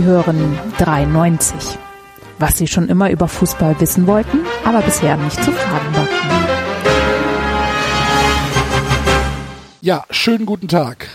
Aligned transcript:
Sie 0.00 0.06
hören 0.06 0.58
93. 0.78 1.76
Was 2.38 2.56
Sie 2.56 2.66
schon 2.66 2.88
immer 2.88 3.10
über 3.10 3.28
Fußball 3.28 3.78
wissen 3.80 4.06
wollten, 4.06 4.46
aber 4.64 4.80
bisher 4.80 5.18
nicht 5.18 5.44
zu 5.44 5.52
fragen 5.52 5.94
war. 5.94 6.08
Ja, 9.82 10.06
schönen 10.08 10.46
guten 10.46 10.68
Tag. 10.68 11.06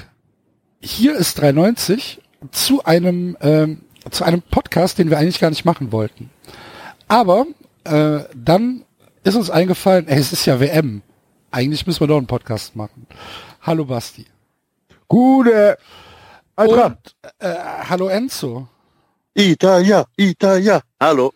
Hier 0.82 1.16
ist 1.16 1.42
93 1.42 2.22
zu 2.52 2.86
einem 2.86 3.36
ähm, 3.42 3.82
zu 4.12 4.24
einem 4.24 4.44
Podcast, 4.44 5.00
den 5.00 5.10
wir 5.10 5.18
eigentlich 5.18 5.40
gar 5.40 5.50
nicht 5.50 5.66
machen 5.66 5.92
wollten. 5.92 6.30
Aber 7.08 7.48
äh, 7.86 8.20
dann 8.36 8.86
ist 9.24 9.34
uns 9.34 9.50
eingefallen, 9.50 10.08
ey, 10.08 10.20
es 10.20 10.32
ist 10.32 10.46
ja 10.46 10.60
WM. 10.60 11.02
Eigentlich 11.50 11.88
müssen 11.88 12.02
wir 12.02 12.08
doch 12.08 12.18
einen 12.18 12.28
Podcast 12.28 12.76
machen. 12.76 13.08
Hallo 13.64 13.86
Basti. 13.86 14.28
Gute. 15.08 15.80
Und, 16.56 16.98
äh, 17.40 17.56
hallo 17.90 18.10
Enzo. 18.10 18.68
Italia, 19.38 20.08
Italia. 20.16 20.82
Hallo. 20.98 21.34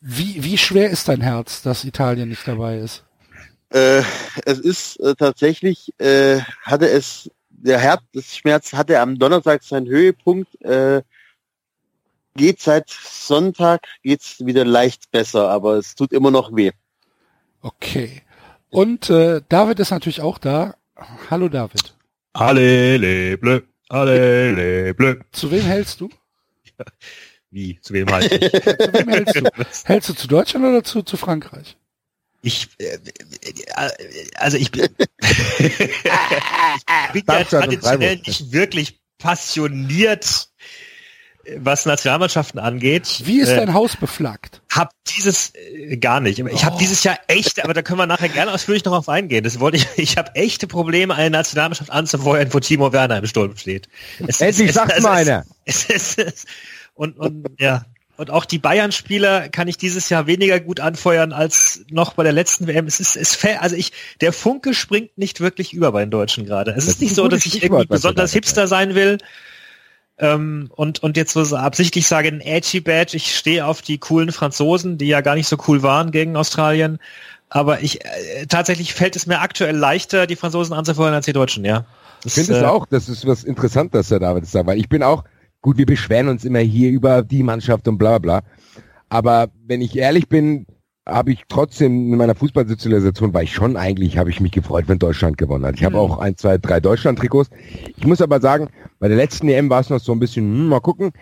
Wie, 0.00 0.42
wie 0.42 0.58
schwer 0.58 0.90
ist 0.90 1.08
dein 1.08 1.20
Herz, 1.20 1.62
dass 1.62 1.84
Italien 1.84 2.28
nicht 2.28 2.46
dabei 2.46 2.78
ist? 2.78 3.04
Äh, 3.70 4.02
es 4.44 4.58
ist 4.58 4.98
äh, 4.98 5.14
tatsächlich, 5.14 5.92
äh, 5.98 6.40
hatte 6.62 6.88
es, 6.88 7.30
der 7.50 7.78
Herzschmerz 7.78 8.72
hatte 8.72 8.98
am 8.98 9.16
Donnerstag 9.16 9.62
seinen 9.62 9.86
Höhepunkt. 9.86 10.60
Äh, 10.62 11.02
geht 12.34 12.60
seit 12.60 12.90
Sonntag, 12.90 13.86
geht's 14.02 14.44
wieder 14.44 14.64
leicht 14.64 15.10
besser, 15.12 15.50
aber 15.50 15.74
es 15.74 15.94
tut 15.94 16.12
immer 16.12 16.32
noch 16.32 16.54
weh. 16.56 16.72
Okay. 17.60 18.22
Und 18.70 19.08
äh, 19.08 19.40
David 19.48 19.78
ist 19.78 19.90
natürlich 19.92 20.20
auch 20.20 20.38
da. 20.38 20.74
Hallo 21.30 21.48
David. 21.48 21.94
Alle 22.32 23.38
bleu, 23.38 23.60
alle 23.88 24.94
bleu. 24.94 25.14
Zu 25.30 25.52
wem 25.52 25.62
hältst 25.62 26.00
du? 26.00 26.08
Wie? 27.50 27.80
Zu 27.80 27.94
wem 27.94 28.10
halt 28.10 28.30
ich? 28.30 28.40
zu 28.52 28.92
wem 28.92 29.08
hältst 29.08 29.36
du? 29.36 29.50
hältst 29.84 30.08
du 30.08 30.14
zu 30.14 30.28
Deutschland 30.28 30.66
oder 30.66 30.84
zu, 30.84 31.02
zu 31.02 31.16
Frankreich? 31.16 31.76
Ich, 32.42 32.68
äh, 32.78 32.94
äh 32.94 34.30
also 34.36 34.58
ich 34.58 34.70
bin, 34.70 34.88
ich 35.58 35.78
bin 37.12 37.24
ja 37.26 37.44
traditionell 37.44 38.16
nicht 38.16 38.52
wirklich 38.52 39.00
passioniert 39.18 40.47
was 41.56 41.86
Nationalmannschaften 41.86 42.60
angeht. 42.60 43.22
Wie 43.24 43.40
ist 43.40 43.48
äh, 43.50 43.56
dein 43.56 43.74
Haus 43.74 43.96
beflaggt? 43.96 44.60
Hab 44.70 44.92
dieses 45.06 45.52
äh, 45.54 45.96
gar 45.96 46.20
nicht. 46.20 46.38
Ich 46.38 46.64
habe 46.64 46.76
oh. 46.76 46.78
dieses 46.78 47.04
Jahr 47.04 47.18
echt, 47.26 47.62
aber 47.64 47.74
da 47.74 47.82
können 47.82 47.98
wir 47.98 48.06
nachher 48.06 48.28
gerne 48.28 48.52
ausführlich 48.52 48.84
noch 48.84 48.92
auf 48.92 49.08
eingehen. 49.08 49.44
Das 49.44 49.60
wollte 49.60 49.78
ich. 49.78 49.86
Ich 50.08 50.16
habe 50.16 50.34
echte 50.34 50.66
Probleme, 50.66 51.14
eine 51.14 51.30
Nationalmannschaft 51.30 51.90
anzufeuern, 51.90 52.52
wo 52.52 52.60
Timo 52.60 52.92
Werner 52.92 53.18
im 53.18 53.26
Sturm 53.26 53.56
steht. 53.56 53.88
Es, 54.26 54.40
Endlich 54.40 54.72
sagt 54.72 54.92
also, 54.92 55.06
mal 55.06 55.16
einer. 55.16 55.44
und, 56.94 57.18
und 57.18 57.46
ja. 57.58 57.84
Und 58.16 58.30
auch 58.30 58.44
die 58.44 58.58
Bayern-Spieler 58.58 59.48
kann 59.48 59.68
ich 59.68 59.76
dieses 59.76 60.08
Jahr 60.08 60.26
weniger 60.26 60.58
gut 60.58 60.80
anfeuern 60.80 61.32
als 61.32 61.84
noch 61.88 62.14
bei 62.14 62.24
der 62.24 62.32
letzten 62.32 62.66
WM. 62.66 62.86
Es 62.86 62.98
ist, 62.98 63.16
es 63.16 63.38
also 63.60 63.76
ich, 63.76 63.92
der 64.20 64.32
Funke 64.32 64.74
springt 64.74 65.16
nicht 65.16 65.40
wirklich 65.40 65.72
über 65.72 65.92
bei 65.92 66.00
den 66.00 66.10
Deutschen 66.10 66.44
gerade. 66.44 66.72
Es 66.72 66.86
das 66.86 66.94
ist 66.94 67.00
nicht 67.00 67.14
so, 67.14 67.28
dass 67.28 67.46
ich 67.46 67.62
irgendwie 67.62 67.86
besonders 67.86 68.32
Hipster 68.32 68.66
sein 68.66 68.96
will. 68.96 69.18
Ähm, 70.20 70.70
und, 70.74 71.02
und 71.02 71.16
jetzt 71.16 71.32
so 71.32 71.56
absichtlich 71.56 72.08
sage, 72.08 72.28
ein 72.28 72.40
Edgy 72.40 72.80
Badge, 72.80 73.16
ich 73.16 73.36
stehe 73.36 73.64
auf 73.64 73.82
die 73.82 73.98
coolen 73.98 74.32
Franzosen, 74.32 74.98
die 74.98 75.06
ja 75.06 75.20
gar 75.20 75.36
nicht 75.36 75.46
so 75.46 75.56
cool 75.68 75.82
waren 75.82 76.10
gegen 76.10 76.36
Australien. 76.36 76.98
Aber 77.50 77.82
ich 77.82 78.04
äh, 78.04 78.46
tatsächlich 78.48 78.94
fällt 78.94 79.16
es 79.16 79.26
mir 79.26 79.40
aktuell 79.40 79.76
leichter, 79.76 80.26
die 80.26 80.36
Franzosen 80.36 80.74
anzufeuern 80.74 81.14
als 81.14 81.26
die 81.26 81.32
Deutschen, 81.32 81.64
ja. 81.64 81.86
Das, 82.22 82.36
ich 82.36 82.46
finde 82.46 82.58
es 82.58 82.64
äh, 82.64 82.66
auch, 82.66 82.84
das 82.86 83.08
ist 83.08 83.26
was 83.26 83.44
Interessantes, 83.44 84.10
Herr 84.10 84.18
David 84.18 84.46
sagt, 84.46 84.66
weil 84.66 84.78
ich 84.78 84.88
bin 84.88 85.02
auch, 85.02 85.24
gut, 85.62 85.78
wir 85.78 85.86
beschweren 85.86 86.28
uns 86.28 86.44
immer 86.44 86.58
hier 86.58 86.90
über 86.90 87.22
die 87.22 87.42
Mannschaft 87.44 87.86
und 87.86 87.96
bla 87.96 88.18
bla 88.18 88.40
bla. 88.40 88.48
Aber 89.08 89.48
wenn 89.66 89.80
ich 89.80 89.96
ehrlich 89.96 90.28
bin, 90.28 90.66
habe 91.08 91.32
ich 91.32 91.42
trotzdem 91.48 92.12
in 92.12 92.18
meiner 92.18 92.34
Fußballsozialisation 92.34 93.34
war 93.34 93.42
ich 93.42 93.52
schon 93.52 93.76
eigentlich, 93.76 94.18
habe 94.18 94.30
ich 94.30 94.40
mich 94.40 94.52
gefreut, 94.52 94.84
wenn 94.86 94.98
Deutschland 94.98 95.38
gewonnen 95.38 95.64
hat. 95.64 95.76
Ich 95.76 95.84
habe 95.84 95.96
mhm. 95.96 96.00
auch 96.00 96.18
ein, 96.18 96.36
zwei, 96.36 96.58
drei 96.58 96.80
Deutschland-Trikots. 96.80 97.50
Ich 97.96 98.06
muss 98.06 98.20
aber 98.20 98.40
sagen, 98.40 98.68
bei 98.98 99.08
der 99.08 99.16
letzten 99.16 99.48
EM 99.48 99.70
war 99.70 99.80
es 99.80 99.90
noch 99.90 100.00
so 100.00 100.12
ein 100.12 100.20
bisschen, 100.20 100.44
hm, 100.44 100.68
mal 100.68 100.80
gucken. 100.80 101.12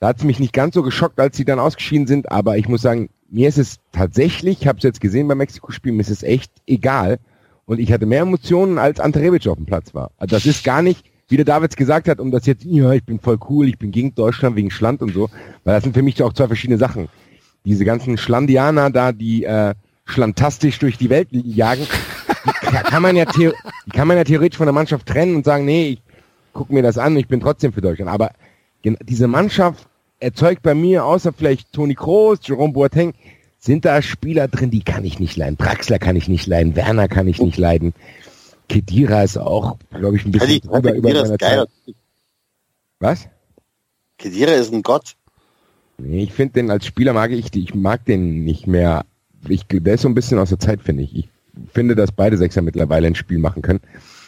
Da 0.00 0.08
hat 0.08 0.18
es 0.18 0.24
mich 0.24 0.38
nicht 0.38 0.52
ganz 0.52 0.74
so 0.74 0.82
geschockt, 0.82 1.18
als 1.18 1.36
sie 1.36 1.44
dann 1.44 1.58
ausgeschieden 1.58 2.06
sind, 2.06 2.30
aber 2.30 2.56
ich 2.56 2.68
muss 2.68 2.82
sagen, 2.82 3.10
mir 3.28 3.48
ist 3.48 3.58
es 3.58 3.78
tatsächlich, 3.90 4.62
ich 4.62 4.68
habe 4.68 4.78
es 4.78 4.84
jetzt 4.84 5.00
gesehen 5.00 5.26
beim 5.26 5.38
Mexiko-Spiel, 5.38 5.92
mir 5.92 6.02
ist 6.02 6.10
es 6.10 6.22
echt 6.22 6.52
egal. 6.66 7.18
Und 7.66 7.80
ich 7.80 7.92
hatte 7.92 8.06
mehr 8.06 8.22
Emotionen, 8.22 8.78
als 8.78 9.00
Ante 9.00 9.20
Rebic 9.20 9.46
auf 9.48 9.56
dem 9.56 9.66
Platz 9.66 9.94
war. 9.94 10.12
Also 10.16 10.36
das 10.36 10.46
ist 10.46 10.64
gar 10.64 10.80
nicht, 10.80 11.04
wie 11.28 11.36
der 11.36 11.44
Davids 11.44 11.76
gesagt 11.76 12.08
hat, 12.08 12.20
um 12.20 12.30
das 12.30 12.46
jetzt, 12.46 12.64
ja, 12.64 12.92
ich 12.92 13.04
bin 13.04 13.18
voll 13.18 13.38
cool, 13.50 13.68
ich 13.68 13.78
bin 13.78 13.90
gegen 13.90 14.14
Deutschland 14.14 14.56
wegen 14.56 14.70
Schland 14.70 15.02
und 15.02 15.12
so, 15.12 15.28
weil 15.64 15.74
das 15.74 15.82
sind 15.82 15.94
für 15.94 16.02
mich 16.02 16.22
auch 16.22 16.32
zwei 16.32 16.46
verschiedene 16.46 16.78
Sachen 16.78 17.08
diese 17.68 17.84
ganzen 17.84 18.16
Schlandianer 18.16 18.90
da, 18.90 19.12
die 19.12 19.44
äh, 19.44 19.74
schlantastisch 20.06 20.78
durch 20.78 20.96
die 20.96 21.10
Welt 21.10 21.28
jagen, 21.30 21.86
kann 22.84 23.02
man 23.02 23.14
ja 23.14 23.26
kann 23.92 24.08
man 24.08 24.16
ja 24.16 24.24
theoretisch 24.24 24.56
von 24.56 24.66
der 24.66 24.72
Mannschaft 24.72 25.06
trennen 25.06 25.36
und 25.36 25.44
sagen, 25.44 25.66
nee, 25.66 25.88
ich 25.90 26.02
guck 26.54 26.70
mir 26.70 26.82
das 26.82 26.96
an, 26.96 27.16
ich 27.16 27.28
bin 27.28 27.40
trotzdem 27.40 27.72
für 27.72 27.82
Deutschland. 27.82 28.10
Aber 28.10 28.32
diese 28.84 29.28
Mannschaft 29.28 29.86
erzeugt 30.18 30.62
bei 30.62 30.74
mir, 30.74 31.04
außer 31.04 31.32
vielleicht 31.32 31.72
Toni 31.72 31.94
Kroos, 31.94 32.38
Jerome 32.42 32.72
Boateng, 32.72 33.12
sind 33.58 33.84
da 33.84 34.00
Spieler 34.00 34.48
drin, 34.48 34.70
die 34.70 34.82
kann 34.82 35.04
ich 35.04 35.20
nicht 35.20 35.36
leiden. 35.36 35.58
Draxler 35.58 35.98
kann 35.98 36.16
ich 36.16 36.28
nicht 36.28 36.46
leiden, 36.46 36.74
Werner 36.74 37.08
kann 37.08 37.28
ich 37.28 37.40
nicht 37.40 37.58
leiden. 37.58 37.92
Kedira 38.68 39.22
ist 39.22 39.36
auch, 39.36 39.76
glaube 39.90 40.16
ich, 40.16 40.24
ein 40.24 40.32
bisschen 40.32 40.50
ich, 40.50 40.60
drüber 40.62 40.94
über 40.94 41.12
meiner 41.12 41.38
Zeit. 41.38 41.68
Was? 42.98 43.28
Kedira 44.16 44.52
ist 44.52 44.72
ein 44.72 44.82
Gott. 44.82 45.17
Ich 46.02 46.32
finde 46.32 46.54
den 46.54 46.70
als 46.70 46.86
Spieler 46.86 47.12
mag 47.12 47.32
ich, 47.32 47.54
ich 47.54 47.74
mag 47.74 48.04
den 48.04 48.44
nicht 48.44 48.66
mehr. 48.66 49.04
Ich, 49.48 49.66
der 49.66 49.94
ist 49.94 50.02
so 50.02 50.08
ein 50.08 50.14
bisschen 50.14 50.38
aus 50.38 50.50
der 50.50 50.58
Zeit, 50.58 50.80
finde 50.80 51.02
ich. 51.02 51.16
Ich 51.16 51.28
finde, 51.72 51.96
dass 51.96 52.12
beide 52.12 52.36
Sechser 52.36 52.62
mittlerweile 52.62 53.08
ein 53.08 53.16
Spiel 53.16 53.38
machen 53.38 53.62
können. 53.62 53.80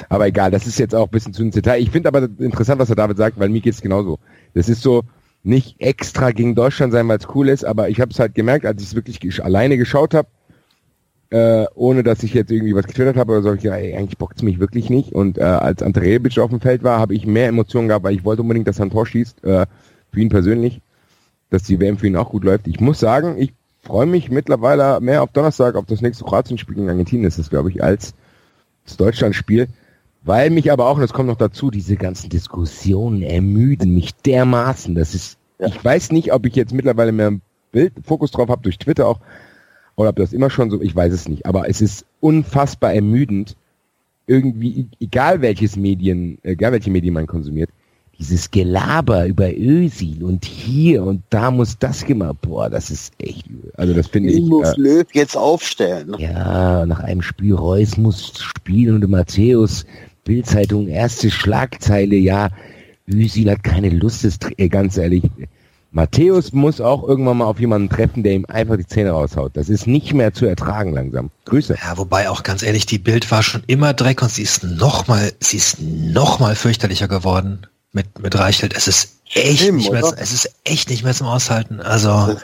Aber 0.08 0.26
egal, 0.26 0.50
das 0.50 0.66
ist 0.66 0.78
jetzt 0.78 0.94
auch 0.94 1.06
ein 1.06 1.10
bisschen 1.10 1.32
zu 1.32 1.42
ins 1.42 1.54
Detail. 1.54 1.80
Ich 1.80 1.90
finde 1.90 2.08
aber 2.08 2.28
interessant, 2.38 2.80
was 2.80 2.88
der 2.88 2.96
David 2.96 3.16
sagt, 3.16 3.38
weil 3.38 3.48
mir 3.48 3.60
geht's 3.60 3.82
genauso. 3.82 4.18
Das 4.54 4.68
ist 4.68 4.82
so 4.82 5.02
nicht 5.42 5.80
extra 5.80 6.32
gegen 6.32 6.54
Deutschland 6.54 6.92
sein, 6.92 7.06
weil 7.08 7.18
es 7.18 7.28
cool 7.34 7.48
ist, 7.48 7.64
aber 7.64 7.88
ich 7.88 8.00
habe 8.00 8.10
es 8.10 8.18
halt 8.18 8.34
gemerkt, 8.34 8.66
als 8.66 8.82
ich 8.82 8.88
es 8.88 8.94
wirklich 8.94 9.42
alleine 9.42 9.78
geschaut 9.78 10.12
habe, 10.12 10.28
äh, 11.30 11.66
ohne 11.74 12.02
dass 12.02 12.24
ich 12.24 12.34
jetzt 12.34 12.50
irgendwie 12.50 12.74
was 12.74 12.86
getwittert 12.86 13.16
habe 13.16 13.32
oder 13.32 13.42
so, 13.42 13.54
ich, 13.54 13.64
ey, 13.64 13.94
eigentlich 13.94 14.18
bockt's 14.18 14.42
mich 14.42 14.58
wirklich 14.58 14.90
nicht. 14.90 15.12
Und 15.12 15.38
äh, 15.38 15.42
als 15.42 15.82
Andrejevic 15.82 16.38
auf 16.38 16.50
dem 16.50 16.60
Feld 16.60 16.82
war, 16.82 16.98
habe 16.98 17.14
ich 17.14 17.26
mehr 17.26 17.46
Emotionen 17.48 17.88
gehabt, 17.88 18.04
weil 18.04 18.16
ich 18.16 18.24
wollte 18.24 18.42
unbedingt, 18.42 18.66
dass 18.66 18.80
er 18.80 18.86
ein 18.86 18.90
Tor 18.90 19.06
schießt, 19.06 19.44
äh, 19.44 19.66
für 20.12 20.20
ihn 20.20 20.28
persönlich 20.28 20.82
dass 21.50 21.64
die 21.64 21.80
WM 21.80 21.98
für 21.98 22.06
ihn 22.06 22.16
auch 22.16 22.30
gut 22.30 22.44
läuft. 22.44 22.66
Ich 22.66 22.80
muss 22.80 23.00
sagen, 23.00 23.36
ich 23.38 23.52
freue 23.82 24.06
mich 24.06 24.30
mittlerweile 24.30 25.00
mehr 25.00 25.22
auf 25.22 25.32
Donnerstag, 25.32 25.74
auf 25.74 25.86
das 25.86 26.00
nächste 26.00 26.24
Kroatien-Spiel 26.24 26.76
gegen 26.76 26.88
Argentinien 26.88 27.26
ist 27.26 27.38
es, 27.38 27.50
glaube 27.50 27.70
ich, 27.70 27.82
als 27.82 28.14
das 28.84 28.96
Deutschland-Spiel. 28.96 29.68
Weil 30.22 30.50
mich 30.50 30.70
aber 30.70 30.86
auch, 30.86 30.96
und 30.96 31.00
das 31.00 31.12
kommt 31.12 31.28
noch 31.28 31.36
dazu, 31.36 31.70
diese 31.70 31.96
ganzen 31.96 32.28
Diskussionen 32.28 33.22
ermüden 33.22 33.94
mich 33.94 34.14
dermaßen. 34.14 34.94
Das 34.94 35.14
ist, 35.14 35.38
ja. 35.58 35.68
ich 35.68 35.82
weiß 35.82 36.12
nicht, 36.12 36.32
ob 36.32 36.44
ich 36.46 36.54
jetzt 36.54 36.74
mittlerweile 36.74 37.12
mehr 37.12 37.32
Bild, 37.72 37.94
Fokus 38.04 38.30
drauf 38.30 38.48
habe 38.48 38.62
durch 38.62 38.78
Twitter 38.78 39.06
auch, 39.06 39.20
oder 39.96 40.10
ob 40.10 40.16
das 40.16 40.32
immer 40.32 40.50
schon 40.50 40.70
so, 40.70 40.80
ich 40.80 40.94
weiß 40.94 41.12
es 41.12 41.28
nicht. 41.28 41.46
Aber 41.46 41.68
es 41.68 41.80
ist 41.80 42.04
unfassbar 42.20 42.92
ermüdend, 42.92 43.56
irgendwie, 44.26 44.88
egal 45.00 45.40
welches 45.40 45.76
Medien, 45.76 46.38
egal 46.42 46.72
welche 46.72 46.90
Medien 46.90 47.14
man 47.14 47.26
konsumiert, 47.26 47.70
dieses 48.20 48.50
Gelaber 48.50 49.26
über 49.26 49.50
Özil 49.50 50.22
und 50.22 50.44
hier 50.44 51.02
und 51.02 51.22
da 51.30 51.50
muss 51.50 51.78
das 51.78 52.04
gemacht, 52.04 52.36
boah, 52.42 52.68
das 52.68 52.90
ist 52.90 53.14
echt. 53.18 53.46
Also 53.76 53.94
das 53.94 54.08
finde 54.08 54.30
ich. 54.30 54.42
muss 54.42 54.68
äh, 54.68 54.80
Löw 54.80 55.06
jetzt 55.12 55.36
aufstellen. 55.36 56.14
Ja, 56.18 56.84
nach 56.84 57.00
einem 57.00 57.22
Spiel 57.22 57.54
Reus 57.54 57.96
muss 57.96 58.32
spielen 58.38 59.02
und 59.02 59.10
Matthäus, 59.10 59.86
Bildzeitung, 60.24 60.86
erste 60.88 61.30
Schlagzeile, 61.30 62.16
ja, 62.16 62.50
Özil 63.10 63.50
hat 63.50 63.64
keine 63.64 63.88
Lust, 63.88 64.24
das, 64.24 64.38
äh, 64.58 64.68
ganz 64.68 64.98
ehrlich. 64.98 65.22
Matthäus 65.90 66.52
muss 66.52 66.80
auch 66.80 67.02
irgendwann 67.02 67.38
mal 67.38 67.46
auf 67.46 67.58
jemanden 67.58 67.88
treffen, 67.88 68.22
der 68.22 68.34
ihm 68.34 68.44
einfach 68.46 68.76
die 68.76 68.86
Zähne 68.86 69.10
raushaut. 69.10 69.56
Das 69.56 69.68
ist 69.68 69.88
nicht 69.88 70.12
mehr 70.14 70.32
zu 70.32 70.46
ertragen 70.46 70.92
langsam. 70.92 71.30
Grüße. 71.46 71.76
Ja, 71.82 71.98
wobei 71.98 72.28
auch 72.28 72.44
ganz 72.44 72.62
ehrlich, 72.62 72.86
die 72.86 72.98
Bild 72.98 73.28
war 73.32 73.42
schon 73.42 73.64
immer 73.66 73.92
Dreck 73.92 74.22
und 74.22 74.30
sie 74.30 74.42
ist 74.42 74.62
noch 74.62 75.08
mal, 75.08 75.32
sie 75.40 75.56
ist 75.56 75.80
noch 75.80 76.38
mal 76.38 76.54
fürchterlicher 76.54 77.08
geworden 77.08 77.66
mit, 77.92 78.18
mit 78.18 78.38
Reichelt. 78.38 78.74
Es 78.76 78.88
ist 78.88 79.20
echt 79.32 79.60
Schlimm, 79.60 79.76
nicht 79.76 79.92
mehr, 79.92 80.02
es 80.18 80.32
ist 80.32 80.52
echt 80.64 80.90
nicht 80.90 81.04
mehr 81.04 81.14
zum 81.14 81.26
Aushalten. 81.26 81.80
Also. 81.80 82.36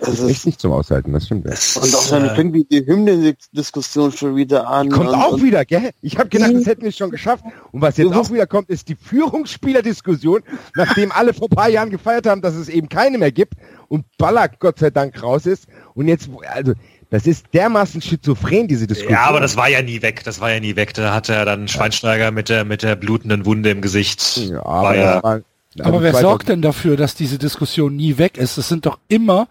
Das 0.00 0.18
ist 0.18 0.28
echt 0.28 0.46
nicht 0.46 0.60
zum 0.60 0.72
Aushalten, 0.72 1.12
das 1.12 1.26
stimmt. 1.26 1.46
Das 1.46 1.76
und 1.76 1.94
auch 1.94 2.08
dann 2.08 2.24
äh, 2.24 2.34
fängt 2.34 2.52
wie 2.52 2.64
die 2.64 2.84
Hymnen-Diskussion 2.84 4.10
schon 4.10 4.34
wieder 4.34 4.68
an. 4.68 4.90
Kommt 4.90 5.10
und, 5.10 5.14
auch 5.14 5.40
wieder, 5.40 5.64
gell? 5.64 5.90
Ich 6.02 6.18
habe 6.18 6.28
gedacht, 6.28 6.52
das 6.52 6.66
hätten 6.66 6.82
wir 6.82 6.90
schon 6.90 7.10
geschafft. 7.10 7.44
Und 7.70 7.80
was 7.80 7.96
jetzt 7.96 8.12
auch 8.12 8.28
wieder 8.30 8.46
kommt, 8.46 8.70
ist 8.70 8.88
die 8.88 8.96
Führungsspieler-Diskussion, 8.96 10.42
nachdem 10.74 11.12
alle 11.12 11.32
vor 11.32 11.48
ein 11.48 11.54
paar 11.54 11.68
Jahren 11.68 11.90
gefeiert 11.90 12.26
haben, 12.26 12.42
dass 12.42 12.54
es 12.54 12.68
eben 12.68 12.88
keine 12.88 13.18
mehr 13.18 13.30
gibt 13.30 13.54
und 13.88 14.04
Ballack 14.18 14.58
Gott 14.58 14.80
sei 14.80 14.90
Dank 14.90 15.22
raus 15.22 15.46
ist. 15.46 15.66
Und 15.94 16.08
jetzt, 16.08 16.28
also 16.52 16.72
das 17.14 17.28
ist 17.28 17.46
dermaßen 17.54 18.02
schizophren, 18.02 18.66
diese 18.66 18.88
Diskussion. 18.88 19.12
Ja, 19.12 19.26
aber 19.26 19.38
das 19.38 19.56
war 19.56 19.68
ja 19.68 19.82
nie 19.82 20.02
weg. 20.02 20.24
Das 20.24 20.40
war 20.40 20.52
ja 20.52 20.58
nie 20.58 20.74
weg. 20.74 20.94
Da 20.94 21.14
hat 21.14 21.28
er 21.28 21.44
dann 21.44 21.68
Schweinsteiger 21.68 22.32
mit 22.32 22.48
der, 22.48 22.64
mit 22.64 22.82
der 22.82 22.96
blutenden 22.96 23.46
Wunde 23.46 23.70
im 23.70 23.80
Gesicht. 23.82 24.36
Ja, 24.38 24.66
aber 24.66 24.96
ja, 24.96 25.16
Aber 25.18 25.42
Also 25.78 26.02
wer 26.02 26.10
2000 26.10 26.20
sorgt 26.20 26.48
denn 26.48 26.60
dafür, 26.60 26.96
dass 26.96 27.14
diese 27.14 27.38
Diskussion 27.38 27.94
nie 27.94 28.18
weg 28.18 28.36
ist? 28.36 28.58
Es 28.58 28.68
sind 28.68 28.84
doch 28.84 28.98
immer 29.06 29.46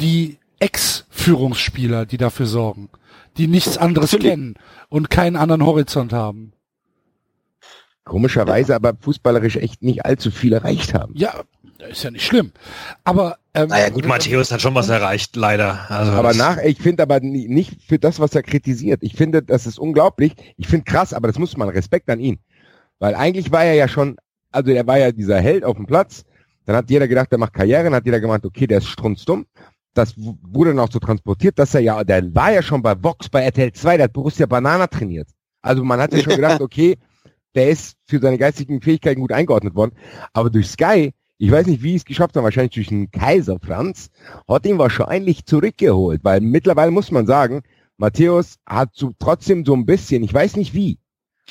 die 0.00 0.38
Ex-Führungsspieler, 0.58 2.06
die 2.06 2.16
dafür 2.16 2.46
sorgen, 2.46 2.88
die 3.36 3.46
nichts 3.46 3.76
anderes 3.76 4.12
Natürlich. 4.12 4.32
kennen 4.32 4.54
und 4.88 5.10
keinen 5.10 5.36
anderen 5.36 5.66
Horizont 5.66 6.14
haben. 6.14 6.54
Komischerweise 8.04 8.74
aber 8.74 8.94
fußballerisch 8.98 9.56
echt 9.56 9.82
nicht 9.82 10.06
allzu 10.06 10.30
viel 10.30 10.54
erreicht 10.54 10.94
haben. 10.94 11.12
Ja, 11.14 11.42
ist 11.90 12.04
ja 12.04 12.10
nicht 12.10 12.24
schlimm. 12.24 12.52
Aber 13.04 13.36
ähm, 13.54 13.68
Naja, 13.68 13.88
gut, 13.90 14.06
Matthäus 14.06 14.50
hat 14.52 14.60
schon 14.62 14.74
was 14.74 14.88
erreicht, 14.88 15.36
leider. 15.36 15.90
Also 15.90 16.12
Aber 16.12 16.34
nach, 16.34 16.58
ich 16.58 16.78
finde 16.78 17.02
aber 17.02 17.20
nie- 17.20 17.48
nicht 17.48 17.82
für 17.86 17.98
das, 17.98 18.18
was 18.20 18.34
er 18.34 18.42
kritisiert. 18.42 19.02
Ich 19.02 19.14
finde, 19.14 19.42
das 19.42 19.66
ist 19.66 19.78
unglaublich. 19.78 20.34
Ich 20.56 20.68
finde 20.68 20.84
krass, 20.84 21.12
aber 21.12 21.28
das 21.28 21.38
muss 21.38 21.56
man 21.56 21.68
Respekt 21.68 22.08
an 22.10 22.20
ihn. 22.20 22.38
Weil 22.98 23.14
eigentlich 23.14 23.50
war 23.52 23.64
er 23.64 23.74
ja 23.74 23.88
schon, 23.88 24.16
also 24.50 24.70
er 24.70 24.86
war 24.86 24.98
ja 24.98 25.12
dieser 25.12 25.40
Held 25.40 25.64
auf 25.64 25.76
dem 25.76 25.86
Platz. 25.86 26.24
Dann 26.64 26.76
hat 26.76 26.90
jeder 26.90 27.08
gedacht, 27.08 27.30
der 27.32 27.38
macht 27.38 27.54
Karriere, 27.54 27.84
dann 27.84 27.94
hat 27.94 28.06
jeder 28.06 28.20
gemeint, 28.20 28.44
okay, 28.46 28.66
der 28.66 28.78
ist 28.78 28.86
strunzdumm. 28.88 29.46
Das 29.94 30.14
wurde 30.16 30.70
dann 30.70 30.78
auch 30.78 30.90
so 30.90 30.98
transportiert, 31.00 31.58
dass 31.58 31.74
er 31.74 31.80
ja, 31.80 32.02
der 32.04 32.34
war 32.34 32.52
ja 32.52 32.62
schon 32.62 32.80
bei 32.82 32.94
Vox, 33.02 33.28
bei 33.28 33.42
RTL 33.42 33.72
2, 33.72 33.96
der 33.98 34.04
hat 34.04 34.12
Borussia 34.12 34.46
Banana 34.46 34.86
trainiert. 34.86 35.28
Also 35.60 35.84
man 35.84 36.00
hat 36.00 36.12
ja 36.12 36.20
schon 36.22 36.36
gedacht, 36.36 36.60
okay, 36.62 36.96
der 37.54 37.68
ist 37.68 37.96
für 38.06 38.18
seine 38.18 38.38
geistigen 38.38 38.80
Fähigkeiten 38.80 39.20
gut 39.20 39.32
eingeordnet 39.32 39.74
worden. 39.74 39.92
Aber 40.32 40.48
durch 40.48 40.68
Sky, 40.68 41.12
ich 41.42 41.50
weiß 41.50 41.66
nicht, 41.66 41.82
wie 41.82 41.96
es 41.96 42.04
geschafft 42.04 42.36
haben, 42.36 42.44
wahrscheinlich 42.44 42.74
durch 42.74 42.86
den 42.86 43.10
Kaiser 43.10 43.58
Franz, 43.58 44.10
hat 44.46 44.64
ihn 44.64 44.78
wahrscheinlich 44.78 45.44
zurückgeholt, 45.44 46.20
weil 46.22 46.40
mittlerweile 46.40 46.92
muss 46.92 47.10
man 47.10 47.26
sagen, 47.26 47.62
Matthäus 47.96 48.58
hat 48.64 48.90
so 48.92 49.10
trotzdem 49.18 49.64
so 49.64 49.74
ein 49.74 49.84
bisschen, 49.84 50.22
ich 50.22 50.32
weiß 50.32 50.54
nicht 50.54 50.72
wie, 50.72 51.00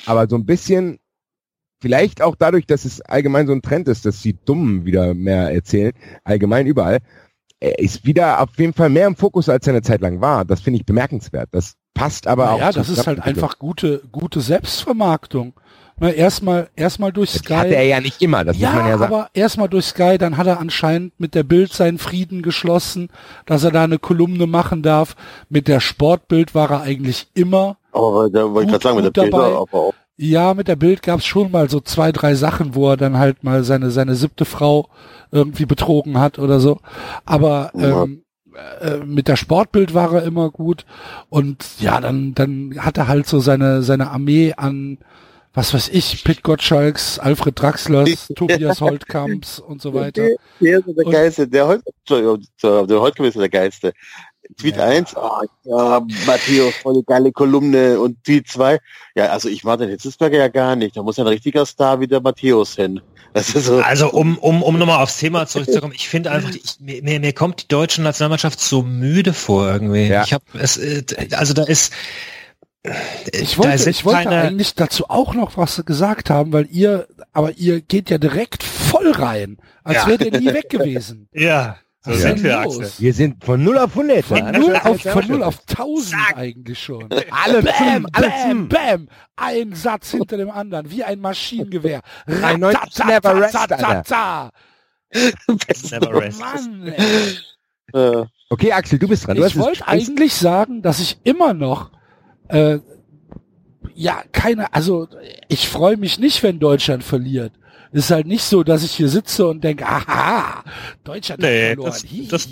aber 0.06 0.28
so 0.30 0.36
ein 0.36 0.46
bisschen, 0.46 0.98
vielleicht 1.78 2.22
auch 2.22 2.36
dadurch, 2.36 2.64
dass 2.64 2.86
es 2.86 3.02
allgemein 3.02 3.46
so 3.46 3.52
ein 3.52 3.60
Trend 3.60 3.86
ist, 3.86 4.06
dass 4.06 4.22
die 4.22 4.32
Dummen 4.32 4.86
wieder 4.86 5.12
mehr 5.12 5.52
erzählen, 5.52 5.92
allgemein 6.24 6.66
überall, 6.66 7.00
er 7.60 7.78
ist 7.78 8.06
wieder 8.06 8.40
auf 8.40 8.58
jeden 8.58 8.72
Fall 8.72 8.88
mehr 8.88 9.06
im 9.06 9.14
Fokus, 9.14 9.50
als 9.50 9.66
er 9.66 9.74
eine 9.74 9.82
Zeit 9.82 10.00
lang 10.00 10.22
war. 10.22 10.46
Das 10.46 10.62
finde 10.62 10.80
ich 10.80 10.86
bemerkenswert. 10.86 11.50
Das 11.52 11.74
passt 11.92 12.26
aber 12.26 12.52
auch. 12.52 12.58
ja, 12.58 12.72
das 12.72 12.88
ist 12.88 13.06
halt 13.06 13.20
einfach 13.20 13.58
gute, 13.58 14.02
gute 14.10 14.40
Selbstvermarktung. 14.40 15.52
Na, 15.98 16.10
erstmal, 16.10 16.68
erstmal 16.74 17.12
durch 17.12 17.32
Das 17.32 17.40
Sky. 17.42 17.54
hatte 17.54 17.76
er 17.76 17.84
ja 17.84 18.00
nicht 18.00 18.20
immer, 18.22 18.44
das 18.44 18.58
ja, 18.58 18.70
muss 18.70 18.78
man 18.80 18.88
ja 18.88 18.98
sagen. 18.98 19.14
aber 19.14 19.28
erstmal 19.34 19.68
durch 19.68 19.86
Sky, 19.86 20.18
dann 20.18 20.36
hat 20.36 20.46
er 20.46 20.58
anscheinend 20.58 21.12
mit 21.20 21.34
der 21.34 21.42
Bild 21.44 21.72
seinen 21.72 21.98
Frieden 21.98 22.42
geschlossen, 22.42 23.08
dass 23.46 23.62
er 23.62 23.70
da 23.70 23.84
eine 23.84 23.98
Kolumne 23.98 24.46
machen 24.46 24.82
darf. 24.82 25.14
Mit 25.48 25.68
der 25.68 25.80
Sportbild 25.80 26.54
war 26.54 26.70
er 26.70 26.80
eigentlich 26.82 27.28
immer. 27.34 27.76
Aber 27.92 28.28
da 28.30 28.42
wollte 28.52 28.68
ich 28.68 28.72
Gut- 28.72 28.82
gerade 28.82 28.94
sagen, 28.94 29.04
mit 29.04 29.16
der 29.16 29.24
dabei. 29.28 29.44
aber 29.54 29.58
auch. 29.78 29.94
Ja, 30.16 30.54
mit 30.54 30.68
der 30.68 30.76
Bild 30.76 31.02
gab's 31.02 31.24
schon 31.24 31.50
mal 31.50 31.68
so 31.70 31.80
zwei, 31.80 32.12
drei 32.12 32.34
Sachen, 32.34 32.74
wo 32.74 32.90
er 32.90 32.96
dann 32.96 33.18
halt 33.18 33.44
mal 33.44 33.64
seine, 33.64 33.90
seine 33.90 34.14
siebte 34.14 34.44
Frau 34.44 34.88
irgendwie 35.30 35.66
betrogen 35.66 36.18
hat 36.18 36.38
oder 36.38 36.58
so. 36.60 36.78
Aber 37.24 37.70
Ja. 37.74 38.04
ähm, 38.04 38.22
äh, 38.80 38.98
mit 39.04 39.28
der 39.28 39.36
Sportbild 39.36 39.94
war 39.94 40.12
er 40.14 40.22
immer 40.24 40.50
gut. 40.50 40.84
Und 41.28 41.64
ja, 41.80 42.00
dann, 42.00 42.34
dann 42.34 42.74
hat 42.78 42.98
er 42.98 43.08
halt 43.08 43.26
so 43.26 43.40
seine, 43.40 43.82
seine 43.82 44.10
Armee 44.10 44.52
an, 44.56 44.98
was 45.54 45.74
weiß 45.74 45.90
ich, 45.90 46.24
Pit 46.24 46.42
Gottschalks, 46.42 47.18
Alfred 47.18 47.60
Draxlers, 47.60 48.28
Tobias 48.36 48.80
Holtkamps 48.80 49.58
und 49.58 49.82
so 49.82 49.92
weiter. 49.92 50.28
Der, 50.60 50.78
ist 50.78 50.86
der 50.86 51.12
Geilste, 51.12 51.48
der 51.48 51.80
Entschuldigung, 52.00 52.42
der 52.62 53.00
heute 53.00 53.26
ist 53.26 53.36
der 53.36 53.48
Geilste. 53.48 53.92
Tweet 54.58 54.76
Ja. 54.76 54.84
1, 54.84 55.16
oh, 55.16 55.40
ja, 55.64 56.06
Matthäus, 56.26 56.74
voll 56.82 57.02
geile 57.06 57.32
Kolumne 57.32 57.98
und 57.98 58.22
Tweet 58.24 58.48
2, 58.48 58.78
ja, 59.14 59.26
also 59.26 59.48
ich 59.48 59.64
mag 59.64 59.78
den 59.78 59.88
Hitzesberger 59.88 60.36
ja 60.38 60.48
gar 60.48 60.76
nicht, 60.76 60.96
da 60.96 61.02
muss 61.02 61.16
ja 61.16 61.24
ein 61.24 61.28
richtiger 61.28 61.64
Star 61.64 62.00
wie 62.00 62.06
der 62.06 62.20
Matthäus 62.20 62.74
hin. 62.74 63.00
Das 63.32 63.54
ist 63.54 63.66
so, 63.66 63.78
Also 63.78 64.10
um, 64.10 64.36
um, 64.38 64.62
um 64.62 64.78
nochmal 64.78 65.02
aufs 65.02 65.16
Thema 65.16 65.46
zurückzukommen, 65.48 65.94
ich 65.94 66.08
finde 66.08 66.32
einfach, 66.32 66.50
ich, 66.50 66.76
mir, 66.80 67.02
mir 67.02 67.20
mir 67.20 67.32
kommt 67.32 67.62
die 67.62 67.68
deutsche 67.68 68.02
Nationalmannschaft 68.02 68.60
so 68.60 68.82
müde 68.82 69.32
vor 69.32 69.70
irgendwie. 69.70 70.06
Ja. 70.06 70.24
Ich 70.24 70.32
habe 70.32 70.44
es, 70.54 70.76
äh, 70.76 71.02
also 71.32 71.54
da 71.54 71.62
ist, 71.62 71.92
Ich 73.32 73.56
da 73.56 73.62
wollte, 73.64 73.90
ich 73.90 74.04
wollte 74.04 74.24
keine- 74.24 74.42
eigentlich 74.42 74.74
dazu 74.74 75.08
auch 75.08 75.34
noch 75.34 75.56
was 75.56 75.84
gesagt 75.84 76.30
haben, 76.30 76.52
weil 76.52 76.66
ihr, 76.70 77.06
aber 77.32 77.52
ihr 77.52 77.80
geht 77.80 78.10
ja 78.10 78.18
direkt 78.18 78.64
voll 78.64 79.12
rein, 79.12 79.58
als 79.84 79.98
Ja. 79.98 80.06
wärt 80.08 80.24
ihr 80.24 80.36
nie 80.40 80.46
weg 80.52 80.68
gewesen. 80.68 81.28
ja, 81.32 81.76
so 82.04 82.12
sind 82.12 82.42
wir? 82.42 82.58
Axel. 82.58 82.90
Wir 82.98 83.14
sind 83.14 83.44
von 83.44 83.62
0 83.62 83.78
auf 83.78 83.90
100. 83.94 84.24
Von 84.24 84.36
Ja, 84.38 84.50
null 84.50 84.72
das 84.72 84.84
auf, 84.84 84.96
ist 84.96 85.04
ja 85.04 85.12
von 85.12 85.22
auch 85.22 85.28
null 85.28 85.38
schon. 85.38 85.46
auf 85.46 85.58
1000 85.68 86.20
eigentlich 86.36 86.78
schon. 86.82 87.08
Alle 87.30 87.62
Bam, 87.62 87.74
zum, 87.76 88.06
alle 88.12 88.28
bam, 88.28 88.50
zum. 88.50 88.68
bam. 88.68 89.08
Ein 89.36 89.72
Satz 89.74 90.10
hinter 90.10 90.36
dem 90.36 90.50
anderen, 90.50 90.90
wie 90.90 91.04
ein 91.04 91.20
Maschinengewehr. 91.20 92.00
Ein 92.42 92.58
Never 92.58 92.72
Rest. 92.72 92.98
Never 95.92 96.20
rest. 96.20 96.40
Mann, 96.40 96.86
ey. 96.96 97.38
äh, 97.94 98.24
Okay, 98.50 98.72
Axel, 98.72 98.98
du 98.98 99.08
bist 99.08 99.26
dran. 99.26 99.36
Du 99.36 99.44
Ich 99.46 99.56
wollte 99.56 99.86
eigentlich 99.88 100.34
sagen, 100.34 100.82
dass 100.82 101.00
ich 101.00 101.18
immer 101.24 101.54
noch, 101.54 101.90
äh, 102.52 102.78
ja, 103.94 104.22
keine, 104.32 104.72
also 104.72 105.08
ich 105.48 105.68
freue 105.68 105.96
mich 105.96 106.18
nicht, 106.18 106.42
wenn 106.42 106.58
Deutschland 106.58 107.04
verliert. 107.04 107.52
Ist 107.92 108.10
halt 108.10 108.26
nicht 108.26 108.44
so, 108.44 108.62
dass 108.62 108.82
ich 108.84 108.92
hier 108.92 109.08
sitze 109.08 109.46
und 109.46 109.62
denke, 109.62 109.86
aha, 109.86 110.64
Deutschland 111.04 111.42
Nee, 111.42 111.70
hat 111.72 111.74
verloren. 111.76 112.28
das- 112.30 112.48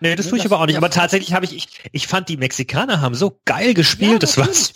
Nee, 0.00 0.16
das 0.16 0.26
Ne, 0.26 0.30
tue 0.30 0.38
ich 0.40 0.44
aber 0.44 0.60
auch 0.60 0.66
nicht. 0.66 0.76
Aber 0.76 0.90
tatsächlich 0.90 1.32
habe 1.32 1.46
ich, 1.46 1.56
ich, 1.56 1.68
ich 1.92 2.06
fand 2.08 2.28
die 2.28 2.36
Mexikaner 2.36 3.00
haben 3.00 3.14
so 3.14 3.40
geil 3.46 3.72
gespielt. 3.72 4.12
Ja, 4.12 4.18
das 4.18 4.36
war 4.36 4.52
so, 4.52 4.72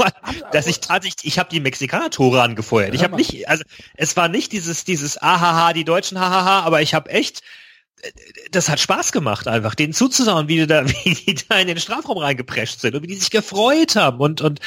dass 0.52 0.66
ich 0.68 0.80
tatsächlich, 0.80 1.26
ich 1.26 1.38
habe 1.38 1.50
die 1.50 1.60
Mexikaner 1.60 2.08
Tore 2.08 2.40
angefeuert. 2.40 2.94
Ich 2.94 3.02
habe 3.04 3.16
nicht, 3.16 3.46
also 3.46 3.62
es 3.96 4.16
war 4.16 4.28
nicht 4.28 4.52
dieses, 4.52 4.84
dieses 4.84 5.20
Ahaha, 5.20 5.74
die 5.74 5.84
Deutschen 5.84 6.18
Hahaha, 6.18 6.60
aber 6.60 6.80
ich 6.80 6.94
habe 6.94 7.10
echt, 7.10 7.42
das 8.52 8.68
hat 8.68 8.80
Spaß 8.80 9.12
gemacht 9.12 9.48
einfach, 9.48 9.74
denen 9.74 9.92
zuzusauen, 9.92 10.48
wie 10.48 10.56
die 10.56 10.66
da, 10.66 10.86
wie 11.04 11.14
die 11.14 11.34
da 11.48 11.58
in 11.58 11.66
den 11.68 11.78
Strafraum 11.78 12.18
reingeprescht 12.18 12.80
sind 12.80 12.94
und 12.94 13.02
wie 13.02 13.06
die 13.08 13.14
sich 13.16 13.30
gefreut 13.30 13.96
haben 13.96 14.18
und 14.20 14.40
und 14.40 14.60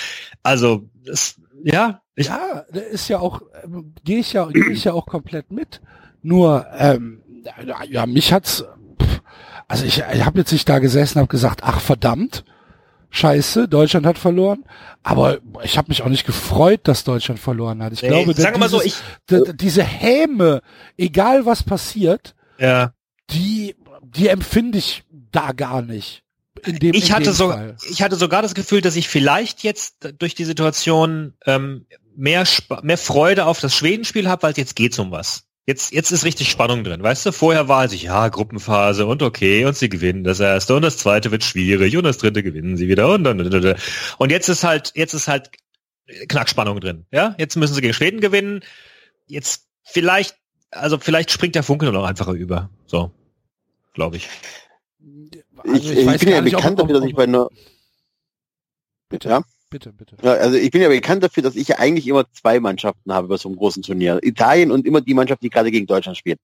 also 0.43 0.89
das, 1.05 1.35
ja, 1.63 2.01
ich, 2.15 2.27
ja, 2.27 2.65
da 2.71 2.79
ist 2.79 3.07
ja 3.07 3.19
auch, 3.19 3.41
ähm, 3.63 3.93
gehe 4.03 4.19
ich 4.19 4.33
ja, 4.33 4.45
gehe 4.47 4.71
ich 4.71 4.83
ja 4.83 4.93
auch 4.93 5.05
komplett 5.05 5.51
mit. 5.51 5.81
Nur, 6.21 6.67
ähm, 6.77 7.21
ja, 7.89 8.05
mich 8.05 8.31
hat's, 8.33 8.63
pff, 9.01 9.21
also 9.67 9.85
ich, 9.85 10.03
ich 10.13 10.25
habe 10.25 10.39
jetzt 10.39 10.51
nicht 10.51 10.67
da 10.69 10.79
gesessen, 10.79 11.19
habe 11.19 11.27
gesagt, 11.27 11.61
ach 11.63 11.79
verdammt, 11.79 12.43
scheiße, 13.09 13.67
Deutschland 13.67 14.05
hat 14.05 14.17
verloren. 14.17 14.63
Aber 15.03 15.39
ich 15.63 15.77
habe 15.77 15.89
mich 15.89 16.03
auch 16.03 16.09
nicht 16.09 16.25
gefreut, 16.25 16.81
dass 16.83 17.03
Deutschland 17.03 17.39
verloren 17.39 17.81
hat. 17.83 17.93
Ich 17.93 18.01
Nee, 18.03 18.23
glaube, 18.25 18.59
mal 18.59 18.69
so, 18.69 18.79
dieses- 18.81 19.01
ich, 19.29 19.55
diese 19.55 19.83
Häme, 19.83 20.61
egal 20.97 21.45
was 21.45 21.63
passiert, 21.63 22.35
ja. 22.59 22.93
Die, 23.31 23.75
die 24.03 24.27
empfinde 24.27 24.77
ich 24.77 25.03
da 25.31 25.51
gar 25.51 25.81
nicht. 25.81 26.23
In 26.65 26.77
dem, 26.79 26.93
Ich 26.93 27.09
in 27.09 27.15
hatte 27.15 27.25
dem 27.25 27.33
so, 27.33 27.49
Fall. 27.49 27.75
ich 27.89 28.01
hatte 28.01 28.15
sogar 28.15 28.41
das 28.41 28.53
Gefühl, 28.53 28.81
dass 28.81 28.95
ich 28.95 29.07
vielleicht 29.07 29.63
jetzt 29.63 30.09
durch 30.19 30.35
die 30.35 30.45
Situation 30.45 31.33
ähm, 31.45 31.85
mehr 32.15 32.41
Sp 32.43 32.83
mehr 32.83 32.97
Freude 32.97 33.45
auf 33.45 33.59
das 33.59 33.75
Schwedenspiel 33.75 34.27
habe, 34.27 34.43
weil 34.43 34.53
jetzt 34.55 34.75
geht's 34.75 34.99
um 34.99 35.11
was. 35.11 35.45
Jetzt, 35.67 35.93
jetzt 35.93 36.11
ist 36.11 36.25
richtig 36.25 36.49
Spannung 36.49 36.83
drin, 36.83 37.03
weißt 37.03 37.25
du? 37.27 37.31
Vorher 37.31 37.67
war 37.67 37.85
es 37.85 37.99
ja 38.01 38.27
Gruppenphase 38.29 39.05
und 39.05 39.21
okay 39.21 39.65
und 39.65 39.77
sie 39.77 39.89
gewinnen 39.89 40.23
das 40.23 40.39
erste 40.39 40.75
und 40.75 40.81
das 40.81 40.97
zweite 40.97 41.31
wird 41.31 41.43
schwierig 41.43 41.95
und 41.95 42.03
das 42.03 42.17
dritte 42.17 42.43
gewinnen 42.43 42.77
sie 42.77 42.87
wieder 42.87 43.07
und 43.13 43.23
dann 43.23 43.39
und 44.17 44.31
jetzt 44.31 44.49
ist 44.49 44.63
halt 44.63 44.91
jetzt 44.95 45.13
ist 45.13 45.27
halt 45.27 45.51
Knackspannung 46.27 46.79
drin, 46.79 47.05
ja? 47.11 47.35
Jetzt 47.37 47.55
müssen 47.55 47.73
sie 47.73 47.81
gegen 47.81 47.93
Schweden 47.93 48.19
gewinnen. 48.19 48.61
Jetzt 49.27 49.67
vielleicht 49.83 50.35
also 50.71 50.97
vielleicht 50.97 51.31
springt 51.31 51.55
der 51.55 51.63
Funke 51.63 51.91
noch 51.91 52.05
einfacher 52.05 52.33
über, 52.33 52.69
so 52.85 53.11
glaube 53.93 54.17
ich. 54.17 54.29
Also 55.57 55.91
ich, 55.91 55.99
ich, 55.99 56.05
weiß 56.05 56.19
bin 56.19 56.29
ja 56.29 56.41
nicht, 56.41 56.55
bekannt 56.55 56.79
ob- 56.79 56.87
dafür, 56.87 56.99
dass 57.01 57.09
ich 57.09 57.15
bei 57.15 57.23
einer, 57.23 57.49
Bitte, 59.09 59.29
Ja? 59.29 59.41
bitte, 59.69 59.91
bitte. 59.91 60.15
ja, 60.21 60.33
also 60.33 60.57
ich 60.57 60.71
bin 60.71 60.81
ja 60.81 60.87
bekannt 60.89 61.23
dafür, 61.23 61.43
dass 61.43 61.55
ich 61.55 61.67
ja 61.67 61.79
eigentlich 61.79 62.07
immer 62.07 62.25
zwei 62.31 62.59
Mannschaften 62.59 63.13
habe 63.13 63.27
bei 63.27 63.37
so 63.37 63.49
einem 63.49 63.57
großen 63.57 63.83
Turnier. 63.83 64.19
Italien 64.23 64.71
und 64.71 64.85
immer 64.85 65.01
die 65.01 65.13
Mannschaft, 65.13 65.43
die 65.43 65.49
gerade 65.49 65.71
gegen 65.71 65.85
Deutschland 65.85 66.17
spielt. 66.17 66.39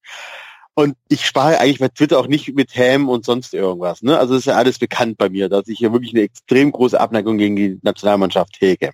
Und 0.74 0.96
ich 1.08 1.26
spare 1.26 1.60
eigentlich 1.60 1.80
bei 1.80 1.88
Twitter 1.88 2.20
auch 2.20 2.28
nicht 2.28 2.54
mit 2.54 2.76
Ham 2.76 3.10
und 3.10 3.26
sonst 3.26 3.54
irgendwas. 3.54 4.04
Ne? 4.04 4.18
Also 4.20 4.36
es 4.36 4.42
ist 4.42 4.46
ja 4.46 4.56
alles 4.58 4.78
bekannt 4.78 5.18
bei 5.18 5.30
mir, 5.30 5.50
dass 5.50 5.68
ich 5.68 5.80
hier 5.80 5.92
wirklich 5.92 6.14
eine 6.14 6.22
extrem 6.24 6.72
große 6.72 7.00
Abneigung 7.00 7.38
gegen 7.38 7.56
die 7.56 7.80
Nationalmannschaft 7.82 8.58
hege. 8.60 8.92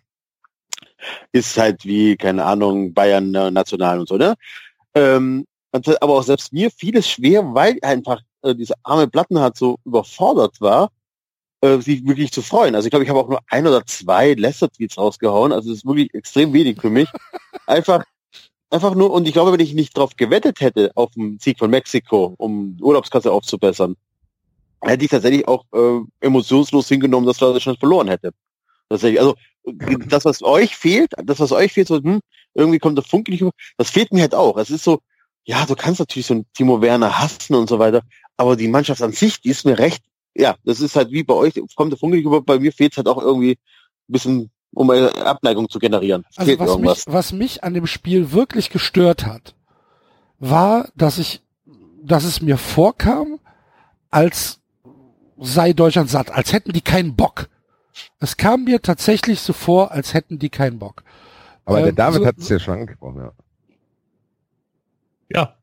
Ist 1.34 1.58
halt 1.58 1.84
wie, 1.84 2.16
keine 2.16 2.46
Ahnung, 2.46 2.94
Bayern 2.94 3.34
äh, 3.36 3.52
national 3.52 4.00
und 4.00 4.08
so, 4.08 4.16
ne? 4.16 4.36
Ähm, 4.96 5.46
aber 5.72 6.14
auch 6.14 6.24
selbst 6.24 6.54
mir 6.54 6.70
fiel 6.72 6.96
es 6.96 7.10
schwer, 7.10 7.54
weil 7.54 7.80
einfach 7.82 8.22
äh, 8.44 8.56
diese 8.56 8.76
arme 8.84 9.08
Plattenhardt 9.08 9.58
so 9.58 9.78
überfordert 9.86 10.62
war, 10.62 10.90
äh, 11.62 11.80
sich 11.80 12.06
wirklich 12.06 12.32
zu 12.32 12.42
freuen. 12.42 12.76
Also 12.76 12.88
ich 12.88 12.92
glaube, 12.92 13.04
ich 13.06 13.10
habe 13.10 13.20
auch 13.20 13.30
nur 13.30 13.40
ein 13.48 13.66
oder 13.66 13.86
zwei 13.86 14.34
Lester-Tweets 14.34 14.98
rausgehauen. 14.98 15.52
Also 15.52 15.72
es 15.72 15.80
ist 15.80 15.86
wirklich 15.86 16.14
extrem 16.14 16.54
wenig 16.54 16.80
für 16.80 16.90
mich. 16.90 17.08
Einfach, 17.68 18.04
einfach 18.70 18.96
nur, 18.96 19.12
und 19.12 19.26
ich 19.28 19.34
glaube, 19.34 19.54
wenn 19.54 19.60
ich 19.62 19.74
nicht 19.74 19.96
drauf 19.96 20.18
gewettet 20.18 20.60
hätte 20.60 20.92
auf 20.96 21.12
den 21.12 21.40
Sieg 21.40 21.60
von 21.60 21.70
Mexiko, 21.70 22.34
um 22.38 22.78
Urlaubskasse 22.82 23.32
aufzubessern, 23.32 23.96
hätte 24.82 25.06
ich 25.06 25.12
tatsächlich 25.12 25.48
auch 25.48 25.64
äh, 25.74 26.02
emotionslos 26.20 26.90
hingenommen, 26.90 27.26
dass 27.26 27.38
Deutschland 27.38 27.80
verloren 27.80 28.10
hätte. 28.10 28.32
Tatsächlich, 28.90 29.22
also 29.22 29.36
das, 30.10 30.26
was 30.26 30.44
euch 30.44 30.76
fehlt, 30.76 31.14
das, 31.24 31.40
was 31.40 31.54
euch 31.54 31.72
fehlt, 31.72 31.88
so, 31.88 32.02
hm, 32.02 32.20
irgendwie 32.54 32.80
kommt 32.80 32.98
der 32.98 33.06
Funke 33.06 33.32
nicht 33.32 33.42
über, 33.42 33.52
das 33.78 33.90
fehlt 33.90 34.12
mir 34.12 34.22
halt 34.22 34.36
auch. 34.36 34.58
Es 34.58 34.70
ist 34.70 34.84
so, 34.84 35.00
ja, 35.46 35.66
du 35.66 35.76
kannst 35.76 36.00
natürlich 36.00 36.28
so 36.28 36.34
einen 36.36 36.46
Timo 36.54 36.82
Werner 36.82 37.20
hassen 37.20 37.56
und 37.56 37.68
so 37.70 37.80
weiter, 37.80 38.02
aber 38.38 38.56
die 38.56 38.68
Mannschaft 38.68 39.02
an 39.02 39.12
sich, 39.12 39.42
die 39.42 39.50
ist 39.50 39.66
mir 39.66 39.78
recht, 39.78 40.04
ja, 40.36 40.56
das 40.64 40.80
ist 40.80 40.96
halt 40.96 41.12
wie 41.12 41.24
bei 41.24 41.34
euch, 41.34 41.54
kommt 41.76 41.92
der 41.92 42.00
Funke 42.00 42.18
über, 42.18 42.42
bei 42.42 42.60
mir 42.60 42.72
fehlt 42.72 42.98
halt 42.98 43.08
auch 43.08 43.22
irgendwie 43.22 43.52
ein 43.52 43.58
bisschen, 44.12 44.52
um 44.74 44.90
eine 44.90 45.14
Abneigung 45.26 45.70
zu 45.70 45.80
generieren. 45.80 46.26
Also 46.36 46.50
fehlt 46.50 46.60
was 46.60 46.70
irgendwas. 46.70 47.06
mich, 47.06 47.14
was 47.14 47.32
mich 47.34 47.64
an 47.64 47.74
dem 47.74 47.86
Spiel 47.88 48.32
wirklich 48.32 48.70
gestört 48.70 49.26
hat, 49.26 49.54
war, 50.40 50.90
dass 50.96 51.18
ich, 51.20 51.42
dass 52.02 52.24
es 52.24 52.42
mir 52.42 52.58
vorkam, 52.58 53.40
als 54.10 54.60
sei 55.40 55.74
Deutschland 55.74 56.10
satt, 56.10 56.32
als 56.32 56.54
hätten 56.54 56.72
die 56.74 56.82
keinen 56.82 57.16
Bock. 57.16 57.50
Es 58.20 58.38
kam 58.38 58.64
mir 58.64 58.82
tatsächlich 58.82 59.42
so 59.42 59.54
vor, 59.54 59.92
als 59.92 60.14
hätten 60.14 60.40
die 60.40 60.50
keinen 60.50 60.80
Bock. 60.80 61.04
Aber 61.66 61.80
der 61.80 61.90
Ähm, 61.90 61.96
David 61.96 62.22
so- 62.22 62.26
hat 62.26 62.38
es 62.40 62.50
ja 62.50 62.60
schon 62.60 62.74
angesprochen, 62.80 63.22
ja. 63.22 63.32
Ja, 65.34 65.56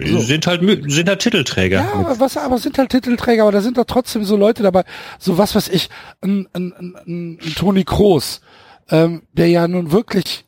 sie 0.00 0.22
sind 0.22 0.46
halt 0.46 0.62
sind 0.90 1.08
halt 1.08 1.20
Titelträger. 1.20 1.80
Ja, 1.80 1.92
aber 1.92 2.20
was, 2.20 2.36
aber 2.36 2.58
sind 2.58 2.78
halt 2.78 2.90
Titelträger, 2.90 3.42
aber 3.42 3.52
da 3.52 3.60
sind 3.60 3.76
doch 3.76 3.84
trotzdem 3.84 4.24
so 4.24 4.36
Leute 4.36 4.62
dabei, 4.62 4.84
so 5.18 5.36
was 5.38 5.54
weiß 5.54 5.68
ich, 5.68 5.90
ein, 6.22 6.48
ein, 6.52 6.72
ein, 6.72 6.96
ein, 7.06 7.54
Toni 7.54 7.84
Kroos, 7.84 8.40
ähm, 8.90 9.22
der 9.32 9.48
ja 9.48 9.68
nun 9.68 9.92
wirklich 9.92 10.46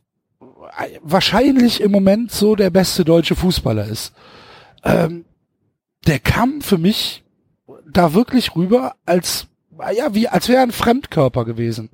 äh, 0.79 0.99
wahrscheinlich 1.03 1.81
im 1.81 1.93
Moment 1.93 2.33
so 2.33 2.57
der 2.57 2.71
beste 2.71 3.05
deutsche 3.05 3.37
Fußballer 3.37 3.87
ist. 3.87 4.15
Ähm, 4.85 5.25
der 6.07 6.19
kam 6.19 6.61
für 6.63 6.79
mich 6.79 7.25
da 7.91 8.15
wirklich 8.15 8.55
rüber 8.57 8.95
als, 9.05 9.49
ja, 9.95 10.15
wie, 10.15 10.29
als 10.29 10.49
wäre 10.49 10.59
er 10.59 10.63
ein 10.63 10.73
Fremdkörper 10.73 11.45
gewesen 11.45 11.91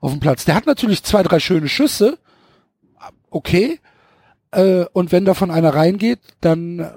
auf 0.00 0.10
dem 0.10 0.20
Platz. 0.20 0.44
Der 0.44 0.54
hat 0.54 0.66
natürlich 0.66 1.02
zwei, 1.04 1.22
drei 1.22 1.38
schöne 1.40 1.68
Schüsse, 1.68 2.18
okay, 3.30 3.80
äh, 4.52 4.84
und 4.92 5.12
wenn 5.12 5.24
davon 5.24 5.50
einer 5.50 5.74
reingeht, 5.74 6.20
dann 6.40 6.90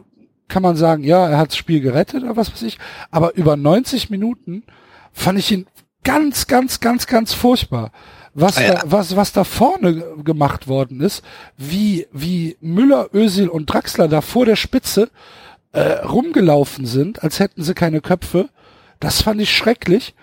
kann 0.48 0.62
man 0.62 0.76
sagen, 0.76 1.04
ja, 1.04 1.28
er 1.28 1.38
hat 1.38 1.50
das 1.50 1.58
Spiel 1.58 1.82
gerettet 1.82 2.24
oder 2.24 2.36
was 2.36 2.52
weiß 2.52 2.62
ich. 2.62 2.78
Aber 3.10 3.36
über 3.36 3.58
90 3.58 4.10
Minuten 4.10 4.64
fand 5.12 5.40
ich 5.40 5.52
ihn 5.52 5.66
ganz, 6.04 6.48
ganz, 6.48 6.80
ganz, 6.80 7.08
ganz 7.08 7.34
furchtbar. 7.34 7.92
Was, 8.34 8.58
Ah, 8.58 8.62
ja. 8.62 8.74
da, 8.76 8.82
was, 8.86 9.16
was 9.16 9.32
da 9.32 9.44
vorne 9.44 10.04
gemacht 10.24 10.68
worden 10.68 11.00
ist, 11.02 11.24
wie, 11.58 12.06
wie 12.12 12.58
Müller, 12.60 13.10
Özil 13.14 13.48
und 13.48 13.68
Draxler 13.68 14.08
da 14.08 14.22
vor 14.22 14.46
der 14.46 14.58
Spitze 14.58 15.10
äh, 15.72 16.00
rumgelaufen 16.06 16.86
sind, 16.86 17.24
als 17.24 17.40
hätten 17.40 17.64
sie 17.64 17.74
keine 17.74 18.02
Köpfe, 18.02 18.50
das 19.00 19.22
fand 19.22 19.42
ich 19.42 19.56
schrecklich. 19.56 20.14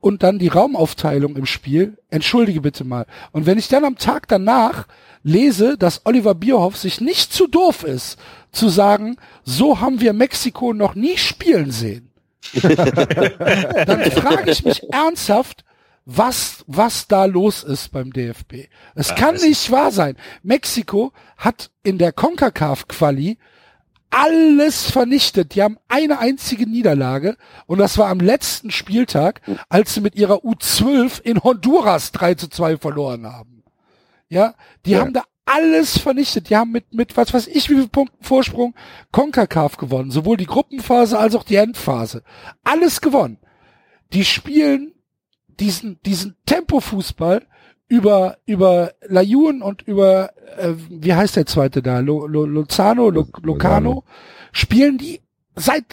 Und 0.00 0.22
dann 0.22 0.38
die 0.38 0.48
Raumaufteilung 0.48 1.36
im 1.36 1.44
Spiel, 1.46 1.98
entschuldige 2.08 2.60
bitte 2.62 2.84
mal. 2.84 3.06
Und 3.32 3.44
wenn 3.46 3.58
ich 3.58 3.68
dann 3.68 3.84
am 3.84 3.96
Tag 3.98 4.28
danach 4.28 4.86
lese, 5.22 5.76
dass 5.76 6.02
Oliver 6.06 6.34
Bierhoff 6.34 6.76
sich 6.78 7.00
nicht 7.02 7.32
zu 7.34 7.46
doof 7.46 7.84
ist, 7.84 8.18
zu 8.50 8.68
sagen, 8.70 9.16
so 9.44 9.80
haben 9.80 10.00
wir 10.00 10.12
Mexiko 10.14 10.72
noch 10.72 10.94
nie 10.94 11.18
spielen 11.18 11.70
sehen, 11.70 12.10
dann 12.62 14.10
frage 14.10 14.50
ich 14.50 14.64
mich 14.64 14.82
ernsthaft, 14.92 15.64
was, 16.06 16.64
was 16.66 17.06
da 17.06 17.26
los 17.26 17.62
ist 17.62 17.92
beim 17.92 18.12
DFB. 18.12 18.68
Es 18.94 19.14
kann 19.14 19.34
es- 19.36 19.44
nicht 19.44 19.70
wahr 19.70 19.90
sein. 19.92 20.16
Mexiko 20.42 21.12
hat 21.36 21.70
in 21.82 21.98
der 21.98 22.12
CONCACAF-Quali 22.12 23.36
alles 24.10 24.90
vernichtet. 24.90 25.54
Die 25.54 25.62
haben 25.62 25.78
eine 25.88 26.18
einzige 26.18 26.68
Niederlage 26.68 27.36
und 27.66 27.78
das 27.78 27.96
war 27.98 28.08
am 28.08 28.20
letzten 28.20 28.70
Spieltag, 28.70 29.40
als 29.68 29.94
sie 29.94 30.00
mit 30.00 30.14
ihrer 30.16 30.44
U12 30.44 31.20
in 31.22 31.42
Honduras 31.42 32.12
3 32.12 32.34
zu 32.34 32.48
2 32.48 32.76
verloren 32.78 33.26
haben. 33.26 33.62
Ja, 34.28 34.54
die 34.86 34.92
Ja. 34.92 35.00
haben 35.00 35.12
da 35.12 35.24
alles 35.44 35.98
vernichtet. 35.98 36.48
Die 36.50 36.56
haben 36.56 36.70
mit, 36.70 36.94
mit 36.94 37.16
was 37.16 37.34
weiß 37.34 37.48
ich 37.48 37.68
wie 37.70 37.74
viel 37.74 37.88
Punkten 37.88 38.22
Vorsprung 38.22 38.74
CONCACAF 39.10 39.76
gewonnen. 39.76 40.10
Sowohl 40.12 40.36
die 40.36 40.46
Gruppenphase 40.46 41.18
als 41.18 41.34
auch 41.34 41.42
die 41.42 41.56
Endphase. 41.56 42.22
Alles 42.62 43.00
gewonnen. 43.00 43.38
Die 44.12 44.24
spielen 44.24 44.92
diesen, 45.48 46.00
diesen 46.04 46.36
Tempofußball 46.46 47.46
über, 47.90 48.38
über 48.46 48.92
Layun 49.06 49.62
und 49.62 49.82
über, 49.82 50.30
äh, 50.56 50.74
wie 50.88 51.12
heißt 51.12 51.34
der 51.34 51.44
zweite 51.44 51.82
da? 51.82 51.98
Lo, 51.98 52.26
Lo, 52.26 52.46
Lozano, 52.46 53.10
Lo, 53.10 53.26
Locano, 53.42 54.04
spielen 54.52 54.96
die 54.96 55.20
seit, 55.56 55.84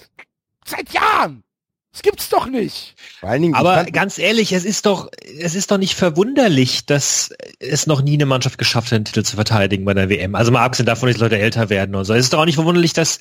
seit 0.64 0.94
Jahren. 0.94 1.44
Das 1.92 2.04
gibt's 2.04 2.30
doch 2.30 2.46
nicht. 2.46 2.94
Vor 3.20 3.30
allen 3.30 3.42
Dingen, 3.42 3.56
Aber 3.56 3.84
ganz 3.86 4.20
ehrlich, 4.20 4.52
es 4.54 4.64
ist 4.64 4.86
doch, 4.86 5.10
es 5.40 5.56
ist 5.56 5.72
doch 5.72 5.80
nicht 5.80 5.96
verwunderlich, 5.96 6.86
dass 6.86 7.34
es 7.58 7.88
noch 7.88 8.04
nie 8.04 8.14
eine 8.14 8.28
Mannschaft 8.28 8.60
geschafft 8.60 8.92
hat, 8.92 9.00
den 9.00 9.06
Titel 9.06 9.24
zu 9.24 9.36
verteidigen 9.36 9.84
bei 9.84 9.96
der 9.96 10.08
WM. 10.08 10.36
Also 10.36 10.52
mal 10.52 10.64
abgesehen 10.64 10.86
davon, 10.86 11.10
dass 11.10 11.16
die 11.18 11.24
Leute 11.24 11.40
älter 11.40 11.72
werden 11.72 11.96
und 11.96 12.06
so. 12.06 12.14
Es 12.14 12.26
ist 12.26 12.34
doch 12.34 12.40
auch 12.40 12.46
nicht 12.46 12.56
verwunderlich, 12.56 12.94
dass 12.94 13.20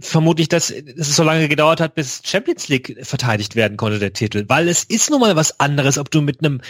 vermutlich, 0.00 0.48
dass, 0.48 0.68
dass 0.68 1.08
es 1.08 1.16
so 1.16 1.22
lange 1.22 1.48
gedauert 1.48 1.80
hat, 1.80 1.94
bis 1.94 2.22
Champions 2.24 2.68
League 2.68 2.96
verteidigt 3.02 3.56
werden 3.56 3.76
konnte, 3.76 3.98
der 3.98 4.12
Titel. 4.12 4.44
Weil 4.48 4.68
es 4.68 4.84
ist 4.84 5.10
nun 5.10 5.20
mal 5.20 5.36
was 5.36 5.60
anderes, 5.60 5.98
ob 5.98 6.10
du 6.10 6.20
mit 6.20 6.40
einem 6.44 6.60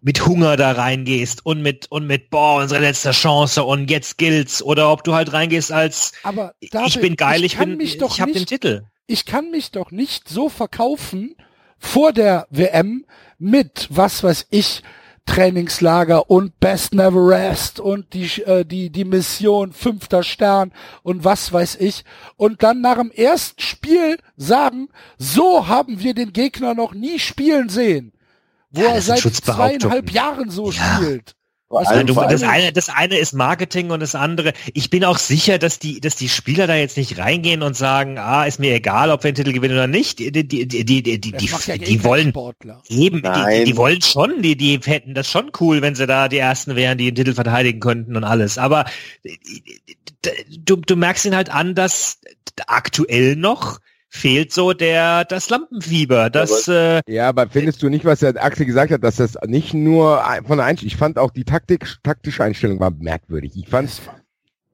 mit 0.00 0.26
Hunger 0.26 0.56
da 0.56 0.72
reingehst 0.72 1.44
und 1.44 1.60
mit 1.60 1.90
und 1.90 2.06
mit 2.06 2.30
boah 2.30 2.62
unsere 2.62 2.80
letzte 2.80 3.10
Chance 3.10 3.64
und 3.64 3.90
jetzt 3.90 4.16
gilt's 4.16 4.62
oder 4.62 4.92
ob 4.92 5.02
du 5.02 5.14
halt 5.14 5.32
reingehst 5.32 5.72
als 5.72 6.12
Aber 6.22 6.54
ich 6.60 6.70
David, 6.70 7.00
bin 7.00 7.16
geil, 7.16 7.42
ich, 7.42 7.56
kann 7.56 7.76
bin 7.76 7.80
ich 7.80 8.00
habe 8.20 8.32
den 8.32 8.46
Titel. 8.46 8.84
ich 9.08 9.24
kann 9.24 9.50
mich 9.50 9.72
doch 9.72 9.90
nicht 9.90 10.28
so 10.28 10.48
verkaufen 10.48 11.34
vor 11.78 12.12
der 12.12 12.46
WM 12.50 13.06
mit, 13.38 13.88
was 13.90 14.22
weiß 14.22 14.46
ich, 14.50 14.82
Trainingslager 15.28 16.30
und 16.30 16.58
Best 16.58 16.94
Never 16.94 17.28
Rest 17.28 17.78
und 17.80 18.12
die, 18.14 18.42
äh, 18.42 18.64
die, 18.64 18.90
die 18.90 19.04
Mission 19.04 19.72
fünfter 19.72 20.22
Stern 20.22 20.72
und 21.02 21.24
was 21.24 21.52
weiß 21.52 21.76
ich. 21.76 22.04
Und 22.36 22.62
dann 22.62 22.80
nach 22.80 22.96
dem 22.96 23.10
ersten 23.10 23.60
Spiel 23.60 24.18
sagen, 24.36 24.88
so 25.18 25.68
haben 25.68 26.00
wir 26.00 26.14
den 26.14 26.32
Gegner 26.32 26.74
noch 26.74 26.94
nie 26.94 27.18
spielen 27.18 27.68
sehen. 27.68 28.12
Wo 28.70 28.82
Ja, 28.82 28.94
er 28.94 29.02
seit 29.02 29.20
zweieinhalb 29.20 30.10
Jahren 30.10 30.50
so 30.50 30.70
Ja. 30.70 30.96
spielt. 30.96 31.34
Was 31.70 31.88
allem- 31.88 32.06
Nein, 32.06 32.06
du, 32.06 32.14
das 32.14 32.42
eine, 32.42 32.72
das 32.72 32.88
eine 32.88 33.18
ist 33.18 33.34
Marketing 33.34 33.90
und 33.90 34.00
das 34.00 34.14
andere. 34.14 34.54
Ich 34.72 34.88
bin 34.88 35.04
auch 35.04 35.18
sicher, 35.18 35.58
dass 35.58 35.78
die, 35.78 36.00
dass 36.00 36.16
die 36.16 36.30
Spieler 36.30 36.66
da 36.66 36.74
jetzt 36.74 36.96
nicht 36.96 37.18
reingehen 37.18 37.62
und 37.62 37.76
sagen, 37.76 38.18
ah, 38.18 38.44
ist 38.44 38.58
mir 38.58 38.74
egal, 38.74 39.10
ob 39.10 39.22
wir 39.22 39.32
den 39.32 39.36
Titel 39.36 39.52
gewinnen 39.52 39.74
oder 39.74 39.86
nicht. 39.86 40.18
Die, 40.18 40.32
die, 40.32 40.48
die, 40.48 40.66
die, 40.66 40.84
die, 40.86 41.02
die, 41.02 41.30
ja 41.66 41.76
die 41.76 42.04
wollen 42.04 42.30
Sportler. 42.30 42.82
eben, 42.88 43.20
die, 43.22 43.64
die 43.64 43.76
wollen 43.76 44.00
schon, 44.00 44.40
die, 44.40 44.56
die 44.56 44.80
hätten 44.82 45.12
das 45.12 45.30
schon 45.30 45.50
cool, 45.60 45.82
wenn 45.82 45.94
sie 45.94 46.06
da 46.06 46.28
die 46.28 46.38
ersten 46.38 46.74
wären, 46.74 46.96
die 46.96 47.12
den 47.12 47.16
Titel 47.16 47.34
verteidigen 47.34 47.80
könnten 47.80 48.16
und 48.16 48.24
alles. 48.24 48.56
Aber 48.56 48.86
äh, 49.24 49.36
du, 50.64 50.76
du 50.76 50.96
merkst 50.96 51.26
ihn 51.26 51.36
halt 51.36 51.50
an, 51.50 51.74
dass 51.74 52.18
aktuell 52.66 53.36
noch 53.36 53.78
fehlt 54.10 54.52
so 54.52 54.72
der 54.72 55.24
das 55.24 55.50
Lampenfieber, 55.50 56.30
das 56.30 56.66
äh, 56.68 57.00
Ja, 57.06 57.28
aber 57.28 57.48
findest 57.48 57.82
du 57.82 57.88
nicht, 57.90 58.04
was 58.04 58.20
der 58.20 58.42
Axel 58.42 58.66
gesagt 58.66 58.90
hat, 58.92 59.04
dass 59.04 59.16
das 59.16 59.36
nicht 59.46 59.74
nur 59.74 60.22
von 60.46 60.56
der 60.58 60.66
Einstellung, 60.66 60.88
ich 60.88 60.96
fand 60.96 61.18
auch 61.18 61.30
die 61.30 61.44
Taktik, 61.44 61.86
taktische 62.02 62.42
Einstellung 62.42 62.80
war 62.80 62.90
merkwürdig. 62.90 63.52
Ich 63.56 63.68
fand 63.68 63.90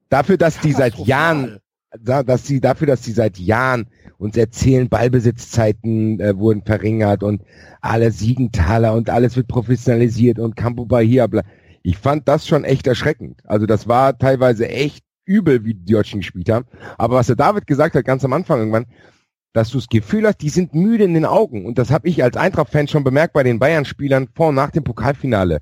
dafür, 0.09 0.37
dass 0.37 0.59
die 0.59 0.71
seit. 0.71 0.95
Jahren, 0.97 1.59
da- 1.99 2.23
dass 2.23 2.45
sie 2.47 2.59
dafür, 2.61 2.87
dass 2.87 3.01
die 3.01 3.11
seit 3.11 3.37
Jahren 3.37 3.87
uns 4.17 4.37
erzählen, 4.37 4.87
Ballbesitzzeiten 4.89 6.19
äh, 6.19 6.37
wurden 6.37 6.63
verringert 6.63 7.21
und 7.23 7.41
alle 7.81 8.11
Siegenthaler 8.11 8.93
und 8.93 9.09
alles 9.09 9.35
wird 9.35 9.47
professionalisiert 9.47 10.39
und 10.39 10.55
Campo 10.55 10.85
Bahia, 10.85 11.27
bla. 11.27 11.43
Ich 11.83 11.97
fand 11.97 12.27
das 12.27 12.47
schon 12.47 12.63
echt 12.63 12.87
erschreckend. 12.87 13.41
Also 13.45 13.65
das 13.65 13.87
war 13.87 14.17
teilweise 14.17 14.67
echt 14.69 15.03
übel, 15.25 15.65
wie 15.65 15.73
die 15.75 15.91
Deutschen 15.93 16.21
gespielt 16.21 16.49
haben. 16.49 16.65
Aber 16.97 17.15
was 17.17 17.27
der 17.27 17.35
David 17.35 17.67
gesagt 17.67 17.95
hat, 17.95 18.05
ganz 18.05 18.23
am 18.25 18.33
Anfang 18.33 18.59
irgendwann, 18.59 18.85
dass 19.55 19.69
du 19.69 19.77
das 19.77 19.87
Gefühl 19.87 20.27
hast, 20.27 20.41
die 20.41 20.49
sind 20.49 20.75
müde 20.75 21.05
in 21.05 21.13
den 21.13 21.23
Augen. 21.23 21.65
Und 21.65 21.77
das 21.77 21.89
habe 21.89 22.09
ich 22.09 22.21
als 22.21 22.35
Eintracht-Fan 22.35 22.89
schon 22.89 23.05
bemerkt 23.05 23.31
bei 23.31 23.41
den 23.41 23.57
Bayern-Spielern 23.57 24.27
vor 24.35 24.49
und 24.49 24.55
nach 24.55 24.71
dem 24.71 24.83
Pokalfinale. 24.83 25.61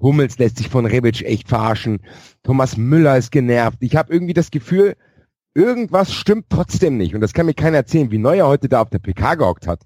Hummels 0.00 0.38
lässt 0.38 0.58
sich 0.58 0.68
von 0.68 0.86
Rebic 0.86 1.22
echt 1.22 1.48
verarschen. 1.48 1.98
Thomas 2.44 2.76
Müller 2.76 3.18
ist 3.18 3.32
genervt. 3.32 3.78
Ich 3.80 3.96
habe 3.96 4.12
irgendwie 4.12 4.34
das 4.34 4.52
Gefühl, 4.52 4.94
irgendwas 5.52 6.12
stimmt 6.12 6.46
trotzdem 6.48 6.96
nicht. 6.96 7.16
Und 7.16 7.22
das 7.22 7.32
kann 7.32 7.46
mir 7.46 7.54
keiner 7.54 7.78
erzählen, 7.78 8.12
wie 8.12 8.18
Neuer 8.18 8.46
heute 8.46 8.68
da 8.68 8.82
auf 8.82 8.90
der 8.90 9.00
PK 9.00 9.34
gehockt 9.34 9.66
hat. 9.66 9.80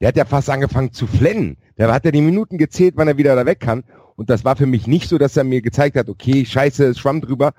Der 0.00 0.08
hat 0.08 0.16
ja 0.16 0.24
fast 0.24 0.48
angefangen 0.48 0.94
zu 0.94 1.06
flennen. 1.06 1.58
Der 1.76 1.92
hat 1.92 2.06
ja 2.06 2.10
die 2.12 2.22
Minuten 2.22 2.56
gezählt, 2.56 2.94
wann 2.96 3.08
er 3.08 3.18
wieder 3.18 3.36
da 3.36 3.44
weg 3.44 3.60
kann. 3.60 3.84
Und 4.14 4.30
das 4.30 4.42
war 4.46 4.56
für 4.56 4.64
mich 4.64 4.86
nicht 4.86 5.10
so, 5.10 5.18
dass 5.18 5.36
er 5.36 5.44
mir 5.44 5.60
gezeigt 5.60 5.98
hat, 5.98 6.08
okay, 6.08 6.46
scheiße, 6.46 6.86
es 6.86 6.98
schwamm 6.98 7.20
drüber. 7.20 7.52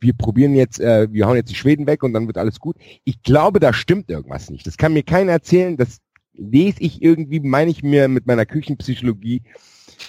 Wir 0.00 0.12
probieren 0.12 0.54
jetzt, 0.54 0.80
äh, 0.80 1.08
wir 1.12 1.26
hauen 1.26 1.36
jetzt 1.36 1.50
die 1.50 1.56
Schweden 1.56 1.86
weg 1.86 2.02
und 2.02 2.12
dann 2.12 2.26
wird 2.26 2.38
alles 2.38 2.60
gut. 2.60 2.76
Ich 3.04 3.22
glaube, 3.22 3.60
da 3.60 3.72
stimmt 3.72 4.10
irgendwas 4.10 4.50
nicht. 4.50 4.66
Das 4.66 4.76
kann 4.76 4.92
mir 4.92 5.02
keiner 5.02 5.32
erzählen. 5.32 5.76
Das 5.76 5.98
lese 6.34 6.80
ich 6.80 7.02
irgendwie, 7.02 7.40
meine 7.40 7.70
ich 7.70 7.82
mir 7.82 8.08
mit 8.08 8.26
meiner 8.26 8.46
Küchenpsychologie 8.46 9.42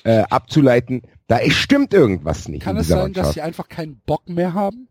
äh, 0.03 0.19
abzuleiten. 0.29 1.01
Da 1.27 1.37
ist, 1.37 1.55
stimmt 1.55 1.93
irgendwas 1.93 2.47
nicht. 2.47 2.63
Kann 2.63 2.75
in 2.75 2.81
es 2.81 2.87
sein, 2.87 3.13
dass 3.13 3.33
sie 3.33 3.41
einfach 3.41 3.67
keinen 3.67 4.01
Bock 4.05 4.29
mehr 4.29 4.53
haben? 4.53 4.87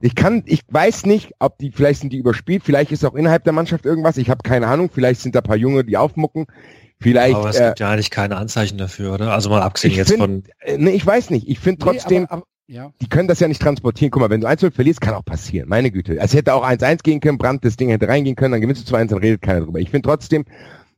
Ich 0.00 0.14
kann, 0.14 0.44
ich 0.46 0.62
weiß 0.68 1.06
nicht, 1.06 1.32
ob 1.40 1.58
die, 1.58 1.72
vielleicht 1.72 2.00
sind 2.00 2.12
die 2.12 2.18
überspielt, 2.18 2.62
vielleicht 2.64 2.92
ist 2.92 3.04
auch 3.04 3.14
innerhalb 3.14 3.42
der 3.44 3.52
Mannschaft 3.52 3.84
irgendwas, 3.84 4.16
ich 4.16 4.30
habe 4.30 4.42
keine 4.44 4.68
Ahnung, 4.68 4.90
vielleicht 4.92 5.20
sind 5.20 5.34
da 5.34 5.40
ein 5.40 5.44
paar 5.44 5.56
Junge, 5.56 5.84
die 5.84 5.96
aufmucken, 5.96 6.46
vielleicht, 7.00 7.34
aber 7.34 7.50
es 7.50 7.58
äh, 7.58 7.66
gibt 7.66 7.80
ja 7.80 7.90
eigentlich 7.90 8.10
keine 8.10 8.36
Anzeichen 8.36 8.78
dafür, 8.78 9.14
oder? 9.14 9.32
Also 9.32 9.50
mal 9.50 9.60
abgesehen 9.60 9.94
jetzt 9.94 10.10
find- 10.10 10.20
von 10.20 10.42
äh, 10.60 10.78
nee, 10.78 10.90
ich 10.90 11.04
weiß 11.04 11.30
nicht, 11.30 11.48
ich 11.48 11.58
finde 11.58 11.80
trotzdem, 11.80 12.22
Nee, 12.22 12.28
aber, 12.28 12.32
aber, 12.34 12.46
Ja. 12.70 12.92
Die 13.00 13.08
können 13.08 13.28
das 13.28 13.40
ja 13.40 13.48
nicht 13.48 13.62
transportieren. 13.62 14.10
Guck 14.10 14.20
mal, 14.20 14.28
wenn 14.28 14.42
du 14.42 14.46
1-0 14.46 14.70
verlierst, 14.70 15.00
kann 15.00 15.14
auch 15.14 15.24
passieren. 15.24 15.70
Meine 15.70 15.90
Güte. 15.90 16.18
Es 16.18 16.34
hätte 16.34 16.52
auch 16.52 16.62
1-1 16.62 17.02
gehen 17.02 17.20
können, 17.20 17.38
Brand 17.38 17.64
das 17.64 17.76
Ding 17.76 17.88
hätte 17.88 18.08
reingehen 18.08 18.36
können, 18.36 18.52
dann 18.52 18.60
gewinnst 18.60 18.88
du 18.88 18.94
2-1, 18.94 19.06
dann 19.06 19.18
redet 19.18 19.40
keiner 19.40 19.62
drüber. 19.62 19.80
Ich 19.80 19.90
finde 19.90 20.06
trotzdem, 20.06 20.44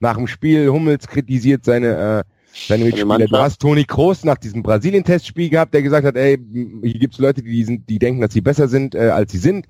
nach 0.01 0.17
dem 0.17 0.27
Spiel, 0.27 0.69
Hummels 0.69 1.07
kritisiert 1.07 1.65
seine, 1.65 2.25
äh, 2.27 2.31
seine 2.67 2.85
Mitspieler. 2.85 3.19
Du 3.19 3.37
hast 3.37 3.61
Toni 3.61 3.85
Kroos 3.85 4.25
nach 4.25 4.39
diesem 4.39 4.65
Brasilien-Testspiel 4.65 5.49
gehabt, 5.49 5.73
der 5.73 5.83
gesagt 5.83 6.05
hat, 6.05 6.17
ey, 6.17 6.39
hier 6.83 6.99
gibt's 6.99 7.19
Leute, 7.19 7.43
die, 7.43 7.63
sind, 7.63 7.89
die 7.89 8.01
denken, 8.01 8.21
dass 8.21 8.33
sie 8.33 8.41
besser 8.41 8.67
sind, 8.67 8.97
äh, 8.97 9.11
als 9.11 9.31
sie 9.31 9.39
sind. 9.39 9.67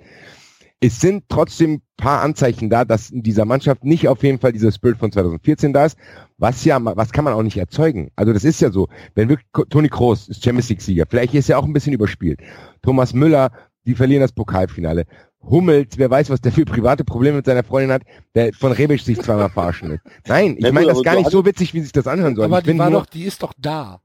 Es 0.80 1.00
sind 1.00 1.24
trotzdem 1.28 1.82
paar 1.98 2.22
Anzeichen 2.22 2.70
da, 2.70 2.86
dass 2.86 3.10
in 3.10 3.22
dieser 3.22 3.44
Mannschaft 3.44 3.84
nicht 3.84 4.08
auf 4.08 4.22
jeden 4.22 4.38
Fall 4.38 4.52
dieser 4.52 4.72
Spirit 4.72 4.96
von 4.96 5.12
2014 5.12 5.72
da 5.74 5.84
ist. 5.84 5.98
Was 6.38 6.64
ja, 6.64 6.78
was 6.82 7.12
kann 7.12 7.24
man 7.24 7.34
auch 7.34 7.42
nicht 7.42 7.58
erzeugen. 7.58 8.10
Also 8.16 8.32
das 8.32 8.44
ist 8.44 8.60
ja 8.60 8.70
so. 8.70 8.88
Wenn 9.14 9.28
wirklich 9.28 9.46
Toni 9.68 9.88
Kroos 9.88 10.28
ist 10.28 10.42
Champions 10.42 10.70
League 10.70 10.80
Sieger, 10.80 11.04
vielleicht 11.08 11.34
ist 11.34 11.50
er 11.50 11.58
auch 11.58 11.64
ein 11.64 11.74
bisschen 11.74 11.92
überspielt. 11.92 12.40
Thomas 12.82 13.12
Müller, 13.12 13.52
die 13.84 13.94
verlieren 13.94 14.22
das 14.22 14.32
Pokalfinale. 14.32 15.04
Hummels, 15.42 15.96
wer 15.96 16.10
weiß, 16.10 16.30
was 16.30 16.40
der 16.40 16.52
für 16.52 16.64
private 16.64 17.04
Probleme 17.04 17.36
mit 17.36 17.46
seiner 17.46 17.64
Freundin 17.64 17.92
hat, 17.92 18.02
der 18.34 18.52
von 18.52 18.72
Rebisch 18.72 19.04
sich 19.04 19.20
zweimal 19.20 19.48
verarschen 19.48 19.90
lässt. 19.90 20.04
Nein, 20.26 20.56
ich 20.58 20.72
meine 20.72 20.86
das 20.86 21.02
gar 21.02 21.16
nicht 21.16 21.30
so 21.30 21.44
witzig, 21.44 21.72
wie 21.74 21.80
sich 21.80 21.92
das 21.92 22.06
anhören 22.06 22.36
soll. 22.36 22.44
Aber 22.44 22.58
ich 22.58 22.64
die 22.64 22.78
war 22.78 22.90
nur, 22.90 23.00
doch, 23.00 23.06
die 23.06 23.24
ist 23.24 23.42
doch 23.42 23.52
da. 23.58 24.00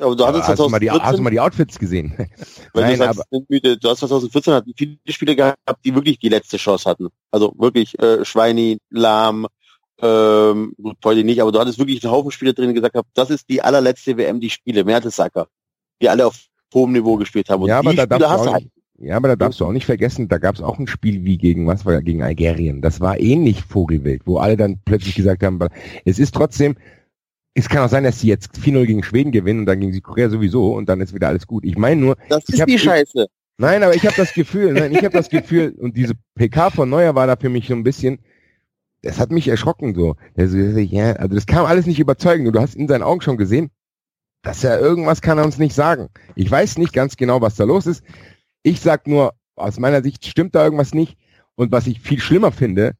Aber 0.00 0.16
du 0.16 0.26
hattest 0.26 0.48
hast, 0.48 0.58
du 0.58 0.68
mal 0.68 0.80
die, 0.80 0.86
2014, 0.86 1.02
hast 1.02 1.18
du 1.18 1.22
mal 1.22 1.30
die 1.30 1.40
Outfits 1.40 1.78
gesehen? 1.78 2.14
Nein, 2.74 2.92
du 2.92 2.96
sagst, 2.96 3.20
aber 3.30 3.76
du 3.76 3.88
hast 3.88 3.98
2014 3.98 4.54
hatten 4.54 4.72
viele 4.76 4.98
Spiele 5.08 5.36
gehabt, 5.36 5.58
die 5.84 5.94
wirklich 5.94 6.18
die 6.18 6.28
letzte 6.28 6.56
Chance 6.56 6.88
hatten. 6.88 7.08
Also 7.30 7.52
wirklich 7.58 7.98
äh, 7.98 8.24
Schweini, 8.24 8.78
Lahm, 8.90 9.46
ähm, 10.02 10.72
gut, 10.80 10.96
heute 11.04 11.24
nicht, 11.24 11.42
aber 11.42 11.52
du 11.52 11.60
hattest 11.60 11.78
wirklich 11.78 12.02
einen 12.02 12.12
Haufen 12.12 12.30
Spiele 12.30 12.54
drin, 12.54 12.74
gesagt 12.74 12.94
haben, 12.94 13.08
das 13.14 13.30
ist 13.30 13.48
die 13.48 13.62
allerletzte 13.62 14.16
WM, 14.16 14.40
die 14.40 14.50
Spiele, 14.50 14.84
Mertesacker, 14.84 15.46
die 16.00 16.08
alle 16.08 16.26
auf 16.26 16.38
hohem 16.72 16.92
Niveau 16.92 17.16
gespielt 17.16 17.50
haben. 17.50 17.62
Und 17.62 17.68
ja, 17.68 17.78
aber 17.78 17.94
da 17.94 18.04
Spiele 18.04 18.30
hast 18.30 18.46
du 18.46 18.52
halt. 18.52 18.64
nicht, 18.64 18.74
ja, 19.02 19.16
aber 19.16 19.28
da 19.28 19.36
darfst 19.36 19.60
du 19.60 19.64
auch 19.64 19.72
nicht 19.72 19.86
vergessen, 19.86 20.28
da 20.28 20.38
gab 20.38 20.54
es 20.54 20.60
auch 20.60 20.78
ein 20.78 20.86
Spiel 20.86 21.24
wie 21.24 21.38
gegen, 21.38 21.66
was 21.66 21.86
war 21.86 22.02
gegen 22.02 22.22
Algerien. 22.22 22.82
Das 22.82 23.00
war 23.00 23.18
ähnlich 23.18 23.62
Vogelwild, 23.62 24.26
wo 24.26 24.36
alle 24.38 24.58
dann 24.58 24.78
plötzlich 24.84 25.14
gesagt 25.14 25.42
haben, 25.42 25.58
es 26.04 26.18
ist 26.18 26.34
trotzdem, 26.34 26.76
es 27.54 27.68
kann 27.68 27.84
auch 27.84 27.88
sein, 27.88 28.04
dass 28.04 28.20
sie 28.20 28.28
jetzt 28.28 28.54
4-0 28.56 28.86
gegen 28.86 29.02
Schweden 29.02 29.32
gewinnen 29.32 29.60
und 29.60 29.66
dann 29.66 29.80
gegen 29.80 29.92
Südkorea 29.92 30.30
sowieso 30.30 30.74
und 30.74 30.88
dann 30.88 31.00
ist 31.00 31.14
wieder 31.14 31.28
alles 31.28 31.46
gut. 31.46 31.64
Ich 31.64 31.76
meine 31.76 32.00
nur, 32.00 32.16
Das 32.28 32.44
ich 32.48 32.54
ist 32.54 32.60
hab- 32.60 32.68
die 32.68 32.78
Scheiße. 32.78 33.26
Nein, 33.58 33.82
aber 33.82 33.94
ich 33.94 34.06
habe 34.06 34.16
das 34.16 34.32
Gefühl, 34.32 34.72
nein, 34.72 34.92
ich 34.92 34.98
habe 35.04 35.10
das 35.10 35.28
Gefühl, 35.28 35.74
und 35.80 35.96
diese 35.96 36.14
PK 36.36 36.70
von 36.70 36.88
Neuer 36.88 37.14
war 37.14 37.26
da 37.26 37.36
für 37.36 37.50
mich 37.50 37.66
so 37.68 37.74
ein 37.74 37.82
bisschen, 37.84 38.20
das 39.02 39.18
hat 39.18 39.30
mich 39.32 39.48
erschrocken 39.48 39.94
so. 39.94 40.16
Der 40.36 40.48
so, 40.48 40.56
ja, 40.56 41.12
also 41.12 41.34
das 41.34 41.46
kam 41.46 41.66
alles 41.66 41.86
nicht 41.86 42.00
überzeugend 42.00 42.46
und 42.46 42.54
du 42.54 42.60
hast 42.60 42.74
in 42.76 42.88
seinen 42.88 43.02
Augen 43.02 43.20
schon 43.20 43.36
gesehen, 43.36 43.70
dass 44.42 44.64
er 44.64 44.80
irgendwas 44.80 45.20
kann 45.20 45.36
er 45.38 45.44
uns 45.44 45.58
nicht 45.58 45.74
sagen. 45.74 46.08
Ich 46.36 46.50
weiß 46.50 46.78
nicht 46.78 46.92
ganz 46.94 47.16
genau, 47.16 47.40
was 47.42 47.56
da 47.56 47.64
los 47.64 47.86
ist. 47.86 48.02
Ich 48.62 48.80
sag 48.80 49.06
nur, 49.06 49.34
aus 49.56 49.78
meiner 49.78 50.02
Sicht 50.02 50.24
stimmt 50.24 50.54
da 50.54 50.64
irgendwas 50.64 50.94
nicht. 50.94 51.18
Und 51.56 51.72
was 51.72 51.86
ich 51.86 52.00
viel 52.00 52.20
schlimmer 52.20 52.52
finde, 52.52 52.92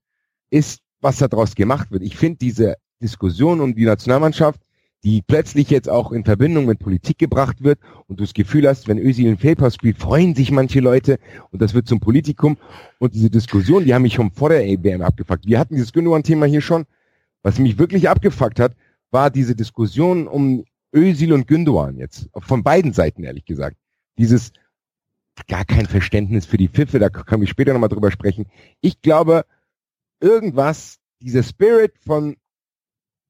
ist, 0.51 0.81
was 1.01 1.17
daraus 1.19 1.55
gemacht 1.55 1.91
wird. 1.91 2.03
Ich 2.03 2.17
finde 2.17 2.37
diese 2.39 2.75
Diskussion 3.01 3.61
um 3.61 3.75
die 3.75 3.85
Nationalmannschaft, 3.85 4.61
die 5.03 5.23
plötzlich 5.23 5.71
jetzt 5.71 5.89
auch 5.89 6.13
in 6.13 6.25
Verbindung 6.25 6.67
mit 6.67 6.79
Politik 6.79 7.19
gebracht 7.19 7.63
wird 7.63 7.79
und 8.07 8.21
du 8.21 8.25
das 8.25 8.35
Gefühl 8.35 8.69
hast, 8.69 8.87
wenn 8.87 8.99
Özil 8.99 9.29
einen 9.29 9.39
Fehlpass 9.39 9.77
spielt, 9.77 9.99
freuen 9.99 10.35
sich 10.35 10.51
manche 10.51 10.81
Leute 10.81 11.19
und 11.51 11.63
das 11.63 11.73
wird 11.73 11.89
zum 11.89 12.01
Politikum. 12.01 12.59
Und 12.99 13.15
diese 13.15 13.31
Diskussion, 13.31 13.85
die 13.85 13.95
haben 13.95 14.03
mich 14.03 14.15
schon 14.15 14.31
vor 14.31 14.51
der 14.51 14.61
WM 14.61 15.01
abgefuckt. 15.01 15.47
Wir 15.47 15.59
hatten 15.59 15.75
dieses 15.75 15.93
Gündogan-Thema 15.93 16.47
hier 16.47 16.61
schon. 16.61 16.85
Was 17.43 17.59
mich 17.59 17.79
wirklich 17.79 18.09
abgefuckt 18.11 18.61
hat, 18.61 18.75
war 19.11 19.31
diese 19.31 19.57
Diskussion 19.57 20.29
um 20.29 20.65
Özil 20.95 21.33
und 21.33 21.47
Gündogan 21.47 21.97
jetzt. 21.97 22.29
Von 22.39 22.63
beiden 22.63 22.93
Seiten, 22.93 23.25
ehrlich 23.25 23.47
gesagt. 23.47 23.77
Dieses 24.19 24.53
gar 25.49 25.65
kein 25.65 25.87
Verständnis 25.87 26.45
für 26.45 26.59
die 26.59 26.69
Pfiffe, 26.69 26.99
da 26.99 27.09
können 27.09 27.41
wir 27.41 27.49
später 27.49 27.73
nochmal 27.73 27.89
drüber 27.89 28.11
sprechen. 28.11 28.47
Ich 28.83 29.01
glaube, 29.01 29.47
irgendwas, 30.21 30.99
dieser 31.23 31.43
Spirit 31.43 31.95
von 32.05 32.37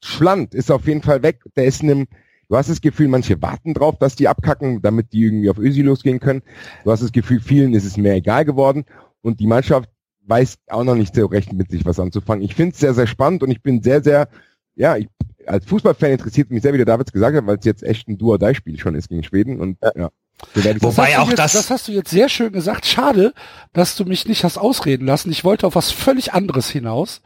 Schland 0.03 0.55
ist 0.55 0.71
auf 0.71 0.87
jeden 0.87 1.03
Fall 1.03 1.23
weg. 1.23 1.41
Der 1.57 1.65
ist 1.67 1.83
in 1.83 1.91
einem, 1.91 2.07
du 2.49 2.57
hast 2.57 2.71
das 2.71 2.81
Gefühl, 2.81 3.09
manche 3.09 3.41
warten 3.43 3.75
drauf, 3.75 3.99
dass 3.99 4.17
die 4.17 4.29
abkacken, 4.29 4.83
damit 4.83 5.13
die 5.13 5.25
irgendwie 5.25 5.51
auf 5.51 5.59
Ösi 5.59 5.83
losgehen 5.83 6.21
können. 6.21 6.43
Du 6.85 6.91
hast 6.91 7.03
das 7.03 7.13
Gefühl, 7.13 7.41
vielen 7.41 7.75
ist 7.75 7.85
es 7.85 7.97
mehr 7.97 8.15
egal 8.15 8.45
geworden 8.45 8.85
und 9.23 9.41
die 9.41 9.47
Mannschaft 9.47 9.89
weiß 10.27 10.59
auch 10.69 10.85
noch 10.85 10.95
nicht 10.95 11.15
so 11.15 11.27
recht 11.27 11.53
mit 11.53 11.71
sich 11.71 11.85
was 11.85 11.99
anzufangen. 11.99 12.45
Ich 12.45 12.55
finde 12.55 12.73
es 12.73 12.81
sehr, 12.81 12.95
sehr 12.95 13.07
spannend 13.07 13.43
und 13.43 13.51
ich 13.51 13.63
bin 13.63 13.83
sehr, 13.83 14.03
sehr, 14.03 14.29
ja, 14.77 14.97
ich, 14.97 15.09
als 15.47 15.65
Fußballfan 15.67 16.13
interessiert 16.13 16.51
mich 16.51 16.63
sehr, 16.63 16.73
wie 16.73 16.77
der 16.79 16.87
Davids 16.87 17.13
gesagt 17.13 17.37
hat, 17.37 17.47
weil 17.47 17.59
es 17.59 17.65
jetzt 17.65 17.83
echt 17.83 18.09
ein 18.09 18.19
Duo-Dei-Spiel 18.19 18.79
schon 18.79 18.95
ist 18.95 19.09
gegen 19.09 19.25
Schweden 19.25 19.59
und 19.61 19.79
ja. 19.97 20.11
ich 20.55 20.83
Wobei 20.83 21.19
auch 21.19 21.29
jetzt, 21.29 21.39
das- 21.39 21.53
Das 21.55 21.71
hast 21.71 21.89
du 21.89 21.93
jetzt 21.93 22.11
sehr 22.11 22.29
schön 22.29 22.53
gesagt. 22.53 22.87
Schade, 22.87 23.33
dass 23.73 23.97
du 23.97 24.05
mich 24.05 24.27
nicht 24.27 24.45
hast 24.45 24.59
ausreden 24.59 25.07
lassen. 25.07 25.31
Ich 25.31 25.45
wollte 25.45 25.67
auf 25.67 25.75
was 25.75 25.91
völlig 25.91 26.33
anderes 26.33 26.71
hinaus. 26.71 27.23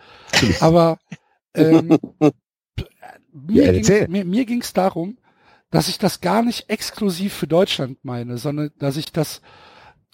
Aber 0.61 0.99
ähm, 1.55 1.99
mir 3.35 3.65
Ja, 3.65 3.73
ging's- 3.73 3.89
erzähl. 3.89 4.09
mir, 4.09 4.25
mir 4.25 4.45
ging 4.47 4.61
es 4.63 4.73
darum, 4.73 5.19
dass 5.71 5.89
ich 5.89 5.99
das 5.99 6.21
gar 6.21 6.43
nicht 6.43 6.71
exklusiv 6.71 7.35
für 7.35 7.47
Deutschland 7.49 7.99
meine, 8.05 8.39
sondern 8.39 8.71
dass 8.79 8.97
ich 8.97 9.13
das 9.13 9.43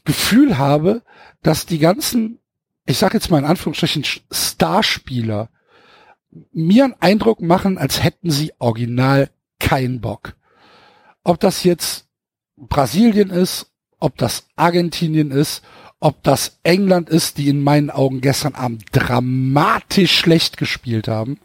Gefühl 0.04 0.56
habe, 0.58 1.02
dass 1.42 1.66
die 1.66 1.78
ganzen, 1.78 2.38
ich 2.86 2.96
sage 2.98 3.14
jetzt 3.18 3.30
mal 3.30 3.38
in 3.38 3.44
Anführungsstrichen, 3.44 4.04
Starspieler 4.30 5.50
mir 6.52 6.84
einen 6.84 6.94
Eindruck 7.00 7.42
machen, 7.42 7.76
als 7.76 8.02
hätten 8.02 8.30
sie 8.30 8.52
original 8.58 9.30
keinen 9.58 10.00
Bock. 10.00 10.34
Ob 11.24 11.38
das 11.40 11.64
jetzt 11.64 12.06
Brasilien 12.56 13.30
ist, 13.30 13.70
ob 13.98 14.16
das 14.16 14.46
Argentinien 14.56 15.30
ist, 15.30 15.62
ob 15.98 16.22
das 16.22 16.58
England 16.62 17.10
ist, 17.10 17.36
die 17.36 17.48
in 17.48 17.62
meinen 17.62 17.90
Augen 17.90 18.22
gestern 18.22 18.54
Abend 18.54 18.84
dramatisch 18.92 20.16
schlecht 20.16 20.56
gespielt 20.56 21.08
haben, 21.08 21.38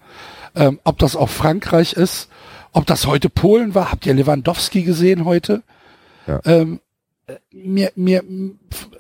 ähm, 0.56 0.80
ob 0.84 0.98
das 0.98 1.16
auch 1.16 1.30
Frankreich 1.30 1.94
ist, 1.94 2.30
ob 2.72 2.86
das 2.86 3.06
heute 3.06 3.30
Polen 3.30 3.76
war. 3.76 3.92
Habt 3.92 4.06
ihr 4.06 4.14
Lewandowski 4.14 4.84
gesehen 4.84 5.26
heute? 5.26 5.64
Ja. 6.28 6.42
Ähm, 6.46 6.80
äh, 7.28 7.36
mir, 7.52 7.92
mir, 7.96 8.24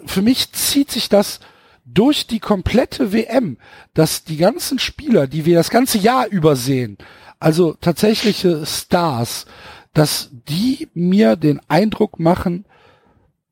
für 0.05 0.21
mich 0.21 0.51
zieht 0.53 0.91
sich 0.91 1.09
das 1.09 1.39
durch 1.85 2.27
die 2.27 2.39
komplette 2.39 3.13
WM, 3.13 3.57
dass 3.93 4.23
die 4.23 4.37
ganzen 4.37 4.79
Spieler, 4.79 5.27
die 5.27 5.45
wir 5.45 5.57
das 5.57 5.69
ganze 5.69 5.97
Jahr 5.97 6.27
übersehen, 6.27 6.97
also 7.39 7.73
tatsächliche 7.73 8.65
Stars, 8.65 9.45
dass 9.93 10.29
die 10.31 10.89
mir 10.93 11.35
den 11.35 11.61
Eindruck 11.67 12.19
machen, 12.19 12.65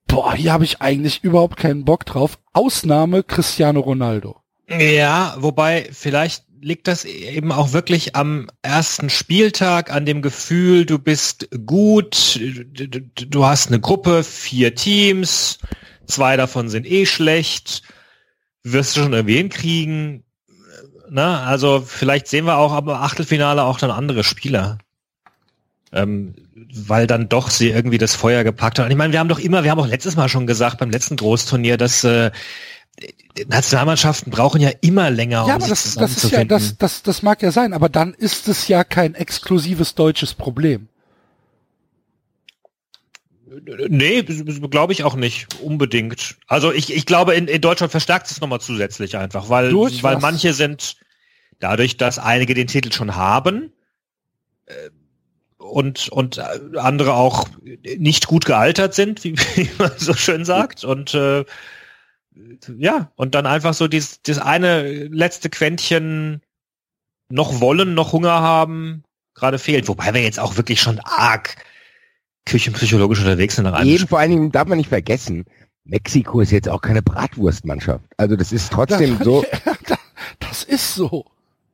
boah, 0.07 0.33
hier 0.33 0.51
habe 0.51 0.63
ich 0.63 0.81
eigentlich 0.81 1.23
überhaupt 1.23 1.57
keinen 1.57 1.85
Bock 1.85 2.05
drauf. 2.05 2.39
Ausnahme 2.53 3.23
Cristiano 3.23 3.79
Ronaldo. 3.79 4.37
Ja, 4.67 5.35
wobei 5.37 5.89
vielleicht 5.91 6.45
liegt 6.63 6.87
das 6.87 7.05
eben 7.05 7.51
auch 7.51 7.73
wirklich 7.73 8.15
am 8.15 8.47
ersten 8.61 9.09
Spieltag, 9.09 9.91
an 9.91 10.05
dem 10.05 10.21
Gefühl, 10.21 10.85
du 10.85 10.97
bist 10.97 11.49
gut, 11.65 12.39
du, 12.41 13.45
hast 13.45 13.67
eine 13.67 13.81
Gruppe, 13.81 14.23
vier 14.23 14.73
Teams, 14.73 15.59
zwei 16.05 16.37
davon 16.37 16.69
sind 16.69 16.89
eh 16.89 17.05
schlecht, 17.05 17.83
wirst 18.63 18.95
du 18.95 19.01
schon 19.01 19.13
irgendwie 19.13 19.37
hinkriegen. 19.37 20.23
Na, 21.09 21.43
also 21.43 21.83
vielleicht 21.85 22.27
sehen 22.27 22.45
wir 22.45 22.57
auch 22.57 22.71
am 22.71 22.89
Achtelfinale 22.89 23.63
auch 23.63 23.77
dann 23.77 23.91
andere 23.91 24.23
Spieler. 24.23 24.77
Ähm, 25.91 26.33
weil 26.73 27.05
dann 27.05 27.29
doch 27.29 27.51
sie 27.51 27.69
irgendwie 27.69 27.99
das 27.99 28.15
Feuer 28.15 28.43
gepackt 28.43 28.79
haben. 28.79 28.89
Ich 28.89 28.97
meine, 28.97 29.13
wir 29.13 29.19
haben 29.19 29.27
doch 29.27 29.37
immer, 29.37 29.63
wir 29.63 29.69
haben 29.69 29.79
auch 29.79 29.87
letztes 29.87 30.15
Mal 30.15 30.29
schon 30.29 30.47
gesagt, 30.47 30.79
beim 30.79 30.89
letzten 30.89 31.17
Großturnier, 31.17 31.77
dass 31.77 32.03
äh, 32.03 32.31
Nationalmannschaften 33.47 34.31
brauchen 34.31 34.61
ja 34.61 34.69
immer 34.81 35.09
länger, 35.09 35.45
Ja, 35.47 35.55
um 35.55 35.63
aber 35.63 35.75
sich 35.75 35.95
das, 35.95 35.95
das 35.95 36.23
ist 36.23 36.31
ja, 36.31 36.43
das, 36.43 36.77
das, 36.77 37.01
das 37.01 37.23
mag 37.23 37.41
ja 37.41 37.51
sein, 37.51 37.73
aber 37.73 37.89
dann 37.89 38.13
ist 38.13 38.47
es 38.47 38.67
ja 38.67 38.83
kein 38.83 39.15
exklusives 39.15 39.95
deutsches 39.95 40.33
Problem. 40.33 40.87
Nee, 43.87 44.23
glaube 44.23 44.93
ich 44.93 45.03
auch 45.03 45.15
nicht 45.15 45.47
unbedingt. 45.61 46.37
Also 46.47 46.71
ich, 46.71 46.93
ich 46.93 47.05
glaube, 47.05 47.35
in, 47.35 47.47
in 47.47 47.61
Deutschland 47.61 47.91
verstärkt 47.91 48.29
es 48.29 48.41
nochmal 48.41 48.61
zusätzlich 48.61 49.17
einfach, 49.17 49.49
weil, 49.49 49.69
Durch 49.69 50.03
weil 50.03 50.15
was? 50.15 50.21
manche 50.21 50.53
sind 50.53 50.97
dadurch, 51.59 51.97
dass 51.97 52.19
einige 52.19 52.53
den 52.53 52.67
Titel 52.67 52.91
schon 52.91 53.15
haben 53.15 53.71
äh, 54.65 54.73
und, 55.57 56.09
und 56.09 56.39
andere 56.39 57.13
auch 57.13 57.47
nicht 57.97 58.27
gut 58.27 58.45
gealtert 58.45 58.95
sind, 58.95 59.23
wie, 59.23 59.37
wie 59.55 59.69
man 59.77 59.91
so 59.97 60.13
schön 60.13 60.45
sagt. 60.45 60.83
Und 60.83 61.13
äh, 61.13 61.45
ja, 62.77 63.11
und 63.15 63.35
dann 63.35 63.45
einfach 63.45 63.73
so 63.73 63.87
dieses, 63.87 64.21
das 64.21 64.39
eine 64.39 65.07
letzte 65.07 65.49
Quäntchen 65.49 66.41
noch 67.29 67.61
wollen, 67.61 67.93
noch 67.93 68.13
Hunger 68.13 68.41
haben, 68.41 69.03
gerade 69.33 69.59
fehlt. 69.59 69.87
Wobei 69.87 70.13
wir 70.13 70.21
jetzt 70.21 70.39
auch 70.39 70.57
wirklich 70.57 70.81
schon 70.81 70.99
arg 70.99 71.55
küchenpsychologisch 72.45 73.19
unterwegs 73.19 73.55
sind 73.55 73.65
Eben 73.65 74.07
vor 74.07 74.19
allen 74.19 74.31
Dingen 74.31 74.51
darf 74.51 74.67
man 74.67 74.77
nicht 74.77 74.89
vergessen, 74.89 75.45
Mexiko 75.85 76.41
ist 76.41 76.51
jetzt 76.51 76.69
auch 76.69 76.81
keine 76.81 77.01
Bratwurstmannschaft. 77.01 78.05
Also 78.17 78.35
das 78.35 78.51
ist 78.51 78.71
trotzdem 78.71 79.17
so, 79.23 79.45
Das 80.39 80.63
ist 80.63 80.95
so. 80.95 81.25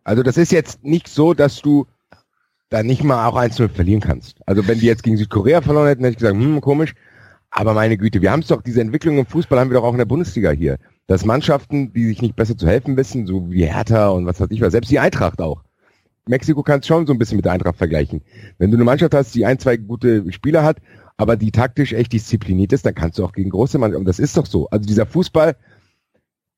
also 0.03 0.23
das 0.23 0.37
ist 0.37 0.51
jetzt 0.51 0.83
nicht 0.83 1.07
so, 1.07 1.33
dass 1.33 1.61
du 1.61 1.87
da 2.69 2.83
nicht 2.83 3.03
mal 3.03 3.27
auch 3.27 3.35
1-0 3.35 3.69
verlieren 3.69 4.01
kannst. 4.01 4.37
Also 4.45 4.67
wenn 4.67 4.79
die 4.79 4.85
jetzt 4.85 5.03
gegen 5.03 5.17
Südkorea 5.17 5.61
verloren 5.61 5.87
hätten, 5.87 6.03
hätte 6.03 6.13
ich 6.13 6.19
gesagt, 6.19 6.37
hm, 6.37 6.61
komisch. 6.61 6.93
Aber 7.51 7.73
meine 7.73 7.97
Güte, 7.97 8.21
wir 8.21 8.31
haben 8.31 8.41
es 8.41 8.47
doch, 8.47 8.61
diese 8.61 8.81
Entwicklung 8.81 9.17
im 9.17 9.25
Fußball 9.25 9.59
haben 9.59 9.69
wir 9.69 9.77
doch 9.77 9.83
auch 9.83 9.93
in 9.93 9.97
der 9.97 10.05
Bundesliga 10.05 10.51
hier. 10.51 10.77
Dass 11.07 11.25
Mannschaften, 11.25 11.91
die 11.93 12.05
sich 12.05 12.21
nicht 12.21 12.35
besser 12.35 12.55
zu 12.55 12.67
helfen 12.67 12.95
wissen, 12.95 13.25
so 13.25 13.49
wie 13.51 13.65
Hertha 13.65 14.09
und 14.09 14.25
was 14.25 14.39
weiß 14.39 14.49
ich 14.51 14.61
was, 14.61 14.71
selbst 14.71 14.91
die 14.91 14.99
Eintracht 14.99 15.41
auch. 15.41 15.63
Mexiko 16.27 16.61
kannst 16.61 16.87
schon 16.87 17.07
so 17.07 17.13
ein 17.13 17.17
bisschen 17.17 17.37
mit 17.37 17.45
der 17.45 17.53
Eintracht 17.53 17.77
vergleichen. 17.77 18.21
Wenn 18.59 18.69
du 18.69 18.77
eine 18.77 18.83
Mannschaft 18.83 19.15
hast, 19.15 19.33
die 19.33 19.45
ein, 19.45 19.57
zwei 19.57 19.77
gute 19.77 20.31
Spieler 20.31 20.63
hat, 20.63 20.77
aber 21.17 21.35
die 21.35 21.51
taktisch 21.51 21.93
echt 21.93 22.13
diszipliniert 22.13 22.71
ist, 22.71 22.85
dann 22.85 22.93
kannst 22.93 23.17
du 23.17 23.25
auch 23.25 23.33
gegen 23.33 23.49
große 23.49 23.79
Mannschaften. 23.79 24.01
Und 24.01 24.07
das 24.07 24.19
ist 24.19 24.37
doch 24.37 24.45
so. 24.45 24.69
Also 24.69 24.87
dieser 24.87 25.07
Fußball, 25.07 25.55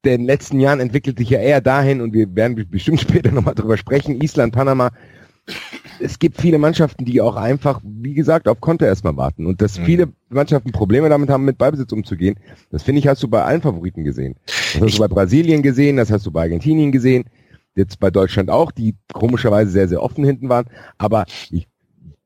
der 0.04 0.16
in 0.16 0.22
den 0.22 0.28
letzten 0.28 0.60
Jahren 0.60 0.82
entwickelt 0.82 1.18
sich 1.18 1.30
ja 1.30 1.40
eher 1.40 1.62
dahin, 1.62 2.02
und 2.02 2.14
wir 2.14 2.36
werden 2.36 2.68
bestimmt 2.70 3.00
später 3.02 3.32
nochmal 3.32 3.56
drüber 3.56 3.78
sprechen, 3.78 4.22
Island, 4.22 4.54
Panama, 4.54 4.92
es 6.00 6.20
gibt 6.20 6.40
viele 6.40 6.58
Mannschaften, 6.58 7.06
die 7.06 7.22
auch 7.22 7.36
einfach, 7.36 7.82
wie 7.84 8.14
gesagt, 8.14 8.48
auf 8.48 8.60
Konter 8.60 8.88
erstmal 8.88 9.16
warten. 9.18 9.46
Und 9.46 9.62
dass 9.62 9.80
mhm. 9.80 9.86
viele 9.86 10.08
Mannschaften 10.30 10.72
Probleme 10.72 11.10
damit 11.10 11.30
haben, 11.30 11.46
mit 11.46 11.58
Ballbesitz 11.58 11.92
umzugehen, 11.92 12.36
das 12.72 12.84
finde 12.84 13.00
ich, 13.00 13.08
hast 13.08 13.22
du 13.24 13.28
bei 13.28 13.44
allen 13.44 13.62
Favoriten 13.62 14.04
gesehen. 14.04 14.36
Das 14.46 14.82
hast 14.82 14.98
du 14.98 15.00
bei 15.00 15.08
Brasilien 15.08 15.62
gesehen, 15.62 15.98
das 15.98 16.12
hast 16.12 16.26
du 16.26 16.32
bei 16.32 16.44
Argentinien 16.44 16.92
gesehen, 16.92 17.26
jetzt 17.76 18.00
bei 18.00 18.10
Deutschland 18.10 18.50
auch, 18.50 18.72
die 18.72 18.96
komischerweise 19.14 19.72
sehr, 19.72 19.88
sehr 19.88 20.02
offen 20.02 20.24
hinten 20.24 20.50
waren. 20.50 20.66
Aber 20.98 21.26
ich 21.50 21.68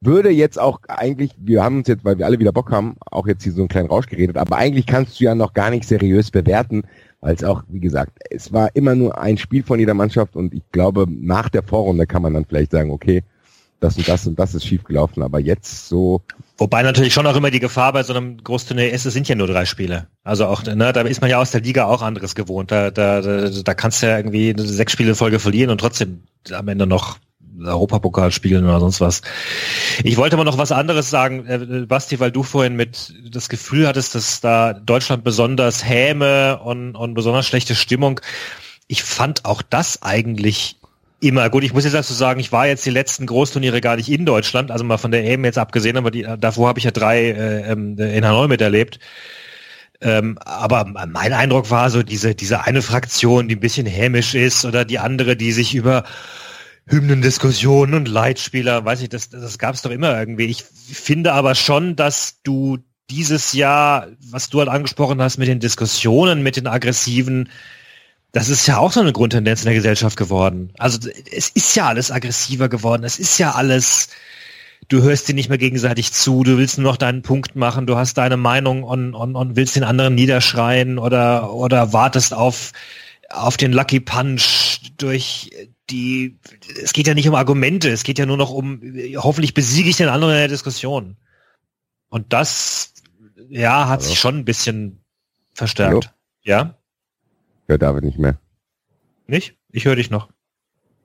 würde 0.02 0.30
jetzt 0.30 0.60
auch 0.60 0.80
eigentlich, 0.88 1.32
wir 1.38 1.64
haben 1.64 1.80
uns 1.80 1.88
jetzt, 1.88 2.06
weil 2.06 2.18
wir 2.18 2.26
alle 2.26 2.40
wieder 2.40 2.52
Bock 2.52 2.72
haben, 2.72 2.96
auch 3.10 3.28
jetzt 3.28 3.44
hier 3.44 3.54
so 3.54 3.62
einen 3.62 3.70
kleinen 3.70 3.90
Rausch 3.90 4.08
geredet, 4.08 4.38
aber 4.38 4.58
eigentlich 4.58 4.86
kannst 4.86 5.20
du 5.20 5.24
ja 5.24 5.36
noch 5.36 5.54
gar 5.54 5.72
nicht 5.72 5.86
seriös 5.86 6.32
bewerten, 6.32 6.84
es 7.34 7.44
auch, 7.44 7.64
wie 7.68 7.80
gesagt, 7.80 8.18
es 8.30 8.54
war 8.54 8.70
immer 8.76 8.96
nur 8.96 9.18
ein 9.18 9.38
Spiel 9.38 9.64
von 9.64 9.80
jeder 9.80 9.94
Mannschaft 9.94 10.36
und 10.36 10.54
ich 10.54 10.64
glaube, 10.72 11.06
nach 11.10 11.50
der 11.50 11.64
Vorrunde 11.64 12.06
kann 12.06 12.22
man 12.22 12.34
dann 12.34 12.46
vielleicht 12.46 12.72
sagen, 12.72 12.92
okay, 12.92 13.24
das 13.80 13.98
und 13.98 14.08
das 14.08 14.26
und 14.26 14.40
das 14.40 14.56
ist 14.56 14.66
schiefgelaufen, 14.66 15.22
aber 15.22 15.40
jetzt 15.40 15.90
so. 15.90 16.22
Wobei 16.58 16.82
natürlich 16.82 17.14
schon 17.14 17.28
auch 17.28 17.36
immer 17.36 17.52
die 17.52 17.60
Gefahr 17.60 17.94
bei 17.94 18.04
so 18.04 18.14
einem 18.14 18.38
Großturnier 18.38 18.92
ist, 18.92 19.06
es 19.06 19.14
sind 19.14 19.28
ja 19.28 19.36
nur 19.36 19.48
drei 19.48 19.66
Spiele. 19.66 20.08
Also 20.24 20.46
auch, 20.46 20.64
ne, 20.64 20.94
da 20.94 21.02
ist 21.02 21.22
man 21.22 21.30
ja 21.30 21.40
aus 21.40 21.52
der 21.52 21.62
Liga 21.62 21.86
auch 21.86 22.02
anderes 22.02 22.36
gewohnt. 22.36 22.72
Da, 22.72 22.92
da, 22.92 23.22
da, 23.22 23.50
da 23.50 23.74
kannst 23.74 24.02
du 24.02 24.08
ja 24.08 24.18
irgendwie 24.18 24.54
sechs 24.58 24.94
Spiele 24.94 25.16
Folge 25.16 25.40
verlieren 25.40 25.70
und 25.72 25.80
trotzdem 25.80 26.24
am 26.52 26.68
Ende 26.68 26.88
noch 26.88 27.18
Europapokal 27.64 28.32
spielen 28.32 28.66
oder 28.66 28.80
sonst 28.80 29.02
was. 29.02 29.22
Ich 30.04 30.18
wollte 30.18 30.36
aber 30.36 30.44
noch 30.44 30.58
was 30.58 30.72
anderes 30.72 31.10
sagen, 31.10 31.46
äh, 31.48 31.86
Basti, 31.86 32.20
weil 32.20 32.32
du 32.32 32.44
vorhin 32.44 32.76
mit 32.76 33.14
das 33.30 33.50
Gefühl 33.50 33.88
hattest, 33.88 34.16
dass 34.16 34.42
da 34.42 34.74
Deutschland 34.74 35.24
besonders 35.24 35.84
Häme 35.86 36.60
und, 36.60 36.96
und 36.96 37.14
besonders 37.14 37.46
schlechte 37.46 37.76
Stimmung. 37.76 38.22
Ich 38.88 39.04
fand 39.04 39.46
auch 39.46 39.62
das 39.62 40.02
eigentlich 40.04 40.78
immer 41.20 41.50
gut. 41.50 41.64
Ich 41.64 41.74
muss 41.74 41.86
jetzt 41.86 41.94
dazu 41.94 42.14
sagen, 42.14 42.40
ich 42.40 42.52
war 42.52 42.68
jetzt 42.68 42.86
die 42.86 42.92
letzten 42.92 43.26
Großturniere 43.26 43.82
gar 43.82 43.96
nicht 43.96 44.10
in 44.10 44.26
Deutschland, 44.26 44.72
also 44.72 44.84
mal 44.84 44.98
von 44.98 45.12
der 45.12 45.26
EM 45.26 45.46
jetzt 45.46 45.58
abgesehen, 45.58 45.98
aber 45.98 46.12
die, 46.12 46.28
davor 46.40 46.68
habe 46.68 46.80
ich 46.80 46.86
ja 46.86 46.92
drei 46.92 47.30
äh, 47.30 47.72
ähm, 47.72 47.98
in 47.98 48.26
Hanoi 48.26 48.48
miterlebt. 48.48 49.00
Ähm, 50.02 50.38
aber 50.44 50.86
mein 50.86 51.34
Eindruck 51.34 51.72
war 51.72 51.90
so 51.90 52.04
diese, 52.04 52.36
diese 52.36 52.64
eine 52.64 52.82
Fraktion, 52.82 53.48
die 53.48 53.56
ein 53.56 53.62
bisschen 53.62 53.88
hämisch 53.88 54.36
ist 54.36 54.66
oder 54.66 54.84
die 54.86 55.00
andere, 55.00 55.36
die 55.36 55.52
sich 55.52 55.74
über 55.74 56.04
Hymnendiskussionen 56.88 57.96
und 57.96 58.08
Leitspieler, 58.08 58.86
weiß 58.86 59.02
ich, 59.02 59.10
das, 59.10 59.30
das 59.30 59.58
gab 59.58 59.76
es 59.76 59.82
doch 59.82 59.92
immer 59.92 60.18
irgendwie. 60.20 60.46
Ich 60.46 60.64
finde 60.64 61.34
aber 61.34 61.56
schon, 61.56 61.96
dass 61.96 62.42
du 62.44 62.78
dieses 63.10 63.54
Jahr, 63.54 64.08
was 64.30 64.50
du 64.50 64.60
halt 64.60 64.70
angesprochen 64.70 65.22
hast 65.22 65.38
mit 65.38 65.48
den 65.48 65.60
Diskussionen, 65.60 66.44
mit 66.44 66.58
den 66.58 66.68
aggressiven, 66.68 67.50
das 68.32 68.50
ist 68.50 68.68
ja 68.68 68.78
auch 68.78 68.92
so 68.92 69.00
eine 69.00 69.14
Grundtendenz 69.14 69.62
in 69.62 69.68
der 69.68 69.76
Gesellschaft 69.76 70.18
geworden. 70.18 70.74
Also 70.78 71.10
es 71.32 71.50
ist 71.50 71.76
ja 71.76 71.88
alles 71.88 72.12
aggressiver 72.12 72.68
geworden. 72.70 73.04
Es 73.04 73.18
ist 73.18 73.38
ja 73.38 73.52
alles, 73.52 74.10
du 74.90 75.02
hörst 75.02 75.28
dir 75.28 75.36
nicht 75.36 75.50
mehr 75.50 75.58
gegenseitig 75.58 76.12
zu, 76.12 76.44
du 76.44 76.58
willst 76.58 76.78
nur 76.78 76.92
noch 76.92 76.98
deinen 76.98 77.22
Punkt 77.22 77.56
machen, 77.56 77.88
du 77.88 77.96
hast 77.96 78.16
deine 78.18 78.38
Meinung 78.38 78.84
und, 78.84 79.14
und, 79.14 79.36
und 79.36 79.56
willst 79.56 79.76
den 79.76 79.84
anderen 79.84 80.16
niederschreien 80.16 81.00
oder, 81.00 81.54
oder 81.54 81.94
wartest 81.94 82.34
auf, 82.34 82.74
auf 83.30 83.58
den 83.58 83.72
Lucky 83.72 84.02
Punch 84.02 84.82
durch 84.98 85.52
die, 85.90 86.40
es 86.82 86.94
geht 86.94 87.08
ja 87.08 87.14
nicht 87.14 87.28
um 87.28 87.36
Argumente, 87.36 87.90
es 87.90 88.04
geht 88.04 88.20
ja 88.20 88.26
nur 88.26 88.38
noch 88.38 88.52
um, 88.52 88.82
hoffentlich 89.16 89.54
besiege 89.54 89.90
ich 89.90 89.98
den 89.98 90.10
anderen 90.10 90.34
in 90.34 90.40
der 90.40 90.48
Diskussion. 90.48 91.18
Und 92.10 92.34
das, 92.34 92.94
ja, 93.50 93.88
hat 93.88 94.00
also. 94.00 94.10
sich 94.10 94.20
schon 94.20 94.38
ein 94.38 94.46
bisschen 94.46 95.04
verstärkt. 95.54 95.94
Hallo? 95.94 96.02
Ja? 96.44 96.78
Hör 97.68 97.78
David 97.78 98.04
nicht 98.04 98.18
mehr. 98.20 98.40
Nicht? 99.28 99.56
Ich 99.72 99.86
höre 99.86 99.96
dich 99.96 100.10
noch. 100.10 100.30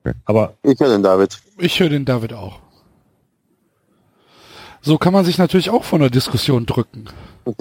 Okay. 0.03 0.15
Aber 0.25 0.57
ich 0.63 0.79
höre 0.79 0.89
den 0.89 1.03
David. 1.03 1.39
Ich 1.57 1.79
höre 1.79 1.89
den 1.89 2.05
David 2.05 2.33
auch. 2.33 2.59
So 4.81 4.97
kann 4.97 5.13
man 5.13 5.25
sich 5.25 5.37
natürlich 5.37 5.69
auch 5.69 5.83
von 5.83 6.01
der 6.01 6.09
Diskussion 6.09 6.65
drücken. 6.65 7.05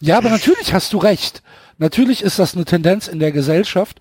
ja, 0.00 0.18
aber 0.18 0.30
natürlich 0.30 0.72
hast 0.72 0.92
du 0.92 0.98
recht. 0.98 1.42
Natürlich 1.78 2.22
ist 2.22 2.38
das 2.38 2.54
eine 2.54 2.64
Tendenz 2.64 3.08
in 3.08 3.18
der 3.18 3.32
Gesellschaft. 3.32 4.00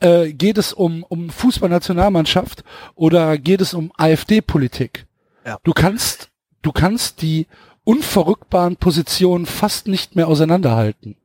Äh, 0.00 0.32
geht 0.32 0.58
es 0.58 0.72
um, 0.72 1.02
um 1.02 1.30
Fußballnationalmannschaft 1.30 2.62
oder 2.94 3.36
geht 3.38 3.60
es 3.60 3.74
um 3.74 3.90
AfD-Politik? 3.96 5.06
Ja. 5.44 5.58
Du 5.64 5.72
kannst, 5.72 6.28
du 6.62 6.72
kannst 6.72 7.22
die 7.22 7.46
unverrückbaren 7.84 8.76
Positionen 8.76 9.46
fast 9.46 9.88
nicht 9.88 10.14
mehr 10.14 10.28
auseinanderhalten. 10.28 11.16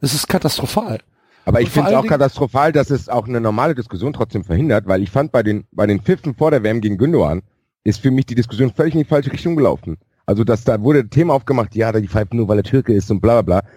Das 0.00 0.14
ist 0.14 0.28
katastrophal. 0.28 1.00
Aber 1.44 1.60
ich 1.60 1.70
finde 1.70 1.90
es 1.90 1.96
auch 1.96 2.06
katastrophal, 2.06 2.72
dass 2.72 2.90
es 2.90 3.08
auch 3.08 3.28
eine 3.28 3.40
normale 3.40 3.74
Diskussion 3.74 4.12
trotzdem 4.12 4.44
verhindert, 4.44 4.86
weil 4.86 5.02
ich 5.02 5.10
fand 5.10 5.32
bei 5.32 5.42
den, 5.42 5.64
bei 5.72 5.86
den 5.86 6.00
Pfiffen 6.00 6.34
vor 6.34 6.50
der 6.50 6.62
WM 6.62 6.80
gegen 6.80 6.98
Gündogan 6.98 7.42
ist 7.84 8.00
für 8.00 8.10
mich 8.10 8.26
die 8.26 8.34
Diskussion 8.34 8.72
völlig 8.72 8.94
in 8.94 9.00
die 9.00 9.06
falsche 9.06 9.32
Richtung 9.32 9.56
gelaufen. 9.56 9.98
Also 10.26 10.44
dass 10.44 10.64
da 10.64 10.80
wurde 10.80 11.00
ein 11.00 11.10
Thema 11.10 11.34
aufgemacht, 11.34 11.74
ja, 11.74 11.90
da 11.92 12.00
die 12.00 12.08
pfeifen 12.08 12.36
nur, 12.36 12.48
weil 12.48 12.58
er 12.58 12.62
Türke 12.62 12.92
ist 12.92 13.10
und 13.10 13.20
bla 13.20 13.40
bla 13.40 13.60
bla. 13.60 13.70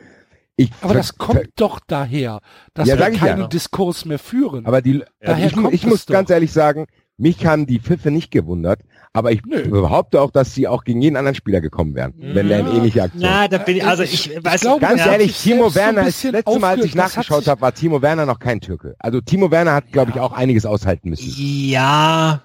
Ich 0.55 0.71
aber 0.81 0.93
das 0.93 1.17
kommt 1.17 1.49
doch 1.55 1.79
daher, 1.87 2.39
dass 2.73 2.87
ja, 2.87 2.97
wir 2.97 3.09
keinen 3.11 3.41
ja. 3.41 3.47
Diskurs 3.47 4.05
mehr 4.05 4.19
führen. 4.19 4.65
Aber 4.65 4.81
die, 4.81 5.03
also 5.21 5.67
ich, 5.67 5.73
ich 5.73 5.87
muss 5.87 6.05
doch. 6.05 6.13
ganz 6.13 6.29
ehrlich 6.29 6.51
sagen, 6.51 6.85
mich 7.17 7.45
haben 7.45 7.65
die 7.65 7.79
Pfiffe 7.79 8.11
nicht 8.11 8.31
gewundert, 8.31 8.81
aber 9.13 9.31
ich 9.31 9.43
Nö. 9.45 9.67
behaupte 9.69 10.21
auch, 10.21 10.31
dass 10.31 10.53
sie 10.53 10.67
auch 10.67 10.83
gegen 10.83 11.01
jeden 11.01 11.15
anderen 11.15 11.35
Spieler 11.35 11.61
gekommen 11.61 11.95
wären, 11.95 12.13
ja. 12.17 12.35
wenn 12.35 12.49
der 12.49 12.59
eine 12.59 12.69
ähnliche 12.69 13.03
Aktion. 13.03 13.23
Na, 13.23 13.47
da 13.47 13.59
bin 13.59 13.77
ich, 13.77 13.85
also 13.85 14.03
ich, 14.03 14.31
ich 14.31 14.43
weiß 14.43 14.61
glaube, 14.61 14.81
ganz 14.81 15.05
ehrlich, 15.05 15.39
Timo 15.39 15.73
Werner, 15.73 16.01
so 16.05 16.07
das 16.07 16.23
letzte 16.23 16.59
Mal, 16.59 16.77
als 16.77 16.85
ich 16.85 16.95
nachgeschaut 16.95 17.47
habe, 17.47 17.61
war 17.61 17.73
Timo 17.73 18.01
Werner 18.01 18.25
noch 18.25 18.39
kein 18.39 18.61
Türke. 18.61 18.95
Also 18.99 19.21
Timo 19.21 19.51
Werner 19.51 19.73
hat, 19.73 19.91
glaube 19.91 20.11
ich, 20.11 20.19
auch 20.19 20.33
einiges 20.33 20.65
aushalten 20.65 21.09
müssen. 21.09 21.31
Ja, 21.35 22.41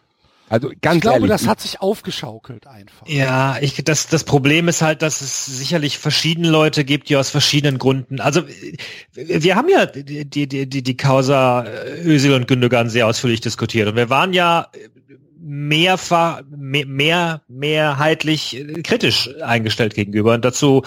also 0.48 0.70
ganz 0.80 0.96
ich 0.96 1.00
glaube, 1.02 1.16
ehrlich, 1.16 1.30
das 1.30 1.46
hat 1.46 1.60
sich 1.60 1.80
aufgeschaukelt 1.80 2.66
einfach. 2.66 3.06
Ja, 3.06 3.58
ich, 3.60 3.82
das, 3.84 4.08
das 4.08 4.24
Problem 4.24 4.68
ist 4.68 4.82
halt, 4.82 5.02
dass 5.02 5.20
es 5.20 5.46
sicherlich 5.46 5.98
verschiedene 5.98 6.48
Leute 6.48 6.84
gibt, 6.84 7.08
die 7.08 7.16
aus 7.16 7.30
verschiedenen 7.30 7.78
Gründen. 7.78 8.20
Also 8.20 8.42
wir 9.14 9.56
haben 9.56 9.68
ja 9.68 9.86
die, 9.86 10.24
die, 10.24 10.48
die, 10.48 10.82
die 10.82 10.96
Causa 10.96 11.64
Özil 12.04 12.32
und 12.34 12.48
Gündogan 12.48 12.88
sehr 12.88 13.06
ausführlich 13.06 13.40
diskutiert 13.40 13.88
und 13.88 13.96
wir 13.96 14.10
waren 14.10 14.32
ja 14.32 14.68
mehrfach, 15.40 16.42
mehr, 16.50 16.86
mehr, 16.86 17.42
mehrheitlich 17.48 18.64
kritisch 18.84 19.30
eingestellt 19.42 19.94
gegenüber. 19.94 20.34
Und 20.34 20.44
dazu 20.44 20.82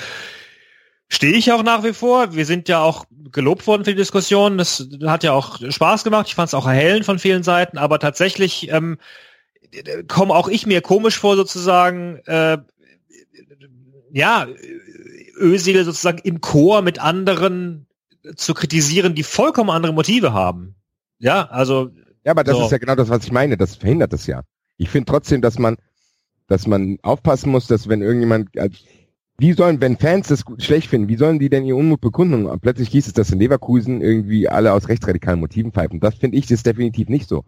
stehe 1.08 1.34
ich 1.34 1.52
auch 1.52 1.64
nach 1.64 1.84
wie 1.84 1.94
vor. 1.94 2.36
Wir 2.36 2.46
sind 2.46 2.70
ja 2.70 2.82
auch 2.82 3.06
gelobt 3.32 3.66
worden 3.66 3.86
für 3.86 3.92
die 3.92 3.98
Diskussion. 3.98 4.58
Das 4.58 4.88
hat 5.06 5.24
ja 5.24 5.34
auch 5.34 5.60
Spaß 5.68 6.04
gemacht. 6.04 6.28
Ich 6.28 6.36
fand 6.36 6.50
es 6.50 6.54
auch 6.54 6.68
erhellend 6.68 7.06
von 7.06 7.20
vielen 7.20 7.44
Seiten, 7.44 7.78
aber 7.78 8.00
tatsächlich 8.00 8.70
ähm, 8.72 8.98
komme 10.08 10.34
auch 10.34 10.48
ich 10.48 10.66
mir 10.66 10.82
komisch 10.82 11.20
vor, 11.20 11.36
sozusagen, 11.36 12.18
äh, 12.26 12.58
ja, 14.12 14.48
Ösil 15.38 15.84
sozusagen 15.84 16.20
im 16.24 16.42
Chor 16.42 16.82
mit 16.82 17.00
anderen 17.00 17.88
zu 18.36 18.54
kritisieren, 18.54 19.16
die 19.16 19.24
vollkommen 19.24 19.70
andere 19.70 19.94
Motive 19.94 20.34
haben. 20.34 20.76
Ja, 21.20 21.48
also. 21.50 21.92
Ja, 22.24 22.32
aber 22.32 22.44
das 22.44 22.58
so. 22.58 22.66
ist 22.66 22.72
ja 22.72 22.78
genau 22.78 22.96
das, 22.96 23.10
was 23.10 23.24
ich 23.24 23.32
meine. 23.32 23.58
Das 23.58 23.76
verhindert 23.76 24.14
das 24.14 24.28
ja. 24.28 24.42
Ich 24.78 24.90
finde 24.90 25.12
trotzdem, 25.12 25.42
dass 25.42 25.58
man, 25.58 25.78
dass 26.48 26.68
man 26.68 26.98
aufpassen 27.02 27.52
muss, 27.52 27.68
dass 27.68 27.88
wenn 27.88 28.02
irgendjemand, 28.02 28.50
wie 29.42 29.54
sollen, 29.54 29.82
wenn 29.82 29.98
Fans 29.98 30.28
das 30.28 30.44
schlecht 30.60 30.88
finden, 30.88 31.08
wie 31.08 31.18
sollen 31.18 31.40
die 31.40 31.50
denn 31.50 31.66
ihr 31.66 31.76
Unmut 31.76 32.00
bekunden? 32.00 32.46
Und 32.46 32.62
plötzlich 32.62 32.90
hieß 32.90 33.08
es, 33.08 33.14
dass 33.14 33.32
in 33.32 33.40
Leverkusen 33.40 34.00
irgendwie 34.00 34.48
alle 34.48 34.72
aus 34.72 34.88
rechtsradikalen 34.88 35.40
Motiven 35.40 35.72
pfeifen. 35.72 36.00
Das 36.00 36.14
finde 36.14 36.38
ich 36.38 36.52
ist 36.52 36.66
definitiv 36.68 37.10
nicht 37.10 37.28
so. 37.28 37.44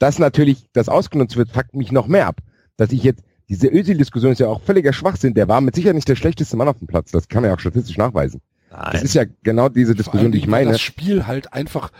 Dass 0.00 0.18
natürlich 0.18 0.66
das 0.72 0.88
ausgenutzt 0.88 1.36
wird, 1.36 1.50
fuckt 1.50 1.74
mich 1.74 1.92
noch 1.92 2.08
mehr 2.08 2.26
ab. 2.26 2.40
Dass 2.76 2.90
ich 2.90 3.04
jetzt, 3.04 3.22
diese 3.48 3.68
Özil-Diskussion 3.68 4.32
ist 4.32 4.40
ja 4.40 4.48
auch 4.48 4.60
völliger 4.60 4.92
Schwachsinn. 4.92 5.34
Der 5.34 5.46
war 5.46 5.60
mit 5.60 5.76
Sicherheit 5.76 5.94
nicht 5.94 6.08
der 6.08 6.16
schlechteste 6.16 6.56
Mann 6.56 6.66
auf 6.66 6.78
dem 6.78 6.88
Platz. 6.88 7.12
Das 7.12 7.28
kann 7.28 7.42
man 7.42 7.50
ja 7.50 7.56
auch 7.56 7.60
statistisch 7.60 7.96
nachweisen. 7.96 8.40
Nein. 8.72 8.88
Das 8.90 9.04
ist 9.04 9.14
ja 9.14 9.22
genau 9.44 9.68
diese 9.68 9.94
Diskussion, 9.94 10.32
die 10.32 10.38
ich 10.38 10.48
meine. 10.48 10.72
Das 10.72 10.80
Spiel 10.80 11.28
halt 11.28 11.52
einfach 11.52 11.92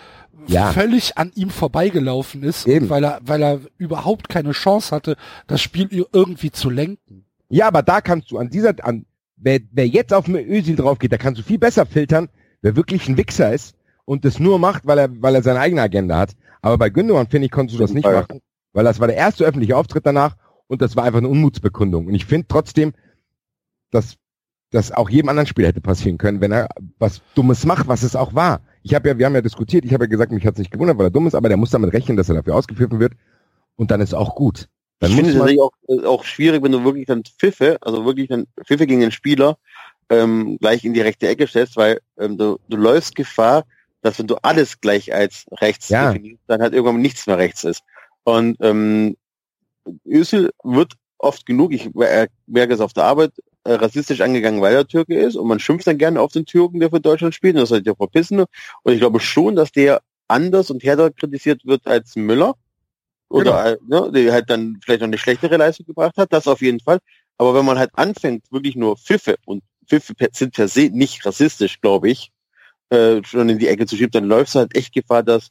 ja. 0.49 0.73
völlig 0.73 1.19
an 1.19 1.31
ihm 1.37 1.51
vorbeigelaufen 1.51 2.43
ist, 2.43 2.67
weil 2.67 3.05
er, 3.05 3.21
weil 3.23 3.43
er 3.45 3.61
überhaupt 3.79 4.29
keine 4.29 4.51
Chance 4.51 4.95
hatte, 4.95 5.17
das 5.47 5.63
Spiel 5.63 5.89
irgendwie 6.13 6.51
zu 6.51 6.69
lenken. 6.69 7.25
Ja, 7.49 7.69
aber 7.69 7.83
da 7.83 8.01
kannst 8.01 8.33
du 8.33 8.39
an 8.39 8.51
dieser, 8.51 8.75
an, 8.83 9.07
wer, 9.37 9.61
wer 9.71 9.87
jetzt 9.87 10.13
auf 10.13 10.29
Özil 10.29 10.77
drauf 10.77 10.99
geht, 10.99 11.13
da 11.13 11.19
kannst 11.19 11.41
du 11.41 11.45
viel 11.45 11.59
besser 11.59 11.87
filtern, 11.87 12.29
wer 12.63 12.77
wirklich 12.77 13.09
ein 13.09 13.17
Wichser 13.17 13.53
ist 13.53 13.77
und 14.05 14.25
das 14.25 14.39
nur 14.39 14.59
macht, 14.59 14.87
weil 14.87 14.99
er, 14.99 15.23
weil 15.23 15.35
er 15.35 15.43
seine 15.43 15.61
eigene 15.61 15.83
Agenda 15.83 16.19
hat. 16.19 16.37
Aber 16.63 16.79
bei 16.79 16.91
Gündogan, 16.91 17.29
finde 17.29 17.47
ich, 17.47 17.53
konntest 17.53 17.79
du 17.79 17.83
das 17.83 17.93
nicht 17.93 18.05
machen, 18.05 18.41
weil 18.73 18.85
das 18.85 19.01
war 19.01 19.07
der 19.07 19.17
erste 19.17 19.45
öffentliche 19.45 19.77
Auftritt 19.77 20.07
danach 20.07 20.37
und 20.67 20.83
das 20.83 20.97
war 20.97 21.05
einfach 21.05 21.19
eine 21.19 21.29
Unmutsbekundung. 21.29 22.07
Und 22.07 22.15
ich 22.15 22.27
finde 22.27 22.47
trotzdem, 22.49 22.93
dass 23.91 24.17
das 24.71 24.91
auch 24.91 25.09
jedem 25.09 25.29
anderen 25.29 25.47
Spieler 25.47 25.69
hätte 25.69 25.81
passieren 25.81 26.19
können, 26.19 26.41
wenn 26.41 26.53
er 26.53 26.69
was 26.99 27.23
Dummes 27.35 27.65
macht, 27.65 27.87
was 27.89 28.03
es 28.03 28.17
auch 28.17 28.35
war. 28.35 28.61
Ich 28.83 28.95
habe 28.95 29.09
ja, 29.09 29.19
wir 29.19 29.27
haben 29.27 29.35
ja 29.35 29.43
diskutiert, 29.43 29.85
ich 29.85 29.95
habe 29.95 30.05
ja 30.05 30.09
gesagt, 30.09 30.33
mich 30.33 30.45
hat 30.45 30.55
es 30.55 30.59
nicht 30.59 30.71
gewundert, 30.71 30.99
weil 30.99 31.07
er 31.07 31.11
dumm 31.11 31.27
ist, 31.27 31.35
aber 31.35 31.49
der 31.49 31.57
muss 31.57 31.71
damit 31.71 31.93
rechnen, 31.93 32.17
dass 32.17 32.29
er 32.29 32.35
dafür 32.35 32.57
ausgepfiffen 32.57 32.99
wird 32.99 33.13
und 33.77 33.91
dann 33.91 34.01
ist 34.01 34.15
auch 34.15 34.35
gut. 34.35 34.69
Dann 34.99 35.11
ich 35.11 35.17
finde 35.17 35.31
es 35.31 35.37
natürlich 35.37 35.61
auch, 35.61 35.73
äh, 35.89 36.05
auch 36.05 36.25
schwierig, 36.25 36.63
wenn 36.63 36.73
du 36.73 36.85
wirklich 36.85 37.07
dann 37.07 37.23
Pfiffe, 37.25 37.79
also 37.81 38.05
wirklich 38.05 38.29
dann 38.29 38.47
Pfiffe 38.65 38.87
gegen 38.87 39.01
den 39.01 39.13
Spieler 39.13 39.59
ähm, 40.09 40.59
gleich 40.59 40.85
in 40.85 40.95
die 40.95 41.01
rechte 41.01 41.29
Ecke 41.29 41.47
stellst, 41.47 41.77
weil 41.77 42.01
ähm, 42.19 42.39
du, 42.39 42.59
du 42.69 42.77
läufst 42.77 43.15
Gefahr, 43.15 43.65
dass 44.03 44.19
wenn 44.19 44.27
du 44.27 44.37
alles 44.37 44.81
gleich 44.81 45.13
als 45.13 45.45
rechts 45.61 45.89
Ja. 45.89 46.13
definierst, 46.13 46.43
dann 46.47 46.63
halt 46.63 46.75
irgendwann 46.75 47.01
nichts 47.01 47.27
mehr 47.27 47.39
rechts 47.39 47.65
ist. 47.65 47.83
Und 48.25 48.57
ähm, 48.61 49.17
Özil 50.07 50.51
wird 50.63 50.95
oft 51.19 51.47
genug, 51.47 51.73
ich 51.73 51.87
äh, 51.97 52.29
merke 52.47 52.75
es 52.75 52.81
auf 52.81 52.93
der 52.93 53.05
Arbeit, 53.05 53.33
äh, 53.65 53.73
rassistisch 53.73 54.21
angegangen, 54.21 54.61
weil 54.61 54.75
er 54.75 54.87
Türke 54.87 55.19
ist 55.19 55.35
und 55.35 55.49
man 55.49 55.59
schimpft 55.59 55.87
dann 55.87 55.99
gerne 55.99 56.21
auf 56.21 56.33
den 56.33 56.47
Türken, 56.47 56.81
der 56.81 56.91
für 56.91 57.01
Deutschland 57.01 57.35
spielt 57.35 57.57
und 57.57 57.63
das 57.63 57.71
sollte 57.71 57.91
ja 57.91 57.95
verpissen. 57.95 58.41
Und 58.41 58.93
ich 58.93 59.01
glaube 59.01 59.21
schon, 59.21 59.57
dass 59.57 59.73
der 59.73 60.03
anders 60.29 60.71
und 60.71 60.83
härter 60.85 61.11
kritisiert 61.11 61.65
wird 61.65 61.87
als 61.87 62.17
Müller. 62.17 62.55
Oder 63.29 63.77
Genau. 63.89 64.03
äh, 64.03 64.07
ne, 64.09 64.13
der 64.13 64.33
halt 64.33 64.51
dann 64.51 64.79
vielleicht 64.83 65.01
noch 65.01 65.09
eine 65.09 65.19
schlechtere 65.19 65.57
Leistung 65.57 65.87
gebracht 65.87 66.17
hat, 66.17 66.33
das 66.33 66.47
auf 66.47 66.63
jeden 66.63 66.81
Fall. 66.81 66.99
Aber 67.39 67.55
wenn 67.55 67.65
man 67.65 67.79
halt 67.79 67.91
anfängt, 67.95 68.51
wirklich 68.51 68.77
nur 68.77 68.97
Pfiffe 68.97 69.37
und 69.45 69.63
Pfiffe 69.87 70.15
sind 70.33 70.55
per 70.55 70.69
se 70.69 70.91
nicht 70.93 71.25
rassistisch, 71.27 71.81
glaube 71.81 72.11
ich, 72.11 72.33
äh, 72.91 73.23
schon 73.25 73.49
in 73.49 73.59
die 73.59 73.69
Ecke 73.69 73.87
zu 73.87 73.97
schieben, 73.97 74.13
dann 74.13 74.25
läufst 74.25 74.55
du 74.55 74.61
halt 74.61 74.77
echt 74.77 74.95
Gefahr, 74.95 75.23
dass 75.23 75.51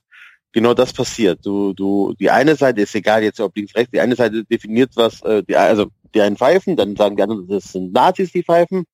genau 0.53 0.73
das 0.73 0.93
passiert. 0.93 1.45
Du, 1.45 1.73
du, 1.73 2.13
die 2.19 2.31
eine 2.31 2.55
Seite 2.55 2.81
ist 2.81 2.95
egal 2.95 3.23
jetzt 3.23 3.39
ob 3.39 3.55
links, 3.55 3.75
rechts, 3.75 3.91
die 3.91 3.99
eine 3.99 4.15
Seite 4.15 4.43
definiert 4.45 4.91
was, 4.95 5.21
äh, 5.21 5.43
die, 5.43 5.55
also 5.55 5.87
die 6.13 6.21
einen 6.21 6.37
pfeifen, 6.37 6.77
dann 6.77 6.95
sagen 6.95 7.17
die 7.17 7.23
anderen, 7.23 7.47
das 7.47 7.73
sind 7.73 7.93
Nazis, 7.93 8.31
die 8.31 8.43
pfeifen. 8.43 8.85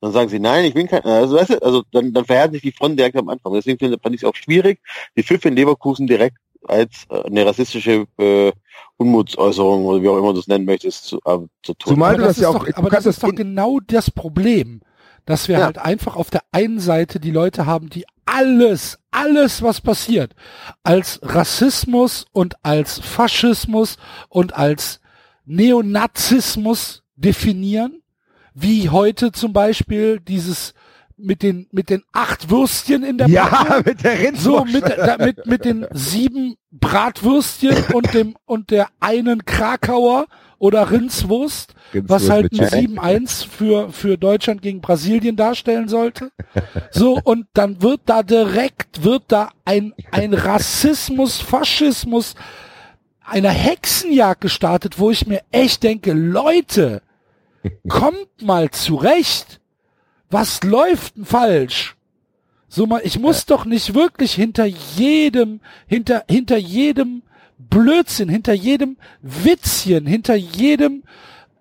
Dann 0.00 0.12
sagen 0.12 0.28
sie, 0.28 0.40
nein, 0.40 0.64
ich 0.64 0.74
bin 0.74 0.88
kein, 0.88 1.02
also 1.04 1.36
weißt 1.36 1.50
du, 1.50 1.62
also 1.62 1.84
dann, 1.92 2.12
dann 2.12 2.24
verhärtet 2.24 2.54
sich 2.54 2.62
die 2.62 2.72
Front 2.72 2.98
direkt 2.98 3.16
am 3.16 3.28
Anfang. 3.28 3.52
Deswegen 3.54 3.78
finde 3.78 3.98
fand 3.98 4.14
ich 4.14 4.22
es 4.22 4.28
auch 4.28 4.34
schwierig, 4.34 4.80
die 5.16 5.22
Pfiffe 5.22 5.48
in 5.48 5.56
Leverkusen 5.56 6.06
direkt 6.06 6.38
als 6.66 7.04
äh, 7.10 7.22
eine 7.24 7.46
rassistische 7.46 8.06
äh, 8.18 8.52
Unmutsäußerung 8.96 9.84
oder 9.86 10.02
wie 10.02 10.08
auch 10.08 10.18
immer 10.18 10.32
du 10.32 10.40
es 10.40 10.46
nennen 10.48 10.64
möchtest, 10.66 11.04
zu, 11.06 11.16
äh, 11.24 11.38
zu 11.62 11.74
tun. 11.74 11.94
Zumal 11.94 12.10
aber 12.14 12.18
du 12.18 12.24
das 12.24 12.28
das 12.28 12.36
ist 12.38 12.42
ja 12.42 12.52
doch, 12.52 12.60
auch- 12.60 12.66
du 12.66 12.76
aber 12.76 12.90
das 12.90 13.06
ist 13.06 13.22
doch 13.22 13.34
genau 13.34 13.80
das 13.86 14.10
Problem, 14.10 14.80
dass 15.26 15.48
wir 15.48 15.58
Ja. 15.58 15.64
halt 15.66 15.78
einfach 15.78 16.16
auf 16.16 16.30
der 16.30 16.42
einen 16.52 16.80
Seite 16.80 17.18
die 17.20 17.30
Leute 17.30 17.66
haben, 17.66 17.88
die 17.90 18.04
alles, 18.26 18.98
alles, 19.10 19.62
was 19.62 19.80
passiert, 19.80 20.34
als 20.84 21.18
Rassismus 21.22 22.26
und 22.32 22.54
als 22.64 23.00
Faschismus 23.00 23.96
und 24.28 24.54
als 24.54 25.00
Neonazismus 25.46 27.02
definieren, 27.16 28.02
wie 28.54 28.88
heute 28.88 29.32
zum 29.32 29.52
Beispiel 29.52 30.20
dieses 30.20 30.74
mit 31.22 31.42
den 31.42 31.66
mit 31.72 31.90
den 31.90 32.02
acht 32.12 32.50
Würstchen 32.50 33.04
in 33.04 33.18
der 33.18 33.28
ja, 33.28 33.46
Packung. 33.46 33.82
mit 33.86 34.04
der 34.04 34.34
So, 34.36 34.64
mit, 34.64 34.84
da, 34.84 35.16
mit, 35.18 35.46
mit 35.46 35.64
den 35.64 35.86
sieben 35.92 36.56
Bratwürstchen 36.70 37.76
und 37.94 38.14
dem, 38.14 38.36
und 38.44 38.70
der 38.70 38.88
einen 39.00 39.44
Krakauer 39.44 40.26
oder 40.58 40.90
Rindswurst, 40.90 41.74
was 41.92 42.22
Rindswurst 42.22 42.30
halt 42.30 42.52
mit 42.52 42.60
ein 42.60 42.68
Cheddar. 42.68 43.04
7-1 43.04 43.48
für, 43.48 43.92
für 43.92 44.18
Deutschland 44.18 44.62
gegen 44.62 44.80
Brasilien 44.80 45.36
darstellen 45.36 45.88
sollte. 45.88 46.30
So, 46.92 47.20
und 47.22 47.46
dann 47.54 47.82
wird 47.82 48.02
da 48.06 48.22
direkt, 48.22 49.04
wird 49.04 49.24
da 49.28 49.50
ein, 49.64 49.94
ein 50.10 50.34
Rassismus, 50.34 51.38
Faschismus, 51.38 52.34
eine 53.20 53.50
Hexenjagd 53.50 54.40
gestartet, 54.40 54.98
wo 54.98 55.10
ich 55.10 55.26
mir 55.26 55.42
echt 55.52 55.84
denke, 55.84 56.12
Leute, 56.12 57.02
kommt 57.88 58.42
mal 58.42 58.70
zurecht. 58.70 59.59
Was 60.30 60.62
läuft 60.62 61.16
denn 61.16 61.24
falsch? 61.24 61.96
So 62.68 62.86
mal, 62.86 63.02
ich 63.04 63.18
muss 63.18 63.46
doch 63.46 63.64
nicht 63.64 63.94
wirklich 63.94 64.32
hinter 64.32 64.64
jedem, 64.64 65.60
hinter, 65.88 66.24
hinter 66.30 66.56
jedem 66.56 67.22
Blödsinn, 67.58 68.28
hinter 68.28 68.52
jedem 68.52 68.96
Witzchen, 69.22 70.06
hinter 70.06 70.36
jedem, 70.36 71.02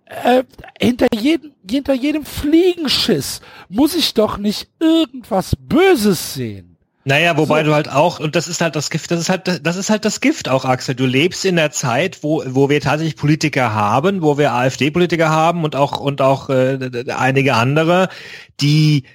äh, 0.06 0.44
hinter 0.80 1.08
jedem, 1.14 1.54
hinter 1.68 1.94
jedem 1.96 2.26
Fliegenschiss 2.26 3.42
muss 3.70 3.96
ich 3.96 4.14
doch 4.14 4.38
nicht 4.38 4.70
irgendwas 4.80 5.56
Böses 5.56 6.36
sehen. 6.36 6.69
Naja, 7.06 7.38
wobei 7.38 7.64
So. 7.64 7.70
du 7.70 7.76
halt 7.76 7.90
auch, 7.90 8.20
und 8.20 8.36
das 8.36 8.48
ist 8.48 8.62
halt 8.62 8.76
das 8.76 8.90
Gift, 8.90 9.10
das 9.12 9.22
ist 9.22 9.30
halt, 9.30 9.66
das 9.66 9.78
ist 9.78 9.90
halt 9.90 10.06
das 10.06 10.20
Gift 10.22 10.50
auch, 10.50 10.66
Axel. 10.66 10.96
Du 10.96 11.06
lebst 11.06 11.46
in 11.46 11.56
der 11.56 11.72
Zeit, 11.72 12.24
wo, 12.24 12.44
wo 12.46 12.70
wir 12.70 12.82
tatsächlich 12.82 13.16
Politiker 13.16 13.74
haben, 13.74 14.22
wo 14.22 14.38
wir 14.38 14.54
AfD-Politiker 14.54 15.30
haben 15.30 15.64
und 15.64 15.76
auch, 15.76 16.00
und 16.00 16.22
auch 16.22 16.50
äh, 16.50 17.06
einige 17.16 17.56
andere, 17.56 18.10
die 18.60 19.06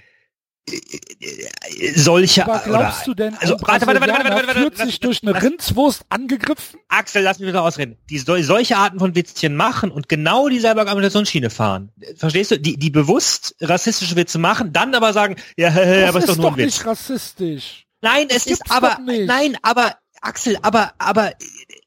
solche 1.96 2.44
Aber 2.44 2.62
glaubst 2.64 3.06
oder, 3.08 3.14
du 3.14 3.14
denn, 3.14 3.34
also, 3.34 3.56
warte, 3.60 3.86
warte, 3.86 4.00
warte, 4.00 4.12
warte, 4.12 4.34
warte, 4.34 4.46
warte, 4.46 4.60
fühlt 4.60 4.78
warte, 4.78 4.90
sich 4.90 5.00
durch 5.00 5.22
eine 5.22 5.40
Rindswurst 5.40 6.04
angegriffen? 6.08 6.80
Axel, 6.88 7.22
lass 7.22 7.38
mich 7.38 7.48
bitte 7.48 7.60
ausreden. 7.60 7.98
Die 8.08 8.18
so, 8.18 8.40
solche 8.42 8.76
Arten 8.76 8.98
von 8.98 9.14
Witzchen 9.14 9.56
machen 9.56 9.90
und 9.90 10.08
genau 10.08 10.48
dieselbe 10.48 10.80
Argumentationsschiene 10.80 11.50
fahren. 11.50 11.92
Verstehst 12.16 12.50
du? 12.50 12.58
Die, 12.58 12.78
die 12.78 12.90
bewusst 12.90 13.54
rassistische 13.60 14.16
Witze 14.16 14.38
machen, 14.38 14.72
dann 14.72 14.94
aber 14.94 15.12
sagen, 15.12 15.36
ja, 15.56 15.70
Das 15.74 16.08
aber 16.08 16.18
ist 16.18 16.28
doch 16.28 16.32
ist 16.32 16.36
nur 16.38 16.50
doch 16.50 16.52
ein 16.52 16.58
Witz. 16.58 16.66
nicht 16.66 16.86
rassistisch. 16.86 17.86
Nein, 18.00 18.26
es 18.30 18.46
ist 18.46 18.62
aber, 18.70 18.90
doch 18.90 18.98
nein, 19.00 19.56
aber, 19.62 19.96
Axel, 20.20 20.58
aber, 20.62 20.92
aber, 20.98 21.32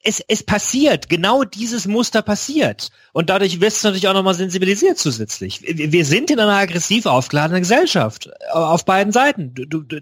es, 0.07 0.23
es 0.27 0.41
passiert, 0.41 1.09
genau 1.09 1.43
dieses 1.43 1.85
Muster 1.85 2.21
passiert. 2.21 2.89
Und 3.11 3.29
dadurch 3.29 3.59
wirst 3.59 3.83
du 3.83 3.87
natürlich 3.89 4.07
auch 4.07 4.13
nochmal 4.13 4.35
sensibilisiert 4.35 4.97
zusätzlich. 4.97 5.61
Wir, 5.63 6.05
sind 6.05 6.31
in 6.31 6.39
einer 6.39 6.53
aggressiv 6.55 7.05
aufgeladenen 7.05 7.61
Gesellschaft. 7.61 8.27
äh, 8.27 8.53
Auf 8.53 8.85
beiden 8.85 9.11
Seiten. 9.11 9.53
Du, 9.53 9.65
du- 9.65 9.99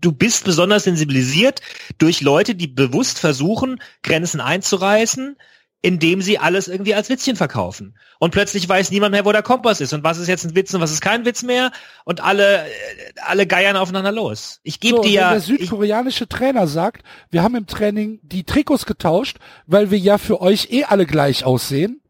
du 0.00 0.12
bist 0.12 0.44
besonders 0.44 0.84
sensibilisiert 0.84 1.60
durch 1.98 2.22
Leute, 2.22 2.54
die 2.54 2.66
bewusst 2.66 3.18
versuchen, 3.18 3.80
Grenzen 4.02 4.40
einzureißen, 4.40 5.36
indem 5.82 6.22
sie 6.22 6.38
alles 6.38 6.68
irgendwie 6.68 6.94
als 6.94 7.08
Witzchen 7.08 7.34
verkaufen. 7.34 7.98
Und 8.20 8.30
plötzlich 8.30 8.68
weiß 8.68 8.92
niemand 8.92 9.10
mehr, 9.12 9.24
wo 9.24 9.32
der 9.32 9.42
Kompass 9.42 9.80
ist 9.80 9.92
und 9.92 10.04
was 10.04 10.18
ist 10.18 10.28
jetzt 10.28 10.44
ein 10.44 10.54
Witz 10.54 10.72
und 10.72 10.80
was 10.80 10.92
ist 10.92 11.00
kein 11.00 11.24
Witz 11.24 11.42
mehr. 11.42 11.72
Und 12.04 12.22
alle, 12.22 12.66
äh, 12.66 12.70
alle 13.26 13.46
geiern 13.48 13.76
aufeinander 13.76 14.12
los. 14.12 14.60
Ich 14.62 14.78
gebe 14.78 14.96
So, 14.98 15.02
dir 15.02 15.08
wenn 15.08 15.14
ja, 15.14 15.28
der 15.30 15.38
ich, 15.38 15.44
südkoreanische 15.46 16.28
Trainer 16.28 16.68
sagt, 16.68 17.02
wir 17.30 17.42
haben 17.42 17.56
im 17.56 17.66
Training 17.66 18.20
die 18.22 18.44
Trikots 18.44 18.86
getauscht, 18.86 19.38
weil 19.66 19.90
wir 19.90 19.98
ja 19.98 20.18
für 20.18 20.40
euch 20.40 20.68
eh 20.70 20.84
alle 20.84 21.04
gleich 21.04 21.44
aussehen. 21.44 22.00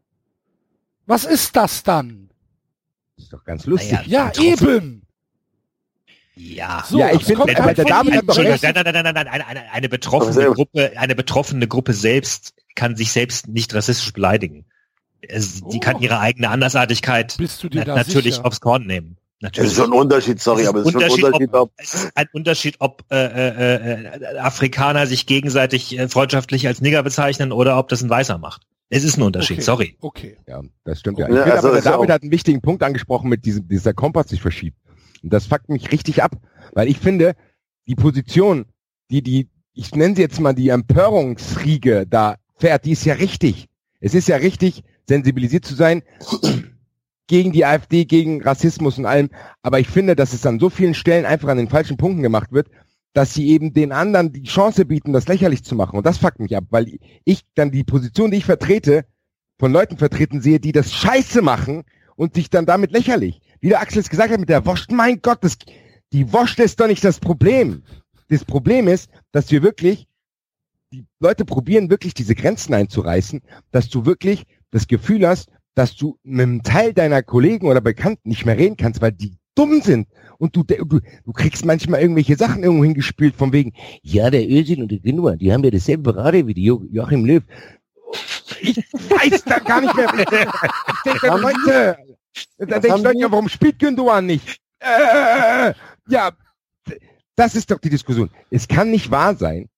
Was 1.07 1.25
ist 1.25 1.55
das 1.55 1.83
dann? 1.83 2.29
ist 3.17 3.33
doch 3.33 3.43
ganz 3.43 3.65
lustig. 3.65 3.91
Naja, 3.91 4.03
Ja, 4.07 4.25
Betroffen. 4.27 4.67
eben. 4.69 5.07
ja. 6.35 6.83
So, 6.87 6.99
Ja, 6.99 7.07
ich 7.11 7.21
es 7.21 7.27
finde, 7.27 7.35
kommt 7.41 7.59
halt 7.59 7.77
der 7.77 7.85
Entschuldigung, 7.87 8.51
recht. 8.51 8.63
nein, 8.63 8.73
nein, 8.75 8.83
nein, 8.85 9.03
nein, 9.03 9.13
nein, 9.13 9.27
eine, 9.27 9.47
eine, 9.47 9.71
eine 9.71 9.89
betroffene 9.89 10.51
Gruppe, 10.51 10.93
eine 10.95 11.15
betroffene 11.15 11.67
Gruppe 11.67 11.93
selbst 11.93 12.53
kann 12.75 12.95
sich 12.95 13.11
selbst 13.11 13.47
nicht 13.47 13.73
rassistisch 13.73 14.13
beleidigen. 14.13 14.65
Es, 15.21 15.55
Die 15.55 15.77
Oh. 15.77 15.79
kann 15.79 16.01
ihre 16.01 16.19
eigene 16.19 16.49
Andersartigkeit 16.49 17.35
Bist 17.37 17.63
du 17.63 17.69
dir 17.69 17.79
na, 17.79 17.85
da 17.85 17.95
natürlich 17.95 18.35
sicher? 18.35 18.45
aufs 18.45 18.59
Korn 18.59 18.85
nehmen. 18.85 19.17
Es 19.39 19.45
Natürlich. 19.47 19.71
ist 19.71 19.77
schon 19.77 19.91
ein 19.93 19.99
Unterschied, 19.99 20.39
sorry, 20.41 20.61
Es 20.61 20.63
ist 20.63 20.69
aber 20.69 20.79
es 20.79 20.85
ist 20.87 20.91
schon 20.93 21.01
ein 21.01 21.05
Unterschied, 21.05 21.23
Unterschied, 21.25 21.53
ob, 21.53 21.71
Es 21.77 21.93
ist 21.93 22.11
ein 22.15 22.27
Unterschied, 22.33 22.75
ob 22.79 23.03
äh, 23.11 23.15
äh, 23.25 24.03
äh, 24.33 24.37
Afrikaner 24.37 25.05
sich 25.07 25.25
gegenseitig 25.25 25.97
äh, 25.97 26.07
freundschaftlich 26.07 26.65
als 26.67 26.79
Nigger 26.81 27.03
bezeichnen 27.03 27.51
oder 27.51 27.77
ob 27.77 27.89
das 27.89 28.01
ein 28.01 28.09
Weißer 28.09 28.37
macht. 28.37 28.61
Es 28.89 29.03
ist 29.03 29.17
ein 29.17 29.23
Unterschied, 29.23 29.57
Okay. 29.57 29.63
sorry. 29.65 29.97
Okay. 30.01 30.37
Ja, 30.47 30.61
das 30.85 30.99
stimmt 31.01 31.19
ja. 31.19 31.27
Ja, 31.27 31.33
Ich 31.35 31.41
finde 31.41 31.53
also 31.55 31.67
aber, 31.69 31.81
der 31.81 31.91
ja 31.91 31.97
David 31.97 32.09
hat 32.11 32.21
einen 32.21 32.31
wichtigen 32.31 32.61
Punkt 32.61 32.83
angesprochen 32.83 33.29
mit 33.29 33.45
diesem, 33.45 33.67
dieser 33.67 33.93
Kompass 33.93 34.29
sich 34.29 34.41
verschiebt. 34.41 34.77
Und 35.23 35.31
das 35.33 35.45
fuckt 35.47 35.69
mich 35.69 35.91
richtig 35.91 36.21
ab, 36.23 36.37
weil 36.73 36.87
ich 36.87 36.99
finde, 36.99 37.35
die 37.87 37.95
Position, 37.95 38.65
die 39.09 39.21
die, 39.21 39.49
ich 39.73 39.93
nenne 39.95 40.15
sie 40.15 40.21
jetzt 40.21 40.39
mal 40.39 40.53
die 40.53 40.69
Empörungsriege 40.69 42.05
da 42.07 42.35
fährt, 42.63 42.85
die 42.85 42.93
ist 42.93 43.03
ja 43.03 43.15
richtig. 43.15 43.67
Es 43.99 44.13
ist 44.13 44.29
ja 44.29 44.37
richtig, 44.37 44.83
sensibilisiert 45.05 45.65
zu 45.65 45.75
sein 45.75 46.01
gegen 47.27 47.51
die 47.51 47.65
AfD, 47.65 48.05
gegen 48.05 48.41
Rassismus 48.41 48.97
und 48.97 49.05
allem. 49.05 49.31
Aber 49.63 49.81
ich 49.81 49.89
finde, 49.89 50.15
dass 50.15 50.31
es 50.31 50.45
an 50.45 50.61
so 50.61 50.69
vielen 50.69 50.93
Stellen 50.93 51.25
einfach 51.25 51.49
an 51.49 51.57
den 51.57 51.67
falschen 51.67 51.97
Punkten 51.97 52.23
gemacht 52.23 52.53
wird, 52.53 52.69
dass 53.11 53.33
sie 53.33 53.49
eben 53.49 53.73
den 53.73 53.91
anderen 53.91 54.31
die 54.31 54.43
Chance 54.43 54.85
bieten, 54.85 55.11
das 55.11 55.27
lächerlich 55.27 55.65
zu 55.65 55.75
machen. 55.75 55.97
Und 55.97 56.05
das 56.05 56.19
fuckt 56.19 56.39
mich 56.39 56.55
ab, 56.55 56.63
weil 56.69 56.99
ich 57.25 57.41
dann 57.53 57.69
die 57.69 57.83
Position, 57.83 58.31
die 58.31 58.37
ich 58.37 58.45
vertrete, 58.45 59.03
von 59.59 59.73
Leuten 59.73 59.97
vertreten 59.97 60.39
sehe, 60.39 60.61
die 60.61 60.71
das 60.71 60.93
Scheiße 60.93 61.41
machen 61.41 61.83
und 62.15 62.35
sich 62.35 62.49
dann 62.49 62.65
damit 62.65 62.93
lächerlich. 62.93 63.41
Wie 63.59 63.69
der 63.69 63.81
Axel 63.81 63.99
es 63.99 64.09
gesagt 64.09 64.31
hat 64.31 64.39
mit 64.39 64.47
der 64.47 64.65
Wurst, 64.65 64.89
mein 64.89 65.21
Gott, 65.21 65.39
das, 65.41 65.57
die 66.13 66.31
Wurst 66.31 66.59
ist 66.59 66.79
doch 66.79 66.87
nicht 66.87 67.03
das 67.03 67.19
Problem. 67.19 67.83
Das 68.29 68.45
Problem 68.45 68.87
ist, 68.87 69.09
dass 69.33 69.51
wir 69.51 69.63
wirklich, 69.63 70.07
die 70.93 71.05
Leute 71.19 71.43
probieren 71.43 71.89
wirklich 71.89 72.13
diese 72.13 72.35
Grenzen 72.35 72.73
einzureißen, 72.73 73.41
dass 73.71 73.89
du 73.89 74.05
wirklich 74.05 74.43
das 74.71 74.87
Gefühl 74.87 75.27
hast, 75.27 75.49
dass 75.75 75.95
du 75.95 76.19
mit 76.23 76.43
einem 76.43 76.63
Teil 76.63 76.93
deiner 76.93 77.23
Kollegen 77.23 77.67
oder 77.67 77.81
Bekannten 77.81 78.29
nicht 78.29 78.45
mehr 78.45 78.57
reden 78.57 78.77
kannst, 78.77 79.01
weil 79.01 79.11
die 79.11 79.35
dumm 79.55 79.81
sind. 79.81 80.07
Und 80.37 80.55
du, 80.55 80.63
du, 80.63 80.99
du 80.99 81.31
kriegst 81.33 81.65
manchmal 81.65 82.01
irgendwelche 82.01 82.35
Sachen 82.35 82.63
irgendwo 82.63 82.83
hingespielt 82.83 83.35
von 83.35 83.51
wegen, 83.53 83.73
ja, 84.03 84.29
der 84.29 84.47
Özil 84.47 84.81
und 84.83 84.91
der 84.91 84.99
Gündogan, 84.99 85.39
die 85.39 85.51
haben 85.51 85.63
ja 85.63 85.71
dasselbe 85.71 86.13
Parade 86.13 86.45
wie 86.45 86.53
die 86.53 86.63
Jo- 86.65 86.85
Joachim 86.91 87.25
Löw. 87.25 87.43
Ich 88.61 88.77
weiß 88.77 89.43
da 89.45 89.59
gar 89.59 89.81
nicht 89.81 89.95
mehr. 89.95 90.13
Ich 90.13 91.01
denke, 91.05 91.27
Leute, 91.27 91.97
da 92.59 92.79
denke 92.79 92.97
ich, 92.97 93.03
Leute, 93.03 93.31
warum 93.31 93.49
spielt 93.49 93.79
Gündogan 93.79 94.25
nicht? 94.27 94.59
Äh, 94.79 95.73
ja, 96.07 96.31
das 97.35 97.55
ist 97.55 97.71
doch 97.71 97.79
die 97.79 97.89
Diskussion. 97.89 98.29
Es 98.51 98.67
kann 98.67 98.91
nicht 98.91 99.09
wahr 99.09 99.35
sein. 99.35 99.69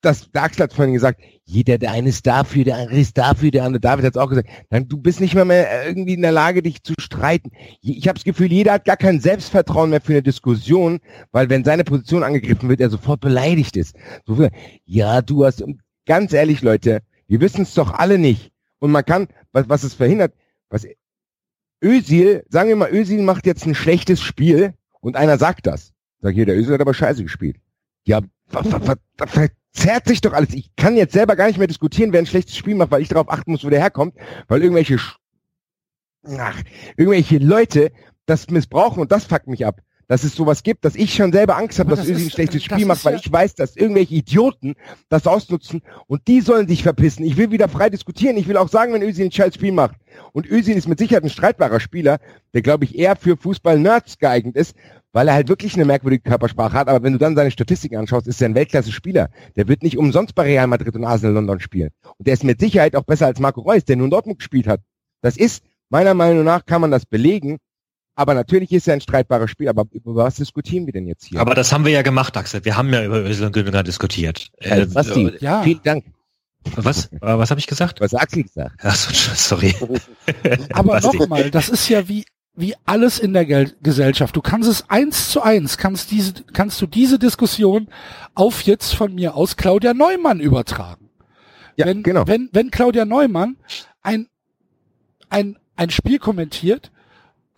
Das, 0.00 0.28
Axel 0.32 0.62
hat 0.64 0.72
vorhin 0.72 0.94
gesagt, 0.94 1.20
jeder, 1.44 1.76
der 1.76 1.90
eine 1.90 2.10
ist 2.10 2.26
dafür, 2.26 2.62
der 2.62 2.76
andere 2.76 3.00
ist 3.00 3.18
dafür, 3.18 3.50
der 3.50 3.64
andere, 3.64 3.80
David 3.80 4.04
hat 4.04 4.14
es 4.14 4.20
auch 4.20 4.28
gesagt, 4.28 4.48
dann, 4.70 4.86
du 4.86 4.96
bist 4.96 5.20
nicht 5.20 5.34
mehr, 5.34 5.44
mehr 5.44 5.86
irgendwie 5.86 6.14
in 6.14 6.22
der 6.22 6.30
Lage, 6.30 6.62
dich 6.62 6.82
zu 6.82 6.94
streiten. 7.00 7.50
Ich 7.80 8.06
habe 8.06 8.14
das 8.14 8.24
Gefühl, 8.24 8.52
jeder 8.52 8.74
hat 8.74 8.84
gar 8.84 8.96
kein 8.96 9.20
Selbstvertrauen 9.20 9.90
mehr 9.90 10.00
für 10.00 10.12
eine 10.12 10.22
Diskussion, 10.22 11.00
weil 11.32 11.50
wenn 11.50 11.64
seine 11.64 11.84
Position 11.84 12.22
angegriffen 12.22 12.68
wird, 12.68 12.80
er 12.80 12.90
sofort 12.90 13.20
beleidigt 13.20 13.76
ist. 13.76 13.96
So, 14.24 14.48
ja, 14.84 15.20
du 15.20 15.44
hast, 15.44 15.64
ganz 16.06 16.32
ehrlich, 16.32 16.62
Leute, 16.62 17.00
wir 17.26 17.40
wissen 17.40 17.62
es 17.62 17.74
doch 17.74 17.92
alle 17.92 18.18
nicht. 18.18 18.52
Und 18.78 18.92
man 18.92 19.04
kann, 19.04 19.26
was, 19.52 19.68
was 19.68 19.82
es 19.82 19.94
verhindert, 19.94 20.34
was 20.68 20.86
Özil, 21.82 22.44
sagen 22.48 22.68
wir 22.68 22.76
mal, 22.76 22.92
Özil 22.92 23.22
macht 23.22 23.46
jetzt 23.46 23.66
ein 23.66 23.74
schlechtes 23.74 24.20
Spiel 24.20 24.74
und 25.00 25.16
einer 25.16 25.38
sagt 25.38 25.66
das. 25.66 25.92
Sag 26.20 26.34
hier, 26.34 26.46
der 26.46 26.56
Özil 26.56 26.74
hat 26.74 26.80
aber 26.80 26.94
scheiße 26.94 27.22
gespielt. 27.22 27.56
Ja, 28.04 28.20
ver, 28.46 28.64
ver, 28.64 28.98
ver, 29.26 29.48
verzerrt 29.72 30.08
sich 30.08 30.20
doch 30.20 30.32
alles. 30.32 30.54
Ich 30.54 30.74
kann 30.76 30.96
jetzt 30.96 31.12
selber 31.12 31.36
gar 31.36 31.46
nicht 31.46 31.58
mehr 31.58 31.66
diskutieren, 31.66 32.12
wer 32.12 32.20
ein 32.20 32.26
schlechtes 32.26 32.56
Spiel 32.56 32.74
macht, 32.74 32.90
weil 32.90 33.02
ich 33.02 33.08
darauf 33.08 33.30
achten 33.30 33.52
muss, 33.52 33.64
wo 33.64 33.70
der 33.70 33.80
herkommt, 33.80 34.14
weil 34.48 34.62
irgendwelche, 34.62 34.98
ach, 36.38 36.62
irgendwelche 36.96 37.38
Leute 37.38 37.92
das 38.26 38.50
missbrauchen 38.50 39.00
und 39.00 39.12
das 39.12 39.24
fuckt 39.24 39.46
mich 39.46 39.64
ab 39.64 39.80
dass 40.08 40.24
es 40.24 40.34
sowas 40.34 40.62
gibt, 40.62 40.84
dass 40.84 40.96
ich 40.96 41.14
schon 41.14 41.32
selber 41.32 41.56
Angst 41.56 41.78
habe, 41.78 41.90
dass 41.90 42.00
das 42.00 42.08
Özil 42.08 42.26
ein 42.26 42.30
schlechtes 42.30 42.64
Spiel 42.64 42.86
macht, 42.86 43.04
weil 43.04 43.14
ja 43.14 43.20
ich 43.20 43.30
weiß, 43.30 43.54
dass 43.54 43.76
irgendwelche 43.76 44.14
Idioten 44.14 44.74
das 45.08 45.26
ausnutzen 45.26 45.82
und 46.06 46.26
die 46.26 46.40
sollen 46.40 46.66
sich 46.66 46.82
verpissen. 46.82 47.24
Ich 47.24 47.36
will 47.36 47.50
wieder 47.50 47.68
frei 47.68 47.90
diskutieren. 47.90 48.36
Ich 48.38 48.48
will 48.48 48.56
auch 48.56 48.68
sagen, 48.68 48.94
wenn 48.94 49.02
Özil 49.02 49.26
ein 49.26 49.32
scheiß 49.32 49.54
Spiel 49.54 49.72
macht. 49.72 49.96
Und 50.32 50.50
Özil 50.50 50.76
ist 50.76 50.88
mit 50.88 50.98
Sicherheit 50.98 51.22
ein 51.22 51.30
streitbarer 51.30 51.78
Spieler, 51.78 52.18
der 52.54 52.62
glaube 52.62 52.84
ich 52.84 52.98
eher 52.98 53.16
für 53.16 53.36
Fußball-Nerds 53.36 54.18
geeignet 54.18 54.56
ist, 54.56 54.74
weil 55.12 55.28
er 55.28 55.34
halt 55.34 55.48
wirklich 55.48 55.74
eine 55.74 55.84
merkwürdige 55.84 56.22
Körpersprache 56.22 56.72
hat. 56.72 56.88
Aber 56.88 57.02
wenn 57.02 57.12
du 57.12 57.18
dann 57.18 57.36
seine 57.36 57.50
Statistiken 57.50 57.96
anschaust, 57.96 58.26
ist 58.26 58.40
er 58.40 58.48
ein 58.48 58.54
Weltklasse-Spieler. 58.54 59.28
Der 59.56 59.68
wird 59.68 59.82
nicht 59.82 59.98
umsonst 59.98 60.34
bei 60.34 60.44
Real 60.44 60.66
Madrid 60.66 60.94
und 60.96 61.04
Arsenal 61.04 61.34
London 61.34 61.60
spielen. 61.60 61.90
Und 62.16 62.26
der 62.26 62.34
ist 62.34 62.44
mit 62.44 62.60
Sicherheit 62.60 62.96
auch 62.96 63.04
besser 63.04 63.26
als 63.26 63.40
Marco 63.40 63.60
Reus, 63.60 63.84
der 63.84 63.96
nur 63.96 64.06
in 64.06 64.10
Dortmund 64.10 64.38
gespielt 64.38 64.66
hat. 64.66 64.80
Das 65.20 65.36
ist, 65.36 65.64
meiner 65.90 66.14
Meinung 66.14 66.44
nach, 66.44 66.64
kann 66.64 66.80
man 66.80 66.90
das 66.90 67.04
belegen. 67.04 67.58
Aber 68.18 68.34
natürlich 68.34 68.72
ist 68.72 68.88
er 68.88 68.94
ein 68.94 69.00
streitbarer 69.00 69.46
Spiel. 69.46 69.68
Aber 69.68 69.84
über 69.92 70.16
was 70.16 70.34
diskutieren 70.34 70.86
wir 70.86 70.92
denn 70.92 71.06
jetzt 71.06 71.26
hier? 71.26 71.40
Aber 71.40 71.54
das 71.54 71.72
haben 71.72 71.84
wir 71.84 71.92
ja 71.92 72.02
gemacht, 72.02 72.36
Axel. 72.36 72.64
Wir 72.64 72.76
haben 72.76 72.92
ja 72.92 73.04
über 73.04 73.20
Özil 73.20 73.46
und 73.46 73.52
Gündogan 73.52 73.84
diskutiert. 73.84 74.48
Äh, 74.58 74.86
was 74.88 75.12
die? 75.12 75.32
Ja. 75.38 75.62
Vielen 75.62 75.80
Dank. 75.84 76.04
Was? 76.74 77.12
Äh, 77.12 77.18
was 77.20 77.50
habe 77.50 77.60
ich 77.60 77.68
gesagt? 77.68 78.00
Was 78.00 78.12
hat 78.12 78.22
Axel 78.22 78.42
gesagt? 78.42 78.74
Ach 78.82 78.96
so, 78.96 79.12
sorry. 79.36 79.72
Aber 80.72 81.00
nochmal, 81.00 81.52
das 81.52 81.68
ist 81.68 81.88
ja 81.88 82.08
wie 82.08 82.24
wie 82.56 82.74
alles 82.86 83.20
in 83.20 83.34
der 83.34 83.44
Gel 83.44 83.72
Gesellschaft. 83.84 84.34
Du 84.34 84.40
kannst 84.40 84.68
es 84.68 84.90
eins 84.90 85.30
zu 85.30 85.40
eins, 85.40 85.78
kannst 85.78 86.10
diese, 86.10 86.32
kannst 86.52 86.82
du 86.82 86.88
diese 86.88 87.20
Diskussion 87.20 87.86
auf 88.34 88.62
jetzt 88.62 88.96
von 88.96 89.14
mir 89.14 89.36
aus 89.36 89.56
Claudia 89.56 89.94
Neumann 89.94 90.40
übertragen. 90.40 91.08
Ja, 91.76 91.86
wenn, 91.86 92.02
genau. 92.02 92.26
wenn, 92.26 92.48
wenn 92.50 92.72
Claudia 92.72 93.04
Neumann 93.04 93.58
ein, 94.02 94.26
ein, 95.30 95.56
ein 95.76 95.90
Spiel 95.90 96.18
kommentiert, 96.18 96.90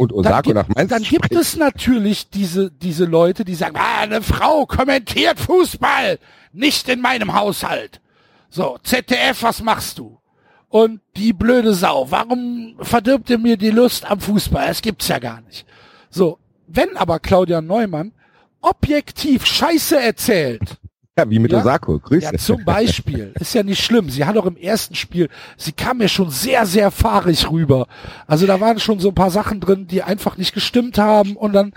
und 0.01 0.13
Osako 0.13 0.55
nach 0.55 0.69
Mainz 0.69 0.91
Dann 0.91 1.03
gibt 1.03 1.33
es 1.33 1.57
natürlich 1.57 2.31
diese, 2.31 2.71
diese 2.71 3.05
Leute, 3.05 3.45
die 3.45 3.55
sagen, 3.55 3.77
ah, 3.79 4.01
eine 4.01 4.23
Frau 4.23 4.67
kommentiert 4.67 5.39
Fußball, 5.39 6.19
nicht 6.53 6.89
in 6.89 7.01
meinem 7.01 7.35
Haushalt. 7.35 8.01
So, 8.49 8.79
ZDF, 8.83 9.43
was 9.43 9.63
machst 9.63 9.99
du? 9.99 10.19
Und 10.69 11.01
die 11.17 11.33
blöde 11.33 11.75
Sau, 11.75 12.11
warum 12.11 12.77
verdirbt 12.81 13.29
ihr 13.29 13.39
mir 13.39 13.57
die 13.57 13.71
Lust 13.71 14.11
am 14.11 14.21
Fußball? 14.21 14.69
Es 14.69 14.83
gibt's 14.83 15.09
ja 15.09 15.19
gar 15.19 15.41
nicht. 15.43 15.67
So, 16.09 16.39
wenn 16.67 16.97
aber 16.97 17.19
Claudia 17.19 17.61
Neumann 17.61 18.13
objektiv 18.63 19.45
Scheiße 19.45 20.01
erzählt, 20.01 20.79
ja, 21.21 21.31
wie 21.31 21.39
mit 21.39 21.53
ja? 21.53 21.61
Osako. 21.61 21.99
Grüße. 21.99 22.25
Ja, 22.33 22.39
zum 22.39 22.65
Beispiel. 22.65 23.33
Ist 23.39 23.55
ja 23.55 23.63
nicht 23.63 23.83
schlimm. 23.83 24.11
Sie 24.11 24.25
hat 24.25 24.37
auch 24.37 24.47
im 24.47 24.57
ersten 24.57 24.95
Spiel, 24.95 25.29
sie 25.57 25.73
kam 25.73 25.99
mir 25.99 26.09
schon 26.09 26.31
sehr, 26.31 26.67
sehr 26.67 26.91
fahrig 26.91 27.51
rüber. 27.51 27.87
Also 28.27 28.47
da 28.47 28.61
waren 28.61 28.81
schon 28.81 29.01
so 29.01 29.09
ein 29.09 29.15
paar 29.15 29.31
Sachen 29.31 29.61
drin, 29.61 29.87
die 29.87 30.03
einfach 30.03 30.37
nicht 30.37 30.55
gestimmt 30.55 30.99
haben 30.99 31.37
und 31.37 31.53
dann, 31.53 31.73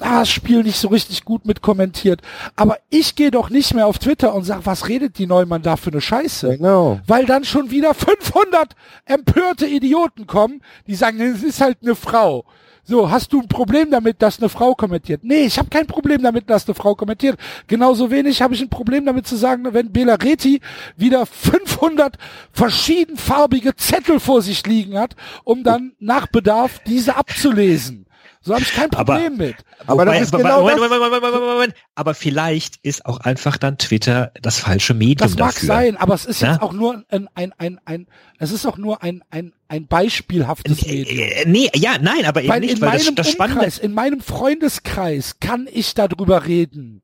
ah, 0.00 0.20
das 0.20 0.30
Spiel 0.30 0.62
nicht 0.62 0.78
so 0.78 0.88
richtig 0.88 1.24
gut 1.24 1.46
mit 1.46 1.62
kommentiert. 1.62 2.20
Aber 2.56 2.76
ich 2.90 3.14
gehe 3.14 3.30
doch 3.30 3.50
nicht 3.50 3.74
mehr 3.74 3.86
auf 3.86 3.98
Twitter 3.98 4.34
und 4.34 4.44
sag, 4.44 4.66
was 4.66 4.88
redet 4.88 5.18
die 5.18 5.26
Neumann 5.26 5.62
da 5.62 5.76
für 5.76 5.90
eine 5.90 6.00
Scheiße? 6.00 6.58
Genau. 6.58 7.00
Weil 7.06 7.26
dann 7.26 7.44
schon 7.44 7.70
wieder 7.70 7.94
500 7.94 8.74
empörte 9.04 9.66
Idioten 9.66 10.26
kommen, 10.26 10.62
die 10.86 10.94
sagen, 10.94 11.20
es 11.20 11.42
ist 11.42 11.60
halt 11.60 11.78
eine 11.82 11.94
Frau. 11.94 12.44
So, 12.84 13.12
hast 13.12 13.32
du 13.32 13.40
ein 13.40 13.46
Problem 13.46 13.92
damit, 13.92 14.22
dass 14.22 14.40
eine 14.40 14.48
Frau 14.48 14.74
kommentiert? 14.74 15.22
Nee, 15.22 15.44
ich 15.44 15.56
habe 15.56 15.68
kein 15.68 15.86
Problem 15.86 16.20
damit, 16.20 16.50
dass 16.50 16.66
eine 16.66 16.74
Frau 16.74 16.96
kommentiert. 16.96 17.38
Genauso 17.68 18.10
wenig 18.10 18.42
habe 18.42 18.54
ich 18.54 18.60
ein 18.60 18.70
Problem 18.70 19.06
damit 19.06 19.24
zu 19.24 19.36
sagen, 19.36 19.72
wenn 19.72 19.92
Bela 19.92 20.16
Reti 20.16 20.60
wieder 20.96 21.24
500 21.24 22.16
verschiedenfarbige 22.50 23.76
Zettel 23.76 24.18
vor 24.18 24.42
sich 24.42 24.66
liegen 24.66 24.98
hat, 24.98 25.14
um 25.44 25.62
dann 25.62 25.92
nach 26.00 26.26
Bedarf 26.26 26.80
diese 26.84 27.16
abzulesen. 27.16 28.06
So 28.42 28.54
habe 28.54 28.62
ich 28.62 28.72
kein 28.72 28.90
Problem 28.90 29.34
aber, 29.34 29.44
mit. 29.44 29.56
Aber 29.86 30.04
das 30.04 30.22
ist 30.22 30.32
genau 30.32 30.62
Moment, 30.62 30.78
Moment, 30.78 31.00
Moment, 31.00 31.22
Moment, 31.22 31.44
Moment, 31.44 31.74
Aber 31.94 32.14
vielleicht 32.14 32.76
ist 32.82 33.06
auch 33.06 33.20
einfach 33.20 33.56
dann 33.56 33.78
Twitter 33.78 34.32
das 34.42 34.58
falsche 34.58 34.94
Medium 34.94 35.28
Das 35.28 35.38
mag 35.38 35.54
dafür. 35.54 35.66
sein, 35.66 35.96
aber 35.96 36.14
es 36.14 36.24
ist 36.24 36.42
ja? 36.42 36.52
jetzt 36.52 36.62
auch 36.62 36.72
nur 36.72 37.04
ein, 37.08 37.28
ein, 37.34 37.52
ein, 37.58 37.80
ein, 37.84 38.06
es 38.38 38.50
ist 38.50 38.66
auch 38.66 38.78
nur 38.78 39.02
ein, 39.02 39.22
ein, 39.30 39.52
ein 39.68 39.86
beispielhaftes 39.86 40.84
Medium. 40.84 41.52
Nee, 41.52 41.70
ja, 41.74 41.98
nein, 42.00 42.24
aber 42.24 42.42
eben 42.42 42.52
weil 42.52 42.60
nicht, 42.60 42.74
in 42.74 42.80
weil 42.80 42.98
meinem 42.98 43.14
das, 43.14 43.36
das 43.36 43.50
Umkreis, 43.50 43.78
in 43.78 43.94
meinem 43.94 44.20
Freundeskreis 44.20 45.36
kann 45.38 45.68
ich 45.72 45.94
darüber 45.94 46.46
reden. 46.46 47.01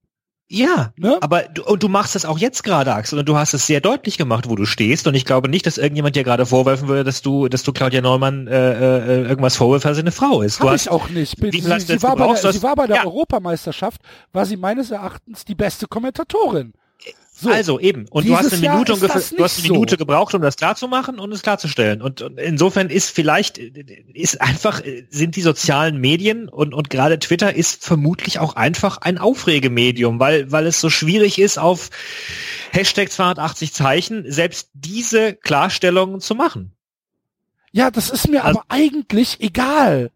Ja, 0.50 0.92
ne? 0.96 1.18
aber 1.20 1.42
du, 1.42 1.62
und 1.62 1.82
du 1.82 1.88
machst 1.88 2.14
das 2.14 2.24
auch 2.24 2.38
jetzt 2.38 2.64
gerade, 2.64 2.94
Axel, 2.94 3.18
und 3.18 3.28
du 3.28 3.36
hast 3.36 3.52
es 3.52 3.66
sehr 3.66 3.82
deutlich 3.82 4.16
gemacht, 4.16 4.48
wo 4.48 4.56
du 4.56 4.64
stehst. 4.64 5.06
Und 5.06 5.14
ich 5.14 5.26
glaube 5.26 5.50
nicht, 5.50 5.66
dass 5.66 5.76
irgendjemand 5.76 6.16
dir 6.16 6.24
gerade 6.24 6.46
vorwerfen 6.46 6.88
würde, 6.88 7.04
dass 7.04 7.20
du, 7.20 7.48
dass 7.48 7.64
du 7.64 7.72
Claudia 7.72 8.00
Neumann 8.00 8.46
äh, 8.46 8.72
äh, 8.72 9.28
irgendwas 9.28 9.56
vorwirfst, 9.56 9.84
weil 9.84 9.94
sie 9.94 10.00
eine 10.00 10.12
Frau 10.12 10.40
ist. 10.40 10.60
Du 10.60 10.64
Hab 10.64 10.70
hast, 10.70 10.86
ich 10.86 10.90
auch 10.90 11.10
nicht. 11.10 11.36
Sie, 11.38 11.60
sie, 11.60 12.02
war 12.02 12.16
bei 12.16 12.32
der, 12.32 12.52
sie 12.52 12.62
war 12.62 12.76
bei 12.76 12.86
der 12.86 12.96
ja. 12.96 13.04
Europameisterschaft, 13.04 14.00
war 14.32 14.46
sie 14.46 14.56
meines 14.56 14.90
Erachtens 14.90 15.44
die 15.44 15.54
beste 15.54 15.86
Kommentatorin. 15.86 16.72
So, 17.40 17.50
also 17.50 17.78
eben. 17.78 18.06
Und 18.10 18.26
du 18.26 18.36
hast 18.36 18.52
eine 18.52 18.68
Minute 18.68 18.94
du 18.94 19.08
hast 19.08 19.32
eine 19.32 19.68
Minute 19.68 19.92
so. 19.92 19.96
gebraucht, 19.96 20.34
um 20.34 20.42
das 20.42 20.56
klarzumachen 20.56 21.20
und 21.20 21.30
es 21.30 21.42
klarzustellen. 21.42 22.02
Und, 22.02 22.20
und 22.20 22.36
insofern 22.38 22.90
ist 22.90 23.10
vielleicht, 23.10 23.58
ist 23.58 24.40
einfach, 24.40 24.82
sind 25.10 25.36
die 25.36 25.42
sozialen 25.42 26.00
Medien 26.00 26.48
und, 26.48 26.74
und 26.74 26.90
gerade 26.90 27.18
Twitter 27.20 27.54
ist 27.54 27.84
vermutlich 27.84 28.40
auch 28.40 28.56
einfach 28.56 28.98
ein 28.98 29.18
Aufregemedium, 29.18 30.18
weil, 30.18 30.50
weil 30.50 30.66
es 30.66 30.80
so 30.80 30.90
schwierig 30.90 31.38
ist, 31.38 31.58
auf 31.58 31.90
Hashtag 32.72 33.12
280 33.12 33.72
Zeichen 33.72 34.24
selbst 34.30 34.70
diese 34.74 35.34
Klarstellungen 35.34 36.20
zu 36.20 36.34
machen. 36.34 36.72
Ja, 37.70 37.92
das 37.92 38.10
ist 38.10 38.28
mir 38.28 38.44
also, 38.44 38.60
aber 38.60 38.66
eigentlich 38.68 39.40
egal. 39.40 40.10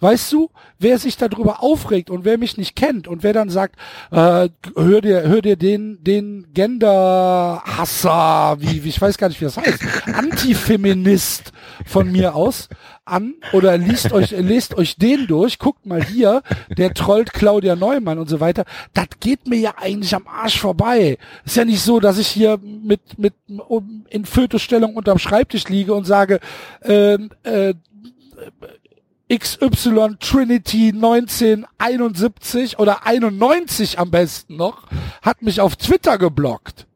Weißt 0.00 0.32
du, 0.32 0.50
wer 0.78 0.98
sich 0.98 1.16
darüber 1.16 1.62
aufregt 1.62 2.10
und 2.10 2.24
wer 2.24 2.38
mich 2.38 2.56
nicht 2.56 2.74
kennt 2.74 3.06
und 3.06 3.22
wer 3.22 3.34
dann 3.34 3.50
sagt, 3.50 3.76
äh, 4.10 4.48
hör 4.74 5.00
dir, 5.00 5.22
hör 5.22 5.42
dir 5.42 5.56
den, 5.56 6.02
den 6.02 6.48
Gender-Hasser, 6.54 8.56
wie, 8.60 8.82
wie, 8.82 8.88
ich 8.88 9.00
weiß 9.00 9.18
gar 9.18 9.28
nicht, 9.28 9.40
wie 9.40 9.44
das 9.44 9.58
heißt, 9.58 9.78
Antifeminist 10.06 11.52
von 11.84 12.10
mir 12.10 12.34
aus 12.34 12.68
an 13.04 13.34
oder 13.52 13.76
liest 13.76 14.12
euch, 14.12 14.30
lest 14.30 14.76
euch 14.76 14.96
den 14.96 15.26
durch, 15.26 15.58
guckt 15.58 15.84
mal 15.84 16.02
hier, 16.02 16.42
der 16.76 16.94
trollt 16.94 17.32
Claudia 17.32 17.76
Neumann 17.76 18.18
und 18.18 18.28
so 18.28 18.40
weiter. 18.40 18.64
Das 18.94 19.08
geht 19.20 19.46
mir 19.46 19.58
ja 19.58 19.74
eigentlich 19.76 20.14
am 20.14 20.26
Arsch 20.26 20.60
vorbei. 20.60 21.18
Ist 21.44 21.56
ja 21.56 21.64
nicht 21.64 21.82
so, 21.82 22.00
dass 22.00 22.18
ich 22.18 22.28
hier 22.28 22.58
mit, 22.58 23.18
mit, 23.18 23.34
in 24.08 24.24
Fötusstellung 24.24 24.96
unterm 24.96 25.18
Schreibtisch 25.18 25.68
liege 25.68 25.92
und 25.92 26.04
sage, 26.04 26.40
äh, 26.82 27.18
äh, 27.42 27.74
XY 29.32 30.16
Trinity 30.18 30.88
1971 30.88 32.78
oder 32.78 33.06
91 33.06 33.98
am 33.98 34.10
besten 34.10 34.56
noch, 34.56 34.88
hat 35.22 35.42
mich 35.42 35.60
auf 35.60 35.76
Twitter 35.76 36.18
geblockt. 36.18 36.86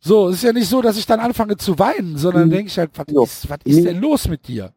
So, 0.00 0.28
es 0.28 0.36
ist 0.36 0.42
ja 0.44 0.52
nicht 0.52 0.68
so, 0.68 0.82
dass 0.82 0.98
ich 0.98 1.06
dann 1.06 1.20
anfange 1.20 1.56
zu 1.56 1.78
weinen, 1.78 2.18
sondern 2.18 2.48
mhm. 2.48 2.52
denke 2.52 2.66
ich 2.68 2.78
halt, 2.78 2.90
was 2.94 3.08
ist, 3.08 3.50
was 3.50 3.58
ist 3.64 3.84
denn 3.84 3.98
los 3.98 4.28
mit 4.28 4.46
dir? 4.46 4.72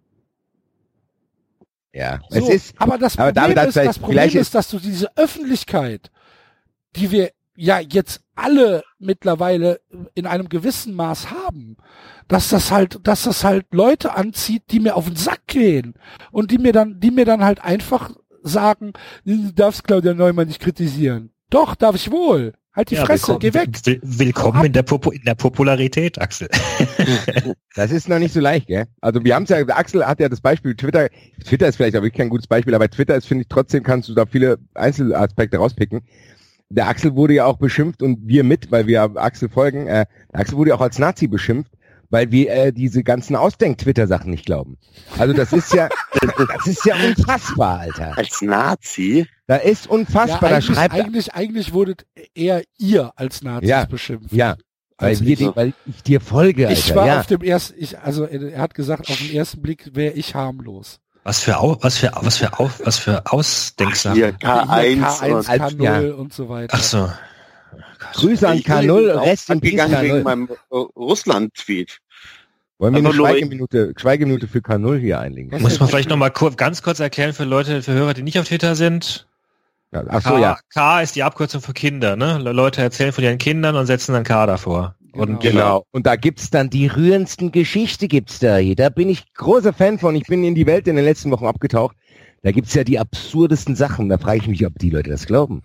Ja, 1.93 2.21
so, 2.29 2.39
es 2.39 2.49
ist. 2.49 2.75
Aber 2.81 2.97
das 2.97 3.17
Problem, 3.17 3.43
aber 3.43 3.53
damit, 3.53 3.67
ist, 3.67 3.75
das 3.75 3.99
Problem 3.99 4.29
ist, 4.29 4.55
dass 4.55 4.69
du 4.69 4.79
diese 4.79 5.15
Öffentlichkeit, 5.17 6.09
die 6.95 7.11
wir 7.11 7.31
ja 7.55 7.79
jetzt 7.79 8.21
alle 8.35 8.83
mittlerweile 8.97 9.81
in 10.15 10.25
einem 10.25 10.47
gewissen 10.47 10.95
Maß 10.95 11.31
haben, 11.31 11.77
dass 12.31 12.47
das 12.47 12.71
halt, 12.71 12.99
dass 13.03 13.23
das 13.23 13.43
halt 13.43 13.65
Leute 13.71 14.15
anzieht, 14.15 14.63
die 14.71 14.79
mir 14.79 14.95
auf 14.95 15.05
den 15.05 15.17
Sack 15.17 15.47
gehen 15.47 15.95
und 16.31 16.49
die 16.49 16.59
mir 16.59 16.71
dann, 16.71 17.01
die 17.01 17.11
mir 17.11 17.25
dann 17.25 17.43
halt 17.43 17.61
einfach 17.61 18.11
sagen, 18.41 18.93
du 19.25 19.51
darfst 19.51 19.83
Claudia 19.83 20.13
Neumann 20.13 20.47
nicht 20.47 20.61
kritisieren. 20.61 21.31
Doch, 21.49 21.75
darf 21.75 21.95
ich 21.95 22.09
wohl. 22.09 22.53
Halt 22.73 22.89
die 22.89 22.95
ja, 22.95 23.05
Fresse, 23.05 23.35
geh 23.37 23.53
weg. 23.53 23.71
Will, 23.83 23.99
willkommen 24.01 24.63
in 24.63 24.71
der, 24.71 24.83
Popo 24.83 25.11
in 25.11 25.23
der 25.25 25.35
Popularität, 25.35 26.21
Axel. 26.21 26.47
das 27.75 27.91
ist 27.91 28.07
noch 28.07 28.17
nicht 28.17 28.33
so 28.33 28.39
leicht, 28.39 28.67
gell? 28.67 28.85
Also 29.01 29.25
wir 29.25 29.35
haben 29.35 29.43
es 29.43 29.49
ja, 29.49 29.57
Axel 29.67 30.07
hat 30.07 30.21
ja 30.21 30.29
das 30.29 30.39
Beispiel 30.39 30.73
Twitter, 30.73 31.09
Twitter 31.45 31.67
ist 31.67 31.75
vielleicht 31.75 31.97
auch 31.97 32.01
wirklich 32.01 32.17
kein 32.17 32.29
gutes 32.29 32.47
Beispiel, 32.47 32.73
aber 32.73 32.89
Twitter 32.89 33.17
ist, 33.17 33.25
finde 33.25 33.41
ich, 33.41 33.49
trotzdem 33.49 33.83
kannst 33.83 34.07
du 34.07 34.13
da 34.13 34.25
viele 34.25 34.57
Einzelaspekte 34.73 35.57
rauspicken. 35.57 35.99
Der 36.69 36.87
Axel 36.87 37.13
wurde 37.17 37.33
ja 37.33 37.45
auch 37.45 37.57
beschimpft 37.57 38.01
und 38.01 38.19
wir 38.25 38.45
mit, 38.45 38.71
weil 38.71 38.87
wir 38.87 39.03
Axel 39.17 39.49
folgen, 39.49 39.87
äh, 39.87 40.05
Axel 40.31 40.57
wurde 40.57 40.69
ja 40.69 40.77
auch 40.77 40.81
als 40.81 40.97
Nazi 40.97 41.27
beschimpft 41.27 41.73
weil 42.11 42.31
wir 42.31 42.51
äh, 42.51 42.73
diese 42.73 43.03
ganzen 43.03 43.35
Ausdenk-Twitter-Sachen 43.35 44.29
nicht 44.29 44.45
glauben. 44.45 44.77
Also 45.17 45.33
das 45.33 45.53
ist 45.53 45.73
ja, 45.73 45.89
das 46.11 46.67
ist 46.67 46.85
ja 46.85 46.95
unfassbar, 46.95 47.79
Alter. 47.79 48.17
Als 48.17 48.41
Nazi? 48.41 49.25
Da 49.47 49.55
ist 49.55 49.87
unfassbar. 49.87 50.49
Ja, 50.49 50.57
eigentlich, 50.57 50.67
da 50.67 50.73
schreibt 50.73 50.93
eigentlich, 50.93 51.33
eigentlich 51.33 51.73
wurdet 51.73 52.05
eher 52.35 52.63
ihr 52.77 53.11
als 53.15 53.41
Nazis 53.41 53.69
ja, 53.69 53.85
beschimpft. 53.85 54.31
Ja, 54.33 54.57
weil, 54.97 55.19
wir, 55.21 55.37
so. 55.37 55.55
weil 55.55 55.73
ich 55.87 56.03
dir 56.03 56.21
folge, 56.21 56.67
Alter. 56.67 56.79
Ich 56.79 56.93
war 56.93 57.07
ja. 57.07 57.19
auf 57.21 57.25
dem 57.27 57.41
ersten, 57.41 57.75
ich, 57.77 57.97
also 57.97 58.25
er 58.25 58.61
hat 58.61 58.75
gesagt, 58.75 59.09
auf 59.09 59.17
den 59.17 59.33
ersten 59.33 59.61
Blick 59.61 59.95
wäre 59.95 60.13
ich 60.13 60.35
harmlos. 60.35 60.99
Was 61.23 61.39
für 61.39 61.53
was 61.81 61.97
für 61.97 62.11
was 62.15 62.37
für 62.37 62.51
was 62.83 62.97
für 62.97 63.31
Ausdenksachen. 63.31 64.15
Hier 64.15 64.31
K1, 64.31 65.01
K1 65.01 65.45
K0 65.45 65.83
ja. 65.83 66.13
und 66.15 66.33
so 66.33 66.49
weiter. 66.49 66.75
Ach 66.75 66.83
so. 66.83 67.09
Grüße 68.13 68.47
an 68.47 68.59
K0, 68.59 69.21
Rest 69.21 69.49
in 69.49 69.61
Peace 69.61 69.79
K0. 69.79 70.01
wegen 70.01 70.23
meinem 70.23 70.49
äh, 70.49 70.75
Russland-Tweet. 70.75 71.99
Wollen 72.79 72.95
wir 72.95 72.99
eine 72.99 73.13
Schweigeminute, 73.13 73.93
Schweigeminute 73.95 74.47
für 74.47 74.59
K0 74.59 74.97
hier 74.97 75.19
einlegen? 75.19 75.61
Muss 75.61 75.79
man 75.79 75.87
vielleicht 75.87 76.09
noch 76.09 76.17
mal 76.17 76.31
kurz, 76.31 76.57
ganz 76.57 76.81
kurz 76.81 76.99
erklären 76.99 77.33
für 77.33 77.43
Leute, 77.43 77.83
für 77.83 77.93
Hörer, 77.93 78.15
die 78.15 78.23
nicht 78.23 78.39
auf 78.39 78.47
Twitter 78.47 78.75
sind. 78.75 79.27
Ja, 79.93 80.03
ach 80.07 80.21
so, 80.23 80.29
K, 80.31 80.39
ja. 80.39 80.57
K 80.73 81.01
ist 81.01 81.15
die 81.15 81.23
Abkürzung 81.23 81.61
für 81.61 81.73
Kinder, 81.73 82.15
ne? 82.15 82.39
Leute 82.39 82.81
erzählen 82.81 83.11
von 83.11 83.23
ihren 83.23 83.37
Kindern 83.37 83.75
und 83.75 83.85
setzen 83.85 84.13
dann 84.13 84.23
K 84.23 84.47
davor. 84.47 84.95
Genau. 85.11 85.23
Und 85.23 85.39
genau. 85.41 85.85
Und 85.91 86.07
da 86.07 86.15
gibt's 86.15 86.49
dann 86.49 86.69
die 86.69 86.87
rührendsten 86.87 87.51
Geschichte 87.51 88.07
gibt's 88.07 88.39
da 88.39 88.57
hier. 88.57 88.75
Da 88.75 88.89
bin 88.89 89.09
ich 89.09 89.33
großer 89.33 89.73
Fan 89.73 89.99
von. 89.99 90.15
Ich 90.15 90.23
bin 90.23 90.43
in 90.43 90.55
die 90.55 90.65
Welt 90.65 90.87
in 90.87 90.95
den 90.95 91.05
letzten 91.05 91.31
Wochen 91.31 91.45
abgetaucht. 91.45 91.95
Da 92.43 92.51
gibt's 92.51 92.73
ja 92.73 92.83
die 92.83 92.97
absurdesten 92.97 93.75
Sachen. 93.75 94.09
Da 94.09 94.17
frage 94.17 94.39
ich 94.39 94.47
mich, 94.47 94.65
ob 94.65 94.79
die 94.79 94.89
Leute 94.89 95.09
das 95.09 95.27
glauben. 95.27 95.61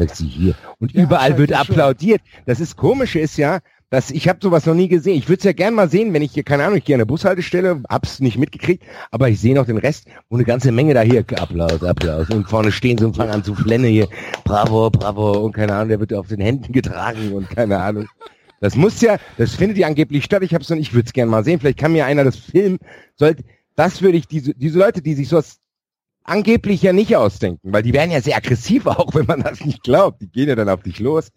Sagt 0.00 0.16
sie 0.16 0.26
hier. 0.26 0.54
Und 0.78 0.94
ja, 0.94 1.02
überall 1.02 1.36
wird 1.36 1.52
applaudiert. 1.52 2.22
Das 2.46 2.58
ist 2.58 2.76
komische 2.76 3.18
ist 3.18 3.36
ja, 3.36 3.60
dass 3.90 4.10
ich 4.10 4.28
habe 4.28 4.38
sowas 4.40 4.64
noch 4.64 4.74
nie 4.74 4.88
gesehen. 4.88 5.18
Ich 5.18 5.28
würde 5.28 5.40
es 5.40 5.44
ja 5.44 5.52
gern 5.52 5.74
mal 5.74 5.90
sehen, 5.90 6.14
wenn 6.14 6.22
ich 6.22 6.32
hier, 6.32 6.42
keine 6.42 6.64
Ahnung, 6.64 6.78
ich 6.78 6.84
gehe 6.84 6.94
an 6.94 7.00
der 7.00 7.04
Bushaltestelle, 7.04 7.82
hab's 7.86 8.18
nicht 8.20 8.38
mitgekriegt, 8.38 8.82
aber 9.10 9.28
ich 9.28 9.38
sehe 9.38 9.54
noch 9.54 9.66
den 9.66 9.76
Rest, 9.76 10.06
wo 10.30 10.36
eine 10.36 10.46
ganze 10.46 10.72
Menge 10.72 10.94
da 10.94 11.02
hier 11.02 11.20
Applaus, 11.20 11.82
Applaus 11.82 12.30
und 12.30 12.48
vorne 12.48 12.72
stehen 12.72 12.96
so 12.96 13.08
und 13.08 13.16
fangen 13.16 13.32
an 13.32 13.44
zu 13.44 13.54
flennen 13.54 13.90
hier, 13.90 14.08
bravo, 14.44 14.88
bravo 14.88 15.32
und 15.40 15.52
keine 15.52 15.74
Ahnung, 15.74 15.88
der 15.90 16.00
wird 16.00 16.14
auf 16.14 16.28
den 16.28 16.40
Händen 16.40 16.72
getragen 16.72 17.32
und 17.32 17.50
keine 17.50 17.78
Ahnung. 17.78 18.06
Das 18.60 18.76
muss 18.76 19.02
ja, 19.02 19.18
das 19.36 19.54
findet 19.54 19.76
ja 19.76 19.86
angeblich 19.86 20.24
statt. 20.24 20.42
Ich 20.42 20.54
hab's 20.54 20.70
noch, 20.70 20.78
ich 20.78 20.94
würde 20.94 21.06
es 21.06 21.12
gern 21.12 21.28
mal 21.28 21.44
sehen. 21.44 21.60
Vielleicht 21.60 21.78
kann 21.78 21.92
mir 21.92 22.06
einer 22.06 22.24
das 22.24 22.36
filmen. 22.36 22.78
Sollte, 23.16 23.42
das 23.76 24.00
würde 24.00 24.16
ich 24.16 24.28
diese 24.28 24.54
diese 24.54 24.78
Leute, 24.78 25.02
die 25.02 25.14
sich 25.14 25.28
sowas 25.28 25.60
angeblich 26.30 26.82
ja 26.82 26.92
nicht 26.92 27.16
ausdenken, 27.16 27.72
weil 27.72 27.82
die 27.82 27.92
werden 27.92 28.10
ja 28.10 28.20
sehr 28.20 28.36
aggressiv 28.36 28.86
auch, 28.86 29.14
wenn 29.14 29.26
man 29.26 29.42
das 29.42 29.64
nicht 29.64 29.82
glaubt. 29.82 30.22
Die 30.22 30.30
gehen 30.30 30.48
ja 30.48 30.54
dann 30.54 30.68
auf 30.68 30.82
dich 30.82 30.98
los. 30.98 31.30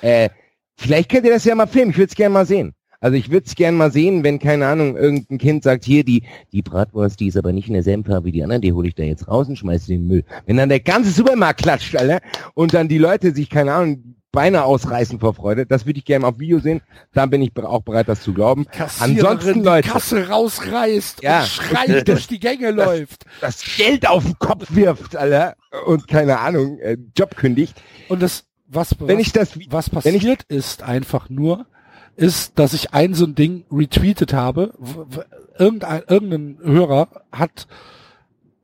Äh, 0.00 0.30
Vielleicht 0.76 1.10
könnt 1.10 1.24
ihr 1.24 1.32
das 1.32 1.44
ja 1.44 1.54
mal 1.54 1.66
filmen. 1.66 1.90
Ich 1.90 1.96
würde 1.96 2.10
es 2.10 2.14
gerne 2.14 2.32
mal 2.32 2.46
sehen. 2.46 2.74
Also 3.00 3.16
ich 3.16 3.30
würde 3.30 3.46
es 3.46 3.54
gerne 3.54 3.76
mal 3.76 3.92
sehen, 3.92 4.24
wenn, 4.24 4.38
keine 4.38 4.66
Ahnung, 4.66 4.96
irgendein 4.96 5.38
Kind 5.38 5.62
sagt, 5.62 5.84
hier, 5.84 6.02
die, 6.02 6.22
die 6.52 6.62
Bratwurst, 6.62 7.20
die 7.20 7.28
ist 7.28 7.36
aber 7.36 7.52
nicht 7.52 7.68
in 7.68 7.74
derselben 7.74 8.04
Farbe 8.04 8.26
wie 8.26 8.32
die 8.32 8.42
anderen, 8.42 8.62
die 8.62 8.72
hole 8.72 8.88
ich 8.88 8.94
da 8.94 9.02
jetzt 9.02 9.28
raus 9.28 9.48
und 9.48 9.56
schmeiße 9.56 9.88
den 9.88 10.06
Müll. 10.06 10.24
Wenn 10.46 10.56
dann 10.56 10.70
der 10.70 10.80
ganze 10.80 11.10
Supermarkt 11.10 11.62
klatscht, 11.62 11.94
Alter, 11.94 12.20
und 12.54 12.72
dann 12.72 12.88
die 12.88 12.98
Leute 12.98 13.34
sich, 13.34 13.50
keine 13.50 13.74
Ahnung, 13.74 14.16
Beine 14.36 14.64
ausreißen 14.64 15.18
vor 15.18 15.32
Freude, 15.32 15.64
das 15.64 15.86
würde 15.86 15.98
ich 15.98 16.04
gerne 16.04 16.26
auf 16.26 16.38
Video 16.38 16.58
sehen. 16.58 16.82
Dann 17.14 17.30
bin 17.30 17.40
ich 17.40 17.56
auch 17.56 17.80
bereit, 17.80 18.06
das 18.06 18.20
zu 18.20 18.34
glauben. 18.34 18.66
Ansonsten, 19.00 19.64
Leute. 19.64 19.88
Die 19.88 19.92
Kasse 19.92 20.28
rausreißt 20.28 21.22
ja, 21.22 21.40
und 21.40 21.46
schreit 21.46 22.06
durch 22.06 22.26
die 22.26 22.38
Gänge 22.38 22.74
das, 22.74 22.86
läuft. 22.86 23.24
Das 23.40 23.64
Geld 23.76 24.06
auf 24.06 24.24
den 24.24 24.38
Kopf 24.38 24.66
wirft, 24.68 25.16
Alter, 25.16 25.56
und 25.86 26.06
keine 26.06 26.38
Ahnung, 26.38 26.78
äh, 26.80 26.98
Job 27.16 27.34
kündigt. 27.34 27.82
Und 28.10 28.20
das 28.20 28.44
was, 28.68 29.00
wenn 29.00 29.16
was, 29.16 29.26
ich 29.26 29.32
das, 29.32 29.58
was 29.70 29.88
passiert 29.88 30.44
ich, 30.50 30.56
ist 30.56 30.82
einfach 30.82 31.30
nur, 31.30 31.64
ist, 32.16 32.58
dass 32.58 32.74
ich 32.74 32.92
ein 32.92 33.14
so 33.14 33.24
ein 33.24 33.34
Ding 33.34 33.64
retweetet 33.72 34.34
habe. 34.34 34.74
Irgendein, 35.58 36.02
irgendein 36.08 36.58
Hörer 36.62 37.08
hat, 37.32 37.68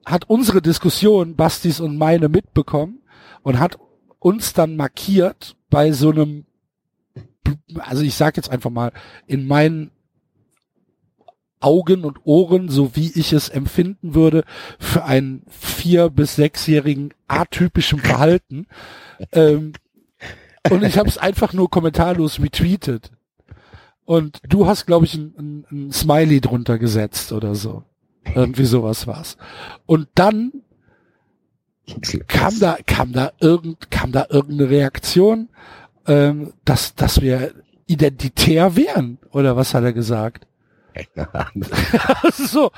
hat 0.04 0.28
unsere 0.28 0.60
Diskussion, 0.60 1.36
Bastis 1.36 1.80
und 1.80 1.96
meine, 1.96 2.28
mitbekommen 2.28 3.00
und 3.42 3.58
hat 3.58 3.78
uns 4.22 4.52
dann 4.52 4.76
markiert 4.76 5.56
bei 5.68 5.92
so 5.92 6.10
einem, 6.10 6.46
also 7.78 8.02
ich 8.02 8.14
sag 8.14 8.36
jetzt 8.36 8.50
einfach 8.50 8.70
mal, 8.70 8.92
in 9.26 9.46
meinen 9.46 9.90
Augen 11.60 12.04
und 12.04 12.18
Ohren, 12.24 12.68
so 12.68 12.96
wie 12.96 13.12
ich 13.14 13.32
es 13.32 13.48
empfinden 13.48 14.14
würde, 14.14 14.44
für 14.78 15.04
einen 15.04 15.44
vier- 15.48 16.10
bis 16.10 16.36
sechsjährigen 16.36 17.14
atypischen 17.28 18.00
Verhalten, 18.00 18.66
ähm, 19.32 19.72
und 20.70 20.84
ich 20.84 20.96
habe 20.96 21.08
es 21.08 21.18
einfach 21.18 21.52
nur 21.52 21.70
kommentarlos 21.70 22.40
retweetet. 22.40 23.10
Und 24.04 24.40
du 24.48 24.66
hast, 24.66 24.86
glaube 24.86 25.06
ich, 25.06 25.14
ein, 25.14 25.66
ein 25.70 25.92
Smiley 25.92 26.40
drunter 26.40 26.78
gesetzt 26.78 27.32
oder 27.32 27.56
so. 27.56 27.82
Irgendwie 28.34 28.64
sowas 28.64 29.08
war's. 29.08 29.36
Und 29.86 30.08
dann 30.14 30.52
kam 32.28 32.58
da, 32.60 32.78
kam 32.86 33.12
da 33.12 33.32
irgend, 33.40 33.90
kam 33.90 34.12
da 34.12 34.26
irgendeine 34.30 34.70
Reaktion, 34.70 35.48
ähm, 36.06 36.52
dass, 36.64 36.94
dass 36.94 37.20
wir 37.20 37.52
identitär 37.86 38.76
wären, 38.76 39.18
oder 39.30 39.56
was 39.56 39.74
hat 39.74 39.84
er 39.84 39.92
gesagt? 39.92 40.46
so. 42.32 42.70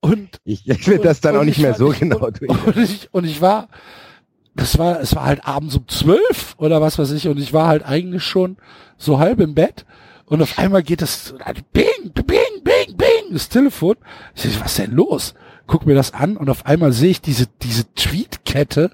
Und 0.00 0.38
ich, 0.44 0.68
ich 0.68 0.86
will 0.86 0.98
das 0.98 1.20
dann 1.20 1.36
auch 1.36 1.44
nicht 1.44 1.58
mehr 1.58 1.74
so 1.74 1.92
ich, 1.92 2.00
genau 2.00 2.18
und, 2.18 2.42
und, 2.42 2.76
ich, 2.76 3.08
und 3.12 3.24
ich 3.24 3.40
war, 3.40 3.68
das 4.54 4.78
war, 4.78 5.00
es 5.00 5.16
war 5.16 5.24
halt 5.24 5.46
abends 5.46 5.76
um 5.76 5.88
zwölf 5.88 6.54
oder 6.58 6.82
was 6.82 6.98
weiß 6.98 7.10
ich 7.12 7.26
und 7.26 7.38
ich 7.38 7.54
war 7.54 7.68
halt 7.68 7.84
eigentlich 7.84 8.22
schon 8.22 8.58
so 8.98 9.18
halb 9.18 9.40
im 9.40 9.54
Bett 9.54 9.86
und 10.26 10.42
auf 10.42 10.58
einmal 10.58 10.82
geht 10.82 11.00
das 11.00 11.34
bing, 11.72 12.12
bing, 12.12 12.24
bing, 12.62 12.96
bing, 12.96 13.32
das 13.32 13.48
Telefon. 13.48 13.96
Ich 14.34 14.42
sag, 14.42 14.64
was 14.64 14.72
ist 14.72 14.78
denn 14.78 14.92
los? 14.92 15.34
Guck 15.66 15.86
mir 15.86 15.94
das 15.94 16.12
an 16.12 16.36
und 16.36 16.50
auf 16.50 16.66
einmal 16.66 16.92
sehe 16.92 17.10
ich 17.10 17.20
diese, 17.20 17.46
diese 17.62 17.92
Tweetkette 17.94 18.90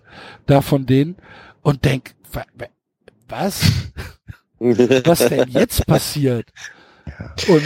da 0.46 0.62
von 0.62 0.86
denen 0.86 1.16
und 1.62 1.84
denk, 1.84 2.14
was? 3.28 3.62
was 4.58 5.18
denn 5.28 5.48
jetzt 5.48 5.86
passiert? 5.86 6.46
Und, 7.48 7.62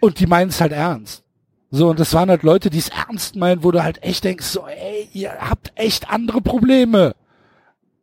und 0.00 0.20
die 0.20 0.26
meinen 0.26 0.48
es 0.48 0.60
halt 0.60 0.72
ernst. 0.72 1.22
So, 1.70 1.90
und 1.90 2.00
das 2.00 2.14
waren 2.14 2.30
halt 2.30 2.42
Leute, 2.42 2.70
die 2.70 2.78
es 2.78 2.88
ernst 2.88 3.36
meinen, 3.36 3.62
wo 3.62 3.70
du 3.70 3.82
halt 3.82 4.02
echt 4.02 4.24
denkst, 4.24 4.46
so, 4.46 4.66
ey, 4.66 5.08
ihr 5.12 5.32
habt 5.38 5.72
echt 5.74 6.08
andere 6.10 6.40
Probleme. 6.40 7.14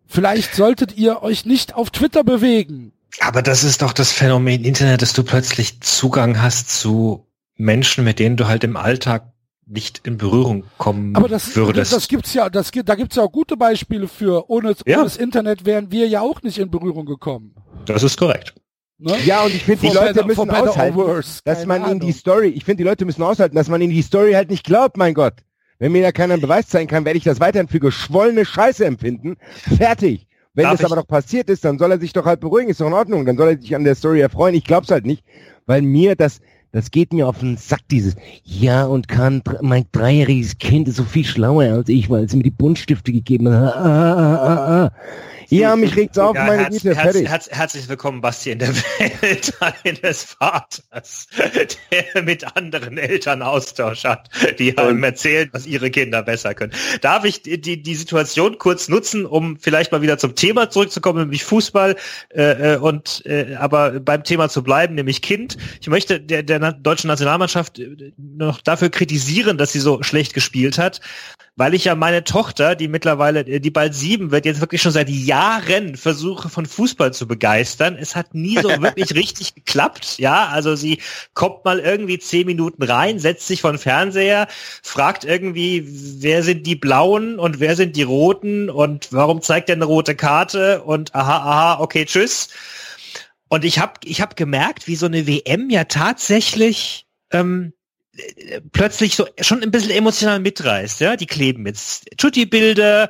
Vielleicht 0.05 0.53
solltet 0.53 0.95
ihr 0.97 1.23
euch 1.23 1.45
nicht 1.45 1.73
auf 1.73 1.89
Twitter 1.89 2.23
bewegen. 2.23 2.93
Aber 3.21 3.41
das 3.41 3.63
ist 3.63 3.81
doch 3.81 3.93
das 3.93 4.11
Phänomen 4.11 4.63
Internet, 4.63 5.01
dass 5.01 5.13
du 5.13 5.23
plötzlich 5.23 5.81
Zugang 5.81 6.41
hast 6.41 6.69
zu 6.69 7.25
Menschen, 7.55 8.03
mit 8.03 8.19
denen 8.19 8.37
du 8.37 8.47
halt 8.47 8.63
im 8.63 8.77
Alltag 8.77 9.31
nicht 9.67 10.05
in 10.05 10.17
Berührung 10.17 10.63
kommen 10.77 11.15
Aber 11.15 11.27
das, 11.27 11.55
würdest. 11.55 11.93
Das, 11.93 12.07
gibt's 12.07 12.33
ja, 12.33 12.49
das 12.49 12.71
gibt, 12.71 12.89
da 12.89 12.95
gibt's 12.95 13.15
ja 13.15 13.23
auch 13.23 13.31
gute 13.31 13.57
Beispiele 13.57 14.07
für. 14.07 14.49
Ohne, 14.49 14.75
ja. 14.85 14.97
ohne 14.97 15.05
das 15.05 15.17
Internet 15.17 15.65
wären 15.65 15.91
wir 15.91 16.07
ja 16.07 16.21
auch 16.21 16.41
nicht 16.43 16.57
in 16.59 16.69
Berührung 16.69 17.05
gekommen. 17.05 17.55
Das 17.85 18.03
ist 18.03 18.17
korrekt. 18.17 18.53
Ne? 18.97 19.15
Ja, 19.25 19.43
und 19.43 19.53
ich 19.53 19.63
finde, 19.63 19.87
die 19.87 19.93
Leute 19.93 20.23
müssen 20.25 20.49
aushalten, 20.49 20.97
dass 21.43 21.65
man 21.65 21.89
ihnen 21.89 21.99
die 21.99 22.13
Story, 22.13 22.47
ich 22.47 22.63
finde, 22.63 22.83
die 22.83 22.87
Leute 22.87 23.05
müssen 23.05 23.23
aushalten, 23.23 23.55
dass 23.55 23.67
man 23.67 23.81
ihnen 23.81 23.93
die 23.93 24.01
Story 24.01 24.33
halt 24.33 24.49
nicht 24.49 24.63
glaubt, 24.63 24.97
mein 24.97 25.13
Gott. 25.13 25.33
Wenn 25.79 25.91
mir 25.91 26.01
da 26.01 26.13
keiner 26.13 26.37
Beweis 26.37 26.67
zeigen 26.67 26.87
kann, 26.87 27.03
werde 27.03 27.17
ich 27.17 27.25
das 27.25 27.41
weiterhin 27.41 27.67
für 27.67 27.81
geschwollene 27.81 28.45
Scheiße 28.45 28.85
empfinden. 28.85 29.35
Fertig. 29.77 30.27
Wenn 30.53 30.63
Darf 30.63 30.79
das 30.79 30.85
aber 30.85 31.01
doch 31.01 31.07
passiert 31.07 31.49
ist, 31.49 31.65
dann 31.65 31.77
soll 31.77 31.91
er 31.91 31.99
sich 31.99 32.13
doch 32.13 32.23
halt 32.23 32.39
beruhigen, 32.39 32.69
ist 32.69 32.79
doch 32.79 32.87
in 32.87 32.93
Ordnung. 32.93 33.25
Dann 33.25 33.35
soll 33.35 33.49
er 33.49 33.61
sich 33.61 33.75
an 33.75 33.83
der 33.83 33.95
Story 33.95 34.21
erfreuen. 34.21 34.55
Ich 34.55 34.63
glaub's 34.63 34.89
halt 34.89 35.05
nicht, 35.05 35.25
weil 35.65 35.81
mir 35.81 36.15
das, 36.15 36.39
das 36.75 36.91
geht 36.91 37.13
mir 37.13 37.25
auf 37.25 37.39
den 37.39 37.55
Sack, 37.55 37.87
dieses, 37.89 38.17
ja, 38.43 38.83
und 38.83 39.07
kann, 39.07 39.41
mein 39.61 39.85
dreijähriges 39.93 40.57
Kind 40.57 40.89
ist 40.89 40.97
so 40.97 41.05
viel 41.05 41.23
schlauer 41.23 41.71
als 41.71 41.87
ich, 41.87 42.09
weil 42.09 42.27
sie 42.27 42.35
mir 42.35 42.43
die 42.43 42.49
Buntstifte 42.49 43.13
gegeben 43.13 43.49
hat. 43.49 43.75
Ah, 43.75 44.13
ah, 44.13 44.35
ah, 44.35 44.83
ah. 44.83 44.91
Ja, 45.49 45.75
mich 45.75 45.95
regt's 45.95 46.17
auf, 46.17 46.35
ja, 46.35 46.45
meine 46.45 46.63
herz, 46.63 46.81
Güte, 46.81 46.95
herz, 46.95 47.17
herz, 47.17 47.49
herzlich 47.51 47.87
willkommen, 47.87 48.21
Basti, 48.21 48.51
in 48.51 48.59
der 48.59 48.75
Welt 49.21 49.53
eines 49.83 50.23
Vaters, 50.23 51.27
der 51.91 52.23
mit 52.23 52.55
anderen 52.55 52.97
Eltern 52.97 53.41
Austausch 53.41 54.05
hat, 54.05 54.29
die 54.59 54.77
einem 54.77 55.03
erzählen, 55.03 55.49
was 55.51 55.67
ihre 55.67 55.91
Kinder 55.91 56.23
besser 56.23 56.55
können. 56.55 56.73
Darf 57.01 57.25
ich 57.25 57.43
die, 57.43 57.81
die 57.81 57.95
Situation 57.95 58.57
kurz 58.57 58.87
nutzen, 58.87 59.25
um 59.25 59.57
vielleicht 59.57 59.91
mal 59.91 60.01
wieder 60.01 60.17
zum 60.17 60.35
Thema 60.35 60.69
zurückzukommen, 60.69 61.19
nämlich 61.19 61.43
Fußball, 61.43 61.95
äh, 62.33 62.73
äh 62.73 62.77
und 62.77 63.23
äh, 63.25 63.55
aber 63.55 63.99
beim 63.99 64.23
Thema 64.23 64.49
zu 64.49 64.63
bleiben, 64.63 64.95
nämlich 64.95 65.21
Kind. 65.21 65.57
Ich 65.79 65.87
möchte 65.87 66.19
der, 66.19 66.43
der 66.43 66.73
deutschen 66.73 67.07
Nationalmannschaft 67.07 67.79
äh, 67.79 68.13
noch 68.17 68.61
dafür 68.61 68.89
kritisieren, 68.89 69.57
dass 69.57 69.73
sie 69.73 69.79
so 69.79 70.01
schlecht 70.01 70.33
gespielt 70.33 70.77
hat, 70.77 71.01
weil 71.55 71.73
ich 71.73 71.85
ja 71.85 71.95
meine 71.95 72.23
Tochter, 72.23 72.75
die 72.75 72.87
mittlerweile, 72.87 73.43
die 73.45 73.71
bald 73.71 73.93
sieben 73.93 74.31
wird, 74.31 74.45
jetzt 74.45 74.59
wirklich 74.59 74.81
schon 74.81 74.91
seit 74.91 75.09
Jahren 75.09 75.34
Jahren 75.35 75.97
versuche, 75.97 76.47
von 76.47 76.65
Fußball 76.65 77.13
zu 77.13 77.27
begeistern. 77.27 77.97
Es 77.99 78.15
hat 78.15 78.33
nie 78.33 78.57
so 78.61 78.69
wirklich 78.81 79.13
richtig 79.13 79.53
geklappt. 79.53 80.17
Ja, 80.17 80.47
also 80.47 80.75
sie 80.75 81.01
kommt 81.33 81.65
mal 81.65 81.79
irgendwie 81.79 82.19
zehn 82.19 82.45
Minuten 82.45 82.83
rein, 82.83 83.19
setzt 83.19 83.47
sich 83.47 83.59
von 83.59 83.77
Fernseher, 83.77 84.47
fragt 84.81 85.25
irgendwie, 85.25 85.83
wer 86.21 86.41
sind 86.41 86.65
die 86.65 86.77
Blauen 86.77 87.37
und 87.37 87.59
wer 87.59 87.75
sind 87.75 87.97
die 87.97 88.03
Roten 88.03 88.69
und 88.69 89.11
warum 89.11 89.41
zeigt 89.41 89.69
er 89.69 89.75
eine 89.75 89.85
rote 89.85 90.15
Karte 90.15 90.83
und 90.83 91.13
aha, 91.13 91.37
aha, 91.37 91.81
okay, 91.81 92.05
tschüss. 92.05 92.47
Und 93.49 93.65
ich 93.65 93.79
habe 93.79 93.93
ich 94.05 94.21
hab 94.21 94.37
gemerkt, 94.37 94.87
wie 94.87 94.95
so 94.95 95.05
eine 95.05 95.27
WM 95.27 95.69
ja 95.69 95.83
tatsächlich 95.83 97.07
ähm, 97.31 97.73
plötzlich 98.71 99.15
so 99.15 99.27
schon 99.41 99.61
ein 99.61 99.71
bisschen 99.71 99.91
emotional 99.91 100.39
mitreißt. 100.39 101.01
Ja, 101.01 101.17
die 101.17 101.25
kleben 101.25 101.65
jetzt 101.65 102.07
Tutti-Bilder, 102.17 103.09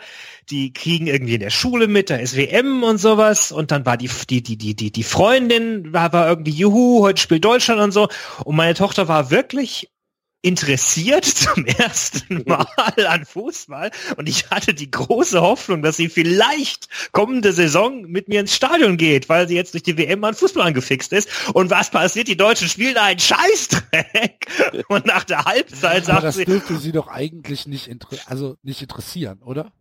die 0.49 0.73
kriegen 0.73 1.07
irgendwie 1.07 1.35
in 1.35 1.39
der 1.39 1.49
Schule 1.49 1.87
mit, 1.87 2.09
da 2.09 2.17
ist 2.17 2.35
WM 2.35 2.83
und 2.83 2.97
sowas 2.97 3.51
und 3.51 3.71
dann 3.71 3.85
war 3.85 3.97
die 3.97 4.09
die 4.29 4.43
die 4.43 4.57
die 4.57 4.75
die 4.75 4.91
die 4.91 5.03
Freundin 5.03 5.93
war, 5.93 6.13
war 6.13 6.27
irgendwie 6.29 6.51
Juhu, 6.51 7.01
heute 7.01 7.21
spielt 7.21 7.45
Deutschland 7.45 7.81
und 7.81 7.91
so 7.91 8.07
und 8.43 8.55
meine 8.55 8.73
Tochter 8.73 9.07
war 9.07 9.31
wirklich 9.31 9.89
interessiert 10.45 11.25
zum 11.25 11.65
ersten 11.65 12.43
Mal 12.45 12.67
an 13.07 13.25
Fußball 13.25 13.89
und 14.17 14.29
ich 14.29 14.49
hatte 14.51 14.73
die 14.73 14.91
große 14.91 15.41
Hoffnung, 15.41 15.81
dass 15.81 15.97
sie 15.97 16.07
vielleicht 16.07 16.87
kommende 17.11 17.51
Saison 17.51 18.03
mit 18.03 18.29
mir 18.29 18.41
ins 18.41 18.55
Stadion 18.55 18.97
geht, 18.97 19.27
weil 19.27 19.47
sie 19.47 19.55
jetzt 19.55 19.73
durch 19.73 19.83
die 19.83 19.97
WM 19.97 20.23
an 20.23 20.35
Fußball 20.35 20.67
angefixt 20.67 21.13
ist. 21.13 21.49
Und 21.53 21.71
was 21.71 21.89
passiert? 21.89 22.27
Die 22.27 22.37
Deutschen 22.37 22.69
spielen 22.69 22.97
einen 22.97 23.19
Scheißdreck. 23.19 24.45
Und 24.87 25.07
nach 25.07 25.23
der 25.23 25.45
Halbzeit 25.45 26.05
sagt 26.05 26.17
Aber 26.17 26.27
das 26.27 26.35
sie, 26.35 26.45
dürfte 26.45 26.77
sie 26.77 26.91
doch 26.91 27.07
eigentlich 27.07 27.65
nicht, 27.65 27.89
also 28.27 28.55
nicht 28.61 28.81
interessieren, 28.81 29.41
oder? 29.41 29.71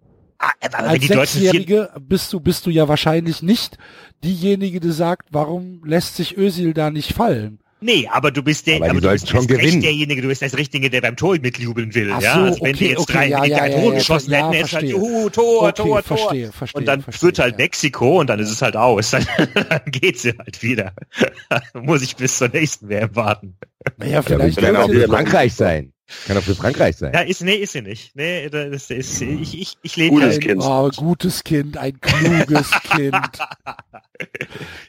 Ah, 0.46 0.52
aber 0.66 0.78
wenn 0.78 0.84
Als 0.90 1.00
die 1.00 1.08
Deutschen 1.08 1.40
vier, 1.40 1.50
Sechsjährige 1.50 1.90
bist 2.00 2.32
du, 2.32 2.40
bist 2.40 2.66
du 2.66 2.70
ja 2.70 2.88
wahrscheinlich 2.88 3.42
nicht 3.42 3.78
diejenige, 4.22 4.80
die 4.80 4.92
sagt, 4.92 5.28
warum 5.30 5.82
lässt 5.84 6.16
sich 6.16 6.36
Özil 6.36 6.74
da 6.74 6.90
nicht 6.90 7.12
fallen? 7.12 7.58
Nee, 7.80 8.08
aber 8.10 8.30
du 8.30 8.42
bist 8.42 8.66
der, 8.66 8.76
Aber 8.76 8.88
aber 8.92 9.00
du 9.02 9.10
bist 9.10 9.28
schon 9.28 9.46
gewinnen. 9.46 9.82
derjenige, 9.82 10.22
du 10.22 10.28
bist 10.28 10.40
das 10.40 10.56
Richtige, 10.56 10.88
der 10.88 11.02
beim 11.02 11.16
Tor 11.16 11.36
mitjubeln 11.38 11.94
will. 11.94 12.12
Ach 12.14 12.22
ja, 12.22 12.34
so, 12.34 12.40
also 12.40 12.64
wenn 12.64 12.76
die 12.76 12.86
jetzt 12.86 13.00
okay, 13.00 13.12
drei, 13.12 13.28
ja, 13.28 13.36
wenn 13.36 13.44
die 13.44 13.50
ja, 13.50 13.58
drei 13.58 13.68
ja, 13.68 13.76
Tore 13.78 13.92
ja, 13.92 13.98
geschossen 13.98 14.30
ja, 14.30 14.38
hätten, 14.38 14.52
jetzt 14.54 14.72
halt, 14.72 14.88
verstehe. 14.88 14.90
juhu, 14.90 15.28
Tor, 15.28 15.62
Okay, 15.68 15.72
Tor, 15.82 16.02
Tor. 16.02 16.02
verstehe, 16.02 16.52
verstehe, 16.52 16.78
und 16.80 16.86
dann 16.86 17.02
verstehe, 17.02 17.20
führt 17.20 17.38
halt 17.40 17.52
ja. 17.52 17.58
Mexiko 17.58 18.20
und 18.20 18.30
dann 18.30 18.40
ist 18.40 18.50
es 18.50 18.62
halt 18.62 18.76
aus. 18.76 19.10
Dann, 19.14 19.26
dann 19.54 19.82
geht 19.86 20.18
sie 20.18 20.32
halt 20.38 20.62
wieder. 20.62 20.92
Muss 21.74 22.00
ich 22.00 22.16
bis 22.16 22.38
zur 22.38 22.48
nächsten 22.48 22.88
WM 22.88 23.14
warten. 23.14 23.58
Naja, 23.98 24.12
Ja, 24.12 24.18
aber 24.20 24.28
vielleicht 24.28 24.58
kann 24.60 24.76
auch 24.76 24.88
für 24.88 25.06
Frankreich 25.06 25.52
sein. 25.52 25.92
Kann 26.26 26.36
auch 26.36 26.42
für 26.42 26.54
Frankreich 26.54 26.96
sein. 26.96 27.12
Ja, 27.14 27.20
ist, 27.20 27.42
nee, 27.42 27.54
ist 27.54 27.72
sie 27.72 27.82
nicht. 27.82 28.14
Nee, 28.14 28.48
das 28.50 28.90
ist, 28.90 29.22
ich, 29.22 29.58
ich, 29.60 29.74
ich 29.82 29.96
lebe 29.96 30.14
Gutes 30.16 30.34
ein 30.34 30.40
Kind. 30.40 30.62
Oh, 30.62 30.90
gutes 30.94 31.44
Kind, 31.44 31.76
ein 31.78 31.98
kluges 32.00 32.70
Kind. 32.94 33.16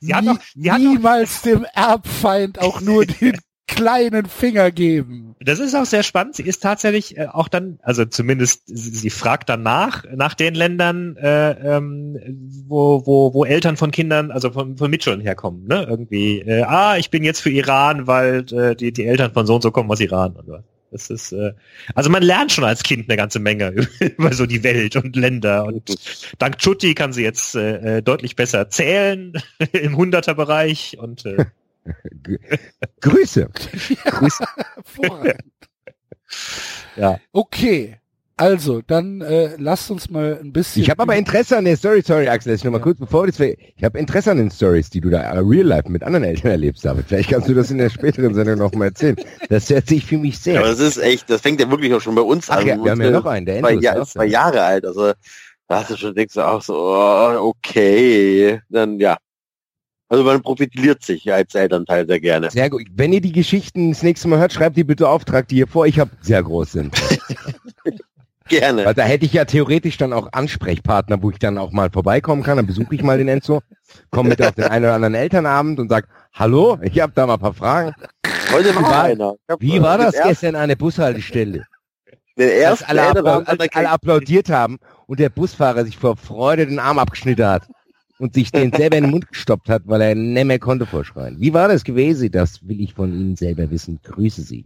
Sie 0.02 0.14
hat 0.14 0.24
Nie, 0.24 0.30
doch- 0.30 0.40
sie 0.56 0.72
hat 0.72 0.82
doch- 0.82 0.86
niemals 0.86 1.42
dem 1.42 1.66
Erbfeind 1.74 2.60
auch 2.60 2.82
nur 2.82 3.06
den 3.06 3.38
kleinen 3.68 4.26
Finger 4.28 4.72
geben. 4.72 5.36
Das 5.40 5.60
ist 5.60 5.74
auch 5.74 5.86
sehr 5.86 6.04
spannend. 6.04 6.36
Sie 6.36 6.44
ist 6.44 6.62
tatsächlich 6.62 7.18
äh, 7.18 7.28
auch 7.28 7.48
dann, 7.48 7.80
also 7.82 8.06
zumindest 8.06 8.64
sie, 8.68 8.92
sie 8.92 9.10
fragt 9.10 9.50
danach 9.50 10.04
nach 10.16 10.34
den 10.36 10.54
Ländern, 10.54 11.18
äh, 11.18 11.52
ähm, 11.78 12.18
wo, 12.68 13.06
wo, 13.08 13.34
wo 13.34 13.44
Eltern 13.46 13.76
von 13.78 13.92
Kindern, 13.92 14.32
also 14.32 14.52
von, 14.52 14.78
von 14.78 14.92
Mitschülern 14.92 15.20
herkommen. 15.22 15.66
Ne? 15.68 15.86
Irgendwie, 15.90 16.42
äh, 16.42 16.62
ah, 16.64 16.98
ich 16.98 17.10
bin 17.10 17.24
jetzt 17.24 17.40
für 17.42 17.50
Iran, 17.50 18.06
weil 18.06 18.46
äh, 18.54 18.76
die, 18.76 18.92
die 18.94 19.06
Eltern 19.06 19.34
von 19.34 19.48
so 19.48 19.56
und 19.56 19.62
so 19.62 19.72
kommen 19.72 19.90
aus 19.90 20.00
Iran. 20.00 20.34
Und 20.36 20.46
so. 20.46 20.58
Das 20.92 21.10
ist, 21.10 21.32
äh, 21.32 21.54
also 21.94 22.10
man 22.10 22.24
lernt 22.24 22.52
schon 22.52 22.64
als 22.64 22.84
Kind 22.84 23.10
eine 23.10 23.18
ganze 23.18 23.40
Menge 23.40 23.70
über 24.00 24.34
so 24.34 24.46
die 24.46 24.64
Welt 24.64 24.96
und 24.96 25.16
Länder. 25.16 25.66
Und 25.66 25.96
dank 26.40 26.58
Chutti 26.60 26.96
kann 26.96 27.14
sie 27.14 27.24
jetzt 27.24 27.56
äh, 27.56 27.98
äh, 27.98 28.02
deutlich 28.02 28.36
besser 28.36 28.70
zählen 28.70 29.34
im 29.74 29.98
Hunderterbereich 29.98 30.98
und 31.00 31.26
äh, 31.26 31.46
Grüße. 33.02 33.50
Grüße. 34.06 34.46
Ja. 36.96 37.20
Okay. 37.32 37.98
Also, 38.38 38.82
dann 38.86 39.22
äh, 39.22 39.56
lasst 39.58 39.90
uns 39.90 40.10
mal 40.10 40.38
ein 40.42 40.52
bisschen. 40.52 40.82
Ich 40.82 40.90
habe 40.90 41.02
aber 41.02 41.16
Interesse 41.16 41.58
an 41.58 41.64
der 41.64 41.78
Story, 41.78 42.02
sorry 42.02 42.28
Axel, 42.28 42.52
jetzt 42.52 42.66
noch 42.66 42.72
mal 42.72 42.82
kurz 42.82 43.00
bevor 43.00 43.24
wir 43.24 43.32
das, 43.32 43.40
ich 43.40 43.82
habe 43.82 43.98
Interesse 43.98 44.32
an 44.32 44.38
den 44.38 44.52
Stories, 44.52 44.90
die 44.90 45.00
du 45.00 45.10
da 45.10 45.22
äh, 45.22 45.38
real 45.40 45.66
life 45.66 45.90
mit 45.90 46.04
anderen 46.04 46.26
Eltern 46.26 46.52
erlebst, 46.52 46.84
David. 46.84 47.06
Vielleicht 47.08 47.30
kannst 47.30 47.48
du 47.48 47.54
das 47.54 47.72
in 47.72 47.78
der 47.78 47.90
späteren 47.90 48.34
Sendung 48.34 48.58
noch 48.58 48.74
mal 48.74 48.86
erzählen. 48.86 49.16
Das 49.48 49.70
hört 49.70 49.88
sich 49.88 50.06
für 50.06 50.18
mich 50.18 50.38
sehr. 50.38 50.60
Aber 50.60 50.68
das 50.68 50.80
ist 50.82 50.98
echt, 50.98 51.30
das 51.30 51.40
fängt 51.40 51.62
ja 51.62 51.72
wirklich 51.72 51.94
auch 51.94 52.02
schon 52.02 52.16
bei 52.16 52.24
uns 52.24 52.50
Ach 52.50 52.58
an. 52.58 52.68
ja, 52.68 52.84
wir 52.84 52.92
haben 52.92 53.02
ja 53.02 53.12
noch 53.12 53.26
einen, 53.26 53.46
der 53.46 53.62
zwei, 53.62 53.70
Endo 53.70 53.80
ist 53.80 53.86
ja, 53.86 54.02
auch 54.02 54.08
zwei. 54.08 54.26
Jahre 54.26 54.62
alt. 54.64 54.86
Also 54.86 55.14
da 55.70 55.80
hast 55.80 55.92
du 55.92 55.96
schon 55.98 56.14
denkst 56.14 56.34
du 56.34 56.42
auch 56.42 56.62
so, 56.62 56.76
oh, 56.76 57.54
okay, 57.54 58.60
dann 58.70 59.00
ja. 59.00 59.18
Also 60.10 60.26
man 60.26 60.42
profitiert 60.42 61.04
sich 61.04 61.32
als 61.32 61.56
Elternteil 61.56 62.06
sehr 62.06 62.20
gerne. 62.20 62.52
Sehr 62.52 62.70
gut. 62.70 62.84
Wenn 62.94 63.14
ihr 63.14 63.22
die 63.22 63.32
Geschichten 63.32 63.92
das 63.92 64.04
nächste 64.04 64.28
Mal 64.28 64.40
hört, 64.40 64.52
schreibt 64.54 64.76
die 64.76 64.84
bitte 64.84 65.08
auf, 65.08 65.24
tragt 65.24 65.52
die 65.52 65.56
hier 65.56 65.68
vor. 65.68 65.88
Ich 65.88 66.00
habe 66.00 66.12
sehr 66.22 66.44
groß 66.44 66.74
sind. 66.74 66.96
Gerne. 68.48 68.86
Weil 68.86 68.94
da 68.94 69.04
hätte 69.04 69.26
ich 69.26 69.34
ja 69.34 69.46
theoretisch 69.46 69.98
dann 69.98 70.14
auch 70.14 70.30
Ansprechpartner, 70.32 71.22
wo 71.22 71.32
ich 71.32 71.40
dann 71.40 71.58
auch 71.58 71.72
mal 71.72 71.90
vorbeikommen 71.90 72.44
kann. 72.44 72.58
Dann 72.58 72.68
besuche 72.68 72.94
ich 72.94 73.02
mal 73.02 73.18
den 73.18 73.28
Enzo, 73.28 73.62
komme 74.12 74.30
mit 74.30 74.42
auf 74.42 74.54
den 74.54 74.66
einen 74.66 74.86
oder 74.86 74.94
anderen 74.94 75.16
Elternabend 75.16 75.80
und 75.80 75.90
sag, 75.90 76.08
hallo, 76.34 76.78
ich 76.84 77.00
habe 77.00 77.14
da 77.16 77.26
mal 77.26 77.36
ein 77.36 77.40
paar 77.40 77.54
Fragen. 77.54 77.94
Heute 78.52 78.76
war 78.76 79.04
einer. 79.04 79.36
Wie 79.60 79.82
war 79.82 79.98
das 79.98 80.16
gestern 80.22 80.56
an 80.56 80.70
der 80.70 80.76
Bushaltestelle? 80.76 81.66
Den 82.38 82.50
Als 82.50 82.82
ersten 82.82 82.86
alle, 82.86 83.02
appla 83.02 83.20
Elternabend 83.20 83.50
als 83.62 83.76
alle 83.76 83.90
applaudiert 83.90 84.50
haben 84.50 84.78
und 85.08 85.20
der 85.20 85.30
Busfahrer 85.30 85.86
sich 85.86 85.98
vor 85.98 86.16
Freude 86.16 86.68
den 86.68 86.80
Arm 86.80 87.00
abgeschnitten 87.00 87.46
hat 87.46 87.68
und 88.20 88.36
sich 88.36 88.52
den 88.52 88.72
selber 88.72 88.98
in 88.98 89.06
den 89.06 89.12
Mund 89.12 89.28
gestoppt 89.30 89.70
hat, 89.70 89.84
weil 89.86 90.02
er 90.02 90.16
nicht 90.16 90.46
mehr 90.46 90.60
konnte 90.60 90.86
vorschreien. 90.86 91.40
Wie 91.40 91.54
war 91.54 91.68
das 91.68 91.84
gewesen? 91.84 92.32
Das 92.32 92.68
will 92.68 92.80
ich 92.82 92.94
von 92.94 93.12
Ihnen 93.12 93.36
selber 93.36 93.72
wissen. 93.72 94.00
Grüße 94.04 94.42
Sie. 94.42 94.66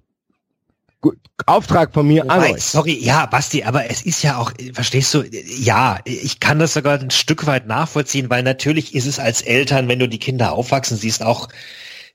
Gut, 1.02 1.18
Auftrag 1.46 1.94
von 1.94 2.06
mir 2.06 2.24
an 2.24 2.42
Wobei, 2.42 2.56
euch. 2.56 2.64
sorry, 2.64 2.98
ja, 3.00 3.26
Basti, 3.26 3.64
aber 3.64 3.90
es 3.90 4.02
ist 4.02 4.22
ja 4.22 4.38
auch, 4.38 4.52
verstehst 4.74 5.14
du, 5.14 5.24
ja, 5.24 6.00
ich 6.04 6.42
kann 6.42 6.60
das 6.60 6.74
sogar 6.74 7.00
ein 7.00 7.10
Stück 7.10 7.46
weit 7.46 7.68
nachvollziehen, 7.68 8.30
weil 8.30 8.44
natürlich 8.44 8.94
ist 8.94 9.06
es 9.06 9.18
als 9.18 9.42
Eltern, 9.42 9.88
wenn 9.88 10.00
du 10.00 10.10
die 10.10 10.20
Kinder 10.20 10.52
aufwachsen 10.52 10.98
siehst, 10.98 11.24
auch 11.24 11.48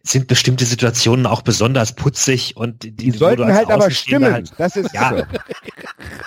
sind 0.06 0.26
bestimmte 0.28 0.66
Situationen 0.66 1.26
auch 1.26 1.40
besonders 1.40 1.94
putzig 1.94 2.56
und 2.58 2.82
die, 2.82 2.92
Die 2.94 3.14
wo 3.14 3.18
sollten 3.18 3.38
du 3.42 3.44
als 3.48 3.56
halt 3.56 3.70
aber 3.70 3.90
stimmen. 3.90 4.32
Halt, 4.32 4.52
das 4.58 4.76
ist 4.76 4.92
Ja. 4.92 5.16
so. 5.16 5.24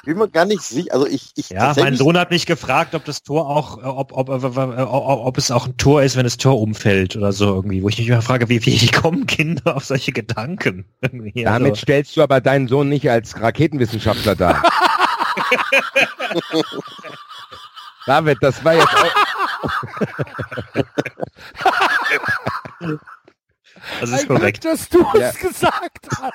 bin 0.04 0.18
mir 0.18 0.28
gar 0.30 0.46
nicht 0.46 0.64
sicher. 0.64 0.92
Also 0.94 1.06
ich, 1.06 1.32
ich 1.36 1.50
ja, 1.50 1.74
mein 1.78 1.96
Sohn 1.96 2.18
hat 2.18 2.32
mich 2.32 2.48
gefragt, 2.48 2.96
ob 2.96 3.06
das 3.06 3.22
Tor 3.22 3.48
auch, 3.48 3.78
ob, 3.84 4.14
ob, 4.14 4.30
ob, 4.30 4.44
ob, 4.58 4.58
ob 4.58 5.38
es 5.38 5.52
auch 5.52 5.68
ein 5.68 5.78
Tor 5.78 6.02
ist, 6.02 6.16
wenn 6.16 6.24
das 6.24 6.38
Tor 6.38 6.60
umfällt 6.60 7.16
oder 7.16 7.32
so 7.32 7.54
irgendwie, 7.54 7.84
wo 7.84 7.90
ich 7.90 8.00
mich 8.00 8.08
immer 8.08 8.24
frage, 8.24 8.50
wie, 8.50 8.66
wie 8.66 8.88
kommen 8.88 9.28
Kinder 9.28 9.76
auf 9.76 9.86
solche 9.86 10.12
Gedanken? 10.12 10.86
Irgendwie, 11.02 11.44
Damit 11.44 11.74
also, 11.74 11.82
stellst 11.84 12.18
du 12.18 12.24
aber 12.24 12.42
deinen 12.42 12.68
Sohn 12.68 12.90
nicht 12.90 13.08
als 13.12 13.40
Raketenwissenschaftler 13.40 14.36
dar. 14.36 14.64
David, 18.08 18.38
das 18.42 18.64
war 18.64 18.74
jetzt 18.74 18.88
auch, 18.88 19.14
das 24.02 24.10
ist 24.10 24.20
Ein 24.22 24.28
Glück, 24.28 24.40
korrekt. 24.40 24.66
dass 24.66 24.90
du 24.90 25.00
Ja. 25.14 25.30
es 25.30 25.38
gesagt 25.40 26.08
hast. 26.22 26.34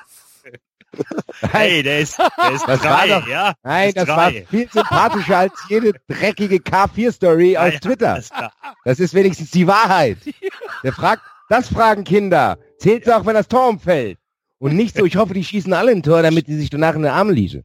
Hey, 1.53 1.83
der 1.83 2.01
ist, 2.01 2.19
der 2.19 2.53
ist 2.53 2.69
Das 2.69 2.85
war 2.85 3.07
drei, 3.07 3.09
doch- 3.09 3.27
ja? 3.27 3.55
nein, 3.63 3.93
das 3.95 4.07
war 4.09 4.31
drei. 4.31 4.45
viel 4.51 4.69
sympathischer 4.71 5.39
als 5.39 5.53
jede 5.71 5.93
dreckige 6.07 6.57
K4-Story 6.57 7.53
Ja, 7.53 7.63
auf 7.67 7.73
ja, 7.73 7.79
Twitter. 7.81 8.21
klar. 8.21 8.53
Das 8.85 9.01
ist 9.01 9.15
wenigstens 9.15 9.51
die 9.53 9.67
Wahrheit. 9.67 10.19
Der 10.85 10.93
fragt, 10.93 11.23
das 11.49 11.69
fragen 11.69 12.05
Kinder. 12.05 12.59
Zählt's 12.79 13.09
auch, 13.09 13.25
wenn 13.25 13.35
das 13.35 13.49
Tor 13.49 13.69
umfällt? 13.71 14.19
Und 14.59 14.75
nicht 14.77 14.95
so, 14.97 15.07
ich 15.07 15.17
hoffe, 15.17 15.33
die 15.33 15.45
schießen 15.45 15.73
alle 15.73 15.93
ein 15.93 16.03
Tor, 16.03 16.21
damit 16.23 16.47
die 16.47 16.57
sich 16.57 16.69
danach 16.69 16.95
in 16.95 17.03
den 17.03 17.11
Arm 17.13 17.31
liegen. 17.31 17.65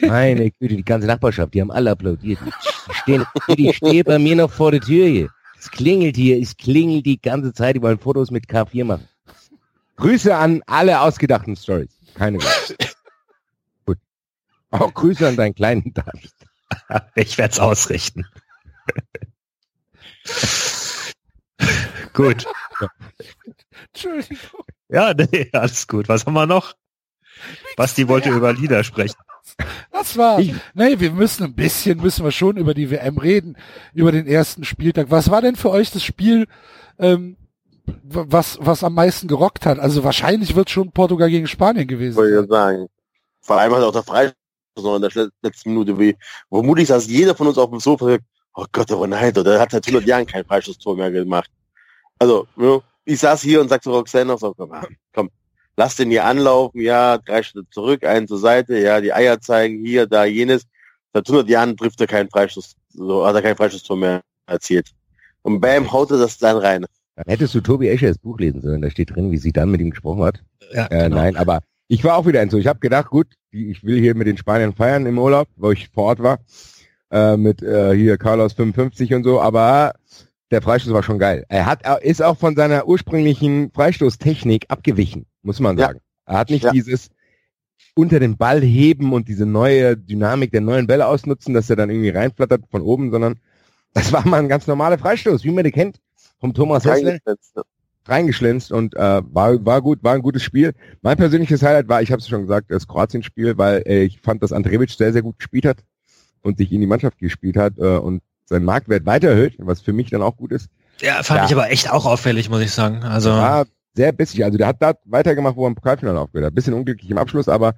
Meine 0.00 0.50
Güte, 0.52 0.76
die 0.76 0.84
ganze 0.84 1.06
Nachbarschaft, 1.08 1.52
die 1.54 1.60
haben 1.60 1.70
alle 1.72 1.90
applaudiert. 1.90 2.38
Die 2.86 2.94
stehen, 2.94 3.24
die 3.48 3.72
stehen 3.74 4.04
bei 4.04 4.18
mir 4.20 4.36
noch 4.36 4.50
vor 4.52 4.70
der 4.70 4.80
Tür 4.80 5.06
hier. 5.08 5.28
Es 5.58 5.70
klingelt 5.70 6.16
hier, 6.16 6.40
es 6.40 6.56
klingelt 6.56 7.04
die 7.04 7.20
ganze 7.20 7.52
Zeit, 7.52 7.76
die 7.76 7.82
wollen 7.82 7.98
Fotos 7.98 8.30
mit 8.30 8.46
K4 8.46 8.84
machen. 8.84 9.08
Grüße 10.00 10.34
an 10.36 10.62
alle 10.66 11.00
ausgedachten 11.00 11.56
Stories. 11.56 11.92
Keine 12.14 12.40
Sorge. 12.40 12.76
Gut. 13.86 13.98
Auch 14.70 14.92
Grüße 14.94 15.26
an 15.28 15.36
deinen 15.36 15.54
kleinen 15.54 15.92
David. 15.94 16.32
Ich 17.16 17.36
werde 17.36 17.50
es 17.52 17.58
ausrichten. 17.58 18.26
gut. 22.12 22.46
Entschuldigung. 23.92 24.64
Ja, 24.88 25.14
nee, 25.14 25.48
alles 25.52 25.86
gut. 25.88 26.08
Was 26.08 26.26
haben 26.26 26.34
wir 26.34 26.46
noch? 26.46 26.74
Basti 27.76 28.08
wollte 28.08 28.30
über 28.30 28.52
Lieder 28.52 28.84
sprechen. 28.84 29.16
Das 29.90 30.16
war. 30.16 30.38
Ich- 30.38 30.54
nee, 30.74 31.00
wir 31.00 31.12
müssen 31.12 31.44
ein 31.44 31.54
bisschen, 31.54 32.00
müssen 32.00 32.24
wir 32.24 32.32
schon 32.32 32.56
über 32.56 32.74
die 32.74 32.90
WM 32.90 33.18
reden, 33.18 33.56
über 33.94 34.12
den 34.12 34.26
ersten 34.26 34.64
Spieltag. 34.64 35.10
Was 35.10 35.30
war 35.30 35.42
denn 35.42 35.56
für 35.56 35.70
euch 35.70 35.90
das 35.90 36.04
Spiel, 36.04 36.46
ähm, 36.98 37.36
was, 38.02 38.58
was 38.60 38.84
am 38.84 38.94
meisten 38.94 39.28
gerockt 39.28 39.66
hat? 39.66 39.78
Also 39.78 40.04
wahrscheinlich 40.04 40.54
wird 40.54 40.70
schon 40.70 40.92
Portugal 40.92 41.30
gegen 41.30 41.46
Spanien 41.46 41.86
gewesen 41.86 42.16
wollte 42.16 42.42
ich 42.42 42.48
sagen. 42.48 42.88
Vor 43.42 43.58
allem 43.58 43.74
hat 43.74 43.82
auch 43.82 43.92
der 43.92 44.02
Freistoß 44.02 44.34
noch 44.76 44.96
in 44.96 45.02
der 45.02 45.30
letzten 45.42 45.70
Minute, 45.70 45.98
wie, 45.98 46.16
vermutlich 46.48 46.88
saß 46.88 47.06
jeder 47.06 47.34
von 47.34 47.46
uns 47.46 47.58
auf 47.58 47.70
dem 47.70 47.80
Sofa, 47.80 48.18
oh 48.54 48.64
Gott, 48.72 48.90
oh 48.92 49.06
nein, 49.06 49.32
der 49.32 49.60
hat 49.60 49.70
seit 49.70 49.86
100 49.86 50.06
Jahren 50.06 50.26
kein 50.26 50.44
Freistoßtor 50.44 50.96
mehr 50.96 51.10
gemacht. 51.10 51.50
Also, 52.18 52.46
ich 53.04 53.18
saß 53.18 53.42
hier 53.42 53.60
und 53.60 53.68
sagte 53.68 53.84
zu 53.84 53.92
Roxanne 53.92 54.26
noch 54.26 54.38
so, 54.38 54.54
komm, 54.54 54.72
komm, 55.14 55.30
lass 55.76 55.96
den 55.96 56.10
hier 56.10 56.24
anlaufen, 56.24 56.80
ja, 56.80 57.18
drei 57.18 57.42
Schritte 57.42 57.68
zurück, 57.70 58.04
einen 58.04 58.28
zur 58.28 58.38
Seite, 58.38 58.78
ja, 58.78 59.00
die 59.00 59.12
Eier 59.12 59.40
zeigen, 59.40 59.84
hier, 59.84 60.06
da, 60.06 60.24
jenes. 60.24 60.64
Seit 61.12 61.26
100 61.26 61.48
Jahren 61.48 61.76
trifft 61.76 62.00
er 62.00 62.06
keinen 62.06 62.30
Freistoß, 62.30 62.74
so 62.90 63.26
hat 63.26 63.34
er 63.34 63.42
kein 63.42 63.56
Freistoßtor 63.56 63.96
mehr 63.96 64.22
erzielt. 64.46 64.90
Und 65.42 65.60
bam, 65.60 65.90
haut 65.90 66.10
er 66.10 66.18
das 66.18 66.38
dann 66.38 66.58
rein. 66.58 66.86
Dann 67.16 67.24
hättest 67.26 67.54
du 67.54 67.60
Tobi 67.60 67.88
Eschers 67.88 68.18
Buch 68.18 68.38
lesen 68.38 68.62
sollen, 68.62 68.82
da 68.82 68.90
steht 68.90 69.14
drin, 69.14 69.30
wie 69.30 69.36
sie 69.38 69.52
dann 69.52 69.70
mit 69.70 69.80
ihm 69.80 69.90
gesprochen 69.90 70.22
hat. 70.22 70.42
Ja, 70.72 70.86
Äh, 70.86 71.04
genau. 71.04 71.16
Nein, 71.16 71.36
aber 71.36 71.60
ich 71.88 72.04
war 72.04 72.16
auch 72.16 72.26
wieder 72.26 72.42
in 72.42 72.50
so. 72.50 72.58
Ich 72.58 72.66
habe 72.66 72.78
gedacht, 72.78 73.10
gut, 73.10 73.26
ich 73.50 73.82
will 73.84 73.98
hier 74.00 74.14
mit 74.14 74.26
den 74.26 74.36
Spaniern 74.36 74.72
feiern 74.74 75.06
im 75.06 75.18
Urlaub, 75.18 75.48
wo 75.56 75.70
ich 75.72 75.88
vor 75.88 76.04
Ort 76.04 76.22
war, 76.22 76.38
äh, 77.10 77.36
mit 77.36 77.62
äh, 77.62 77.94
hier 77.94 78.16
Carlos 78.16 78.52
55 78.52 79.12
und 79.14 79.24
so, 79.24 79.40
aber 79.40 79.94
der 80.52 80.62
Freistoß 80.62 80.92
war 80.92 81.02
schon 81.02 81.18
geil. 81.18 81.44
Er 81.48 81.66
hat, 81.66 81.82
er 81.82 82.02
ist 82.02 82.22
auch 82.22 82.36
von 82.38 82.54
seiner 82.56 82.86
ursprünglichen 82.86 83.70
Freistoßtechnik 83.72 84.66
abgewichen, 84.68 85.26
muss 85.42 85.60
man 85.60 85.76
Ja. 85.78 85.86
sagen. 85.86 86.00
Er 86.26 86.38
hat 86.38 86.50
nicht 86.50 86.64
Ja. 86.64 86.70
dieses 86.72 87.10
unter 87.96 88.20
den 88.20 88.36
Ball 88.36 88.60
heben 88.60 89.12
und 89.12 89.28
diese 89.28 89.46
neue 89.46 89.96
Dynamik 89.96 90.52
der 90.52 90.60
neuen 90.60 90.86
Bälle 90.86 91.06
ausnutzen, 91.06 91.54
dass 91.54 91.68
er 91.70 91.76
dann 91.76 91.90
irgendwie 91.90 92.10
reinflattert 92.10 92.62
von 92.70 92.82
oben, 92.82 93.10
sondern 93.10 93.38
das 93.94 94.12
war 94.12 94.26
mal 94.26 94.38
ein 94.38 94.48
ganz 94.48 94.66
normaler 94.68 94.96
Freistoß, 94.98 95.42
wie 95.44 95.50
man 95.50 95.64
den 95.64 95.72
kennt, 95.72 95.96
vom 96.40 96.54
Thomas 96.54 96.84
Hessler 96.84 97.18
reingeschlänzt 98.06 98.72
und 98.72 98.96
äh, 98.96 99.22
war, 99.32 99.64
war 99.64 99.82
gut, 99.82 100.02
war 100.02 100.14
ein 100.14 100.22
gutes 100.22 100.42
Spiel. 100.42 100.72
Mein 101.02 101.16
persönliches 101.16 101.62
Highlight 101.62 101.88
war, 101.88 102.02
ich 102.02 102.10
habe 102.10 102.20
es 102.20 102.28
schon 102.28 102.42
gesagt, 102.42 102.70
das 102.70 102.88
Kroatien-Spiel, 102.88 103.58
weil 103.58 103.82
äh, 103.86 104.02
ich 104.02 104.20
fand, 104.20 104.42
dass 104.42 104.52
Andrevic 104.52 104.90
sehr, 104.90 105.12
sehr 105.12 105.22
gut 105.22 105.38
gespielt 105.38 105.66
hat 105.66 105.78
und 106.42 106.58
sich 106.58 106.72
in 106.72 106.80
die 106.80 106.86
Mannschaft 106.86 107.18
gespielt 107.18 107.56
hat 107.56 107.74
äh, 107.78 107.98
und 107.98 108.22
seinen 108.46 108.64
Marktwert 108.64 109.06
weiter 109.06 109.28
erhöht, 109.28 109.54
was 109.58 109.80
für 109.80 109.92
mich 109.92 110.10
dann 110.10 110.22
auch 110.22 110.36
gut 110.36 110.50
ist. 110.50 110.68
Ja, 111.00 111.22
fand 111.22 111.40
Ja. 111.40 111.46
ich 111.46 111.52
aber 111.52 111.70
echt 111.70 111.90
auch 111.90 112.06
auffällig, 112.06 112.50
muss 112.50 112.62
ich 112.62 112.72
sagen. 112.72 113.04
Also 113.04 113.30
War 113.30 113.66
sehr 113.94 114.12
bissig. 114.12 114.44
Also 114.44 114.58
der 114.58 114.66
hat 114.66 114.82
da 114.82 114.94
weitergemacht, 115.04 115.56
wo 115.56 115.64
er 115.64 115.68
im 115.68 115.74
Pokalfinale 115.74 116.18
aufgehört 116.18 116.46
hat. 116.46 116.54
Bisschen 116.54 116.74
unglücklich 116.74 117.10
im 117.10 117.18
Abschluss, 117.18 117.48
aber 117.48 117.74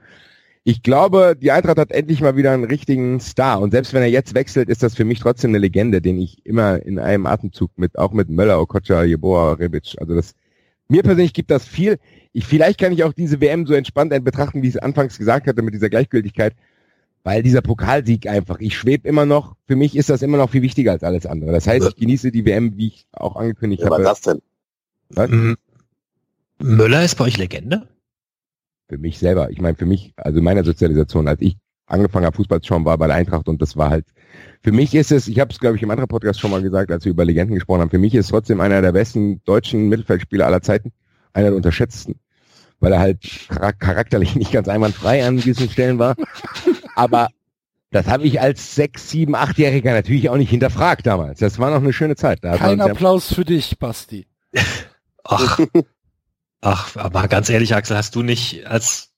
ich 0.65 0.83
glaube, 0.83 1.37
die 1.41 1.51
Eintracht 1.51 1.79
hat 1.79 1.91
endlich 1.91 2.21
mal 2.21 2.37
wieder 2.37 2.53
einen 2.53 2.65
richtigen 2.65 3.19
Star. 3.21 3.61
Und 3.61 3.73
selbst 3.73 3.93
wenn 3.95 4.03
er 4.03 4.09
jetzt 4.09 4.35
wechselt, 4.35 4.69
ist 4.69 4.83
das 4.83 4.95
für 4.95 5.05
mich 5.05 5.19
trotzdem 5.19 5.51
eine 5.51 5.59
Legende, 5.59 6.01
den 6.01 6.21
ich 6.21 6.45
immer 6.47 6.81
in 6.85 6.99
einem 6.99 7.27
Atemzug 7.27 7.71
mit, 7.77 7.99
auch 7.99 8.13
mit 8.13 8.29
Möller, 8.29 8.61
Okocha, 8.61 9.03
Jeboa, 9.03 9.55
Rebic. 9.55 9.97
Also 9.99 10.15
das, 10.15 10.35
mir 10.89 11.03
persönlich 11.03 11.33
gibt 11.35 11.51
das 11.51 11.67
viel. 11.67 11.99
Ich, 12.33 12.47
vielleicht 12.47 12.79
kann 12.79 12.93
ich 12.93 13.03
auch 13.03 13.13
diese 13.13 13.41
WM 13.41 13.67
so 13.67 13.75
entspannt 13.75 14.13
betrachten, 14.25 14.63
wie 14.63 14.69
ich 14.69 14.77
es 14.77 14.81
anfangs 14.81 15.19
gesagt 15.19 15.47
hatte, 15.49 15.63
mit 15.63 15.75
dieser 15.75 15.91
Gleichgültigkeit. 15.91 16.55
Weil 17.25 17.43
dieser 17.45 17.63
Pokalsieg 17.63 18.27
einfach, 18.29 18.59
ich 18.59 18.77
schwebe 18.77 19.09
immer 19.09 19.27
noch, 19.27 19.55
für 19.69 19.77
mich 19.77 19.95
ist 19.97 20.11
das 20.11 20.23
immer 20.23 20.39
noch 20.39 20.51
viel 20.51 20.63
wichtiger 20.63 20.91
als 20.93 21.05
alles 21.05 21.25
andere. 21.25 21.53
Das 21.53 21.67
heißt, 21.69 21.87
ich 21.89 21.97
genieße 21.97 22.33
die 22.33 22.45
WM, 22.45 22.77
wie 22.77 22.89
ich 22.89 23.07
auch 23.13 23.37
angekündigt 23.37 23.83
Wer 23.83 23.91
war 23.91 23.99
habe. 23.99 24.05
das 24.09 24.21
denn? 24.23 24.43
Was? 25.11 25.31
M- 25.31 25.57
Müller 26.59 27.05
ist 27.05 27.17
bei 27.17 27.25
euch 27.25 27.37
Legende? 27.39 27.89
Für 28.93 28.99
mich 28.99 29.19
selber. 29.19 29.51
Ich 29.51 29.59
meine, 29.59 29.75
für 29.75 29.87
mich, 29.87 30.13
also 30.17 30.43
meine 30.43 30.65
Sozialisation, 30.65 31.27
als 31.27 31.41
ich 31.41 31.57
angefangen 31.87 32.27
habe, 32.27 32.37
Fußball 32.37 32.61
zu 32.61 32.69
schauen, 32.69 32.85
war 32.85 32.99
bei 32.99 33.07
der 33.07 33.17
Eintracht 33.17 33.49
und 33.49 33.63
das 33.63 33.75
war 33.75 33.89
halt, 33.89 34.05
für 34.63 34.71
mich 34.71 34.95
ist 34.95 35.11
es, 35.11 35.29
ich 35.29 35.41
habe 35.41 35.51
es, 35.51 35.59
glaube 35.59 35.77
ich, 35.77 35.83
im 35.83 35.91
anderen 35.91 36.09
Podcast 36.09 36.41
schon 36.41 36.51
mal 36.51 36.61
gesagt, 36.61 36.91
als 36.91 37.07
wir 37.07 37.11
über 37.11 37.25
Legenden 37.25 37.55
gesprochen 37.55 37.81
haben, 37.81 37.91
für 37.91 37.99
mich 37.99 38.15
ist 38.15 38.29
trotzdem 38.29 38.61
einer 38.61 38.83
der 38.83 38.93
besten 38.93 39.43
deutschen 39.45 39.89
Mittelfeldspieler 39.89 40.45
aller 40.45 40.61
Zeiten, 40.61 40.93
einer 41.33 41.49
der 41.49 41.57
unterschätztesten, 41.57 42.17
weil 42.81 42.93
er 42.93 43.01
halt 43.01 43.23
charak- 43.23 43.79
charakterlich 43.79 44.35
nicht 44.37 44.53
ganz 44.53 44.69
einwandfrei 44.69 45.27
an 45.27 45.39
gewissen 45.39 45.71
Stellen 45.71 45.99
war. 45.99 46.15
Aber 46.95 47.29
das 47.93 48.07
habe 48.09 48.25
ich 48.25 48.43
als 48.43 48.75
sechs, 48.75 49.09
sieben, 49.09 49.35
achtjähriger 49.35 49.93
natürlich 49.93 50.29
auch 50.29 50.37
nicht 50.37 50.51
hinterfragt 50.51 51.07
damals. 51.07 51.39
Das 51.39 51.59
war 51.59 51.71
noch 51.71 51.83
eine 51.83 51.95
schöne 51.95 52.17
Zeit. 52.17 52.41
Da 52.43 52.59
Kein 52.59 52.81
Applaus 52.83 53.33
für 53.33 53.47
dich, 53.47 53.79
Basti. 53.79 54.27
Ach, 55.25 55.59
ach, 56.63 56.97
aber 56.97 57.29
ganz 57.29 57.51
ehrlich, 57.51 57.75
Axel, 57.75 57.97
hast 57.97 58.15
du 58.15 58.23
nicht 58.23 58.67
als 58.67 59.13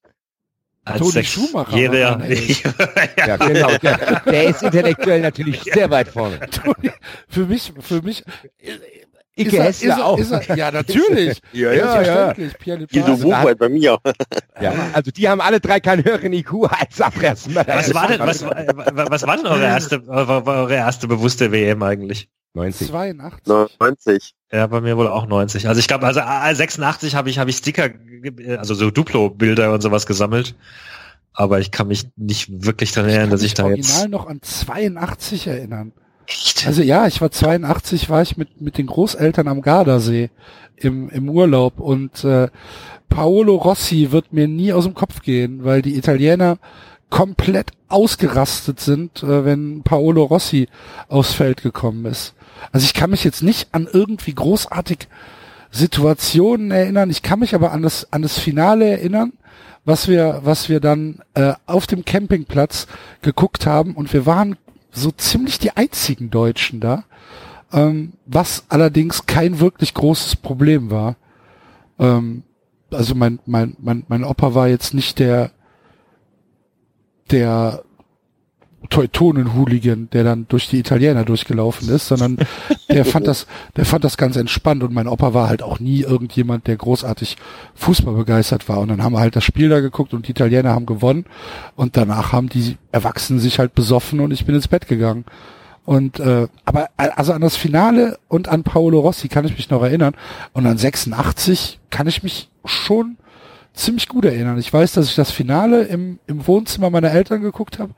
als 0.84 0.98
Toni 0.98 1.24
Schumacher 1.24 1.76
Held. 1.76 2.62
ja, 3.16 3.36
genau. 3.38 3.78
Der, 3.78 4.20
der 4.26 4.44
ist 4.44 4.62
intellektuell 4.62 5.20
natürlich 5.20 5.62
sehr 5.72 5.88
weit 5.90 6.08
vorne. 6.08 6.40
für 7.28 7.46
mich, 7.46 7.72
für 7.80 8.02
mich. 8.02 8.22
Icke 9.36 9.56
er- 9.56 9.64
Hessler 9.64 9.96
er, 9.98 10.06
auch. 10.06 10.18
Ist 10.18 10.30
er, 10.30 10.56
ja, 10.56 10.70
natürlich. 10.70 11.40
Ja, 11.52 11.72
ja, 11.72 12.02
ja. 12.02 12.34
Pierre. 12.58 12.86
Also 13.04 13.56
bei 13.58 13.68
mir. 13.68 13.98
Ja, 14.60 14.72
also 14.92 15.10
die 15.10 15.28
haben 15.28 15.40
alle 15.40 15.60
drei 15.60 15.80
keinen 15.80 16.04
höheren 16.04 16.32
IQ 16.32 16.52
als 16.70 17.00
Abrest. 17.00 17.52
Was 17.54 17.92
war 17.94 18.06
denn, 18.08 18.20
was, 18.20 18.44
war- 18.44 19.10
was 19.10 19.26
war 19.26 19.36
denn 19.36 19.46
eure 19.46 19.64
erste, 19.64 20.02
eure 20.06 20.46
eure 20.46 20.74
erste 20.74 21.08
bewusste 21.08 21.50
WM 21.50 21.82
eigentlich? 21.82 22.28
90. 22.54 22.86
82. 22.88 23.76
90. 23.80 24.34
Ja, 24.52 24.68
bei 24.68 24.80
mir 24.80 24.96
wohl 24.96 25.08
auch 25.08 25.26
90. 25.26 25.66
Also 25.66 25.80
ich 25.80 25.88
glaube, 25.88 26.06
also 26.06 26.20
äh, 26.20 26.54
86 26.54 27.16
habe 27.16 27.28
ich 27.28 27.38
habe 27.40 27.50
ich 27.50 27.56
Sticker, 27.56 27.88
ge- 27.88 28.56
also 28.56 28.74
so 28.74 28.92
Duplo-Bilder 28.92 29.72
und 29.72 29.80
sowas 29.80 30.06
gesammelt. 30.06 30.54
Aber 31.32 31.58
ich 31.58 31.72
kann 31.72 31.88
mich 31.88 32.06
nicht 32.14 32.64
wirklich 32.64 32.92
daran 32.92 33.10
erinnern, 33.10 33.30
dass 33.30 33.42
ich 33.42 33.54
da 33.54 33.64
original 33.64 34.02
jetzt. 34.02 34.08
noch 34.10 34.28
an 34.28 34.40
82 34.40 35.48
erinnern. 35.48 35.92
Echt? 36.26 36.66
Also 36.66 36.82
ja, 36.82 37.06
ich 37.06 37.20
war 37.20 37.30
82, 37.30 38.08
war 38.10 38.22
ich 38.22 38.36
mit, 38.36 38.60
mit 38.60 38.78
den 38.78 38.86
Großeltern 38.86 39.48
am 39.48 39.62
Gardasee 39.62 40.30
im, 40.76 41.08
im 41.10 41.28
Urlaub 41.28 41.80
und 41.80 42.24
äh, 42.24 42.48
Paolo 43.08 43.56
Rossi 43.56 44.08
wird 44.10 44.32
mir 44.32 44.48
nie 44.48 44.72
aus 44.72 44.84
dem 44.84 44.94
Kopf 44.94 45.22
gehen, 45.22 45.64
weil 45.64 45.82
die 45.82 45.96
Italiener 45.96 46.58
komplett 47.10 47.70
ausgerastet 47.88 48.80
sind, 48.80 49.22
äh, 49.22 49.44
wenn 49.44 49.82
Paolo 49.82 50.24
Rossi 50.24 50.68
aufs 51.08 51.32
Feld 51.32 51.62
gekommen 51.62 52.06
ist. 52.06 52.34
Also 52.72 52.84
ich 52.84 52.94
kann 52.94 53.10
mich 53.10 53.24
jetzt 53.24 53.42
nicht 53.42 53.68
an 53.72 53.88
irgendwie 53.90 54.34
großartig 54.34 55.08
Situationen 55.70 56.70
erinnern. 56.70 57.10
Ich 57.10 57.22
kann 57.22 57.40
mich 57.40 57.54
aber 57.54 57.72
an 57.72 57.82
das, 57.82 58.12
an 58.12 58.22
das 58.22 58.38
Finale 58.38 58.86
erinnern, 58.86 59.32
was 59.84 60.08
wir, 60.08 60.40
was 60.44 60.68
wir 60.68 60.80
dann 60.80 61.20
äh, 61.34 61.52
auf 61.66 61.86
dem 61.86 62.04
Campingplatz 62.04 62.86
geguckt 63.22 63.66
haben 63.66 63.94
und 63.94 64.12
wir 64.12 64.24
waren 64.24 64.56
so 64.94 65.10
ziemlich 65.10 65.58
die 65.58 65.76
einzigen 65.76 66.30
Deutschen 66.30 66.80
da, 66.80 67.04
ähm, 67.72 68.14
was 68.26 68.64
allerdings 68.68 69.26
kein 69.26 69.60
wirklich 69.60 69.94
großes 69.94 70.36
Problem 70.36 70.90
war. 70.90 71.16
Ähm, 71.98 72.44
also 72.90 73.14
mein, 73.14 73.40
mein, 73.46 73.76
mein, 73.78 74.04
mein 74.08 74.24
Opa 74.24 74.54
war 74.54 74.68
jetzt 74.68 74.94
nicht 74.94 75.18
der, 75.18 75.50
der 77.30 77.82
Teutonen-Hooligan, 78.94 80.08
der 80.12 80.22
dann 80.22 80.46
durch 80.48 80.68
die 80.68 80.78
Italiener 80.78 81.24
durchgelaufen 81.24 81.88
ist, 81.88 82.06
sondern 82.06 82.38
der 82.88 83.04
fand 83.04 83.26
das, 83.26 83.48
der 83.74 83.84
fand 83.84 84.04
das 84.04 84.16
ganz 84.16 84.36
entspannt 84.36 84.84
und 84.84 84.94
mein 84.94 85.08
Opa 85.08 85.34
war 85.34 85.48
halt 85.48 85.64
auch 85.64 85.80
nie 85.80 86.02
irgendjemand, 86.02 86.68
der 86.68 86.76
großartig 86.76 87.36
Fußball 87.74 88.14
begeistert 88.14 88.68
war 88.68 88.78
und 88.78 88.90
dann 88.90 89.02
haben 89.02 89.14
wir 89.14 89.18
halt 89.18 89.34
das 89.34 89.42
Spiel 89.42 89.68
da 89.68 89.80
geguckt 89.80 90.14
und 90.14 90.28
die 90.28 90.30
Italiener 90.30 90.70
haben 90.70 90.86
gewonnen 90.86 91.24
und 91.74 91.96
danach 91.96 92.30
haben 92.30 92.48
die 92.48 92.76
Erwachsenen 92.92 93.40
sich 93.40 93.58
halt 93.58 93.74
besoffen 93.74 94.20
und 94.20 94.30
ich 94.30 94.46
bin 94.46 94.54
ins 94.54 94.68
Bett 94.68 94.86
gegangen. 94.86 95.24
Und 95.84 96.20
äh, 96.20 96.46
aber 96.64 96.88
also 96.96 97.32
an 97.32 97.40
das 97.40 97.56
Finale 97.56 98.18
und 98.28 98.46
an 98.46 98.62
Paolo 98.62 99.00
Rossi 99.00 99.26
kann 99.26 99.44
ich 99.44 99.56
mich 99.56 99.70
noch 99.70 99.82
erinnern 99.82 100.14
und 100.52 100.66
an 100.66 100.78
86 100.78 101.80
kann 101.90 102.06
ich 102.06 102.22
mich 102.22 102.48
schon 102.64 103.16
ziemlich 103.74 104.06
gut 104.08 104.24
erinnern. 104.24 104.56
Ich 104.58 104.72
weiß, 104.72 104.92
dass 104.92 105.08
ich 105.08 105.16
das 105.16 105.32
Finale 105.32 105.82
im, 105.82 106.20
im 106.28 106.46
Wohnzimmer 106.46 106.90
meiner 106.90 107.10
Eltern 107.10 107.42
geguckt 107.42 107.80
habe 107.80 107.92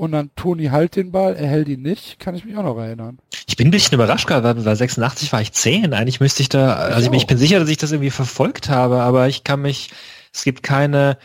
und 0.00 0.12
dann 0.12 0.30
Toni 0.34 0.66
halt 0.68 0.96
den 0.96 1.12
Ball, 1.12 1.36
er 1.36 1.46
hält 1.46 1.68
ihn 1.68 1.82
nicht, 1.82 2.18
kann 2.18 2.34
ich 2.34 2.44
mich 2.46 2.56
auch 2.56 2.62
noch 2.62 2.78
erinnern. 2.78 3.18
Ich 3.46 3.56
bin 3.56 3.68
ein 3.68 3.70
bisschen 3.70 3.94
überrascht 3.94 4.30
weil 4.30 4.42
weil 4.42 4.76
86 4.76 5.30
war 5.32 5.42
ich 5.42 5.52
10. 5.52 5.92
Eigentlich 5.92 6.20
müsste 6.20 6.40
ich 6.42 6.48
da, 6.48 6.72
also 6.74 7.04
ich, 7.04 7.10
bin- 7.10 7.18
ich 7.18 7.26
bin 7.26 7.36
sicher, 7.36 7.60
dass 7.60 7.68
ich 7.68 7.76
das 7.76 7.92
irgendwie 7.92 8.10
verfolgt 8.10 8.70
habe, 8.70 9.02
aber 9.02 9.28
ich 9.28 9.44
kann 9.44 9.60
mich, 9.60 9.90
es 10.32 10.42
gibt 10.44 10.62
keine, 10.62 11.18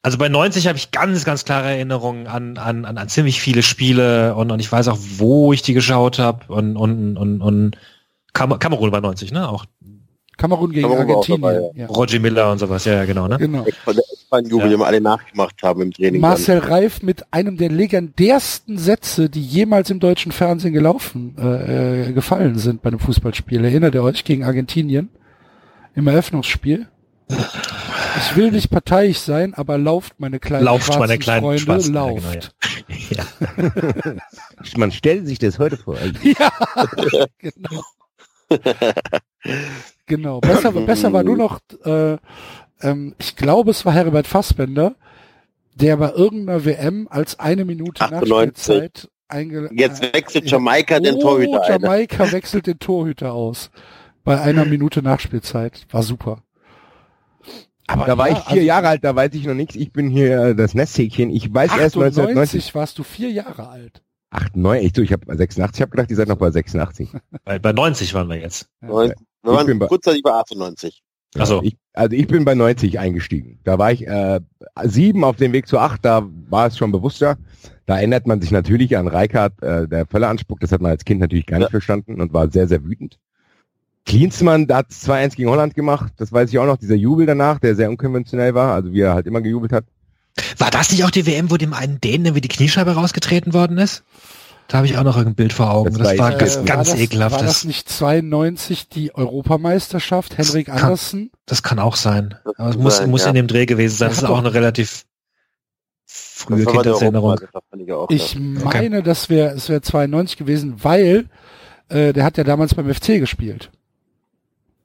also 0.00 0.16
bei 0.16 0.30
90 0.30 0.66
habe 0.66 0.78
ich 0.78 0.90
ganz, 0.92 1.24
ganz 1.26 1.44
klare 1.44 1.68
Erinnerungen 1.68 2.26
an, 2.26 2.56
an, 2.56 2.86
an, 2.86 2.96
an 2.96 3.08
ziemlich 3.10 3.40
viele 3.42 3.62
Spiele 3.62 4.34
und, 4.34 4.50
und 4.50 4.60
ich 4.60 4.72
weiß 4.72 4.88
auch, 4.88 4.98
wo 5.18 5.52
ich 5.52 5.60
die 5.60 5.74
geschaut 5.74 6.18
habe 6.18 6.50
und, 6.52 6.76
und, 6.78 7.18
und, 7.18 7.42
und 7.42 7.76
Kam 8.32 8.58
Kamerun 8.58 8.92
war 8.92 9.02
90, 9.02 9.30
ne? 9.30 9.46
Auch 9.46 9.66
Kamerun 10.36 10.72
gegen 10.72 10.82
Kamerun 10.88 11.08
Argentinien. 11.10 11.42
dabei, 11.42 11.70
ja. 11.74 11.86
Roger 11.86 12.18
Miller 12.20 12.50
und 12.52 12.58
sowas, 12.58 12.84
ja, 12.84 12.94
ja, 12.94 13.04
genau, 13.04 13.28
ne? 13.28 13.38
Genau. 13.38 13.64
Von 13.84 13.94
der 13.94 14.04
Ja. 14.32 14.68
den 14.68 14.78
wir 14.78 14.86
alle 14.86 15.00
nachgemacht 15.00 15.62
haben 15.62 15.82
im 15.82 15.92
Training. 15.92 16.20
Marcel 16.20 16.58
Reif 16.58 17.02
mit 17.02 17.22
einem 17.32 17.58
der 17.58 17.68
legendärsten 17.68 18.78
Sätze, 18.78 19.28
die 19.28 19.42
jemals 19.42 19.90
im 19.90 20.00
deutschen 20.00 20.32
Fernsehen 20.32 20.72
gelaufen, 20.72 21.36
äh, 21.38 22.08
äh, 22.08 22.12
gefallen 22.12 22.56
sind 22.58 22.80
bei 22.82 22.88
einem 22.88 22.98
Fußballspiel. 22.98 23.62
Erinnert 23.62 23.94
ihr 23.94 24.02
euch 24.02 24.24
gegen 24.24 24.44
Argentinien 24.44 25.10
im 25.94 26.06
Eröffnungsspiel? 26.08 26.88
Ich 27.28 28.36
will 28.36 28.50
nicht 28.52 28.70
parteiisch 28.70 29.18
sein, 29.18 29.54
aber 29.54 29.78
lauft 29.78 30.14
meine 30.18 30.38
kleinen 30.38 30.64
Lauft, 30.64 30.84
schwarzen 30.86 31.00
meine 31.00 31.18
kleinen 31.18 31.42
Freunde, 31.42 31.62
schwarzen, 31.62 31.94
ja, 31.94 32.00
lauft. 32.06 32.54
genau, 32.88 33.00
Ja. 33.10 34.14
Man 34.76 34.92
stellt 34.92 35.26
sich 35.26 35.38
das 35.38 35.58
heute 35.58 35.76
vor. 35.76 35.96
Ja, 36.22 36.52
genau. 37.38 37.82
genau. 40.06 40.40
Besser, 40.40 40.72
besser 40.72 41.12
war 41.12 41.22
nur 41.22 41.36
noch, 41.36 41.60
äh, 41.84 42.16
ähm, 42.80 43.14
ich 43.18 43.36
glaube, 43.36 43.70
es 43.70 43.84
war 43.84 43.94
Herbert 43.94 44.26
Fassbender, 44.26 44.94
der 45.74 45.96
bei 45.96 46.12
irgendeiner 46.12 46.64
WM 46.64 47.08
als 47.10 47.38
eine 47.38 47.64
Minute 47.64 48.02
98. 48.02 48.20
Nachspielzeit 48.20 49.08
eingeladen. 49.28 49.78
Jetzt 49.78 50.02
wechselt 50.14 50.50
Jamaika 50.50 51.00
den 51.00 51.18
Torhüter 51.18 51.60
Oh, 51.60 51.62
ein. 51.62 51.80
Jamaika 51.80 52.32
wechselt 52.32 52.66
den 52.66 52.78
Torhüter 52.78 53.32
aus. 53.32 53.70
Bei 54.24 54.40
einer 54.40 54.64
Minute 54.64 55.02
Nachspielzeit. 55.02 55.86
War 55.90 56.02
super. 56.02 56.42
Aber 57.88 58.06
Da 58.06 58.16
war 58.16 58.28
ja, 58.28 58.34
ich 58.34 58.44
vier 58.44 58.52
also 58.52 58.66
Jahre 58.66 58.88
alt, 58.88 59.04
da 59.04 59.16
weiß 59.16 59.34
ich 59.34 59.46
noch 59.46 59.54
nichts. 59.54 59.74
Ich 59.74 59.92
bin 59.92 60.08
hier 60.08 60.40
äh, 60.40 60.54
das 60.54 60.74
Nesthäkchen. 60.74 61.30
Ich 61.30 61.52
weiß 61.52 61.70
erst 61.72 61.96
1990. 61.96 62.20
98 62.30 62.74
warst 62.74 62.98
du 62.98 63.02
vier 63.02 63.30
Jahre 63.30 63.68
alt. 63.68 64.02
98, 64.32 64.86
ich, 64.86 64.92
so, 64.96 65.02
ich 65.02 65.12
habe 65.12 65.24
86, 65.36 65.76
ich 65.78 65.82
habe 65.82 65.90
gedacht, 65.90 66.10
ihr 66.10 66.16
seid 66.16 66.28
noch 66.28 66.36
bei 66.38 66.50
86. 66.50 67.10
Bei, 67.44 67.58
bei 67.58 67.72
90 67.72 68.14
waren 68.14 68.28
wir 68.28 68.36
jetzt. 68.40 68.68
Neun- 68.80 69.08
Wir 69.10 69.14
Ich 69.44 69.50
waren 69.56 69.66
bin 69.66 69.78
bei- 69.78 69.86
kurzzeitig 69.86 70.22
bei 70.22 70.32
98. 70.32 71.02
Ach 71.38 71.46
so. 71.46 71.62
Ich, 71.62 71.76
also 71.94 72.14
ich 72.14 72.26
bin 72.26 72.44
bei 72.44 72.54
90 72.54 72.98
eingestiegen. 72.98 73.58
Da 73.64 73.78
war 73.78 73.90
ich 73.92 74.06
äh, 74.06 74.40
sieben 74.84 75.24
auf 75.24 75.36
dem 75.36 75.52
Weg 75.52 75.66
zu 75.66 75.78
acht, 75.78 76.04
da 76.04 76.26
war 76.48 76.66
es 76.66 76.76
schon 76.76 76.92
bewusster. 76.92 77.38
Da 77.86 77.96
erinnert 77.96 78.26
man 78.26 78.40
sich 78.40 78.50
natürlich 78.50 78.96
an 78.96 79.08
Reikard, 79.08 79.62
äh, 79.62 79.88
der 79.88 80.06
Völler 80.06 80.28
anspuckt. 80.28 80.62
Das 80.62 80.72
hat 80.72 80.80
man 80.82 80.90
als 80.90 81.04
Kind 81.04 81.20
natürlich 81.20 81.46
gar 81.46 81.58
nicht 81.58 81.66
Ja. 81.68 81.70
verstanden 81.70 82.20
und 82.20 82.32
war 82.32 82.50
sehr, 82.50 82.68
sehr 82.68 82.84
wütend. 82.84 83.18
Klinsmann, 84.04 84.66
da 84.66 84.78
hat 84.78 84.90
2-1 84.90 85.36
gegen 85.36 85.48
Holland 85.48 85.74
gemacht. 85.74 86.12
Das 86.16 86.32
weiß 86.32 86.50
ich 86.50 86.58
auch 86.58 86.66
noch. 86.66 86.76
Dieser 86.76 86.96
Jubel 86.96 87.24
danach, 87.26 87.58
der 87.60 87.74
sehr 87.76 87.88
unkonventionell 87.88 88.54
war, 88.54 88.74
also 88.74 88.92
wie 88.92 89.00
er 89.00 89.14
halt 89.14 89.26
immer 89.26 89.40
gejubelt 89.40 89.72
hat. 89.72 89.84
War 90.58 90.70
das 90.70 90.90
nicht 90.90 91.04
auch 91.04 91.10
die 91.10 91.26
WM, 91.26 91.50
wo 91.50 91.56
dem 91.56 91.74
einen 91.74 92.00
Dänen 92.00 92.26
irgendwie 92.26 92.40
die 92.40 92.48
Kniescheibe 92.48 92.92
rausgetreten 92.94 93.52
worden 93.52 93.78
ist? 93.78 94.02
Da 94.68 94.78
habe 94.78 94.86
ich 94.86 94.96
auch 94.96 95.02
noch 95.02 95.16
ein 95.18 95.34
Bild 95.34 95.52
vor 95.52 95.70
Augen. 95.70 95.90
Das 95.90 95.98
Das, 95.98 96.18
war 96.18 96.18
war 96.18 96.32
ich- 96.32 96.38
ganz, 96.38 96.56
äh, 96.56 96.64
ganz 96.64 96.88
war 96.88 96.94
das, 96.94 97.02
ekelhaft. 97.02 97.32
War 97.36 97.42
das 97.42 97.52
Das, 97.54 97.64
nicht 97.64 97.88
92 97.90 98.88
die 98.88 99.14
Europameisterschaft? 99.14 100.38
Henrik 100.38 100.66
kann- 100.68 100.78
Andersen? 100.78 101.30
das 101.44 101.62
kann 101.62 101.78
auch 101.78 101.96
sein. 101.96 102.36
Das 102.44 102.54
Aber 102.58 102.70
es 102.70 102.76
muss, 102.76 102.96
sein, 102.98 103.10
muss 103.10 103.22
ja. 103.22 103.28
in 103.28 103.34
dem 103.34 103.46
Dreh 103.48 103.66
gewesen 103.66 103.96
sein. 103.96 104.08
Das 104.08 104.18
ist 104.18 104.24
auch 104.24 104.38
eine 104.38 104.54
relativ 104.54 105.04
frühe 106.06 106.64
Das 106.64 106.66
war 106.66 106.82
Kindheitserinnerung. 106.82 107.40
Ich 108.08 108.34
Ich 108.34 108.38
meine, 108.38 109.02
das 109.02 109.28
wäre 109.28 109.50
es 109.54 109.68
wäre 109.68 109.82
92 109.82 110.38
gewesen, 110.38 110.76
weil 110.82 111.28
äh, 111.90 112.12
der 112.14 112.24
hat 112.24 112.38
ja 112.38 112.44
damals 112.44 112.74
beim 112.74 112.92
FC 112.92 113.18
gespielt. 113.18 113.70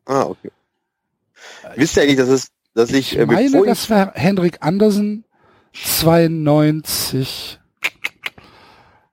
Ah, 0.05 0.23
okay. 0.23 0.51
Wisst 1.75 1.95
ihr 1.97 2.03
eigentlich, 2.03 2.17
dass 2.17 2.29
es, 2.29 2.47
dass 2.73 2.89
ich, 2.91 3.13
Ich 3.13 3.19
äh, 3.19 3.25
meine, 3.25 3.49
bevor 3.49 3.65
das 3.65 3.89
wäre 3.89 4.11
Henrik 4.15 4.57
Andersen 4.61 5.23
92. 5.83 7.59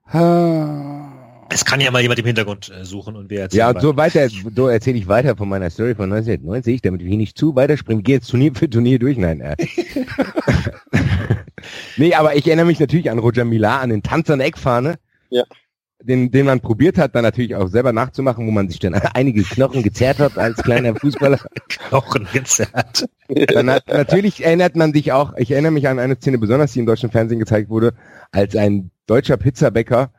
Ah. 0.07 1.11
Es 1.49 1.63
kann 1.63 1.79
ja 1.79 1.91
mal 1.91 2.01
jemand 2.01 2.19
im 2.19 2.25
Hintergrund 2.25 2.69
äh, 2.69 2.83
suchen 2.83 3.15
und 3.15 3.29
wir 3.29 3.41
erzählen 3.41 3.73
Ja, 3.75 3.79
so 3.79 3.95
weiter, 3.95 4.27
so 4.29 4.67
erzähle 4.67 4.97
ich 4.97 5.07
weiter 5.07 5.35
von 5.37 5.47
meiner 5.47 5.69
Story 5.69 5.95
von 5.95 6.11
1990, 6.11 6.81
damit 6.81 7.01
wir 7.01 7.07
hier 7.07 7.17
nicht 7.17 7.37
zu 7.37 7.55
weiterspringen. 7.55 8.03
Gehe 8.03 8.15
jetzt 8.15 8.29
Turnier 8.29 8.53
für 8.55 8.69
Turnier 8.69 8.99
durch. 8.99 9.17
Nein. 9.17 9.41
Äh. 9.41 9.55
nee, 11.97 12.13
aber 12.13 12.35
ich 12.35 12.47
erinnere 12.47 12.65
mich 12.65 12.79
natürlich 12.79 13.09
an 13.09 13.19
Roger 13.19 13.45
Millar, 13.45 13.81
an 13.81 13.89
den 13.89 14.03
Tanz 14.03 14.29
an 14.29 14.39
der 14.39 14.47
Eckfahne. 14.47 14.95
Ja. 15.29 15.43
Den, 16.07 16.29
den 16.29 16.45
man 16.45 16.59
probiert 16.59 16.99
hat, 16.99 17.15
dann 17.15 17.23
natürlich 17.23 17.55
auch 17.55 17.67
selber 17.67 17.91
nachzumachen, 17.91 18.45
wo 18.45 18.51
man 18.51 18.69
sich 18.69 18.79
dann 18.79 18.93
einige 19.13 19.41
Knochen 19.43 19.81
gezerrt 19.81 20.19
hat 20.19 20.37
als 20.37 20.57
kleiner 20.57 20.95
Fußballer. 20.95 21.39
Knochen 21.67 22.27
gezerrt. 22.31 23.07
Dann 23.27 23.69
hat, 23.71 23.87
natürlich 23.87 24.45
erinnert 24.45 24.75
man 24.75 24.93
sich 24.93 25.11
auch, 25.11 25.35
ich 25.37 25.51
erinnere 25.51 25.71
mich 25.71 25.87
an 25.87 25.97
eine 25.97 26.15
Szene 26.15 26.37
besonders, 26.37 26.73
die 26.73 26.79
im 26.79 26.85
deutschen 26.85 27.09
Fernsehen 27.09 27.39
gezeigt 27.39 27.69
wurde, 27.69 27.93
als 28.31 28.55
ein 28.55 28.91
deutscher 29.07 29.37
Pizzabäcker 29.37 30.11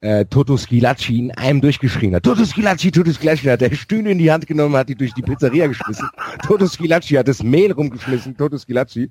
äh, 0.00 0.24
Toto 0.26 0.56
Schilacci 0.56 1.18
in 1.18 1.30
einem 1.32 1.60
durchgeschrien 1.60 2.14
hat. 2.14 2.22
Toto 2.22 2.44
Schilacci, 2.44 2.90
Toto 2.90 3.12
Schilacci 3.12 3.46
hat 3.46 3.60
der 3.60 3.74
Stühle 3.74 4.10
in 4.10 4.18
die 4.18 4.30
Hand 4.30 4.46
genommen, 4.46 4.76
hat 4.76 4.88
die 4.88 4.94
durch 4.94 5.14
die 5.14 5.22
Pizzeria 5.22 5.66
geschmissen. 5.66 6.08
Toto 6.42 6.66
Schilacci 6.66 7.14
hat 7.14 7.28
das 7.28 7.42
Mehl 7.42 7.72
rumgeschmissen, 7.72 8.36
Toto 8.36 8.58
Schilacci. 8.58 9.10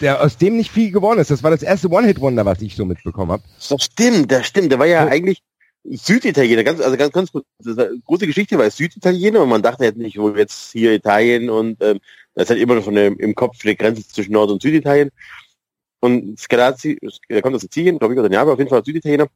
Der 0.00 0.22
aus 0.22 0.38
dem 0.38 0.56
nicht 0.56 0.70
viel 0.70 0.90
geworden 0.90 1.18
ist. 1.18 1.30
Das 1.30 1.42
war 1.42 1.50
das 1.50 1.62
erste 1.62 1.90
One-Hit-Wonder, 1.90 2.46
was 2.46 2.62
ich 2.62 2.74
so 2.76 2.84
mitbekommen 2.84 3.32
habe. 3.32 3.42
Das 3.68 3.82
stimmt, 3.84 4.32
das 4.32 4.46
stimmt. 4.46 4.72
Der 4.72 4.78
war 4.78 4.86
ja 4.86 5.04
So. 5.04 5.10
eigentlich 5.10 5.42
Süditaliener, 5.84 6.62
ganz, 6.62 6.80
also 6.80 6.96
ganz, 6.96 7.12
ganz 7.12 7.32
große 8.04 8.26
Geschichte 8.26 8.58
war 8.58 8.64
er 8.64 8.70
Süditaliener 8.70 9.42
und 9.42 9.48
man 9.48 9.62
dachte 9.62 9.84
jetzt 9.84 9.96
nicht, 9.96 10.18
wo 10.18 10.28
jetzt 10.30 10.72
hier 10.72 10.92
Italien 10.92 11.48
und 11.48 11.82
ähm, 11.82 12.00
das 12.34 12.44
ist 12.44 12.50
halt 12.50 12.60
immer 12.60 12.74
noch 12.74 12.84
von 12.84 12.94
dem, 12.94 13.18
im 13.18 13.34
Kopf 13.34 13.58
die 13.62 13.76
Grenze 13.76 14.06
zwischen 14.06 14.32
Nord- 14.32 14.50
und 14.50 14.62
Süditalien. 14.62 15.10
Und 16.00 16.38
Scalazzi, 16.38 16.98
der 17.28 17.42
kommt 17.42 17.54
aus 17.54 17.62
Sizilien, 17.62 17.98
glaube 17.98 18.14
ich, 18.14 18.20
oder 18.20 18.28
Neapel, 18.28 18.52
auf 18.52 18.58
jeden 18.58 18.70
Fall 18.70 18.84
Süditaliener. 18.84 19.26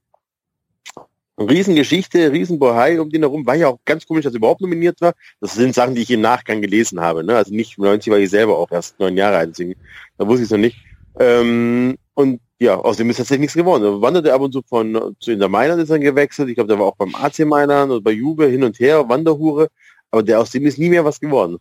Riesengeschichte, 1.39 2.31
Riesenbohai 2.31 3.01
um 3.01 3.11
den 3.11 3.23
herum. 3.23 3.45
War 3.45 3.57
ja 3.57 3.69
auch 3.69 3.79
ganz 3.85 4.07
komisch, 4.07 4.25
dass 4.25 4.35
er 4.35 4.37
überhaupt 4.37 4.61
nominiert 4.61 5.01
war. 5.01 5.15
Das 5.41 5.55
sind 5.55 5.75
Sachen, 5.75 5.95
die 5.97 6.03
ich 6.03 6.11
im 6.11 6.21
Nachgang 6.21 6.63
gelesen 6.63 7.01
habe. 7.01 7.25
Ne? 7.25 7.37
Also 7.37 7.53
nicht 7.53 7.77
90 7.77 8.13
war 8.13 8.19
ich 8.19 8.31
selber 8.31 8.57
auch 8.57 8.71
erst 8.71 9.01
neun 9.01 9.17
Jahre 9.17 9.39
alt, 9.39 9.51
deswegen, 9.51 9.75
da 10.19 10.27
wusste 10.27 10.43
ich 10.43 10.47
es 10.47 10.51
noch 10.51 10.59
nicht. 10.59 10.77
Ähm, 11.19 11.97
und 12.15 12.41
ja, 12.59 12.77
aus 12.77 12.97
dem 12.97 13.11
ist 13.11 13.17
tatsächlich 13.17 13.41
nichts 13.41 13.55
geworden. 13.55 13.85
Er 13.85 14.01
wanderte 14.01 14.33
ab 14.33 14.41
und 14.41 14.53
zu 14.53 14.63
von 14.63 15.17
zu 15.19 15.33
Inter 15.33 15.49
Mailand 15.49 15.83
ist 15.83 15.91
er 15.91 15.99
gewechselt. 15.99 16.49
Ich 16.49 16.55
glaube, 16.55 16.69
der 16.69 16.79
war 16.79 16.87
auch 16.87 16.97
beim 16.97 17.15
AC 17.15 17.41
Mailand 17.41 17.93
und 17.93 18.05
bei 18.05 18.13
Juve 18.13 18.47
hin 18.47 18.65
und 18.65 18.79
her, 18.79 19.09
Wanderhure. 19.09 19.69
Aber 20.11 20.23
der 20.23 20.41
aus 20.41 20.51
dem 20.51 20.65
ist 20.67 20.79
nie 20.79 20.89
mehr 20.89 21.05
was 21.05 21.21
geworden. 21.21 21.59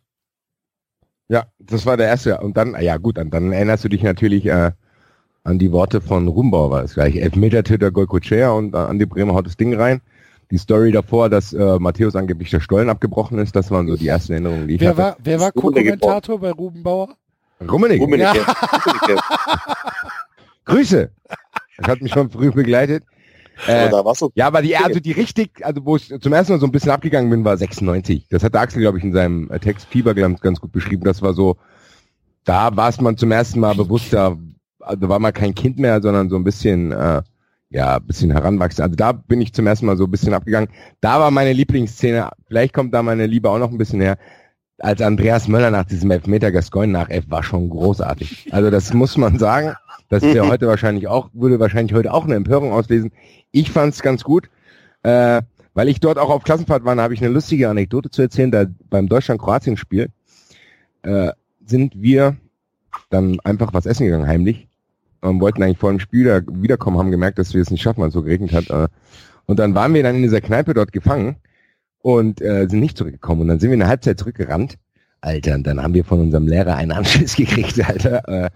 Ja, 1.29 1.45
das 1.59 1.85
war 1.85 1.97
der 1.97 2.07
erste. 2.07 2.39
Und 2.39 2.57
dann, 2.57 2.75
ja 2.79 2.97
gut, 2.97 3.17
dann, 3.17 3.31
dann 3.31 3.51
erinnerst 3.51 3.83
du 3.83 3.89
dich 3.89 4.03
natürlich 4.03 4.45
äh, 4.45 4.71
an 5.43 5.59
die 5.59 5.71
Worte 5.71 6.01
von 6.01 6.27
Rumbauer, 6.27 6.71
war 6.71 6.83
es 6.83 6.93
gleich. 6.93 7.15
Elfmeter-Täter 7.15 7.91
Golcochea 7.91 8.51
und 8.51 8.73
äh, 8.73 8.77
an 8.77 8.99
die 8.99 9.05
Bremer 9.05 9.33
haut 9.33 9.47
das 9.47 9.57
Ding 9.57 9.73
rein. 9.73 10.01
Die 10.51 10.57
Story 10.57 10.91
davor, 10.91 11.29
dass 11.29 11.53
äh, 11.53 11.79
Matthäus 11.79 12.15
angeblich 12.15 12.51
der 12.51 12.59
Stollen 12.59 12.89
abgebrochen 12.89 13.39
ist, 13.39 13.55
das 13.55 13.71
waren 13.71 13.87
so 13.87 13.95
die 13.95 14.07
ersten 14.07 14.33
Erinnerungen, 14.33 14.67
die 14.67 14.75
ich 14.75 14.81
Wer 14.81 14.89
hatte. 14.89 14.97
war, 14.99 15.17
wer 15.23 15.39
war. 15.39 15.51
Co-Kommentator 15.51 16.39
bei 16.39 16.51
Ruben 16.51 16.83
Bauer? 16.83 17.15
Rummenigge. 17.69 18.01
Rummenigge. 18.01 18.39
Ja. 18.39 18.53
Rummenigge. 18.53 19.21
Grüße. 20.65 21.11
Das 21.77 21.87
hat 21.87 22.01
mich 22.01 22.11
schon 22.11 22.29
früh 22.29 22.51
begleitet. 22.51 23.03
Äh, 23.67 23.89
so. 24.15 24.31
ja, 24.35 24.47
aber 24.47 24.61
die, 24.61 24.75
also 24.75 24.99
die 24.99 25.11
richtig, 25.11 25.63
also 25.63 25.85
wo 25.85 25.95
ich 25.95 26.07
zum 26.07 26.33
ersten 26.33 26.53
Mal 26.53 26.59
so 26.59 26.65
ein 26.65 26.71
bisschen 26.71 26.91
abgegangen 26.91 27.29
bin, 27.29 27.45
war 27.45 27.55
96. 27.55 28.27
Das 28.29 28.43
hat 28.43 28.55
Axel, 28.55 28.81
glaube 28.81 28.97
ich, 28.97 29.03
in 29.03 29.13
seinem 29.13 29.49
äh, 29.51 29.59
Text 29.59 29.87
Fieber 29.89 30.13
ganz, 30.15 30.41
ganz 30.41 30.59
gut 30.59 30.71
beschrieben. 30.71 31.03
Das 31.03 31.21
war 31.21 31.33
so, 31.33 31.57
da 32.43 32.75
war 32.75 32.89
es 32.89 32.99
man 32.99 33.15
zum 33.15 33.31
ersten 33.31 33.59
Mal 33.59 33.75
bewusst, 33.75 34.11
da, 34.11 34.35
also 34.79 35.07
war 35.07 35.19
man 35.19 35.33
kein 35.33 35.53
Kind 35.55 35.77
mehr, 35.77 36.01
sondern 36.01 36.29
so 36.29 36.35
ein 36.35 36.43
bisschen, 36.43 36.91
äh, 36.91 37.21
ja, 37.69 37.97
ein 37.97 38.05
bisschen 38.05 38.31
heranwachsen. 38.31 38.83
Also 38.83 38.95
da 38.95 39.11
bin 39.11 39.39
ich 39.39 39.53
zum 39.53 39.67
ersten 39.67 39.85
Mal 39.85 39.97
so 39.97 40.05
ein 40.05 40.11
bisschen 40.11 40.33
abgegangen. 40.33 40.69
Da 40.99 41.19
war 41.19 41.31
meine 41.31 41.53
Lieblingsszene, 41.53 42.29
vielleicht 42.47 42.73
kommt 42.73 42.93
da 42.93 43.03
meine 43.03 43.27
Liebe 43.27 43.49
auch 43.49 43.59
noch 43.59 43.71
ein 43.71 43.77
bisschen 43.77 44.01
her, 44.01 44.17
als 44.83 45.01
Andreas 45.01 45.47
Möller 45.47 45.71
nach 45.71 45.85
diesem 45.85 46.11
Elfmeter 46.11 46.51
Gascoigne 46.51 46.91
nach 46.91 47.09
F 47.09 47.23
war 47.29 47.41
schon 47.41 47.69
großartig. 47.69 48.49
Also 48.51 48.69
das 48.69 48.93
muss 48.93 49.15
man 49.17 49.39
sagen. 49.39 49.75
Das 50.09 50.23
ist 50.23 50.35
ja 50.35 50.45
heute 50.49 50.67
wahrscheinlich 50.67 51.07
auch, 51.07 51.29
würde 51.33 51.57
wahrscheinlich 51.59 51.93
heute 51.93 52.13
auch 52.13 52.25
eine 52.25 52.35
Empörung 52.35 52.73
auslesen. 52.73 53.11
Ich 53.51 53.71
fand's 53.71 54.01
ganz 54.01 54.23
gut. 54.25 54.49
Äh, 55.03 55.41
weil 55.73 55.87
ich 55.87 56.01
dort 56.01 56.19
auch 56.19 56.29
auf 56.29 56.43
Klassenfahrt 56.43 56.83
war, 56.83 56.95
da 56.95 57.01
habe 57.01 57.13
ich 57.13 57.23
eine 57.23 57.33
lustige 57.33 57.69
Anekdote 57.69 58.11
zu 58.11 58.21
erzählen. 58.21 58.51
Da 58.51 58.65
beim 58.89 59.07
Deutschland-Kroatien-Spiel 59.07 60.09
äh, 61.03 61.31
sind 61.65 61.93
wir 61.95 62.35
dann 63.09 63.39
einfach 63.39 63.73
was 63.73 63.85
essen 63.85 64.05
gegangen, 64.05 64.27
heimlich. 64.27 64.67
Und 65.21 65.39
wollten 65.39 65.63
eigentlich 65.63 65.77
vor 65.77 65.91
dem 65.91 66.01
Spiel 66.01 66.25
da 66.25 66.41
wiederkommen, 66.45 66.97
haben 66.97 67.09
gemerkt, 67.09 67.39
dass 67.39 67.53
wir 67.53 67.61
es 67.61 67.71
nicht 67.71 67.81
schaffen, 67.81 68.01
weil 68.01 68.09
es 68.09 68.13
so 68.13 68.21
geregnet 68.21 68.51
hat. 68.51 68.69
Äh, 68.69 68.89
und 69.45 69.59
dann 69.59 69.75
waren 69.75 69.93
wir 69.93 70.03
dann 70.03 70.17
in 70.17 70.23
dieser 70.23 70.41
Kneipe 70.41 70.73
dort 70.73 70.91
gefangen 70.91 71.37
und 72.03 72.41
äh, 72.41 72.67
sind 72.69 72.81
nicht 72.81 72.97
zurückgekommen. 72.97 73.41
Und 73.41 73.47
dann 73.47 73.59
sind 73.59 73.69
wir 73.69 73.73
in 73.73 73.79
der 73.79 73.89
Halbzeit 73.89 74.19
zurückgerannt. 74.19 74.77
Alter, 75.21 75.55
und 75.55 75.65
dann 75.65 75.81
haben 75.81 75.93
wir 75.93 76.03
von 76.03 76.19
unserem 76.19 76.47
Lehrer 76.47 76.75
einen 76.75 76.91
Anschluss 76.97 77.35
gekriegt, 77.35 77.81
Alter, 77.83 78.27
äh, 78.27 78.49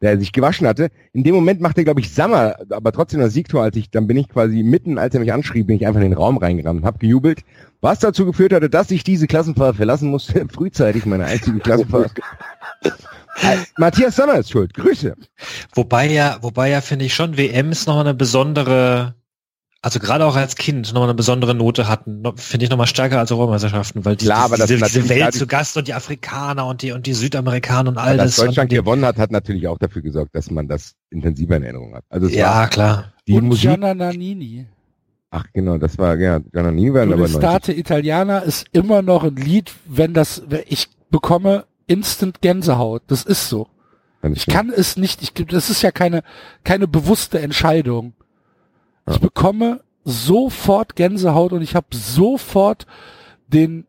der 0.00 0.18
sich 0.18 0.32
gewaschen 0.32 0.66
hatte. 0.66 0.88
In 1.12 1.22
dem 1.22 1.34
Moment 1.34 1.60
machte, 1.60 1.84
glaube 1.84 2.00
ich, 2.00 2.12
Sammer, 2.12 2.56
aber 2.70 2.92
trotzdem 2.92 3.20
das 3.20 3.34
Siegtor, 3.34 3.62
als 3.62 3.76
ich, 3.76 3.90
dann 3.90 4.06
bin 4.06 4.16
ich 4.16 4.28
quasi 4.28 4.62
mitten, 4.62 4.96
als 4.96 5.14
er 5.14 5.20
mich 5.20 5.34
anschrieb, 5.34 5.66
bin 5.66 5.76
ich 5.76 5.86
einfach 5.86 6.00
in 6.00 6.10
den 6.10 6.18
Raum 6.18 6.38
reingerannt 6.38 6.80
und 6.80 6.86
habe 6.86 6.98
gejubelt, 6.98 7.42
was 7.82 7.98
dazu 7.98 8.24
geführt 8.24 8.54
hatte, 8.54 8.70
dass 8.70 8.90
ich 8.90 9.04
diese 9.04 9.26
Klassenfahrt 9.26 9.76
verlassen 9.76 10.10
musste, 10.10 10.46
frühzeitig 10.52 11.04
meine 11.04 11.26
einzige 11.26 11.60
Klassenfahrt. 11.60 12.12
Äh, 13.42 13.56
Matthias 13.78 14.14
Sommer 14.14 14.36
ist 14.36 14.52
schuld, 14.52 14.74
Grüße. 14.74 15.16
Wobei 15.74 16.08
ja, 16.08 16.38
wobei 16.42 16.70
ja 16.70 16.80
finde 16.80 17.06
ich 17.06 17.14
schon, 17.14 17.36
WMs 17.36 17.84
noch 17.88 17.98
eine 17.98 18.14
besondere, 18.14 19.16
also 19.84 19.98
gerade 19.98 20.24
auch 20.24 20.34
als 20.34 20.56
Kind 20.56 20.94
noch 20.94 21.02
eine 21.02 21.12
besondere 21.12 21.54
Note 21.54 21.88
hatten, 21.88 22.22
finde 22.36 22.64
ich 22.64 22.70
noch 22.70 22.78
mal 22.78 22.86
stärker 22.86 23.18
als 23.18 23.30
Europameisterschaften, 23.30 24.02
weil 24.06 24.16
die, 24.16 24.24
Klar, 24.24 24.46
aber 24.46 24.56
das 24.56 24.68
diese, 24.68 24.86
diese 24.86 25.08
Welt 25.10 25.34
die- 25.34 25.38
zu 25.38 25.46
Gast 25.46 25.76
und 25.76 25.86
die 25.86 25.92
Afrikaner 25.92 26.64
und 26.66 26.80
die 26.80 26.92
und 26.92 27.04
die 27.04 27.12
Südamerikaner 27.12 27.90
und 27.90 27.98
all 27.98 28.16
Dass 28.16 28.36
das. 28.36 28.46
Deutschland 28.46 28.66
und 28.66 28.72
die, 28.72 28.76
gewonnen 28.76 29.04
hat, 29.04 29.18
hat 29.18 29.30
natürlich 29.30 29.68
auch 29.68 29.76
dafür 29.76 30.00
gesorgt, 30.00 30.34
dass 30.34 30.50
man 30.50 30.68
das 30.68 30.94
intensiver 31.10 31.56
in 31.58 31.64
Erinnerung 31.64 31.94
hat. 31.94 32.04
Also 32.08 32.28
ja, 32.28 32.46
war 32.46 32.68
klar. 32.70 33.12
die 33.28 33.34
und 33.34 33.44
Musik. 33.44 33.68
Gianna 33.68 33.92
Nannini. 33.92 34.66
Ach 35.30 35.44
genau, 35.52 35.76
das 35.76 35.98
war 35.98 36.16
ja 36.18 36.38
Giannini 36.38 36.94
waren 36.94 37.12
aber 37.12 37.28
90. 37.28 37.36
L'estate 37.36 37.72
Italiana 37.72 38.38
ist 38.38 38.66
immer 38.72 39.02
noch 39.02 39.22
ein 39.22 39.36
Lied, 39.36 39.70
wenn 39.84 40.14
das, 40.14 40.44
ich 40.66 40.88
bekomme 41.10 41.66
instant 41.86 42.40
Gänsehaut. 42.40 43.02
Das 43.08 43.22
ist 43.24 43.50
so. 43.50 43.68
Ich 44.32 44.46
kann 44.46 44.70
es 44.70 44.96
nicht, 44.96 45.22
ich, 45.22 45.34
das 45.34 45.68
ist 45.68 45.82
ja 45.82 45.90
keine, 45.90 46.22
keine 46.62 46.88
bewusste 46.88 47.40
Entscheidung. 47.40 48.14
Ich 49.10 49.20
bekomme 49.20 49.82
sofort 50.04 50.96
Gänsehaut 50.96 51.52
und 51.52 51.62
ich 51.62 51.74
habe 51.74 51.88
sofort 51.90 52.86
den 53.48 53.86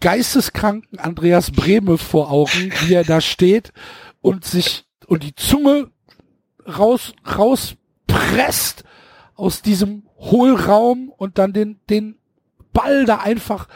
geisteskranken 0.00 0.98
Andreas 0.98 1.50
Brehme 1.50 1.98
vor 1.98 2.30
Augen, 2.30 2.72
wie 2.80 2.94
er 2.94 3.04
da 3.04 3.20
steht 3.20 3.72
und 4.20 4.44
sich 4.44 4.84
und 5.06 5.22
die 5.22 5.34
Zunge 5.34 5.90
raus 6.66 7.12
rauspresst 7.26 8.84
aus 9.34 9.62
diesem 9.62 10.04
Hohlraum 10.18 11.12
und 11.16 11.38
dann 11.38 11.52
den, 11.52 11.80
den 11.90 12.16
Ball 12.72 13.04
da 13.04 13.18
einfach 13.18 13.68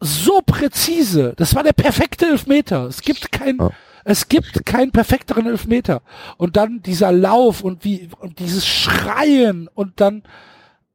so 0.00 0.40
präzise. 0.44 1.34
Das 1.36 1.54
war 1.54 1.62
der 1.62 1.72
perfekte 1.72 2.26
Elfmeter. 2.26 2.86
Es 2.86 3.00
gibt 3.00 3.32
kein, 3.32 3.56
Ja. 3.58 3.70
Es 4.08 4.28
gibt 4.28 4.64
keinen 4.64 4.92
perfekteren 4.92 5.46
Elfmeter. 5.46 6.00
Und 6.36 6.56
dann 6.56 6.80
dieser 6.82 7.10
Lauf 7.10 7.60
und 7.62 7.84
wie, 7.84 8.08
und 8.20 8.38
dieses 8.38 8.64
Schreien 8.66 9.68
und 9.74 10.00
dann, 10.00 10.22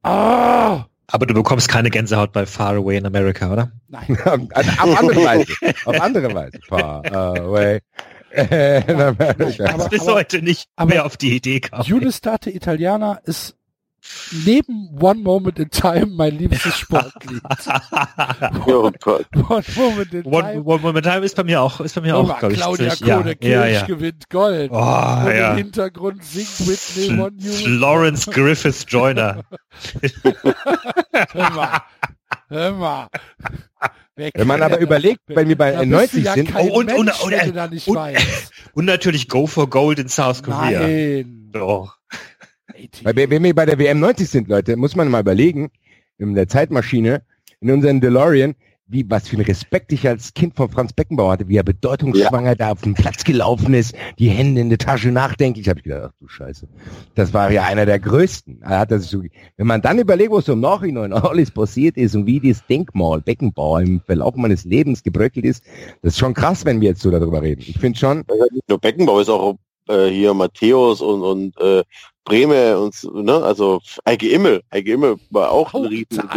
ah, 0.02 0.86
Aber 1.08 1.26
du 1.26 1.34
bekommst 1.34 1.68
keine 1.68 1.90
Gänsehaut 1.90 2.32
bei 2.32 2.46
Far 2.46 2.74
Away 2.76 2.96
in 2.96 3.06
America, 3.06 3.52
oder? 3.52 3.72
nein. 3.88 4.16
auf, 4.24 4.40
auf 4.54 4.98
andere 4.98 5.24
Weise. 5.24 5.46
Auf 5.84 6.00
andere 6.00 6.34
Weise. 6.34 6.58
Far 6.66 7.04
away. 7.12 7.80
in 8.34 9.00
America. 9.00 9.74
Aber- 9.74 9.88
bis 9.90 10.06
heute 10.06 10.40
nicht 10.40 10.68
aber- 10.76 10.94
mehr 10.94 11.04
auf 11.04 11.18
die 11.18 11.36
Idee 11.36 11.60
kam. 11.60 11.80
Unistate 11.82 12.50
Italiana 12.50 13.20
ist 13.24 13.56
neben 14.44 14.88
One 15.00 15.20
Moment 15.20 15.58
in 15.58 15.70
Time 15.70 16.06
mein 16.06 16.36
liebstes 16.38 16.78
Sportlied. 16.78 17.42
Oh 18.66 18.90
Gott. 19.00 19.26
One 19.48 19.64
Moment 19.76 20.12
in 20.14 20.24
One, 20.24 20.42
Time. 20.52 20.62
one 20.64 20.80
Moment 20.82 21.04
Time 21.06 21.24
ist 21.24 21.36
bei 21.36 21.44
mir 21.44 21.60
auch, 21.60 21.80
ist 21.80 21.94
bei 21.94 22.00
mir 22.00 22.16
auch, 22.16 22.26
mal, 22.26 22.38
glaube 22.38 22.54
ich. 22.54 22.60
Claudia 22.60 22.94
Kode 22.96 23.36
Kirch 23.36 23.50
ja, 23.52 23.66
ja. 23.66 23.86
gewinnt 23.86 24.28
Gold. 24.30 24.70
Oh, 24.72 24.76
Und 24.76 25.36
ja. 25.36 25.50
im 25.52 25.56
Hintergrund 25.58 26.24
singt 26.24 26.66
Whitney 26.68 27.18
One 27.20 27.32
Human. 27.40 27.78
Lawrence 27.80 28.30
Griffith 28.30 28.84
Joyner. 28.88 29.42
Hör 31.32 31.50
mal. 31.50 31.80
Hör 32.48 32.72
mal. 32.72 33.08
Wenn 34.14 34.46
man 34.46 34.62
aber 34.62 34.78
überlegt, 34.78 35.20
wenn 35.26 35.48
wir 35.48 35.56
bei 35.56 35.72
da 35.72 35.78
bist 35.80 35.90
90 35.90 36.12
du 36.12 36.26
ja 36.26 36.34
sind, 36.34 36.48
kein 36.50 36.68
Oh, 36.70 36.74
und- 36.78 36.92
und- 36.92 37.06
Mensch, 37.06 37.22
und- 37.22 37.32
und- 37.88 37.96
weißt. 37.96 38.50
Und 38.74 38.84
natürlich 38.84 39.28
Go 39.28 39.46
for 39.46 39.68
Gold 39.70 39.98
in 39.98 40.08
South 40.08 40.42
Korea. 40.42 40.80
Nein. 40.80 41.50
Doch. 41.52 41.96
Weil 43.02 43.16
wenn 43.16 43.42
wir 43.42 43.54
bei 43.54 43.66
der 43.66 43.78
WM 43.78 44.00
90 44.00 44.28
sind, 44.28 44.48
Leute, 44.48 44.76
muss 44.76 44.96
man 44.96 45.08
mal 45.08 45.20
überlegen, 45.20 45.70
in 46.18 46.34
der 46.34 46.48
Zeitmaschine, 46.48 47.22
in 47.60 47.70
unseren 47.70 48.00
DeLorean, 48.00 48.54
wie, 48.92 49.08
was 49.08 49.28
für 49.28 49.36
einen 49.36 49.46
Respekt 49.46 49.90
ich 49.92 50.06
als 50.06 50.34
Kind 50.34 50.54
von 50.54 50.68
Franz 50.68 50.92
Beckenbauer 50.92 51.32
hatte, 51.32 51.48
wie 51.48 51.56
er 51.56 51.62
bedeutungsschwanger 51.62 52.56
da 52.56 52.72
auf 52.72 52.82
den 52.82 52.94
Platz 52.94 53.24
gelaufen 53.24 53.72
ist, 53.72 53.94
die 54.18 54.28
Hände 54.28 54.60
in 54.60 54.68
der 54.68 54.78
Tasche 54.78 55.10
nachdenklich, 55.10 55.68
habe 55.68 55.80
ich 55.80 55.84
gedacht, 55.84 56.10
ach 56.12 56.18
du 56.20 56.28
Scheiße. 56.28 56.68
Das 57.14 57.32
war 57.32 57.50
ja 57.50 57.64
einer 57.64 57.86
der 57.86 57.98
größten. 57.98 58.60
Er 58.62 58.80
hat 58.80 58.90
das 58.90 59.08
so, 59.08 59.22
wenn 59.56 59.66
man 59.66 59.80
dann 59.80 59.98
überlegt, 59.98 60.30
was 60.30 60.44
so 60.44 60.52
im 60.52 60.60
Nachhinein 60.60 61.12
alles 61.14 61.50
passiert 61.50 61.96
ist 61.96 62.14
und 62.14 62.26
wie 62.26 62.40
das 62.40 62.66
Denkmal 62.66 63.22
Beckenbauer 63.22 63.80
im 63.80 64.00
Verlauf 64.02 64.34
meines 64.36 64.64
Lebens 64.64 65.02
gebröckelt 65.02 65.46
ist, 65.46 65.64
das 66.02 66.14
ist 66.14 66.18
schon 66.18 66.34
krass, 66.34 66.64
wenn 66.64 66.80
wir 66.80 66.90
jetzt 66.90 67.02
so 67.02 67.10
darüber 67.10 67.40
reden. 67.40 67.62
Ich 67.66 67.78
finde 67.78 67.98
schon, 67.98 68.18
Nicht 68.52 68.68
nur 68.68 68.78
Beckenbau 68.78 69.20
ist 69.20 69.30
auch 69.30 69.56
äh, 69.88 70.08
hier 70.08 70.34
Matthäus 70.34 71.00
und, 71.00 71.22
und 71.22 71.60
äh, 71.60 71.82
Breme 72.24 72.78
und 72.78 72.94
ne, 73.12 73.42
also 73.42 73.80
Eike 74.04 74.28
Immel. 74.28 74.62
Eike 74.70 74.92
Immel 74.92 75.16
war 75.30 75.50
auch 75.50 75.74
ein 75.74 75.84
riesen. 75.86 76.28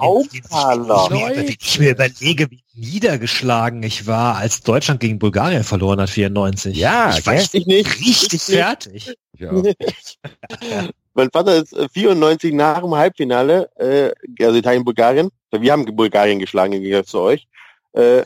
Augenzahler. 0.00 1.08
Wenn 1.10 1.48
ich 1.48 1.78
mir 1.78 1.92
überlege, 1.92 2.50
wie 2.50 2.62
niedergeschlagen 2.74 3.82
ich 3.82 4.06
war, 4.06 4.36
als 4.36 4.60
Deutschland 4.62 5.00
gegen 5.00 5.18
Bulgarien 5.18 5.64
verloren 5.64 6.00
hat, 6.00 6.10
94. 6.10 6.76
Ja, 6.76 7.16
ich 7.16 7.24
gell? 7.24 7.42
Ich 7.52 7.66
nicht. 7.66 7.98
richtig 7.98 8.42
fertig. 8.42 9.14
ja, 9.38 9.50
Mein 11.14 11.30
Vater 11.30 11.56
ist 11.56 11.72
äh, 11.72 11.88
94 11.88 12.54
nach 12.54 12.80
dem 12.82 12.94
Halbfinale, 12.94 13.70
äh, 13.76 14.12
also 14.44 14.58
Italien-Bulgarien, 14.58 15.30
wir 15.50 15.72
haben 15.72 15.84
Bulgarien 15.96 16.38
geschlagen 16.38 16.72
im 16.74 16.82
Gegensatz 16.82 17.08
zu 17.08 17.20
euch, 17.20 17.48
äh, 17.94 18.22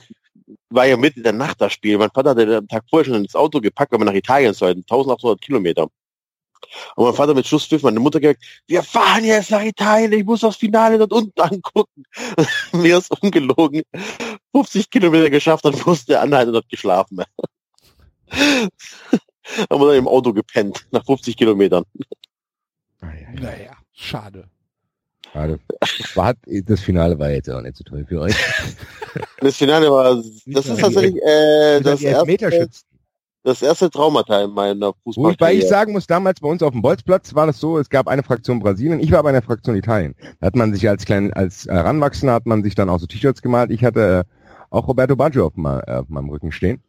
war 0.71 0.87
ja 0.87 0.97
mitten 0.97 1.21
in 1.21 1.25
der 1.25 1.33
Nacht 1.33 1.61
das 1.61 1.73
Spiel. 1.73 1.99
Mein 1.99 2.11
Vater 2.11 2.31
hatte 2.31 2.57
am 2.59 2.69
Tag 2.69 2.85
vorher 2.89 3.05
schon 3.07 3.23
ins 3.23 3.35
Auto 3.35 3.61
gepackt, 3.61 3.93
weil 3.93 4.01
wir 4.01 4.05
nach 4.05 4.15
Italien 4.15 4.55
sollten, 4.55 4.81
1800 4.81 5.41
Kilometer. 5.41 5.89
Und 6.97 7.05
mein 7.05 7.15
Vater 7.15 7.35
mit 7.35 7.47
Schlusspfiff, 7.47 7.83
meine 7.83 8.01
Mutter 8.01 8.21
gesagt, 8.21 8.43
wir 8.67 8.83
fahren 8.83 9.25
jetzt 9.25 9.51
nach 9.51 9.63
Italien, 9.63 10.13
ich 10.13 10.25
muss 10.25 10.41
das 10.41 10.57
Finale 10.57 10.99
dort 10.99 11.13
unten 11.13 11.41
angucken. 11.41 12.05
Mir 12.73 12.99
ist 12.99 13.11
ungelogen, 13.23 13.83
50 14.55 14.91
Kilometer 14.91 15.31
geschafft, 15.31 15.65
dann 15.65 15.79
musste 15.85 16.15
er 16.15 16.23
anhalten 16.23 16.51
und 16.51 16.57
hat 16.57 16.69
geschlafen. 16.69 17.23
haben 18.31 18.71
wir 19.81 19.89
dann 19.89 19.97
im 19.97 20.09
Auto 20.09 20.33
gepennt, 20.33 20.87
nach 20.91 21.05
50 21.05 21.37
Kilometern. 21.37 21.85
Naja, 23.35 23.77
schade. 23.93 24.49
Schade. 25.35 25.59
War, 26.15 26.35
das 26.65 26.81
Finale 26.81 27.19
war 27.19 27.29
jetzt 27.31 27.51
auch 27.51 27.61
nicht 27.61 27.77
so 27.77 27.83
toll 27.83 28.07
für 28.09 28.21
euch. 28.21 28.37
Das 29.41 29.57
Finale 29.57 29.91
war, 29.91 30.15
das 30.15 30.67
ist 30.67 30.81
tatsächlich 30.81 31.17
äh, 31.23 31.81
das, 31.81 32.01
erste, 32.03 32.69
das 33.43 33.61
erste 33.63 33.91
Traumata 33.91 34.45
in 34.45 34.53
meiner 34.53 34.93
Wobei 35.05 35.55
ich 35.55 35.67
sagen 35.67 35.93
muss, 35.93 36.07
damals 36.07 36.39
bei 36.41 36.49
uns 36.49 36.63
auf 36.63 36.71
dem 36.71 36.83
Bolzplatz 36.83 37.35
war 37.35 37.49
das 37.49 37.59
so, 37.59 37.79
es 37.79 37.89
gab 37.91 38.07
eine 38.07 38.23
Fraktion 38.23 38.61
Brasilien, 38.61 39.01
ich 39.01 39.11
war 39.11 39.25
bei 39.25 39.31
einer 39.31 39.43
Fraktion 39.43 39.75
Italien. 39.75 40.15
Da 40.41 40.47
hat 40.47 40.55
man 40.57 40.73
sich 40.73 40.89
als 40.89 41.05
klein, 41.05 41.33
als 41.33 41.67
Heranwachsender 41.67 42.33
hat 42.33 42.47
man 42.47 42.63
sich 42.63 42.77
dann 42.77 42.89
auch 42.89 43.01
so 43.01 43.07
T-Shirts 43.07 43.43
gemalt. 43.43 43.73
Ich 43.73 43.85
hatte 43.85 44.25
äh, 44.29 44.55
auch 44.71 44.87
Roberto 44.87 45.17
Baggio 45.17 45.47
auf, 45.47 45.57
ma, 45.57 45.81
äh, 45.87 45.95
auf 45.97 46.09
meinem 46.11 46.29
Rücken 46.31 46.53
stehen. 46.53 46.81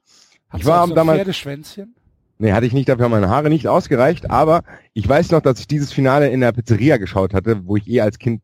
Hast 0.49 0.61
Ich 0.61 0.67
war 0.67 0.77
du 0.77 0.83
auch 0.83 0.87
so 0.89 0.93
damals- 0.95 1.17
Pferdeschwänzchen? 1.17 1.95
Nee, 2.37 2.51
hatte 2.51 2.65
ich 2.65 2.73
nicht, 2.73 2.89
dafür 2.89 3.05
haben 3.05 3.11
meine 3.11 3.29
Haare 3.29 3.49
nicht 3.49 3.67
ausgereicht, 3.67 4.29
aber 4.29 4.63
ich 4.93 5.07
weiß 5.07 5.31
noch, 5.31 5.41
dass 5.41 5.59
ich 5.59 5.67
dieses 5.67 5.93
Finale 5.93 6.29
in 6.29 6.41
der 6.41 6.51
Pizzeria 6.51 6.97
geschaut 6.97 7.33
hatte, 7.33 7.61
wo 7.65 7.77
ich 7.77 7.87
eh 7.89 8.01
als 8.01 8.19
Kind, 8.19 8.41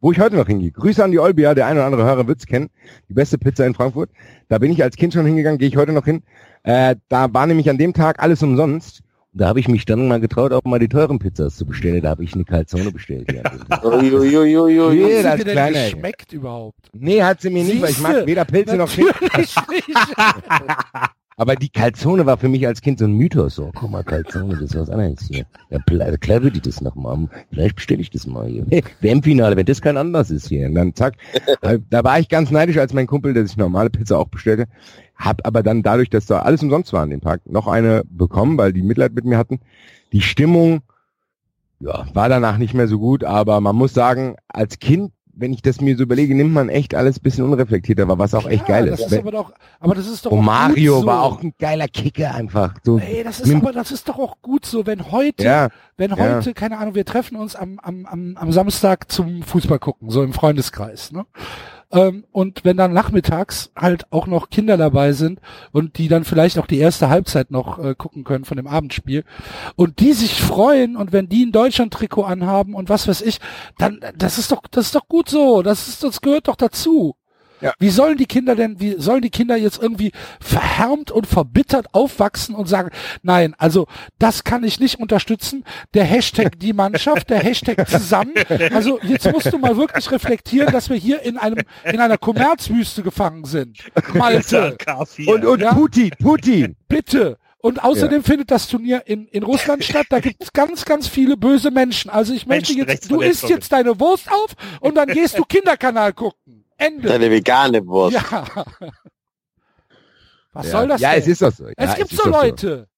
wo 0.00 0.10
ich 0.12 0.18
heute 0.18 0.36
noch 0.36 0.46
hingehe. 0.46 0.72
Grüße 0.72 1.02
an 1.02 1.12
die 1.12 1.20
Olbia, 1.20 1.54
der 1.54 1.66
ein 1.66 1.76
oder 1.76 1.86
andere 1.86 2.04
Hörer 2.04 2.26
wird's 2.26 2.46
kennen. 2.46 2.68
Die 3.08 3.14
beste 3.14 3.38
Pizza 3.38 3.66
in 3.66 3.74
Frankfurt. 3.74 4.10
Da 4.48 4.58
bin 4.58 4.72
ich 4.72 4.82
als 4.82 4.96
Kind 4.96 5.12
schon 5.14 5.26
hingegangen, 5.26 5.58
gehe 5.58 5.68
ich 5.68 5.76
heute 5.76 5.92
noch 5.92 6.04
hin. 6.04 6.22
Äh, 6.64 6.96
da 7.08 7.32
war 7.32 7.46
nämlich 7.46 7.70
an 7.70 7.78
dem 7.78 7.94
Tag 7.94 8.20
alles 8.20 8.42
umsonst. 8.42 9.02
Da 9.32 9.46
habe 9.48 9.60
ich 9.60 9.68
mich 9.68 9.84
dann 9.84 10.08
mal 10.08 10.20
getraut, 10.20 10.52
auch 10.52 10.64
mal 10.64 10.78
die 10.80 10.88
teuren 10.88 11.18
Pizzas 11.18 11.56
zu 11.56 11.64
bestellen. 11.66 12.02
Da 12.02 12.10
habe 12.10 12.24
ich 12.24 12.34
eine 12.34 12.44
Calzone 12.44 12.90
bestellt. 12.90 13.28
Tag. 13.28 13.84
Uiuiuiui. 13.84 14.96
Nee, 14.96 15.18
Hat 15.18 15.24
das 15.24 15.38
sie 15.38 15.44
dir 15.44 15.54
denn 15.54 15.72
geschmeckt 15.74 16.32
überhaupt? 16.32 16.90
Nee, 16.92 17.22
hat 17.22 17.40
sie 17.40 17.50
mir 17.50 17.62
nicht, 17.62 17.80
weil 17.80 17.90
ich 17.90 18.00
mag 18.00 18.12
Siehste, 18.12 18.26
weder 18.26 18.44
Pilze 18.44 18.76
noch 18.76 18.88
Schinken. 18.88 19.28
Aber 21.38 21.54
die 21.54 21.68
Calzone 21.68 22.26
war 22.26 22.36
für 22.36 22.48
mich 22.48 22.66
als 22.66 22.80
Kind 22.80 22.98
so 22.98 23.04
ein 23.04 23.12
Mythos. 23.12 23.54
So, 23.54 23.70
guck 23.72 23.90
mal, 23.90 24.02
Calzone, 24.02 24.54
das 24.54 24.62
ist 24.62 24.76
was 24.76 24.90
anderes 24.90 25.28
hier. 25.28 25.46
Ja, 25.70 25.78
klar 26.16 26.42
würde 26.42 26.56
ich 26.56 26.62
das 26.62 26.80
noch 26.80 26.96
mal. 26.96 27.28
Vielleicht 27.50 27.76
bestelle 27.76 28.00
ich 28.00 28.10
das 28.10 28.26
mal 28.26 28.48
hier. 28.48 28.66
Hey, 28.68 28.82
WM-Finale, 29.00 29.56
wenn 29.56 29.64
das 29.64 29.80
kein 29.80 29.96
Anlass 29.96 30.32
ist 30.32 30.48
hier. 30.48 30.66
Und 30.66 30.74
dann 30.74 30.96
zack. 30.96 31.14
Da, 31.60 31.76
da 31.78 32.02
war 32.02 32.18
ich 32.18 32.28
ganz 32.28 32.50
neidisch, 32.50 32.76
als 32.78 32.92
mein 32.92 33.06
Kumpel, 33.06 33.34
der 33.34 33.46
sich 33.46 33.56
normale 33.56 33.88
Pizza 33.88 34.18
auch 34.18 34.26
bestellte. 34.26 34.66
Hab 35.14 35.46
aber 35.46 35.62
dann 35.62 35.84
dadurch, 35.84 36.10
dass 36.10 36.26
da 36.26 36.40
alles 36.40 36.60
umsonst 36.60 36.92
war 36.92 37.02
an 37.02 37.10
dem 37.10 37.20
Tag, 37.20 37.48
noch 37.48 37.68
eine 37.68 38.02
bekommen, 38.10 38.58
weil 38.58 38.72
die 38.72 38.82
Mitleid 38.82 39.14
mit 39.14 39.24
mir 39.24 39.38
hatten. 39.38 39.60
Die 40.12 40.22
Stimmung, 40.22 40.80
ja, 41.78 42.06
war 42.14 42.28
danach 42.28 42.58
nicht 42.58 42.74
mehr 42.74 42.88
so 42.88 42.98
gut, 42.98 43.22
aber 43.22 43.60
man 43.60 43.76
muss 43.76 43.94
sagen, 43.94 44.34
als 44.48 44.80
Kind, 44.80 45.12
wenn 45.38 45.52
ich 45.52 45.62
das 45.62 45.80
mir 45.80 45.96
so 45.96 46.02
überlege, 46.02 46.34
nimmt 46.34 46.52
man 46.52 46.68
echt 46.68 46.94
alles 46.94 47.18
ein 47.18 47.22
bisschen 47.22 47.44
unreflektierter, 47.44 48.08
war 48.08 48.18
was 48.18 48.34
auch 48.34 48.46
echt 48.46 48.68
Ja, 48.68 48.74
geil 48.74 48.86
das 48.86 49.00
ist. 49.00 49.12
ist 49.12 49.18
aber 49.18 49.30
doch, 49.30 49.52
aber 49.80 49.94
das 49.94 50.06
ist 50.08 50.26
doch 50.26 50.32
Und 50.32 50.40
auch 50.40 50.42
Mario 50.42 50.94
gut 50.94 51.00
so. 51.02 51.06
war 51.06 51.22
auch 51.22 51.42
ein 51.42 51.54
geiler 51.58 51.88
Kicker 51.88 52.34
einfach. 52.34 52.74
So, 52.82 52.98
Ey, 52.98 53.22
das 53.24 53.40
ist 53.40 53.54
aber, 53.54 53.72
das 53.72 53.90
ist 53.92 54.08
doch 54.08 54.18
auch 54.18 54.36
gut 54.42 54.66
so, 54.66 54.86
wenn 54.86 55.10
heute, 55.10 55.44
ja, 55.44 55.68
wenn 55.96 56.10
ja. 56.10 56.16
heute, 56.18 56.54
keine 56.54 56.78
Ahnung, 56.78 56.94
wir 56.94 57.04
treffen 57.04 57.36
uns 57.36 57.54
am, 57.56 57.78
am, 57.80 58.04
am, 58.06 58.36
am 58.36 58.52
Samstag 58.52 59.10
zum 59.10 59.42
Fußball 59.42 59.78
gucken, 59.78 60.10
so 60.10 60.22
im 60.22 60.32
Freundeskreis, 60.32 61.12
ne? 61.12 61.24
Ähm, 61.90 62.24
und 62.32 62.64
wenn 62.64 62.76
dann 62.76 62.92
nachmittags 62.92 63.70
halt 63.74 64.12
auch 64.12 64.26
noch 64.26 64.50
Kinder 64.50 64.76
dabei 64.76 65.12
sind 65.12 65.40
und 65.72 65.96
die 65.96 66.08
dann 66.08 66.24
vielleicht 66.24 66.58
auch 66.58 66.66
die 66.66 66.78
erste 66.78 67.08
Halbzeit 67.08 67.50
noch 67.50 67.78
äh, 67.78 67.94
gucken 67.94 68.24
können 68.24 68.44
von 68.44 68.58
dem 68.58 68.66
Abendspiel 68.66 69.24
und 69.74 70.00
die 70.00 70.12
sich 70.12 70.40
freuen 70.40 70.96
und 70.96 71.12
wenn 71.12 71.28
die 71.28 71.46
ein 71.46 71.52
Deutschland-Trikot 71.52 72.24
anhaben 72.24 72.74
und 72.74 72.90
was 72.90 73.08
weiß 73.08 73.22
ich, 73.22 73.40
dann 73.78 74.00
das 74.16 74.38
ist 74.38 74.52
doch 74.52 74.62
das 74.70 74.86
ist 74.86 74.94
doch 74.94 75.08
gut 75.08 75.30
so, 75.30 75.62
das 75.62 75.88
ist 75.88 76.04
das 76.04 76.20
gehört 76.20 76.48
doch 76.48 76.56
dazu. 76.56 77.16
Ja. 77.60 77.72
Wie 77.78 77.90
sollen 77.90 78.16
die 78.16 78.26
Kinder 78.26 78.54
denn, 78.54 78.80
wie 78.80 78.96
sollen 78.98 79.22
die 79.22 79.30
Kinder 79.30 79.56
jetzt 79.56 79.80
irgendwie 79.82 80.12
verhärmt 80.40 81.10
und 81.10 81.26
verbittert 81.26 81.86
aufwachsen 81.94 82.54
und 82.54 82.68
sagen, 82.68 82.90
nein, 83.22 83.54
also 83.58 83.86
das 84.18 84.44
kann 84.44 84.64
ich 84.64 84.80
nicht 84.80 84.98
unterstützen. 85.00 85.64
Der 85.94 86.04
Hashtag 86.04 86.58
die 86.58 86.72
Mannschaft, 86.72 87.30
der 87.30 87.40
Hashtag 87.40 87.88
zusammen. 87.88 88.34
Also 88.72 88.98
jetzt 89.02 89.30
musst 89.32 89.52
du 89.52 89.58
mal 89.58 89.76
wirklich 89.76 90.10
reflektieren, 90.10 90.72
dass 90.72 90.88
wir 90.90 90.96
hier 90.96 91.22
in 91.22 91.36
einem 91.36 91.58
in 91.84 92.00
einer 92.00 92.18
Kommerzwüste 92.18 93.02
gefangen 93.02 93.44
sind. 93.44 93.78
Malte, 94.14 94.76
Und, 95.26 95.44
und 95.44 95.60
Ja. 95.60 95.74
Putin, 95.74 96.10
Putin. 96.20 96.76
bitte. 96.88 97.38
Und 97.60 97.82
außerdem 97.82 98.22
findet 98.22 98.52
das 98.52 98.68
Turnier 98.68 99.02
in, 99.06 99.26
in 99.26 99.42
Russland 99.42 99.82
statt. 99.82 100.06
Da 100.10 100.20
gibt 100.20 100.40
es 100.42 100.52
ganz, 100.52 100.84
ganz 100.84 101.08
viele 101.08 101.36
böse 101.36 101.72
Menschen. 101.72 102.08
Also 102.08 102.32
ich 102.32 102.46
möchte 102.46 102.72
jetzt, 102.72 103.10
du 103.10 103.20
isst 103.20 103.48
jetzt 103.48 103.72
deine 103.72 103.98
Wurst 103.98 104.30
auf 104.30 104.54
und 104.80 104.94
dann 104.96 105.08
gehst 105.08 105.36
du 105.38 105.42
Kinderkanal 105.42 106.12
gucken. 106.12 106.64
Ende. 106.78 107.08
Deine 107.08 107.30
vegane 107.30 107.86
Wurst. 107.86 108.16
Ja. 108.16 108.46
Was 110.52 110.66
ja. 110.66 110.72
soll 110.72 110.88
das 110.88 111.00
Ja, 111.00 111.10
denn? 111.12 111.20
es 111.20 111.26
ist 111.28 111.42
doch 111.42 111.52
so. 111.52 111.66
Ja, 111.68 111.72
es 111.76 111.94
gibt 111.96 112.12
ist 112.12 112.22
so 112.22 112.28
Leute. 112.30 112.88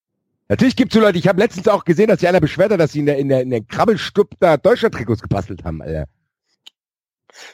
Natürlich 0.49 0.76
gibt's 0.76 0.95
so 0.95 1.01
Leute. 1.01 1.18
Ich 1.18 1.28
habe 1.28 1.39
letztens 1.41 1.68
auch 1.68 1.85
gesehen, 1.85 2.09
dass 2.09 2.20
sich 2.20 2.28
einer 2.28 2.41
beschwert 2.41 2.72
hat, 2.72 2.81
dass 2.81 2.93
sie 2.93 3.01
in 3.01 3.07
der, 3.07 3.18
in 3.18 3.28
der, 3.28 3.43
in 3.43 3.51
der 3.51 3.61
Krabbelstub 3.62 4.31
da 4.41 4.57
Deutschland-Trikots 4.57 5.22
gebastelt 5.22 5.64
haben, 5.64 5.83
Alter. 5.83 6.07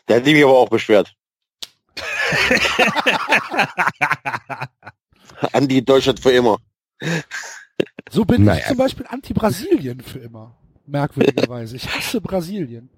Der 0.08 0.16
hat 0.16 0.24
mich 0.24 0.42
aber 0.44 0.56
auch 0.58 0.68
beschwert. 0.68 1.14
Andi 5.52 5.84
Deutschland 5.84 6.20
für 6.20 6.30
immer. 6.32 6.58
So 8.10 8.24
bin 8.24 8.44
Naja. 8.44 8.60
ich 8.60 8.66
zum 8.68 8.76
Beispiel 8.78 9.06
anti-Brasilien 9.08 10.00
für 10.00 10.18
immer. 10.20 10.56
Merkwürdigerweise. 10.86 11.76
Ich 11.76 11.88
hasse 11.94 12.20
Brasilien. 12.20 12.88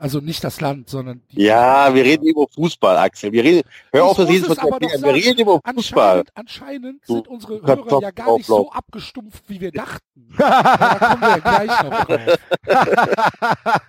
Also 0.00 0.20
nicht 0.20 0.44
das 0.44 0.60
Land, 0.60 0.88
sondern 0.88 1.22
die 1.32 1.42
Ja, 1.42 1.92
wir 1.92 2.04
reden 2.04 2.24
über 2.26 2.46
Fußball, 2.54 2.96
Axel. 2.98 3.32
Wir 3.32 3.42
reden, 3.42 3.62
hör 3.92 4.04
auf, 4.04 4.12
Ich 4.12 4.16
das 4.18 4.26
muss 4.28 4.34
jedes 4.36 4.50
es 4.50 4.56
Mal. 4.62 4.80
Wir 4.80 4.88
sagen. 4.98 5.12
reden 5.12 5.40
über 5.40 5.60
Fußball. 5.74 6.18
Anscheinend, 6.18 6.30
anscheinend 6.36 7.02
Du 7.08 7.14
sind 7.14 7.26
unsere 7.28 7.60
Hörer 7.60 8.00
ja 8.02 8.10
gar 8.12 8.36
nicht 8.36 8.46
so 8.46 8.70
abgestumpft, 8.70 9.42
wie 9.48 9.60
wir 9.60 9.72
dachten. 9.72 10.28
da 10.38 10.98
kommen 11.00 11.20
wir 11.20 11.28
ja 11.30 11.38
gleich 11.38 11.82
noch 11.82 12.04
drauf. 12.04 12.38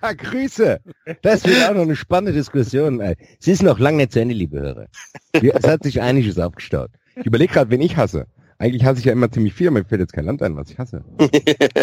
Grüße. 0.18 0.80
Das 1.22 1.44
wird 1.44 1.68
auch 1.70 1.74
noch 1.74 1.82
eine 1.82 1.94
spannende 1.96 2.32
Diskussion. 2.32 3.00
ey. 3.00 3.14
Sie 3.38 3.52
ist 3.52 3.62
noch 3.62 3.78
lange 3.78 3.98
nicht 3.98 4.12
zu 4.12 4.20
Ende, 4.20 4.34
liebe 4.34 4.58
Hörer. 4.60 4.86
Es 5.32 5.64
hat 5.66 5.84
sich 5.84 6.00
einiges 6.00 6.38
aufgestaut. 6.40 6.90
Ich 7.16 7.26
überlege 7.26 7.52
gerade, 7.52 7.70
wen 7.70 7.80
ich 7.82 7.96
hasse. 7.96 8.26
Eigentlich 8.58 8.84
hasse 8.84 8.98
ich 8.98 9.06
ja 9.06 9.12
immer 9.12 9.30
ziemlich 9.30 9.54
viel, 9.54 9.68
aber 9.68 9.78
mir 9.78 9.84
fällt 9.84 10.00
jetzt 10.00 10.12
kein 10.12 10.24
Land 10.26 10.42
ein, 10.42 10.56
was 10.56 10.70
ich 10.70 10.78
hasse. 10.78 11.04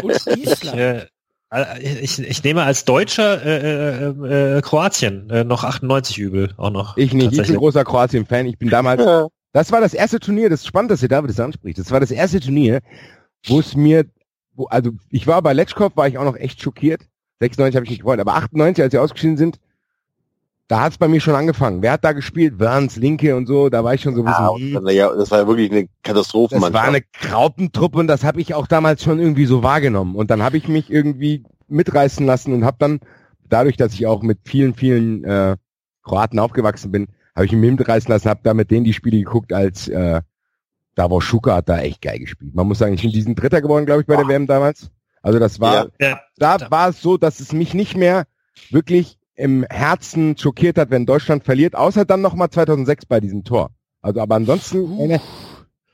Und 0.04 0.28
Island. 0.38 1.10
Äh, 1.52 1.80
ich, 1.80 2.20
ich 2.20 2.43
nehme 2.43 2.64
als 2.64 2.86
Deutscher 2.86 3.43
äh, 3.45 4.10
äh, 4.10 4.58
äh, 4.58 4.62
Kroatien 4.62 5.30
äh, 5.30 5.43
noch 5.43 5.64
98 5.64 6.18
übel 6.18 6.54
auch 6.58 6.72
noch. 6.72 6.98
Ich 6.98 7.14
nicht, 7.14 7.34
ich 7.34 7.48
bin 7.48 7.56
großer 7.56 7.84
Kroatien-Fan. 7.84 8.45
Ich 8.48 8.58
bin 8.58 8.70
damals, 8.70 9.04
Ja. 9.04 9.28
das 9.54 9.72
war 9.72 9.82
das 9.82 9.93
erste 9.93 10.20
Turnier, 10.20 10.50
das 10.50 10.62
ist 10.62 10.68
spannend, 10.68 10.91
dass 10.91 11.02
ihr 11.02 11.10
David 11.10 11.30
das 11.30 11.39
anspricht. 11.39 11.80
Das 11.80 11.91
war 11.91 12.00
das 12.00 12.12
erste 12.12 12.39
Turnier, 12.39 12.82
wo 13.45 13.60
es 13.60 13.76
mir, 13.76 14.06
wo, 14.54 14.66
also 14.66 14.91
ich 15.10 15.28
war 15.28 15.41
bei 15.41 15.54
Letschkow, 15.54 15.95
war 15.95 16.08
ich 16.08 16.18
auch 16.18 16.26
noch 16.26 16.36
echt 16.36 16.62
schockiert. 16.62 17.02
96 17.39 17.76
habe 17.76 17.86
ich 17.86 17.91
nicht 17.91 18.02
gewollt, 18.02 18.20
aber 18.20 18.36
98, 18.36 18.84
als 18.84 18.91
sie 18.91 18.98
ausgeschieden 18.98 19.38
sind, 19.38 19.60
da 20.68 20.82
hat 20.82 20.91
es 20.93 20.97
bei 20.97 21.07
mir 21.07 21.22
schon 21.22 21.36
angefangen. 21.36 21.82
Wer 21.82 21.93
hat 21.93 22.03
da 22.03 22.11
gespielt? 22.11 22.59
Wörns, 22.59 22.97
Linke 22.97 23.36
und 23.36 23.45
so, 23.47 23.70
da 23.70 23.84
war 23.84 23.93
ich 23.93 24.01
schon 24.01 24.15
so 24.15 24.22
ein 24.22 24.26
bisschen, 24.26 24.74
Ja, 24.74 24.80
hm. 24.82 24.88
ja, 24.89 25.15
das 25.15 25.32
war 25.32 25.39
ja 25.39 25.47
wirklich 25.47 25.72
eine 25.72 25.84
Das 25.84 25.91
Katastrophenmannschaft. 26.03 26.74
war 26.74 26.84
eine 26.93 27.01
Graupentruppe 27.22 27.99
und 27.99 28.07
das 28.07 28.24
habe 28.24 28.41
ich 28.41 28.53
auch 28.53 28.68
damals 28.68 29.03
schon 29.03 29.20
irgendwie 29.20 29.45
so 29.45 29.63
wahrgenommen. 29.63 30.15
Und 30.15 30.30
dann 30.30 30.43
habe 30.43 30.57
ich 30.57 30.68
mich 30.68 30.91
irgendwie 30.91 31.43
mitreißen 31.70 32.26
lassen 32.26 32.53
und 32.53 32.65
habe 32.65 32.78
dann, 32.80 32.99
dadurch, 33.49 33.78
dass 33.78 33.93
ich 33.93 34.05
auch 34.07 34.22
mit 34.24 34.39
vielen, 34.43 34.74
vielen 34.76 35.24
äh, 35.24 35.55
Kroaten 36.03 36.39
aufgewachsen 36.39 36.91
bin, 36.91 37.07
habe 37.36 37.45
ich 37.45 37.51
mich 37.53 37.72
mitreißen 37.72 38.09
lassen, 38.09 38.30
habe 38.30 38.41
da 38.43 38.53
mit 38.53 38.72
denen 38.72 38.84
die 38.84 38.93
Spiele 38.93 39.18
geguckt, 39.20 39.53
als 39.53 39.88
äh, 39.88 40.22
Davor 40.95 41.22
Schuka 41.22 41.57
hat 41.57 41.70
da 41.70 41.78
echt 41.80 42.01
geil 42.01 42.18
gespielt. 42.20 42.55
Man 42.55 42.68
muss 42.68 42.80
sagen, 42.80 42.95
ich 42.95 43.03
bin 43.03 43.11
diesen 43.11 43.36
Dritter 43.36 43.61
geworden, 43.61 43.86
glaube 43.86 44.01
ich, 44.01 44.07
bei 44.07 44.15
der 44.15 44.28
WM 44.28 44.47
damals. 44.47 44.89
Also 45.22 45.38
das 45.38 45.59
war, 45.59 45.89
Ja, 45.99 46.20
da 46.38 46.57
da- 46.57 46.72
war 46.72 46.89
es 46.89 47.01
so, 47.01 47.18
dass 47.18 47.39
es 47.39 47.53
mich 47.53 47.74
nicht 47.76 47.95
mehr 47.95 48.26
wirklich 48.72 49.20
im 49.38 49.66
Herzen 49.70 50.38
schockiert 50.38 50.78
hat, 50.78 50.90
wenn 50.90 51.06
Deutschland 51.06 51.44
verliert, 51.46 51.76
außer 51.76 52.04
dann 52.06 52.22
nochmal 52.22 52.50
2006 52.50 53.06
bei 53.06 53.20
diesem 53.20 53.44
Tor. 53.44 53.70
Also 54.02 54.20
aber 54.20 54.36
ansonsten, 54.36 55.10
äh, 55.12 55.20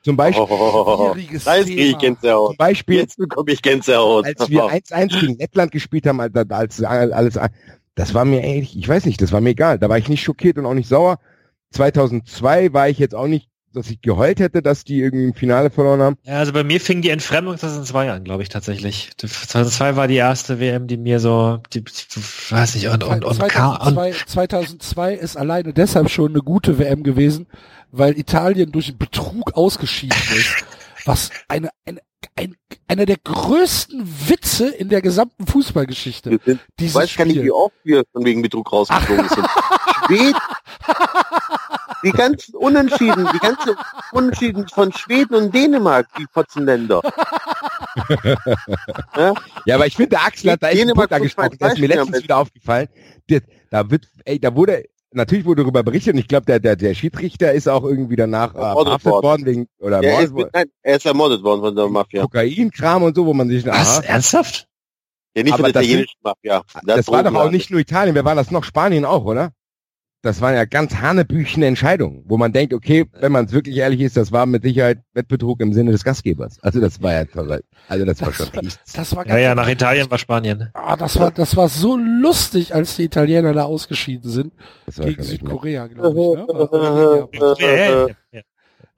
zum 0.04 0.18
Beispiel, 0.18 0.46
Oh, 0.50 1.14
da 1.46 1.54
ist 1.56 1.70
ich. 1.70 1.98
Gänsehaut. 1.98 2.48
zum 2.50 2.58
Beispiel 2.58 2.98
Jetzt 3.00 3.18
bekomme 3.18 3.52
ich 3.52 3.62
Gänsehaut. 3.62 4.26
als 4.26 4.50
wir 4.50 4.64
1-1 4.66 5.20
gegen 5.20 5.38
Lettland 5.38 5.72
gespielt 5.72 6.08
haben, 6.08 6.20
als, 6.20 6.36
als 6.84 6.84
alles, 7.14 7.40
das 7.96 8.14
war 8.14 8.26
mir 8.26 8.42
ehrlich, 8.42 8.78
ich 8.78 8.88
weiß 8.88 9.06
nicht, 9.06 9.22
das 9.22 9.32
war 9.32 9.40
mir 9.42 9.52
egal. 9.52 9.78
Da 9.80 9.88
war 9.90 9.98
ich 9.98 10.10
nicht 10.10 10.24
schockiert 10.24 10.58
und 10.58 10.66
auch 10.66 10.74
nicht 10.74 10.90
sauer. 10.90 11.20
2002 11.72 12.74
war 12.74 12.90
ich 12.90 12.98
jetzt 13.00 13.16
auch 13.16 13.28
nicht, 13.28 13.50
dass 13.74 13.90
ich 13.90 14.02
geheult 14.02 14.40
hätte, 14.40 14.62
dass 14.62 14.84
die 14.84 15.00
irgendwie 15.00 15.26
im 15.26 15.34
Finale 15.34 15.70
verloren 15.70 16.02
haben. 16.02 16.18
Ja, 16.24 16.40
also 16.40 16.54
bei 16.54 16.64
mir 16.64 16.80
fing 16.80 17.02
die 17.02 17.10
Entfremdung 17.10 17.58
2002 17.58 18.12
an, 18.12 18.24
glaube 18.24 18.44
ich 18.44 18.50
tatsächlich. 18.50 19.12
2002 19.18 19.96
war 19.96 20.08
die 20.08 20.16
erste 20.16 20.60
WM, 20.60 20.88
die 20.88 20.98
mir 20.98 21.20
so, 21.20 21.60
die, 21.74 21.84
weiß 21.84 22.76
nicht, 22.76 22.88
und, 22.88 23.04
und, 23.04 23.26
und, 23.26 23.40
Ka- 23.50 23.76
und 23.76 23.96
2002, 23.96 24.12
2002 24.28 25.14
ist 25.16 25.38
alleine 25.38 25.74
deshalb 25.74 26.10
schon 26.10 26.32
eine 26.32 26.42
gute 26.42 26.78
WM 26.80 27.04
gewesen, 27.04 27.48
weil 27.92 28.18
Italien 28.18 28.72
durch 28.72 28.98
Betrug 28.98 29.56
ausgeschieden 29.56 30.18
ist. 30.36 30.66
Was 31.06 31.32
eine, 31.50 31.70
eine, 31.86 32.00
ein, 32.36 32.56
einer 32.88 33.06
der 33.06 33.18
größten 33.18 34.08
Witze 34.30 34.70
in 34.70 34.88
der 34.88 35.02
gesamten 35.02 35.46
Fußballgeschichte. 35.48 36.32
Wir 36.32 36.40
sind, 36.46 36.62
ich 36.62 36.76
Dieses 36.80 36.96
weiß 36.96 37.16
gar 37.18 37.26
nicht, 37.26 37.44
wie 37.44 37.52
oft 37.52 37.76
wir 37.84 38.04
von 38.12 38.24
wegen 38.24 38.42
Betrug 38.42 38.72
rausgeflogen 38.72 39.28
sind. 39.28 39.46
Die 42.04 42.12
ganzen 42.12 42.56
Unentschieden, 42.56 43.28
die 43.34 43.40
ganzen 43.40 43.76
Unentschieden 44.12 44.68
von 44.68 44.92
Schweden 44.92 45.36
und 45.36 45.56
Dänemark, 45.56 46.08
die 46.18 46.26
Potzenländer. 46.32 47.02
ja? 49.16 49.34
Ja, 49.66 49.76
aber 49.76 49.88
ich 49.88 49.96
finde, 49.96 50.10
der 50.10 50.26
Axel 50.26 50.52
hat 50.52 50.64
da 50.64 50.68
echt 50.68 50.82
einen 50.82 50.88
Dänemark 50.88 51.10
Punkt 51.10 51.14
angesprochen. 51.14 51.58
Der 51.60 51.74
ist 51.74 51.80
mir 51.80 51.88
letztens 51.88 52.24
wieder 52.24 52.38
aufgefallen. 52.38 52.88
Der, 53.30 53.42
da 53.70 53.90
wird, 53.90 54.08
ey, 54.26 54.40
da 54.40 54.56
wurde, 54.56 54.84
natürlich 55.12 55.46
wurde 55.46 55.64
darüber 55.64 55.84
berichtet 55.84 56.14
und 56.14 56.20
ich 56.20 56.28
glaube, 56.28 56.46
der, 56.46 56.60
der, 56.60 56.76
der 56.76 56.94
Schiedsrichter 56.94 57.54
ist 57.54 57.68
auch 57.68 57.84
irgendwie 57.84 58.16
danach 58.16 58.54
äh, 58.54 58.58
verhaftet 58.58 59.06
worden. 59.06 59.24
worden 59.24 59.46
wegen, 59.46 59.68
oder 59.80 60.04
Er 60.04 60.22
ist, 60.22 60.34
nein, 60.34 60.66
er 60.82 60.98
ist 60.98 61.06
ermordet 61.06 61.44
worden 61.44 61.62
von 61.62 61.76
der 61.76 61.88
Mafia. 61.88 62.22
Kokainkram 62.24 63.04
und 63.04 63.16
so, 63.16 63.26
wo 63.26 63.34
man 63.34 63.50
sich, 63.50 63.66
was? 63.66 64.00
aha, 64.00 64.04
Ernsthaft? 64.06 64.68
Ja, 65.36 65.44
nicht 65.44 65.56
von 65.56 65.66
Aber 65.66 65.72
der 65.72 65.82
das 65.82 65.84
italienischen 65.84 66.20
Mafia. 66.22 66.64
Der 66.88 66.98
das 66.98 67.08
war 67.08 67.24
doch 67.24 67.36
auch 67.36 67.50
nicht 67.50 67.72
nur 67.72 67.80
Italien, 67.80 68.16
wer 68.16 68.26
war 68.26 68.36
das 68.36 68.52
noch? 68.52 68.64
Spanien 68.64 69.06
auch, 69.06 69.26
oder? 69.26 69.52
Das 70.24 70.40
waren 70.40 70.56
ja 70.56 70.64
ganz 70.64 70.96
hanebüchene 70.96 71.66
Entscheidungen, 71.66 72.24
wo 72.26 72.38
man 72.38 72.54
denkt, 72.54 72.74
okay, 72.74 73.06
wenn 73.20 73.34
man 73.34 73.44
es 73.44 73.52
wirklich 73.52 73.76
ehrlich 73.76 74.00
ist, 74.00 74.16
das 74.16 74.32
war 74.32 74.46
mit 74.46 74.64
Sicherheit 74.64 75.00
Wettbetrug 75.14 75.60
im 75.60 75.74
Sinne 75.74 75.92
des 75.92 76.06
Gastgebers. 76.06 76.60
Also 76.62 76.80
das 76.80 77.02
war 77.02 77.12
ja 77.12 77.26
toll. 77.26 77.62
Also 77.90 78.06
das 78.06 78.22
war 78.22 78.30
Das 78.30 78.38
schon 78.38 78.56
war, 78.56 78.64
das 78.96 79.16
war 79.18 79.28
Ja, 79.28 79.38
ja, 79.38 79.54
nach 79.54 79.68
Italien 79.68 80.10
war 80.10 80.18
Spanien. 80.18 80.70
Ah, 80.74 80.96
das 80.96 81.20
war, 81.20 81.30
das 81.32 81.58
war 81.58 81.68
so 81.68 81.98
lustig, 81.98 82.74
als 82.74 82.96
die 82.96 83.04
Italiener 83.04 83.52
da 83.52 83.66
ausgeschieden 83.66 84.32
sind 84.32 84.54
Das 84.86 84.98
war 84.98 85.08
gegen. 85.08 85.24
Südkorea, 85.24 85.88
glaube 85.88 86.18
ich. 86.18 87.40
Ne? 87.40 87.58
Ja, 87.60 87.76
ja, 87.76 88.08
ja. 88.32 88.42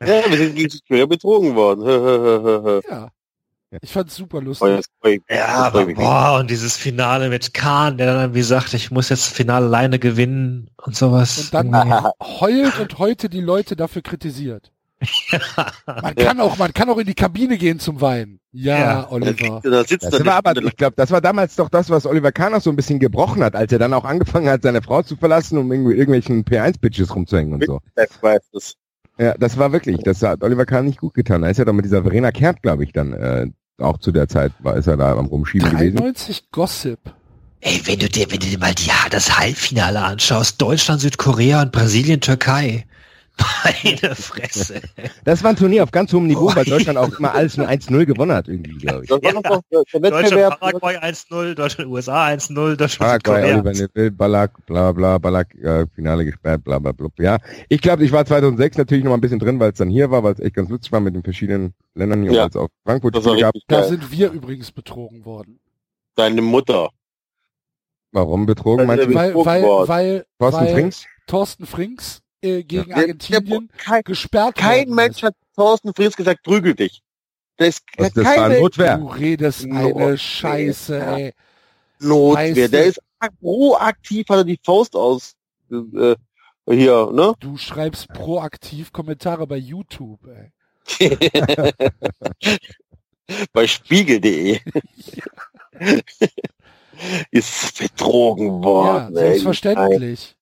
Ja, 0.01 0.30
wir 0.30 0.38
sind 0.38 0.55
gegen 0.55 0.69
Südkorea 0.69 1.07
betrogen 1.07 1.55
worden. 1.55 2.84
Ja. 2.88 3.09
Ich 3.82 3.91
fand's 3.91 4.15
super 4.15 4.41
lustig. 4.41 4.86
Ja, 5.30 5.47
aber 5.47 5.86
boah, 5.86 6.38
und 6.39 6.49
dieses 6.49 6.78
Finale 6.78 7.30
mit 7.30 7.53
Kahn, 7.53 7.97
der 7.97 8.07
dann 8.07 8.21
irgendwie 8.21 8.41
sagt, 8.41 8.73
ich 8.73 8.91
muss 8.91 9.09
jetzt 9.09 9.28
das 9.28 9.34
Finale 9.34 9.65
alleine 9.65 9.99
gewinnen 9.99 10.69
und 10.78 10.95
sowas. 10.95 11.39
Und 11.39 11.53
dann 11.53 11.73
heult 12.39 12.80
und 12.80 12.97
heute 12.99 13.30
die 13.30 13.41
Leute 13.41 13.76
dafür 13.76 14.01
kritisiert. 14.01 14.71
Man 15.86 16.15
kann 16.15 16.39
auch, 16.39 16.57
man 16.57 16.73
kann 16.73 16.89
auch 16.89 16.97
in 16.97 17.05
die 17.05 17.13
Kabine 17.13 17.57
gehen 17.57 17.80
zum 17.80 18.01
Weinen. 18.01 18.39
Ja, 18.51 18.80
Ja. 18.80 19.11
Oliver. 19.11 19.61
Da 19.63 19.84
sitzt 19.84 20.11
Das 20.11 20.26
war 20.26 20.36
aber, 20.36 20.55
ich 20.55 20.76
glaube, 20.78 20.95
das 20.95 21.11
war 21.11 21.21
damals 21.21 21.55
doch 21.55 21.69
das, 21.69 21.89
was 21.89 22.05
Oliver 22.05 22.32
Kahn 22.32 22.53
auch 22.53 22.61
so 22.61 22.69
ein 22.69 22.76
bisschen 22.76 22.99
gebrochen 22.99 23.43
hat, 23.43 23.55
als 23.55 23.71
er 23.71 23.80
dann 23.80 23.93
auch 23.93 24.05
angefangen 24.05 24.49
hat, 24.49 24.63
seine 24.63 24.82
Frau 24.82 25.03
zu 25.03 25.17
verlassen, 25.17 25.57
um 25.57 25.71
irgendwie 25.71 25.93
irgendwelchen 25.93 26.45
P1-Bitches 26.45 27.13
rumzuhängen 27.13 27.53
und 27.53 27.65
so. 27.65 27.82
Ich 27.97 28.23
weiß 28.23 28.41
das. 28.53 28.76
Ja, 29.17 29.34
das 29.38 29.57
war 29.57 29.71
wirklich, 29.71 29.97
das 30.03 30.21
hat 30.21 30.43
Oliver 30.43 30.65
Kahn 30.65 30.86
nicht 30.86 30.99
gut 30.99 31.13
getan. 31.13 31.41
Da 31.41 31.49
ist 31.49 31.59
er 31.59 31.65
doch 31.65 31.73
mit 31.73 31.86
dieser 31.86 32.01
Verena 32.01 32.32
Kehrt, 32.32 32.61
glaube 32.61 32.84
ich, 32.84 32.91
dann 32.91 33.13
äh, 33.13 33.47
auch 33.80 33.97
zu 33.97 34.11
der 34.11 34.28
Zeit 34.28 34.53
war, 34.59 34.76
ist 34.76 34.88
er 34.88 34.97
da 34.97 35.11
am 35.13 35.26
Rumschieben 35.26 35.69
gewesen. 35.69 35.97
93 35.97 36.51
Gossip. 36.51 36.99
Ey, 37.61 37.82
wenn 37.86 37.99
du 37.99 38.07
dir, 38.07 38.30
wenn 38.32 38.39
du 38.39 38.47
dir 38.47 38.59
mal 38.59 38.73
die, 38.73 38.89
das 39.09 39.38
Halbfinale 39.38 40.01
anschaust, 40.01 40.61
Deutschland, 40.61 41.01
Südkorea 41.01 41.61
und 41.61 41.71
Brasilien, 41.71 42.21
Türkei. 42.21 42.86
Meine 43.64 44.16
Fresse. 44.16 44.82
Das 45.24 45.44
war 45.44 45.52
ein 45.52 45.56
Turnier 45.56 45.84
auf 45.84 45.92
ganz 45.92 46.14
hohem 46.14 46.28
Niveau, 46.28 46.50
Oh, 46.52 46.56
weil 46.56 46.66
Deutschland 46.66 46.98
auch 46.98 47.18
immer 47.20 47.34
alles 47.34 47.58
nur 47.58 47.68
1-0 47.68 48.06
gewonnen 48.06 48.32
hat, 48.32 48.48
irgendwie, 48.48 48.78
glaube 48.78 49.04
ich. 49.04 49.10
Deutschland. 49.10 49.44
Paraguay 50.60 50.98
1-0, 50.98 51.54
Deutschland, 51.56 51.90
USA 51.92 52.28
1-0, 52.28 52.76
Deutschland, 52.76 53.24
Paraguay. 53.24 53.54
Oliver 53.54 53.72
Neville, 53.74 54.12
Ballack, 54.12 54.66
bla 54.66 54.92
bla, 54.92 55.18
Ballack, 55.18 55.54
äh, 55.56 55.86
Finale 55.96 56.26
gesperrt, 56.26 56.64
bla 56.64 56.80
bla 56.80 56.92
bla. 56.92 57.08
Ja, 57.18 57.38
ich 57.70 57.82
glaube, 57.82 58.04
ich 58.06 58.12
war 58.12 58.26
2006 58.26 58.78
natürlich 58.78 59.04
noch 59.04 59.10
mal 59.12 59.18
ein 59.18 59.22
bisschen 59.22 59.40
drin, 59.40 59.60
weil 59.60 59.72
es 59.72 59.78
dann 59.78 59.90
hier 59.90 60.12
war, 60.12 60.24
weil 60.24 60.34
es 60.34 60.40
echt 60.40 60.56
ganz 60.56 60.70
lustig 60.70 60.92
war 60.92 61.00
mit 61.00 61.16
den 61.16 61.24
verschiedenen 61.24 61.74
Ländern 61.96 62.24
hier, 62.24 62.32
Ja. 62.32 62.42
weil 62.44 62.50
es 62.50 62.56
auch 62.56 62.70
Frankfurt 62.86 63.14
gab. 63.42 63.54
Da 63.68 63.84
sind 63.84 64.12
wir 64.12 64.32
übrigens 64.32 64.72
betrogen 64.72 65.26
worden. 65.26 65.60
Deine 66.16 66.42
Mutter. 66.42 66.90
Warum 68.12 68.46
betrogen? 68.46 68.88
Weil 68.88 68.98
Meinst 68.98 69.06
du 69.06 69.10
wir- 69.10 69.16
Weil, 69.16 69.36
weil, 69.46 69.64
worden. 69.64 69.88
weil, 69.90 70.26
Thorsten 70.40 70.62
weil 70.66 70.74
Frings? 70.74 71.06
Thorsten 71.28 71.66
Frings 71.66 72.22
äh, 72.46 72.64
gegen 72.64 72.86
Der- 72.88 72.96
der- 72.96 72.98
Argentinien 72.98 73.70
kein, 73.78 74.04
gesperrt 74.04 74.56
kein 74.56 74.86
worden 74.88 74.96
Mensch 74.96 75.24
hat 75.24 75.36
Thorsten 75.56 75.93
Fries 75.93 76.16
gesagt, 76.16 76.43
prügel 76.43 76.76
dich. 76.76 77.02
Das, 77.58 77.82
Das, 77.98 78.14
das 78.14 78.24
kein 78.24 78.39
war 78.39 78.50
Mensch- 78.50 78.62
Notwehr. 78.62 78.98
Du 78.98 79.08
redest 79.08 79.66
Notwehr. 79.66 80.08
eine 80.08 80.18
Scheiße, 80.18 81.00
ey. 81.06 81.34
Notwehr. 82.00 82.56
Weißt 82.56 82.74
Der 82.74 82.86
ist 82.86 83.00
proaktiv, 83.41 84.28
hat 84.30 84.38
er 84.39 84.43
die 84.43 84.60
Faust 84.64 84.96
aus, 84.96 85.34
äh, 85.72 86.16
hier, 86.70 87.12
ne? 87.14 87.34
Du 87.39 87.58
schreibst 87.58 88.08
proaktiv 88.10 88.91
Kommentare 88.91 89.48
bei 89.48 89.58
YouTube, 89.58 90.20
ey. 90.28 90.52
Bei 93.54 93.66
spiegel.de. 93.66 94.60
ist 97.32 97.80
betrogen 97.80 98.48
Ja, 98.48 98.64
worden. 98.64 99.16
ey. 99.18 99.24
selbstverständlich. 99.30 100.35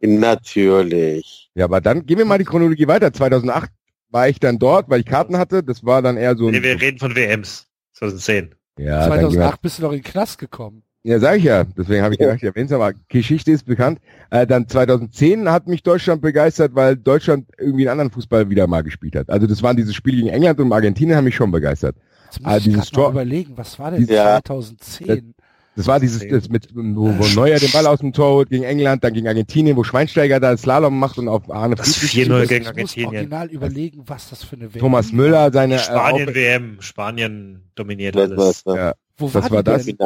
Natürlich. 0.00 1.50
Ja, 1.54 1.64
aber 1.64 1.80
dann 1.80 2.04
gehen 2.06 2.18
wir 2.18 2.24
mal 2.24 2.38
die 2.38 2.44
Chronologie 2.44 2.86
weiter. 2.86 3.12
2008 3.12 3.70
war 4.10 4.28
ich 4.28 4.38
dann 4.40 4.58
dort, 4.58 4.88
weil 4.88 5.00
ich 5.00 5.06
Karten 5.06 5.36
hatte. 5.38 5.62
Das 5.62 5.84
war 5.84 6.02
dann 6.02 6.16
eher 6.16 6.36
so 6.36 6.46
ein... 6.46 6.52
Nee, 6.52 6.62
wir 6.62 6.80
reden 6.80 6.98
von 6.98 7.14
WMs. 7.14 7.66
2010. 7.94 8.54
ja, 8.78 9.08
dann 9.08 9.10
gehen 9.10 9.20
wir, 9.20 9.28
2008 9.30 9.62
bist 9.62 9.78
du 9.78 9.82
noch 9.82 9.92
in 9.92 9.98
den 9.98 10.04
Knast 10.04 10.38
gekommen. 10.38 10.82
ja, 11.02 11.18
sag 11.18 11.38
ich 11.38 11.44
ja. 11.44 11.64
Deswegen 11.64 12.02
habe 12.02 12.12
ich 12.14 12.18
gedacht, 12.18 12.36
ich 12.36 12.42
erwähne 12.44 12.66
es, 12.66 12.72
aber 12.72 12.92
Geschichte 13.08 13.50
ist 13.52 13.64
bekannt. 13.64 14.00
Äh, 14.30 14.46
dann 14.46 14.68
2010 14.68 15.48
hat 15.50 15.66
mich 15.66 15.82
Deutschland 15.82 16.20
begeistert, 16.20 16.74
weil 16.74 16.96
Deutschland 16.96 17.48
irgendwie 17.58 17.84
einen 17.88 17.92
anderen 17.98 18.10
Fußball 18.10 18.50
wieder 18.50 18.66
mal 18.66 18.82
gespielt 18.82 19.16
hat. 19.16 19.30
Also 19.30 19.46
das 19.46 19.62
waren 19.62 19.76
diese 19.78 19.94
Spiele 19.94 20.16
gegen 20.18 20.28
England 20.28 20.60
und 20.60 20.72
Argentinien 20.72 21.16
haben 21.16 21.24
mich 21.24 21.34
schon 21.36 21.50
begeistert. 21.50 21.96
Jetzt 22.26 22.42
muss 22.42 22.52
Ah, 22.52 22.56
ich 22.58 22.64
dieses 22.64 22.90
Tor- 22.90 23.10
überlegen, 23.12 23.56
was 23.56 23.78
war 23.78 23.92
denn 23.92 24.04
Ja. 24.06 24.40
2010? 24.44 25.34
Das 25.76 25.86
war 25.86 26.00
dieses, 26.00 26.26
das 26.26 26.48
mit, 26.48 26.68
wo, 26.74 27.16
wo 27.18 27.26
Neuer 27.34 27.58
den 27.58 27.70
Ball 27.70 27.86
aus 27.86 28.00
dem 28.00 28.12
Tor 28.12 28.30
holt 28.32 28.48
gegen 28.50 28.64
England, 28.64 29.04
dann 29.04 29.12
gegen 29.12 29.28
Argentinien, 29.28 29.76
wo 29.76 29.84
Schweinsteiger 29.84 30.40
da 30.40 30.56
Slalom 30.56 30.98
macht 30.98 31.18
und 31.18 31.28
auf 31.28 31.50
Arne 31.50 31.74
Das 31.74 31.94
Friedrich 31.96 32.28
4-0 32.28 32.42
ich 32.44 32.48
gegen 32.48 32.66
Argentinien. 32.66 33.08
original 33.14 33.50
überlegen, 33.50 34.02
was 34.06 34.30
das 34.30 34.42
für 34.42 34.56
eine 34.56 34.72
WM 34.72 34.80
Thomas 34.80 35.12
Müller 35.12 35.52
seine, 35.52 35.74
äh, 35.74 35.78
Spanien 35.78 36.28
Auf- 36.30 36.34
WM, 36.34 36.76
Spanien 36.80 37.62
dominiert 37.74 38.16
alles. 38.16 38.30
Weltmeister. 38.30 38.76
ja, 38.76 38.94
Wo 39.18 39.28
das 39.28 39.50
war, 39.50 39.62
das. 39.62 39.84
denn? 39.84 39.96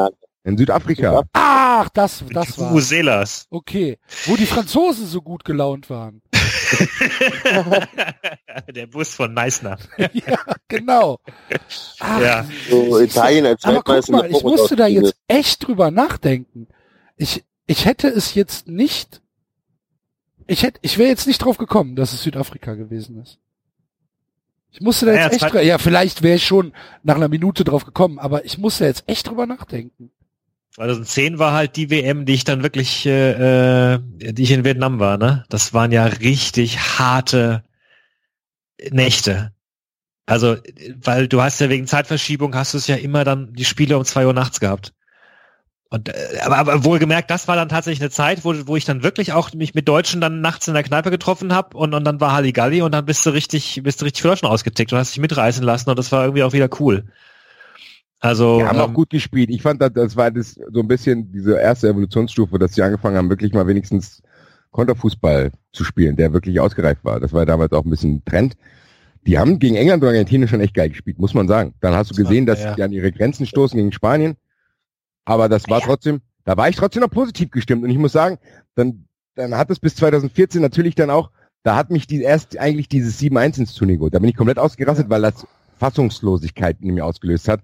In 0.42 0.56
Südafrika. 0.56 1.22
Ach, 1.34 1.88
das, 1.90 2.24
das 2.32 2.58
war. 2.58 2.70
Vuvuzelas. 2.70 3.46
Okay. 3.50 3.98
Wo 4.26 4.36
die 4.36 4.46
Franzosen 4.46 5.06
so 5.06 5.20
gut 5.20 5.44
gelaunt 5.44 5.90
waren. 5.90 6.22
Der 8.74 8.86
Bus 8.86 9.14
von 9.14 9.32
Meißner. 9.34 9.78
ja, 10.12 10.38
genau. 10.68 11.18
Ach, 12.00 12.20
Ja. 12.20 12.46
So 12.68 13.00
Italien 13.00 13.46
als 13.46 13.64
aber 13.64 13.82
guck 13.82 14.08
mal, 14.08 14.30
ich 14.30 14.42
musste 14.42 14.76
da 14.76 14.86
jetzt 14.86 15.14
echt 15.28 15.66
drüber 15.66 15.90
nachdenken. 15.90 16.68
Ich, 17.16 17.44
ich 17.66 17.84
hätte 17.84 18.08
es 18.08 18.34
jetzt 18.34 18.68
nicht, 18.68 19.20
ich 20.46 20.62
hätte, 20.62 20.78
ich 20.82 20.98
wäre 20.98 21.08
jetzt 21.08 21.26
nicht 21.26 21.38
drauf 21.38 21.58
gekommen, 21.58 21.96
dass 21.96 22.12
es 22.12 22.22
Südafrika 22.22 22.74
gewesen 22.74 23.20
ist. 23.22 23.38
Ich 24.72 24.80
musste 24.80 25.06
da 25.06 25.12
Naja, 25.12 25.24
jetzt 25.24 25.32
echt, 25.34 25.40
zweit- 25.40 25.52
drüber- 25.52 25.62
ja, 25.62 25.78
vielleicht 25.78 26.22
wäre 26.22 26.36
ich 26.36 26.46
schon 26.46 26.72
nach 27.02 27.16
einer 27.16 27.28
Minute 27.28 27.64
drauf 27.64 27.84
gekommen, 27.84 28.18
aber 28.18 28.44
ich 28.44 28.58
musste 28.58 28.84
jetzt 28.84 29.04
echt 29.08 29.28
drüber 29.28 29.46
nachdenken. 29.46 30.12
2010 30.80 31.38
war 31.38 31.52
halt 31.52 31.76
die 31.76 31.90
WM, 31.90 32.24
die 32.24 32.32
ich 32.32 32.44
dann 32.44 32.62
wirklich, 32.62 33.04
äh, 33.04 33.96
äh, 33.96 34.00
die 34.18 34.42
ich 34.42 34.50
in 34.50 34.64
Vietnam 34.64 34.98
war, 34.98 35.18
ne? 35.18 35.44
Das 35.50 35.74
waren 35.74 35.92
ja 35.92 36.06
richtig 36.06 36.78
harte 36.98 37.64
Nächte. 38.90 39.52
Also, 40.24 40.56
weil 41.02 41.28
du 41.28 41.42
hast 41.42 41.60
ja 41.60 41.68
wegen 41.68 41.86
Zeitverschiebung 41.86 42.54
hast 42.54 42.72
du 42.72 42.78
es 42.78 42.86
ja 42.86 42.96
immer 42.96 43.24
dann 43.24 43.52
die 43.52 43.66
Spiele 43.66 43.98
um 43.98 44.06
zwei 44.06 44.24
Uhr 44.26 44.32
nachts 44.32 44.58
gehabt. 44.58 44.94
Und 45.90 46.08
äh, 46.08 46.38
aber, 46.44 46.56
aber 46.56 46.84
wohlgemerkt, 46.84 47.30
das 47.30 47.46
war 47.46 47.56
dann 47.56 47.68
tatsächlich 47.68 48.00
eine 48.00 48.10
Zeit, 48.10 48.42
wo, 48.46 48.54
wo 48.66 48.76
ich 48.76 48.86
dann 48.86 49.02
wirklich 49.02 49.34
auch 49.34 49.52
mich 49.52 49.74
mit 49.74 49.86
Deutschen 49.86 50.22
dann 50.22 50.40
nachts 50.40 50.66
in 50.66 50.72
der 50.72 50.82
Kneipe 50.82 51.10
getroffen 51.10 51.52
habe 51.52 51.76
und, 51.76 51.92
und 51.92 52.04
dann 52.04 52.22
war 52.22 52.32
Halligalli 52.32 52.80
und 52.80 52.92
dann 52.92 53.04
bist 53.04 53.26
du 53.26 53.30
richtig, 53.30 53.82
bist 53.82 54.00
du 54.00 54.06
richtig 54.06 54.22
für 54.22 54.28
Deutschland 54.28 54.54
ausgetickt 54.54 54.94
und 54.94 54.98
hast 54.98 55.14
dich 55.14 55.20
mitreißen 55.20 55.62
lassen 55.62 55.90
und 55.90 55.98
das 55.98 56.10
war 56.10 56.22
irgendwie 56.24 56.44
auch 56.44 56.54
wieder 56.54 56.70
cool. 56.80 57.04
Also 58.20 58.58
Die 58.58 58.66
haben 58.66 58.76
ähm, 58.76 58.82
auch 58.82 58.92
gut 58.92 59.10
gespielt. 59.10 59.50
Ich 59.50 59.62
fand, 59.62 59.80
das, 59.80 59.92
das 59.94 60.16
war 60.16 60.30
das 60.30 60.60
so 60.72 60.80
ein 60.80 60.88
bisschen 60.88 61.32
diese 61.32 61.58
erste 61.58 61.88
Evolutionsstufe, 61.88 62.58
dass 62.58 62.74
sie 62.74 62.82
angefangen 62.82 63.16
haben, 63.16 63.30
wirklich 63.30 63.52
mal 63.54 63.66
wenigstens 63.66 64.22
Konterfußball 64.70 65.50
zu 65.72 65.84
spielen, 65.84 66.16
der 66.16 66.32
wirklich 66.32 66.60
ausgereift 66.60 67.04
war. 67.04 67.18
Das 67.18 67.32
war 67.32 67.46
damals 67.46 67.72
auch 67.72 67.84
ein 67.84 67.90
bisschen 67.90 68.24
Trend. 68.24 68.56
Die 69.26 69.38
haben 69.38 69.58
gegen 69.58 69.74
England 69.74 70.02
und 70.02 70.08
Argentinien 70.08 70.48
schon 70.48 70.60
echt 70.60 70.74
geil 70.74 70.90
gespielt, 70.90 71.18
muss 71.18 71.34
man 71.34 71.48
sagen. 71.48 71.74
Dann 71.80 71.94
hast 71.94 72.10
du 72.10 72.14
gesehen, 72.14 72.46
dass 72.46 72.62
ja. 72.62 72.74
sie 72.74 72.82
an 72.82 72.92
ihre 72.92 73.10
Grenzen 73.10 73.46
stoßen 73.46 73.76
gegen 73.76 73.92
Spanien. 73.92 74.36
Aber 75.24 75.48
das 75.48 75.68
war 75.68 75.80
trotzdem, 75.80 76.20
da 76.44 76.56
war 76.56 76.68
ich 76.68 76.76
trotzdem 76.76 77.02
noch 77.02 77.10
positiv 77.10 77.50
gestimmt. 77.50 77.84
Und 77.84 77.90
ich 77.90 77.98
muss 77.98 78.12
sagen, 78.12 78.38
dann, 78.74 79.06
dann 79.34 79.56
hat 79.56 79.70
es 79.70 79.78
bis 79.78 79.96
2014 79.96 80.62
natürlich 80.62 80.94
dann 80.94 81.10
auch, 81.10 81.30
da 81.62 81.76
hat 81.76 81.90
mich 81.90 82.06
die 82.06 82.22
erst 82.22 82.58
eigentlich 82.58 82.88
dieses 82.88 83.20
7-1 83.20 83.58
ins 83.58 83.74
Turnier 83.74 83.96
geholt. 83.96 84.14
Da 84.14 84.18
bin 84.18 84.30
ich 84.30 84.36
komplett 84.36 84.58
ausgerastet, 84.58 85.10
weil 85.10 85.22
das 85.22 85.46
Fassungslosigkeit 85.78 86.78
in 86.80 86.94
mir 86.94 87.04
ausgelöst 87.04 87.48
hat. 87.48 87.60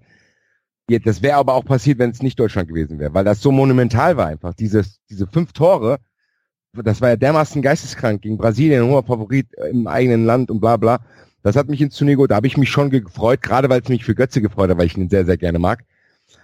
Ja, 0.89 0.99
das 0.99 1.21
wäre 1.21 1.35
aber 1.37 1.53
auch 1.53 1.65
passiert, 1.65 1.99
wenn 1.99 2.11
es 2.11 2.21
nicht 2.21 2.39
Deutschland 2.39 2.69
gewesen 2.69 2.97
wäre, 2.97 3.13
weil 3.13 3.25
das 3.25 3.41
so 3.41 3.51
monumental 3.51 4.15
war 4.15 4.27
einfach. 4.27 4.53
Dieses, 4.53 5.01
diese 5.09 5.27
fünf 5.27 5.51
Tore, 5.51 5.99
das 6.73 7.01
war 7.01 7.09
ja 7.09 7.15
dermaßen 7.17 7.61
geisteskrank 7.61 8.21
gegen 8.21 8.37
Brasilien, 8.37 8.85
hoher 8.85 9.03
Favorit 9.03 9.47
im 9.69 9.87
eigenen 9.87 10.25
Land 10.25 10.49
und 10.49 10.61
bla 10.61 10.77
bla. 10.77 10.99
Das 11.43 11.55
hat 11.57 11.67
mich 11.67 11.81
ins 11.81 11.95
Turnier 11.95 12.15
geholt, 12.15 12.31
da 12.31 12.35
habe 12.35 12.47
ich 12.47 12.57
mich 12.57 12.69
schon 12.69 12.89
gefreut, 12.89 13.41
gerade 13.41 13.69
weil 13.69 13.81
es 13.81 13.89
mich 13.89 14.05
für 14.05 14.15
Götze 14.15 14.41
gefreut 14.41 14.69
hat, 14.69 14.77
weil 14.77 14.85
ich 14.85 14.97
ihn 14.97 15.09
sehr, 15.09 15.25
sehr 15.25 15.37
gerne 15.37 15.59
mag. 15.59 15.83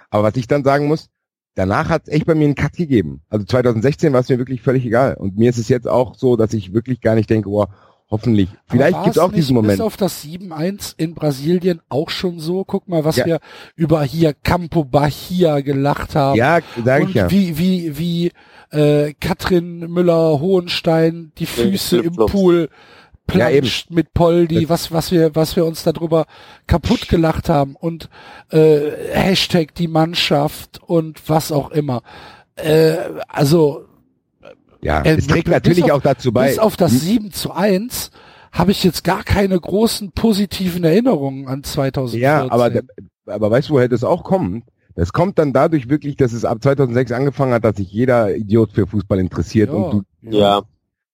Aber 0.10 0.24
was 0.24 0.36
ich 0.36 0.48
dann 0.48 0.64
sagen 0.64 0.88
muss, 0.88 1.10
danach 1.56 1.90
hat 1.90 2.04
es 2.08 2.14
echt 2.14 2.26
bei 2.26 2.36
mir 2.36 2.46
einen 2.46 2.56
Cut 2.56 2.74
gegeben. 2.74 3.22
Also 3.30 3.46
2016 3.46 4.12
war 4.12 4.20
es 4.20 4.30
mir 4.30 4.40
wirklich 4.40 4.62
völlig 4.62 4.86
egal. 4.86 5.16
Und 5.16 5.38
mir 5.38 5.50
ist 5.50 5.58
es 5.58 5.70
jetzt 5.70 5.88
auch 5.88 6.16
so, 6.16 6.36
dass 6.36 6.54
ich 6.54 6.74
wirklich 6.74 7.00
gar 7.02 7.16
nicht 7.16 7.30
denke, 7.30 7.50
oh, 7.50 7.68
hoffentlich. 8.14 8.50
Vielleicht 8.68 9.04
gibt 9.04 9.16
es 9.16 9.22
auch 9.22 9.32
diesen 9.32 9.56
Moment. 9.56 9.74
Bis 9.74 9.82
auf 9.82 9.98
das 9.98 10.24
7-1 10.24 10.94
in 10.98 11.16
Brasilien 11.16 11.82
auch 11.90 12.10
schon 12.10 12.40
so. 12.40 12.64
Guck 12.64 12.88
mal, 12.88 13.04
was 13.04 13.18
Ja. 13.18 13.26
wir 13.26 13.40
über 13.76 14.04
hier 14.04 14.34
Campo 14.34 14.86
Bahia 14.86 15.60
gelacht 15.62 16.16
haben. 16.16 16.38
Ja, 16.38 16.60
sage 16.86 17.04
und 17.04 17.10
ich 17.10 17.16
ja. 17.16 17.32
wie, 17.32 17.58
wie, 17.58 17.98
wie 17.98 18.32
äh, 18.78 19.14
Katrin 19.20 19.80
Müller-Hohenstein 19.92 21.32
die 21.38 21.46
Füße 21.48 21.98
im. 21.98 22.16
Pool 22.16 22.70
Ja, 23.34 23.48
planscht 23.48 23.90
mit 23.90 24.14
Poldi, 24.14 24.70
was, 24.70 24.92
was 24.92 25.12
wir, 25.12 25.34
was 25.34 25.56
wir 25.56 25.66
uns 25.66 25.84
darüber 25.84 26.26
kaputt 26.68 27.08
gelacht 27.10 27.50
haben 27.50 27.76
und 27.76 28.10
äh, 28.52 28.80
Hashtag 29.12 29.74
die 29.76 29.88
Mannschaft 29.88 30.80
und 30.86 31.28
was 31.28 31.52
auch 31.52 31.72
immer. 31.72 32.04
Äh, 32.56 32.98
also 33.28 33.86
Ja, 34.84 35.02
äh, 35.02 35.16
es 35.16 35.28
trägt 35.28 35.48
natürlich 35.48 35.86
auf- 35.86 35.92
auch 36.00 36.02
dazu 36.02 36.32
bei. 36.32 36.48
bis 36.50 36.60
auf 36.60 36.78
das 36.78 36.92
7 37.02 37.32
zu 37.32 37.52
1 37.54 38.12
habe 38.52 38.72
ich 38.72 38.84
jetzt 38.84 39.04
gar 39.04 39.24
keine 39.24 39.60
großen 39.60 40.12
positiven 40.12 40.84
Erinnerungen 40.84 41.48
an 41.48 41.64
2014. 41.64 42.22
Ja, 42.22 42.52
aber, 42.52 42.72
aber 43.26 43.50
weißt 43.52 43.70
du, 43.70 43.74
woher 43.74 43.88
das 43.90 44.04
auch 44.04 44.24
kommt? 44.24 44.64
Das 44.96 45.12
kommt 45.12 45.40
dann 45.40 45.54
dadurch 45.54 45.90
wirklich, 45.90 46.18
dass 46.18 46.34
es 46.34 46.46
ab 46.46 46.60
2006 46.62 47.12
angefangen 47.14 47.52
hat, 47.54 47.64
dass 47.66 47.78
sich 47.78 47.92
jeder 47.92 48.36
Idiot 48.36 48.74
für 48.74 48.86
Fußball 48.86 49.18
interessiert 49.20 49.70
Ja. 49.70 49.76
und 49.76 50.06
du, 50.22 50.38
Ja. 50.38 50.62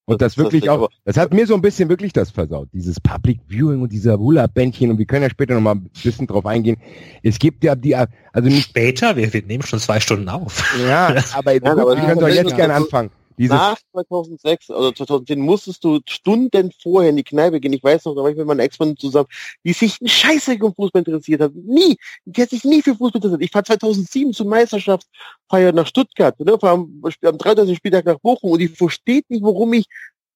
und 0.03 0.21
das 0.21 0.35
Das- 0.35 0.37
wirklich 0.43 0.65
das- 0.65 0.71
auch, 0.77 0.89
das 1.05 1.15
hat 1.15 1.33
mir 1.33 1.47
so 1.47 1.53
ein 1.53 1.61
bisschen 1.61 1.87
wirklich 1.87 2.11
das 2.11 2.29
versaut, 2.29 2.67
dieses 2.73 2.99
Public 2.99 3.39
Viewing 3.47 3.81
und 3.81 3.93
dieser 3.93 4.17
Hula-Bändchen 4.19 4.91
und 4.91 4.97
wir 4.97 5.05
können 5.05 5.23
ja 5.23 5.29
später 5.29 5.53
nochmal 5.53 5.75
ein 5.75 5.89
bisschen 6.03 6.27
drauf 6.27 6.45
eingehen. 6.45 6.75
Es 7.23 7.39
gibt 7.39 7.63
ja 7.63 7.73
die, 7.75 7.95
also 7.95 8.09
nicht, 8.43 8.67
Später, 8.67 9.15
wir, 9.15 9.31
wir 9.31 9.43
nehmen 9.43 9.63
schon 9.63 9.79
zwei 9.79 10.01
Stunden 10.01 10.27
auf. 10.27 10.75
ja, 10.85 11.13
aber, 11.37 11.53
Ja, 11.53 11.71
aber 11.71 11.95
wir 11.95 12.03
können 12.03 12.19
doch 12.19 12.27
jetzt 12.27 12.57
gerne 12.57 12.73
anfangen. 12.73 13.11
Dieses, 13.39 13.55
Nach 13.55 13.77
2006 13.93 14.69
oder 14.69 14.93
2010 14.93 15.39
musstest 15.39 15.85
du 15.85 16.01
Stunden 16.05 16.73
vorher 16.83 17.11
in 17.11 17.15
die 17.15 17.23
Kneipe 17.23 17.61
gehen. 17.61 17.71
Ich 17.71 17.81
weiß 17.81 18.03
noch, 18.03 18.13
da 18.13 18.21
war 18.21 18.29
ich 18.29 18.35
mit 18.35 18.45
meiner 18.45 18.63
Ex-Freundin 18.63 18.97
zusammen, 18.97 19.29
die 19.63 19.71
sich 19.71 20.01
ein 20.01 20.09
Scheiße 20.09 20.57
um 20.59 20.75
Fußball 20.75 21.03
interessiert 21.05 21.39
hat. 21.39 21.53
Nie. 21.55 21.95
Die 22.25 22.41
hat 22.41 22.49
sich 22.49 22.65
nie 22.65 22.81
für 22.81 22.95
Fußball 22.95 23.15
interessiert. 23.15 23.41
Ich 23.43 23.51
fahr 23.51 23.63
2007 23.63 24.33
zur 24.33 24.45
Meisterschaftsfeier 24.45 25.71
nach 25.71 25.87
Stuttgart, 25.87 26.37
ne, 26.41 26.57
am, 26.61 27.01
am 27.23 27.37
30. 27.37 27.77
Spieltag 27.77 28.03
nach 28.03 28.19
Bochum 28.19 28.51
und 28.51 28.59
die 28.59 28.67
versteht 28.67 29.29
nicht, 29.29 29.41
warum 29.41 29.71
ich 29.71 29.85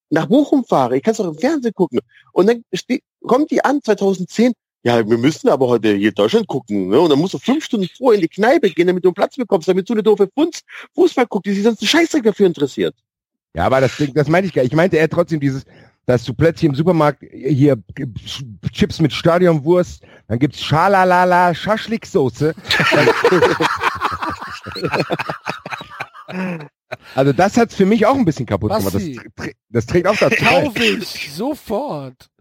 nach 0.10 0.28
Bochum 0.28 0.64
fahre. 0.64 0.96
Ich 0.96 1.04
kann 1.04 1.12
es 1.12 1.18
doch 1.18 1.28
im 1.28 1.38
Fernsehen 1.38 1.74
gucken. 1.74 2.00
Und 2.32 2.48
dann 2.48 2.64
kommt 3.28 3.52
die 3.52 3.66
an 3.66 3.84
2010, 3.84 4.54
ja, 4.84 5.10
wir 5.10 5.18
müssen 5.18 5.48
aber 5.48 5.68
heute 5.68 5.96
hier 5.96 6.12
Deutschland 6.12 6.46
gucken. 6.48 6.90
Ne? 6.90 7.00
Und 7.00 7.10
dann 7.10 7.18
musst 7.20 7.34
du 7.34 7.40
fünf 7.40 7.64
Stunden 7.64 7.88
vorher 7.98 8.16
in 8.16 8.22
die 8.22 8.28
Kneipe 8.28 8.70
gehen, 8.70 8.88
damit 8.88 9.06
du 9.06 9.10
einen 9.10 9.16
Platz 9.16 9.38
bekommst, 9.38 9.70
damit 9.70 9.88
du 9.88 9.94
eine 9.94 10.04
doofe 10.04 10.30
Funz 10.34 10.62
Fußball 10.94 11.26
guckst, 11.28 11.46
die 11.46 11.54
sich 11.54 11.64
sonst 11.64 11.82
einen 11.82 11.88
Scheißdreck 11.88 12.24
dafür 12.24 12.48
interessiert. 12.48 12.94
Ja, 13.56 13.66
aber 13.66 13.80
das, 13.80 14.02
das 14.14 14.28
meinte 14.28 14.48
ich 14.48 14.54
gar 14.54 14.64
nicht. 14.64 14.74
Ich 14.74 14.76
meinte 14.76 14.98
eher 14.98 15.10
trotzdem 15.10 15.40
dieses, 15.40 15.64
dass 16.06 16.26
du 16.26 16.34
plötzlich 16.34 16.70
im 16.70 16.76
Supermarkt 16.76 17.24
hier 17.32 17.82
Chips 18.74 19.00
mit 19.00 19.14
Stadionwurst, 19.14 20.04
dann 20.28 20.40
gibt's 20.40 20.62
Schalalala 20.62 21.56
Schaschliksoße. 21.56 22.54
also 27.16 27.32
das 27.32 27.56
hat's 27.56 27.76
für 27.76 27.86
mich 27.86 28.06
auch 28.06 28.16
ein 28.16 28.26
bisschen 28.26 28.46
kaputt 28.46 28.74
gemacht. 28.74 28.96
Das, 28.96 29.02
das 29.70 29.86
trägt 29.86 30.08
auch 30.08 30.18
dazu 30.18 30.44
bei. 30.44 30.64
Kaufe 30.64 30.84
ich 30.84 31.32
sofort. 31.32 32.33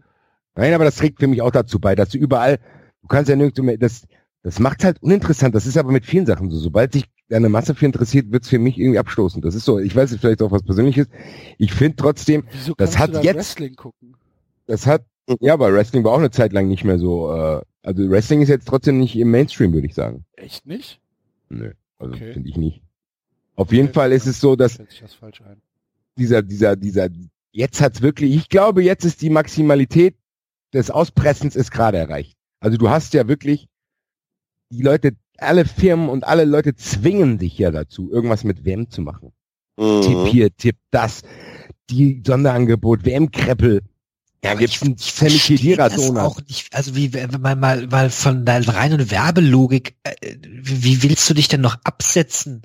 Nein, 0.55 0.73
aber 0.73 0.83
das 0.85 0.95
trägt 0.97 1.19
für 1.19 1.27
mich 1.27 1.41
auch 1.41 1.51
dazu 1.51 1.79
bei, 1.79 1.95
dass 1.95 2.09
du 2.09 2.17
überall, 2.17 2.59
du 3.01 3.07
kannst 3.07 3.29
ja 3.29 3.35
nirgendwo 3.35 3.63
mehr, 3.63 3.77
das, 3.77 4.05
das 4.43 4.59
macht 4.59 4.83
halt 4.83 5.01
uninteressant. 5.01 5.55
Das 5.55 5.65
ist 5.65 5.77
aber 5.77 5.91
mit 5.91 6.05
vielen 6.05 6.25
Sachen 6.25 6.51
so. 6.51 6.57
Sobald 6.57 6.93
sich 6.93 7.05
eine 7.31 7.49
Masse 7.49 7.73
für 7.73 7.85
interessiert, 7.85 8.31
wird's 8.31 8.49
für 8.49 8.59
mich 8.59 8.77
irgendwie 8.77 8.99
abstoßen. 8.99 9.41
Das 9.41 9.55
ist 9.55 9.65
so, 9.65 9.79
ich 9.79 9.95
weiß 9.95 10.11
jetzt 10.11 10.21
vielleicht 10.21 10.41
auch 10.43 10.51
was 10.51 10.61
Persönliches. 10.63 11.07
Ich 11.57 11.73
finde 11.73 11.95
trotzdem, 11.95 12.43
Wieso 12.51 12.73
Das 12.77 12.97
hat 12.99 13.15
dann 13.15 13.23
jetzt- 13.23 13.35
Wrestling 13.37 13.75
gucken? 13.75 14.15
das 14.67 14.85
hat, 14.85 15.03
ja, 15.39 15.53
aber 15.53 15.73
Wrestling 15.73 16.03
war 16.03 16.11
auch 16.11 16.19
eine 16.19 16.31
Zeit 16.31 16.53
lang 16.53 16.67
nicht 16.67 16.83
mehr 16.83 16.99
so, 16.99 17.31
äh, 17.33 17.61
also 17.81 18.09
Wrestling 18.09 18.41
ist 18.41 18.49
jetzt 18.49 18.67
trotzdem 18.67 18.99
nicht 18.99 19.15
im 19.17 19.31
Mainstream, 19.31 19.73
würde 19.73 19.87
ich 19.87 19.95
sagen. 19.95 20.25
Echt 20.35 20.65
nicht? 20.67 20.99
Nö, 21.49 21.71
also 21.97 22.13
Okay. 22.13 22.33
finde 22.33 22.49
ich 22.49 22.57
nicht. 22.57 22.81
Auf 23.55 23.71
jeden 23.71 23.91
Fall 23.93 24.11
ist 24.11 24.25
es 24.27 24.39
so, 24.39 24.55
dass 24.55 24.73
Schätze 24.73 24.87
ich 24.93 24.99
das 25.01 25.13
falsch 25.13 25.41
ein. 25.41 25.61
dieser, 26.17 26.41
dieser, 26.41 26.75
dieser, 26.75 27.07
jetzt 27.51 27.81
hat's 27.81 28.01
wirklich, 28.01 28.35
ich 28.35 28.49
glaube, 28.49 28.83
jetzt 28.83 29.05
ist 29.05 29.21
die 29.21 29.29
Maximalität 29.29 30.15
des 30.73 30.89
Auspressens 30.91 31.55
ist 31.55 31.71
gerade 31.71 31.97
erreicht. 31.97 32.35
Also 32.59 32.77
du 32.77 32.89
hast 32.89 33.13
ja 33.13 33.27
wirklich, 33.27 33.67
die 34.71 34.81
Leute, 34.81 35.11
alle 35.37 35.65
Firmen 35.65 36.09
und 36.09 36.25
alle 36.25 36.45
Leute 36.45 36.75
zwingen 36.75 37.37
dich 37.37 37.57
ja 37.57 37.71
dazu, 37.71 38.11
irgendwas 38.11 38.43
mit 38.43 38.65
WM 38.65 38.89
zu 38.89 39.01
machen. 39.01 39.31
Tipp 39.77 40.17
Mhm. 40.17 40.25
hier, 40.27 40.55
Tipp 40.55 40.77
das, 40.91 41.21
die 41.89 42.21
Sonderangebot, 42.25 43.05
WM-Kreppel. 43.05 43.81
Ja, 44.43 44.55
gibt's 44.55 44.81
einen 44.81 44.97
Sammy 44.97 45.39
Donut. 45.89 46.17
auch 46.17 46.41
nicht. 46.47 46.73
Also 46.75 46.95
wie 46.95 47.09
man 47.39 47.59
mal, 47.59 47.87
mal 47.87 48.09
von 48.09 48.45
der 48.45 48.67
reinen 48.67 49.09
Werbelogik, 49.09 49.95
äh, 50.03 50.13
wie 50.41 51.01
willst 51.01 51.29
du 51.29 51.33
dich 51.33 51.47
denn 51.47 51.61
noch 51.61 51.77
absetzen 51.83 52.61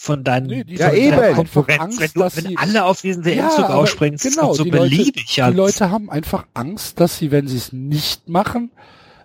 von 0.00 0.22
deinen 0.22 0.46
Nee, 0.46 0.62
die 0.62 0.76
Ja, 0.76 0.92
eben. 0.92 1.34
Konkurrenz, 1.34 1.80
Angst, 1.82 2.00
wenn, 2.00 2.10
du, 2.14 2.20
dass 2.20 2.36
wenn 2.36 2.46
sie- 2.46 2.56
alle 2.56 2.84
auf 2.84 3.00
diesen 3.00 3.24
WM-Zug 3.24 3.64
aber 3.64 3.74
aufspringen, 3.74 4.16
das 4.22 4.32
genau, 4.32 4.54
so 4.54 4.62
die 4.62 4.70
Leute, 4.70 4.90
beliebig. 4.90 5.26
Die 5.34 5.40
Leute 5.40 5.90
haben 5.90 6.08
einfach 6.08 6.46
Angst, 6.54 7.00
dass 7.00 7.18
sie, 7.18 7.32
wenn 7.32 7.48
sie 7.48 7.56
es 7.56 7.72
nicht 7.72 8.28
machen, 8.28 8.70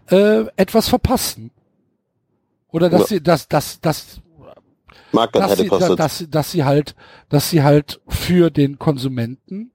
äh, 0.10 0.46
etwas 0.58 0.90
verpassen. 0.90 1.52
Oder 2.70 2.90
dass 2.90 3.02
Ja. 3.02 3.08
sie, 3.08 3.22
dass, 3.22 3.48
dass, 3.48 3.80
dass, 3.82 4.20
das 5.12 5.32
dass 5.32 5.58
sie, 5.60 5.70
dass, 5.70 5.96
dass, 5.96 6.26
dass 6.28 6.52
sie 6.52 6.64
halt, 6.64 6.96
dass 7.30 7.52
sie 7.52 7.62
halt 7.62 8.02
für 8.08 8.50
den 8.50 8.80
Konsumenten 8.80 9.72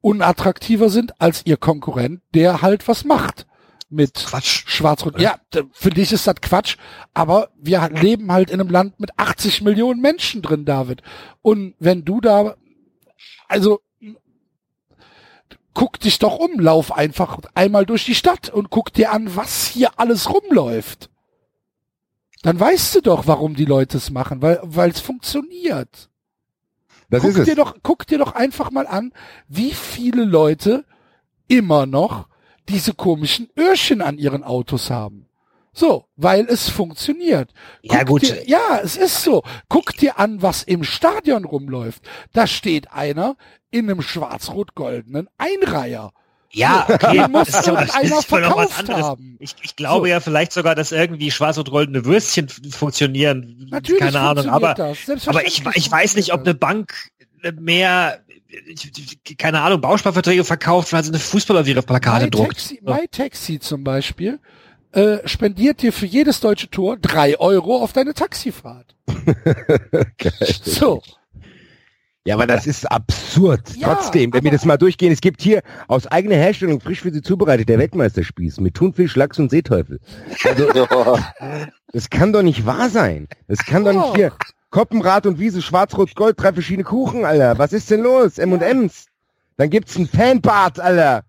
unattraktiver 0.00 0.90
sind 0.90 1.20
als 1.20 1.42
ihr 1.44 1.56
Konkurrent, 1.56 2.20
der 2.34 2.62
halt 2.62 2.86
was 2.86 3.04
macht 3.04 3.46
mit 3.88 4.14
Quatsch. 4.14 4.64
Schwarz-Rot. 4.66 5.20
Ja, 5.20 5.36
für 5.72 5.90
dich 5.90 6.12
ist 6.12 6.26
das 6.26 6.36
Quatsch, 6.36 6.76
aber 7.14 7.50
wir 7.56 7.88
leben 7.90 8.32
halt 8.32 8.50
in 8.50 8.60
einem 8.60 8.70
Land 8.70 8.98
mit 8.98 9.10
80 9.16 9.62
Millionen 9.62 10.00
Menschen 10.00 10.42
drin, 10.42 10.64
David. 10.64 11.02
Und 11.42 11.74
wenn 11.78 12.04
du 12.04 12.20
da, 12.20 12.56
also 13.48 13.80
guck 15.76 16.00
dich 16.00 16.18
doch 16.18 16.38
um, 16.38 16.58
lauf 16.58 16.90
einfach 16.90 17.38
einmal 17.54 17.84
durch 17.84 18.04
die 18.06 18.14
Stadt 18.14 18.48
und 18.48 18.70
guck 18.70 18.92
dir 18.92 19.12
an, 19.12 19.36
was 19.36 19.66
hier 19.66 19.98
alles 19.98 20.32
rumläuft. 20.32 21.10
Dann 22.42 22.58
weißt 22.58 22.94
du 22.94 23.00
doch, 23.02 23.26
warum 23.26 23.54
die 23.54 23.64
Leute 23.64 23.98
es 23.98 24.10
machen, 24.10 24.40
weil 24.40 24.58
weil 24.62 24.90
es 24.90 25.00
funktioniert. 25.00 26.08
Das 27.10 27.22
guck 27.22 27.44
dir 27.44 27.54
doch, 27.54 27.76
guck 27.82 28.06
dir 28.06 28.18
doch 28.18 28.34
einfach 28.34 28.70
mal 28.70 28.86
an, 28.86 29.12
wie 29.48 29.72
viele 29.72 30.24
Leute 30.24 30.84
immer 31.46 31.86
noch 31.86 32.28
diese 32.68 32.94
komischen 32.94 33.48
Öhrchen 33.58 34.02
an 34.02 34.18
ihren 34.18 34.42
Autos 34.44 34.90
haben. 34.90 35.26
So, 35.72 36.06
weil 36.16 36.46
es 36.46 36.70
funktioniert. 36.70 37.50
Ja, 37.82 37.98
Guck 37.98 38.06
gut. 38.08 38.22
Dir, 38.22 38.48
ja, 38.48 38.80
es 38.82 38.96
ist 38.96 39.22
so. 39.22 39.42
Guck 39.68 39.94
dir 39.96 40.18
an, 40.18 40.40
was 40.40 40.62
im 40.62 40.84
Stadion 40.84 41.44
rumläuft. 41.44 42.02
Da 42.32 42.46
steht 42.46 42.92
einer 42.92 43.36
in 43.70 43.90
einem 43.90 44.00
schwarz-rot-goldenen 44.00 45.28
Einreiher. 45.36 46.12
Ja, 46.50 46.86
okay. 46.88 47.18
Den 47.18 47.30
muss 47.32 47.48
das 47.48 47.60
ist 47.60 47.66
ja- 47.66 48.16
was 48.16 48.24
verkauft 48.24 48.88
haben. 48.88 49.36
Ich, 49.40 49.54
ich 49.60 49.76
glaube 49.76 50.06
So. 50.06 50.10
ja 50.12 50.20
vielleicht 50.20 50.52
sogar, 50.52 50.74
dass 50.74 50.92
irgendwie 50.92 51.30
schwarz 51.30 51.58
und 51.58 51.70
goldene 51.70 52.06
Würstchen 52.06 52.48
funktionieren. 52.48 53.66
Natürlich 53.70 54.00
Keine 54.00 54.20
Ahnung, 54.20 54.44
funktioniert 54.44 54.80
aber, 54.80 54.94
das. 55.14 55.28
aber 55.28 55.46
ich, 55.46 55.62
ich 55.74 55.90
weiß 55.90 56.16
nicht, 56.16 56.32
ob 56.32 56.40
eine 56.40 56.54
Bank 56.54 56.94
mehr, 57.60 58.20
keine 59.38 59.60
Ahnung, 59.60 59.80
Bausparverträge 59.80 60.44
verkauft, 60.44 60.92
weil 60.92 61.02
sie 61.04 61.10
eine 61.10 61.18
Fußball 61.18 61.58
auf 61.58 61.68
ihre. 61.68 61.82
Plakate 61.82 62.26
My 62.26 62.30
druckt. 62.30 62.52
Taxi, 62.52 62.80
My 62.82 63.08
Taxi 63.10 63.58
zum 63.58 63.84
Beispiel 63.84 64.38
äh, 64.92 65.26
spendiert 65.26 65.82
dir 65.82 65.92
für 65.92 66.06
jedes 66.06 66.40
deutsche 66.40 66.70
Tor 66.70 66.96
drei 66.96 67.38
Euro 67.38 67.82
auf 67.82 67.92
deine 67.92 68.14
Taxifahrt. 68.14 68.94
So. 70.64 71.02
Ja, 72.26 72.34
aber 72.34 72.48
das 72.48 72.66
ist 72.66 72.90
absurd. 72.90 73.76
Ja, 73.76 73.94
Trotzdem, 73.94 74.32
wenn 74.32 74.42
wir 74.42 74.50
das 74.50 74.64
mal 74.64 74.76
durchgehen, 74.76 75.12
es 75.12 75.20
gibt 75.20 75.40
hier 75.40 75.62
aus 75.86 76.08
eigener 76.08 76.34
Herstellung 76.34 76.80
frisch 76.80 77.02
für 77.02 77.12
Sie 77.12 77.22
zubereitet 77.22 77.68
der 77.68 77.78
Weltmeisterspieß 77.78 78.58
mit 78.58 78.74
Thunfisch, 78.74 79.14
Lachs 79.14 79.38
und 79.38 79.50
Seeteufel. 79.50 80.00
Also, 80.44 80.66
das 81.92 82.10
kann 82.10 82.32
doch 82.32 82.42
nicht 82.42 82.66
wahr 82.66 82.90
sein. 82.90 83.28
Das 83.46 83.60
kann 83.64 83.84
doch 83.84 83.92
nicht 83.92 84.16
hier. 84.16 84.32
Koppenrad 84.76 85.24
und 85.24 85.38
Wiese, 85.38 85.62
Schwarz-Rot-Gold, 85.62 86.38
drei 86.38 86.52
verschiedene 86.52 86.84
Kuchen, 86.84 87.24
Alter. 87.24 87.56
Was 87.56 87.72
ist 87.72 87.90
denn 87.90 88.02
los? 88.02 88.36
M&M's. 88.36 89.06
Dann 89.56 89.70
gibt's 89.70 89.96
ein 89.96 90.06
Fanbad, 90.06 90.80
Alter. 90.80 91.24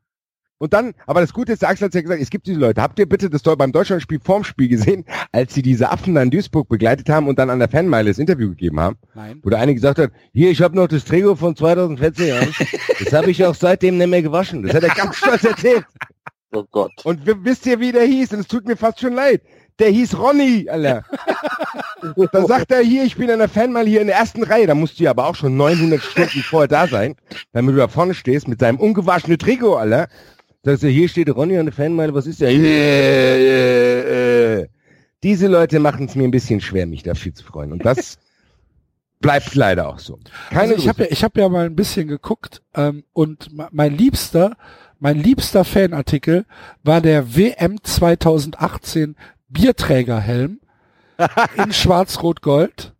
Und 0.57 0.73
dann, 0.73 0.93
aber 1.05 1.21
das 1.21 1.31
Gute 1.31 1.53
ist, 1.53 1.61
der 1.61 1.69
Axel 1.69 1.85
hat 1.85 1.95
ja 1.95 2.01
gesagt, 2.01 2.21
es 2.21 2.29
gibt 2.29 2.45
diese 2.45 2.59
Leute. 2.59 2.81
Habt 2.81 2.99
ihr 2.99 3.07
bitte 3.07 3.29
das 3.29 3.43
beim 3.43 3.71
Deutschlandspiel 3.71 4.19
vorm 4.21 4.43
Spiel 4.43 4.67
gesehen, 4.67 5.05
als 5.31 5.53
sie 5.53 5.61
diese 5.61 5.91
Affen 5.91 6.15
da 6.15 6.23
in 6.23 6.29
Duisburg 6.29 6.67
begleitet 6.67 7.07
haben 7.07 7.29
und 7.29 7.39
dann 7.39 7.49
an 7.49 7.59
der 7.59 7.69
Fanmeile 7.69 8.09
das 8.09 8.17
Interview 8.17 8.49
gegeben 8.49 8.81
haben? 8.81 8.97
Nein. 9.15 9.39
Wo 9.41 9.49
der 9.49 9.59
eine 9.59 9.73
gesagt 9.73 9.99
hat, 9.99 10.11
hier, 10.33 10.51
ich 10.51 10.61
habe 10.61 10.75
noch 10.75 10.87
das 10.89 11.05
Trego 11.05 11.37
von 11.37 11.55
2014 11.55 12.33
an. 12.33 12.53
Das 12.99 13.13
habe 13.13 13.31
ich 13.31 13.45
auch 13.45 13.55
seitdem 13.55 13.97
nicht 13.97 14.09
mehr 14.09 14.23
gewaschen. 14.23 14.63
Das 14.63 14.73
hat 14.73 14.83
er 14.83 14.93
ganz 14.93 15.15
stolz 15.15 15.45
erzählt. 15.45 15.85
Oh 16.51 16.65
Gott. 16.69 16.91
Und 17.05 17.21
wisst 17.45 17.65
ihr, 17.65 17.79
wie 17.79 17.93
der 17.93 18.03
hieß? 18.03 18.33
Und 18.33 18.39
es 18.39 18.47
tut 18.47 18.65
mir 18.65 18.75
fast 18.75 18.99
schon 18.99 19.13
leid. 19.13 19.41
Der 19.79 19.89
hieß 19.89 20.17
Ronny, 20.17 20.67
Alter. 20.69 21.03
Dann 22.31 22.47
sagt 22.47 22.71
er 22.71 22.81
hier, 22.81 23.03
ich 23.03 23.15
bin 23.15 23.29
in 23.29 23.39
der 23.39 23.49
Fanmeile 23.49 23.89
hier 23.89 24.01
in 24.01 24.07
der 24.07 24.17
ersten 24.17 24.43
Reihe. 24.43 24.67
Da 24.67 24.75
musst 24.75 24.99
du 24.99 25.03
ja 25.03 25.11
aber 25.11 25.27
auch 25.27 25.35
schon 25.35 25.57
900 25.57 26.01
Stunden 26.01 26.41
vorher 26.41 26.67
da 26.67 26.87
sein, 26.87 27.15
damit 27.53 27.75
du 27.75 27.77
da 27.77 27.87
vorne 27.87 28.13
stehst 28.13 28.47
mit 28.47 28.59
seinem 28.59 28.79
ungewaschenen 28.79 29.37
Trikot, 29.37 29.75
Alter. 29.75 30.07
Sagst 30.63 30.83
du, 30.83 30.87
hier 30.87 31.07
steht 31.07 31.29
Ronny 31.29 31.57
an 31.57 31.65
der 31.65 31.73
Fanmeile, 31.73 32.13
was 32.13 32.27
ist 32.27 32.41
der? 32.41 32.49
Äh, 32.49 32.57
äh, 33.39 34.61
äh. 34.61 34.67
Diese 35.23 35.47
Leute 35.47 35.79
machen 35.79 36.05
es 36.07 36.15
mir 36.15 36.25
ein 36.25 36.31
bisschen 36.31 36.61
schwer, 36.61 36.85
mich 36.85 37.03
dafür 37.03 37.33
zu 37.33 37.43
freuen. 37.43 37.71
Und 37.71 37.85
das 37.85 38.17
bleibt 39.19 39.55
leider 39.55 39.87
auch 39.87 39.99
so. 39.99 40.19
Keine 40.49 40.73
Also 40.73 40.75
ich 40.75 40.87
habe 40.87 41.03
ja, 41.03 41.09
ich 41.09 41.23
hab 41.23 41.37
ja 41.37 41.49
mal 41.49 41.65
ein 41.65 41.75
bisschen 41.75 42.07
geguckt 42.07 42.61
ähm, 42.75 43.03
und 43.13 43.49
mein 43.71 43.97
liebster, 43.97 44.57
mein 44.99 45.17
liebster 45.17 45.63
Fanartikel 45.63 46.45
war 46.83 47.01
der 47.01 47.35
WM 47.35 47.81
2018 47.83 49.15
Bierträgerhelm 49.49 50.59
in 51.57 51.73
Schwarz-Rot-Gold, 51.73 52.93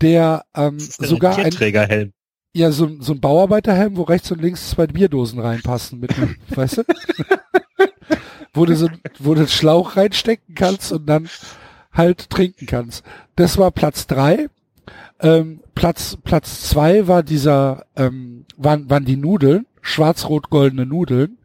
der 0.00 0.44
ähm, 0.54 0.78
sogar 0.78 1.36
ein 1.36 1.50
Tierträgerhelm. 1.50 2.12
ja 2.54 2.72
so, 2.72 2.90
so 3.00 3.12
ein 3.12 3.20
Bauarbeiterhelm, 3.20 3.96
wo 3.96 4.02
rechts 4.02 4.30
und 4.32 4.40
links 4.40 4.70
zwei 4.70 4.86
Bierdosen 4.86 5.40
reinpassen 5.40 6.00
mit, 6.00 6.12
weißt 6.56 6.78
du, 6.78 6.82
wo 8.54 8.64
du 8.64 8.74
so, 8.76 8.88
wo 9.18 9.34
du 9.34 9.40
einen 9.40 9.48
Schlauch 9.48 9.96
reinstecken 9.96 10.54
kannst 10.54 10.92
und 10.92 11.06
dann 11.06 11.28
halt 11.92 12.30
trinken 12.30 12.66
kannst. 12.66 13.04
Das 13.36 13.58
war 13.58 13.70
Platz 13.70 14.06
drei. 14.06 14.48
Ähm, 15.20 15.60
Platz 15.74 16.16
Platz 16.24 16.68
zwei 16.68 17.06
war 17.06 17.22
dieser 17.22 17.84
ähm, 17.96 18.46
waren 18.56 18.88
waren 18.88 19.04
die 19.04 19.16
Nudeln, 19.16 19.66
schwarz-rot-goldene 19.82 20.86
Nudeln, 20.86 21.38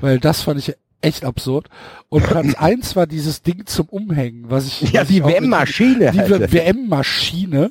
weil 0.00 0.18
das 0.18 0.42
fand 0.42 0.58
ich 0.58 0.74
echt 1.00 1.24
absurd. 1.24 1.68
Und 2.08 2.24
Platz 2.24 2.54
eins 2.58 2.96
war 2.96 3.06
dieses 3.06 3.42
Ding 3.42 3.66
zum 3.66 3.86
Umhängen, 3.88 4.44
was 4.50 4.66
ich 4.66 4.92
ja, 4.92 5.02
was 5.02 5.08
die 5.08 5.24
WM-Maschine. 5.24 6.10
die 6.12 6.20
Alter. 6.20 6.52
WM-Maschine, 6.52 7.70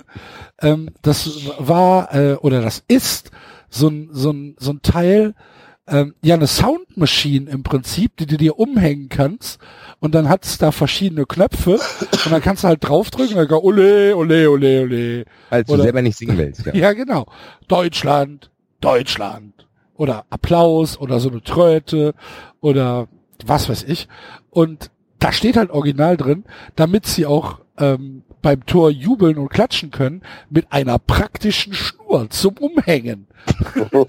ähm, 0.61 0.89
das 1.01 1.29
war 1.59 2.13
äh, 2.13 2.33
oder 2.35 2.61
das 2.61 2.83
ist 2.87 3.31
so 3.69 3.87
ein 3.89 4.09
so 4.11 4.31
ein 4.31 4.55
so 4.59 4.71
ein 4.71 4.81
Teil, 4.81 5.35
ähm, 5.87 6.15
ja 6.23 6.35
eine 6.35 6.47
Soundmaschine 6.47 7.49
im 7.51 7.63
Prinzip, 7.63 8.17
die 8.17 8.25
du 8.25 8.37
dir 8.37 8.57
umhängen 8.59 9.09
kannst 9.09 9.59
und 9.99 10.15
dann 10.15 10.27
hat's 10.29 10.57
da 10.57 10.71
verschiedene 10.71 11.25
Knöpfe 11.25 11.73
und 12.25 12.31
dann 12.31 12.41
kannst 12.41 12.63
du 12.63 12.67
halt 12.67 12.79
draufdrücken 12.87 13.33
und 13.37 13.37
dann 13.37 13.47
go, 13.47 13.59
ole 13.63 14.15
ole 14.15 14.49
ole 14.49 14.81
ole. 14.81 15.25
Als 15.49 15.67
du 15.67 15.73
Oder- 15.73 15.83
selber 15.83 16.01
nicht 16.01 16.17
singen 16.17 16.37
willst. 16.37 16.65
Ja. 16.65 16.73
Ja 16.79 16.93
genau, 16.93 17.25
Deutschland, 17.67 18.49
Deutschland 18.81 19.67
oder 19.95 20.25
Applaus 20.29 20.97
oder 20.99 21.19
so 21.19 21.29
eine 21.29 21.41
Tröte 21.43 22.13
oder 22.61 23.07
was 23.47 23.69
weiß 23.69 23.83
ich 23.83 24.07
und 24.49 24.91
da 25.19 25.31
steht 25.31 25.57
halt 25.57 25.69
original 25.71 26.17
drin, 26.17 26.45
damit 26.75 27.05
sie 27.05 27.25
auch 27.25 27.59
ähm, 27.77 28.23
beim 28.41 28.65
Tor 28.65 28.89
jubeln 28.89 29.37
und 29.37 29.49
klatschen 29.49 29.91
können, 29.91 30.21
mit 30.49 30.71
einer 30.71 30.97
praktischen 30.97 31.73
Schnur 31.73 32.29
zum 32.29 32.55
Umhängen. 32.57 33.27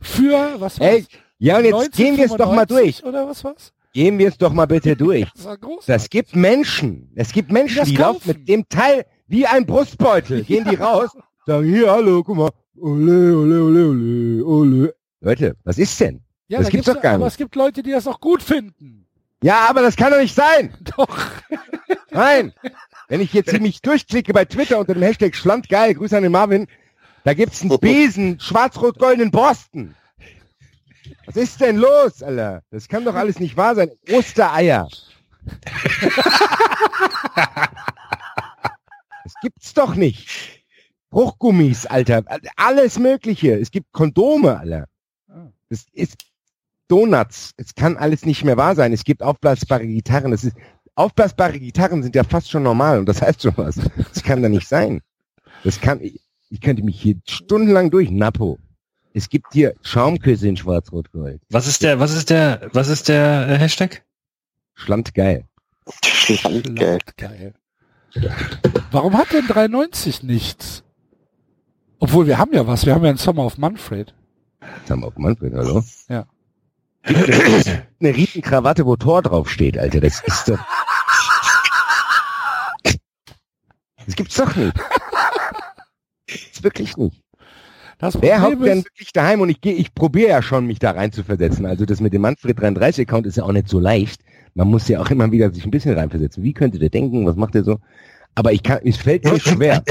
Für, 0.00 0.60
was 0.60 0.78
Ey, 0.78 1.02
war's? 1.02 1.08
ja, 1.38 1.58
und 1.58 1.64
jetzt 1.64 1.92
gehen 1.92 2.16
wir 2.16 2.24
es 2.24 2.32
doch 2.32 2.52
mal 2.52 2.62
1995 2.62 3.02
durch. 3.02 3.04
Oder 3.04 3.28
was 3.28 3.44
war's? 3.44 3.72
Gehen 3.92 4.18
wir 4.18 4.28
es 4.28 4.38
doch 4.38 4.52
mal 4.52 4.66
bitte 4.66 4.96
durch. 4.96 5.26
Das. 5.34 5.86
Das 5.86 6.10
gibt 6.10 6.34
Menschen, 6.36 7.10
es 7.14 7.32
gibt 7.32 7.50
Menschen, 7.50 7.84
die 7.84 7.94
kaufen. 7.94 8.14
laufen 8.14 8.28
mit 8.28 8.48
dem 8.48 8.68
Teil 8.68 9.04
wie 9.26 9.46
ein 9.46 9.66
Brustbeutel, 9.66 10.44
gehen 10.44 10.66
die 10.68 10.76
raus, 10.76 11.10
sagen, 11.46 11.66
hier, 11.66 11.90
hallo, 11.90 12.22
guck 12.22 12.36
mal, 12.36 12.50
ole, 12.76 13.36
ole, 13.36 13.62
ole, 13.62 13.88
ole, 13.88 14.44
ole. 14.44 14.94
Leute, 15.20 15.56
was 15.64 15.78
ist 15.78 16.00
denn? 16.00 16.22
Ja, 16.50 16.58
das 16.58 16.66
da 16.66 16.70
gibt's 16.70 16.86
gibt's 16.86 16.96
doch 16.96 17.02
gar 17.02 17.14
aber 17.14 17.24
nicht. 17.24 17.34
es 17.34 17.38
gibt 17.38 17.54
Leute, 17.54 17.82
die 17.84 17.92
das 17.92 18.08
auch 18.08 18.20
gut 18.20 18.42
finden. 18.42 19.06
Ja, 19.42 19.68
aber 19.68 19.82
das 19.82 19.94
kann 19.96 20.10
doch 20.10 20.18
nicht 20.18 20.34
sein. 20.34 20.74
Doch. 20.96 21.16
Nein. 22.10 22.52
Wenn 23.08 23.20
ich 23.20 23.32
jetzt 23.32 23.58
mich 23.60 23.80
durchklicke 23.80 24.32
bei 24.32 24.44
Twitter 24.44 24.78
unter 24.80 24.94
dem 24.94 25.02
Hashtag 25.02 25.36
Schlandgeil, 25.36 25.94
Grüße 25.94 26.16
an 26.16 26.24
den 26.24 26.32
Marvin, 26.32 26.66
da 27.24 27.34
gibt's 27.34 27.62
einen 27.62 27.78
Besen, 27.78 28.40
schwarz-rot-goldenen 28.40 29.30
Borsten. 29.30 29.94
Was 31.26 31.36
ist 31.36 31.60
denn 31.60 31.76
los, 31.76 32.22
Alter? 32.22 32.62
Das 32.70 32.88
kann 32.88 33.04
doch 33.04 33.14
alles 33.14 33.38
nicht 33.38 33.56
wahr 33.56 33.76
sein. 33.76 33.90
Ostereier. 34.10 34.88
das 39.24 39.34
gibt's 39.40 39.72
doch 39.72 39.94
nicht. 39.94 40.64
Bruchgummis, 41.10 41.86
Alter. 41.86 42.24
Alles 42.56 42.98
Mögliche. 42.98 43.54
Es 43.54 43.70
gibt 43.70 43.92
Kondome, 43.92 44.58
Alter. 44.58 44.86
Das 45.68 45.86
ist 45.92 46.16
Donuts. 46.90 47.52
Es 47.56 47.74
kann 47.74 47.96
alles 47.96 48.26
nicht 48.26 48.44
mehr 48.44 48.56
wahr 48.56 48.74
sein. 48.74 48.92
Es 48.92 49.04
gibt 49.04 49.22
aufblasbare 49.22 49.86
Gitarren. 49.86 50.32
Das 50.32 50.44
ist, 50.44 50.56
aufblasbare 50.96 51.58
Gitarren 51.58 52.02
sind 52.02 52.16
ja 52.16 52.24
fast 52.24 52.50
schon 52.50 52.64
normal 52.64 52.98
und 52.98 53.06
das 53.06 53.22
heißt 53.22 53.42
schon 53.42 53.52
was. 53.56 53.76
Das 54.12 54.22
kann 54.22 54.42
da 54.42 54.48
nicht 54.48 54.66
sein. 54.66 55.00
Das 55.62 55.80
kann, 55.80 56.00
ich, 56.00 56.20
ich 56.48 56.60
könnte 56.60 56.82
mich 56.82 57.00
hier 57.00 57.16
stundenlang 57.28 57.90
durch, 57.90 58.10
Napo. 58.10 58.58
Es 59.12 59.28
gibt 59.28 59.52
hier 59.52 59.74
Schaumküsse 59.82 60.48
in 60.48 60.56
Schwarz-Rot-Gold. 60.56 61.40
Was 61.50 61.66
ist 61.66 61.82
der, 61.82 62.00
was 62.00 62.14
ist 62.14 62.30
der, 62.30 62.70
was 62.72 62.88
ist 62.88 63.08
der 63.08 63.48
äh, 63.48 63.58
Hashtag? 63.58 64.04
Schlandgeil. 64.74 65.44
Geil. 66.74 66.98
Geil. 67.16 67.54
Warum 68.90 69.16
hat 69.16 69.32
denn 69.32 69.46
93 69.46 70.22
nichts? 70.22 70.84
Obwohl 71.98 72.26
wir 72.26 72.38
haben 72.38 72.52
ja 72.52 72.66
was, 72.66 72.86
wir 72.86 72.94
haben 72.94 73.04
ja 73.04 73.10
einen 73.10 73.18
Sommer 73.18 73.42
auf 73.42 73.58
Manfred. 73.58 74.14
Wir 74.86 75.04
auf 75.04 75.16
Manfred, 75.16 75.54
hallo? 75.54 75.84
Ja. 76.08 76.26
Eine 77.02 78.16
Riepenkrawatte, 78.16 78.84
wo 78.86 78.96
Tor 78.96 79.22
drauf 79.22 79.50
steht, 79.50 79.78
Alter. 79.78 80.00
Das 80.00 80.20
ist 80.26 80.48
doch, 80.48 80.58
Das 84.06 84.16
gibt's 84.16 84.34
doch 84.36 84.54
nicht. 84.56 84.74
das 86.26 86.62
wirklich 86.62 86.96
nicht. 86.96 87.22
Das 87.98 88.20
Wer 88.22 88.42
hockt 88.42 88.64
denn 88.64 88.84
wirklich 88.84 89.12
daheim 89.12 89.42
und 89.42 89.50
ich 89.50 89.60
gehe, 89.60 89.74
ich 89.74 89.94
probiere 89.94 90.30
ja 90.30 90.42
schon, 90.42 90.66
mich 90.66 90.78
da 90.78 90.92
rein 90.92 91.12
zu 91.12 91.22
versetzen. 91.22 91.66
Also 91.66 91.84
das 91.84 92.00
mit 92.00 92.14
dem 92.14 92.22
Manfred 92.22 92.58
33 92.58 93.06
Account 93.06 93.26
ist 93.26 93.36
ja 93.36 93.44
auch 93.44 93.52
nicht 93.52 93.68
so 93.68 93.78
leicht. 93.78 94.22
Man 94.54 94.68
muss 94.68 94.88
ja 94.88 95.00
auch 95.00 95.10
immer 95.10 95.30
wieder 95.30 95.52
sich 95.52 95.64
ein 95.64 95.70
bisschen 95.70 95.94
reinversetzen. 95.96 96.42
Wie 96.42 96.54
könnte 96.54 96.78
der 96.78 96.88
denken? 96.88 97.26
Was 97.26 97.36
macht 97.36 97.54
er 97.54 97.62
so? 97.62 97.78
Aber 98.34 98.52
ich 98.52 98.62
kann, 98.62 98.80
es 98.84 98.96
fällt 98.96 99.24
mir 99.24 99.38
schwer. 99.38 99.82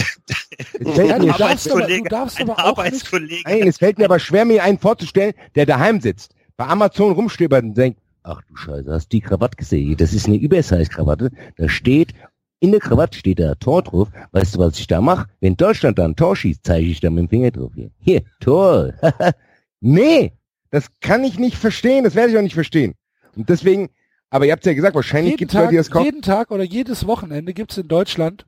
Es 0.79 0.95
fällt 0.95 1.19
mir 1.19 1.19
du 1.19 1.27
darfst 1.27 1.69
aber, 1.71 1.81
du 1.81 1.85
Arbeitskollege, 1.85 2.09
darfst 2.09 2.39
ein 2.39 2.49
aber 2.49 2.53
auch 2.53 2.67
nicht, 2.69 2.77
Arbeitskollege. 2.79 3.41
Nein, 3.45 3.67
es 3.67 3.77
fällt 3.77 3.97
mir 3.99 4.05
aber 4.05 4.19
schwer, 4.19 4.45
mir 4.45 4.63
einen 4.63 4.79
vorzustellen, 4.79 5.33
der 5.55 5.65
daheim 5.65 6.01
sitzt, 6.01 6.33
bei 6.59 6.67
Amazon 6.67 7.13
rumstöbert 7.13 7.63
und 7.63 7.77
denkt, 7.77 8.01
ach 8.21 8.41
du 8.49 8.55
Scheiße, 8.57 8.91
hast 8.91 9.13
die 9.13 9.21
Krawatte 9.21 9.55
gesehen? 9.55 9.95
Das 9.95 10.11
ist 10.11 10.27
eine 10.27 10.35
Übersize-Krawatte. 10.35 11.31
Da 11.55 11.69
steht, 11.69 12.13
in 12.59 12.71
der 12.71 12.81
Krawatte 12.81 13.17
steht 13.17 13.39
da 13.39 13.55
Tor 13.55 13.81
drauf. 13.81 14.09
Weißt 14.33 14.55
du, 14.55 14.59
was 14.59 14.77
ich 14.77 14.85
da 14.85 14.99
mache? 14.99 15.27
Wenn 15.39 15.55
Deutschland 15.55 15.97
da 15.97 16.03
ein 16.03 16.17
Tor 16.17 16.35
schießt, 16.35 16.59
zeige 16.61 16.85
ich 16.87 16.99
da 16.99 17.09
mit 17.09 17.19
dem 17.19 17.29
Finger 17.29 17.51
drauf. 17.51 17.71
Hier, 17.73 17.91
hier 18.01 18.23
Tor. 18.41 18.93
nee, 19.79 20.33
das 20.69 20.89
kann 20.99 21.23
ich 21.23 21.39
nicht 21.39 21.55
verstehen. 21.55 22.03
Das 22.03 22.15
werde 22.15 22.31
ich 22.31 22.37
auch 22.37 22.41
nicht 22.41 22.55
verstehen. 22.55 22.95
Und 23.37 23.47
deswegen, 23.47 23.87
aber 24.29 24.45
ihr 24.45 24.51
habt 24.51 24.65
ja 24.65 24.73
gesagt, 24.73 24.95
wahrscheinlich 24.95 25.37
gibt 25.37 25.51
es 25.51 25.57
Leute, 25.57 25.69
die 25.69 25.77
das 25.77 25.89
kaufen. 25.89 26.03
jeden 26.03 26.21
Tag 26.21 26.51
oder 26.51 26.63
jedes 26.63 27.07
Wochenende 27.07 27.53
gibt's 27.53 27.77
in 27.77 27.87
Deutschland 27.87 28.45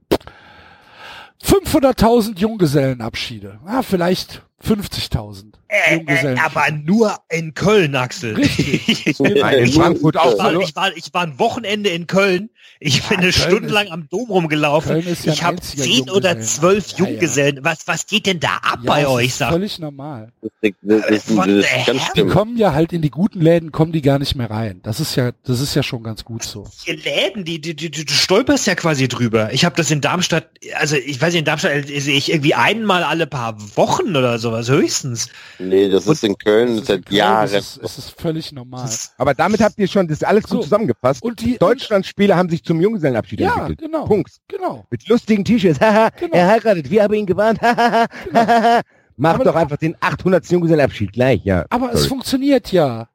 500.000 1.41 2.37
Junggesellenabschiede. 2.37 3.59
Ah, 3.65 3.83
vielleicht 3.83 4.43
50.000 4.63 5.53
Äh, 5.67 5.97
äh, 5.97 6.37
aber 6.39 6.71
nur 6.71 7.17
in 7.29 7.53
Köln, 7.53 7.95
Axel. 7.95 8.35
Richtig. 8.35 9.07
ich, 9.07 9.19
Nein, 9.19 9.59
in 9.59 9.71
Frankfurt 9.71 10.17
auch. 10.17 10.37
war, 10.37 10.53
ich, 10.59 10.75
war, 10.75 10.95
ich 10.95 11.13
war 11.13 11.23
ein 11.23 11.39
Wochenende 11.39 11.89
in 11.89 12.07
Köln. 12.07 12.49
Ich 12.79 13.03
bin 13.03 13.19
eine 13.19 13.29
Köln 13.29 13.33
Stunde 13.33 13.67
ist- 13.67 13.73
lang 13.73 13.87
am 13.89 14.09
Dom 14.09 14.29
rumgelaufen. 14.29 15.01
Ja 15.01 15.11
ich 15.33 15.43
habe 15.43 15.61
zehn 15.61 16.09
oder 16.09 16.31
Junggesellen. 16.31 16.41
zwölf 16.41 16.91
Ja, 16.91 16.97
ja. 17.05 17.09
Junggesellen. 17.11 17.59
Was, 17.63 17.87
was 17.87 18.07
geht 18.07 18.25
denn 18.25 18.39
da 18.39 18.55
ab 18.57 18.79
Ja, 18.83 18.91
bei 18.91 19.01
das 19.01 19.09
euch? 19.11 19.25
ist 19.27 19.37
Sag? 19.37 19.51
völlig 19.51 19.77
normal. 19.79 20.31
Das, 20.41 20.51
das, 20.81 21.01
das, 21.07 21.25
das, 21.25 21.65
Herren- 21.65 21.99
Die 22.15 22.25
kommen 22.25 22.57
ja 22.57 22.73
halt 22.73 22.91
in 22.93 23.01
die 23.01 23.09
guten 23.11 23.39
Läden, 23.41 23.71
kommen 23.71 23.91
die 23.91 24.01
gar 24.01 24.19
nicht 24.19 24.35
mehr 24.35 24.49
rein. 24.49 24.79
Das 24.83 24.99
ist 24.99 25.15
ja, 25.15 25.31
das 25.43 25.59
ist 25.59 25.75
ja 25.75 25.83
schon 25.83 26.03
ganz 26.03 26.25
gut 26.25 26.43
so. 26.43 26.67
Die 26.87 26.91
Läden, 26.93 27.45
die, 27.45 27.61
die, 27.61 27.75
die, 27.75 27.89
du 27.91 28.11
stolperst 28.11 28.65
ja 28.67 28.75
quasi 28.75 29.07
drüber. 29.07 29.53
Ich 29.53 29.63
habe 29.65 29.75
das 29.75 29.91
in 29.91 30.01
Darmstadt, 30.01 30.49
also 30.75 30.95
ich 30.95 31.21
weiß 31.21 31.33
nicht, 31.33 31.39
in 31.39 31.45
Darmstadt 31.45 31.71
äh, 31.89 31.99
sehe 31.99 32.15
ich 32.17 32.31
irgendwie 32.31 32.55
einmal 32.55 33.03
alle 33.03 33.27
paar 33.27 33.57
Wochen 33.77 34.15
oder 34.15 34.39
sowas 34.39 34.69
höchstens. 34.69 35.29
Nee, 35.59 35.89
das 35.89 36.07
ist 36.07 36.23
in 36.23 36.37
Köln 36.37 36.67
Das 36.67 36.75
ist 36.75 36.79
in 36.81 36.85
seit 36.85 37.05
Köln, 37.05 37.17
Jahren. 37.17 37.51
Das 37.51 37.77
ist, 37.77 37.79
es 37.83 37.97
ist 37.97 38.19
völlig 38.19 38.51
normal. 38.51 38.89
Aber 39.17 39.33
damit 39.35 39.61
habt 39.61 39.77
ihr 39.77 39.87
schon 39.87 40.07
das 40.07 40.23
alles 40.23 40.43
gut 40.43 40.51
So. 40.51 40.63
zusammengefasst. 40.63 41.21
Und 41.23 41.39
die, 41.41 41.57
Deutschlandspieler 41.57 42.35
haben 42.37 42.49
sich 42.51 42.63
zum 42.63 42.79
Junggesellenabschied 42.79 43.39
Ja, 43.39 43.53
entwickelt. 43.55 43.79
genau. 43.79 44.05
Punkt. 44.05 44.37
genau. 44.47 44.85
Mit 44.91 45.07
lustigen 45.07 45.43
T-Shirts. 45.43 45.79
Haha, 45.81 46.09
Genau. 46.19 46.35
er 46.35 46.47
heiratet, 46.47 46.91
wir 46.91 47.03
haben 47.03 47.13
ihn 47.15 47.25
gewarnt. 47.25 47.59
Hahaha. 47.61 48.81
Mach 49.17 49.35
Aber- 49.35 49.43
doch 49.43 49.55
einfach 49.55 49.77
den 49.77 49.95
800. 49.99 50.45
Junggesellenabschied 50.49 51.11
gleich, 51.13 51.43
ja. 51.43 51.65
Aber 51.69 51.87
es 51.93 51.99
Sorry. 52.01 52.09
funktioniert 52.09 52.71
ja. 52.71 53.09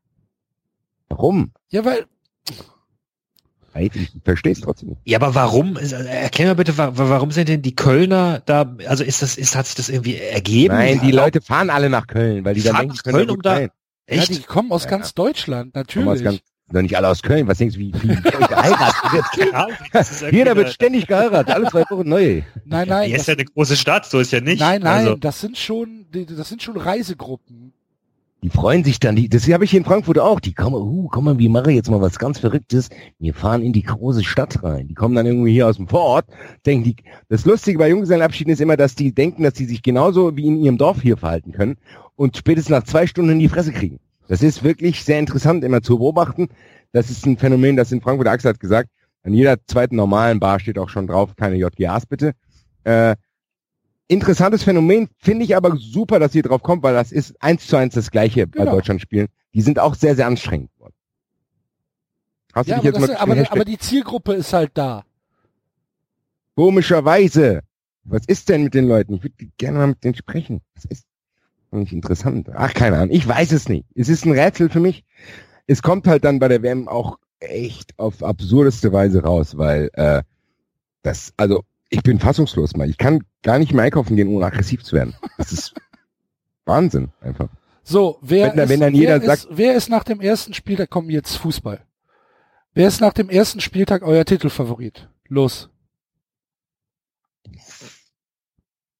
Warum? 1.08 1.52
Ja, 1.68 1.84
weil, 1.84 2.04
Ich 3.78 4.10
verstehe 4.24 4.52
es 4.52 4.60
trotzdem 4.60 4.90
nicht. 4.90 5.00
ja, 5.04 5.18
aber 5.18 5.34
warum? 5.34 5.76
Also, 5.76 5.96
Erklär 5.96 6.48
mal 6.48 6.54
bitte, 6.54 6.76
wa- 6.78 6.96
wa- 6.96 7.08
warum 7.10 7.30
sind 7.30 7.48
denn 7.48 7.60
die 7.62 7.76
Kölner 7.76 8.40
da? 8.46 8.74
Also 8.86 9.04
ist 9.04 9.20
das, 9.22 9.36
ist 9.36 9.54
hat 9.54 9.66
sich 9.66 9.74
das 9.74 9.88
irgendwie 9.90 10.16
ergeben? 10.16 10.74
Nein, 10.74 11.00
die 11.02 11.10
Leute 11.12 11.40
fahren 11.42 11.68
alle 11.70 11.90
nach 11.90 12.06
Köln, 12.06 12.44
weil 12.44 12.54
die 12.54 12.62
dann 12.62 12.72
Fahren 12.74 12.88
denken, 12.88 12.96
nach 12.96 13.02
können 13.02 13.16
Köln, 13.16 13.28
da 13.28 13.34
um 13.34 13.42
da- 13.42 13.52
rein. 13.52 13.70
ja, 14.08 14.16
Echt? 14.16 14.28
die 14.30 14.42
kommen 14.42 14.72
aus 14.72 14.84
Ja, 14.84 14.90
ganz 14.90 15.12
Deutschland, 15.14 15.74
natürlich. 15.74 16.42
Doch 16.72 16.82
nicht 16.82 16.96
alle 16.96 17.08
aus 17.08 17.22
Köln. 17.22 17.46
Was 17.46 17.58
denkst 17.58 17.76
du, 17.76 17.80
wie, 17.80 17.92
wie 17.94 18.08
geheiratet 18.20 19.12
wird? 19.12 19.52
Ja, 19.52 20.30
Jeder 20.30 20.56
wird 20.56 20.72
ständig 20.72 21.06
geheiratet, 21.06 21.54
alle 21.54 21.70
zwei 21.70 21.82
Wochen 21.90 22.08
neu. 22.08 22.42
Nein, 22.64 22.88
nein, 22.88 23.08
Hier 23.08 23.16
ist 23.16 23.28
ja 23.28 23.34
eine 23.34 23.44
große 23.44 23.76
Stadt, 23.76 24.06
so 24.06 24.18
ist 24.18 24.32
ja 24.32 24.40
nicht. 24.40 24.60
nein, 24.60 24.82
nein, 24.82 25.06
Also, 25.06 25.16
das 25.16 25.40
sind 25.40 25.56
schon, 25.56 26.06
das 26.10 26.48
sind 26.48 26.62
schon 26.62 26.76
Reisegruppen. 26.76 27.72
Die 28.42 28.50
freuen 28.50 28.84
sich 28.84 29.00
dann, 29.00 29.16
die, 29.16 29.28
das 29.28 29.48
habe 29.48 29.64
ich 29.64 29.70
hier 29.70 29.80
in 29.80 29.86
Frankfurt 29.86 30.18
auch. 30.18 30.40
Die 30.40 30.52
kommen, 30.52 30.76
uh, 30.76 31.08
komm 31.08 31.24
mal, 31.24 31.38
wir 31.38 31.50
machen 31.50 31.74
jetzt 31.74 31.90
mal 31.90 32.00
was 32.00 32.18
ganz 32.18 32.38
Verrücktes. 32.38 32.90
Wir 33.18 33.32
fahren 33.32 33.62
in 33.62 33.72
die 33.72 33.82
große 33.82 34.22
Stadt 34.22 34.62
rein. 34.62 34.88
Die 34.88 34.94
kommen 34.94 35.14
dann 35.14 35.26
irgendwie 35.26 35.52
hier 35.52 35.66
aus 35.66 35.76
dem 35.76 35.88
Vorort, 35.88 36.26
denken 36.64 36.84
die, 36.84 36.96
das 37.28 37.44
Lustige 37.44 37.78
bei 37.78 37.88
Junggesellenabschieden 37.88 38.52
ist 38.52 38.60
immer, 38.60 38.76
dass 38.76 38.94
die 38.94 39.12
denken, 39.14 39.42
dass 39.42 39.54
die 39.54 39.64
sich 39.64 39.82
genauso 39.82 40.36
wie 40.36 40.46
in 40.46 40.60
ihrem 40.60 40.78
Dorf 40.78 41.00
hier 41.00 41.16
verhalten 41.16 41.52
können 41.52 41.76
und 42.14 42.36
spätestens 42.36 42.70
nach 42.70 42.84
zwei 42.84 43.06
Stunden 43.06 43.32
in 43.32 43.38
die 43.38 43.48
Fresse 43.48 43.72
kriegen. 43.72 43.98
Das 44.28 44.42
ist 44.42 44.62
wirklich 44.64 45.04
sehr 45.04 45.18
interessant 45.18 45.64
immer 45.64 45.82
zu 45.82 45.98
beobachten. 45.98 46.48
Das 46.92 47.10
ist 47.10 47.26
ein 47.26 47.36
Phänomen, 47.38 47.76
das 47.76 47.92
in 47.92 48.00
Frankfurt 48.00 48.28
Axel 48.28 48.50
hat 48.50 48.60
gesagt, 48.60 48.90
an 49.22 49.32
jeder 49.32 49.56
zweiten 49.66 49.96
normalen 49.96 50.40
Bar 50.40 50.60
steht 50.60 50.78
auch 50.78 50.88
schon 50.88 51.06
drauf, 51.06 51.36
keine 51.36 51.56
JGAs 51.56 52.06
bitte. 52.06 52.32
Äh, 52.84 53.16
interessantes 54.08 54.62
Phänomen, 54.62 55.08
finde 55.18 55.44
ich 55.44 55.56
aber 55.56 55.76
super, 55.76 56.18
dass 56.20 56.34
ihr 56.34 56.42
drauf 56.42 56.62
kommt, 56.62 56.82
weil 56.82 56.94
das 56.94 57.12
ist 57.12 57.34
eins 57.42 57.66
zu 57.66 57.76
eins 57.76 57.94
das 57.94 58.10
gleiche 58.10 58.46
bei 58.46 58.60
Genau. 58.60 58.72
Deutschland 58.72 59.00
spielen. 59.00 59.26
Die 59.54 59.62
sind 59.62 59.78
auch 59.78 59.94
sehr, 59.94 60.14
sehr 60.16 60.26
anstrengend 60.26 60.70
geworden. 60.74 60.94
Hast 62.54 62.68
Ja, 62.68 62.76
du 62.76 62.82
dich 62.82 62.90
aber, 62.94 63.00
jetzt 63.00 63.08
mal 63.10 63.16
aber, 63.16 63.34
Hashtag- 63.34 63.52
aber 63.52 63.64
die 63.64 63.78
Zielgruppe 63.78 64.34
ist 64.34 64.52
halt 64.52 64.70
da. 64.74 65.04
Komischerweise. 66.54 67.60
Was 68.04 68.22
ist 68.26 68.48
denn 68.48 68.62
mit 68.64 68.74
den 68.74 68.86
Leuten? 68.86 69.14
Ich 69.14 69.24
würde 69.24 69.46
gerne 69.58 69.78
mal 69.78 69.86
mit 69.88 70.04
denen 70.04 70.14
sprechen. 70.14 70.60
Das 70.74 70.84
ist 70.84 71.04
nicht 71.70 71.92
interessant. 71.92 72.50
Ach, 72.54 72.72
keine 72.74 72.96
Ahnung. 72.96 73.14
Ich 73.14 73.26
weiß 73.26 73.52
es 73.52 73.68
nicht. 73.68 73.86
Es 73.94 74.08
ist 74.08 74.24
ein 74.24 74.32
Rätsel 74.32 74.68
für 74.68 74.80
mich. 74.80 75.04
Es 75.66 75.82
kommt 75.82 76.06
halt 76.06 76.24
dann 76.24 76.38
bei 76.38 76.48
der 76.48 76.62
WM 76.62 76.88
auch 76.88 77.18
echt 77.40 77.98
auf 77.98 78.22
absurdeste 78.22 78.92
Weise 78.92 79.22
raus, 79.22 79.58
weil 79.58 79.90
äh, 79.94 80.22
das, 81.02 81.32
also 81.36 81.64
ich 81.88 82.02
bin 82.02 82.18
fassungslos 82.18 82.76
mal. 82.76 82.88
Ich 82.88 82.98
kann 82.98 83.20
gar 83.42 83.58
nicht 83.58 83.72
mehr 83.72 83.84
einkaufen 83.84 84.16
gehen, 84.16 84.28
ohne 84.28 84.46
aggressiv 84.46 84.82
zu 84.82 84.96
werden. 84.96 85.14
Das 85.38 85.52
ist 85.52 85.74
Wahnsinn 86.64 87.10
einfach. 87.20 87.48
So, 87.82 88.18
wer, 88.20 88.52
Wenn 88.52 88.58
ist, 88.58 88.68
wenn 88.68 88.80
dann 88.80 88.94
jeder 88.94 89.22
wer, 89.22 89.34
ist, 89.34 89.48
wer 89.50 89.74
ist 89.76 89.88
nach 89.88 90.02
dem 90.02 90.20
ersten 90.20 90.54
Spieltag, 90.54 90.90
kommen 90.90 91.10
jetzt 91.10 91.36
Fußball. 91.36 91.80
Wer 92.74 92.88
ist 92.88 93.00
nach 93.00 93.12
dem 93.12 93.30
ersten 93.30 93.60
Spieltag 93.60 94.02
euer 94.02 94.24
Titelfavorit? 94.24 95.08
Los. 95.28 95.70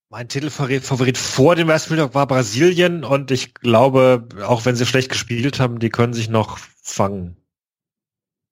Mein 0.09 0.29
Titelfavorit 0.29 0.85
Favorit 0.85 1.19
vor 1.19 1.57
dem 1.57 1.69
ersten 1.69 1.89
Spieltag 1.95 2.15
war 2.15 2.27
Brasilien 2.27 3.05
und 3.05 3.31
ich 3.31 3.55
glaube, 3.55 4.29
auch 4.47 4.65
wenn 4.65 4.77
sie 4.77 4.87
schlecht 4.87 5.11
gespielt 5.11 5.59
haben, 5.61 5.79
die 5.79 5.91
können 5.91 6.13
sich 6.15 6.29
noch 6.29 6.59
fangen. 6.83 7.37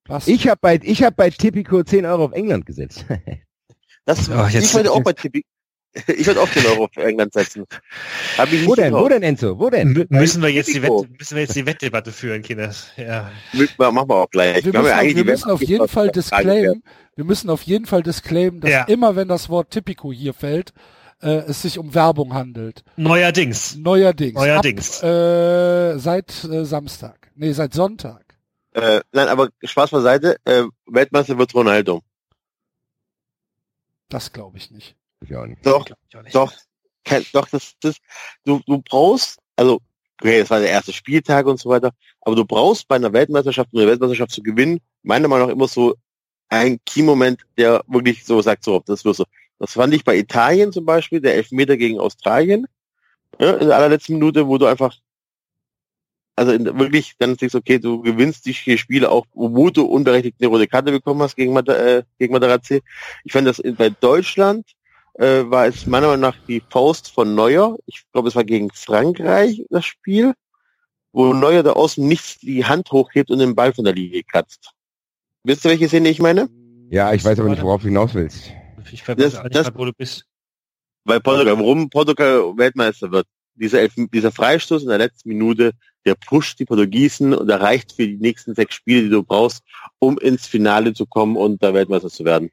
Was? 0.07 0.27
Ich 0.29 0.49
habe 0.49 0.59
bei, 0.61 0.81
ich 0.83 1.03
hab 1.03 1.17
bei 1.17 1.31
Tipico 1.31 1.83
10 1.83 2.05
Euro 2.07 2.25
auf 2.27 2.33
England 2.33 2.67
gesetzt. 2.67 3.05
Das, 4.07 4.29
Oh, 4.29 4.45
jetzt- 4.51 4.67
ich 4.67 4.75
wollte 4.75 4.93
auch 4.93 5.03
bei 5.03 5.15
Tippi. 5.15 5.47
Ich 6.09 6.27
würde 6.27 6.43
auch 6.43 6.49
den 6.55 6.67
Euro 6.67 6.89
für 6.93 7.05
England 7.05 7.33
setzen. 7.33 7.65
Hab 8.37 8.49
ich 8.53 8.61
nicht 8.61 8.67
wo 8.69 8.75
denn? 8.75 8.93
Wo 8.93 9.09
denn, 9.09 9.23
Enzo? 9.23 9.59
Wo 9.59 9.71
denn? 9.71 9.97
M 9.97 10.07
müssen 10.11 10.43
wir 10.43 10.51
jetzt 10.51 10.75
die. 10.75 10.83
Wette, 10.83 11.09
müssen 11.19 11.35
wir 11.37 11.43
jetzt 11.45 11.57
die 11.57 11.65
Wettdebatte 11.65 12.13
führen, 12.13 12.43
Kinder? 12.43 12.71
Ja. 12.99 13.31
Machen 13.79 14.09
wir 14.11 14.15
auch 14.17 14.29
gleich. 14.29 14.63
wir 14.63 14.73
haben 14.75 14.85
müssen, 14.85 14.93
auf, 14.93 15.17
wir 15.17 15.25
müssen 15.25 15.51
auf 15.51 15.63
jeden 15.63 15.89
Fall 15.89 16.11
disclaimen, 16.11 16.83
wir 17.17 17.25
müssen 17.25 17.49
auf 17.49 17.63
jeden 17.63 17.87
Fall 17.87 18.03
disclaimen, 18.03 18.61
dass 18.61 18.71
Ja. 18.71 18.85
immer 18.85 19.17
wenn 19.17 19.29
das 19.29 19.49
Wort 19.49 19.71
Typico 19.71 20.13
hier 20.13 20.35
fällt, 20.35 20.75
äh, 21.25 21.45
es 21.49 21.63
sich 21.63 21.79
um 21.79 21.95
Werbung 21.95 22.35
handelt. 22.35 22.85
Neuerdings. 22.97 23.77
Neuerdings. 23.77 24.35
Neuerdings. 24.35 25.03
Ab, 25.03 25.09
äh, 25.09 25.99
seit 25.99 26.45
äh, 26.45 26.65
Samstag. 26.65 27.31
Nee, 27.35 27.53
seit 27.53 27.75
Sonntag. 27.75 28.23
Äh, 28.73 29.01
nein, 29.13 29.29
aber 29.29 29.49
Spaß 29.63 29.91
beiseite. 29.91 30.37
Äh, 30.45 30.65
Weltmeister 30.87 31.39
wird 31.39 31.55
Ronaldo. 31.55 32.03
Das 34.09 34.33
glaube 34.33 34.59
ich 34.59 34.71
nicht. 34.71 34.97
Ich 35.23 35.35
auch 35.35 35.47
nicht. 35.47 35.65
Doch, 35.65 35.87
doch, 36.33 36.53
kein, 37.05 37.25
doch, 37.33 37.49
das, 37.49 37.75
das, 37.81 37.97
du, 38.45 38.61
du 38.67 38.83
brauchst, 38.83 39.39
also, 39.57 39.81
okay, 40.21 40.41
das 40.41 40.51
war 40.51 40.61
der 40.61 40.69
erste 40.69 40.93
Spieltag 40.93 41.47
und 41.47 41.59
so 41.59 41.71
weiter, 41.71 41.93
aber 42.21 42.37
du 42.37 42.45
brauchst 42.45 42.87
bei 42.89 42.97
einer 42.97 43.13
Weltmeisterschaft, 43.13 43.71
um 43.73 43.81
eine 43.81 43.89
Weltmeisterschaft 43.89 44.33
zu 44.33 44.43
gewinnen, 44.43 44.81
meiner 45.03 45.29
Meinung 45.29 45.49
nach 45.49 45.55
immer 45.55 45.69
so 45.69 45.95
ein 46.49 46.79
Key-Moment, 46.85 47.43
der 47.57 47.83
wirklich 47.87 48.25
so 48.25 48.41
sagt, 48.43 48.65
so, 48.65 48.83
das 48.87 49.05
wirst 49.05 49.21
du. 49.21 49.25
Das 49.65 49.73
fand 49.73 49.95
ich 49.95 50.05
bei 50.05 50.19
Italien 50.19 50.73
zum 50.73 50.85
Beispiel, 50.85 51.23
der 51.23 51.37
Elfmeter 51.37 51.79
gegen 51.79 51.99
Australien, 51.99 52.67
ja, 53.41 53.55
in 53.55 53.69
der 53.69 53.77
allerletzten 53.79 54.17
Minute, 54.17 54.47
wo 54.47 54.59
du 54.59 54.67
einfach, 54.67 54.95
also 56.37 56.53
in, 56.53 56.67
wirklich, 56.79 57.15
dann 57.19 57.39
denkst 57.39 57.53
du, 57.53 57.59
okay, 57.59 57.79
du 57.79 58.03
gewinnst 58.03 58.45
die 58.45 58.53
Spiele 58.53 59.11
auch, 59.11 59.25
wo 59.33 59.71
du 59.71 59.87
unberechtigt 59.87 60.37
eine 60.39 60.49
rote 60.49 60.67
Karte 60.67 60.93
bekommen 60.93 61.23
hast 61.23 61.35
gegen, 61.37 61.57
äh, 61.57 62.03
gegen 62.19 62.35
Materazzi. 62.35 62.83
Ich 63.25 63.33
fand 63.33 63.47
das 63.47 63.59
in, 63.59 63.75
bei 63.75 63.89
Deutschland, 63.89 64.67
äh, 65.15 65.45
war 65.47 65.65
es 65.65 65.87
meiner 65.87 66.09
Meinung 66.09 66.21
nach 66.21 66.37
die 66.47 66.63
Faust 66.69 67.11
von 67.11 67.35
Neuer. 67.35 67.79
Ich 67.87 68.03
glaube, 68.13 68.29
es 68.29 68.37
war 68.37 68.45
gegen 68.45 68.69
Frankreich 68.71 69.65
das 69.71 69.87
Spiel, 69.87 70.35
wo 71.11 71.33
Neuer 71.33 71.63
da 71.63 71.73
außen 71.73 72.07
nicht 72.07 72.43
die 72.43 72.67
Hand 72.67 72.93
hochhebt 72.93 73.31
und 73.31 73.39
den 73.39 73.55
Ball 73.55 73.73
von 73.73 73.87
der 73.87 73.95
Linie 73.95 74.25
kratzt. 74.25 74.73
Wisst 75.43 75.65
ihr, 75.65 75.71
welche 75.71 75.89
Szene 75.89 76.11
ich 76.11 76.21
meine? 76.21 76.51
Ja, 76.91 77.15
ich 77.15 77.25
weiß 77.25 77.39
aber 77.39 77.49
nicht, 77.49 77.63
worauf 77.63 77.81
du 77.81 77.89
hinaus 77.89 78.13
willst. 78.13 78.53
Ich 78.93 79.07
weiß 79.07 79.17
Das- 79.17 79.43
nicht, 79.43 79.55
das- 79.55 79.75
wo 79.75 79.85
du 79.85 79.93
bist. 79.93 80.25
Weil 81.05 81.21
Portugal, 81.21 81.59
warum 81.59 81.91
Portugal 81.91 82.57
Weltmeister 82.57 83.11
wird. 83.11 83.27
Dieser, 83.57 83.81
Elf 83.81 83.95
dieser 83.97 84.33
Freistoß 84.33 84.83
in 84.83 84.89
der 84.89 84.99
letzten 84.99 85.29
Minute, 85.29 85.73
der 86.05 86.17
pusht 86.17 86.59
die 86.59 86.65
Portugiesen 86.65 87.33
und 87.35 87.49
erreicht 87.49 87.93
für 87.93 88.07
die 88.07 88.17
nächsten 88.17 88.55
sechs 88.55 88.75
Spiele, 88.75 89.03
die 89.05 89.11
du 89.11 89.23
brauchst, 89.23 89.63
um 90.01 90.19
ins 90.19 90.47
Finale 90.47 90.93
zu 90.93 91.07
kommen 91.07 91.37
und 91.37 91.63
da 91.63 91.73
Weltmeister 91.73 92.09
zu 92.09 92.25
werden. 92.25 92.51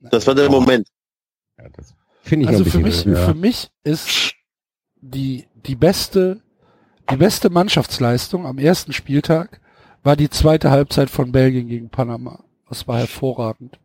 Das 0.00 0.26
war 0.26 0.34
der 0.34 0.50
Moment. 0.50 0.88
Ja, 1.58 1.68
das 1.70 1.94
finde 2.22 2.44
ich 2.44 2.48
Also 2.50 2.64
für 2.64 2.78
mich, 2.80 3.04
ja. 3.04 3.14
für 3.26 3.34
mich 3.34 3.70
ist 3.84 4.34
die, 5.00 5.46
die 5.66 5.74
beste, 5.76 6.42
die 7.10 7.16
beste 7.16 7.50
Mannschaftsleistung 7.50 8.46
am 8.46 8.58
ersten 8.58 8.92
Spieltag 8.92 9.60
war 10.02 10.16
die 10.16 10.28
zweite 10.28 10.70
Halbzeit 10.70 11.08
von 11.08 11.32
Belgien 11.32 11.68
gegen 11.68 11.88
Panama. 11.88 12.44
Das 12.68 12.86
war 12.88 12.98
hervorragend. 12.98 13.78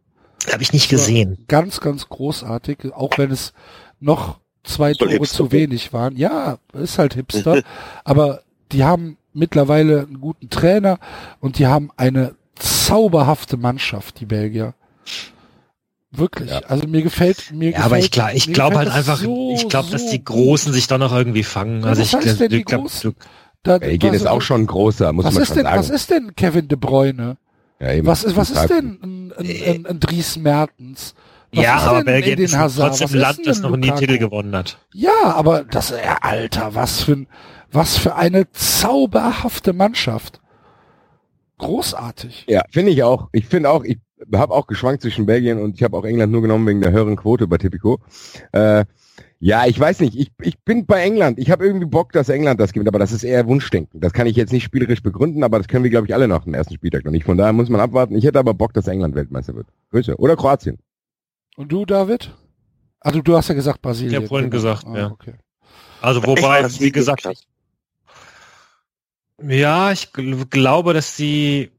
Habe 0.51 0.61
ich 0.63 0.73
nicht 0.73 0.89
gesehen. 0.89 1.43
Ganz, 1.47 1.79
ganz 1.79 2.09
großartig, 2.09 2.93
auch 2.93 3.17
wenn 3.17 3.31
es 3.31 3.53
noch 3.99 4.39
zwei 4.63 4.93
Voll 4.93 5.07
Tore 5.07 5.11
Hipster. 5.19 5.35
zu 5.37 5.51
wenig 5.51 5.93
waren. 5.93 6.15
Ja, 6.15 6.57
ist 6.73 6.99
halt 6.99 7.13
Hipster, 7.15 7.61
aber 8.03 8.41
die 8.71 8.83
haben 8.83 9.17
mittlerweile 9.33 10.01
einen 10.01 10.19
guten 10.21 10.49
Trainer 10.49 10.99
und 11.39 11.59
die 11.59 11.67
haben 11.67 11.89
eine 11.97 12.35
zauberhafte 12.55 13.57
Mannschaft, 13.57 14.19
die 14.19 14.25
Belgier. 14.25 14.73
Wirklich. 16.11 16.49
Ja. 16.49 16.59
Also 16.67 16.87
mir 16.87 17.01
gefällt 17.01 17.51
mir 17.51 17.71
Ja, 17.71 17.79
aber 17.81 17.97
ich, 17.99 18.09
gefällt- 18.09 18.11
klar, 18.13 18.33
ich 18.33 18.51
glaube 18.53 18.77
halt 18.77 18.87
gefällt 18.87 19.07
einfach, 19.09 19.23
so, 19.23 19.51
ich 19.53 19.67
glaube, 19.67 19.89
dass 19.91 20.03
so 20.05 20.11
die 20.11 20.23
gut. 20.23 20.35
Großen 20.35 20.73
sich 20.73 20.87
dann 20.87 21.01
noch 21.01 21.13
irgendwie 21.13 21.43
fangen. 21.43 21.81
Ja, 21.81 21.87
Also 21.87 22.01
ich, 22.01 22.13
heißt 22.13 22.39
die 22.39 22.55
ich 22.57 22.65
Großen? 22.65 23.13
Da, 23.63 23.77
Belgien 23.79 24.11
was- 24.13 24.21
ist 24.21 24.27
auch 24.27 24.41
schon 24.41 24.61
ein 24.61 24.67
großer, 24.67 25.11
muss 25.13 25.25
was 25.25 25.33
man 25.33 25.43
ist 25.43 25.47
schon 25.49 25.57
denn, 25.57 25.65
sagen. 25.65 25.79
was 25.79 25.89
ist 25.89 26.09
denn 26.09 26.35
Kevin 26.35 26.67
De 26.69 26.77
Bruyne? 26.77 27.37
Ja, 27.79 27.93
eben. 27.93 28.07
Was 28.07 28.23
ist, 28.23 28.35
was 28.35 28.49
ist 28.49 28.67
denn 28.67 28.99
ein, 29.01 29.33
ein, 29.37 29.45
ein, 29.47 29.85
ein 29.85 29.99
Dries 29.99 30.37
Mertens? 30.37 31.13
Was 31.53 31.63
ja, 31.63 31.77
ist 31.77 31.83
aber 31.83 31.97
denn 31.97 32.05
Belgien 32.05 32.39
ist 32.39 32.53
trotzdem 32.53 32.85
Was 32.85 33.01
ein 33.01 33.19
Land, 33.19 33.39
das 33.45 33.61
noch 33.61 33.75
nie 33.77 33.89
einen? 33.89 33.99
Titel 33.99 34.17
gewonnen 34.17 34.55
hat. 34.55 34.79
Ja, 34.93 35.23
aber 35.23 35.63
das, 35.63 35.91
ja, 35.91 36.17
Alter, 36.21 36.75
was 36.75 37.03
für 37.03 37.13
ein, 37.13 37.27
was 37.71 37.97
für 37.97 38.15
eine 38.15 38.51
zauberhafte 38.51 39.73
Mannschaft. 39.73 40.41
Großartig. 41.57 42.45
Ja, 42.47 42.63
finde 42.69 42.91
ich 42.91 43.03
auch. 43.03 43.29
Ich 43.31 43.47
finde 43.47 43.69
auch, 43.69 43.83
ich 43.83 43.97
habe 44.33 44.53
auch 44.53 44.67
geschwankt 44.67 45.01
zwischen 45.01 45.25
Belgien 45.25 45.59
und 45.59 45.75
ich 45.75 45.83
habe 45.83 45.97
auch 45.97 46.05
England 46.05 46.31
nur 46.31 46.41
genommen 46.41 46.67
wegen 46.67 46.81
der 46.81 46.91
höheren 46.91 47.15
Quote 47.15 47.47
bei 47.47 47.57
Tipico. 47.57 47.99
Äh, 48.51 48.85
ja, 49.39 49.65
ich 49.65 49.79
weiß 49.79 49.99
nicht. 49.99 50.15
Ich, 50.15 50.31
ich 50.41 50.59
bin 50.59 50.85
bei 50.85 51.01
England. 51.03 51.37
Ich 51.39 51.51
habe 51.51 51.65
irgendwie 51.65 51.85
Bock, 51.85 52.11
dass 52.11 52.29
England 52.29 52.59
das 52.59 52.73
gewinnt, 52.73 52.87
aber 52.87 52.99
das 52.99 53.11
ist 53.11 53.23
eher 53.23 53.45
Wunschdenken. 53.47 53.99
Das 54.01 54.13
kann 54.13 54.27
ich 54.27 54.35
jetzt 54.35 54.51
nicht 54.53 54.63
spielerisch 54.63 55.03
begründen, 55.03 55.43
aber 55.43 55.57
das 55.59 55.67
können 55.67 55.83
wir, 55.83 55.91
glaube 55.91 56.07
ich, 56.07 56.13
alle 56.13 56.27
nach 56.27 56.43
dem 56.43 56.53
ersten 56.53 56.73
Spieltag 56.73 57.05
noch 57.05 57.11
nicht. 57.11 57.25
Von 57.25 57.37
daher 57.37 57.53
muss 57.53 57.69
man 57.69 57.81
abwarten. 57.81 58.15
Ich 58.15 58.25
hätte 58.25 58.39
aber 58.39 58.53
Bock, 58.53 58.73
dass 58.73 58.87
England 58.87 59.15
Weltmeister 59.15 59.55
wird. 59.55 59.67
Grüße. 59.91 60.17
Oder 60.17 60.35
Kroatien. 60.35 60.79
Und 61.55 61.71
du, 61.71 61.85
David? 61.85 62.35
Also 62.99 63.21
du 63.21 63.35
hast 63.37 63.47
ja 63.47 63.55
gesagt 63.55 63.81
Brasilien. 63.81 64.13
Ich 64.13 64.19
hab 64.21 64.27
vorhin 64.27 64.49
gesagt, 64.49 64.85
Ah, 64.87 64.97
ja. 64.97 65.11
Okay. 65.11 65.33
Also 66.01 66.19
Echt? 66.19 66.27
wobei, 66.27 66.61
Das 66.61 66.79
wie 66.79 66.91
gesagt, 66.91 67.23
krass. 67.23 67.43
ja, 69.41 69.91
ich 69.91 70.13
gl 70.13 70.45
glaube, 70.45 70.93
dass 70.93 71.15
die, 71.15 71.71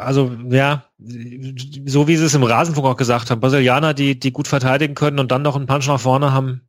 also 0.00 0.36
ja, 0.48 0.84
so 0.98 2.08
wie 2.08 2.16
sie 2.16 2.24
es 2.24 2.34
im 2.34 2.42
Rasenfunk 2.42 2.86
auch 2.86 2.96
gesagt 2.96 3.30
haben, 3.30 3.40
Brasilianer, 3.40 3.94
die 3.94 4.18
die 4.18 4.32
gut 4.32 4.48
verteidigen 4.48 4.94
können 4.94 5.18
und 5.18 5.30
dann 5.30 5.42
noch 5.42 5.56
einen 5.56 5.66
Punch 5.66 5.86
nach 5.86 6.00
vorne 6.00 6.32
haben. 6.32 6.62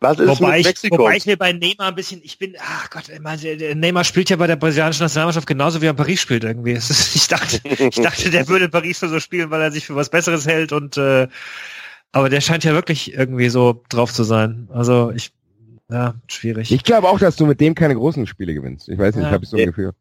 Was 0.00 0.18
ist 0.18 0.28
Wobei 0.28 0.50
mit 0.50 0.60
ich, 0.60 0.66
Mexiko? 0.66 0.98
wobei 0.98 1.16
ich 1.16 1.24
mir 1.24 1.38
bei 1.38 1.52
Neymar 1.52 1.88
ein 1.88 1.94
bisschen, 1.94 2.20
ich 2.22 2.38
bin, 2.38 2.56
ach 2.60 2.90
Gott, 2.90 3.04
ich 3.08 3.74
Neymar 3.74 4.04
spielt 4.04 4.28
ja 4.28 4.36
bei 4.36 4.46
der 4.46 4.56
brasilianischen 4.56 5.04
Nationalmannschaft 5.04 5.46
genauso 5.46 5.80
wie 5.80 5.86
er 5.86 5.90
in 5.90 5.96
Paris 5.96 6.20
spielt 6.20 6.44
irgendwie. 6.44 6.72
Ist, 6.72 7.16
ich 7.16 7.26
dachte, 7.28 7.60
ich 7.64 7.96
dachte, 8.02 8.30
der 8.30 8.46
würde 8.48 8.66
in 8.66 8.70
Paris 8.70 8.98
für 8.98 9.08
so 9.08 9.18
spielen, 9.18 9.50
weil 9.50 9.62
er 9.62 9.72
sich 9.72 9.86
für 9.86 9.94
was 9.94 10.10
Besseres 10.10 10.46
hält 10.46 10.72
und 10.72 10.98
äh, 10.98 11.28
aber 12.12 12.28
der 12.28 12.40
scheint 12.40 12.64
ja 12.64 12.74
wirklich 12.74 13.14
irgendwie 13.14 13.48
so 13.48 13.82
drauf 13.88 14.12
zu 14.12 14.24
sein. 14.24 14.68
Also 14.72 15.10
ich, 15.10 15.32
ja, 15.90 16.14
schwierig. 16.28 16.70
Ich 16.70 16.84
glaube 16.84 17.08
auch, 17.08 17.18
dass 17.18 17.36
du 17.36 17.46
mit 17.46 17.60
dem 17.60 17.74
keine 17.74 17.94
großen 17.94 18.26
Spiele 18.26 18.52
gewinnst. 18.54 18.88
Ich 18.88 18.98
weiß 18.98 19.14
nicht, 19.14 19.22
Ja. 19.22 19.30
ich 19.30 19.34
habe 19.34 19.46
so 19.46 19.56
ein 19.56 19.66
Gefühl. 19.66 19.92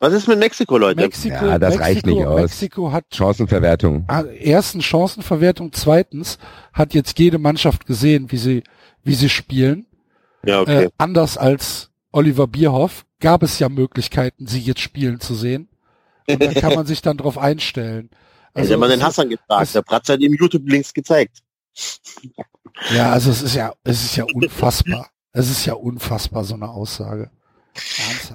Was 0.00 0.12
ist 0.12 0.28
mit 0.28 0.38
Mexiko, 0.38 0.78
Leute? 0.78 1.00
Mexiko, 1.00 1.34
Ja, 1.46 1.58
das 1.58 1.70
Mexiko, 1.76 1.82
reicht 1.84 2.06
nicht 2.06 2.24
aus. 2.26 2.40
Mexiko 2.40 2.92
hat 2.92 3.04
Chancenverwertung. 3.12 4.04
ah, 4.08 4.22
ersten 4.22 4.80
Chancenverwertung, 4.80 5.72
zweitens 5.72 6.38
hat 6.72 6.94
jetzt 6.94 7.18
jede 7.18 7.38
Mannschaft 7.38 7.84
gesehen, 7.86 8.30
wie 8.30 8.36
sie, 8.36 8.62
wie 9.02 9.14
sie 9.14 9.28
spielen. 9.28 9.86
Ja, 10.46 10.60
okay. 10.60 10.84
Äh, 10.84 10.90
anders 10.98 11.36
als 11.36 11.90
Oliver 12.12 12.46
Bierhoff 12.46 13.04
gab 13.20 13.42
es 13.42 13.58
ja 13.58 13.68
Möglichkeiten, 13.68 14.46
sie 14.46 14.60
jetzt 14.60 14.80
spielen 14.80 15.18
zu 15.20 15.34
sehen. 15.34 15.68
Und 16.28 16.40
da 16.42 16.52
kann 16.52 16.74
man 16.74 16.86
sich 16.86 17.02
dann 17.02 17.16
drauf 17.16 17.36
einstellen. 17.36 18.10
Also, 18.54 18.68
Hätte 18.70 18.78
man 18.78 18.90
den 18.90 19.02
Hassan 19.02 19.28
gefragt. 19.28 19.62
es- 19.64 19.72
Der 19.72 19.82
Pratz 19.82 20.08
hat 20.08 20.20
ihm 20.20 20.34
YouTube-Links 20.34 20.94
gezeigt. 20.94 21.38
Ja, 22.94 23.10
also 23.12 23.30
es 23.30 23.42
ist 23.42 23.54
ja, 23.54 23.72
es 23.84 24.04
ist 24.04 24.16
ja 24.16 24.24
unfassbar. 24.32 25.08
Es 25.32 25.50
ist 25.50 25.66
ja 25.66 25.74
unfassbar, 25.74 26.44
so 26.44 26.54
eine 26.54 26.68
Aussage. 26.68 27.30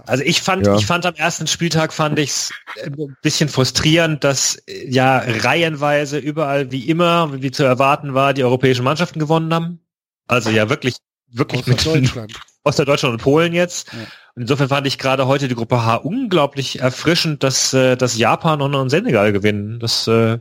Also 0.05 0.23
ich 0.23 0.41
fand, 0.41 0.65
Ja. 0.67 0.75
ich 0.75 0.85
fand 0.85 1.05
am 1.05 1.15
ersten 1.15 1.47
Spieltag 1.47 1.93
fand 1.93 2.19
ich's 2.19 2.51
ein 2.83 3.15
bisschen 3.21 3.49
frustrierend, 3.49 4.23
dass 4.23 4.55
äh, 4.67 4.89
ja 4.89 5.17
reihenweise 5.19 6.17
überall 6.17 6.71
wie 6.71 6.87
immer, 6.89 7.41
wie 7.41 7.51
zu 7.51 7.63
erwarten 7.63 8.13
war, 8.13 8.33
die 8.33 8.43
europäischen 8.43 8.83
Mannschaften 8.83 9.19
gewonnen 9.19 9.53
haben. 9.53 9.79
Also 10.27 10.49
ja 10.49 10.69
wirklich, 10.69 10.95
wirklich 11.31 11.61
Außer 11.61 11.69
mit 11.71 11.85
Deutschland. 11.85 12.33
außer 12.63 12.85
Deutschland 12.85 13.13
und 13.13 13.21
Polen 13.21 13.53
jetzt. 13.53 13.91
Ja. 13.93 13.99
Und 14.35 14.41
insofern 14.43 14.69
fand 14.69 14.87
ich 14.87 14.97
gerade 14.97 15.27
heute 15.27 15.47
die 15.47 15.55
Gruppe 15.55 15.85
H 15.85 15.97
unglaublich 15.97 16.79
erfrischend, 16.79 17.43
dass, 17.43 17.73
äh, 17.73 17.95
dass 17.95 18.17
Japan 18.17 18.61
und, 18.61 18.73
und 18.73 18.89
Senegal 18.89 19.31
gewinnen. 19.31 19.79
Das 19.79 20.07
äh, 20.07 20.39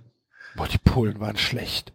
Boah, 0.56 0.68
die 0.68 0.78
Polen 0.78 1.18
waren 1.20 1.36
schlecht. 1.36 1.92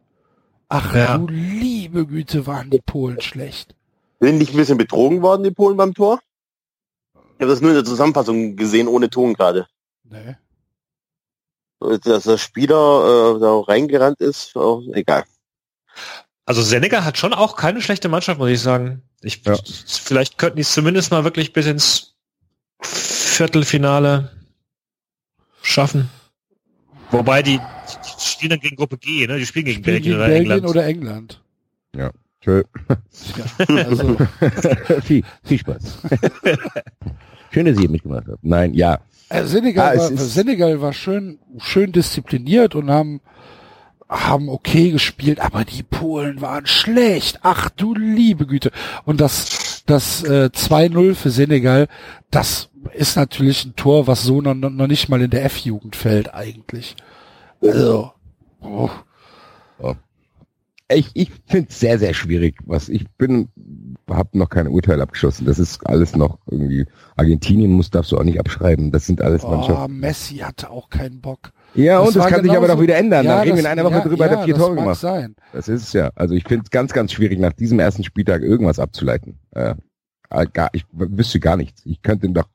Ach 0.70 0.94
Ja. 0.94 1.18
du 1.18 1.28
liebe 1.28 2.06
Güte, 2.06 2.46
waren 2.46 2.70
die 2.70 2.82
Polen 2.86 3.22
schlecht. 3.22 3.74
Sind 4.20 4.40
nicht 4.40 4.52
ein 4.54 4.58
bisschen 4.58 4.78
betrogen 4.78 5.22
worden, 5.22 5.44
die 5.44 5.52
Polen 5.52 5.78
beim 5.78 5.94
Tor? 5.94 6.20
Ich 7.38 7.42
habe 7.42 7.52
das 7.52 7.62
nur 7.62 7.70
in 7.70 7.76
der 7.76 7.86
Zusammenfassung 7.86 8.56
gesehen, 8.56 8.88
ohne 8.88 9.12
Ton 9.12 9.36
gerade. 9.36 9.68
Nee. 10.04 10.36
Dass 11.80 12.24
der 12.24 12.40
Spieler 12.40 13.36
äh, 13.36 13.40
da 13.40 13.60
reingerannt 13.60 14.20
ist, 14.22 14.56
oh, 14.56 14.82
egal. 14.94 15.24
Also 16.46 16.64
Senegal 16.64 17.06
hat 17.06 17.20
schon 17.20 17.34
auch 17.34 17.56
keine 17.56 17.82
schlechte 17.82 18.10
Mannschaft, 18.10 18.40
muss 18.40 18.50
ich 18.50 18.62
sagen. 18.62 19.04
Ich, 19.22 19.44
Ja. 19.46 19.56
Vielleicht 19.86 20.40
könnten 20.40 20.56
die 20.56 20.64
es 20.64 20.74
zumindest 20.74 21.12
mal 21.12 21.24
wirklich 21.24 21.54
bis 21.54 21.68
ins 21.68 22.16
Viertelfinale 22.82 24.32
schaffen. 25.62 26.10
Wobei 27.12 27.44
die, 27.44 27.60
die 27.60 28.26
spielen 28.26 28.50
dann 28.52 28.60
gegen 28.60 28.76
Gruppe 28.78 28.98
G, 28.98 29.28
ne? 29.28 29.38
Die 29.38 29.46
spielen 29.46 29.66
gegen 29.66 29.84
Spielen 29.84 30.02
Belgien 30.02 30.14
gegen 30.14 30.16
oder 30.18 30.28
Belgien 30.28 30.52
England. 30.52 30.70
oder 30.70 30.86
England. 30.86 31.42
Tschö. 32.48 32.64
Ja, 33.68 33.76
also, 33.86 34.18
viel, 35.04 35.24
viel 35.44 35.58
Spaß. 35.60 35.98
Schön, 37.52 37.66
dass 37.66 37.78
ihr 37.80 37.90
mitgemacht 37.90 38.26
habt. 38.30 38.44
Nein, 38.44 38.74
ja. 38.74 39.00
äh, 39.30 39.44
Senegal, 39.44 39.98
Ah, 39.98 40.00
war, 40.00 40.18
Senegal 40.18 40.82
war 40.82 40.94
schön, 40.94 41.40
schön 41.58 41.92
diszipliniert 41.92 42.76
und 42.76 42.90
haben, 42.90 43.22
haben 44.08 44.48
okay 44.50 44.92
gespielt, 44.92 45.40
aber 45.40 45.66
die 45.66 45.84
Polen 45.84 46.40
waren 46.42 46.66
schlecht. 46.66 47.40
Ach 47.44 47.70
du 47.70 47.94
liebe 47.94 48.46
Güte. 48.46 48.72
Und 49.06 49.20
das, 49.20 49.84
das 49.86 50.24
äh, 50.24 50.50
2-0 50.54 51.16
für 51.16 51.30
Senegal, 51.30 51.88
das 52.32 52.70
ist 52.94 53.18
natürlich 53.18 53.66
ein 53.66 53.76
Tor, 53.76 54.08
was 54.08 54.24
so 54.24 54.42
noch, 54.42 54.54
noch 54.54 54.88
nicht 54.88 55.10
mal 55.10 55.22
in 55.22 55.30
der 55.32 55.46
F-Jugend 55.46 55.96
fällt 55.96 56.34
eigentlich. 56.34 56.96
Also, 57.62 58.12
oh. 58.62 58.90
Ich, 60.90 61.12
ich 61.16 61.32
finde 61.46 61.68
es 61.70 61.80
sehr, 61.82 62.00
sehr 62.00 62.14
schwierig. 62.14 62.56
Was 62.66 62.88
ich 62.88 63.06
bin, 63.18 63.50
habe 64.10 64.38
noch 64.38 64.50
kein 64.50 64.70
Urteil 64.70 65.02
abgeschossen. 65.02 65.46
Das 65.46 65.60
ist 65.60 65.86
alles 65.86 66.16
noch 66.16 66.40
irgendwie. 66.50 66.86
Argentinien 67.18 67.72
muss 67.72 67.90
darfst 67.90 68.14
du 68.14 68.18
auch 68.18 68.24
nicht 68.24 68.40
abschreiben. 68.40 68.92
Das 68.92 69.06
sind 69.06 69.22
alles 69.22 69.44
Oh, 69.44 69.50
Mannschaften. 69.50 70.00
Messi 70.00 70.38
hatte 70.38 70.70
auch 70.70 70.90
keinen 70.90 71.20
Bock. 71.20 71.52
Ja, 71.76 72.00
und 72.00 72.16
das 72.16 72.28
kann 72.28 72.42
sich 72.42 72.54
aber 72.54 72.68
doch 72.70 72.80
wieder 72.80 72.96
ändern. 72.96 73.26
Ja, 73.26 73.36
da 73.36 73.42
reden 73.42 73.58
wir 73.58 73.64
das- 73.64 73.72
in 73.74 73.80
einer 73.80 73.84
Woche 73.84 73.96
ja, 73.96 74.04
drüber, 74.08 74.26
ja, 74.26 74.32
hat 74.32 74.40
er 74.40 74.46
vier 74.46 74.54
das 74.54 74.64
Tore 74.64 74.76
gemacht. 74.76 75.00
sein. 75.02 75.36
Das 75.52 75.68
ist 75.68 75.84
es 75.84 75.94
ja. 75.94 76.10
Also 76.16 76.36
ich 76.36 76.46
finde 76.48 76.64
es 76.64 76.70
ganz, 76.72 76.94
ganz 76.94 77.12
schwierig, 77.12 77.38
nach 77.40 77.54
diesem 77.54 77.80
ersten 77.80 78.06
Spieltag 78.06 78.42
irgendwas 78.42 78.80
abzuleiten. 78.80 79.40
Äh, 79.52 79.76
äh, 80.30 80.46
gar, 80.54 80.70
ich 80.72 80.86
wüsste 80.94 81.42
gar 81.42 81.58
nichts. 81.58 81.82
Ich 81.86 82.02
könnte 82.02 82.30
doch, 82.30 82.48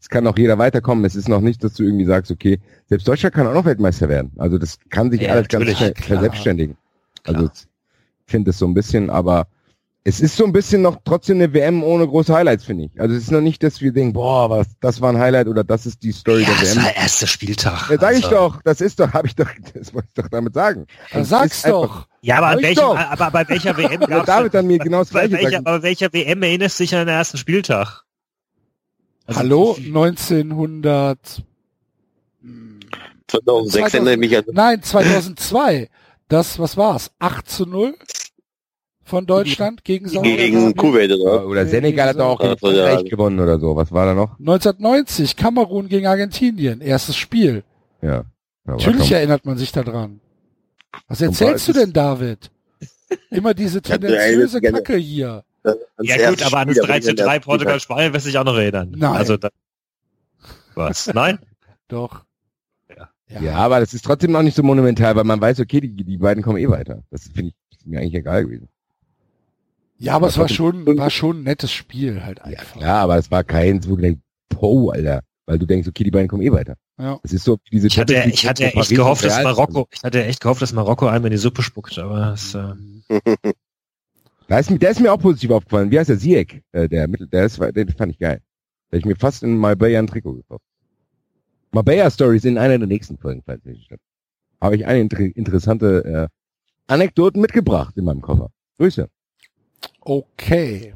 es 0.00 0.08
kann 0.08 0.24
auch 0.28 0.38
jeder 0.38 0.58
weiterkommen. 0.58 1.04
Es 1.04 1.16
ist 1.16 1.28
noch 1.28 1.40
nicht, 1.40 1.64
dass 1.64 1.74
du 1.74 1.82
irgendwie 1.82 2.04
sagst, 2.04 2.30
okay, 2.30 2.60
selbst 2.86 3.08
Deutschland 3.08 3.34
kann 3.34 3.48
auch 3.48 3.54
noch 3.54 3.64
Weltmeister 3.64 4.08
werden. 4.08 4.30
Also 4.38 4.58
das 4.58 4.78
kann 4.90 5.10
sich 5.10 5.22
Ja, 5.22 5.32
alles 5.32 5.48
ganz 5.48 5.68
schnell 5.76 5.94
verselbstständigen. 5.96 6.76
Also 7.24 7.50
finde 8.30 8.50
es 8.50 8.58
so 8.58 8.66
ein 8.66 8.74
bisschen, 8.74 9.10
aber 9.10 9.46
es 10.02 10.18
ist 10.20 10.34
so 10.34 10.46
ein 10.46 10.52
bisschen 10.52 10.80
noch 10.80 10.96
trotzdem 11.04 11.36
eine 11.36 11.52
WM 11.52 11.82
ohne 11.82 12.08
große 12.08 12.34
Highlights, 12.34 12.64
finde 12.64 12.84
ich. 12.84 12.98
Also 13.00 13.14
es 13.14 13.24
ist 13.24 13.30
noch 13.32 13.42
nicht, 13.42 13.62
dass 13.62 13.82
wir 13.82 13.92
denken, 13.92 14.14
boah, 14.14 14.48
was, 14.48 14.66
das 14.80 14.98
war 15.02 15.10
ein 15.12 15.18
Highlight 15.18 15.46
oder 15.46 15.62
das 15.62 15.84
ist 15.84 16.02
die 16.02 16.12
Story 16.12 16.40
Ja, 16.42 16.46
der 16.48 16.56
das 16.60 16.74
WM. 16.76 16.84
war 16.84 16.96
erster 16.96 17.26
Spieltag. 17.26 17.90
Ja, 17.90 17.98
sag 17.98 18.16
ich 18.16 18.24
Also- 18.24 18.30
doch, 18.36 18.62
das 18.62 18.80
ist 18.80 18.98
doch, 18.98 19.12
habe 19.12 19.26
ich 19.26 19.36
doch, 19.36 19.48
das 19.74 19.92
wollte 19.92 20.08
ich 20.08 20.14
doch 20.14 20.28
damit 20.30 20.54
sagen. 20.54 20.86
Da 21.12 21.18
Das 21.18 21.28
sag's 21.28 21.58
ist 21.58 21.66
einfach- 21.66 21.80
doch. 21.80 22.06
Ja, 22.22 22.36
aber, 22.38 22.46
Sag 22.46 22.52
an 22.52 22.58
ich 22.60 22.64
welchem, 22.64 22.80
doch. 22.80 22.96
aber 22.96 23.30
bei 23.30 23.48
welcher 23.50 23.76
WM 23.76 24.00
gab's 24.00 24.26
David 24.26 24.54
dann 24.54 24.66
mir 24.66 24.78
genau 24.78 24.98
das 25.00 25.10
bei 25.10 25.30
welcher, 25.30 25.50
sagen. 25.50 25.66
aber 25.66 25.82
welcher 25.82 26.12
WM 26.14 26.42
erinnerst 26.42 26.80
du 26.80 26.84
dich 26.84 26.94
an 26.94 27.06
den 27.06 27.14
ersten 27.14 27.36
Spieltag? 27.36 28.04
Also- 29.26 29.38
Hallo, 29.40 29.76
1900, 29.78 31.18
2006 33.28 33.94
erinnere 33.94 34.14
ich 34.14 34.20
mich 34.20 34.36
an 34.36 34.44
nein, 34.52 34.82
2002. 34.82 35.88
Das, 36.30 36.60
was 36.60 36.76
war's? 36.76 37.10
8 37.18 37.50
zu 37.50 37.66
0 37.66 37.94
von 39.02 39.26
Deutschland 39.26 39.82
gegen 39.82 40.08
Saudi-Arabien. 40.08 40.52
gegen 40.52 40.76
Kuwait, 40.76 41.10
oder? 41.10 41.44
Oder 41.44 41.66
Senegal 41.66 42.10
hat 42.10 42.20
auch 42.20 42.38
gegen 42.38 42.76
ja. 42.76 43.02
gewonnen 43.02 43.40
oder 43.40 43.58
so. 43.58 43.74
Was 43.74 43.90
war 43.90 44.06
da 44.06 44.14
noch? 44.14 44.38
1990, 44.38 45.34
Kamerun 45.36 45.88
gegen 45.88 46.06
Argentinien, 46.06 46.80
erstes 46.80 47.16
Spiel. 47.16 47.64
Ja. 48.00 48.24
Natürlich 48.64 49.08
schon- 49.08 49.16
erinnert 49.16 49.44
man 49.44 49.58
sich 49.58 49.72
daran. 49.72 50.20
Was 51.08 51.20
erzählst 51.20 51.66
du 51.66 51.72
denn, 51.72 51.92
David? 51.92 52.52
Immer 53.30 53.52
diese 53.52 53.82
tendenziöse 53.82 54.60
Kacke 54.60 54.96
hier. 54.96 55.42
Ja 56.00 56.30
gut, 56.30 56.42
aber 56.44 56.58
an 56.58 56.68
das 56.68 56.76
Spiel, 56.76 56.86
3 56.88 57.00
zu 57.00 57.08
wenn 57.08 57.16
der 57.16 57.26
3 57.26 57.32
Spiel 57.32 57.44
Portugal 57.44 57.80
Spanien 57.80 58.14
wirst 58.14 58.26
du 58.26 58.28
dich 58.28 58.38
auch 58.38 58.44
noch 58.44 58.56
erinnern. 58.56 58.94
Nein. 58.96 59.16
Also 59.16 59.36
da, 59.36 59.50
was? 60.76 61.12
Nein? 61.12 61.40
Doch. 61.88 62.24
Ja. 63.40 63.54
aber 63.54 63.80
das 63.80 63.94
ist 63.94 64.04
trotzdem 64.04 64.32
noch 64.32 64.42
nicht 64.42 64.56
so 64.56 64.62
monumental, 64.62 65.14
weil 65.16 65.24
man 65.24 65.40
weiß, 65.40 65.60
okay, 65.60 65.80
die, 65.80 65.92
die 66.04 66.16
beiden 66.18 66.42
kommen 66.42 66.58
eh 66.58 66.68
weiter. 66.68 67.02
Das 67.10 67.24
finde 67.24 67.52
ich 67.70 67.76
ist 67.78 67.86
mir 67.86 68.00
eigentlich 68.00 68.14
egal 68.14 68.44
gewesen. 68.44 68.68
Ja, 69.98 70.14
aber 70.16 70.28
es 70.28 70.38
war 70.38 70.48
schon, 70.48 70.86
war 70.98 71.10
schon 71.10 71.40
ein 71.40 71.42
nettes 71.44 71.72
Spiel 71.72 72.22
halt 72.24 72.38
Ja, 72.38 72.44
einfach. 72.58 72.78
klar, 72.78 73.00
aber 73.00 73.18
es 73.18 73.30
war 73.30 73.44
du 73.44 73.96
denkst, 73.96 74.20
po, 74.48 74.90
Alter. 74.90 75.22
Weil 75.46 75.58
du 75.58 75.66
denkst, 75.66 75.88
okay, 75.88 76.04
die 76.04 76.10
beiden 76.10 76.28
kommen 76.28 76.42
eh 76.42 76.52
weiter. 76.52 76.76
Ja. 76.98 77.18
Es 77.22 77.32
ist 77.32 77.44
so 77.44 77.56
wie 77.64 77.70
diese 77.70 77.88
Ich 77.88 77.98
hatte, 77.98 78.14
ich 78.26 78.46
hatte 78.46 78.64
echt 78.64 78.74
Paris 78.74 78.88
gehofft, 78.90 79.24
dass. 79.24 79.42
Marokko, 79.42 79.88
ich 79.90 80.02
hatte 80.02 80.24
echt 80.24 80.40
gehofft, 80.40 80.62
dass 80.62 80.72
Marokko 80.72 81.06
einem 81.06 81.24
in 81.26 81.32
die 81.32 81.38
Suppe 81.38 81.62
spuckt, 81.62 81.98
aber 81.98 82.34
es, 82.34 82.54
äh, 82.54 82.72
Da 84.48 84.58
ist, 84.58 84.70
mir- 84.70 84.78
der 84.78 84.90
ist 84.90 85.00
mir 85.00 85.12
auch 85.12 85.20
positiv 85.20 85.50
aufgefallen. 85.50 85.90
Wie 85.90 85.98
heißt 85.98 86.10
der? 86.10 86.18
Ziyech, 86.18 86.60
äh, 86.72 86.88
der 86.88 87.06
Mittel, 87.08 87.28
der 87.28 87.44
ist, 87.46 87.58
den 87.58 87.88
fand 87.90 88.12
ich 88.12 88.18
geil. 88.18 88.40
Da 88.90 88.96
hab 88.96 88.98
ich 89.00 89.04
mir 89.04 89.16
fast 89.16 89.42
in 89.42 89.56
Marbella 89.56 89.98
ein 89.98 90.06
Trikot 90.08 90.34
gekauft. 90.34 90.64
Marbella 91.72 92.10
Stories 92.10 92.44
in 92.44 92.58
einer 92.58 92.78
der 92.78 92.88
nächsten 92.88 93.18
Folgen, 93.18 93.42
falls 93.44 93.64
ihr 93.64 93.72
nicht 93.72 93.90
habt. 93.90 94.02
Habe 94.60 94.76
ich 94.76 94.86
eine 94.86 95.00
inter 95.00 95.20
interessante 95.20 96.04
äh, 96.04 96.28
Anekdoten 96.86 97.40
mitgebracht 97.40 97.96
in 97.96 98.04
meinem 98.04 98.20
Koffer. 98.20 98.50
Grüße. 98.78 99.08
Okay. 100.00 100.94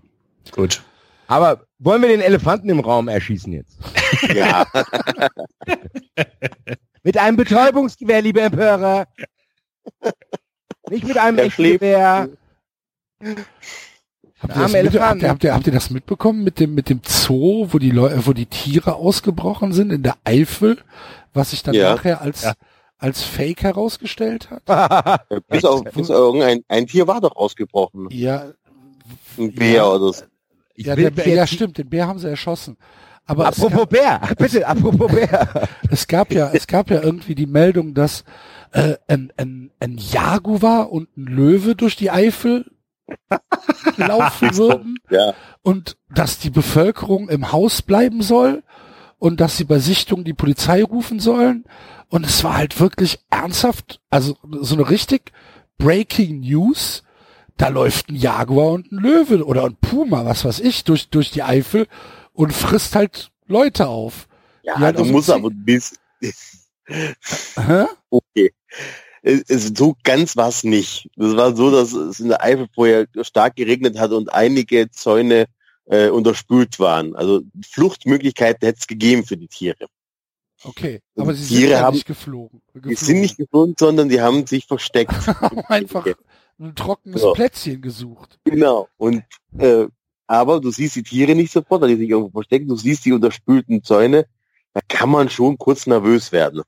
gut. 0.51 0.83
Aber 1.27 1.67
wollen 1.79 2.03
wir 2.03 2.09
den 2.09 2.21
Elefanten 2.21 2.69
im 2.69 2.81
Raum 2.81 3.09
erschießen 3.09 3.53
jetzt? 3.53 3.79
Ja, 4.35 4.65
Mit 7.03 7.19
einem 7.19 7.37
Betäubungsgewehr, 7.37 8.23
lieber 8.23 8.43
Empörer. 8.43 9.07
Nicht 10.91 11.07
mit 11.07 11.19
einem 11.19 11.37
Der 11.37 11.47
echten 11.47 11.63
schläft. 11.63 11.81
Gewehr. 11.81 12.29
Habt 14.49 14.73
ihr, 14.75 14.83
mit, 14.83 15.01
habt, 15.01 15.23
ihr, 15.23 15.29
habt, 15.29 15.45
ihr, 15.45 15.55
habt 15.55 15.67
ihr 15.67 15.73
das 15.73 15.91
mitbekommen 15.91 16.45
mit 16.45 16.61
dem 16.61 16.75
mit 16.75 16.89
dem 16.91 17.01
Zoo, 17.07 17.69
wo 17.71 17.79
die 17.79 17.91
Leute, 17.91 18.27
wo 18.27 18.33
die 18.33 18.47
Tiere 18.47 18.95
ausgebrochen 18.97 19.73
sind 19.73 19.91
in 19.93 20.03
der 20.03 20.17
Eifel, 20.25 20.79
was 21.33 21.51
sich 21.51 21.63
dann 21.63 21.75
Ja. 21.75 21.95
nachher 21.95 22.21
als 22.21 22.43
Ja. 22.43 22.53
als 22.99 23.23
Fake 23.23 23.63
herausgestellt 23.63 24.49
hat? 24.51 25.23
bis 25.49 25.65
auf, 25.65 25.83
bis 25.85 26.11
auf 26.11 26.17
irgendein 26.35 26.63
ein 26.69 26.87
Tier 26.87 27.07
war 27.07 27.21
doch 27.21 27.37
ausgebrochen. 27.37 28.09
Ja, 28.11 28.53
Ein 29.39 29.53
Bär 29.55 29.73
Ja. 29.75 29.87
oder 29.89 30.13
so. 30.13 30.25
Ja, 30.77 30.97
der 30.97 31.11
Bär, 31.11 31.29
ja 31.29 31.47
stimmt, 31.47 31.79
den 31.79 31.89
Bär 31.89 32.07
haben 32.07 32.19
sie 32.19 32.29
erschossen. 32.29 32.77
Aber 33.27 33.49
es 33.49 33.57
Apropos 33.59 33.81
gab, 33.81 33.91
Bär, 33.91 34.21
bitte, 34.39 34.67
apropos 34.67 35.11
Bär. 35.11 35.69
es 35.91 36.07
gab 36.07 36.33
ja, 36.33 36.51
es 36.53 36.67
gab 36.67 36.91
ja 36.91 37.01
irgendwie 37.03 37.35
die 37.35 37.47
Meldung, 37.47 37.95
dass 37.95 38.25
äh, 38.73 38.97
ein, 39.09 39.33
ein, 39.37 39.71
ein 39.81 39.97
Jaguar 39.99 40.91
und 40.93 41.17
ein 41.17 41.25
Löwe 41.27 41.75
durch 41.75 41.97
die 41.97 42.11
Eifel 42.11 42.67
laufen 43.97 44.57
würden 44.57 44.99
Ja, 45.11 45.35
und 45.63 45.97
dass 46.11 46.39
die 46.39 46.51
Bevölkerung 46.51 47.29
im 47.29 47.53
Haus 47.53 47.83
bleiben 47.83 48.23
soll 48.23 48.63
und 49.19 49.41
dass 49.41 49.57
sie 49.57 49.65
bei 49.65 49.79
Sichtung 49.79 50.25
die 50.25 50.35
Polizei 50.35 50.83
rufen 50.83 51.21
sollen. 51.21 51.65
Und 52.09 52.27
es 52.27 52.45
war 52.45 52.57
halt 52.57 52.79
wirklich 52.79 53.21
ernsthaft, 53.31 54.01
also 54.11 54.37
so 54.61 54.75
eine 54.75 54.89
richtig 54.91 55.33
Breaking 55.79 56.41
News. 56.41 57.03
Da 57.57 57.69
läuft 57.69 58.11
ein 58.11 58.17
Jaguar 58.17 58.73
und 58.73 58.93
ein 58.93 58.99
Löwe 58.99 59.45
oder 59.45 59.65
ein 59.65 59.77
Puma, 59.77 60.25
was 60.25 60.45
weiß 60.45 60.61
ich, 60.61 60.85
durch, 60.85 61.09
durch 61.09 61.31
die 61.31 61.43
Eifel 61.43 61.87
und 62.33 62.53
frisst 62.53 62.97
halt 62.97 63.31
Leute 63.47 63.87
auf. 63.87 64.29
ja 64.63 64.79
Ja, 64.81 64.93
du 64.93 65.01
also 65.01 65.13
musst 65.13 65.31
aber 65.31 65.51
bis, 65.51 65.99
okay. 68.11 68.53
Es, 69.27 69.43
es, 69.49 69.73
so 69.77 69.97
ganz 70.05 70.37
war 70.37 70.49
es 70.49 70.65
nicht. 70.65 71.09
Das 71.17 71.35
war 71.35 71.57
so, 71.57 71.71
dass 71.71 71.93
es 71.95 72.21
in 72.21 72.29
der 72.29 72.43
Eifel 72.45 72.69
vorher 72.75 73.07
stark 73.23 73.57
geregnet 73.57 73.99
hat 73.99 74.11
und 74.13 74.33
einige 74.33 74.91
Zäune 74.91 75.47
äh, 75.87 76.09
unterspült 76.11 76.79
waren. 76.79 77.17
Also 77.17 77.41
Fluchtmöglichkeiten 77.67 78.67
hätte 78.67 78.79
es 78.81 78.87
gegeben 78.87 79.25
für 79.25 79.37
die 79.39 79.49
Tiere. 79.49 79.87
Okay, 80.63 81.01
aber 81.17 81.35
sie 81.35 81.47
Tiere 81.47 81.61
sind 81.61 81.71
ja 81.71 81.81
haben- 81.81 81.95
nicht 81.95 82.07
geflogen. 82.07 82.61
Die 82.75 82.95
sind 82.95 83.21
nicht 83.21 83.37
geflohen, 83.39 83.75
sondern 83.79 84.09
die 84.09 84.21
haben 84.21 84.47
sich 84.47 84.67
versteckt. 84.67 85.13
haben 85.13 85.59
einfach 85.69 86.07
ein 86.59 86.75
trockenes 86.75 87.23
Ja. 87.23 87.33
Plätzchen 87.33 87.81
gesucht. 87.83 88.39
Genau. 88.45 88.89
Und 88.97 89.25
äh, 89.59 89.87
aber 90.27 90.61
du 90.61 90.71
siehst 90.71 90.97
die 90.97 91.03
Tiere 91.03 91.35
nicht 91.35 91.53
sofort, 91.53 91.83
weil 91.83 91.89
die 91.91 91.97
sich 91.97 92.09
irgendwo 92.11 92.31
verstecken. 92.31 92.69
Du 92.69 92.77
siehst 92.77 93.05
die 93.05 93.13
unterspülten 93.13 93.83
Zäune. 93.83 94.27
Da 94.73 94.81
kann 94.89 95.09
man 95.11 95.29
schon 95.31 95.57
kurz 95.59 95.87
nervös 95.87 96.33
werden. 96.33 96.63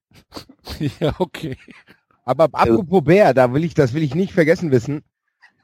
ja, 1.00 1.14
okay. 1.18 1.56
Aber 2.26 2.48
apropos 2.52 3.04
Bär, 3.04 3.32
da 3.32 3.52
will 3.54 3.64
ich, 3.64 3.74
das 3.74 3.94
will 3.94 4.02
ich 4.02 4.14
nicht 4.14 4.32
vergessen 4.32 4.70
wissen. 4.72 5.02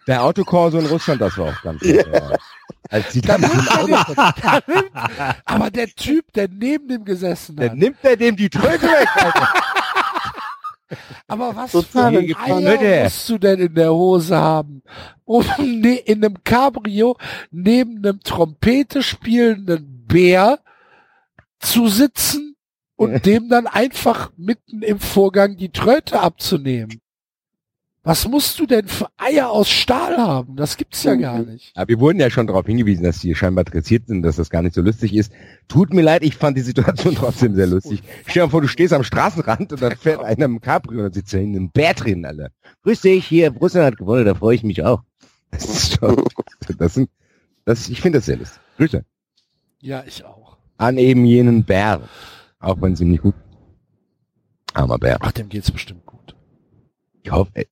Der 0.07 0.25
Autokorso 0.25 0.79
in 0.79 0.87
Russland, 0.87 1.21
das 1.21 1.37
war 1.37 1.49
auch 1.51 1.63
ganz 1.63 1.83
Ja. 1.83 2.03
äh, 2.03 2.37
Als 2.89 3.11
die 3.11 3.21
Da 3.21 3.37
er. 3.37 5.43
Aber 5.45 5.71
der 5.71 5.89
Typ, 5.89 6.33
der 6.33 6.49
neben 6.49 6.89
dem 6.89 7.05
gesessen 7.05 7.57
dann 7.57 7.71
hat, 7.71 7.77
nimmt 7.79 7.97
er 8.03 8.17
dem 8.17 8.37
die 8.37 8.49
Tröte 8.49 8.83
weg, 8.83 9.09
Alter. 9.17 9.49
aber 11.27 11.57
was 11.57 11.73
Total 11.73 12.13
für 12.13 12.19
ein 12.19 12.67
Eier 12.67 13.05
musst 13.05 13.29
du 13.29 13.39
denn 13.39 13.61
in 13.61 13.75
der 13.75 13.93
Hose 13.95 14.37
haben, 14.37 14.83
um 15.25 15.45
ne, 15.59 15.97
in 15.97 16.25
einem 16.25 16.43
Cabrio 16.45 17.17
neben 17.51 17.99
einem 17.99 18.21
Trompete 18.21 19.03
spielenden 19.03 20.05
Bär 20.07 20.59
zu 21.61 21.89
sitzen 21.89 22.52
und 23.03 23.27
dem 23.27 23.49
dann 23.49 23.67
einfach 23.67 24.33
mitten 24.37 24.83
im 24.83 24.99
Vorgang 24.99 25.57
die 25.57 25.71
Tröte 25.71 26.21
abzunehmen? 26.21 27.01
Was 28.05 28.27
musst 28.27 28.59
du 28.59 28.67
denn 28.67 28.89
für 28.89 29.07
Eier 29.17 29.51
aus 29.51 29.71
Stahl 29.71 30.17
haben? 30.17 30.57
Das 30.57 30.77
gibt's 30.77 31.05
ja 31.05 31.15
gar 31.15 31.39
nicht. 31.39 31.71
Aber 31.77 31.87
wir 31.89 32.01
wurden 32.01 32.19
ja 32.19 32.31
schon 32.31 32.49
darauf 32.49 32.67
hingewiesen, 32.67 33.05
dass 33.05 33.21
die 33.21 33.33
scheinbar 33.37 33.63
dressiert 33.63 34.09
sind, 34.09 34.23
dass 34.23 34.37
das 34.37 34.51
gar 34.51 34.63
nicht 34.63 34.75
so 34.75 34.83
lustig 34.83 35.15
ist. 35.15 35.33
Tut 35.69 35.95
mir 35.95 36.03
leid, 36.03 36.25
ich 36.25 36.35
fand 36.35 36.57
die 36.57 36.63
Situation 36.63 37.15
trotzdem 37.17 37.55
sehr 37.55 37.69
lustig. 37.69 38.03
Stell 38.27 38.41
dir 38.41 38.47
mal 38.47 38.51
vor, 38.51 38.61
du 38.61 38.67
stehst 38.67 38.93
am 38.93 39.05
Straßenrand 39.05 39.73
und 39.73 39.81
dann 39.81 39.97
fährt 39.97 40.25
einer 40.25 40.47
im 40.47 40.61
Cabrio 40.61 41.05
und 41.05 41.15
sitzt 41.15 41.33
da 41.33 41.39
hinten 41.39 41.65
ein 41.65 41.71
Bär 41.71 41.95
drin, 41.95 42.25
Alter. 42.25 42.51
Grüß 42.83 43.03
dich, 43.03 43.25
hier, 43.25 43.53
Russland 43.53 43.87
hat 43.87 43.99
gewonnen, 43.99 44.25
da 44.25 44.35
freue 44.35 44.57
ich 44.57 44.65
mich 44.65 44.83
auch. 44.83 45.03
Das 45.53 45.65
ist 45.65 46.01
schon, 46.01 46.25
das 46.79 46.95
sind, 46.95 47.09
das, 47.65 47.89
ich 47.89 48.01
finde 48.01 48.19
das 48.19 48.27
sehr 48.27 48.39
lustig. 48.39 48.61
Grüße. 48.79 49.05
Ja, 49.81 50.03
ich 50.05 50.25
auch. 50.25 50.57
An 50.77 50.99
eben 50.99 51.25
jenen 51.25 51.63
Bär. 51.63 52.01
Auch 52.63 52.81
wenn 52.81 52.93
es 52.95 53.01
ihm 53.01 53.11
nicht 53.11 53.23
gut. 53.23 53.35
Armer 54.73 54.99
Bär. 54.99 55.19
Ach, 55.21 55.33
dem 55.33 55.49
geht's 55.49 55.71
bestimmt 55.71 56.07
gut. 56.07 56.35
Ich 57.23 57.31
hoffe, 57.31 57.51
ey, 57.55 57.69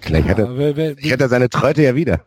vielleicht 0.00 0.28
hat 0.28 0.38
er, 0.38 0.44
Ja, 0.46 0.56
wer- 0.56 0.76
wer- 0.76 0.96
vielleicht 0.96 1.12
hat 1.14 1.20
er 1.22 1.28
seine 1.28 1.48
Tröte 1.48 1.82
ja 1.82 1.94
wieder. 1.94 2.22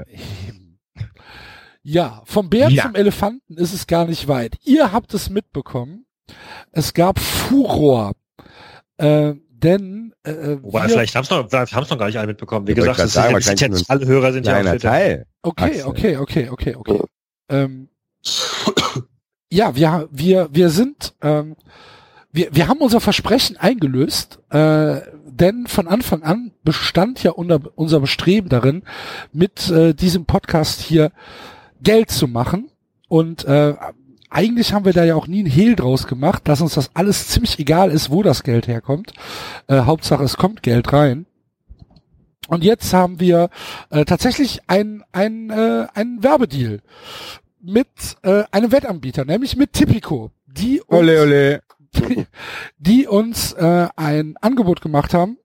Ja, 1.84 2.22
vom 2.26 2.50
Bär 2.50 2.70
Ja. 2.70 2.84
zum 2.84 2.96
Elefanten 2.96 3.56
ist 3.58 3.74
es 3.74 3.88
gar 3.88 4.06
nicht 4.06 4.28
weit. 4.28 4.56
Ihr 4.64 4.92
habt 4.92 5.14
es 5.14 5.30
mitbekommen. 5.30 6.06
Es 6.72 6.94
gab 6.94 7.20
Furor. 7.20 8.14
Äh, 8.98 9.34
denn 9.50 10.14
äh, 10.24 10.58
Wobei, 10.62 10.84
wir, 10.84 10.90
vielleicht 10.90 11.16
haben 11.16 11.24
es 11.24 11.30
noch, 11.30 11.50
vielleicht 11.50 11.74
haben's 11.74 11.90
noch 11.90 11.98
gar 11.98 12.06
nicht 12.08 12.18
alle 12.18 12.28
mitbekommen. 12.28 12.68
Wie 12.68 12.72
Ja, 12.72 12.76
gesagt, 12.76 12.98
ich 13.00 13.04
das 13.04 13.14
sagen, 13.14 13.40
sind, 13.42 13.60
ja- 13.62 13.68
ja 13.68 13.74
nicht 13.74 13.90
alle 13.90 14.06
Hörer 14.06 14.34
sind 14.34 14.46
ja 14.46 14.56
auf 14.58 14.62
Twitter. 14.64 14.80
Teil. 14.80 15.26
okay, 15.42 15.84
okay, 15.84 16.18
okay, 16.18 16.50
okay, 16.50 16.76
okay. 16.76 17.00
Ähm, 17.50 17.90
ja, 19.54 19.76
wir 19.76 20.10
wir 20.12 20.50
wir 20.52 20.70
sind 20.70 21.14
ähm, 21.22 21.56
wir 22.32 22.50
wir 22.52 22.68
haben 22.68 22.80
unser 22.80 23.00
Versprechen 23.00 23.58
eingelöst, 23.58 24.40
äh, 24.50 25.02
denn 25.26 25.68
von 25.68 25.88
Anfang 25.88 26.24
an 26.24 26.52
bestand 26.64 27.22
ja 27.24 27.32
unser, 27.32 27.60
unser 27.76 28.00
Bestreben 28.00 28.50
darin, 28.50 28.84
mit 29.32 29.70
äh, 29.70 29.94
diesem 29.94 30.26
Podcast 30.26 30.82
hier 30.82 31.12
Geld 31.82 32.10
zu 32.10 32.28
machen 32.28 32.70
und 33.08 33.46
äh, 33.46 33.76
eigentlich 34.30 34.74
haben 34.74 34.86
wir 34.86 34.94
da 34.94 35.04
ja 35.04 35.14
auch 35.14 35.28
nie 35.28 35.40
einen 35.40 35.52
Hehl 35.52 35.76
draus 35.76 36.08
gemacht, 36.08 36.48
dass 36.48 36.62
uns 36.62 36.74
das 36.74 36.90
alles 36.96 37.28
ziemlich 37.28 37.60
egal 37.60 37.92
ist, 37.92 38.10
wo 38.10 38.24
das 38.24 38.42
Geld 38.42 38.68
herkommt. 38.68 39.14
Äh, 39.68 39.82
Hauptsache, 39.82 40.24
es 40.24 40.38
kommt 40.38 40.64
Geld 40.64 40.92
rein. 40.92 41.28
Und 42.48 42.64
jetzt 42.64 42.94
haben 42.94 43.20
wir 43.20 43.50
äh, 43.92 44.06
tatsächlich 44.06 44.62
ein, 44.68 45.04
ein, 45.12 45.52
äh, 45.52 45.86
einen 45.94 46.24
Werbedeal 46.24 46.82
mit 47.64 47.88
äh, 48.24 48.44
einem 48.52 48.72
Wettanbieter, 48.72 49.26
nämlich 49.26 49.56
mit 49.56 49.74
Tipico, 49.74 50.32
die 50.46 50.82
uns, 50.82 51.00
Ole, 51.00 51.22
ole. 51.22 51.62
die, 51.96 52.26
die 52.78 53.08
uns 53.08 53.54
äh, 53.54 53.88
ein 53.96 54.36
Angebot 54.42 54.82
gemacht 54.82 55.14
haben, 55.14 55.38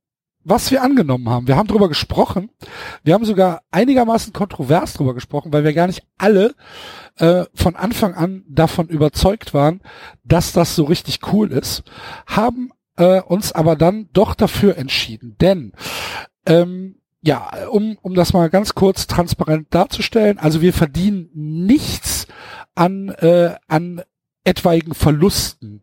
was 0.45 0.71
wir 0.71 0.83
angenommen 0.83 1.29
haben. 1.29 1.47
Wir 1.47 1.57
haben 1.57 1.69
drüber 1.69 1.89
gesprochen. 1.89 2.51
Wir 3.05 3.15
haben 3.15 3.25
sogar 3.25 3.63
einigermaßen 3.71 4.33
kontrovers 4.33 4.95
drüber 4.95 5.15
gesprochen, 5.15 5.53
weil 5.53 5.65
wir 5.65 5.75
gar 5.75 5.87
nicht 5.87 6.03
alle 6.17 6.55
äh, 7.17 7.45
von 7.55 7.77
Anfang 7.77 8.15
an 8.15 8.45
davon 8.49 8.89
überzeugt 8.89 9.55
waren, 9.55 9.81
dass 10.25 10.53
das 10.53 10.75
so 10.75 10.85
richtig 10.85 11.21
cool 11.33 11.53
ist, 11.53 11.83
haben 12.27 12.73
äh, 12.97 13.21
uns 13.21 13.53
aber 13.53 13.77
dann 13.77 14.09
doch 14.13 14.35
dafür 14.35 14.77
entschieden. 14.77 15.37
Denn 15.41 15.73
ähm, 16.47 16.98
ja, 17.21 17.51
um, 17.69 17.99
um 18.03 18.15
das 18.15 18.33
mal 18.33 18.49
ganz 18.51 18.75
kurz 18.75 19.07
transparent 19.07 19.69
darzustellen, 19.71 20.39
also 20.39 20.61
wir 20.61 20.73
verdienen 20.73 21.31
nichts 21.35 22.27
an, 22.75 23.09
äh, 23.09 23.57
an 23.67 24.03
etwaigen 24.45 24.95
Verlusten, 24.95 25.83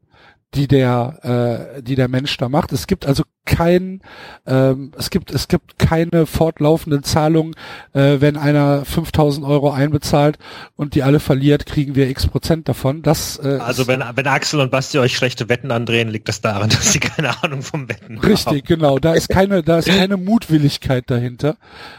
die 0.54 0.68
der, 0.68 1.76
äh, 1.78 1.82
die 1.82 1.96
der 1.96 2.08
Mensch 2.08 2.38
da 2.38 2.50
macht. 2.50 2.72
Es 2.72 2.88
gibt 2.88 3.06
also 3.06 3.24
kein, 3.46 4.02
ähm, 4.48 4.92
es 4.98 5.10
gibt, 5.10 5.32
es 5.32 5.48
gibt 5.48 5.78
keine 5.78 6.26
fortlaufenden 6.26 7.04
Zahlungen, 7.04 7.54
äh, 7.94 8.18
wenn 8.20 8.38
einer 8.38 8.86
5000 8.86 9.46
Euro 9.46 9.72
einbezahlt 9.72 10.38
und 10.76 10.96
die 10.96 11.04
alle 11.04 11.20
verliert, 11.20 11.66
kriegen 11.66 11.96
wir 11.96 12.10
x 12.10 12.28
Prozent 12.28 12.68
davon. 12.68 13.02
Das, 13.02 13.38
äh, 13.38 13.60
also 13.62 13.88
wenn, 13.88 14.04
wenn 14.16 14.28
Axel 14.28 14.60
und 14.62 14.72
Basti 14.72 14.98
euch 14.98 15.16
schlechte 15.16 15.48
Wetten 15.48 15.72
andrehen, 15.72 16.10
liegt 16.10 16.28
das 16.28 16.42
daran, 16.42 16.70
dass 16.70 16.92
sie 16.92 17.00
keine 17.00 17.44
Ahnung 17.44 17.62
vom 17.62 17.88
Wetten 17.88 18.18
Richtig, 18.18 18.46
haben. 18.46 18.62
genau. 18.64 19.00
Da 19.00 19.14
ist 19.14 19.30
keine, 19.30 19.62
da 19.62 19.80
ist 19.80 19.88
keine 19.90 20.18
Mutwilligkeit 20.18 21.10
dahinter. 21.10 21.58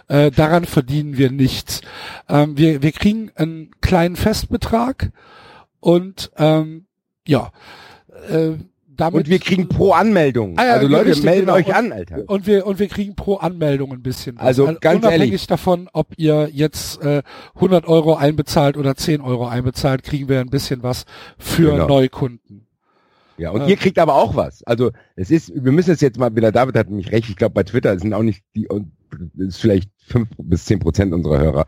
Äh, 0.09 0.31
daran 0.31 0.65
verdienen 0.65 1.17
wir 1.17 1.31
nichts. 1.31 1.83
Ähm, 2.29 2.57
wir, 2.59 2.83
wir 2.83 2.93
kriegen 2.93 3.31
einen 3.37 3.71
kleinen 3.81 4.17
Festbetrag 4.17 5.13
und 5.81 6.33
ähm, 6.37 6.87
ja, 7.27 7.53
äh, 8.31 8.57
damit 8.97 9.25
und 9.25 9.29
wir 9.29 9.39
kriegen 9.39 9.69
pro 9.69 9.93
Anmeldung. 9.93 10.55
Ah, 10.59 10.67
ja, 10.67 10.73
also 10.75 10.89
Leute, 10.89 11.11
richtig, 11.11 11.25
melden 11.25 11.47
genau. 11.47 11.55
euch 11.55 11.75
an, 11.75 11.93
Alter. 11.93 12.25
Und 12.27 12.47
wir 12.47 12.67
und 12.67 12.79
wir 12.79 12.89
kriegen 12.89 13.15
pro 13.15 13.37
Anmeldung 13.37 13.93
ein 13.93 14.03
bisschen. 14.03 14.39
Also, 14.39 14.67
also 14.67 14.79
ganz 14.81 15.01
unabhängig 15.01 15.27
ehrlich. 15.27 15.47
davon, 15.47 15.89
ob 15.93 16.09
ihr 16.17 16.49
jetzt 16.53 17.03
äh, 17.03 17.23
100 17.57 17.87
Euro 17.87 18.15
einbezahlt 18.15 18.77
oder 18.77 18.97
10 18.97 19.21
Euro 19.21 19.47
einbezahlt, 19.47 20.03
kriegen 20.03 20.29
wir 20.29 20.41
ein 20.41 20.51
bisschen 20.51 20.83
was 20.83 21.05
für 21.39 21.73
genau. 21.73 21.89
Neukunden. 21.89 22.67
Ja, 23.39 23.51
und 23.51 23.63
äh, 23.63 23.69
ihr 23.69 23.77
kriegt 23.77 23.99
aber 23.99 24.15
auch 24.15 24.35
was. 24.35 24.63
Also 24.65 24.93
es 25.15 25.31
ist, 25.31 25.53
wir 25.55 25.73
müssen 25.73 25.91
es 25.91 26.01
jetzt 26.01 26.19
mal 26.19 26.35
wieder, 26.35 26.53
David 26.53 26.77
hat 26.77 26.91
mich 26.91 27.13
recht, 27.13 27.29
ich 27.29 27.37
glaube 27.37 27.55
bei 27.55 27.65
Twitter 27.65 27.99
sind 27.99 28.15
auch 28.15 28.23
nicht 28.23 28.43
die, 28.55 28.67
und 28.69 28.93
ist 29.37 29.61
vielleicht 29.61 29.91
fünf 29.99 30.29
bis 30.39 30.65
zehn 30.65 30.79
Prozent 30.79 31.13
unserer 31.13 31.39
Hörer. 31.39 31.67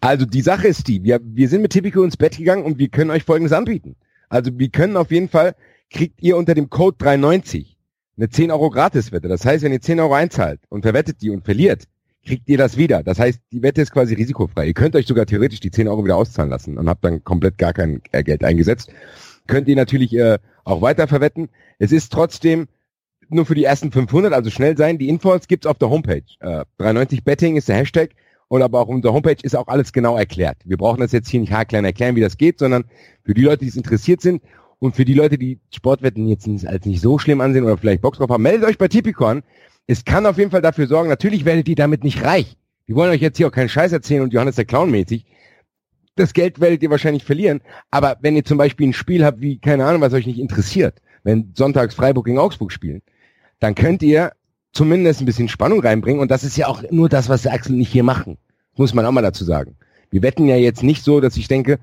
Also 0.00 0.26
die 0.26 0.42
Sache 0.42 0.66
ist 0.66 0.88
die, 0.88 1.04
wir, 1.04 1.20
wir 1.22 1.48
sind 1.48 1.62
mit 1.62 1.72
Tipico 1.72 2.02
ins 2.02 2.16
Bett 2.16 2.36
gegangen 2.36 2.64
und 2.64 2.78
wir 2.78 2.88
können 2.88 3.10
euch 3.10 3.24
Folgendes 3.24 3.52
anbieten. 3.52 3.96
Also 4.28 4.50
wir 4.58 4.68
können 4.68 4.96
auf 4.96 5.10
jeden 5.10 5.28
Fall 5.28 5.54
kriegt 5.94 6.20
ihr 6.22 6.36
unter 6.36 6.54
dem 6.54 6.68
Code 6.68 6.96
390 6.98 7.78
eine 8.16 8.28
10 8.28 8.50
Euro 8.50 8.68
Gratiswette. 8.68 9.28
Das 9.28 9.44
heißt, 9.44 9.64
wenn 9.64 9.72
ihr 9.72 9.80
10 9.80 10.00
Euro 10.00 10.14
einzahlt 10.14 10.60
und 10.68 10.82
verwettet 10.82 11.22
die 11.22 11.30
und 11.30 11.44
verliert, 11.44 11.84
kriegt 12.26 12.48
ihr 12.48 12.58
das 12.58 12.76
wieder. 12.76 13.02
Das 13.02 13.18
heißt, 13.18 13.40
die 13.52 13.62
Wette 13.62 13.82
ist 13.82 13.92
quasi 13.92 14.14
risikofrei. 14.14 14.66
Ihr 14.66 14.74
könnt 14.74 14.96
euch 14.96 15.06
sogar 15.06 15.26
theoretisch 15.26 15.60
die 15.60 15.70
10 15.70 15.88
Euro 15.88 16.04
wieder 16.04 16.16
auszahlen 16.16 16.50
lassen 16.50 16.78
und 16.78 16.88
habt 16.88 17.04
dann 17.04 17.22
komplett 17.22 17.58
gar 17.58 17.72
kein 17.72 18.02
äh, 18.12 18.22
Geld 18.22 18.44
eingesetzt. 18.44 18.92
Könnt 19.46 19.68
ihr 19.68 19.76
natürlich 19.76 20.14
äh, 20.14 20.38
auch 20.64 20.82
weiter 20.82 21.06
verwetten. 21.06 21.48
Es 21.78 21.92
ist 21.92 22.12
trotzdem 22.12 22.66
nur 23.28 23.46
für 23.46 23.54
die 23.54 23.64
ersten 23.64 23.92
500, 23.92 24.32
also 24.32 24.50
schnell 24.50 24.76
sein. 24.76 24.98
Die 24.98 25.08
Infos 25.08 25.46
gibt's 25.46 25.66
auf 25.66 25.78
der 25.78 25.90
Homepage. 25.90 26.24
Äh, 26.40 26.64
390 26.78 27.24
Betting 27.24 27.56
ist 27.56 27.68
der 27.68 27.76
Hashtag 27.76 28.10
und 28.48 28.62
aber 28.62 28.80
auch 28.80 28.88
auf 28.88 29.00
der 29.00 29.12
Homepage 29.12 29.36
ist 29.42 29.56
auch 29.56 29.68
alles 29.68 29.92
genau 29.92 30.16
erklärt. 30.16 30.56
Wir 30.64 30.76
brauchen 30.76 31.00
das 31.00 31.12
jetzt 31.12 31.28
hier 31.28 31.40
nicht 31.40 31.52
haarklein 31.52 31.84
erklären, 31.84 32.16
wie 32.16 32.20
das 32.20 32.36
geht, 32.36 32.58
sondern 32.58 32.84
für 33.24 33.34
die 33.34 33.42
Leute, 33.42 33.64
die 33.64 33.68
es 33.68 33.76
interessiert 33.76 34.20
sind 34.20 34.42
und 34.84 34.94
für 34.94 35.06
die 35.06 35.14
Leute, 35.14 35.38
die 35.38 35.60
Sportwetten 35.74 36.28
jetzt 36.28 36.46
als 36.66 36.84
nicht 36.84 37.00
so 37.00 37.18
schlimm 37.18 37.40
ansehen 37.40 37.64
oder 37.64 37.78
vielleicht 37.78 38.02
Box 38.02 38.18
drauf 38.18 38.28
haben, 38.28 38.42
meldet 38.42 38.68
euch 38.68 38.76
bei 38.76 38.86
Tipicon. 38.86 39.42
Es 39.86 40.04
kann 40.04 40.26
auf 40.26 40.36
jeden 40.36 40.50
Fall 40.50 40.60
dafür 40.60 40.86
sorgen, 40.86 41.08
natürlich 41.08 41.46
werdet 41.46 41.66
ihr 41.68 41.74
damit 41.74 42.04
nicht 42.04 42.22
reich. 42.22 42.54
Wir 42.84 42.94
wollen 42.94 43.10
euch 43.10 43.22
jetzt 43.22 43.38
hier 43.38 43.46
auch 43.46 43.52
keinen 43.52 43.70
Scheiß 43.70 43.92
erzählen 43.92 44.20
und 44.20 44.34
Johannes 44.34 44.56
der 44.56 44.66
Clown 44.66 44.90
mäßig. 44.90 45.24
Das 46.16 46.34
Geld 46.34 46.60
werdet 46.60 46.82
ihr 46.82 46.90
wahrscheinlich 46.90 47.24
verlieren. 47.24 47.62
Aber 47.90 48.18
wenn 48.20 48.36
ihr 48.36 48.44
zum 48.44 48.58
Beispiel 48.58 48.88
ein 48.88 48.92
Spiel 48.92 49.24
habt, 49.24 49.40
wie, 49.40 49.58
keine 49.58 49.86
Ahnung, 49.86 50.02
was 50.02 50.12
euch 50.12 50.26
nicht 50.26 50.38
interessiert, 50.38 51.00
wenn 51.22 51.52
sonntags 51.54 51.94
Freiburg 51.94 52.26
gegen 52.26 52.38
Augsburg 52.38 52.70
spielen, 52.70 53.00
dann 53.60 53.74
könnt 53.74 54.02
ihr 54.02 54.32
zumindest 54.72 55.22
ein 55.22 55.26
bisschen 55.26 55.48
Spannung 55.48 55.80
reinbringen. 55.80 56.20
Und 56.20 56.30
das 56.30 56.44
ist 56.44 56.58
ja 56.58 56.66
auch 56.66 56.82
nur 56.90 57.08
das, 57.08 57.30
was 57.30 57.46
Axel 57.46 57.74
nicht 57.74 57.90
hier 57.90 58.04
machen. 58.04 58.36
Muss 58.76 58.92
man 58.92 59.06
auch 59.06 59.12
mal 59.12 59.22
dazu 59.22 59.44
sagen. 59.44 59.76
Wir 60.10 60.20
wetten 60.20 60.46
ja 60.46 60.56
jetzt 60.56 60.82
nicht 60.82 61.02
so, 61.02 61.22
dass 61.22 61.38
ich 61.38 61.48
denke, 61.48 61.78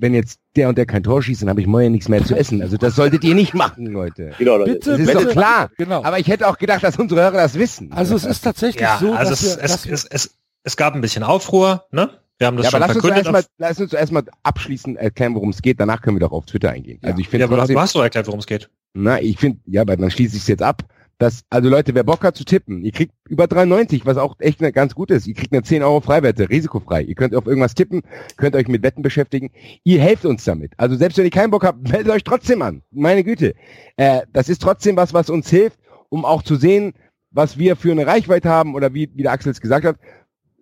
wenn 0.00 0.14
jetzt 0.14 0.40
der 0.56 0.68
und 0.68 0.78
der 0.78 0.86
kein 0.86 1.02
Tor 1.02 1.22
schießt, 1.22 1.42
dann 1.42 1.48
habe 1.48 1.60
ich 1.60 1.66
morgen 1.66 1.92
nichts 1.92 2.08
mehr 2.08 2.24
zu 2.24 2.36
essen. 2.36 2.62
Also 2.62 2.76
das 2.76 2.96
solltet 2.96 3.24
ihr 3.24 3.34
nicht 3.34 3.54
machen, 3.54 3.86
Leute. 3.86 4.32
Genau, 4.38 4.56
Leute. 4.56 4.72
Bitte, 4.74 4.90
das 4.90 5.00
ist 5.00 5.06
bitte. 5.06 5.24
doch 5.24 5.32
klar. 5.32 5.70
Genau. 5.78 6.02
Aber 6.02 6.18
ich 6.18 6.28
hätte 6.28 6.48
auch 6.48 6.58
gedacht, 6.58 6.82
dass 6.82 6.98
unsere 6.98 7.22
Hörer 7.22 7.32
das 7.32 7.58
wissen. 7.58 7.92
Also 7.92 8.16
es 8.16 8.24
ist 8.24 8.42
tatsächlich 8.42 8.82
ja, 8.82 8.98
so, 9.00 9.12
also 9.12 9.30
dass 9.30 9.42
es, 9.42 9.56
wir, 9.56 9.64
es, 9.64 9.86
es, 9.86 10.04
es, 10.04 10.38
es 10.64 10.76
gab 10.76 10.94
ein 10.94 11.00
bisschen 11.00 11.22
Aufruhr, 11.22 11.84
ne? 11.90 12.10
Wir 12.38 12.46
haben 12.46 12.56
das 12.56 12.66
ja, 12.66 12.70
schon 12.70 12.82
aber 12.82 12.94
lass 12.94 13.04
uns, 13.04 13.16
erstmal, 13.16 13.44
lass 13.58 13.80
uns 13.80 13.92
erstmal 13.92 14.24
abschließend 14.44 14.96
erklären, 14.96 15.34
worum 15.34 15.50
es 15.50 15.60
geht. 15.60 15.80
Danach 15.80 16.02
können 16.02 16.16
wir 16.16 16.20
doch 16.20 16.30
auf 16.30 16.46
Twitter 16.46 16.70
eingehen. 16.70 17.00
Ja. 17.02 17.08
Also 17.08 17.20
ich 17.20 17.28
finde, 17.28 17.46
ja, 17.46 17.52
aber 17.52 17.66
du 17.66 17.80
hast 17.80 17.96
doch 17.96 18.02
erklärt, 18.02 18.28
worum 18.28 18.38
es 18.38 18.46
geht. 18.46 18.70
Na, 18.94 19.20
ich 19.20 19.38
finde, 19.38 19.58
ja, 19.66 19.82
aber 19.82 19.96
dann 19.96 20.10
schließe 20.10 20.36
ich 20.36 20.42
es 20.42 20.48
jetzt 20.48 20.62
ab. 20.62 20.84
Das, 21.18 21.42
also 21.50 21.68
Leute, 21.68 21.96
wer 21.96 22.04
Bock 22.04 22.22
hat 22.22 22.36
zu 22.36 22.44
tippen, 22.44 22.84
ihr 22.84 22.92
kriegt 22.92 23.12
über 23.28 23.46
3,90, 23.46 24.02
was 24.04 24.16
auch 24.18 24.36
echt 24.38 24.60
eine, 24.60 24.72
ganz 24.72 24.94
gut 24.94 25.10
ist. 25.10 25.26
Ihr 25.26 25.34
kriegt 25.34 25.52
eine 25.52 25.64
10 25.64 25.82
Euro 25.82 26.00
Freiwette, 26.00 26.48
risikofrei. 26.48 27.02
Ihr 27.02 27.16
könnt 27.16 27.34
auf 27.34 27.46
irgendwas 27.46 27.74
tippen, 27.74 28.02
könnt 28.36 28.54
euch 28.54 28.68
mit 28.68 28.84
Wetten 28.84 29.02
beschäftigen. 29.02 29.50
Ihr 29.82 30.00
helft 30.00 30.24
uns 30.24 30.44
damit. 30.44 30.74
Also 30.76 30.94
selbst 30.94 31.18
wenn 31.18 31.24
ihr 31.24 31.32
keinen 31.32 31.50
Bock 31.50 31.64
habt, 31.64 31.82
meldet 31.90 32.12
euch 32.12 32.22
trotzdem 32.22 32.62
an. 32.62 32.82
Meine 32.92 33.24
Güte. 33.24 33.54
Äh, 33.96 34.22
das 34.32 34.48
ist 34.48 34.62
trotzdem 34.62 34.96
was, 34.96 35.12
was 35.12 35.28
uns 35.28 35.50
hilft, 35.50 35.80
um 36.08 36.24
auch 36.24 36.44
zu 36.44 36.54
sehen, 36.54 36.94
was 37.32 37.58
wir 37.58 37.74
für 37.74 37.90
eine 37.90 38.06
Reichweite 38.06 38.48
haben 38.48 38.76
oder 38.76 38.94
wie, 38.94 39.10
wie 39.14 39.22
der 39.22 39.32
Axel 39.32 39.50
es 39.50 39.60
gesagt 39.60 39.84
hat. 39.84 39.96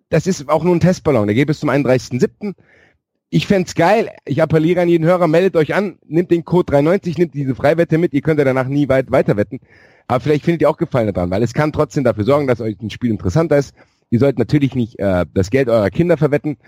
Das 0.09 0.27
ist 0.27 0.49
auch 0.49 0.65
nur 0.65 0.75
ein 0.75 0.81
Testballon. 0.81 1.27
Der 1.27 1.35
geht 1.35 1.49
bis 1.49 1.61
zum 1.61 1.69
31.07. 1.69 2.55
Ich 3.29 3.47
fände 3.47 3.71
geil. 3.75 4.11
Ich 4.25 4.41
appelliere 4.41 4.81
an 4.81 4.89
jeden 4.89 5.05
Hörer, 5.05 5.27
meldet 5.27 5.57
euch 5.57 5.75
an, 5.75 5.99
nimmt 6.07 6.31
den 6.31 6.45
Code 6.45 6.73
390, 6.73 7.19
nimmt 7.19 7.35
diese 7.35 7.55
Freiwette 7.55 7.99
mit. 7.99 8.15
Ihr 8.15 8.23
könnt 8.23 8.39
ja 8.39 8.45
danach 8.45 8.69
nie 8.69 8.89
weit 8.89 9.11
weiter 9.11 9.37
wetten. 9.37 9.61
Aber 10.09 10.21
vielleicht 10.21 10.45
findet 10.45 10.63
ihr 10.63 10.71
auch 10.71 10.77
Gefallen 10.77 11.13
daran, 11.13 11.31
weil 11.31 11.43
es 11.43 11.53
kann 11.53 11.73
trotzdem 11.73 12.05
dafür 12.05 12.25
sorgen, 12.25 12.47
dass 12.47 12.61
euch 12.61 12.81
ein 12.81 12.91
Spiel 12.91 13.11
interessanter 13.11 13.59
ist. 13.59 13.75
Ihr 14.11 14.21
sollt 14.21 14.39
natürlich 14.39 14.75
nicht 14.75 14.99
äh, 14.99 15.27
das 15.35 15.51
Geld 15.51 15.69
eurer 15.69 15.91
Kinder 15.91 16.17
verwetten. 16.17 16.59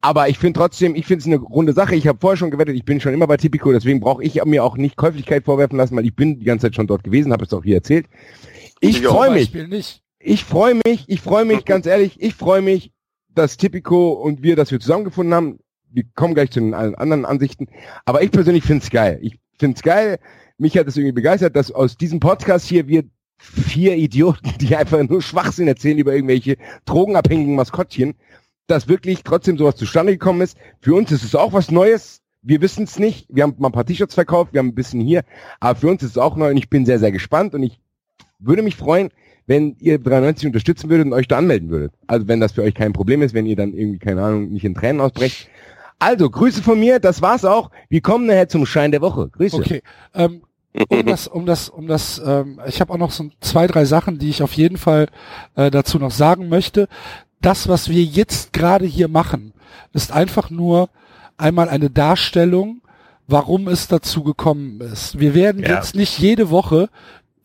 Aber 0.00 0.28
ich 0.28 0.38
finde 0.38 0.58
trotzdem, 0.58 0.94
ich 0.94 1.06
finde 1.06 1.20
es 1.22 1.26
eine 1.26 1.36
runde 1.36 1.72
Sache. 1.72 1.94
Ich 1.94 2.06
habe 2.06 2.18
vorher 2.20 2.36
schon 2.36 2.50
gewettet, 2.50 2.76
ich 2.76 2.84
bin 2.84 3.00
schon 3.00 3.14
immer 3.14 3.26
bei 3.26 3.36
Tipico, 3.36 3.72
deswegen 3.72 4.00
brauche 4.00 4.22
ich 4.22 4.42
mir 4.44 4.62
auch 4.62 4.76
nicht 4.76 4.96
Käuflichkeit 4.96 5.44
vorwerfen 5.44 5.76
lassen, 5.76 5.96
weil 5.96 6.06
ich 6.06 6.14
bin 6.14 6.38
die 6.38 6.44
ganze 6.44 6.66
Zeit 6.66 6.76
schon 6.76 6.86
dort 6.86 7.02
gewesen, 7.02 7.32
habe 7.32 7.44
es 7.44 7.52
auch 7.52 7.64
hier 7.64 7.76
erzählt. 7.76 8.06
Ich 8.80 9.00
freue 9.02 9.30
mich. 9.30 9.52
Ich 10.20 10.44
freue 10.44 10.74
mich, 10.74 11.04
ich 11.06 11.20
freue 11.20 11.44
mich, 11.44 11.64
ganz 11.64 11.86
ehrlich, 11.86 12.20
ich 12.20 12.34
freue 12.34 12.60
mich, 12.60 12.92
dass 13.28 13.56
Tipico 13.56 14.12
und 14.12 14.42
wir, 14.42 14.56
dass 14.56 14.72
wir 14.72 14.80
zusammengefunden 14.80 15.34
haben. 15.34 15.58
Wir 15.90 16.04
kommen 16.14 16.34
gleich 16.34 16.50
zu 16.50 16.60
den 16.60 16.74
anderen 16.74 17.24
Ansichten. 17.24 17.68
Aber 18.04 18.22
ich 18.22 18.30
persönlich 18.30 18.64
finde 18.64 18.84
es 18.84 18.90
geil. 18.90 19.18
Ich 19.22 19.38
finde 19.58 19.76
es 19.76 19.82
geil 19.82 20.18
mich 20.58 20.76
hat 20.76 20.88
es 20.88 20.96
irgendwie 20.96 21.12
begeistert, 21.12 21.56
dass 21.56 21.70
aus 21.70 21.96
diesem 21.96 22.20
Podcast 22.20 22.66
hier 22.66 22.88
wir 22.88 23.04
vier 23.38 23.96
Idioten, 23.96 24.52
die 24.60 24.76
einfach 24.76 25.02
nur 25.08 25.22
Schwachsinn 25.22 25.68
erzählen 25.68 25.98
über 25.98 26.14
irgendwelche 26.14 26.56
drogenabhängigen 26.84 27.54
Maskottchen, 27.54 28.14
dass 28.66 28.88
wirklich 28.88 29.22
trotzdem 29.22 29.56
sowas 29.56 29.76
zustande 29.76 30.12
gekommen 30.12 30.40
ist. 30.40 30.58
Für 30.80 30.94
uns 30.94 31.10
ist 31.12 31.24
es 31.24 31.34
auch 31.34 31.52
was 31.52 31.70
Neues. 31.70 32.20
Wir 32.42 32.60
wissen 32.60 32.84
es 32.84 32.98
nicht. 32.98 33.26
Wir 33.30 33.44
haben 33.44 33.54
mal 33.58 33.68
ein 33.68 33.72
paar 33.72 33.86
T-Shirts 33.86 34.14
verkauft, 34.14 34.52
wir 34.52 34.58
haben 34.58 34.68
ein 34.68 34.74
bisschen 34.74 35.00
hier, 35.00 35.24
aber 35.60 35.78
für 35.78 35.88
uns 35.88 36.02
ist 36.02 36.10
es 36.12 36.18
auch 36.18 36.36
neu 36.36 36.50
und 36.50 36.56
ich 36.56 36.70
bin 36.70 36.86
sehr, 36.86 36.98
sehr 36.98 37.12
gespannt 37.12 37.54
und 37.54 37.62
ich 37.62 37.80
würde 38.38 38.62
mich 38.62 38.76
freuen, 38.76 39.10
wenn 39.46 39.76
ihr 39.80 39.98
93 39.98 40.46
unterstützen 40.46 40.90
würdet 40.90 41.06
und 41.06 41.12
euch 41.14 41.26
da 41.26 41.38
anmelden 41.38 41.70
würdet. 41.70 41.92
Also 42.06 42.28
wenn 42.28 42.38
das 42.38 42.52
für 42.52 42.62
euch 42.62 42.74
kein 42.74 42.92
Problem 42.92 43.22
ist, 43.22 43.34
wenn 43.34 43.46
ihr 43.46 43.56
dann 43.56 43.72
irgendwie, 43.72 43.98
keine 43.98 44.22
Ahnung, 44.22 44.50
nicht 44.50 44.64
in 44.64 44.74
Tränen 44.74 45.00
ausbrecht. 45.00 45.48
Also, 46.00 46.30
Grüße 46.30 46.62
von 46.62 46.78
mir, 46.78 47.00
das 47.00 47.22
war's 47.22 47.44
auch. 47.44 47.70
Wir 47.88 48.00
kommen 48.00 48.26
nachher 48.26 48.48
zum 48.48 48.66
Schein 48.66 48.92
der 48.92 49.00
Woche. 49.00 49.30
Grüße. 49.30 49.56
Okay. 49.56 49.82
Ähm, 50.14 50.42
um 50.88 51.06
das, 51.06 51.28
um 51.28 51.46
das, 51.46 51.68
um 51.68 51.86
das, 51.86 52.22
ähm, 52.24 52.60
ich 52.66 52.80
habe 52.80 52.92
auch 52.92 52.98
noch 52.98 53.10
so 53.10 53.28
zwei, 53.40 53.66
drei 53.66 53.84
Sachen, 53.84 54.18
die 54.18 54.30
ich 54.30 54.42
auf 54.42 54.52
jeden 54.52 54.76
Fall 54.76 55.08
äh, 55.56 55.70
dazu 55.70 55.98
noch 55.98 56.10
sagen 56.10 56.48
möchte. 56.48 56.88
Das, 57.40 57.68
was 57.68 57.88
wir 57.88 58.02
jetzt 58.02 58.52
gerade 58.52 58.86
hier 58.86 59.08
machen, 59.08 59.52
ist 59.92 60.12
einfach 60.12 60.50
nur 60.50 60.88
einmal 61.36 61.68
eine 61.68 61.90
Darstellung, 61.90 62.82
warum 63.26 63.68
es 63.68 63.88
dazu 63.88 64.22
gekommen 64.22 64.80
ist. 64.80 65.18
Wir 65.18 65.34
werden 65.34 65.62
ja. 65.62 65.76
jetzt 65.76 65.94
nicht 65.94 66.18
jede 66.18 66.50
Woche 66.50 66.88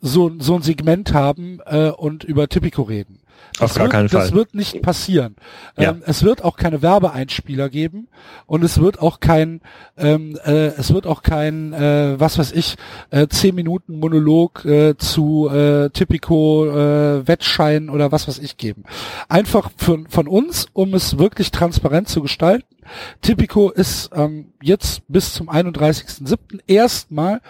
so, 0.01 0.31
so 0.39 0.55
ein 0.55 0.61
Segment 0.61 1.13
haben 1.13 1.59
äh, 1.65 1.89
und 1.89 2.23
über 2.23 2.49
Typico 2.49 2.81
reden. 2.83 3.19
Auf 3.59 3.69
das 3.69 3.75
gar 3.75 3.83
wird, 3.85 3.91
keinen 3.91 4.09
Fall. 4.09 4.21
Das 4.21 4.33
wird 4.33 4.55
nicht 4.55 4.81
passieren. 4.81 5.35
Ja. 5.77 5.91
Ähm, 5.91 6.03
es 6.05 6.23
wird 6.23 6.43
auch 6.43 6.57
keine 6.57 6.81
Werbeeinspieler 6.81 7.69
geben 7.69 8.07
und 8.47 8.63
es 8.63 8.79
wird 8.79 8.99
auch 8.99 9.19
kein, 9.19 9.61
ähm, 9.97 10.37
äh, 10.43 10.67
es 10.67 10.93
wird 10.93 11.05
auch 11.05 11.21
kein, 11.21 11.73
äh, 11.73 12.19
was 12.19 12.39
weiß 12.39 12.51
ich, 12.53 12.75
äh, 13.11 13.27
zehn 13.27 13.53
Minuten 13.53 13.99
Monolog 13.99 14.65
äh, 14.65 14.97
zu 14.97 15.49
äh, 15.49 15.89
Typico 15.91 16.65
äh, 16.65 17.27
Wettschein 17.27 17.89
oder 17.89 18.11
was 18.11 18.27
weiß 18.27 18.39
ich 18.39 18.57
geben. 18.57 18.83
Einfach 19.29 19.69
von, 19.77 20.07
von 20.07 20.27
uns, 20.27 20.67
um 20.73 20.93
es 20.93 21.17
wirklich 21.19 21.51
transparent 21.51 22.09
zu 22.09 22.21
gestalten. 22.21 22.72
Typico 23.21 23.69
ist 23.69 24.09
ähm, 24.13 24.53
jetzt 24.61 25.03
bis 25.07 25.33
zum 25.33 25.49
31.07. 25.49 26.59
erstmal 26.67 27.41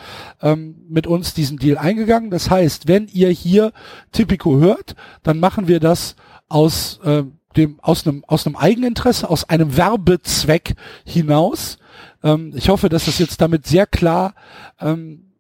ähm, 0.42 0.76
mit 0.90 1.08
uns 1.08 1.34
diesen 1.34 1.58
Deal 1.58 1.78
eingegangen. 1.78 2.30
Das 2.30 2.50
heißt, 2.50 2.88
wenn 2.88 3.08
ihr 3.08 3.30
hier 3.30 3.72
Typico 4.12 4.58
hört, 4.60 4.96
dann 5.24 5.40
machen 5.40 5.68
wir 5.68 5.80
das 5.80 6.16
aus 6.50 7.00
äh, 7.04 7.24
dem 7.56 7.80
aus 7.82 8.08
einem 8.08 8.24
aus 8.28 8.46
einem 8.46 8.56
Eigeninteresse, 8.56 9.30
aus 9.30 9.48
einem 9.48 9.78
Werbezweck 9.78 10.76
hinaus. 11.06 11.78
Ähm, 12.24 12.54
ich 12.56 12.70
hoffe, 12.70 12.90
dass 12.90 13.06
das 13.06 13.20
jetzt 13.20 13.42
damit 13.42 13.68
sehr 13.68 13.86
klar 13.86 14.34
ähm, 14.80 15.33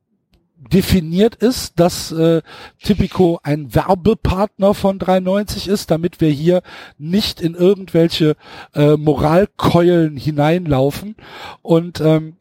definiert 0.71 1.35
ist, 1.35 1.79
dass 1.79 2.11
äh, 2.11 2.41
Tipico 2.81 3.39
ein 3.43 3.73
Werbepartner 3.73 4.73
von 4.73 4.99
390 4.99 5.67
ist, 5.67 5.91
damit 5.91 6.21
wir 6.21 6.29
hier 6.29 6.61
nicht 6.97 7.41
in 7.41 7.55
irgendwelche 7.55 8.35
äh, 8.73 8.95
Moralkeulen 8.95 10.17
hineinlaufen. 10.17 11.15
Und 11.61 12.01
ähm, 12.01 12.37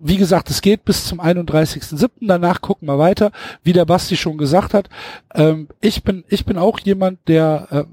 wie 0.00 0.16
gesagt, 0.16 0.50
es 0.50 0.60
geht 0.60 0.84
bis 0.84 1.06
zum 1.06 1.20
31.07. 1.20 2.10
Danach 2.20 2.60
gucken 2.60 2.88
wir 2.88 2.98
weiter, 2.98 3.32
wie 3.62 3.72
der 3.72 3.84
Basti 3.84 4.16
schon 4.16 4.38
gesagt 4.38 4.74
hat. 4.74 4.88
Ähm, 5.34 5.68
ich 5.80 6.02
bin, 6.04 6.24
ich 6.28 6.44
bin 6.44 6.56
auch 6.56 6.78
jemand, 6.80 7.18
der 7.26 7.68
äh, 7.70 7.84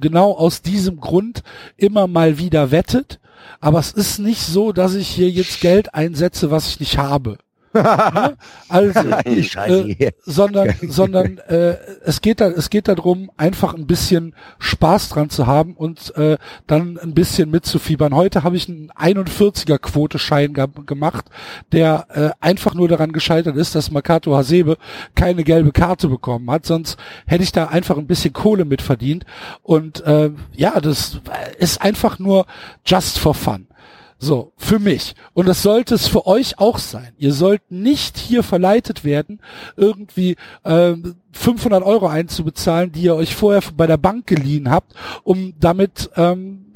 genau 0.00 0.32
aus 0.32 0.62
diesem 0.62 1.00
Grund 1.00 1.42
immer 1.76 2.06
mal 2.06 2.38
wieder 2.38 2.70
wettet. 2.70 3.20
Aber 3.60 3.78
es 3.78 3.92
ist 3.92 4.18
nicht 4.18 4.42
so, 4.42 4.72
dass 4.72 4.94
ich 4.94 5.08
hier 5.08 5.30
jetzt 5.30 5.60
Geld 5.60 5.94
einsetze, 5.94 6.50
was 6.50 6.68
ich 6.68 6.80
nicht 6.80 6.98
habe. 6.98 7.38
Ne? 7.82 8.36
Also, 8.68 9.00
äh, 9.24 10.12
sondern, 10.24 10.74
sondern 10.88 11.38
äh, 11.38 11.76
es 12.04 12.20
geht 12.20 12.40
da, 12.40 12.48
es 12.48 12.70
geht 12.70 12.88
darum, 12.88 13.30
einfach 13.36 13.74
ein 13.74 13.86
bisschen 13.86 14.34
Spaß 14.58 15.10
dran 15.10 15.30
zu 15.30 15.46
haben 15.46 15.74
und 15.74 16.14
äh, 16.16 16.38
dann 16.66 16.98
ein 16.98 17.14
bisschen 17.14 17.50
mitzufiebern. 17.50 18.14
Heute 18.14 18.42
habe 18.42 18.56
ich 18.56 18.68
einen 18.68 18.90
41er 18.90 19.78
Quoteschein 19.78 20.54
ge 20.54 20.66
gemacht, 20.86 21.26
der 21.72 22.06
äh, 22.10 22.30
einfach 22.40 22.74
nur 22.74 22.88
daran 22.88 23.12
gescheitert 23.12 23.56
ist, 23.56 23.74
dass 23.74 23.90
Makato 23.90 24.36
Hasebe 24.36 24.76
keine 25.14 25.44
gelbe 25.44 25.72
Karte 25.72 26.08
bekommen 26.08 26.50
hat. 26.50 26.66
Sonst 26.66 26.98
hätte 27.26 27.44
ich 27.44 27.52
da 27.52 27.66
einfach 27.66 27.96
ein 27.96 28.06
bisschen 28.06 28.32
Kohle 28.32 28.64
mit 28.64 28.82
verdient. 28.82 29.24
Und 29.62 30.04
äh, 30.04 30.30
ja, 30.54 30.80
das 30.80 31.20
ist 31.58 31.82
einfach 31.82 32.18
nur 32.18 32.46
just 32.84 33.18
for 33.18 33.34
fun. 33.34 33.68
So, 34.18 34.52
für 34.56 34.78
mich. 34.78 35.14
Und 35.34 35.46
das 35.46 35.62
sollte 35.62 35.94
es 35.94 36.08
für 36.08 36.26
euch 36.26 36.58
auch 36.58 36.78
sein. 36.78 37.12
Ihr 37.18 37.34
sollt 37.34 37.70
nicht 37.70 38.16
hier 38.16 38.42
verleitet 38.42 39.04
werden, 39.04 39.40
irgendwie 39.76 40.36
äh, 40.64 40.94
500 41.32 41.82
Euro 41.82 42.06
einzubezahlen, 42.06 42.92
die 42.92 43.02
ihr 43.02 43.14
euch 43.14 43.34
vorher 43.34 43.62
bei 43.76 43.86
der 43.86 43.98
Bank 43.98 44.26
geliehen 44.26 44.70
habt, 44.70 44.94
um 45.22 45.54
damit, 45.60 46.10
ähm, 46.16 46.72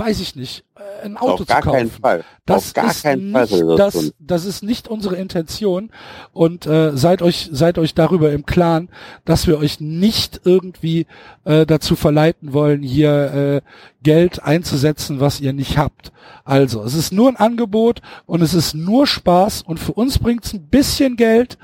weiß 0.00 0.20
ich 0.20 0.34
nicht, 0.34 0.64
äh, 0.76 1.04
ein 1.04 1.16
Auto 1.16 1.42
Auf 1.42 1.46
zu 1.46 1.46
kaufen. 1.46 1.90
Das 2.46 2.56
Auf 2.56 2.72
gar 2.72 2.90
ist 2.90 3.02
keinen 3.02 3.32
Fall 3.32 3.46
nicht, 3.46 3.78
das 3.78 4.12
das 4.18 4.44
ist 4.46 4.62
nicht 4.64 4.88
unsere 4.88 5.16
Intention 5.16 5.90
und 6.32 6.66
äh, 6.66 6.96
seid 6.96 7.22
euch 7.22 7.50
seid 7.52 7.78
euch 7.78 7.94
darüber 7.94 8.32
im 8.32 8.46
Klaren, 8.46 8.88
dass 9.24 9.46
wir 9.46 9.58
euch 9.58 9.78
nicht 9.78 10.40
irgendwie 10.44 11.06
äh, 11.44 11.66
dazu 11.66 11.94
verleiten 11.96 12.52
wollen, 12.52 12.82
hier 12.82 13.34
äh, 13.34 13.60
Geld 14.02 14.42
einzusetzen, 14.42 15.20
was 15.20 15.40
ihr 15.40 15.52
nicht 15.52 15.78
habt. 15.78 16.12
Also, 16.44 16.82
es 16.82 16.94
ist 16.94 17.12
nur 17.12 17.28
ein 17.28 17.36
Angebot 17.36 18.00
und 18.26 18.40
es 18.40 18.54
ist 18.54 18.74
nur 18.74 19.06
Spaß 19.06 19.62
und 19.62 19.78
für 19.78 19.92
uns 19.92 20.18
bringt 20.18 20.44
es 20.46 20.54
ein 20.54 20.66
bisschen 20.66 21.16
Geld. 21.16 21.58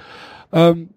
Ähm, 0.52 0.90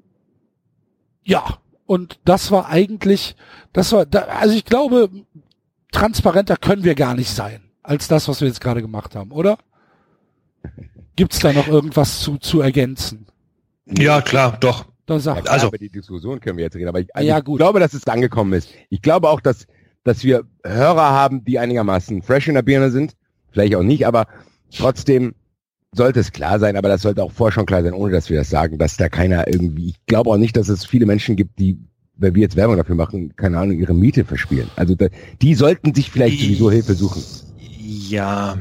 ja, 1.23 1.57
und 1.85 2.19
das 2.25 2.51
war 2.51 2.67
eigentlich, 2.67 3.35
das 3.73 3.93
war, 3.93 4.05
da, 4.05 4.19
also 4.23 4.55
ich 4.55 4.65
glaube, 4.65 5.09
transparenter 5.91 6.57
können 6.57 6.83
wir 6.83 6.95
gar 6.95 7.13
nicht 7.15 7.29
sein 7.29 7.61
als 7.83 8.07
das, 8.07 8.27
was 8.27 8.41
wir 8.41 8.47
jetzt 8.47 8.61
gerade 8.61 8.81
gemacht 8.81 9.15
haben, 9.15 9.31
oder? 9.31 9.57
Gibt's 11.15 11.39
da 11.39 11.51
noch 11.53 11.67
irgendwas 11.67 12.19
zu, 12.21 12.37
zu 12.37 12.61
ergänzen? 12.61 13.25
Ja, 13.85 14.21
klar, 14.21 14.57
doch. 14.59 14.85
Da 15.05 15.15
Ja, 15.15 15.19
sagt, 15.19 15.41
klar, 15.43 15.53
Also- 15.53 15.67
über 15.69 15.77
die 15.77 15.89
Diskussion 15.89 16.39
können 16.39 16.57
wir 16.57 16.65
jetzt 16.65 16.75
reden, 16.75 16.87
aber 16.89 16.99
ich, 16.99 17.15
also 17.15 17.27
Ja, 17.27 17.39
ich 17.39 17.43
glaube, 17.45 17.79
dass 17.79 17.93
es 17.93 18.05
angekommen 18.07 18.53
ist. 18.53 18.69
Ich 18.89 19.01
glaube 19.01 19.29
auch, 19.29 19.41
dass, 19.41 19.65
dass 20.03 20.23
wir 20.23 20.43
Hörer 20.63 21.09
haben, 21.11 21.43
die 21.43 21.57
einigermaßen 21.57 22.21
fresh 22.21 22.47
in 22.47 22.53
der 22.53 22.61
Birne 22.61 22.91
sind. 22.91 23.13
Vielleicht 23.51 23.73
auch 23.75 23.81
nicht, 23.83 24.05
aber 24.05 24.27
trotzdem 24.75 25.33
sollte 25.91 26.19
es 26.19 26.31
klar 26.31 26.59
sein, 26.59 26.77
aber 26.77 26.87
das 26.89 27.01
sollte 27.01 27.23
auch 27.23 27.31
vorher 27.31 27.51
schon 27.53 27.65
klar 27.65 27.81
sein, 27.81 27.93
ohne 27.93 28.11
dass 28.11 28.29
wir 28.29 28.37
das 28.37 28.51
sagen, 28.51 28.77
dass 28.77 28.97
da 28.97 29.09
keiner 29.09 29.47
irgendwie, 29.47 29.87
ich 29.89 30.05
glaube 30.05 30.29
auch 30.29 30.37
nicht, 30.37 30.55
dass 30.55 30.69
es 30.69 30.85
viele 30.85 31.07
Menschen 31.07 31.35
gibt, 31.35 31.57
die, 31.57 31.79
wenn 32.19 32.35
wir 32.35 32.41
jetzt 32.41 32.55
Werbung 32.55 32.77
dafür 32.77 32.95
machen, 32.95 33.35
keine 33.35 33.57
Ahnung, 33.57 33.77
ihre 33.77 33.93
Miete 33.93 34.25
verspielen. 34.25 34.69
Also 34.75 34.95
da, 34.95 35.07
die 35.41 35.55
sollten 35.55 35.93
sich 35.93 36.11
vielleicht 36.11 36.39
sowieso 36.39 36.69
Hilfe 36.69 36.93
suchen. 36.93 37.23
Ja. 37.81 38.57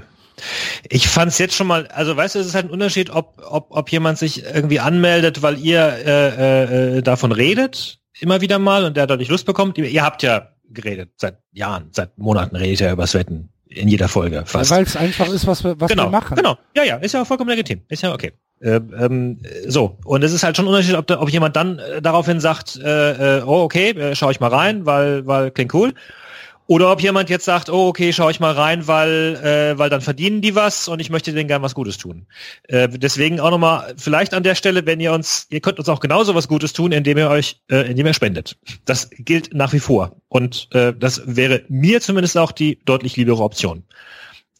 Ich 0.89 1.09
fand 1.09 1.32
es 1.32 1.39
jetzt 1.39 1.55
schon 1.55 1.66
mal, 1.66 1.89
also 1.89 2.16
weißt 2.16 2.36
du, 2.36 2.39
es 2.39 2.47
ist 2.47 2.55
halt 2.55 2.66
ein 2.66 2.70
Unterschied, 2.70 3.10
ob, 3.10 3.43
ob, 3.44 3.66
ob 3.70 3.90
jemand 3.90 4.18
sich 4.18 4.44
irgendwie 4.44 4.78
anmeldet, 4.78 5.43
weil 5.43 5.59
ihr 5.59 5.80
äh, 5.80 6.98
äh, 6.98 7.02
davon 7.02 7.32
redet, 7.32 7.98
immer 8.20 8.40
wieder 8.40 8.59
mal, 8.60 8.85
und 8.85 8.97
der 8.97 9.09
dadurch 9.09 9.28
Lust 9.28 9.47
bekommt. 9.47 9.78
Ihr, 9.78 9.86
ihr 9.86 10.05
habt 10.05 10.22
ja 10.22 10.51
geredet, 10.70 11.10
seit 11.16 11.39
Jahren, 11.52 11.89
seit 11.93 12.16
Monaten 12.18 12.55
redet 12.55 12.80
ihr 12.80 12.93
übers 12.93 13.14
Wetten. 13.14 13.48
In 13.70 13.89
jeder 13.89 14.09
Folge 14.09 14.44
fast. 14.47 14.70
weil 14.70 14.85
es 14.85 14.97
einfach 14.97 15.28
ist, 15.28 15.47
was 15.47 15.62
wir, 15.62 15.78
was 15.78 15.90
genau, 15.90 16.05
wir 16.05 16.10
machen. 16.10 16.36
Genau, 16.36 16.56
ja, 16.74 16.85
ja, 16.85 16.97
ist 16.97 17.12
ja 17.12 17.22
auch 17.22 17.26
vollkommen 17.26 17.51
legitim. 17.51 17.82
Ist 17.89 18.02
ja 18.02 18.14
okay. 18.14 18.32
Ähm, 18.60 18.94
ähm, 18.98 19.39
so, 19.66 19.97
und 20.05 20.24
es 20.24 20.32
ist 20.32 20.43
halt 20.43 20.56
schon 20.56 20.66
ein 20.66 20.68
Unterschied, 20.68 20.97
ob, 20.97 21.06
da, 21.06 21.20
ob 21.20 21.30
jemand 21.30 21.56
dann 21.56 21.78
äh, 21.78 22.02
daraufhin 22.02 22.40
sagt, 22.40 22.76
äh, 22.76 23.39
äh, 23.39 23.43
oh, 23.43 23.62
okay, 23.62 23.90
äh, 23.90 24.16
schau 24.16 24.30
ich 24.30 24.40
mal 24.40 24.48
rein, 24.48 24.85
weil, 24.86 25.26
weil 25.26 25.51
klingt 25.51 25.74
cool. 25.74 25.94
Oder 26.66 26.93
ob 26.93 27.01
jemand 27.01 27.30
jetzt 27.30 27.47
sagt, 27.47 27.70
oh, 27.70 27.89
okay, 27.89 28.12
schau 28.12 28.28
ich 28.28 28.40
mal 28.40 28.52
rein, 28.52 28.86
weil, 28.86 29.36
äh, 29.36 29.78
weil 29.78 29.89
dann 29.89 30.02
verdienen 30.02 30.43
die 30.43 30.55
was 30.55 30.86
und 30.86 31.01
ich 31.01 31.09
möchte 31.09 31.32
denen 31.32 31.48
gerne 31.48 31.62
was 31.62 31.74
Gutes 31.74 31.97
tun. 31.97 32.26
Äh, 32.64 32.90
deswegen 32.90 33.40
auch 33.40 33.51
nochmal, 33.51 33.94
vielleicht 33.97 34.35
an 34.35 34.43
der 34.43 34.55
Stelle, 34.55 34.85
wenn 34.85 35.01
ihr 35.01 35.14
uns, 35.14 35.47
ihr 35.48 35.60
könnt 35.60 35.78
uns 35.78 35.89
auch 35.89 36.01
genauso 36.01 36.35
was 36.35 36.47
Gutes 36.47 36.74
tun, 36.74 36.93
indem 36.93 37.16
ihr 37.16 37.30
euch, 37.30 37.62
äh, 37.70 37.90
indem 37.90 38.06
ihr 38.06 38.12
spendet. 38.12 38.59
Das 38.85 39.09
gilt 39.18 39.55
nach 39.55 39.72
wie 39.72 39.80
vor. 39.80 40.16
Und 40.28 40.68
äh, 40.72 40.93
das 40.93 41.22
wäre 41.24 41.62
mir 41.68 42.02
zumindest 42.02 42.36
auch 42.36 42.52
die 42.52 42.78
deutlich 42.85 43.16
liebere 43.16 43.43
Option. 43.43 43.85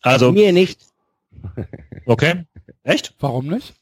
Also, 0.00 0.32
Mir 0.32 0.52
nicht. 0.52 0.80
okay. 2.06 2.46
Echt? 2.84 3.14
Warum 3.20 3.48
nicht? 3.48 3.74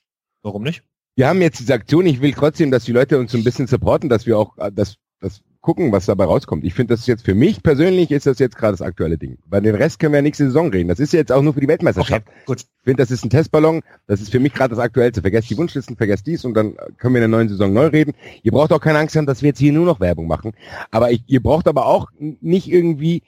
Warum 0.46 0.62
nicht? 0.62 0.84
Wir 1.16 1.26
haben 1.26 1.42
jetzt 1.42 1.58
diese 1.58 1.74
Aktion, 1.74 2.06
ich 2.06 2.20
will 2.20 2.32
trotzdem, 2.32 2.70
dass 2.70 2.84
die 2.84 2.92
Leute 2.92 3.18
uns 3.18 3.32
so 3.32 3.38
ein 3.38 3.42
bisschen 3.42 3.66
supporten, 3.66 4.08
dass 4.08 4.26
wir 4.26 4.38
auch 4.38 4.56
äh, 4.58 4.70
das, 4.72 4.94
das 5.18 5.40
gucken, 5.60 5.90
was 5.90 6.06
dabei 6.06 6.22
rauskommt. 6.22 6.62
Ich 6.62 6.72
finde, 6.72 6.94
das 6.94 7.00
ist 7.00 7.08
jetzt 7.08 7.24
für 7.24 7.34
mich 7.34 7.64
persönlich 7.64 8.12
ist 8.12 8.26
das 8.26 8.38
jetzt 8.38 8.54
gerade 8.56 8.74
das 8.74 8.80
aktuelle 8.80 9.18
Ding. 9.18 9.38
Bei 9.46 9.60
den 9.60 9.74
Rest 9.74 9.98
können 9.98 10.12
wir 10.12 10.18
ja 10.18 10.22
nächste 10.22 10.44
Saison 10.44 10.70
reden. 10.70 10.88
Das 10.88 11.00
ist 11.00 11.12
jetzt 11.12 11.32
auch 11.32 11.42
nur 11.42 11.52
für 11.52 11.60
die 11.60 11.66
Weltmeisterschaft. 11.66 12.26
gut. 12.46 12.60
Ich 12.60 12.84
finde, 12.84 13.02
das 13.02 13.10
ist 13.10 13.24
ein 13.24 13.30
Testballon. 13.30 13.82
Das 14.06 14.20
ist 14.20 14.30
für 14.30 14.38
mich 14.38 14.54
gerade 14.54 14.70
das 14.70 14.78
Aktuellste. 14.78 15.20
Vergesst 15.20 15.50
die 15.50 15.56
Wunschlisten, 15.58 15.96
vergesst 15.96 16.28
dies 16.28 16.44
und 16.44 16.54
dann 16.54 16.76
können 16.96 17.14
wir 17.14 17.24
in 17.24 17.28
der 17.32 17.38
neuen 17.38 17.48
Saison 17.48 17.72
neu 17.72 17.86
reden. 17.86 18.12
Ihr 18.44 18.52
braucht 18.52 18.72
auch 18.72 18.80
keine 18.80 19.00
Angst 19.00 19.16
haben, 19.16 19.26
dass 19.26 19.42
wir 19.42 19.48
jetzt 19.48 19.58
hier 19.58 19.72
nur 19.72 19.84
noch 19.84 19.98
Werbung 19.98 20.28
machen. 20.28 20.52
Aber 20.92 21.10
ich, 21.10 21.24
ihr 21.26 21.42
braucht 21.42 21.66
aber 21.66 21.86
auch 21.86 22.12
nicht 22.20 22.70
irgendwie, 22.70 23.24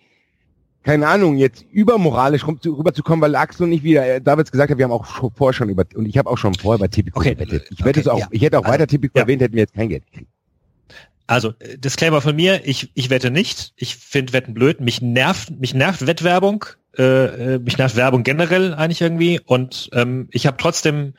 keine 0.88 1.06
Ahnung, 1.06 1.36
jetzt 1.36 1.66
übermoralisch 1.70 2.46
rüberzukommen, 2.46 3.20
weil 3.20 3.34
Axel 3.34 3.64
und 3.64 3.72
ich 3.72 3.82
wieder, 3.82 4.06
äh, 4.06 4.22
Davids 4.22 4.50
gesagt 4.50 4.70
hat, 4.70 4.78
wir 4.78 4.86
haben 4.86 4.92
auch 4.92 5.04
vorher 5.36 5.52
schon 5.52 5.68
über, 5.68 5.84
und 5.94 6.06
ich 6.06 6.16
habe 6.16 6.30
auch 6.30 6.38
schon 6.38 6.54
vorher 6.54 6.78
bei 6.78 6.88
Tipico 6.88 7.20
Okay, 7.20 7.34
gewettet. 7.34 7.66
Ich 7.70 7.80
okay, 7.80 7.90
wette 7.90 8.00
es 8.00 8.08
auch, 8.08 8.20
ja. 8.20 8.28
ich 8.30 8.40
hätte 8.40 8.58
auch 8.58 8.64
Also, 8.64 8.72
weiter 8.72 8.86
Tipico 8.86 9.18
ja. 9.18 9.24
erwähnt, 9.24 9.42
hätten 9.42 9.52
wir 9.52 9.64
jetzt 9.64 9.74
kein 9.74 9.90
Geld 9.90 10.06
gekriegt. 10.06 10.30
Also, 11.26 11.52
äh, 11.58 11.76
Disclaimer 11.76 12.22
von 12.22 12.34
mir, 12.34 12.66
ich, 12.66 12.90
ich 12.94 13.10
wette 13.10 13.30
nicht. 13.30 13.74
Ich 13.76 13.96
finde 13.96 14.32
Wetten 14.32 14.54
blöd. 14.54 14.80
Mich 14.80 15.02
nervt, 15.02 15.60
mich 15.60 15.74
nervt 15.74 16.06
Wettwerbung. 16.06 16.64
Äh, 16.96 17.02
äh, 17.02 17.58
mich 17.58 17.76
nervt 17.76 17.94
Werbung 17.96 18.22
generell 18.22 18.72
eigentlich 18.72 19.02
irgendwie. 19.02 19.40
Und 19.44 19.90
ähm, 19.92 20.28
ich 20.30 20.46
habe 20.46 20.56
trotzdem 20.56 21.12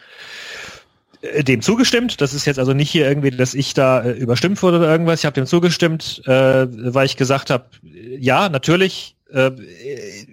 dem 1.21 1.61
zugestimmt. 1.61 2.21
Das 2.21 2.33
ist 2.33 2.45
jetzt 2.45 2.57
also 2.57 2.73
nicht 2.73 2.89
hier 2.89 3.07
irgendwie, 3.07 3.29
dass 3.29 3.53
ich 3.53 3.75
da 3.75 4.01
äh, 4.01 4.11
überstimmt 4.13 4.63
wurde 4.63 4.77
oder 4.77 4.89
irgendwas. 4.89 5.19
Ich 5.19 5.25
habe 5.25 5.35
dem 5.35 5.45
zugestimmt, 5.45 6.23
äh, 6.25 6.65
weil 6.91 7.05
ich 7.05 7.17
gesagt 7.17 7.51
habe, 7.51 7.65
ja, 7.83 8.49
natürlich, 8.49 9.15
äh, 9.31 9.47
äh, 9.47 10.25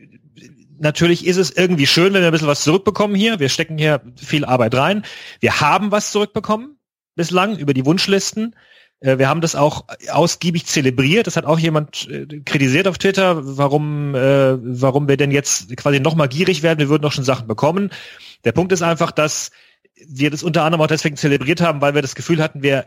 natürlich 0.78 1.26
ist 1.26 1.36
es 1.36 1.50
irgendwie 1.50 1.86
schön, 1.86 2.12
wenn 2.12 2.22
wir 2.22 2.28
ein 2.28 2.32
bisschen 2.32 2.48
was 2.48 2.64
zurückbekommen 2.64 3.16
hier. 3.16 3.40
Wir 3.40 3.48
stecken 3.48 3.78
hier 3.78 4.02
viel 4.16 4.44
Arbeit 4.44 4.74
rein. 4.74 5.04
Wir 5.40 5.60
haben 5.60 5.90
was 5.90 6.12
zurückbekommen 6.12 6.78
bislang 7.14 7.56
über 7.58 7.74
die 7.74 7.86
Wunschlisten. 7.86 8.54
Äh, 9.00 9.18
Wir 9.18 9.28
haben 9.28 9.40
das 9.40 9.56
auch 9.56 9.86
ausgiebig 10.10 10.66
zelebriert. 10.66 11.26
Das 11.26 11.36
hat 11.36 11.46
auch 11.46 11.58
jemand 11.58 12.08
äh, 12.08 12.26
kritisiert 12.44 12.88
auf 12.88 12.98
Twitter, 12.98 13.58
warum, 13.58 14.14
äh, 14.14 14.56
warum 14.60 15.08
wir 15.08 15.16
denn 15.16 15.30
jetzt 15.30 15.76
quasi 15.76 16.00
nochmal 16.00 16.28
gierig 16.28 16.62
werden. 16.62 16.78
Wir 16.78 16.88
würden 16.88 17.02
doch 17.02 17.12
schon 17.12 17.24
Sachen 17.24 17.46
bekommen. 17.46 17.90
Der 18.44 18.52
Punkt 18.52 18.72
ist 18.72 18.82
einfach, 18.82 19.10
dass 19.10 19.50
wir 20.06 20.30
das 20.30 20.42
unter 20.42 20.62
anderem 20.62 20.82
auch 20.82 20.88
deswegen 20.88 21.16
zelebriert 21.16 21.60
haben, 21.60 21.80
weil 21.80 21.94
wir 21.94 22.02
das 22.02 22.14
Gefühl 22.14 22.42
hatten, 22.42 22.62
wir 22.62 22.86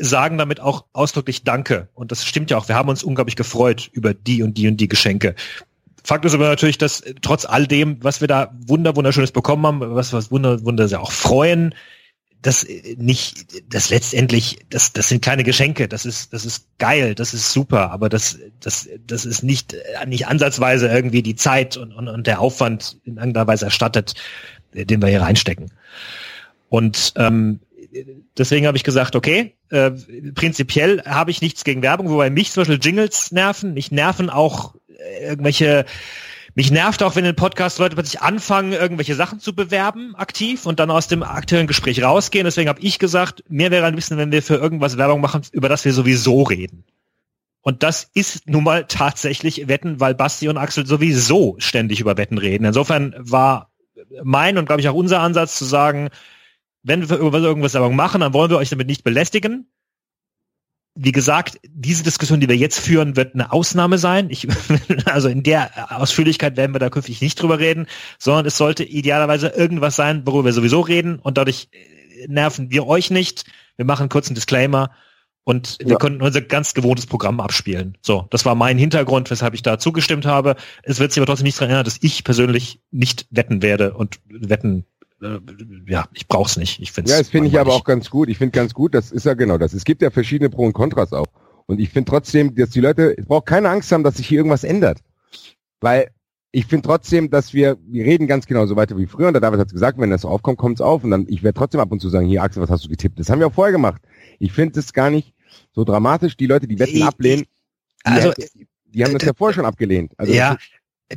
sagen 0.00 0.38
damit 0.38 0.60
auch 0.60 0.84
ausdrücklich 0.92 1.44
Danke. 1.44 1.88
Und 1.94 2.12
das 2.12 2.24
stimmt 2.24 2.50
ja 2.50 2.58
auch. 2.58 2.68
Wir 2.68 2.74
haben 2.74 2.88
uns 2.88 3.02
unglaublich 3.02 3.36
gefreut 3.36 3.88
über 3.92 4.14
die 4.14 4.42
und 4.42 4.58
die 4.58 4.68
und 4.68 4.76
die 4.76 4.88
Geschenke. 4.88 5.34
Fakt 6.04 6.24
ist 6.24 6.34
aber 6.34 6.48
natürlich, 6.48 6.78
dass 6.78 7.00
äh, 7.00 7.14
trotz 7.20 7.44
all 7.44 7.66
dem, 7.66 8.02
was 8.02 8.20
wir 8.20 8.28
da 8.28 8.54
wunder 8.66 8.96
wunderschönes 8.96 9.32
bekommen 9.32 9.66
haben, 9.66 9.80
was 9.80 10.12
was 10.12 10.30
wunder 10.30 10.64
wunder 10.64 10.88
sehr 10.88 11.02
auch 11.02 11.12
freuen, 11.12 11.74
das 12.42 12.64
äh, 12.64 12.96
nicht, 12.98 13.46
das 13.72 13.90
letztendlich, 13.90 14.58
das, 14.70 14.92
das 14.92 15.08
sind 15.08 15.22
kleine 15.22 15.44
Geschenke, 15.44 15.88
das 15.88 16.06
ist, 16.06 16.32
das 16.32 16.44
ist 16.44 16.66
geil, 16.78 17.14
das 17.14 17.34
ist 17.34 17.52
super, 17.52 17.90
aber 17.90 18.08
das, 18.08 18.38
das, 18.60 18.88
das 19.06 19.24
ist 19.24 19.42
nicht, 19.42 19.74
äh, 19.74 20.06
nicht 20.06 20.26
ansatzweise 20.26 20.88
irgendwie 20.88 21.22
die 21.22 21.36
Zeit 21.36 21.76
und, 21.76 21.92
und, 21.92 22.08
und 22.08 22.26
der 22.26 22.40
Aufwand 22.40 22.98
in 23.04 23.16
irgendeiner 23.16 23.46
Weise 23.46 23.66
erstattet, 23.66 24.14
den 24.72 25.02
wir 25.02 25.08
hier 25.08 25.22
reinstecken. 25.22 25.70
Und 26.70 27.12
ähm, 27.16 27.60
deswegen 28.38 28.66
habe 28.66 28.76
ich 28.78 28.84
gesagt, 28.84 29.16
okay, 29.16 29.56
äh, 29.68 29.90
prinzipiell 30.34 31.02
habe 31.04 31.30
ich 31.30 31.42
nichts 31.42 31.64
gegen 31.64 31.82
Werbung, 31.82 32.08
wobei 32.08 32.30
mich 32.30 32.52
zum 32.52 32.62
Beispiel 32.62 32.78
Jingles 32.80 33.32
nerven. 33.32 33.74
Mich 33.74 33.90
nerven 33.90 34.30
auch 34.30 34.76
äh, 34.88 35.26
irgendwelche 35.26 35.84
mich 36.54 36.72
nervt 36.72 37.02
auch, 37.04 37.14
wenn 37.14 37.24
in 37.24 37.36
Podcast 37.36 37.78
Leute 37.78 37.94
plötzlich 37.94 38.22
anfangen, 38.22 38.72
irgendwelche 38.72 39.14
Sachen 39.14 39.38
zu 39.38 39.54
bewerben, 39.54 40.16
aktiv, 40.16 40.66
und 40.66 40.80
dann 40.80 40.90
aus 40.90 41.06
dem 41.06 41.22
aktuellen 41.22 41.68
Gespräch 41.68 42.02
rausgehen. 42.02 42.44
Deswegen 42.44 42.68
habe 42.68 42.80
ich 42.80 42.98
gesagt, 42.98 43.44
mir 43.48 43.70
wäre 43.70 43.86
ein 43.86 43.94
bisschen, 43.94 44.18
wenn 44.18 44.32
wir 44.32 44.42
für 44.42 44.56
irgendwas 44.56 44.96
Werbung 44.96 45.20
machen, 45.20 45.42
über 45.52 45.68
das 45.68 45.84
wir 45.84 45.92
sowieso 45.92 46.42
reden. 46.42 46.84
Und 47.62 47.82
das 47.82 48.10
ist 48.14 48.48
nun 48.48 48.64
mal 48.64 48.86
tatsächlich 48.88 49.68
Wetten, 49.68 50.00
weil 50.00 50.14
Basti 50.14 50.48
und 50.48 50.56
Axel 50.56 50.86
sowieso 50.86 51.54
ständig 51.58 52.00
über 52.00 52.16
Wetten 52.16 52.38
reden. 52.38 52.64
Insofern 52.64 53.14
war 53.16 53.70
mein 54.24 54.58
und 54.58 54.66
glaube 54.66 54.80
ich 54.80 54.88
auch 54.88 54.94
unser 54.94 55.20
Ansatz 55.20 55.56
zu 55.56 55.64
sagen, 55.64 56.08
wenn 56.82 57.08
wir 57.08 57.18
irgendwas 57.18 57.76
aber 57.76 57.90
machen, 57.90 58.20
dann 58.20 58.32
wollen 58.32 58.50
wir 58.50 58.58
euch 58.58 58.70
damit 58.70 58.86
nicht 58.86 59.04
belästigen. 59.04 59.70
Wie 60.94 61.12
gesagt, 61.12 61.60
diese 61.68 62.02
Diskussion, 62.02 62.40
die 62.40 62.48
wir 62.48 62.56
jetzt 62.56 62.80
führen, 62.80 63.16
wird 63.16 63.34
eine 63.34 63.52
Ausnahme 63.52 63.98
sein. 63.98 64.28
Ich, 64.30 64.48
also 65.06 65.28
in 65.28 65.42
der 65.42 65.98
Ausführlichkeit 65.98 66.56
werden 66.56 66.74
wir 66.74 66.80
da 66.80 66.90
künftig 66.90 67.20
nicht 67.20 67.40
drüber 67.40 67.58
reden, 67.58 67.86
sondern 68.18 68.46
es 68.46 68.56
sollte 68.56 68.84
idealerweise 68.84 69.48
irgendwas 69.48 69.96
sein, 69.96 70.26
worüber 70.26 70.46
wir 70.46 70.52
sowieso 70.52 70.80
reden 70.80 71.18
und 71.18 71.38
dadurch 71.38 71.68
nerven 72.28 72.70
wir 72.70 72.86
euch 72.86 73.10
nicht. 73.10 73.44
Wir 73.76 73.84
machen 73.84 74.08
kurz 74.08 74.28
einen 74.28 74.34
Disclaimer 74.34 74.90
und 75.44 75.78
wir 75.80 75.92
ja. 75.92 75.96
konnten 75.96 76.22
unser 76.22 76.42
ganz 76.42 76.74
gewohntes 76.74 77.06
Programm 77.06 77.40
abspielen. 77.40 77.96
So, 78.02 78.26
das 78.30 78.44
war 78.44 78.54
mein 78.54 78.78
Hintergrund, 78.78 79.30
weshalb 79.30 79.54
ich 79.54 79.62
da 79.62 79.78
zugestimmt 79.78 80.26
habe. 80.26 80.56
Es 80.82 81.00
wird 81.00 81.12
sich 81.12 81.20
aber 81.20 81.26
trotzdem 81.26 81.44
nicht 81.44 81.56
daran 81.58 81.70
erinnern, 81.70 81.84
dass 81.84 81.98
ich 82.02 82.24
persönlich 82.24 82.80
nicht 82.90 83.26
wetten 83.30 83.62
werde 83.62 83.94
und 83.94 84.20
wetten 84.28 84.84
äh, 84.99 84.99
ja, 85.86 86.08
ich 86.14 86.26
brauch's 86.26 86.56
nicht. 86.56 86.80
Ich 86.80 86.92
find's 86.92 87.10
ja, 87.10 87.18
das 87.18 87.28
finde 87.28 87.48
ich 87.48 87.58
aber 87.58 87.74
auch 87.74 87.84
ganz 87.84 88.10
gut. 88.10 88.28
Ich 88.28 88.38
finde 88.38 88.52
ganz 88.52 88.74
gut, 88.74 88.94
das 88.94 89.12
ist 89.12 89.26
ja 89.26 89.34
genau 89.34 89.58
das. 89.58 89.74
Es 89.74 89.84
gibt 89.84 90.02
ja 90.02 90.10
verschiedene 90.10 90.50
Pro 90.50 90.64
und 90.64 90.72
Kontras 90.72 91.12
auch. 91.12 91.26
Und 91.66 91.78
ich 91.78 91.90
finde 91.90 92.10
trotzdem, 92.10 92.54
dass 92.54 92.70
die 92.70 92.80
Leute, 92.80 93.16
es 93.16 93.26
braucht 93.26 93.46
keine 93.46 93.68
Angst 93.68 93.92
haben, 93.92 94.02
dass 94.02 94.16
sich 94.16 94.26
hier 94.26 94.38
irgendwas 94.38 94.64
ändert. 94.64 95.00
Weil 95.80 96.10
ich 96.52 96.66
finde 96.66 96.86
trotzdem, 96.86 97.30
dass 97.30 97.54
wir, 97.54 97.78
wir 97.86 98.04
reden 98.04 98.26
ganz 98.26 98.46
genau 98.46 98.66
so 98.66 98.76
weiter 98.76 98.96
wie 98.96 99.06
früher. 99.06 99.28
Und 99.28 99.34
der 99.34 99.40
David 99.40 99.60
hat 99.60 99.70
gesagt, 99.70 99.98
wenn 99.98 100.10
das 100.10 100.24
aufkommt, 100.24 100.58
kommt's 100.58 100.80
auf. 100.80 101.04
Und 101.04 101.10
dann, 101.10 101.26
ich 101.28 101.42
werde 101.42 101.58
trotzdem 101.58 101.80
ab 101.80 101.92
und 101.92 102.00
zu 102.00 102.08
sagen, 102.08 102.26
hier 102.26 102.42
Axel, 102.42 102.62
was 102.62 102.70
hast 102.70 102.84
du 102.84 102.88
getippt? 102.88 103.20
Das 103.20 103.30
haben 103.30 103.38
wir 103.38 103.46
auch 103.46 103.54
vorher 103.54 103.72
gemacht. 103.72 104.02
Ich 104.38 104.52
finde 104.52 104.80
es 104.80 104.92
gar 104.92 105.10
nicht 105.10 105.32
so 105.72 105.84
dramatisch. 105.84 106.36
Die 106.36 106.46
Leute, 106.46 106.66
die 106.66 106.78
Wetten 106.78 107.02
ablehnen, 107.02 107.44
die, 108.06 108.10
also, 108.10 108.32
die, 108.32 108.66
die 108.86 109.04
haben 109.04 109.12
das 109.12 109.22
ja 109.22 109.32
vorher 109.34 109.54
schon 109.54 109.64
abgelehnt. 109.64 110.12
Also 110.16 110.32
ja, 110.32 110.56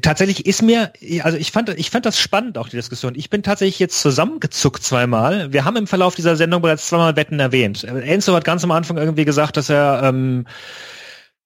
tatsächlich 0.01 0.45
ist 0.45 0.61
mir, 0.61 0.91
also 1.21 1.37
ich 1.37 1.51
fand, 1.51 1.69
ich 1.69 1.91
fand 1.91 2.05
das 2.05 2.19
spannend, 2.19 2.57
auch 2.57 2.67
die 2.67 2.77
Diskussion. 2.77 3.13
Ich 3.15 3.29
bin 3.29 3.43
tatsächlich 3.43 3.79
jetzt 3.79 4.01
zusammengezuckt 4.01 4.83
zweimal. 4.83 5.53
Wir 5.53 5.65
haben 5.65 5.75
im 5.75 5.87
Verlauf 5.87 6.15
dieser 6.15 6.35
Sendung 6.35 6.61
bereits 6.61 6.87
zweimal 6.87 7.15
Wetten 7.15 7.39
erwähnt. 7.39 7.83
Enzo 7.83 8.33
hat 8.33 8.43
ganz 8.43 8.63
am 8.63 8.71
Anfang 8.71 8.97
irgendwie 8.97 9.25
gesagt, 9.25 9.57
dass 9.57 9.69
er 9.69 10.01
ähm, 10.03 10.45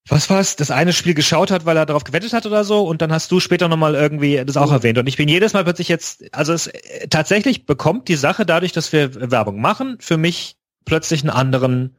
was 0.08 0.30
war's, 0.30 0.56
das 0.56 0.72
eine 0.72 0.94
Spiel 0.94 1.14
geschaut 1.14 1.52
hat, 1.52 1.66
weil 1.66 1.76
er 1.76 1.86
darauf 1.86 2.06
gewettet 2.06 2.34
hat 2.34 2.46
oder 2.46 2.64
so 2.64 2.88
und 2.88 3.02
dann 3.02 3.12
hast 3.12 3.32
du 3.32 3.40
später 3.40 3.68
nochmal 3.68 3.96
irgendwie 3.96 4.42
das 4.46 4.56
auch 4.56 4.72
erwähnt 4.72 4.98
und 4.98 5.08
ich 5.08 5.18
bin 5.18 5.28
jedes 5.28 5.54
Mal 5.54 5.66
plötzlich 5.66 5.90
jetzt, 5.90 6.24
also 6.34 6.54
es 6.54 6.72
tatsächlich 7.10 7.66
bekommt 7.66 8.08
die 8.08 8.16
Sache 8.16 8.46
dadurch, 8.46 8.72
dass 8.72 8.94
wir 8.94 9.32
Werbung 9.32 9.60
machen, 9.60 9.98
für 10.00 10.18
mich 10.18 10.56
plötzlich 10.86 11.24
einen 11.24 11.30
anderen 11.30 11.98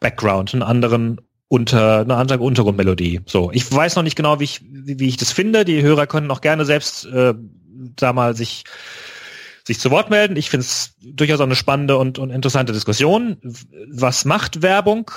Background, 0.00 0.52
einen 0.52 0.64
anderen 0.64 1.20
unter 1.50 2.02
eine 2.02 2.14
andere 2.14 2.38
Untergrundmelodie. 2.44 3.22
So, 3.26 3.50
ich 3.50 3.70
weiß 3.70 3.96
noch 3.96 4.04
nicht 4.04 4.14
genau, 4.14 4.38
wie 4.38 4.44
ich 4.44 4.62
wie, 4.62 5.00
wie 5.00 5.08
ich 5.08 5.16
das 5.16 5.32
finde. 5.32 5.64
Die 5.64 5.82
Hörer 5.82 6.06
können 6.06 6.30
auch 6.30 6.42
gerne 6.42 6.64
selbst 6.64 7.06
äh, 7.06 7.34
da 7.96 8.12
mal 8.12 8.36
sich 8.36 8.64
sich 9.64 9.80
zu 9.80 9.90
Wort 9.90 10.10
melden. 10.10 10.36
Ich 10.36 10.48
finde 10.48 10.62
es 10.62 10.94
durchaus 11.02 11.40
eine 11.40 11.56
spannende 11.56 11.98
und, 11.98 12.20
und 12.20 12.30
interessante 12.30 12.72
Diskussion. 12.72 13.38
Was 13.90 14.24
macht 14.24 14.62
Werbung 14.62 15.10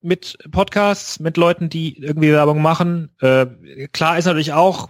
mit 0.00 0.38
Podcasts, 0.52 1.18
mit 1.18 1.36
Leuten, 1.36 1.68
die 1.68 2.00
irgendwie 2.00 2.30
Werbung 2.30 2.62
machen. 2.62 3.10
Äh, 3.20 3.46
klar 3.92 4.18
ist 4.18 4.26
natürlich 4.26 4.52
auch, 4.52 4.88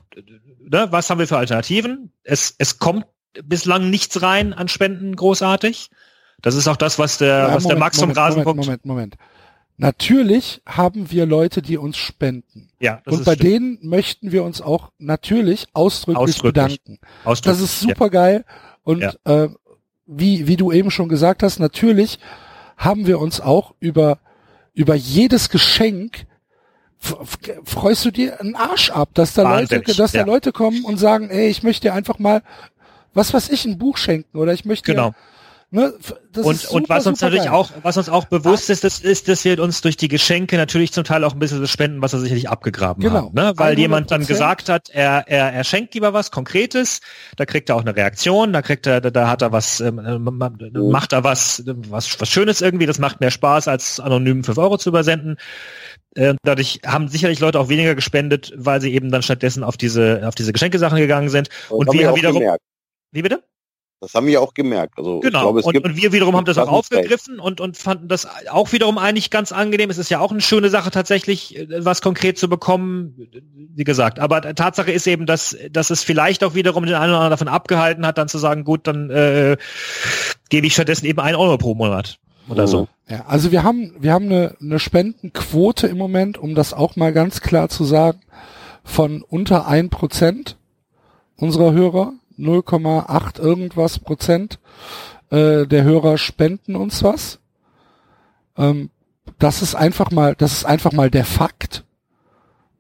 ne, 0.60 0.89
was 0.90 1.09
haben 1.09 1.19
wir 1.19 1.27
für 1.27 1.39
Alternativen? 1.39 2.12
Es, 2.23 2.55
es 2.59 2.78
kommt 2.78 3.06
bislang 3.44 3.89
nichts 3.89 4.20
rein 4.20 4.52
an 4.52 4.69
Spenden 4.69 5.16
großartig. 5.16 5.90
Das 6.43 6.55
ist 6.55 6.69
auch 6.69 6.77
das, 6.77 6.98
was 6.98 7.16
der, 7.19 7.28
ja, 7.28 7.55
was 7.55 7.64
Moment, 7.64 7.70
der 7.70 7.78
Max 7.78 8.01
vom 8.01 8.10
Rasenpunkt. 8.10 8.60
Moment, 8.60 8.85
Moment, 8.85 9.16
Moment. 9.16 9.32
Natürlich 9.77 10.62
haben 10.66 11.11
wir 11.11 11.27
Leute, 11.27 11.62
die 11.62 11.77
uns 11.77 11.97
spenden. 11.97 12.70
Ja, 12.78 13.01
das 13.05 13.15
Und 13.15 13.24
bei 13.24 13.35
stimmt. 13.35 13.51
denen 13.51 13.78
möchten 13.82 14.32
wir 14.32 14.44
uns 14.44 14.61
auch 14.61 14.93
natürlich 14.99 15.66
ausdrücklich, 15.73 16.16
ausdrücklich. 16.19 16.53
bedanken. 16.53 16.99
Ausdrücklich. 17.24 17.61
Das 17.61 17.61
ist 17.61 17.81
super 17.81 18.11
geil. 18.11 18.44
Und 18.85 19.01
ja. 19.01 19.12
äh, 19.24 19.49
wie, 20.07 20.47
wie 20.47 20.57
du 20.57 20.73
eben 20.73 20.90
schon 20.90 21.09
gesagt 21.09 21.43
hast, 21.43 21.59
natürlich 21.59 22.19
haben 22.77 23.07
wir 23.07 23.19
uns 23.19 23.40
auch 23.40 23.74
über 23.81 24.19
über 24.74 24.94
jedes 24.94 25.51
Geschenk 25.51 26.27
freust 27.65 28.05
du 28.05 28.12
dir 28.12 28.40
einen 28.40 28.55
Arsch 28.55 28.90
ab, 28.90 29.11
dass 29.15 29.35
da 29.35 29.59
Leute, 29.59 29.81
dass 29.81 30.12
da 30.12 30.19
ja. 30.19 30.24
Leute 30.24 30.53
kommen 30.53 30.85
und 30.85 30.99
sagen, 30.99 31.31
ey, 31.31 31.49
ich 31.49 31.65
möchte 31.65 31.89
dir 31.89 31.94
einfach 31.94 32.20
mal, 32.20 32.43
was 33.12 33.35
weiß 33.35 33.49
ich, 33.49 33.65
ein 33.65 33.77
Buch 33.77 33.97
schenken 33.97 34.39
oder 34.39 34.53
ich 34.53 34.65
möchte 34.65 34.93
genau. 34.93 35.11
Dir, 35.11 35.16
Ne, 35.74 35.94
und, 36.36 36.61
super, 36.61 36.74
und 36.74 36.89
was 36.90 37.07
uns 37.07 37.23
natürlich 37.23 37.44
geil. 37.44 37.55
auch, 37.55 37.70
was 37.81 37.97
uns 37.97 38.11
auch 38.11 38.27
bewusst 38.27 38.69
ist, 38.69 38.85
das 38.85 39.01
ist, 39.01 39.27
dass 39.28 39.43
wir 39.43 39.59
uns 39.59 39.81
durch 39.81 39.97
die 39.97 40.09
Geschenke 40.09 40.59
natürlich 40.59 40.93
zum 40.93 41.03
Teil 41.03 41.24
auch 41.24 41.32
ein 41.32 41.39
bisschen 41.39 41.62
das 41.62 41.70
Spenden, 41.70 42.03
was 42.03 42.12
er 42.12 42.19
sicherlich 42.19 42.51
abgegraben 42.51 43.03
genau. 43.03 43.15
haben, 43.15 43.35
ne? 43.35 43.55
Weil 43.57 43.77
100%. 43.77 43.78
jemand 43.78 44.11
dann 44.11 44.27
gesagt 44.27 44.69
hat, 44.69 44.90
er, 44.90 45.24
er, 45.28 45.51
er 45.51 45.65
schenkt 45.65 45.94
lieber 45.94 46.12
was 46.12 46.31
Konkretes, 46.31 47.01
da 47.36 47.47
kriegt 47.47 47.70
er 47.70 47.77
auch 47.77 47.81
eine 47.81 47.97
Reaktion, 47.97 48.53
da 48.53 48.61
kriegt 48.61 48.86
er, 48.86 49.01
da, 49.01 49.09
da 49.09 49.31
hat 49.31 49.40
er 49.40 49.51
was, 49.53 49.81
ähm, 49.81 49.94
macht 50.20 51.15
er 51.15 51.24
was, 51.24 51.62
was, 51.65 52.20
was 52.20 52.28
Schönes 52.28 52.61
irgendwie, 52.61 52.85
das 52.85 52.99
macht 52.99 53.20
mehr 53.20 53.31
Spaß, 53.31 53.66
als 53.66 53.99
anonym 53.99 54.44
fünf 54.44 54.59
Euro 54.59 54.77
zu 54.77 54.90
übersenden. 54.90 55.39
Äh, 56.15 56.35
dadurch 56.43 56.81
haben 56.85 57.09
sicherlich 57.09 57.40
Leute 57.40 57.59
auch 57.59 57.70
weniger 57.70 57.94
gespendet, 57.94 58.53
weil 58.57 58.82
sie 58.82 58.93
eben 58.93 59.11
dann 59.11 59.23
stattdessen 59.23 59.65
auf 59.65 59.78
diese, 59.78 60.28
auf 60.28 60.35
diese 60.35 60.53
Geschenkesachen 60.53 60.99
gegangen 60.99 61.31
sind. 61.31 61.49
Und, 61.70 61.89
und 61.89 61.99
wir 61.99 62.15
wiederum. 62.15 62.40
Gemerkt. 62.40 62.62
Wie 63.11 63.23
bitte? 63.23 63.43
Das 64.03 64.15
haben 64.15 64.27
wir 64.27 64.43
auch 64.43 64.53
gemerkt. 64.53 64.99
Also 64.99 65.20
genau. 65.20 65.53
Glaube, 65.53 65.62
und, 65.62 65.85
und, 65.85 65.97
wir 65.97 66.12
wiederum 66.12 66.35
haben 66.35 66.45
das 66.45 66.59
auch 66.59 66.66
aufgegriffen 66.66 67.39
und, 67.39 67.61
und 67.61 67.77
fanden 67.77 68.09
das 68.09 68.27
auch 68.51 68.73
wiederum 68.73 68.99
eigentlich 68.99 69.31
ganz 69.31 69.53
angenehm. 69.53 69.91
Es 69.91 69.99
ist 69.99 70.11
ja 70.11 70.19
auch 70.19 70.33
eine 70.33 70.41
schöne 70.41 70.70
Sache 70.70 70.91
tatsächlich, 70.91 71.57
äh, 71.57 71.85
was 71.85 72.03
konkret 72.03 72.37
zu 72.37 72.49
bekommen, 72.49 73.15
wie 73.55 73.85
gesagt. 73.85 74.19
Aber 74.19 74.41
Tatsache 74.57 74.91
ist 74.91 75.07
eben, 75.07 75.24
dass, 75.24 75.57
dass 75.70 75.91
es 75.91 76.03
vielleicht 76.03 76.43
auch 76.43 76.57
wiederum 76.57 76.85
den 76.85 76.97
einen 76.97 77.12
oder 77.12 77.20
anderen 77.20 77.31
davon 77.31 77.47
abgehalten 77.47 78.05
hat, 78.05 78.19
dann 78.19 78.27
zu 78.27 78.39
sagen, 78.39 78.65
gut, 78.65 78.89
dann 78.89 79.09
äh, 79.11 79.57
gebe 80.51 80.66
ich 80.66 80.74
stattdessen 80.74 81.07
eben 81.07 81.20
ein 81.20 81.37
Euro 81.37 81.57
pro 81.57 81.77
Monat 81.77 82.19
oder 82.49 82.66
so. 82.66 82.89
Ja, 83.09 83.27
also 83.29 83.53
wir 83.53 83.62
haben, 83.62 83.95
wir 84.01 84.12
haben 84.12 84.24
eine, 84.24 84.57
eine 84.61 84.81
Spendenquote 84.81 85.87
im 85.87 85.97
Moment, 85.97 86.39
um 86.39 86.57
das 86.57 86.74
auch 86.74 86.97
mal 86.97 87.12
ganz 87.12 87.41
klar 87.41 87.69
zu 87.69 87.85
sagen, 87.85 88.20
von 88.83 89.23
unter 89.23 89.69
ein 89.69 89.91
Prozent 89.91 90.57
unserer 91.37 91.73
Hörer 91.73 92.15
0,8 92.38 93.40
irgendwas 93.40 93.98
Prozent 93.98 94.59
äh, 95.30 95.66
der 95.66 95.84
Hörer 95.84 96.18
spenden 96.18 96.76
uns 96.76 97.02
was. 97.02 97.40
Ähm, 98.56 98.90
das 99.38 99.62
ist 99.62 99.74
einfach 99.74 100.10
mal, 100.10 100.34
das 100.34 100.52
ist 100.52 100.64
einfach 100.64 100.92
mal 100.92 101.10
der 101.10 101.24
Fakt. 101.24 101.84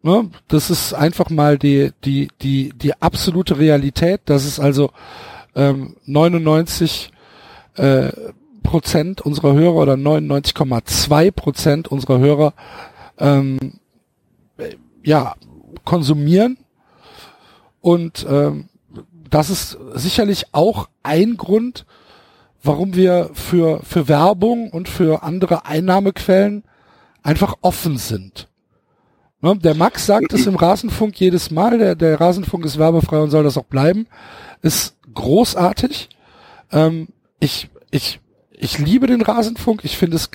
Ne? 0.02 0.30
Das 0.48 0.70
ist 0.70 0.94
einfach 0.94 1.30
mal 1.30 1.58
die, 1.58 1.92
die, 2.04 2.28
die, 2.42 2.72
die 2.74 3.00
absolute 3.00 3.58
Realität. 3.58 4.20
Das 4.26 4.44
ist 4.44 4.60
also 4.60 4.90
ähm, 5.54 5.96
99 6.04 7.12
äh, 7.76 8.10
Prozent 8.62 9.20
unserer 9.20 9.54
Hörer 9.54 9.74
oder 9.74 9.94
99,2 9.94 11.30
Prozent 11.32 11.88
unserer 11.88 12.18
Hörer 12.18 12.54
ähm, 13.18 13.58
ja 15.04 15.34
konsumieren 15.84 16.58
und 17.80 18.24
ähm, 18.28 18.68
das 19.32 19.48
ist 19.48 19.78
sicherlich 19.94 20.44
auch 20.52 20.88
ein 21.02 21.38
Grund, 21.38 21.86
warum 22.62 22.94
wir 22.94 23.30
für, 23.32 23.80
für 23.82 24.06
Werbung 24.06 24.70
und 24.70 24.90
für 24.90 25.22
andere 25.22 25.64
Einnahmequellen 25.64 26.64
einfach 27.22 27.56
offen 27.62 27.96
sind. 27.96 28.48
Ne? 29.40 29.56
Der 29.56 29.74
Max 29.74 30.04
sagt 30.04 30.34
es 30.34 30.46
im 30.46 30.56
Rasenfunk 30.56 31.18
jedes 31.18 31.50
Mal, 31.50 31.78
der, 31.78 31.94
der 31.94 32.20
Rasenfunk 32.20 32.66
ist 32.66 32.78
werbefrei 32.78 33.20
und 33.20 33.30
soll 33.30 33.42
das 33.42 33.56
auch 33.56 33.64
bleiben. 33.64 34.06
Ist 34.60 34.96
großartig. 35.14 36.10
Ähm, 36.70 37.08
ich, 37.40 37.70
ich, 37.90 38.20
ich 38.50 38.78
liebe 38.78 39.06
den 39.06 39.22
Rasenfunk. 39.22 39.80
Ich 39.82 39.96
finde 39.96 40.18
es 40.18 40.30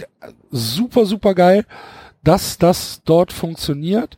super, 0.50 1.06
super 1.06 1.36
geil, 1.36 1.66
dass 2.24 2.58
das 2.58 3.02
dort 3.06 3.32
funktioniert. 3.32 4.18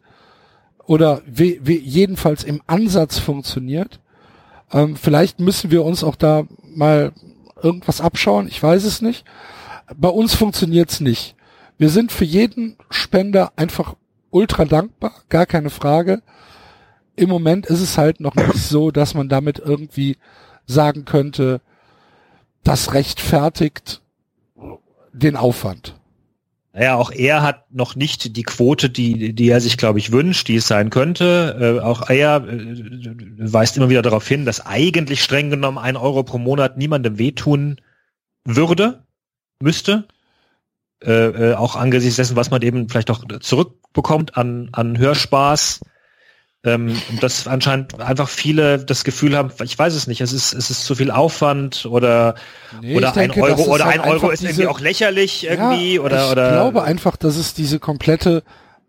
Oder 0.85 1.21
jedenfalls 1.27 2.45
im 2.45 2.61
Ansatz 2.65 3.19
funktioniert. 3.19 3.99
Ähm, 4.71 4.95
vielleicht 4.95 5.39
müssen 5.39 5.71
wir 5.71 5.83
uns 5.83 6.03
auch 6.03 6.15
da 6.15 6.45
mal 6.63 7.11
irgendwas 7.61 8.01
abschauen, 8.01 8.47
ich 8.47 8.61
weiß 8.61 8.83
es 8.83 9.01
nicht. 9.01 9.25
Bei 9.95 10.09
uns 10.09 10.35
funktioniert's 10.35 10.99
nicht. 10.99 11.35
Wir 11.77 11.89
sind 11.89 12.11
für 12.11 12.25
jeden 12.25 12.77
Spender 12.89 13.53
einfach 13.55 13.95
ultra 14.29 14.65
dankbar, 14.65 15.13
gar 15.29 15.45
keine 15.45 15.69
Frage. 15.69 16.21
Im 17.15 17.29
Moment 17.29 17.65
ist 17.65 17.81
es 17.81 17.97
halt 17.97 18.19
noch 18.19 18.35
nicht 18.35 18.57
so, 18.57 18.91
dass 18.91 19.13
man 19.13 19.29
damit 19.29 19.59
irgendwie 19.59 20.17
sagen 20.65 21.05
könnte, 21.05 21.61
das 22.63 22.93
rechtfertigt 22.93 24.01
den 25.11 25.35
Aufwand. 25.35 25.98
Naja, 26.73 26.95
auch 26.95 27.11
er 27.11 27.41
hat 27.41 27.71
noch 27.71 27.95
nicht 27.95 28.37
die 28.37 28.43
Quote, 28.43 28.89
die, 28.89 29.33
die 29.33 29.49
er 29.49 29.59
sich, 29.59 29.77
glaube 29.77 29.97
ich, 29.97 30.11
wünscht, 30.11 30.47
die 30.47 30.57
es 30.57 30.67
sein 30.67 30.91
könnte. 30.91 31.79
Äh, 31.79 31.83
auch 31.83 32.09
er 32.09 32.47
äh, 32.47 32.75
weist 33.37 33.75
immer 33.75 33.89
wieder 33.89 34.03
darauf 34.03 34.27
hin, 34.27 34.45
dass 34.45 34.65
eigentlich 34.65 35.23
streng 35.23 35.49
genommen 35.49 35.79
ein 35.79 35.97
Euro 35.97 36.23
pro 36.23 36.37
Monat 36.37 36.77
niemandem 36.77 37.17
wehtun 37.17 37.81
würde, 38.45 39.03
müsste. 39.61 40.07
Äh, 41.03 41.11
äh, 41.11 41.53
auch 41.55 41.75
angesichts 41.75 42.17
dessen, 42.17 42.35
was 42.35 42.51
man 42.51 42.61
eben 42.61 42.87
vielleicht 42.87 43.09
auch 43.09 43.23
zurückbekommt 43.39 44.37
an, 44.37 44.69
an 44.71 44.97
Hörspaß. 44.97 45.79
Ähm, 46.65 47.01
dass 47.21 47.47
anscheinend 47.47 47.97
einfach 48.01 48.27
viele 48.27 48.83
das 48.83 49.05
Gefühl 49.05 49.37
haben, 49.37 49.49
ich 49.63 49.79
weiß 49.79 49.93
es 49.95 50.07
nicht, 50.07 50.19
es 50.19 50.33
ist, 50.33 50.51
es 50.53 50.69
ist 50.69 50.83
zu 50.83 50.93
viel 50.93 51.09
Aufwand 51.09 51.85
oder, 51.85 52.35
Nee, 52.81 52.97
oder 52.97 53.07
ich 53.07 53.13
denke, 53.13 53.35
ein 53.45 53.51
Euro 53.51 53.73
oder 53.75 53.85
halt 53.85 54.01
ein 54.01 54.09
Euro 54.11 54.29
ist 54.29 54.41
diese- 54.41 54.51
irgendwie 54.51 54.67
auch 54.67 54.81
lächerlich 54.81 55.45
irgendwie 55.47 55.95
ja, 55.95 56.01
oder, 56.01 56.25
ich 56.25 56.31
oder. 56.33 56.51
glaube 56.51 56.83
einfach, 56.83 57.15
dass 57.15 57.37
es 57.37 57.53
diese 57.53 57.79
komplette 57.79 58.43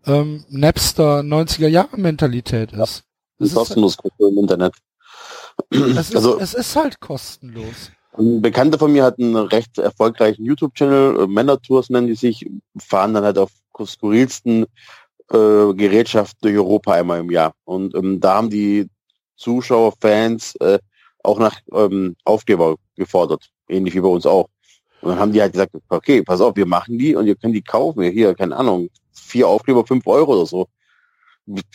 ähm, 0.05 0.43
Napster 0.49 1.21
90er 1.21 1.69
Jahre 1.69 1.95
Mentalität 1.97 2.73
ist. 2.73 3.03
Das 3.39 3.47
ist, 3.49 3.55
kostenlos 3.55 3.95
Kultur 3.95 4.29
im 4.29 4.39
Internet. 4.39 4.73
es, 5.69 5.79
ist, 5.79 6.15
Also- 6.17 6.39
es 6.39 6.53
ist 6.53 6.75
halt 6.75 6.99
kostenlos. 6.99 7.91
Ein 8.17 8.41
Bekannter 8.41 8.77
von 8.79 8.91
mir 8.91 9.05
hat 9.05 9.17
einen 9.17 9.37
recht 9.37 9.77
erfolgreichen 9.77 10.43
YouTube-Channel, 10.43 11.21
äh, 11.23 11.27
Männertours 11.27 11.89
nennen 11.89 12.07
die 12.07 12.15
sich, 12.15 12.45
fahren 12.77 13.13
dann 13.13 13.23
halt 13.23 13.37
auf 13.37 13.51
skurrilsten 13.85 14.65
äh, 15.31 15.73
Gerätschaften 15.73 16.39
durch 16.41 16.55
Europa 16.55 16.93
einmal 16.93 17.19
im 17.19 17.31
Jahr. 17.31 17.53
Und 17.63 17.95
ähm, 17.95 18.19
da 18.19 18.35
haben 18.35 18.49
die 18.49 18.89
Zuschauer, 19.35 19.93
Fans 19.99 20.55
äh, 20.57 20.79
auch 21.23 21.39
nach 21.39 21.59
ähm, 21.73 22.15
Aufkleber 22.25 22.75
gefordert, 22.95 23.49
ähnlich 23.67 23.93
wie 23.95 24.01
bei 24.01 24.07
uns 24.07 24.25
auch. 24.25 24.47
Und 25.01 25.09
dann 25.09 25.19
haben 25.19 25.33
die 25.33 25.41
halt 25.41 25.53
gesagt, 25.53 25.73
okay, 25.89 26.21
pass 26.21 26.41
auf, 26.41 26.55
wir 26.55 26.65
machen 26.65 26.97
die 26.97 27.15
und 27.15 27.25
ihr 27.27 27.35
könnt 27.35 27.55
die 27.55 27.63
kaufen. 27.63 28.03
Hier, 28.03 28.35
keine 28.35 28.55
Ahnung, 28.55 28.89
vier 29.13 29.47
Aufkleber, 29.47 29.85
fünf 29.85 30.05
Euro 30.05 30.33
oder 30.33 30.45
so. 30.45 30.67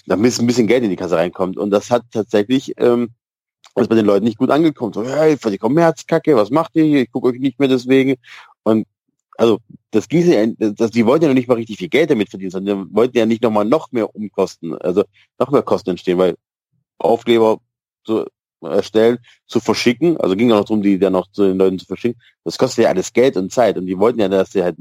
Damit 0.07 0.39
ein 0.39 0.47
bisschen 0.47 0.69
Geld 0.69 0.85
in 0.85 0.91
die 0.91 0.97
Kasse 0.97 1.16
reinkommt. 1.16 1.57
Und 1.57 1.70
das 1.70 1.91
hat 1.91 2.03
tatsächlich 2.12 2.74
ähm, 2.78 3.11
ist 3.83 3.89
bei 3.89 3.95
den 3.95 4.07
Leuten 4.07 4.24
nicht 4.24 4.39
gut 4.39 4.51
angekommen. 4.51 4.93
So, 4.93 5.05
hey, 5.05 5.37
die 5.37 5.59
Kommerzkacke, 5.59 6.35
was 6.37 6.51
macht 6.51 6.74
ihr 6.74 6.85
hier? 6.85 7.03
Ich 7.03 7.12
gucke 7.12 7.28
euch 7.28 7.39
nicht 7.39 7.59
mehr 7.59 7.69
deswegen. 7.69 8.16
Und 8.62 8.87
also 9.38 9.58
das 9.90 10.08
ging 10.08 10.30
ja, 10.30 10.46
das, 10.58 10.90
die 10.90 11.06
wollten 11.06 11.24
ja 11.24 11.28
noch 11.28 11.34
nicht 11.34 11.48
mal 11.48 11.54
richtig 11.54 11.78
viel 11.78 11.88
Geld 11.88 12.10
damit 12.10 12.30
verdienen, 12.30 12.50
sondern 12.50 12.88
die 12.88 12.94
wollten 12.94 13.16
ja 13.16 13.26
nicht 13.26 13.42
nochmal 13.42 13.64
noch 13.64 13.92
mehr 13.92 14.14
Umkosten, 14.14 14.76
also 14.78 15.04
noch 15.38 15.50
mehr 15.50 15.62
Kosten 15.62 15.90
entstehen, 15.90 16.18
weil 16.18 16.36
Aufkleber 16.98 17.58
zu 18.04 18.26
erstellen, 18.62 19.18
zu 19.46 19.60
verschicken, 19.60 20.16
also 20.18 20.34
ging 20.34 20.50
auch 20.52 20.58
noch 20.58 20.64
darum, 20.64 20.82
die 20.82 20.98
dann 20.98 21.12
noch 21.12 21.30
zu 21.30 21.44
den 21.46 21.58
Leuten 21.58 21.78
zu 21.78 21.86
verschicken, 21.86 22.20
das 22.44 22.58
kostet 22.58 22.84
ja 22.84 22.90
alles 22.90 23.12
Geld 23.12 23.36
und 23.36 23.52
Zeit 23.52 23.76
und 23.76 23.86
die 23.86 23.98
wollten 23.98 24.20
ja, 24.20 24.28
dass 24.28 24.52
sie 24.52 24.62
halt 24.62 24.76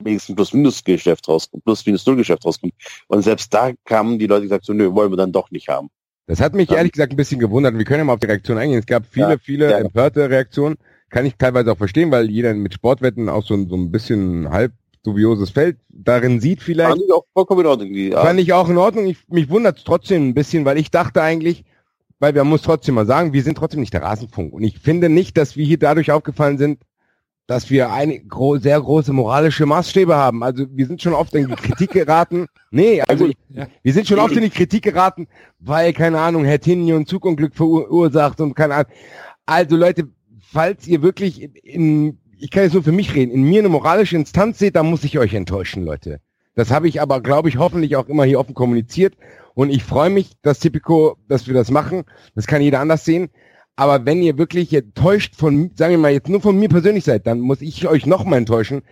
wenigstens 0.00 0.36
Plus-Minus-Geschäft 0.36 1.28
rauskommt, 1.28 1.64
Plus-Minus-Null-Geschäft 1.64 2.44
rauskommt. 2.44 2.72
Und 3.08 3.22
selbst 3.22 3.52
da 3.52 3.72
kamen 3.84 4.18
die 4.18 4.28
Leute 4.28 4.42
gesagt, 4.44 4.64
so, 4.64 4.72
nö, 4.72 4.92
wollen 4.94 5.10
wir 5.10 5.16
dann 5.16 5.32
doch 5.32 5.50
nicht 5.50 5.68
haben. 5.68 5.88
Das 6.26 6.40
hat 6.40 6.54
mich 6.54 6.70
Ja. 6.70 6.76
ehrlich 6.76 6.92
gesagt 6.92 7.12
ein 7.12 7.16
bisschen 7.16 7.40
gewundert. 7.40 7.76
Wir 7.76 7.84
können 7.84 8.00
ja 8.00 8.04
mal 8.04 8.12
auf 8.12 8.20
die 8.20 8.26
Reaktion 8.26 8.58
eingehen. 8.58 8.78
Es 8.78 8.86
gab 8.86 9.06
viele, 9.06 9.30
Ja, 9.30 9.38
viele 9.38 9.70
ja. 9.70 9.78
empörte 9.78 10.28
Reaktionen. 10.30 10.76
Kann 11.10 11.24
ich 11.26 11.36
teilweise 11.36 11.72
auch 11.72 11.78
verstehen, 11.78 12.10
weil 12.10 12.28
jeder 12.30 12.52
mit 12.54 12.74
Sportwetten 12.74 13.28
auch 13.28 13.44
so, 13.44 13.54
ein- 13.54 13.68
so 13.68 13.76
ein 13.76 13.90
bisschen 13.90 14.50
halb 14.50 14.72
dubioses 15.04 15.50
Feld 15.50 15.78
darin 15.88 16.40
sieht 16.40 16.62
vielleicht. 16.62 16.90
Fand 16.90 17.02
ich 17.02 17.12
auch 17.12 17.24
vollkommen 17.32 17.60
in 17.60 17.66
Ordnung. 17.66 17.92
Die, 17.92 18.08
ja, 18.10 18.22
Fand 18.22 18.40
ich 18.40 18.52
auch 18.52 18.68
in 18.68 18.76
Ordnung. 18.78 19.06
Ich, 19.06 19.18
mich 19.28 19.48
wundert 19.48 19.78
es 19.78 19.84
trotzdem 19.84 20.28
ein 20.28 20.34
bisschen, 20.34 20.64
weil 20.64 20.76
ich 20.78 20.90
dachte 20.90 21.22
eigentlich, 21.22 21.64
weil 22.18 22.34
wir 22.34 22.44
muss 22.44 22.62
trotzdem 22.62 22.96
mal 22.96 23.06
sagen, 23.06 23.32
wir 23.32 23.42
sind 23.42 23.56
trotzdem 23.56 23.80
nicht 23.80 23.94
der 23.94 24.02
Rasenfunk. 24.02 24.52
Und 24.52 24.64
ich 24.64 24.78
finde 24.80 25.08
nicht, 25.08 25.36
dass 25.38 25.56
wir 25.56 25.64
hier 25.64 25.78
dadurch 25.78 26.10
aufgefallen 26.10 26.58
sind, 26.58 26.80
dass 27.46 27.70
wir 27.70 27.90
eine 27.92 28.20
gro 28.20 28.58
sehr 28.58 28.78
große 28.78 29.12
moralische 29.14 29.64
Maßstäbe 29.64 30.14
haben. 30.14 30.42
Also 30.42 30.66
wir 30.70 30.86
sind 30.86 31.00
schon 31.00 31.14
oft 31.14 31.34
in 31.34 31.48
die 31.48 31.54
Kritik 31.54 31.90
geraten. 31.92 32.46
Nee, 32.70 33.00
also 33.00 33.24
ich, 33.24 33.36
Ja. 33.48 33.66
wir 33.82 33.92
sind 33.94 34.06
schon 34.06 34.18
oft 34.18 34.36
in 34.36 34.42
die 34.42 34.50
Kritik 34.50 34.82
geraten, 34.82 35.26
weil, 35.58 35.94
keine 35.94 36.20
Ahnung, 36.20 36.44
Herr 36.44 36.60
Tinio 36.60 36.96
ein 36.96 37.06
Zugunglück 37.06 37.54
verursacht 37.54 38.42
und 38.42 38.54
keine 38.54 38.74
Ahnung. 38.74 38.92
Also 39.46 39.74
Leute, 39.76 40.06
falls 40.40 40.86
ihr 40.86 41.02
wirklich 41.02 41.42
in, 41.42 41.54
in 41.54 42.18
ich 42.38 42.50
kann 42.50 42.62
jetzt 42.62 42.74
nur 42.74 42.84
für 42.84 42.92
mich 42.92 43.14
reden, 43.14 43.32
in 43.32 43.42
mir 43.42 43.60
eine 43.60 43.68
moralische 43.68 44.16
Instanz 44.16 44.58
seht, 44.58 44.76
dann 44.76 44.86
muss 44.86 45.04
ich 45.04 45.18
euch 45.18 45.34
enttäuschen, 45.34 45.84
Leute. 45.84 46.20
Das 46.54 46.70
habe 46.70 46.88
ich 46.88 47.00
aber, 47.00 47.20
glaube 47.20 47.48
ich, 47.48 47.56
hoffentlich 47.56 47.96
auch 47.96 48.08
immer 48.08 48.24
hier 48.24 48.40
offen 48.40 48.54
kommuniziert. 48.54 49.14
Und 49.54 49.70
ich 49.70 49.84
freue 49.84 50.10
mich, 50.10 50.32
dass 50.42 50.60
Tipico, 50.60 51.16
dass 51.28 51.46
wir 51.46 51.54
das 51.54 51.70
machen. 51.70 52.04
Das 52.34 52.46
kann 52.46 52.62
jeder 52.62 52.80
anders 52.80 53.04
sehen. 53.04 53.30
Aber 53.76 54.06
wenn 54.06 54.22
ihr 54.22 54.38
wirklich 54.38 54.72
enttäuscht 54.74 55.36
von, 55.36 55.70
sagen 55.74 55.92
wir 55.92 55.98
mal, 55.98 56.12
jetzt 56.12 56.28
nur 56.28 56.40
von 56.40 56.58
mir 56.58 56.68
persönlich 56.68 57.04
seid, 57.04 57.26
dann 57.26 57.40
muss 57.40 57.60
ich 57.60 57.86
euch 57.86 58.06
noch 58.06 58.24
mal 58.24 58.36
enttäuschen, 58.36 58.82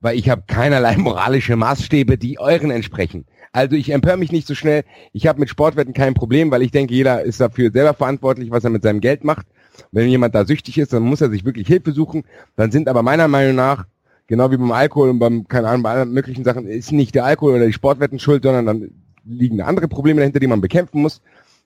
weil 0.00 0.16
ich 0.16 0.30
habe 0.30 0.44
keinerlei 0.46 0.96
moralische 0.96 1.56
Maßstäbe, 1.56 2.18
die 2.18 2.38
euren 2.38 2.70
entsprechen. 2.70 3.26
Also 3.52 3.74
ich 3.74 3.90
empöre 3.90 4.16
mich 4.16 4.30
nicht 4.30 4.46
so 4.46 4.54
schnell. 4.54 4.84
Ich 5.12 5.26
habe 5.26 5.40
mit 5.40 5.48
Sportwetten 5.48 5.94
kein 5.94 6.14
Problem, 6.14 6.52
weil 6.52 6.62
ich 6.62 6.70
denke, 6.70 6.94
jeder 6.94 7.22
ist 7.22 7.40
dafür 7.40 7.72
selber 7.72 7.94
verantwortlich, 7.94 8.52
was 8.52 8.62
er 8.62 8.70
mit 8.70 8.84
seinem 8.84 9.00
Geld 9.00 9.24
macht. 9.24 9.46
Wenn 9.92 10.08
jemand 10.08 10.34
da 10.34 10.44
süchtig 10.44 10.78
ist, 10.78 10.92
dann 10.92 11.02
muss 11.02 11.20
er 11.20 11.30
sich 11.30 11.44
wirklich 11.44 11.66
Hilfe 11.66 11.92
suchen. 11.92 12.24
Dann 12.56 12.70
sind 12.70 12.88
aber 12.88 13.02
meiner 13.02 13.28
Meinung 13.28 13.56
nach, 13.56 13.86
genau 14.26 14.50
wie 14.50 14.56
beim 14.56 14.72
Alkohol 14.72 15.10
und 15.10 15.18
beim, 15.18 15.46
keine 15.48 15.68
Ahnung, 15.68 15.82
bei 15.82 15.90
allen 15.90 16.12
möglichen 16.12 16.44
Sachen, 16.44 16.66
ist 16.66 16.92
nicht 16.92 17.14
der 17.14 17.24
Alkohol 17.24 17.54
oder 17.54 17.66
die 17.66 17.72
Sportwetten 17.72 18.18
schuld, 18.18 18.42
sondern 18.42 18.66
dann 18.66 18.90
liegen 19.24 19.60
andere 19.60 19.88
Probleme 19.88 20.20
dahinter, 20.20 20.40
die 20.40 20.46
man 20.46 20.60
bekämpfen 20.60 21.02
muss. 21.02 21.20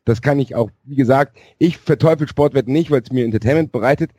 Das 0.04 0.20
kann 0.20 0.40
ich 0.40 0.54
auch, 0.54 0.70
wie 0.84 0.96
gesagt, 0.96 1.36
ich 1.58 1.78
verteufel 1.78 2.26
Sportwetten 2.26 2.72
nicht, 2.72 2.90
weil 2.90 3.02
es 3.02 3.12
mir 3.12 3.24
Entertainment 3.24 3.70
bereitet. 3.70 4.10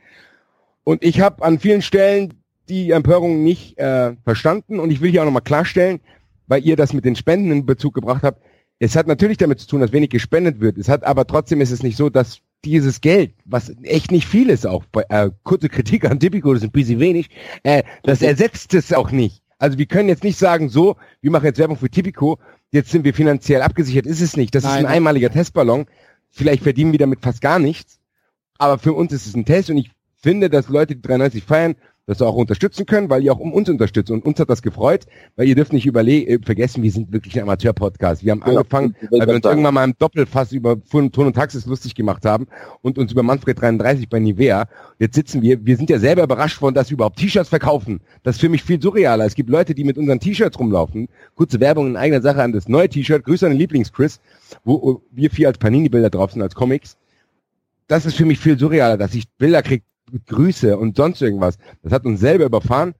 Und 0.83 1.03
ich 1.03 1.21
habe 1.21 1.43
an 1.43 1.59
vielen 1.59 1.81
Stellen 1.81 2.33
die 2.69 2.91
Empörung 2.91 3.43
nicht 3.43 3.77
äh, 3.77 4.13
verstanden 4.23 4.79
und 4.79 4.91
ich 4.91 5.01
will 5.01 5.11
hier 5.11 5.21
auch 5.21 5.25
nochmal 5.25 5.41
klarstellen, 5.41 5.99
weil 6.47 6.65
ihr 6.65 6.75
das 6.75 6.93
mit 6.93 7.05
den 7.05 7.15
Spenden 7.15 7.51
in 7.51 7.65
Bezug 7.65 7.93
gebracht 7.93 8.23
habt. 8.23 8.41
Es 8.79 8.95
hat 8.95 9.07
natürlich 9.07 9.37
damit 9.37 9.59
zu 9.59 9.67
tun, 9.67 9.81
dass 9.81 9.91
wenig 9.91 10.09
gespendet 10.09 10.59
wird. 10.59 10.77
Es 10.77 10.89
hat 10.89 11.03
aber 11.03 11.27
trotzdem 11.27 11.61
ist 11.61 11.71
es 11.71 11.83
nicht 11.83 11.97
so, 11.97 12.09
dass 12.09 12.39
dieses 12.65 13.01
Geld, 13.01 13.33
was 13.45 13.73
echt 13.83 14.11
nicht 14.11 14.27
viel 14.27 14.49
ist 14.49 14.65
auch, 14.65 14.85
bei, 14.91 15.03
äh, 15.09 15.31
kurze 15.43 15.69
Kritik 15.69 16.05
an 16.05 16.19
Tipico, 16.19 16.53
das 16.53 16.63
ist 16.63 16.69
ein 16.69 16.71
bisschen 16.71 16.99
wenig, 16.99 17.29
äh, 17.63 17.83
das 18.03 18.21
ersetzt 18.21 18.73
es 18.73 18.93
auch 18.93 19.11
nicht. 19.11 19.41
Also 19.57 19.77
wir 19.77 19.85
können 19.85 20.09
jetzt 20.09 20.23
nicht 20.23 20.37
sagen, 20.37 20.69
so, 20.69 20.97
wir 21.21 21.31
machen 21.31 21.45
jetzt 21.45 21.59
Werbung 21.59 21.77
für 21.77 21.89
Tipico, 21.89 22.39
jetzt 22.71 22.91
sind 22.91 23.05
wir 23.05 23.13
finanziell 23.13 23.61
abgesichert, 23.61 24.05
ist 24.05 24.21
es 24.21 24.35
nicht. 24.35 24.55
Das 24.55 24.63
ist 24.63 24.69
Nein. 24.69 24.85
ein 24.85 24.91
einmaliger 24.93 25.29
Testballon. 25.29 25.85
Vielleicht 26.29 26.63
verdienen 26.63 26.91
wir 26.91 26.99
damit 26.99 27.21
fast 27.21 27.41
gar 27.41 27.59
nichts, 27.59 27.99
aber 28.57 28.79
für 28.79 28.93
uns 28.93 29.13
ist 29.13 29.27
es 29.27 29.35
ein 29.35 29.45
Test 29.45 29.69
und 29.69 29.77
ich 29.77 29.91
finde, 30.15 30.49
dass 30.49 30.69
Leute, 30.69 30.95
die 30.95 31.01
93 31.01 31.43
feiern, 31.43 31.75
das 32.05 32.21
auch 32.21 32.35
unterstützen 32.35 32.85
können, 32.85 33.09
weil 33.09 33.23
ihr 33.23 33.31
auch 33.31 33.39
um 33.39 33.53
uns 33.53 33.69
unterstützt. 33.69 34.11
Und 34.11 34.25
uns 34.25 34.39
hat 34.39 34.49
das 34.49 34.61
gefreut, 34.61 35.05
weil 35.35 35.47
ihr 35.47 35.55
dürft 35.55 35.71
nicht 35.71 35.85
überle 35.85 36.11
äh, 36.11 36.39
vergessen, 36.43 36.83
wir 36.83 36.91
sind 36.91 37.13
wirklich 37.13 37.35
ein 37.37 37.43
Amateur-Podcast. 37.43 38.23
Wir 38.23 38.31
haben 38.31 38.41
Genau. 38.41 38.57
angefangen, 38.57 38.95
weil 39.09 39.25
wir 39.27 39.35
uns 39.35 39.45
irgendwann 39.45 39.73
mal 39.73 39.83
im 39.85 39.95
Doppelfass 39.97 40.51
über 40.51 40.77
Ton 40.83 41.11
und 41.15 41.33
Taxis 41.33 41.65
lustig 41.65 41.95
gemacht 41.95 42.25
haben 42.25 42.47
und 42.81 42.97
uns 42.97 43.11
über 43.13 43.23
Manfred 43.23 43.61
33 43.61 44.09
bei 44.09 44.19
Nivea. 44.19 44.67
Jetzt 44.99 45.15
sitzen 45.15 45.41
wir, 45.41 45.65
wir 45.65 45.77
sind 45.77 45.89
ja 45.89 45.97
selber 45.99 46.23
überrascht 46.23 46.57
von, 46.57 46.73
dass 46.73 46.89
wir 46.89 46.95
überhaupt 46.95 47.19
T-Shirts 47.19 47.49
verkaufen. 47.49 48.01
Das 48.23 48.35
ist 48.35 48.41
für 48.41 48.49
mich 48.49 48.63
viel 48.63 48.81
surrealer. 48.81 49.25
Es 49.25 49.35
gibt 49.35 49.49
Leute, 49.49 49.73
die 49.73 49.85
mit 49.85 49.97
unseren 49.97 50.19
T-Shirts 50.19 50.59
rumlaufen. 50.59 51.07
Kurze 51.35 51.59
Werbung 51.61 51.87
in 51.87 51.95
eigener 51.95 52.21
Sache 52.21 52.43
an 52.43 52.51
das 52.51 52.67
neue 52.67 52.89
T-Shirt. 52.89 53.23
Grüße 53.23 53.45
an 53.45 53.53
den 53.53 53.59
Lieblings-Chris, 53.59 54.19
wo 54.65 55.01
wir 55.11 55.29
vier 55.31 55.47
als 55.47 55.57
Panini-Bilder 55.57 56.09
drauf 56.09 56.33
sind, 56.33 56.41
als 56.41 56.53
Comics. 56.53 56.97
Das 57.87 58.05
ist 58.05 58.15
für 58.15 58.25
mich 58.25 58.39
viel 58.39 58.59
surrealer, 58.59 58.97
dass 58.97 59.13
ich 59.15 59.29
Bilder 59.37 59.61
kriege 59.61 59.83
Grüße 60.27 60.77
und 60.77 60.97
sonst 60.97 61.21
irgendwas. 61.21 61.57
Das 61.81 61.91
hat 61.91 62.05
uns 62.05 62.19
selber 62.19 62.45
überfahren 62.45 62.93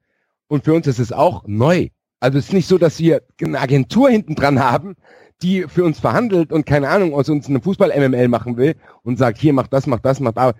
und 0.48 0.64
für 0.64 0.74
uns 0.74 0.86
ist 0.86 0.98
es 0.98 1.12
auch 1.12 1.44
neu. 1.46 1.88
Also 2.20 2.38
es 2.38 2.46
ist 2.46 2.52
nicht 2.52 2.68
so, 2.68 2.78
dass 2.78 2.98
wir 2.98 3.22
eine 3.42 3.60
Agentur 3.60 4.08
hinten 4.08 4.34
dran 4.34 4.60
haben, 4.60 4.94
die 5.42 5.64
für 5.68 5.84
uns 5.84 6.00
verhandelt 6.00 6.52
und 6.52 6.64
keine 6.64 6.88
Ahnung 6.88 7.14
aus 7.14 7.28
uns 7.28 7.48
eine 7.48 7.60
Fußball-MML 7.60 8.28
machen 8.28 8.56
will 8.56 8.76
und 9.02 9.18
sagt, 9.18 9.38
hier 9.38 9.52
macht 9.52 9.72
das, 9.72 9.86
macht 9.86 10.04
das, 10.04 10.20
macht 10.20 10.38
aber. 10.38 10.58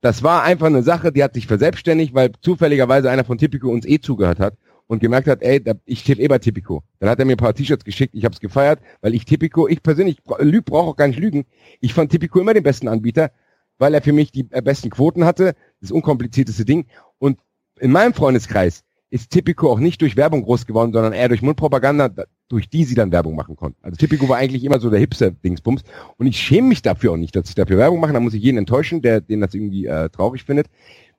Das 0.00 0.22
war 0.22 0.44
einfach 0.44 0.66
eine 0.66 0.82
Sache, 0.82 1.10
die 1.10 1.24
hat 1.24 1.34
sich 1.34 1.46
verselbstständigt, 1.46 2.14
weil 2.14 2.32
zufälligerweise 2.40 3.10
einer 3.10 3.24
von 3.24 3.38
Tipico 3.38 3.68
uns 3.68 3.84
eh 3.84 3.98
zugehört 3.98 4.38
hat 4.38 4.54
und 4.86 5.00
gemerkt 5.00 5.28
hat, 5.28 5.42
ey, 5.42 5.62
ich 5.86 6.04
tippe 6.04 6.22
eh 6.22 6.28
bei 6.28 6.38
Tipico. 6.38 6.82
Dann 6.98 7.10
hat 7.10 7.18
er 7.18 7.24
mir 7.24 7.32
ein 7.32 7.38
paar 7.38 7.54
T-Shirts 7.54 7.84
geschickt, 7.84 8.14
ich 8.14 8.24
habe 8.24 8.34
es 8.34 8.40
gefeiert, 8.40 8.80
weil 9.00 9.14
ich 9.14 9.24
Tipico, 9.24 9.68
ich 9.68 9.82
persönlich 9.82 10.18
lüg, 10.38 10.64
brauche 10.64 10.90
auch 10.90 10.96
gar 10.96 11.08
nicht 11.08 11.18
lügen. 11.20 11.46
Ich 11.80 11.94
fand 11.94 12.10
Tipico 12.10 12.40
immer 12.40 12.54
den 12.54 12.62
besten 12.62 12.88
Anbieter, 12.88 13.30
weil 13.78 13.94
er 13.94 14.02
für 14.02 14.12
mich 14.12 14.32
die 14.32 14.46
äh, 14.50 14.62
besten 14.62 14.90
Quoten 14.90 15.24
hatte, 15.24 15.54
das 15.80 15.90
unkomplizierteste 15.90 16.64
Ding. 16.64 16.86
Und 17.18 17.38
in 17.80 17.90
meinem 17.92 18.14
Freundeskreis 18.14 18.82
ist 19.10 19.30
Tipico 19.30 19.70
auch 19.72 19.78
nicht 19.78 20.02
durch 20.02 20.16
Werbung 20.16 20.42
groß 20.42 20.66
geworden, 20.66 20.92
sondern 20.92 21.14
eher 21.14 21.28
durch 21.28 21.40
Mundpropaganda, 21.40 22.08
da- 22.10 22.24
durch 22.48 22.68
die 22.68 22.84
sie 22.84 22.94
dann 22.94 23.10
Werbung 23.12 23.36
machen 23.36 23.56
konnten. 23.56 23.78
Also 23.82 23.96
Tipico 23.96 24.28
war 24.28 24.36
eigentlich 24.36 24.64
immer 24.64 24.80
so 24.80 24.90
der 24.90 25.00
Hipster-Dingsbums. 25.00 25.82
Und 26.18 26.26
ich 26.26 26.38
schäme 26.38 26.68
mich 26.68 26.82
dafür 26.82 27.12
auch 27.12 27.16
nicht, 27.16 27.34
dass 27.34 27.48
ich 27.48 27.54
dafür 27.54 27.78
Werbung 27.78 28.00
mache. 28.00 28.12
Da 28.12 28.20
muss 28.20 28.34
ich 28.34 28.42
jeden 28.42 28.58
enttäuschen, 28.58 29.00
der 29.00 29.20
den 29.22 29.40
das 29.40 29.54
irgendwie 29.54 29.86
äh, 29.86 30.08
traurig 30.10 30.44
findet. 30.44 30.66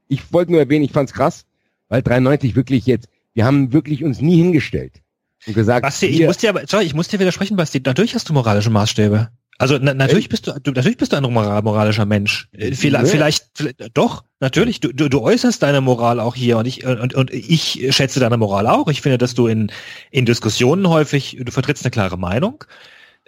Ich 0.07 0.31
wollte 0.33 0.51
nur 0.51 0.61
erwähnen, 0.61 0.85
ich 0.85 0.91
fand's 0.91 1.13
krass, 1.13 1.45
weil 1.87 2.01
93 2.03 2.55
wirklich 2.55 2.85
jetzt, 2.85 3.07
wir 3.33 3.45
haben 3.45 3.73
wirklich 3.73 4.03
uns 4.03 4.21
nie 4.21 4.37
hingestellt 4.37 5.01
und 5.47 5.53
gesagt, 5.55 5.83
Basti, 5.83 6.07
ich 6.07 6.25
muss 6.27 6.37
dir 6.37 6.49
aber, 6.49 6.63
sorry, 6.67 6.83
ich 6.85 6.93
muss 6.93 7.07
dir 7.07 7.19
widersprechen, 7.19 7.57
Basti. 7.57 7.81
Natürlich 7.83 8.13
hast 8.15 8.29
du 8.29 8.33
moralische 8.33 8.69
Maßstäbe. 8.69 9.29
Also 9.59 9.77
na, 9.79 9.93
natürlich 9.93 10.29
bist 10.29 10.47
du, 10.47 10.53
du, 10.63 10.71
natürlich 10.71 10.97
bist 10.97 11.11
du 11.11 11.17
ein 11.17 11.23
moral- 11.23 11.61
moralischer 11.61 12.05
Mensch. 12.05 12.47
Äh, 12.53 12.71
Vielleicht, 12.71 13.03
Nee. 13.05 13.09
vielleicht, 13.11 13.45
vielleicht, 13.53 13.77
doch, 13.93 14.23
natürlich. 14.39 14.79
Du, 14.79 14.91
du, 14.93 15.09
du 15.09 15.21
äußerst 15.21 15.61
deine 15.61 15.81
Moral 15.81 16.19
auch 16.21 16.33
hier 16.35 16.57
und 16.57 16.65
ich 16.65 16.85
und, 16.85 17.13
und 17.13 17.29
ich 17.31 17.85
schätze 17.91 18.19
deine 18.21 18.37
Moral 18.37 18.65
auch. 18.67 18.87
Ich 18.87 19.01
finde, 19.01 19.17
dass 19.17 19.33
du 19.35 19.47
in 19.47 19.69
in 20.11 20.25
Diskussionen 20.25 20.87
häufig, 20.87 21.37
du 21.43 21.51
vertrittst 21.51 21.83
eine 21.85 21.91
klare 21.91 22.17
Meinung. 22.17 22.63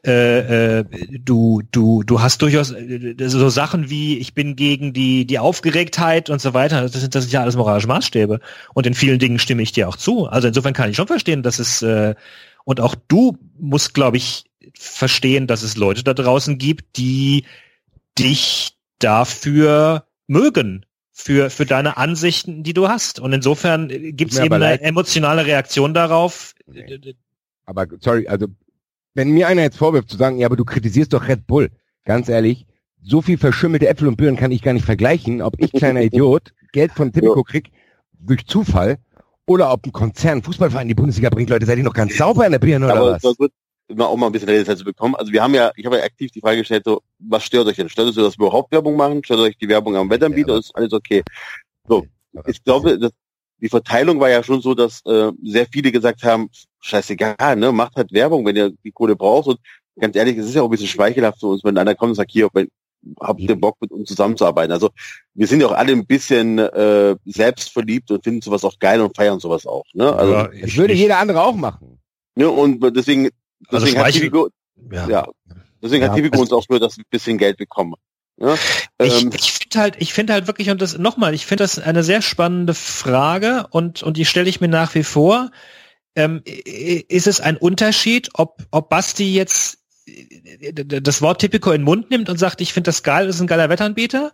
Äh, 0.04 0.80
äh, 0.80 0.86
du 1.20 1.62
du 1.72 2.02
du 2.02 2.22
hast 2.22 2.42
durchaus 2.42 2.72
äh, 2.72 3.14
so 3.28 3.50
Sachen 3.50 3.90
wie 3.92 4.18
ich 4.18 4.34
bin 4.34 4.56
gegen 4.56 4.94
die 4.94 5.26
die 5.28 5.38
Aufgeregtheit 5.38 6.30
und 6.32 6.42
so 6.42 6.54
weiter. 6.56 6.82
Das 6.82 6.94
sind 6.94 7.14
das 7.14 7.26
sind 7.26 7.34
ja 7.34 7.42
alles 7.42 7.56
moralische 7.56 7.88
Maßstäbe 7.88 8.40
und 8.74 8.88
in 8.88 8.94
vielen 8.96 9.20
Dingen 9.20 9.38
stimme 9.38 9.62
ich 9.62 9.74
dir 9.74 9.88
auch 9.90 9.98
zu. 9.98 10.28
Also 10.28 10.48
insofern 10.48 10.74
kann 10.74 10.90
ich 10.90 10.96
schon 10.96 11.08
verstehen, 11.08 11.44
dass 11.44 11.60
es 11.60 11.82
äh, 11.84 12.16
und 12.64 12.80
auch 12.80 12.96
du 13.10 13.38
musst, 13.60 13.94
glaube 13.94 14.18
ich, 14.18 14.46
verstehen, 14.82 15.48
dass 15.48 15.62
es 15.62 15.78
Leute 15.78 16.04
da 16.04 16.14
draußen 16.14 16.58
gibt, 16.58 16.98
die 16.98 17.46
dich 18.18 18.76
dafür 19.00 20.06
mögen, 20.28 20.86
für, 21.12 21.50
für 21.50 21.66
deine 21.66 21.98
Ansichten, 21.98 22.64
die 22.64 22.74
du 22.74 22.88
hast. 22.88 23.20
Und 23.20 23.32
insofern 23.32 23.90
gibt 23.90 24.32
es 24.32 24.40
eben 24.40 24.56
eine 24.56 24.66
leid. 24.66 24.82
emotionale 24.82 25.46
Reaktion 25.46 25.94
darauf. 25.94 26.56
Okay. 26.68 27.16
Aber 27.66 27.86
sorry, 28.00 28.28
also 28.28 28.48
wenn 29.14 29.30
mir 29.30 29.48
einer 29.48 29.62
jetzt 29.62 29.78
vorwirft 29.78 30.10
zu 30.10 30.18
sagen, 30.18 30.40
ja, 30.40 30.48
aber 30.48 30.56
du 30.56 30.66
kritisierst 30.66 31.14
doch 31.14 31.28
Red 31.28 31.46
Bull, 31.46 31.70
ganz 32.06 32.28
ehrlich, 32.28 32.66
so 33.04 33.22
viel 33.22 33.38
verschimmelte 33.38 33.88
Äpfel 33.88 34.08
und 34.08 34.16
Birnen 34.16 34.38
kann 34.38 34.52
ich 34.52 34.62
gar 34.62 34.74
nicht 34.74 34.86
vergleichen, 34.86 35.42
ob 35.42 35.56
ich 35.58 35.72
kleiner 35.72 36.02
Idiot 36.04 36.54
Geld 36.72 36.92
von 36.94 37.12
Tipico 37.12 37.44
krieg 37.44 37.72
durch 38.14 38.46
Zufall 38.48 38.98
oder 39.46 39.72
ob 39.72 39.86
ein 39.86 39.92
Konzern 39.92 40.42
Fußballverein 40.42 40.84
in 40.84 40.88
die 40.90 40.96
Bundesliga 40.96 41.30
bringt. 41.30 41.50
Leute, 41.50 41.66
seid 41.66 41.78
ihr 41.78 41.84
noch 41.84 41.94
ganz 41.94 42.16
sauber 42.18 42.46
in 42.46 42.52
der 42.52 42.60
Birne 42.60 42.86
oder 42.86 42.96
aber 42.96 43.20
was? 43.22 43.40
Wird 43.40 43.52
immer 43.92 44.08
auch 44.08 44.18
mal 44.18 44.28
ein 44.28 44.32
bisschen 44.32 44.50
Redezeit 44.50 44.78
zu 44.78 44.84
bekommen. 44.84 45.16
Also 45.16 45.32
wir 45.32 45.44
haben 45.44 45.54
ja, 45.54 45.72
ich 45.76 45.86
habe 45.86 45.98
ja 45.98 46.04
aktiv 46.04 46.32
die 46.32 46.42
Frage 46.42 46.58
gestellt, 46.58 46.84
so, 46.86 47.02
was 47.20 47.44
stört 47.44 47.68
euch 47.68 47.76
denn? 47.76 47.90
Stört 47.90 48.10
euch, 48.10 48.16
dass 48.16 48.38
wir 48.38 48.48
überhaupt 48.48 48.72
Werbung 48.72 48.96
machen? 48.96 49.24
Stört 49.24 49.40
euch 49.42 49.58
die 49.58 49.68
Werbung 49.68 49.96
am 49.96 50.10
Wettanbieter? 50.10 50.54
Ja, 50.54 50.60
ist 50.60 50.76
alles 50.76 50.94
okay. 50.94 51.24
So, 51.88 52.06
ich 52.48 52.64
glaube, 52.64 52.98
dass 52.98 53.12
die 53.62 53.70
Verteilung 53.70 54.20
war 54.20 54.30
ja 54.30 54.44
schon 54.44 54.62
so, 54.62 54.74
dass 54.74 55.06
äh, 55.06 55.32
sehr 55.44 55.68
viele 55.72 55.92
gesagt 55.92 56.24
haben, 56.24 56.50
scheißegal, 56.80 57.56
ne, 57.56 57.72
macht 57.72 57.96
halt 57.96 58.12
Werbung, 58.12 58.46
wenn 58.46 58.56
ihr 58.56 58.72
die 58.84 58.92
Kohle 58.92 59.16
braucht. 59.16 59.48
Und 59.48 59.60
ganz 60.00 60.16
ehrlich, 60.16 60.38
es 60.38 60.48
ist 60.48 60.56
ja 60.56 60.62
auch 60.62 60.68
ein 60.68 60.72
bisschen 60.72 60.88
schmeichelhaft 60.88 61.40
für 61.40 61.48
uns, 61.48 61.64
wenn 61.64 61.78
einer 61.78 61.94
kommt 61.94 62.10
und 62.10 62.16
sagt, 62.16 62.32
hier, 62.32 62.50
wenn, 62.54 62.70
habt 63.20 63.40
ihr 63.40 63.56
Bock 63.56 63.78
mit 63.80 63.92
uns 63.92 64.10
zusammenzuarbeiten. 64.10 64.72
Also 64.72 64.90
wir 65.34 65.48
sind 65.48 65.62
ja 65.62 65.68
auch 65.68 65.74
alle 65.74 65.94
ein 65.94 66.06
bisschen 66.06 66.60
äh, 66.60 67.16
selbstverliebt 67.26 68.10
und 68.12 68.24
finden 68.24 68.42
sowas 68.42 68.64
auch 68.64 68.78
geil 68.80 69.02
und 69.02 69.16
feiern 69.16 69.40
sowas 69.40 69.66
auch. 69.66 69.86
Ne? 69.94 70.12
Also 70.12 70.34
ja, 70.34 70.52
ich 70.52 70.78
würde 70.78 70.94
jeder 70.94 71.20
andere 71.20 71.44
auch 71.44 71.56
machen. 71.56 72.00
Ne, 72.36 72.50
und 72.50 72.80
deswegen, 72.96 73.30
also 73.72 73.86
deswegen 73.86 74.02
also 74.02 74.08
hat 74.08 74.14
Tivigo, 74.14 74.50
ja. 74.92 75.08
ja. 75.08 75.28
deswegen 75.82 76.04
ja, 76.04 76.10
hat 76.10 76.16
Tivigo 76.16 76.40
uns 76.40 76.52
auch 76.52 76.68
nur 76.70 76.80
das 76.80 76.98
ein 76.98 77.04
bisschen 77.10 77.38
Geld 77.38 77.58
bekommen. 77.58 77.96
Ja, 78.38 78.56
ich, 79.02 79.22
ähm, 79.22 79.32
ich 79.36 79.52
finde 79.52 79.80
halt, 79.80 79.96
ich 80.00 80.14
finde 80.14 80.34
halt 80.34 80.48
wirklich, 80.48 80.70
und 80.70 80.82
das 80.82 80.98
nochmal, 80.98 81.34
ich 81.34 81.46
finde 81.46 81.64
das 81.64 81.78
eine 81.78 82.04
sehr 82.04 82.22
spannende 82.22 82.74
Frage 82.74 83.68
und, 83.70 84.02
und 84.02 84.18
die 84.18 84.26
stelle 84.26 84.50
ich 84.50 84.62
mir 84.62 84.68
nach 84.68 84.96
wie 84.96 85.04
vor. 85.04 85.52
Ähm, 86.16 86.42
ist 86.46 87.28
es 87.28 87.40
ein 87.40 87.56
Unterschied, 87.56 88.30
ob, 88.34 88.64
ob 88.72 88.90
Basti 88.90 89.34
jetzt 89.34 89.80
das 90.06 91.22
Wort 91.22 91.40
Typico 91.40 91.72
in 91.72 91.82
den 91.82 91.86
Mund 91.86 92.10
nimmt 92.10 92.30
und 92.30 92.38
sagt, 92.38 92.60
ich 92.62 92.74
finde 92.74 92.90
das 92.90 93.04
geil, 93.04 93.28
das 93.28 93.36
ist 93.36 93.42
ein 93.42 93.48
geiler 93.48 93.70
Wettanbieter 93.70 94.34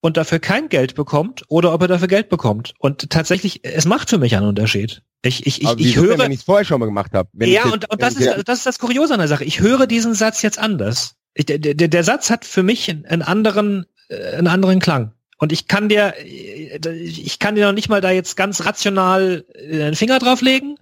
und 0.00 0.16
dafür 0.16 0.38
kein 0.38 0.68
Geld 0.68 0.94
bekommt 0.94 1.44
oder 1.48 1.72
ob 1.72 1.80
er 1.82 1.88
dafür 1.88 2.08
Geld 2.08 2.28
bekommt. 2.28 2.74
Und 2.78 3.08
tatsächlich, 3.10 3.60
es 3.62 3.86
macht 3.86 4.10
für 4.10 4.18
mich 4.18 4.36
einen 4.36 4.48
Unterschied. 4.48 5.02
Ich, 5.24 5.46
ich, 5.46 5.62
ich, 5.62 5.78
ich 5.78 5.96
höre, 5.96 6.18
wenn 6.18 6.32
ich 6.32 6.40
es 6.40 6.44
vorher 6.44 6.66
schon 6.66 6.80
mal 6.80 6.86
gemacht 6.86 7.12
habe. 7.14 7.30
Ja, 7.46 7.64
und, 7.64 7.90
und 7.90 8.02
das, 8.02 8.16
ist, 8.16 8.46
das 8.46 8.58
ist 8.58 8.66
das 8.66 8.78
Kuriose 8.78 9.14
an 9.14 9.20
der 9.20 9.28
Sache. 9.28 9.44
Ich 9.44 9.60
höre 9.60 9.86
diesen 9.86 10.14
Satz 10.14 10.42
jetzt 10.42 10.58
anders. 10.58 11.16
Ich, 11.32 11.46
der, 11.46 11.58
der, 11.58 11.88
der 11.88 12.04
Satz 12.04 12.28
hat 12.28 12.44
für 12.44 12.62
mich 12.62 12.90
einen 12.90 13.22
anderen, 13.22 13.86
äh, 14.08 14.36
einen 14.36 14.48
anderen 14.48 14.80
Klang. 14.80 15.14
Und 15.38 15.50
ich 15.50 15.66
kann 15.66 15.88
dir, 15.88 16.14
ich 16.20 17.38
kann 17.38 17.54
dir 17.54 17.66
noch 17.66 17.72
nicht 17.72 17.88
mal 17.88 18.02
da 18.02 18.10
jetzt 18.10 18.36
ganz 18.36 18.66
rational 18.66 19.46
den 19.58 19.94
Finger 19.94 20.18
drauflegen. 20.18 20.78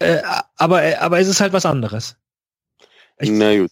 Äh, 0.00 0.20
aber, 0.56 0.82
aber 0.98 1.20
es 1.20 1.28
ist 1.28 1.40
halt 1.40 1.52
was 1.52 1.64
anderes. 1.64 2.16
Ich 3.20 3.30
Na 3.30 3.56
gut. 3.56 3.70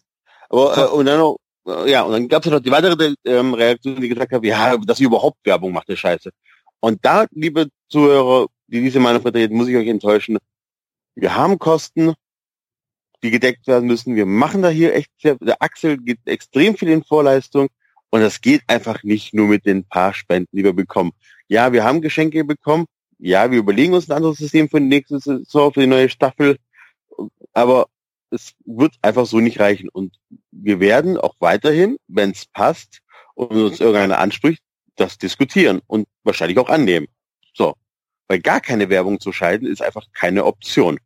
Aber, 0.48 0.78
äh, 0.78 0.86
und 0.86 1.06
dann 1.06 1.18
noch, 1.18 1.38
äh, 1.66 1.90
ja, 1.90 2.02
und 2.02 2.12
dann 2.12 2.28
gab 2.28 2.44
es 2.44 2.50
noch 2.50 2.60
die 2.60 2.70
weitere 2.70 3.14
ähm, 3.24 3.54
Reaktion, 3.54 4.00
die 4.00 4.08
gesagt 4.08 4.32
hat, 4.32 4.44
ja, 4.44 4.76
dass 4.76 5.00
ihr 5.00 5.06
überhaupt 5.06 5.38
Werbung 5.44 5.72
macht, 5.72 5.88
der 5.88 5.96
Scheiße. 5.96 6.30
Und 6.78 7.04
da, 7.04 7.26
liebe 7.32 7.66
Zuhörer, 7.90 8.46
die 8.68 8.80
diese 8.80 9.00
Meinung 9.00 9.22
vertreten, 9.22 9.56
muss 9.56 9.68
ich 9.68 9.76
euch 9.76 9.88
enttäuschen. 9.88 10.38
Wir 11.14 11.34
haben 11.34 11.58
Kosten, 11.58 12.14
die 13.22 13.30
gedeckt 13.30 13.66
werden 13.66 13.86
müssen. 13.86 14.14
Wir 14.14 14.26
machen 14.26 14.62
da 14.62 14.68
hier 14.68 14.94
echt, 14.94 15.10
der 15.22 15.60
Axel 15.60 15.98
geht 15.98 16.20
extrem 16.24 16.76
viel 16.76 16.88
in 16.88 17.04
Vorleistung 17.04 17.68
und 18.10 18.20
das 18.20 18.40
geht 18.40 18.62
einfach 18.66 19.02
nicht 19.02 19.34
nur 19.34 19.48
mit 19.48 19.66
den 19.66 19.84
paar 19.84 20.14
Spenden, 20.14 20.56
die 20.56 20.64
wir 20.64 20.72
bekommen. 20.72 21.12
Ja, 21.48 21.72
wir 21.72 21.84
haben 21.84 22.00
Geschenke 22.00 22.44
bekommen. 22.44 22.86
Ja, 23.18 23.50
wir 23.50 23.58
überlegen 23.58 23.92
uns 23.92 24.08
ein 24.08 24.16
anderes 24.16 24.38
System 24.38 24.68
für 24.68 24.80
die 24.80 24.86
nächste 24.86 25.18
Saison, 25.18 25.72
für 25.72 25.80
die 25.80 25.86
neue 25.86 26.08
Staffel. 26.08 26.56
Aber 27.52 27.88
es 28.30 28.52
wird 28.64 28.94
einfach 29.02 29.26
so 29.26 29.40
nicht 29.40 29.60
reichen. 29.60 29.88
Und 29.88 30.16
wir 30.50 30.80
werden 30.80 31.18
auch 31.18 31.34
weiterhin, 31.40 31.98
wenn 32.08 32.30
es 32.30 32.46
passt 32.46 33.00
und 33.34 33.50
uns 33.50 33.80
irgendeiner 33.80 34.18
anspricht, 34.18 34.62
das 34.96 35.18
diskutieren 35.18 35.80
und 35.86 36.06
wahrscheinlich 36.24 36.58
auch 36.58 36.68
annehmen. 36.68 37.08
So. 37.54 37.74
Weil 38.28 38.40
gar 38.40 38.60
keine 38.60 38.88
Werbung 38.88 39.20
zu 39.20 39.32
schalten 39.32 39.66
ist 39.66 39.82
einfach 39.82 40.04
keine 40.12 40.44
Option. 40.44 40.98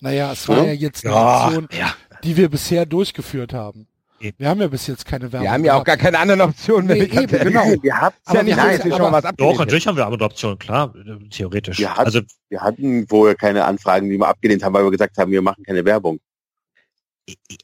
Naja, 0.00 0.32
es 0.32 0.48
war 0.48 0.58
ja, 0.58 0.64
ja 0.64 0.72
jetzt 0.72 1.04
eine 1.04 1.14
ja, 1.14 1.46
Option, 1.46 1.68
ja. 1.72 1.94
die 2.22 2.36
wir 2.36 2.48
bisher 2.48 2.86
durchgeführt 2.86 3.52
haben. 3.52 3.88
Wir 4.20 4.48
haben 4.48 4.60
ja 4.60 4.66
bis 4.66 4.86
jetzt 4.88 5.04
keine 5.04 5.30
Werbung. 5.32 5.44
Wir 5.44 5.52
haben 5.52 5.64
ja 5.64 5.74
auch 5.74 5.84
gar 5.84 5.96
keine 5.96 6.18
anderen 6.18 6.40
Optionen. 6.40 6.86
Nee, 6.86 7.04
eben, 7.04 7.26
genau. 7.28 7.64
Wir 7.82 8.00
haben 8.00 8.14
ja 8.32 8.42
nicht 8.42 8.56
nein, 8.56 8.80
schon 8.80 8.90
mal 8.90 9.12
was 9.12 9.24
abgelehnt. 9.24 9.54
Doch, 9.54 9.60
natürlich 9.60 9.86
haben 9.86 9.96
wir 9.96 10.06
andere 10.06 10.24
Optionen, 10.24 10.58
klar, 10.58 10.92
theoretisch. 11.30 11.78
Wir 11.78 11.90
hatten, 11.90 12.00
also, 12.00 12.20
wir 12.48 12.60
hatten 12.60 13.06
vorher 13.06 13.36
keine 13.36 13.64
Anfragen, 13.64 14.10
die 14.10 14.18
wir 14.18 14.26
abgelehnt 14.26 14.64
haben, 14.64 14.74
weil 14.74 14.82
wir 14.82 14.90
gesagt 14.90 15.16
haben, 15.18 15.30
wir 15.30 15.40
machen 15.40 15.62
keine 15.62 15.84
Werbung. 15.84 16.18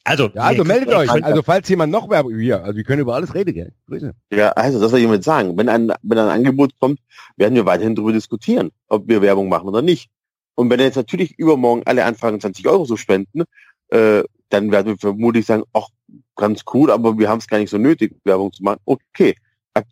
Also, 0.05 0.31
ja, 0.35 0.43
also 0.43 0.65
meldet 0.65 0.93
euch. 0.93 1.11
Also 1.11 1.43
falls 1.43 1.69
jemand 1.69 1.93
noch 1.93 2.11
Werbung 2.11 2.39
hier, 2.39 2.63
also 2.63 2.77
wir 2.77 2.85
können 2.85 3.01
über 3.01 3.15
alles 3.15 3.35
reden, 3.35 3.55
gell? 3.55 3.73
Grüße. 3.87 4.13
Ja, 4.33 4.51
also 4.51 4.81
das 4.81 4.91
soll 4.91 5.01
ich 5.01 5.07
damit 5.07 5.25
sagen. 5.25 5.57
Wenn 5.57 5.69
ein, 5.69 5.93
wenn 6.03 6.19
ein 6.19 6.29
Angebot 6.29 6.73
kommt, 6.79 7.01
werden 7.37 7.55
wir 7.55 7.67
weiterhin 7.67 7.95
darüber 7.95 8.13
diskutieren, 8.13 8.71
ob 8.89 9.09
wir 9.09 9.23
Werbung 9.23 9.49
machen 9.49 9.69
oder 9.69 9.83
nicht. 9.83 10.11
Und 10.55 10.71
wenn 10.71 10.81
jetzt 10.81 10.97
natürlich 10.97 11.39
übermorgen 11.39 11.83
alle 11.87 12.05
anfangen, 12.05 12.41
20 12.41 12.69
Euro 12.69 12.85
zu 12.85 12.97
spenden, 12.97 13.45
äh, 13.89 14.23
dann 14.51 14.71
werden 14.71 14.87
wir 14.87 14.99
vermutlich 14.99 15.47
sagen, 15.47 15.65
ach, 15.73 15.89
ganz 16.37 16.63
cool, 16.73 16.91
aber 16.91 17.19
wir 17.19 17.29
haben 17.29 17.39
es 17.39 17.49
gar 17.49 17.59
nicht 17.59 17.71
so 17.71 17.79
nötig, 17.79 18.17
Werbung 18.25 18.53
zu 18.53 18.63
machen. 18.63 18.81
Okay, 18.85 19.35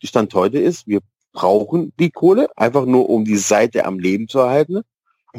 Stand 0.03 0.33
heute 0.35 0.59
ist, 0.59 0.87
wir 0.87 1.01
brauchen 1.33 1.93
die 1.99 2.11
Kohle, 2.11 2.49
einfach 2.57 2.85
nur 2.85 3.09
um 3.09 3.25
die 3.25 3.37
Seite 3.37 3.85
am 3.85 3.99
Leben 3.99 4.29
zu 4.29 4.39
erhalten. 4.39 4.83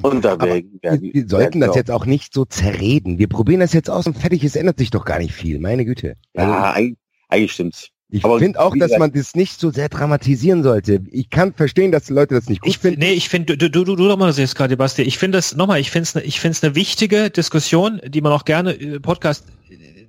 Und 0.01 0.25
da 0.25 0.39
werden, 0.41 0.79
werden, 0.81 1.13
wir 1.13 1.27
sollten 1.27 1.59
das 1.59 1.75
jetzt 1.75 1.91
auch 1.91 2.05
nicht 2.05 2.33
so 2.33 2.45
zerreden. 2.45 3.19
Wir 3.19 3.27
probieren 3.27 3.59
das 3.59 3.73
jetzt 3.73 3.89
aus 3.89 4.07
und 4.07 4.17
fertig, 4.17 4.43
es 4.43 4.55
ändert 4.55 4.79
sich 4.79 4.89
doch 4.89 5.05
gar 5.05 5.19
nicht 5.19 5.33
viel, 5.33 5.59
meine 5.59 5.85
Güte. 5.85 6.15
Also, 6.33 6.51
ja, 6.51 6.71
eigentlich, 6.71 6.97
eigentlich 7.29 7.51
stimmt's. 7.51 7.89
Ich 8.13 8.21
finde 8.21 8.59
auch, 8.59 8.75
dass 8.77 8.95
man 8.99 9.11
das 9.11 9.33
nicht 9.33 9.59
so 9.59 9.71
sehr 9.71 9.89
dramatisieren 9.89 10.61
sollte. 10.61 11.01
Ich 11.09 11.31
kann 11.31 11.51
verstehen, 11.53 11.91
dass 11.91 12.03
die 12.03 12.13
Leute 12.13 12.35
das 12.35 12.47
nicht 12.47 12.61
gut 12.61 12.69
ich, 12.69 12.77
finden. 12.77 12.99
Nee, 12.99 13.13
ich 13.13 13.27
finde, 13.27 13.57
du, 13.57 13.71
du, 13.71 13.83
du, 13.83 13.95
du 13.95 14.17
mal 14.17 14.27
das 14.27 14.37
jetzt 14.37 14.55
gerade, 14.55 14.77
Basti. 14.77 15.01
Ich 15.01 15.17
finde 15.17 15.39
das, 15.39 15.55
nochmal, 15.55 15.79
ich 15.79 15.89
finde 15.89 16.09
es 16.13 16.23
ich 16.23 16.39
finde 16.39 16.51
es 16.51 16.63
eine 16.63 16.75
wichtige 16.75 17.31
Diskussion, 17.31 17.99
die 18.05 18.21
man 18.21 18.31
auch 18.31 18.45
gerne 18.45 18.79
äh, 18.79 18.99
Podcast 18.99 19.45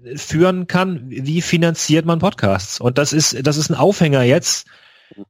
äh, 0.04 0.18
führen 0.18 0.66
kann. 0.66 1.04
Wie 1.08 1.40
finanziert 1.40 2.04
man 2.04 2.18
Podcasts? 2.18 2.78
Und 2.78 2.98
das 2.98 3.14
ist, 3.14 3.46
das 3.46 3.56
ist 3.56 3.70
ein 3.70 3.74
Aufhänger 3.74 4.22
jetzt, 4.22 4.66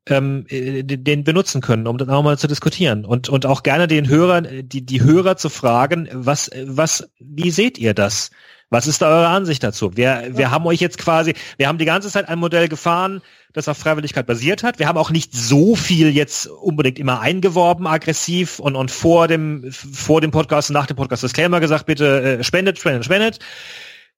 ähm, 0.06 0.46
äh, 0.48 0.82
den 0.82 1.24
benutzen 1.24 1.60
können, 1.60 1.86
um 1.86 1.98
das 1.98 2.08
auch 2.08 2.22
mal 2.22 2.38
zu 2.38 2.46
diskutieren. 2.46 3.04
Und, 3.04 3.28
und 3.28 3.46
auch 3.46 3.62
gerne 3.62 3.88
den 3.88 4.08
Hörern, 4.08 4.48
die, 4.62 4.84
die 4.84 5.02
Hörer 5.02 5.36
zu 5.36 5.48
fragen, 5.48 6.08
was, 6.12 6.50
was, 6.64 7.10
wie 7.18 7.50
seht 7.50 7.78
ihr 7.78 7.94
das? 7.94 8.30
Was 8.70 8.86
ist 8.86 9.02
da 9.02 9.08
eure 9.08 9.28
Ansicht 9.28 9.62
dazu? 9.62 9.96
Wir, 9.96 10.30
wir 10.32 10.50
haben 10.50 10.66
euch 10.66 10.80
jetzt 10.80 10.98
quasi, 10.98 11.34
wir 11.58 11.68
haben 11.68 11.78
die 11.78 11.84
ganze 11.84 12.10
Zeit 12.10 12.28
ein 12.28 12.38
Modell 12.38 12.68
gefahren, 12.68 13.22
das 13.52 13.68
auf 13.68 13.78
Freiwilligkeit 13.78 14.26
basiert 14.26 14.64
hat. 14.64 14.78
Wir 14.78 14.88
haben 14.88 14.98
auch 14.98 15.10
nicht 15.10 15.32
so 15.32 15.76
viel 15.76 16.10
jetzt 16.10 16.48
unbedingt 16.48 16.98
immer 16.98 17.20
eingeworben, 17.20 17.86
aggressiv 17.86 18.58
und, 18.58 18.74
und 18.74 18.90
vor 18.90 19.28
dem, 19.28 19.70
vor 19.70 20.20
dem 20.20 20.32
Podcast 20.32 20.70
und 20.70 20.74
nach 20.74 20.86
dem 20.86 20.96
Podcast 20.96 21.22
Disclaimer 21.22 21.60
gesagt, 21.60 21.86
bitte 21.86 22.38
äh, 22.38 22.42
spendet, 22.42 22.78
spendet, 22.78 23.04
spendet. 23.04 23.38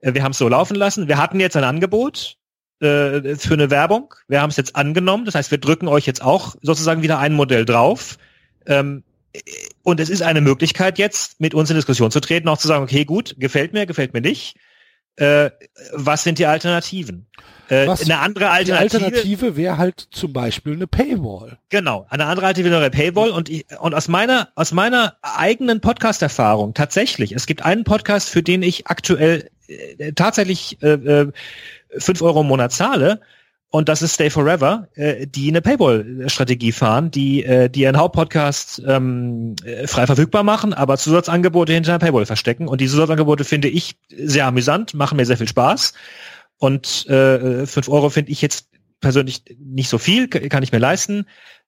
Äh, 0.01 0.15
wir 0.15 0.23
haben 0.23 0.33
es 0.33 0.39
so 0.39 0.49
laufen 0.49 0.77
lassen. 0.77 1.09
Wir 1.09 1.19
hatten 1.19 1.39
jetzt 1.41 1.57
ein 1.57 1.65
Angebot 1.65 2.39
äh, 2.81 3.37
für 3.37 3.55
eine 3.55 3.71
Werbung. 3.71 4.15
Wir 4.29 4.41
haben 4.41 4.51
es 4.51 4.57
jetzt 4.57 4.77
angenommen. 4.77 5.25
Das 5.25 5.35
heißt, 5.35 5.51
wir 5.51 5.59
drücken 5.59 5.89
euch 5.89 6.07
jetzt 6.07 6.23
auch 6.23 6.57
sozusagen 6.63 7.03
wieder 7.03 7.19
ein 7.19 7.33
Modell 7.33 7.65
drauf. 7.65 8.19
Ähm, 8.67 9.03
und 9.83 10.01
es 10.01 10.09
ist 10.09 10.23
eine 10.23 10.41
Möglichkeit 10.41 10.99
jetzt, 10.99 11.41
mit 11.41 11.55
uns 11.55 11.71
in 11.71 11.77
Diskussion 11.77 12.11
zu 12.11 12.21
treten, 12.21 12.49
auch 12.49 12.59
zu 12.59 12.69
sagen, 12.69 12.85
okay, 12.85 13.05
gut, 13.05 13.35
gefällt 13.39 13.73
mir, 13.73 13.87
gefällt 13.87 14.15
mir 14.15 14.21
nicht. 14.21 14.57
Äh, 15.17 15.51
was 15.93 16.25
sind 16.25 16.39
die 16.39 16.47
Alternativen? 16.47 17.27
Äh, 17.69 17.87
was, 17.87 18.03
eine 18.03 18.19
andere 18.19 18.51
Alternative, 18.51 19.07
Alternative 19.07 19.57
wäre 19.57 19.79
halt 19.79 20.09
zum 20.11 20.33
Beispiel 20.33 20.75
eine 20.75 20.87
Paywall. 20.87 21.59
Genau, 21.71 22.07
eine 22.11 22.27
andere 22.27 22.47
Alternative 22.47 22.71
wäre 22.71 22.83
eine 22.83 22.91
Paywall 22.91 23.31
und, 23.31 23.49
ich, 23.49 23.67
und 23.81 23.95
aus 23.95 24.09
meiner 24.09 24.51
aus 24.55 24.73
meiner 24.73 25.17
eigenen 25.23 25.81
Podcast-Erfahrung 25.81 26.75
tatsächlich, 26.75 27.33
es 27.33 27.47
gibt 27.47 27.65
einen 27.65 27.85
Podcast, 27.85 28.29
für 28.29 28.43
den 28.43 28.63
ich 28.63 28.87
aktuell 28.87 29.49
äh, 29.69 30.13
tatsächlich 30.13 30.81
äh, 30.83 30.93
äh, 30.93 31.33
5 31.99 32.23
Euro 32.23 32.43
im 32.43 32.49
Monat 32.49 32.73
zahle 32.73 33.21
und 33.71 33.89
das 33.89 34.01
ist 34.01 34.15
Stay 34.15 34.31
Forever, 34.31 34.89
äh, 34.95 35.27
die 35.27 35.49
eine 35.49 35.61
Paywall-Strategie 35.61 36.73
fahren, 36.73 37.11
die, 37.11 37.45
äh, 37.45 37.69
die 37.69 37.81
ihren 37.81 37.97
Hauptpodcast 37.97 38.83
ähm, 38.87 39.57
äh, 39.65 39.87
frei 39.87 40.07
verfügbar 40.07 40.45
machen, 40.45 40.73
aber 40.73 40.97
Zusatzangebote 40.97 41.73
hinter 41.73 41.93
einer 41.93 41.99
Paywall 41.99 42.27
verstecken. 42.27 42.69
Und 42.69 42.81
die 42.81 42.87
Zusatzangebote 42.87 43.45
finde 43.45 43.69
ich 43.69 43.97
sehr 44.09 44.47
amüsant, 44.47 44.95
machen 44.95 45.17
mir 45.17 45.27
sehr 45.27 45.37
viel 45.37 45.49
Spaß. 45.49 45.95
Und 46.59 47.07
äh, 47.09 47.67
5 47.67 47.89
Euro 47.89 48.09
finde 48.09 48.31
ich 48.31 48.41
jetzt 48.41 48.69
persönlich 49.01 49.43
nicht 49.59 49.91
so 49.91 49.99
viel, 49.99 50.29
kann 50.29 50.63
ich 50.63 50.73
mir 50.73 50.79
leisten. 50.79 51.27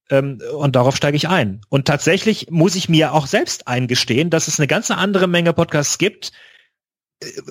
Ähm, 0.08 0.40
und 0.56 0.76
darauf 0.76 0.96
steige 0.96 1.16
ich 1.16 1.28
ein. 1.28 1.60
Und 1.68 1.86
tatsächlich 1.86 2.46
muss 2.48 2.76
ich 2.76 2.88
mir 2.88 3.12
auch 3.12 3.26
selbst 3.26 3.68
eingestehen, 3.68 4.30
dass 4.30 4.48
es 4.48 4.58
eine 4.58 4.68
ganze 4.68 4.96
andere 4.96 5.26
Menge 5.26 5.52
Podcasts 5.52 5.98
gibt, 5.98 6.32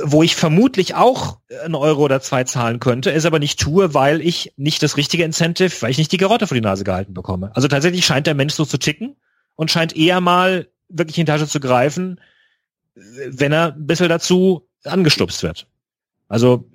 wo 0.02 0.23
ich 0.23 0.35
vermutlich 0.35 0.95
auch 0.95 1.39
einen 1.64 1.76
Euro 1.76 2.03
oder 2.03 2.22
zwei 2.22 2.45
zahlen 2.45 2.80
könnte, 2.80 3.11
es 3.11 3.26
aber 3.26 3.39
nicht 3.39 3.60
tue, 3.60 3.94
weil 3.94 4.22
ich 4.22 4.53
nicht 4.56 4.81
das 4.81 4.95
richtige 4.95 5.23
Incentive, 5.23 5.81
weil 5.81 5.91
ich 5.91 5.98
nicht 5.98 6.11
die 6.11 6.18
Garotte 6.18 6.48
vor 6.48 6.56
die 6.56 6.61
Nase 6.61 6.85
gehalten 6.85 7.14
bekomme. 7.14 7.52
Also 7.53 7.68
tatsächlich 7.68 8.06
scheint 8.06 8.27
der 8.27 8.35
Mensch 8.35 8.53
so 8.53 8.65
zu 8.65 8.77
ticken 8.77 9.18
und 9.56 9.69
scheint 9.69 9.95
eher 9.95 10.22
mal 10.22 10.68
wirklich 10.88 11.18
in 11.18 11.26
die 11.26 11.31
Tasche 11.31 11.48
zu 11.48 11.60
greifen, 11.60 12.22
wenn 12.95 13.52
er 13.52 13.73
ein 13.73 13.85
bisschen 13.85 14.07
dazu 14.07 14.68
angestupst 14.85 15.44
wird. 15.44 15.68
Also 16.30 16.65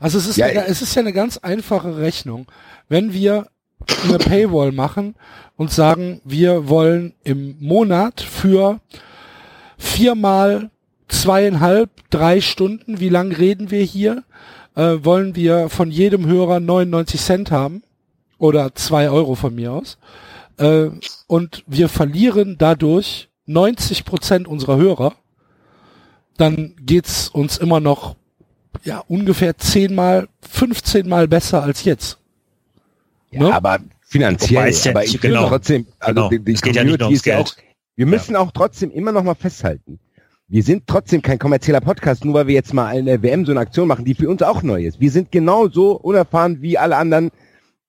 Also 0.00 0.18
es 0.18 0.26
ist, 0.26 0.36
ja, 0.36 0.46
eine, 0.46 0.66
es 0.66 0.80
ist 0.80 0.94
ja 0.94 1.00
eine 1.00 1.12
ganz 1.12 1.36
einfache 1.38 1.98
Rechnung. 1.98 2.46
Wenn 2.88 3.12
wir 3.12 3.48
eine 4.04 4.18
Paywall 4.18 4.72
machen 4.72 5.14
und 5.56 5.70
sagen, 5.70 6.22
wir 6.24 6.68
wollen 6.68 7.14
im 7.22 7.56
Monat 7.60 8.22
für 8.22 8.80
viermal 9.76 10.70
zweieinhalb, 11.08 11.90
drei 12.10 12.40
Stunden, 12.40 13.00
wie 13.00 13.08
lang 13.08 13.32
reden 13.32 13.70
wir 13.70 13.82
hier, 13.82 14.24
äh, 14.74 14.96
wollen 15.02 15.36
wir 15.36 15.68
von 15.68 15.90
jedem 15.90 16.26
Hörer 16.26 16.60
99 16.60 17.20
Cent 17.20 17.50
haben 17.50 17.82
oder 18.38 18.74
zwei 18.74 19.10
Euro 19.10 19.34
von 19.34 19.54
mir 19.54 19.72
aus. 19.72 19.98
Äh, 20.56 20.90
und 21.26 21.64
wir 21.66 21.88
verlieren 21.88 22.56
dadurch 22.58 23.28
90 23.46 24.04
Prozent 24.04 24.48
unserer 24.48 24.76
Hörer, 24.76 25.14
dann 26.36 26.74
geht's 26.80 27.28
uns 27.28 27.58
immer 27.58 27.80
noch 27.80 28.16
ja 28.82 29.02
ungefähr 29.08 29.56
zehnmal, 29.56 30.28
15 30.42 31.08
Mal 31.08 31.28
besser 31.28 31.62
als 31.62 31.84
jetzt. 31.84 32.18
Ja, 33.30 33.40
ne? 33.40 33.54
aber 33.54 33.78
finanziell, 34.02 34.70
ja 34.70 34.90
aber 34.90 35.04
ich 35.04 35.20
genau, 35.20 35.48
trotzdem, 35.48 35.86
also 35.98 36.14
genau. 36.14 36.28
die, 36.30 36.40
die 36.40 36.54
Community 36.54 37.04
ja 37.04 37.10
ist 37.10 37.26
ja 37.26 37.38
auch, 37.38 37.52
wir 37.96 38.06
müssen 38.06 38.34
ja. 38.34 38.40
auch 38.40 38.50
trotzdem 38.52 38.90
immer 38.90 39.12
noch 39.12 39.22
mal 39.22 39.34
festhalten. 39.34 39.98
Wir 40.46 40.62
sind 40.62 40.86
trotzdem 40.86 41.22
kein 41.22 41.38
kommerzieller 41.38 41.80
Podcast, 41.80 42.24
nur 42.24 42.34
weil 42.34 42.46
wir 42.48 42.54
jetzt 42.54 42.74
mal 42.74 42.86
eine 42.86 43.22
WM 43.22 43.46
so 43.46 43.52
eine 43.52 43.60
Aktion 43.60 43.88
machen, 43.88 44.04
die 44.04 44.14
für 44.14 44.28
uns 44.28 44.42
auch 44.42 44.62
neu 44.62 44.84
ist. 44.84 45.00
Wir 45.00 45.10
sind 45.10 45.32
genauso 45.32 45.92
unerfahren 45.92 46.60
wie 46.60 46.76
alle 46.76 46.96
anderen. 46.96 47.30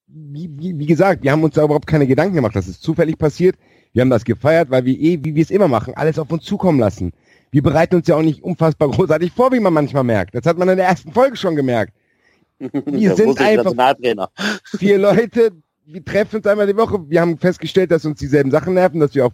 Wie, 0.07 0.49
wie, 0.57 0.79
wie 0.79 0.85
gesagt, 0.85 1.23
wir 1.23 1.33
haben 1.33 1.43
uns 1.43 1.55
da 1.55 1.63
überhaupt 1.63 1.87
keine 1.87 2.07
Gedanken 2.07 2.35
gemacht, 2.35 2.55
dass 2.55 2.67
es 2.67 2.79
zufällig 2.79 3.17
passiert. 3.17 3.57
Wir 3.91 4.01
haben 4.01 4.09
das 4.09 4.23
gefeiert, 4.23 4.69
weil 4.71 4.85
wir 4.85 4.97
eh, 4.97 5.19
wie 5.21 5.35
wir 5.35 5.43
es 5.43 5.51
immer 5.51 5.67
machen, 5.67 5.95
alles 5.95 6.17
auf 6.17 6.31
uns 6.31 6.43
zukommen 6.43 6.79
lassen. 6.79 7.11
Wir 7.51 7.61
bereiten 7.61 7.95
uns 7.95 8.07
ja 8.07 8.15
auch 8.15 8.21
nicht 8.21 8.41
unfassbar 8.41 8.89
großartig 8.91 9.33
vor, 9.33 9.51
wie 9.51 9.59
man 9.59 9.73
manchmal 9.73 10.05
merkt. 10.05 10.33
Das 10.33 10.45
hat 10.45 10.57
man 10.57 10.69
in 10.69 10.77
der 10.77 10.87
ersten 10.87 11.11
Folge 11.11 11.35
schon 11.35 11.57
gemerkt. 11.57 11.93
Wir 12.85 13.15
sind 13.15 13.37
einfach 13.41 13.73
vier 14.77 14.97
Leute, 14.97 15.51
wir 15.85 16.03
treffen 16.03 16.37
uns 16.37 16.47
einmal 16.47 16.67
die 16.67 16.77
Woche. 16.77 17.09
Wir 17.09 17.19
haben 17.21 17.37
festgestellt, 17.37 17.91
dass 17.91 18.05
uns 18.05 18.17
dieselben 18.17 18.49
Sachen 18.49 18.73
nerven, 18.73 18.99
dass 19.01 19.13
wir 19.13 19.25
auch 19.25 19.33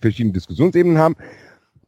verschiedene 0.00 0.32
Diskussionsebenen 0.32 0.98
haben. 0.98 1.16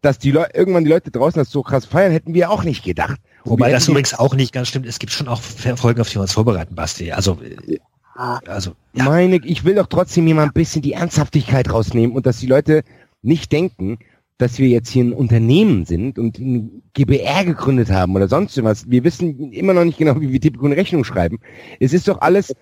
Dass 0.03 0.19
die 0.19 0.31
Leute, 0.31 0.51
irgendwann 0.55 0.85
die 0.85 0.91
Leute 0.91 1.11
draußen 1.11 1.39
das 1.39 1.51
so 1.51 1.63
krass 1.63 1.85
feiern, 1.85 2.13
hätten 2.13 2.33
wir 2.33 2.51
auch 2.51 2.65
nicht 2.65 2.85
gedacht. 2.85 3.21
Und 3.45 3.53
Wobei 3.53 3.71
das 3.71 3.89
übrigens 3.89 4.15
auch 4.15 4.35
nicht 4.35 4.53
ganz 4.53 4.69
stimmt. 4.69 4.87
Es 4.87 4.99
gibt 4.99 5.13
schon 5.13 5.29
auch 5.29 5.41
Folgen, 5.41 6.01
auf 6.01 6.09
die 6.09 6.17
wir 6.17 6.23
uns 6.23 6.33
vorbereiten, 6.33 6.75
Basti. 6.75 7.13
Also, 7.13 7.39
also, 8.15 8.73
ja. 8.93 9.05
meine, 9.05 9.37
ich 9.37 9.65
will 9.65 9.75
doch 9.75 9.87
trotzdem 9.87 10.27
hier 10.27 10.35
mal 10.35 10.45
ein 10.45 10.53
bisschen 10.53 10.83
die 10.83 10.93
Ernsthaftigkeit 10.93 11.71
rausnehmen 11.71 12.15
und 12.15 12.27
dass 12.27 12.39
die 12.39 12.47
Leute 12.47 12.83
nicht 13.23 13.53
denken, 13.53 13.99
dass 14.41 14.59
wir 14.59 14.69
jetzt 14.69 14.89
hier 14.89 15.05
ein 15.05 15.13
Unternehmen 15.13 15.85
sind 15.85 16.19
und 16.19 16.39
ein 16.39 16.83
GBR 16.95 17.45
gegründet 17.45 17.91
haben 17.91 18.17
oder 18.17 18.29
sonst 18.29 18.63
was. 18.63 18.91
Wir 18.91 19.05
wissen 19.05 19.53
immer 19.53 19.75
noch 19.75 19.85
nicht 19.85 19.99
genau, 19.99 20.21
wie 20.21 20.33
wir 20.33 20.41
Typico 20.41 20.65
eine 20.67 20.77
Rechnung 20.77 21.05
schreiben. 21.05 21.41
Es 21.79 21.93
ist 21.93 22.09
doch 22.09 22.21
alles 22.21 22.55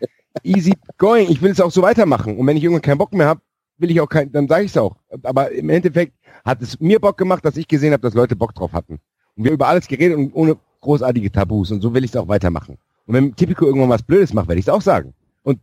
easy 0.43 0.75
going. 0.99 1.31
Ich 1.31 1.41
will 1.41 1.53
es 1.53 1.61
auch 1.61 1.71
so 1.71 1.83
weitermachen. 1.83 2.37
Und 2.37 2.47
wenn 2.47 2.57
ich 2.57 2.65
irgendwann 2.65 2.83
keinen 2.83 2.99
Bock 2.99 3.13
mehr 3.13 3.27
habe, 3.27 3.41
will 3.79 3.91
ich 3.91 4.01
auch 4.01 4.09
kein, 4.09 4.33
dann 4.33 4.49
sage 4.49 4.65
ich 4.65 4.73
es 4.73 4.77
auch. 4.77 4.97
Aber 5.23 5.53
im 5.53 5.71
Endeffekt 5.71 6.15
hat 6.45 6.63
es 6.63 6.79
mir 6.81 7.01
Bock 7.01 7.17
gemacht, 7.19 7.45
dass 7.45 7.57
ich 7.57 7.69
gesehen 7.69 7.93
habe, 7.93 8.03
dass 8.03 8.15
Leute 8.15 8.37
Bock 8.37 8.55
drauf 8.55 8.73
hatten. 8.73 9.01
Und 9.37 9.45
wir 9.45 9.51
haben 9.51 9.55
über 9.55 9.69
alles 9.69 9.87
geredet 9.87 10.17
und 10.17 10.33
ohne 10.35 10.57
großartige 10.81 11.31
Tabus. 11.31 11.71
Und 11.71 11.81
so 11.81 11.95
will 11.95 12.05
ich 12.05 12.11
es 12.11 12.17
auch 12.17 12.29
weitermachen. 12.29 12.79
Und 13.07 13.15
wenn 13.15 13.35
Typico 13.35 13.67
irgendwann 13.67 13.89
was 13.89 14.03
Blödes 14.03 14.33
macht, 14.35 14.49
werde 14.49 14.59
ich 14.59 14.67
es 14.67 14.73
auch 14.73 14.83
sagen. 14.83 15.15
Und 15.43 15.61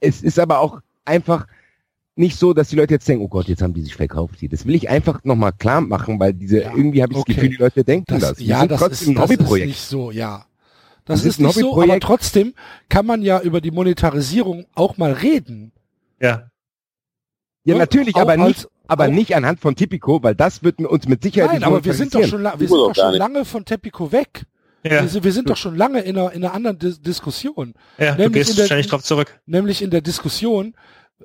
es 0.00 0.22
ist 0.22 0.38
aber 0.38 0.60
auch 0.60 0.80
einfach 1.04 1.46
nicht 2.14 2.36
so, 2.36 2.52
dass 2.52 2.68
die 2.68 2.76
Leute 2.76 2.94
jetzt 2.94 3.08
denken, 3.08 3.24
oh 3.24 3.28
Gott, 3.28 3.48
jetzt 3.48 3.62
haben 3.62 3.72
die 3.72 3.82
sich 3.82 3.96
verkauft 3.96 4.40
hier. 4.40 4.48
Das 4.48 4.66
will 4.66 4.74
ich 4.74 4.88
einfach 4.88 5.24
nochmal 5.24 5.52
klar 5.52 5.80
machen, 5.80 6.20
weil 6.20 6.34
diese, 6.34 6.62
ja, 6.62 6.70
irgendwie 6.70 7.02
habe 7.02 7.12
ich 7.12 7.18
okay. 7.18 7.32
das 7.32 7.36
Gefühl, 7.36 7.56
die 7.56 7.62
Leute 7.62 7.84
denken 7.84 8.04
das. 8.08 8.20
das. 8.20 8.40
Ja, 8.40 8.66
das 8.66 8.82
ist, 8.82 9.06
ein 9.06 9.14
das 9.14 9.24
Hobbyprojekt. 9.24 9.66
ist 9.66 9.68
nicht 9.68 9.80
so, 9.80 10.10
ja. 10.10 10.44
Das, 11.04 11.20
das 11.20 11.20
ist, 11.20 11.26
ist 11.26 11.40
nicht 11.40 11.54
so, 11.54 11.82
aber 11.82 11.98
trotzdem 11.98 12.54
kann 12.88 13.06
man 13.06 13.22
ja 13.22 13.40
über 13.40 13.60
die 13.60 13.70
Monetarisierung 13.70 14.66
auch 14.74 14.98
mal 14.98 15.12
reden. 15.12 15.72
Ja. 16.20 16.50
Ja, 17.64 17.78
natürlich, 17.78 18.16
aber 18.16 18.36
nicht, 18.36 18.68
aber 18.92 19.08
nicht 19.08 19.34
anhand 19.34 19.58
von 19.58 19.74
Tipico, 19.74 20.22
weil 20.22 20.34
das 20.34 20.62
wird 20.62 20.78
uns 20.80 21.08
mit 21.08 21.22
Sicherheit 21.22 21.60
Nein, 21.60 21.64
aber 21.64 21.82
wir 21.82 21.94
sind 21.94 22.14
doch 22.14 22.24
schon, 22.26 22.42
wir 22.42 22.68
sind 22.68 22.70
doch 22.70 22.94
schon 22.94 23.14
lange 23.14 23.44
von 23.46 23.64
Tipico 23.64 24.12
weg. 24.12 24.44
Ja. 24.84 25.02
Wir, 25.02 25.24
wir 25.24 25.32
sind 25.32 25.48
doch 25.48 25.56
schon 25.56 25.76
lange 25.76 26.00
in 26.00 26.18
einer, 26.18 26.32
in 26.32 26.44
einer 26.44 26.52
anderen 26.52 26.78
Dis 26.78 27.00
Diskussion. 27.00 27.74
Ja, 27.98 28.14
nämlich 28.16 28.26
du 28.26 28.30
gehst 28.32 28.58
der, 28.58 28.66
ständig 28.66 28.88
drauf 28.88 29.02
zurück. 29.02 29.40
Nämlich 29.46 29.80
in 29.80 29.90
der 29.90 30.02
Diskussion, 30.02 30.74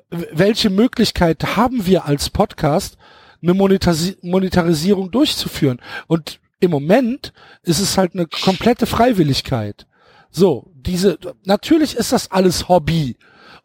welche 0.09 0.69
Möglichkeit 0.69 1.57
haben 1.57 1.85
wir 1.85 2.05
als 2.05 2.29
Podcast, 2.29 2.97
eine 3.41 3.53
Monetari 3.53 4.15
Monetarisierung 4.21 5.11
durchzuführen? 5.11 5.81
Und 6.07 6.39
im 6.59 6.71
Moment 6.71 7.33
ist 7.63 7.79
es 7.79 7.97
halt 7.97 8.13
eine 8.13 8.27
komplette 8.27 8.85
Freiwilligkeit. 8.85 9.87
So, 10.29 10.71
diese, 10.73 11.17
natürlich 11.43 11.95
ist 11.95 12.13
das 12.13 12.31
alles 12.31 12.69
Hobby. 12.69 13.17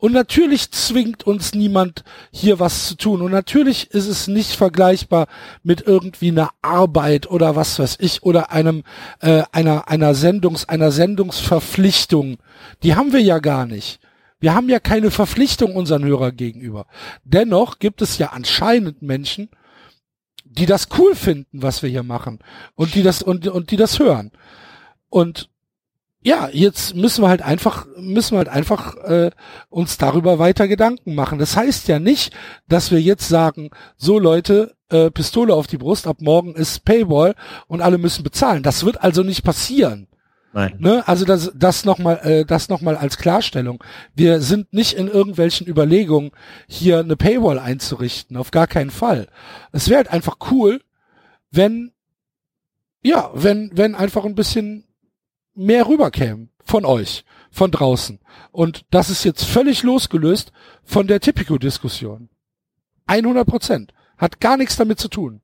Und 0.02 0.10
natürlich 0.10 0.72
zwingt 0.72 1.28
uns 1.28 1.54
niemand 1.54 2.02
hier 2.32 2.58
was 2.58 2.88
zu 2.88 2.96
tun. 2.96 3.22
Und 3.22 3.30
natürlich 3.30 3.92
ist 3.92 4.08
es 4.08 4.26
nicht 4.26 4.56
vergleichbar 4.56 5.28
mit 5.62 5.82
irgendwie 5.82 6.30
einer 6.30 6.50
Arbeit 6.60 7.30
oder 7.30 7.54
was 7.54 7.78
weiß 7.78 7.98
ich 8.00 8.24
oder 8.24 8.50
einem 8.50 8.82
äh, 9.20 9.44
einer 9.52 9.88
einer 9.88 10.16
Sendungs 10.16 10.68
einer 10.68 10.90
Sendungsverpflichtung. 10.90 12.38
Die 12.82 12.96
haben 12.96 13.12
wir 13.12 13.20
ja 13.20 13.38
gar 13.38 13.64
nicht. 13.64 14.00
Wir 14.40 14.54
haben 14.54 14.68
ja 14.68 14.80
keine 14.80 15.12
Verpflichtung 15.12 15.76
unseren 15.76 16.04
Hörer 16.04 16.32
gegenüber. 16.32 16.86
Dennoch 17.22 17.78
gibt 17.78 18.02
es 18.02 18.18
ja 18.18 18.30
anscheinend 18.30 19.02
Menschen, 19.02 19.50
die 20.44 20.66
das 20.66 20.88
cool 20.98 21.14
finden, 21.14 21.62
was 21.62 21.84
wir 21.84 21.90
hier 21.90 22.02
machen 22.02 22.40
und 22.74 22.96
die 22.96 23.04
das 23.04 23.22
und, 23.22 23.46
und 23.46 23.70
die 23.70 23.76
das 23.76 24.00
hören. 24.00 24.32
Und 25.10 25.48
ja, 26.23 26.49
jetzt 26.53 26.94
müssen 26.94 27.23
wir 27.23 27.28
halt 27.28 27.43
einfach 27.43 27.86
müssen 27.97 28.32
wir 28.35 28.39
halt 28.39 28.49
einfach 28.49 28.97
äh, 28.99 29.31
uns 29.70 29.99
darüber 29.99 30.39
weiter 30.39 30.69
Gedanken 30.69 31.15
machen. 31.15 31.39
Das 31.39 31.57
heißt 31.57 31.89
ja 31.89 31.99
nicht, 31.99 32.32
dass 32.69 32.90
wir 32.90 33.01
jetzt 33.01 33.28
sagen, 33.28 33.70
so 33.97 34.19
Leute, 34.19 34.74
äh, 34.89 35.11
Pistole 35.11 35.55
auf 35.55 35.66
die 35.66 35.78
Brust, 35.78 36.07
ab 36.07 36.19
morgen 36.20 36.55
ist 36.55 36.85
Paywall 36.85 37.35
und 37.66 37.81
alle 37.81 37.99
müssen 37.99 38.23
bezahlen. 38.23 38.62
Das 38.62 38.85
wird 38.85 39.03
also 39.03 39.23
nicht 39.23 39.43
passieren. 39.43 40.07
Nein. 40.53 40.77
Ne? 40.78 41.03
Also 41.09 41.24
das, 41.24 41.51
das 41.55 41.85
nochmal, 41.85 42.20
äh, 42.23 42.44
das 42.44 42.69
noch 42.69 42.82
mal 42.82 42.97
als 42.97 43.16
Klarstellung. 43.16 43.82
Wir 44.15 44.40
sind 44.43 44.73
nicht 44.73 44.93
in 44.93 45.09
irgendwelchen 45.09 45.66
Überlegungen, 45.66 46.31
hier 46.69 47.01
eine 47.01 47.16
Paywall 47.16 47.59
einzurichten. 47.59 48.36
Auf 48.36 48.51
gar 48.51 48.66
keinen 48.66 48.90
Fall. 48.90 49.28
Es 49.73 49.89
wäre 49.89 49.99
halt 49.99 50.12
einfach 50.12 50.36
cool, 50.51 50.82
wenn, 51.51 51.93
ja, 53.03 53.31
wenn, 53.35 53.70
wenn 53.74 53.94
einfach 53.94 54.24
ein 54.24 54.35
bisschen 54.35 54.85
mehr 55.54 55.86
rüberkäme 55.86 56.48
von 56.64 56.84
euch, 56.84 57.24
von 57.50 57.70
draußen. 57.70 58.20
Und 58.50 58.84
das 58.90 59.10
ist 59.10 59.24
jetzt 59.24 59.44
völlig 59.44 59.82
losgelöst 59.82 60.52
von 60.84 61.06
der 61.06 61.20
Typico-Diskussion. 61.20 62.28
100 63.06 63.46
Prozent. 63.46 63.92
Hat 64.16 64.40
gar 64.40 64.56
nichts 64.56 64.76
damit 64.76 64.98
zu 64.98 65.08
tun. 65.08 65.40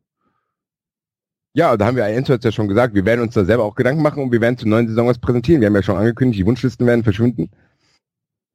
Ja, 1.54 1.76
da 1.76 1.86
haben 1.86 1.96
wir 1.96 2.04
Enzo 2.04 2.34
hat 2.34 2.44
ja 2.44 2.52
schon 2.52 2.68
gesagt, 2.68 2.94
wir 2.94 3.04
werden 3.04 3.22
uns 3.22 3.34
da 3.34 3.44
selber 3.44 3.64
auch 3.64 3.74
Gedanken 3.74 4.02
machen 4.02 4.22
und 4.22 4.30
wir 4.30 4.40
werden 4.40 4.58
zur 4.58 4.68
neuen 4.68 4.86
Saison 4.86 5.08
was 5.08 5.18
präsentieren. 5.18 5.60
Wir 5.60 5.66
haben 5.66 5.74
ja 5.74 5.82
schon 5.82 5.96
angekündigt, 5.96 6.40
die 6.40 6.46
Wunschlisten 6.46 6.86
werden 6.86 7.02
verschwinden. 7.02 7.50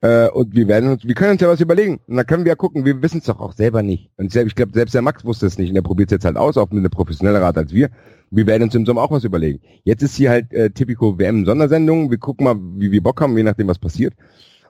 Äh, 0.01 0.29
und 0.29 0.53
wir 0.55 0.67
werden 0.67 0.91
uns, 0.91 1.03
wir 1.05 1.15
können 1.15 1.31
uns 1.31 1.41
ja 1.41 1.47
was 1.47 1.59
überlegen. 1.59 1.99
Und 2.07 2.15
dann 2.17 2.25
können 2.25 2.45
wir 2.45 2.51
ja 2.51 2.55
gucken, 2.55 2.85
wir 2.85 3.01
wissen 3.01 3.19
es 3.19 3.25
doch 3.25 3.39
auch 3.39 3.53
selber 3.53 3.83
nicht. 3.83 4.11
Und 4.17 4.31
selbst, 4.31 4.51
ich 4.51 4.55
glaube, 4.55 4.73
selbst 4.73 4.93
der 4.93 5.01
Max 5.01 5.25
wusste 5.25 5.47
es 5.47 5.57
nicht 5.57 5.69
und 5.69 5.75
der 5.75 5.81
probiert 5.81 6.11
es 6.11 6.15
jetzt 6.15 6.25
halt 6.25 6.37
aus, 6.37 6.57
auch 6.57 6.69
mit 6.69 6.79
einer 6.79 6.89
professionelleren 6.89 7.43
Art 7.43 7.57
als 7.57 7.73
wir. 7.73 7.89
Wir 8.35 8.47
werden 8.47 8.63
uns 8.63 8.73
im 8.73 8.85
Sommer 8.85 9.03
auch 9.03 9.11
was 9.11 9.23
überlegen. 9.23 9.59
Jetzt 9.83 10.01
ist 10.01 10.15
hier 10.15 10.31
halt 10.31 10.51
äh, 10.53 10.71
Typico 10.71 11.19
WM 11.19 11.45
Sondersendung. 11.45 12.09
Wir 12.09 12.17
gucken 12.17 12.45
mal, 12.45 12.55
wie 12.77 12.91
wir 12.91 13.03
Bock 13.03 13.21
haben, 13.21 13.37
je 13.37 13.43
nachdem, 13.43 13.67
was 13.67 13.77
passiert. 13.77 14.15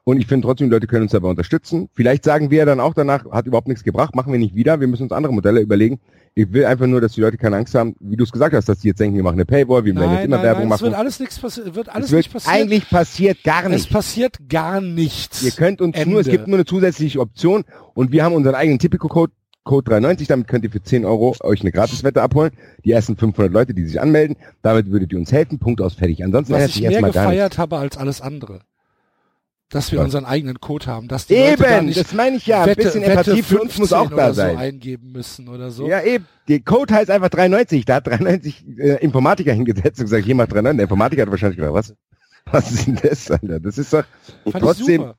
Und 0.03 0.17
ich 0.19 0.27
finde 0.27 0.45
trotzdem, 0.45 0.67
die 0.67 0.73
Leute 0.73 0.87
können 0.87 1.03
uns 1.03 1.13
dabei 1.13 1.29
unterstützen. 1.29 1.87
Vielleicht 1.93 2.25
sagen 2.25 2.51
wir 2.51 2.65
dann 2.65 2.81
auch 2.81 2.93
danach, 2.93 3.23
hat 3.31 3.47
überhaupt 3.47 3.69
nichts 3.69 3.85
gebracht, 3.85 4.15
machen 4.15 4.33
wir 4.33 4.39
nicht 4.39 4.53
wieder. 4.53 4.81
Wir 4.81 4.87
müssen 4.87 5.03
uns 5.03 5.13
andere 5.13 5.33
Modelle 5.33 5.61
überlegen. 5.61 6.01
Ich 6.35 6.51
will 6.51 6.65
einfach 6.65 6.87
nur, 6.87 6.99
dass 6.99 7.13
die 7.13 7.21
Leute 7.21 7.37
keine 7.37 7.55
Angst 7.55 7.73
haben, 7.73 7.95
wie 8.01 8.17
du 8.17 8.25
es 8.25 8.31
gesagt 8.31 8.53
hast, 8.53 8.67
dass 8.67 8.79
die 8.79 8.89
jetzt 8.89 8.99
denken, 8.99 9.15
wir 9.15 9.23
machen 9.23 9.35
eine 9.35 9.45
Paywall, 9.45 9.85
wir 9.85 9.95
werden 9.95 10.13
jetzt 10.13 10.25
immer 10.25 10.37
nein, 10.37 10.45
Werbung 10.45 10.61
nein, 10.63 10.69
machen. 10.69 10.83
Es 10.83 10.91
wird 10.91 10.95
alles 10.95 11.19
nichts 11.21 11.39
passieren. 11.39 11.75
Wird 11.75 11.89
alles 11.89 12.07
es 12.07 12.11
wird 12.11 12.19
nicht 12.25 12.33
passieren. 12.33 12.55
Eigentlich 12.55 12.89
passiert 12.89 13.43
gar 13.43 13.69
nichts. 13.69 13.85
Es 13.85 13.93
passiert 13.93 14.49
gar 14.49 14.81
nichts. 14.81 15.41
Ihr 15.41 15.51
könnt 15.51 15.79
uns 15.79 15.95
Ende. 15.95 16.09
nur, 16.09 16.19
es 16.19 16.27
gibt 16.27 16.47
nur 16.47 16.57
eine 16.57 16.65
zusätzliche 16.65 17.21
Option 17.21 17.63
und 17.93 18.11
wir 18.11 18.25
haben 18.25 18.35
unseren 18.35 18.55
eigenen 18.55 18.79
Typico-Code, 18.79 19.31
Code 19.63 19.85
390, 19.91 20.27
damit 20.27 20.47
könnt 20.47 20.63
ihr 20.65 20.71
für 20.71 20.81
10 20.83 21.05
Euro 21.05 21.35
euch 21.41 21.61
eine 21.61 21.71
Gratiswette 21.71 22.21
abholen. 22.21 22.51
Die 22.83 22.91
ersten 22.91 23.15
500 23.15 23.51
Leute, 23.53 23.73
die 23.73 23.85
sich 23.85 24.01
anmelden, 24.01 24.35
damit 24.61 24.91
würdet 24.91 25.11
ihr 25.13 25.17
uns 25.19 25.31
helfen. 25.31 25.57
Punkt 25.59 25.79
aus, 25.81 25.93
fertig. 25.95 26.23
Ansonsten 26.23 26.53
Was 26.53 26.75
ich 26.75 26.81
mehr 26.81 27.01
gefeiert 27.01 27.57
habe 27.57 27.77
als 27.77 27.97
alles 27.97 28.19
andere. 28.21 28.59
dass 29.69 29.91
wir 29.91 29.99
Was? 29.99 30.05
unseren 30.05 30.25
eigenen 30.25 30.59
Code 30.59 30.85
haben, 30.87 31.07
dass 31.07 31.25
die 31.27 31.35
Leute 31.35 31.63
da 31.63 31.77
Eben, 31.77 31.85
nicht 31.87 31.99
das 31.99 32.13
meine 32.13 32.35
ich 32.37 32.45
ja. 32.45 32.63
Ein 32.63 32.75
bisschen 32.75 33.01
Empathie 33.03 33.41
für 33.41 33.59
uns 33.61 33.77
muss 33.79 33.89
15 33.89 33.97
auch 33.97 34.09
da 34.15 34.33
sein. 34.33 34.55
so 34.55 34.61
eingeben 34.61 35.11
müssen 35.13 35.47
oder 35.47 35.71
so. 35.71 35.87
Ja, 35.87 36.01
eben. 36.03 36.27
Der 36.49 36.59
Code 36.59 36.93
heißt 36.93 37.09
einfach 37.09 37.29
93. 37.29 37.85
Da 37.85 37.95
hat 37.95 38.05
93 38.07 38.65
äh, 38.77 38.95
Informatiker 39.03 39.53
hingesetzt 39.53 39.97
und 39.99 40.05
gesagt, 40.05 40.25
hier 40.25 40.35
macht 40.35 40.49
39. 40.49 40.77
Der 40.77 40.83
Informatiker 40.83 41.21
hat 41.23 41.31
wahrscheinlich 41.31 41.57
gedacht, 41.57 41.73
was? 41.73 41.95
Was 42.51 42.69
ist 42.71 42.85
denn 42.87 42.99
das, 43.01 43.31
Alter? 43.31 43.59
Das 43.61 43.77
ist 43.77 43.93
doch, 43.93 44.03
Fand 44.43 44.55
ich 44.55 44.61
trotzdem- 44.61 44.97
super. 45.01 45.15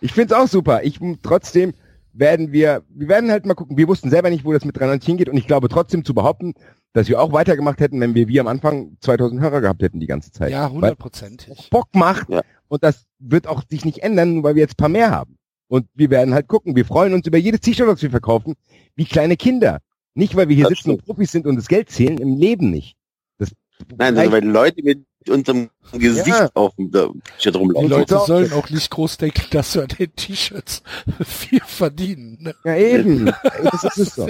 ich 0.00 0.12
find's 0.14 0.32
auch 0.32 0.48
super. 0.48 0.82
Ich, 0.82 0.98
trotzdem 1.22 1.74
werden 2.12 2.52
wir, 2.52 2.82
wir 2.88 3.08
werden 3.08 3.30
halt 3.30 3.46
mal 3.46 3.54
gucken. 3.54 3.76
Wir 3.76 3.88
wussten 3.88 4.10
selber 4.10 4.30
nicht, 4.30 4.44
wo 4.44 4.52
das 4.52 4.64
mit 4.64 4.76
93 4.76 5.06
hingeht 5.06 5.28
und 5.28 5.36
ich 5.36 5.46
glaube 5.46 5.68
trotzdem 5.68 6.04
zu 6.04 6.14
behaupten, 6.14 6.54
dass 6.92 7.08
wir 7.08 7.20
auch 7.20 7.32
weitergemacht 7.32 7.80
hätten, 7.80 8.00
wenn 8.00 8.14
wir 8.14 8.28
wie 8.28 8.38
am 8.40 8.46
Anfang 8.48 8.96
2000 9.00 9.40
Hörer 9.40 9.60
gehabt 9.62 9.82
hätten 9.82 10.00
die 10.00 10.06
ganze 10.06 10.30
Zeit. 10.30 10.50
Ja, 10.50 10.70
hundertprozentig. 10.70 11.70
Bock 11.70 11.88
macht 11.94 12.28
Ja. 12.28 12.42
und 12.68 12.84
das 12.84 13.06
wird 13.18 13.46
auch 13.46 13.62
sich 13.68 13.84
nicht 13.84 13.98
ändern, 13.98 14.34
nur 14.34 14.44
weil 14.44 14.54
wir 14.56 14.62
jetzt 14.62 14.74
ein 14.74 14.76
paar 14.76 14.88
mehr 14.88 15.10
haben. 15.10 15.36
Und 15.68 15.86
wir 15.94 16.10
werden 16.10 16.34
halt 16.34 16.48
gucken. 16.48 16.76
Wir 16.76 16.84
freuen 16.84 17.14
uns 17.14 17.26
über 17.26 17.38
jedes 17.38 17.60
T-Shirt, 17.60 17.88
das 17.88 18.02
wir 18.02 18.10
verkaufen, 18.10 18.54
wie 18.94 19.06
kleine 19.06 19.36
Kinder. 19.38 19.80
Nicht, 20.14 20.36
weil 20.36 20.48
wir 20.48 20.56
hier 20.56 20.68
Das 20.68 20.76
sitzen 20.78 20.90
und 20.90 21.04
Profis 21.06 21.32
sind 21.32 21.46
und 21.46 21.56
das 21.56 21.68
Geld 21.68 21.88
zählen, 21.88 22.18
im 22.18 22.36
Leben 22.36 22.70
nicht. 22.70 22.96
Das 23.38 23.52
Nein, 23.96 24.14
sondern 24.14 24.32
weil 24.32 24.44
Leute 24.44 24.82
mit 24.82 25.06
unserem 25.30 25.70
Gesicht 25.92 26.26
Ja. 26.28 26.48
auf 26.54 26.74
dem 26.76 26.86
äh, 26.94 27.08
Shirt 27.38 27.54
Die 27.54 27.58
rumlaufen. 27.58 27.88
Leute- 27.88 28.18
sollen 28.26 28.52
auch 28.52 28.68
nicht 28.70 28.90
groß 28.90 29.18
denken, 29.18 29.42
dass 29.50 29.74
wir 29.74 29.82
an 29.82 29.88
den 29.88 30.14
T-Shirts 30.16 30.82
viel 31.26 31.60
verdienen. 31.66 32.38
Ne? 32.40 32.54
ja 32.64 32.76
eben. 32.76 33.26
das 33.26 33.84
ist 33.84 33.98
es 33.98 34.14
doch. 34.16 34.28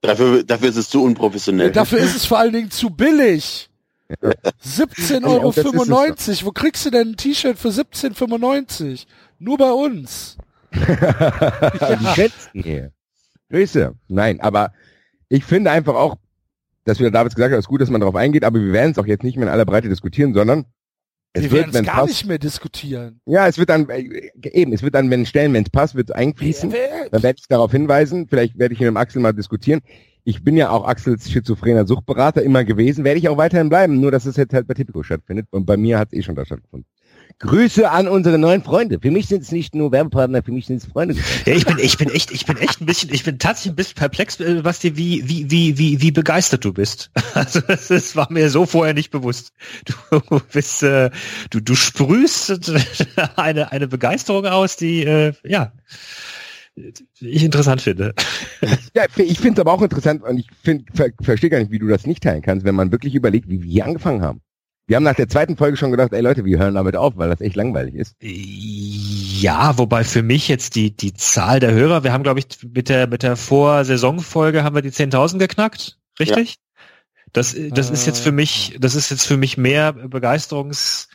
Dafür, 0.00 0.42
dafür 0.44 0.68
ist 0.68 0.76
es 0.76 0.88
zu 0.90 1.02
unprofessionell. 1.02 1.72
Dafür 1.72 1.98
ist 1.98 2.16
es 2.16 2.24
vor 2.24 2.38
allen 2.38 2.52
Dingen 2.52 2.70
zu 2.70 2.90
billig. 2.90 3.68
17,95 4.20 5.20
Ja, 5.20 5.26
Euro. 5.28 5.54
Wo 6.46 6.50
kriegst 6.52 6.84
du 6.84 6.90
denn 6.90 7.08
ein 7.12 7.16
T-Shirt 7.16 7.58
für 7.58 7.68
17,95? 7.68 9.06
Nur 9.38 9.56
bei 9.58 9.70
uns. 9.72 10.36
Die 10.74 12.06
Schätzen 12.14 12.62
hier. 12.62 12.92
Grüße. 13.50 13.94
Nein, 14.08 14.40
aber 14.40 14.72
ich 15.28 15.44
finde 15.44 15.70
einfach 15.70 15.94
auch, 15.94 16.16
dass 16.84 17.00
wir 17.00 17.10
David 17.10 17.34
gesagt 17.34 17.52
hat, 17.52 17.58
es 17.58 17.64
ist 17.64 17.68
gut, 17.68 17.80
dass 17.80 17.90
man 17.90 18.00
darauf 18.00 18.16
eingeht, 18.16 18.44
aber 18.44 18.60
wir 18.60 18.72
werden 18.72 18.92
es 18.92 18.98
auch 18.98 19.06
jetzt 19.06 19.22
nicht 19.22 19.36
mehr 19.36 19.46
in 19.46 19.52
aller 19.52 19.64
Breite 19.64 19.88
diskutieren, 19.88 20.34
sondern 20.34 20.66
es 21.34 21.44
wir 21.44 21.52
wird, 21.52 21.72
wenn 21.72 21.84
gar 21.84 21.96
passt, 21.96 22.08
nicht 22.08 22.26
mehr 22.26 22.38
diskutieren. 22.38 23.20
ja, 23.26 23.48
es 23.48 23.56
wird 23.56 23.70
dann, 23.70 23.88
äh, 23.88 24.32
eben, 24.42 24.72
es 24.72 24.82
wird 24.82 24.94
dann, 24.94 25.10
wenn 25.10 25.24
Stellen, 25.24 25.52
wenn 25.54 25.64
es 25.64 25.70
passt, 25.70 25.94
wird 25.94 26.10
es 26.10 26.14
einfließen. 26.14 26.74
Dann 27.10 27.22
werde 27.22 27.38
ich 27.38 27.48
darauf 27.48 27.72
hinweisen, 27.72 28.26
vielleicht 28.28 28.58
werde 28.58 28.74
ich 28.74 28.80
mit 28.80 28.88
dem 28.88 28.96
Axel 28.96 29.22
mal 29.22 29.32
diskutieren. 29.32 29.80
Ich 30.24 30.44
bin 30.44 30.56
ja 30.56 30.70
auch 30.70 30.86
Axels 30.86 31.30
schizophrener 31.30 31.86
Suchtberater 31.86 32.42
immer 32.42 32.64
gewesen, 32.64 33.04
werde 33.04 33.18
ich 33.18 33.28
auch 33.28 33.38
weiterhin 33.38 33.70
bleiben, 33.70 33.98
nur 33.98 34.10
dass 34.10 34.26
es 34.26 34.36
jetzt 34.36 34.52
halt 34.52 34.66
bei 34.66 34.74
Tipico 34.74 35.02
stattfindet 35.02 35.46
und 35.50 35.64
bei 35.64 35.76
mir 35.76 35.98
hat 35.98 36.08
es 36.12 36.18
eh 36.18 36.22
schon 36.22 36.36
da 36.36 36.44
stattgefunden. 36.44 36.86
Grüße 37.38 37.90
an 37.90 38.08
unsere 38.08 38.38
neuen 38.38 38.62
Freunde. 38.62 38.98
Für 39.00 39.10
mich 39.10 39.26
sind 39.26 39.42
es 39.42 39.52
nicht 39.52 39.74
nur 39.74 39.92
Werbepartner, 39.92 40.42
für 40.42 40.52
mich 40.52 40.66
sind 40.66 40.76
es 40.76 40.86
Freunde. 40.86 41.16
Ja, 41.46 41.54
ich 41.54 41.66
bin, 41.66 41.78
ich 41.78 41.98
bin 41.98 42.10
echt, 42.10 42.30
ich 42.30 42.46
bin 42.46 42.56
echt 42.58 42.80
ein 42.80 42.86
bisschen, 42.86 43.12
ich 43.12 43.24
bin 43.24 43.38
tatsächlich 43.38 43.72
ein 43.72 43.76
bisschen 43.76 43.94
perplex, 43.96 44.40
äh, 44.40 44.64
was 44.64 44.78
dir, 44.78 44.96
wie, 44.96 45.28
wie, 45.28 45.50
wie, 45.50 45.78
wie, 45.78 46.00
wie 46.00 46.10
begeistert 46.10 46.64
du 46.64 46.72
bist. 46.72 47.10
Also 47.34 47.60
das, 47.60 47.88
das 47.88 48.14
war 48.14 48.30
mir 48.30 48.50
so 48.50 48.66
vorher 48.66 48.92
nicht 48.94 49.10
bewusst. 49.10 49.52
Du 49.86 50.40
bist, 50.52 50.82
äh, 50.82 51.10
du, 51.50 51.60
du 51.60 51.74
sprühst 51.74 52.70
eine, 53.36 53.72
eine 53.72 53.88
Begeisterung 53.88 54.46
aus, 54.46 54.76
die, 54.76 55.04
äh, 55.04 55.32
ja, 55.44 55.72
ich 57.20 57.44
interessant 57.44 57.82
finde. 57.82 58.14
Ja, 58.94 59.04
ich 59.16 59.38
finde 59.38 59.54
es 59.54 59.60
aber 59.60 59.72
auch 59.72 59.82
interessant 59.82 60.22
und 60.22 60.38
ich 60.38 60.48
find, 60.62 60.88
ver 60.94 61.10
verstehe 61.20 61.50
gar 61.50 61.58
nicht, 61.58 61.70
wie 61.70 61.78
du 61.78 61.86
das 61.86 62.06
nicht 62.06 62.22
teilen 62.22 62.42
kannst, 62.42 62.64
wenn 62.64 62.74
man 62.74 62.92
wirklich 62.92 63.14
überlegt, 63.14 63.48
wie 63.48 63.62
wir 63.62 63.70
hier 63.70 63.84
angefangen 63.84 64.22
haben. 64.22 64.40
Wir 64.86 64.96
haben 64.96 65.04
nach 65.04 65.14
der 65.14 65.28
zweiten 65.28 65.56
Folge 65.56 65.76
schon 65.76 65.90
gedacht, 65.90 66.12
ey 66.12 66.20
Leute, 66.20 66.44
wir 66.44 66.58
hören 66.58 66.74
damit 66.74 66.96
auf, 66.96 67.16
weil 67.16 67.30
das 67.30 67.40
echt 67.40 67.56
langweilig 67.56 67.94
ist. 67.94 68.16
Ja, 68.20 69.78
wobei 69.78 70.04
für 70.04 70.22
mich 70.22 70.48
jetzt 70.48 70.74
die, 70.74 70.96
die 70.96 71.14
Zahl 71.14 71.60
der 71.60 71.72
Hörer, 71.72 72.04
wir 72.04 72.12
haben, 72.12 72.24
glaube 72.24 72.40
ich, 72.40 72.46
mit 72.74 72.88
der, 72.88 73.06
mit 73.06 73.22
der 73.22 73.36
Vorsaisonfolge 73.36 74.64
haben 74.64 74.74
wir 74.74 74.82
die 74.82 74.90
10.000 74.90 75.38
geknackt, 75.38 75.98
richtig? 76.18 76.56
Das, 77.32 77.56
das 77.70 77.90
ist 77.90 78.06
jetzt 78.06 78.20
für 78.20 78.32
mich, 78.32 78.76
das 78.78 78.94
ist 78.94 79.10
jetzt 79.10 79.26
für 79.26 79.38
mich 79.38 79.56
mehr 79.56 79.92
Begeisterungs, 79.92 81.08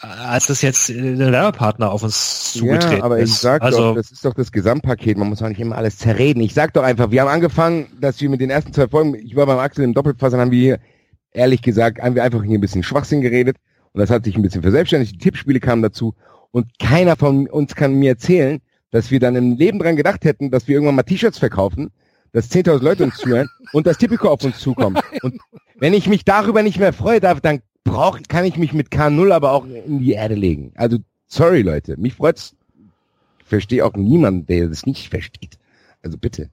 als 0.00 0.46
das 0.46 0.62
jetzt 0.62 0.88
äh, 0.90 1.16
der 1.16 1.32
Werbepartner 1.32 1.90
auf 1.90 2.02
uns 2.02 2.52
zugetreten 2.52 2.98
ja, 2.98 3.04
aber 3.04 3.18
ich 3.18 3.24
ist. 3.24 3.40
sag 3.40 3.60
also, 3.62 3.78
doch, 3.78 3.94
das 3.96 4.10
ist 4.10 4.24
doch 4.24 4.34
das 4.34 4.52
Gesamtpaket, 4.52 5.18
man 5.18 5.28
muss 5.28 5.42
auch 5.42 5.48
nicht 5.48 5.60
immer 5.60 5.76
alles 5.76 5.98
zerreden. 5.98 6.40
Ich 6.40 6.54
sag 6.54 6.72
doch 6.74 6.82
einfach, 6.82 7.10
wir 7.10 7.20
haben 7.20 7.28
angefangen, 7.28 7.88
dass 8.00 8.20
wir 8.20 8.30
mit 8.30 8.40
den 8.40 8.50
ersten 8.50 8.72
zwei 8.72 8.88
Folgen, 8.88 9.14
ich 9.14 9.36
war 9.36 9.46
beim 9.46 9.58
Axel 9.58 9.84
im 9.84 9.92
Doppelpass, 9.92 10.30
dann 10.30 10.40
haben 10.40 10.50
wir 10.52 10.60
hier, 10.60 10.80
ehrlich 11.32 11.62
gesagt, 11.62 12.02
haben 12.02 12.14
wir 12.14 12.24
einfach 12.24 12.42
hier 12.42 12.58
ein 12.58 12.60
bisschen 12.60 12.82
Schwachsinn 12.82 13.20
geredet 13.20 13.56
und 13.92 14.00
das 14.00 14.10
hat 14.10 14.24
sich 14.24 14.36
ein 14.36 14.42
bisschen 14.42 14.62
verselbstständigt, 14.62 15.14
die 15.14 15.18
Tippspiele 15.18 15.60
kamen 15.60 15.82
dazu 15.82 16.14
und 16.50 16.78
keiner 16.78 17.16
von 17.16 17.48
uns 17.48 17.74
kann 17.74 17.94
mir 17.94 18.10
erzählen, 18.10 18.60
dass 18.90 19.10
wir 19.10 19.20
dann 19.20 19.36
im 19.36 19.56
Leben 19.56 19.78
dran 19.78 19.96
gedacht 19.96 20.24
hätten, 20.24 20.50
dass 20.50 20.66
wir 20.66 20.74
irgendwann 20.74 20.96
mal 20.96 21.02
T-Shirts 21.02 21.38
verkaufen, 21.38 21.90
dass 22.32 22.50
10.000 22.50 22.82
Leute 22.82 23.04
uns 23.04 23.16
zuhören 23.16 23.48
und 23.72 23.86
das 23.86 23.98
Tipico 23.98 24.28
auf 24.28 24.42
uns 24.44 24.58
zukommt. 24.58 25.00
Und 25.22 25.40
wenn 25.78 25.94
ich 25.94 26.08
mich 26.08 26.24
darüber 26.24 26.62
nicht 26.62 26.78
mehr 26.78 26.92
freue, 26.92 27.20
darf, 27.20 27.40
dann 27.40 27.60
brauch, 27.84 28.18
kann 28.28 28.44
ich 28.44 28.56
mich 28.56 28.72
mit 28.72 28.88
K0 28.88 29.32
aber 29.32 29.52
auch 29.52 29.66
in 29.66 30.00
die 30.00 30.12
Erde 30.12 30.34
legen. 30.34 30.72
Also, 30.76 30.98
sorry 31.26 31.62
Leute, 31.62 31.96
mich 31.96 32.14
freut's. 32.14 32.54
Ich 33.40 33.46
verstehe 33.46 33.84
auch 33.84 33.94
niemanden, 33.94 34.46
der 34.46 34.68
das 34.68 34.86
nicht 34.86 35.08
versteht. 35.08 35.58
Also 36.02 36.18
bitte. 36.18 36.50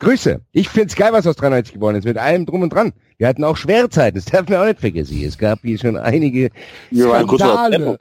Grüße. 0.00 0.40
Ich 0.52 0.68
find's 0.68 0.96
geil, 0.96 1.12
was 1.12 1.26
aus 1.26 1.36
93 1.36 1.74
geworden 1.74 1.96
ist, 1.96 2.04
mit 2.04 2.16
allem 2.16 2.46
drum 2.46 2.62
und 2.62 2.72
dran. 2.72 2.92
Wir 3.20 3.28
hatten 3.28 3.44
auch 3.44 3.58
schwere 3.58 3.90
Zeiten, 3.90 4.16
das 4.16 4.24
darf 4.24 4.48
man 4.48 4.60
auch 4.60 4.64
nicht 4.64 4.80
vergessen. 4.80 5.22
Es 5.22 5.36
gab 5.36 5.60
hier 5.60 5.78
schon 5.78 5.98
einige. 5.98 6.50
Skandale. 6.90 8.00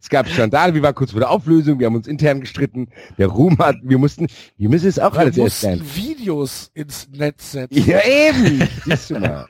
es 0.00 0.08
gab 0.08 0.28
Skandale, 0.28 0.74
wir 0.74 0.82
waren 0.82 0.96
kurz 0.96 1.12
vor 1.12 1.20
der 1.20 1.30
Auflösung, 1.30 1.78
wir 1.78 1.86
haben 1.86 1.94
uns 1.94 2.08
intern 2.08 2.40
gestritten, 2.40 2.88
der 3.16 3.28
Ruhm 3.28 3.56
hat, 3.58 3.76
wir 3.84 3.96
mussten, 3.96 4.26
wir 4.56 4.68
müssen 4.68 4.88
es 4.88 4.98
auch 4.98 5.12
Wir 5.12 5.20
alles 5.20 5.36
erst 5.38 5.62
mussten 5.62 5.66
lernen. 5.68 5.90
Videos 5.94 6.72
ins 6.74 7.08
Netz 7.12 7.52
setzen. 7.52 7.88
Ja, 7.88 8.00
eben. 8.04 8.68
Siehst 8.84 9.10
du 9.10 9.20
mal. 9.20 9.46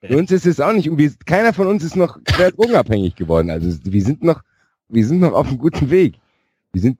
Für 0.00 0.16
uns 0.16 0.30
ist 0.30 0.46
es 0.46 0.60
auch 0.60 0.72
nicht, 0.72 0.88
und 0.88 0.96
wir, 0.96 1.10
keiner 1.26 1.52
von 1.52 1.66
uns 1.66 1.82
ist 1.82 1.96
noch 1.96 2.16
drogenabhängig 2.22 3.16
geworden. 3.16 3.50
Also 3.50 3.76
wir 3.82 4.02
sind 4.04 4.22
noch, 4.22 4.42
wir 4.88 5.04
sind 5.04 5.18
noch 5.18 5.32
auf 5.32 5.48
einem 5.48 5.58
guten 5.58 5.90
Weg. 5.90 6.20
Wir 6.72 6.82
sind, 6.82 6.98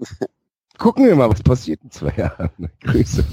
gucken 0.79 1.07
wir 1.07 1.15
mal, 1.15 1.31
was 1.31 1.45
passiert 1.45 1.79
in 1.85 1.93
zwei 1.93 2.13
Jahren. 2.17 2.51
Grüße. 2.81 3.25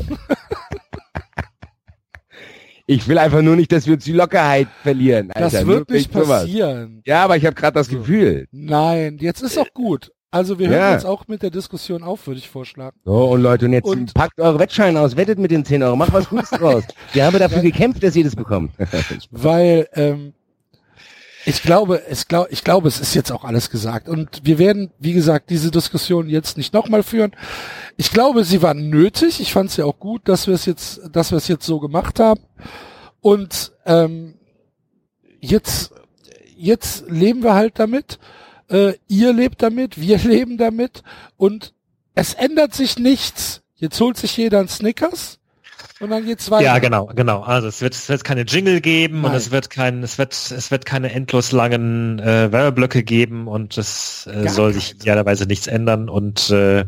Ich 2.94 3.08
will 3.08 3.18
einfach 3.18 3.42
nur 3.42 3.56
nicht, 3.56 3.72
dass 3.72 3.86
wir 3.88 3.94
uns 3.96 4.04
die 4.06 4.12
Lockerheit 4.14 4.68
verlieren. 4.84 5.32
Alter. 5.32 5.50
Das 5.50 5.66
Nur 5.66 5.76
wird 5.78 5.90
nicht 5.90 6.14
wegen 6.14 6.26
sowas. 6.26 6.42
passieren. 6.44 7.02
Ja, 7.06 7.24
aber 7.24 7.38
ich 7.38 7.46
habe 7.46 7.56
gerade 7.56 7.74
das 7.74 7.88
So. 7.88 7.98
Gefühl. 7.98 8.48
Nein, 8.52 9.18
jetzt 9.20 9.42
ist 9.42 9.58
auch 9.58 9.74
gut. 9.74 10.12
Also 10.32 10.58
wir 10.58 10.68
hören 10.70 10.80
Ja. 10.80 10.94
uns 10.96 11.06
auch 11.06 11.28
mit 11.28 11.44
der 11.44 11.52
Diskussion 11.52 12.02
auf, 12.04 12.26
würde 12.26 12.40
ich 12.40 12.50
vorschlagen. 12.50 12.98
So, 13.06 13.26
und 13.32 13.42
Leute, 13.42 13.66
und 13.68 13.74
jetzt 13.74 13.86
Und- 13.88 14.14
packt 14.14 14.40
eure 14.40 14.58
Wettscheine 14.60 15.00
aus, 15.00 15.16
wettet 15.16 15.38
mit 15.38 15.52
den 15.52 15.64
10 15.64 15.84
Euro, 15.84 15.96
macht 15.96 16.12
was 16.14 16.28
Gutes 16.30 16.50
draus. 16.52 16.84
Wir 17.14 17.26
haben 17.26 17.38
dafür 17.38 17.62
gekämpft, 17.62 18.02
dass 18.04 18.16
ihr 18.16 18.24
das 18.24 18.36
bekommt. 18.36 18.72
Weil 19.32 19.88
ähm, 19.94 20.34
ich 21.46 21.62
glaube, 21.62 22.04
es 22.08 22.28
glaub, 22.28 22.52
ich 22.52 22.64
glaube, 22.64 22.88
es 22.88 23.00
ist 23.00 23.14
jetzt 23.16 23.32
auch 23.32 23.44
alles 23.44 23.70
gesagt. 23.70 24.08
Und 24.08 24.42
wir 24.44 24.58
werden, 24.58 24.92
wie 25.00 25.14
gesagt, 25.14 25.50
diese 25.50 25.72
Diskussion 25.72 26.30
jetzt 26.30 26.58
nicht 26.58 26.74
nochmal 26.74 27.04
führen. 27.04 27.32
Ich 27.98 28.12
glaube, 28.12 28.44
sie 28.46 28.62
war 28.62 28.74
nötig. 28.74 29.42
Ich 29.42 29.52
fand 29.52 29.70
es 29.70 29.78
ja 29.78 29.86
auch 29.86 30.00
gut, 30.00 30.28
dass 30.30 30.48
wir 30.48 30.54
es 30.54 30.66
jetzt, 30.66 31.02
dass 31.12 31.32
wir 31.32 31.38
es 31.38 31.48
jetzt 31.48 31.66
so 31.66 31.80
gemacht 31.80 32.20
haben. 32.20 32.42
Und 33.20 33.74
ähm, 33.86 34.36
jetzt, 35.40 35.92
jetzt 36.56 37.10
leben 37.10 37.44
wir 37.44 37.56
halt 37.56 37.78
damit. 37.78 38.20
Äh, 38.70 38.94
ihr 39.08 39.34
lebt 39.34 39.62
damit, 39.62 40.00
wir 40.00 40.18
leben 40.24 40.58
damit. 40.58 41.04
Und 41.36 41.74
es 42.16 42.34
ändert 42.34 42.74
sich 42.74 42.98
nichts. 42.98 43.62
Jetzt 43.76 44.00
holt 44.00 44.18
sich 44.18 44.38
jeder 44.38 44.60
einen 44.60 44.70
Snickers 44.70 45.40
und 46.04 46.10
dann 46.10 46.26
geht's 46.26 46.52
weiter. 46.52 46.64
ja, 46.64 46.80
genau, 46.80 47.06
genau. 47.16 47.42
Also 47.42 47.68
es 47.68 47.82
wird, 47.82 47.94
es 47.94 48.10
wird 48.10 48.24
keine 48.24 48.42
Jingle 48.42 48.82
geben 48.82 49.18
und 49.18 49.32
Nein. 49.32 49.36
es 49.36 49.52
wird 49.52 49.70
kein, 49.70 50.04
es 50.04 50.18
wird, 50.18 50.34
es 50.34 50.70
wird 50.70 50.86
keine 50.86 51.12
endlos 51.12 51.52
langen 51.52 52.20
äh, 52.20 52.52
Werbeblöcke 52.52 53.04
geben 53.04 53.48
und 53.48 53.78
es 53.78 54.28
äh, 54.28 54.50
soll 54.50 54.74
sich 54.74 54.96
idealerweise 54.96 55.46
nichts 55.46 55.68
ändern 55.68 56.10
und 56.10 56.50
äh, 56.50 56.86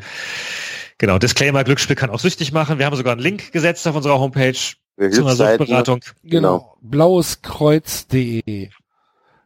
genau, 0.98 1.18
Disclaimer, 1.18 1.64
Glücksspiel 1.64 1.96
kann 1.96 2.10
auch 2.10 2.20
süchtig 2.20 2.52
machen. 2.52 2.78
Wir 2.78 2.86
haben 2.86 2.96
sogar 2.96 3.14
einen 3.14 3.22
Link 3.22 3.52
gesetzt 3.52 3.88
auf 3.88 3.96
unserer 3.96 4.20
Homepage 4.20 4.54
zu 4.54 4.76
einer 4.98 5.36
Suchtberatung. 5.36 6.02
Genau. 6.24 6.76
Blaueskreuz.de. 6.82 8.70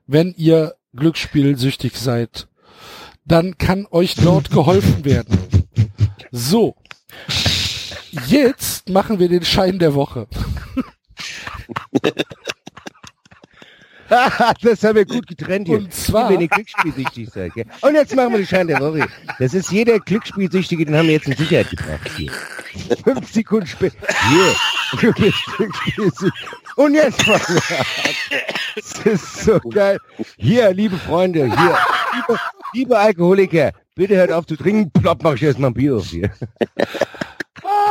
Wenn 0.07 0.33
ihr 0.35 0.75
Glücksspielsüchtig 0.95 1.95
seid, 1.95 2.47
dann 3.25 3.57
kann 3.57 3.87
euch 3.91 4.15
dort 4.15 4.49
geholfen 4.49 5.05
werden. 5.05 5.37
So. 6.31 6.75
Jetzt 8.27 8.89
machen 8.89 9.19
wir 9.19 9.29
den 9.29 9.43
Schein 9.45 9.77
der 9.79 9.93
Woche. 9.93 10.27
das 14.09 14.83
haben 14.83 14.95
wir 14.95 15.05
gut 15.05 15.27
getrennt 15.27 15.67
hier. 15.67 15.77
Und 15.77 15.93
zwar- 15.93 16.29
Wenn 16.29 16.41
ihr 16.41 16.47
glücksspielsüchtig 16.47 17.29
seid. 17.29 17.53
Gell? 17.53 17.65
Und 17.81 17.93
jetzt 17.95 18.15
machen 18.15 18.31
wir 18.31 18.39
den 18.39 18.47
Schein 18.47 18.67
der 18.67 18.79
Woche. 18.79 19.07
Das 19.37 19.53
ist 19.53 19.71
jeder 19.71 19.99
Glücksspielsüchtige, 19.99 20.85
den 20.85 20.95
haben 20.95 21.07
wir 21.07 21.13
jetzt 21.13 21.27
in 21.27 21.35
Sicherheit 21.35 21.69
gebracht. 21.69 22.09
Hier. 22.17 22.31
Fünf 23.03 23.31
Sekunden 23.31 23.67
später. 23.67 23.97
Hier. 24.29 24.55
Du 24.99 25.13
bist 25.13 25.37
glücksspielsüchtig. 25.57 26.31
Und 26.75 26.95
jetzt 26.95 27.27
machen 27.27 27.55
wir 27.55 27.79
an. 27.79 27.85
Das 28.75 28.99
ist 29.05 29.43
so 29.43 29.59
geil. 29.59 29.99
Hier, 30.37 30.73
liebe 30.73 30.97
Freunde, 30.97 31.45
hier. 31.45 31.77
Liebe, 32.13 32.39
liebe 32.73 32.97
Alkoholiker, 32.97 33.73
Bitte 33.99 34.15
hört 34.15 34.31
auf 34.31 34.45
zu 34.45 34.55
trinken, 34.55 34.89
plopp, 34.91 35.21
mach 35.23 35.33
ich 35.33 35.43
erstmal 35.43 35.71
ein 35.71 35.73
Bier 35.73 35.97
auf 35.97 36.05
hier. 36.05 36.31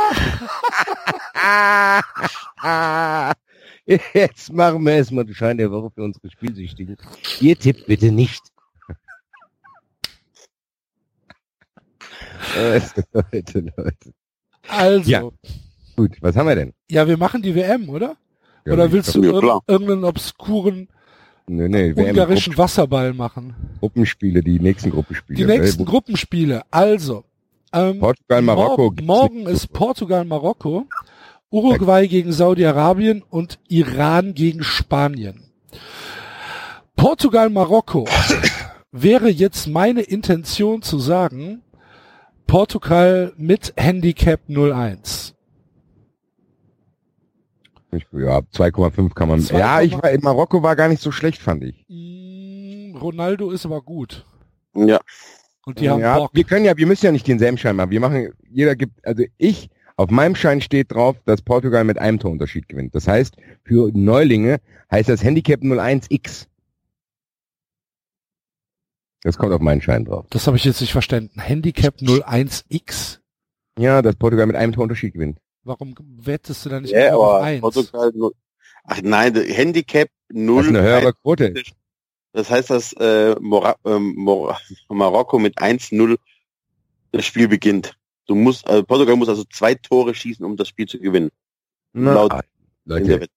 Jetzt 4.13 4.53
machen 4.53 4.85
wir 4.85 4.93
erstmal 4.93 5.25
den 5.25 5.33
Schein 5.35 5.57
der 5.57 5.71
Woche 5.71 5.89
für 5.91 6.03
unsere 6.03 6.29
Spielsüchtigen. 6.29 6.95
Ihr 7.41 7.57
tippt 7.57 7.87
bitte 7.87 8.11
nicht. 8.11 8.41
Leute, 12.55 13.03
Leute, 13.13 13.59
Leute. 13.75 14.13
Also, 14.67 15.09
Ja. 15.09 15.23
Gut, 15.95 16.17
was 16.21 16.35
haben 16.35 16.47
wir 16.47 16.55
denn? 16.55 16.73
ja, 16.89 17.07
wir 17.07 17.17
machen 17.17 17.41
die 17.41 17.55
WM, 17.55 17.89
oder? 17.89 18.15
Ja, 18.65 18.73
oder 18.73 18.91
willst 18.91 19.15
du 19.15 19.23
ir 19.23 19.33
irgendeinen 19.67 20.03
obskuren 20.03 20.87
Nee, 21.47 21.67
nee, 21.67 21.95
WM 21.95 22.09
ungarischen 22.09 22.55
Wasserball 22.57 23.13
machen? 23.13 23.55
Gruppenspiele, 23.79 24.43
die 24.43 24.59
nächsten 24.59 24.91
Gruppenspiele. 24.91 25.37
Die 25.37 25.45
nächsten 25.45 25.81
Äh, 25.81 25.85
Gruppenspiele. 25.85 26.61
Also, 26.69 27.23
ähm, 27.73 27.99
Portugal, 27.99 28.41
Marokko. 28.41 28.93
morgen, 29.01 29.47
ist 29.47 29.71
Portugal, 29.73 30.25
Marokko, 30.25 30.85
Uruguay 31.51 32.07
gegen 32.07 32.31
Saudi-Arabien 32.31 33.23
und 33.29 33.59
Iran 33.67 34.33
gegen 34.33 34.63
Spanien. 34.63 35.43
Portugal, 36.95 37.49
Marokko 37.49 38.07
wäre 38.91 39.29
jetzt 39.29 39.67
meine 39.67 40.01
Intention 40.01 40.81
zu 40.81 40.99
sagen, 40.99 41.61
Portugal 42.47 43.33
mit 43.37 43.73
Handicap 43.77 44.41
01. 44.47 45.35
Ich- 47.91 48.05
Ja, 48.11 48.41
2,5 48.51 49.15
kann 49.15 49.29
man. 49.29 49.39
2,5. 49.39 49.57
Ja, 49.59 49.81
ich 49.81 49.93
war, 49.93 50.11
Marokko 50.21 50.61
war 50.61 50.75
gar 50.75 50.89
nicht 50.89 51.01
so 51.01 51.11
schlecht, 51.11 51.41
fand 51.41 51.63
ich. 51.63 51.85
Mm, 51.87 52.95
Ronaldo 52.97 53.49
ist 53.51 53.65
aber 53.65 53.81
gut. 53.81 54.25
Ja. 54.75 54.99
Und 55.65 55.79
die 55.79 55.89
haben 55.89 55.99
ja, 55.99 56.17
Bock. 56.17 56.31
wir 56.33 56.43
können 56.43 56.65
ja, 56.65 56.75
wir 56.77 56.87
müssen 56.87 57.05
ja 57.05 57.11
nicht 57.11 57.27
denselben 57.27 57.57
Schein 57.57 57.75
machen. 57.75 57.91
Wir 57.91 57.99
machen, 57.99 58.33
jeder 58.49 58.75
gibt, 58.75 59.05
also 59.05 59.23
ich, 59.37 59.69
auf 59.97 60.09
meinem 60.09 60.35
Schein 60.35 60.61
steht 60.61 60.91
drauf, 60.91 61.17
dass 61.25 61.41
Portugal 61.41 61.83
mit 61.83 61.97
einem 61.99 62.19
Torunterschied 62.19 62.67
gewinnt. 62.69 62.95
Das 62.95 63.07
heißt, 63.07 63.35
für 63.65 63.91
Neulinge 63.93 64.59
heißt 64.91 65.09
das 65.09 65.23
Handicap 65.23 65.61
01x. 65.61 66.47
Das 69.21 69.37
kommt 69.37 69.51
auf 69.51 69.59
meinen 69.59 69.81
Schein 69.81 70.05
drauf. 70.05 70.25
Das 70.29 70.47
habe 70.47 70.55
ich 70.57 70.63
jetzt 70.63 70.79
nicht 70.79 70.93
verstanden. 70.93 71.41
Handicap 71.41 71.95
01X. 71.97 73.19
Ja, 73.77 74.01
dass 74.01 74.15
Portugal 74.15 74.45
mit 74.45 74.55
einem 74.55 74.71
Torunterschied 74.71 75.13
gewinnt. 75.13 75.39
Warum 75.63 75.93
wettest 75.99 76.65
du 76.65 76.69
da 76.69 76.79
nicht 76.79 76.93
immer 76.93 77.17
auf 77.17 77.33
aber 77.35 77.43
1? 77.43 77.61
Portugal. 77.61 78.11
Ach 78.85 79.01
nein, 79.03 79.35
Handicap 79.35 80.07
Das 80.29 80.37
0. 80.37 80.63
ist 80.63 80.69
eine 80.69 80.81
höhere 80.81 81.13
Quote. 81.13 81.53
Das 82.33 82.49
heißt, 82.49 82.69
dass 82.69 82.93
äh, 82.93 83.35
Mora 83.39 83.75
ähm, 83.85 84.13
Mor 84.15 84.59
Marokko 84.89 85.39
mit 85.39 85.57
1-0 85.57 86.17
das 87.11 87.25
Spiel 87.25 87.47
beginnt. 87.47 87.95
Du 88.27 88.35
musst, 88.35 88.67
also 88.67 88.83
Portugal 88.83 89.15
muss 89.15 89.29
also 89.29 89.43
zwei 89.45 89.73
Tore 89.73 90.13
schießen, 90.13 90.45
um 90.45 90.55
das 90.55 90.67
Spiel 90.67 90.87
zu 90.87 90.99
gewinnen. 90.99 91.29
Na, 91.93 92.13
Laut- 92.13 92.31
der 92.31 92.43
Leute, 92.85 93.27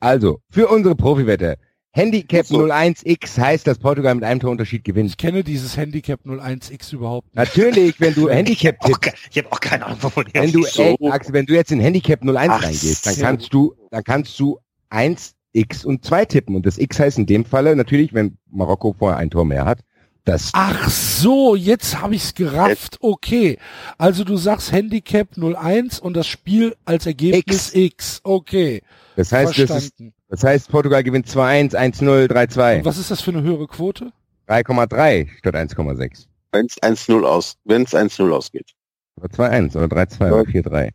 also, 0.00 0.40
für 0.50 0.68
unsere 0.68 0.94
Profiwette. 0.94 1.56
Handicap 1.92 2.44
So. 2.44 2.64
01x 2.64 3.38
heißt, 3.38 3.66
dass 3.66 3.78
Portugal 3.78 4.14
mit 4.16 4.24
einem 4.24 4.40
Torunterschied 4.40 4.82
gewinnt. 4.82 5.10
Ich 5.10 5.16
kenne 5.16 5.44
dieses 5.44 5.76
Handicap 5.76 6.20
01X 6.26 6.92
überhaupt 6.92 7.28
nicht. 7.28 7.36
Natürlich, 7.36 8.00
wenn 8.00 8.12
du 8.14 8.28
Handicap 8.28 8.80
tippst, 8.80 9.12
ich 9.30 9.38
habe 9.38 9.52
auch 9.52 9.60
keine 9.60 9.86
Ahnung, 9.86 9.98
wovon 10.02 10.26
ihr 10.34 10.42
wenn 10.42 10.50
du, 10.52 10.64
so. 10.64 10.82
ey, 10.82 10.96
Axel, 11.08 11.32
wenn 11.32 11.46
du 11.46 11.54
jetzt 11.54 11.70
in 11.70 11.78
Handicap 11.80 12.20
01 12.22 12.50
Ach 12.50 12.62
reingehst, 12.64 13.06
dann 13.06 13.16
kannst 13.16 13.54
du, 13.54 13.74
dann 13.90 14.02
kannst 14.02 14.38
du 14.40 14.58
1, 14.90 15.34
X 15.54 15.84
und 15.84 16.04
2 16.04 16.24
tippen. 16.26 16.56
Und 16.56 16.66
das 16.66 16.78
X 16.78 16.98
heißt 16.98 17.18
in 17.18 17.26
dem 17.26 17.44
Falle 17.44 17.74
natürlich, 17.76 18.12
wenn 18.12 18.36
Marokko 18.50 18.94
vorher 18.98 19.18
ein 19.18 19.30
Tor 19.30 19.44
mehr 19.44 19.64
hat, 19.64 19.80
das, 20.24 20.52
Ach 20.54 20.88
so, 20.88 21.54
jetzt 21.54 22.00
habe 22.00 22.14
ich's 22.14 22.34
gerafft. 22.34 22.96
Okay. 23.00 23.58
Also 23.98 24.24
du 24.24 24.38
sagst 24.38 24.72
Handicap 24.72 25.36
01 25.36 26.00
und 26.00 26.14
das 26.14 26.26
Spiel 26.26 26.74
als 26.86 27.04
Ergebnis 27.04 27.74
X. 27.74 28.20
Okay. 28.24 28.82
das 29.16 29.32
heißt, 29.32 29.50
das, 29.50 29.58
ist, 29.58 29.70
Verstanden. 29.70 30.14
das 30.30 30.42
heißt, 30.42 30.70
Portugal 30.70 31.02
gewinnt 31.02 31.26
2-1, 31.26 31.74
1-0, 31.74 32.22
Und 32.22 32.32
3-2, 32.32 32.84
was 32.86 32.96
ist 32.96 33.10
das 33.10 33.20
für 33.20 33.32
eine 33.32 33.42
höhere 33.42 33.66
Quote? 33.66 34.12
3,3 34.48 35.28
statt 35.38 35.54
1,6. 35.54 36.26
Wenn 36.52 36.66
es 36.66 36.76
1-0 36.82 37.22
aus, 37.22 37.56
wenn 37.64 37.82
es 37.82 37.94
1-0 37.94 38.30
ausgeht. 38.30 38.70
Oder 39.16 39.28
2-1 39.28 39.76
oder 39.76 39.94
3-2 39.94 40.32
oder 40.32 40.50
4-3. 40.50 40.90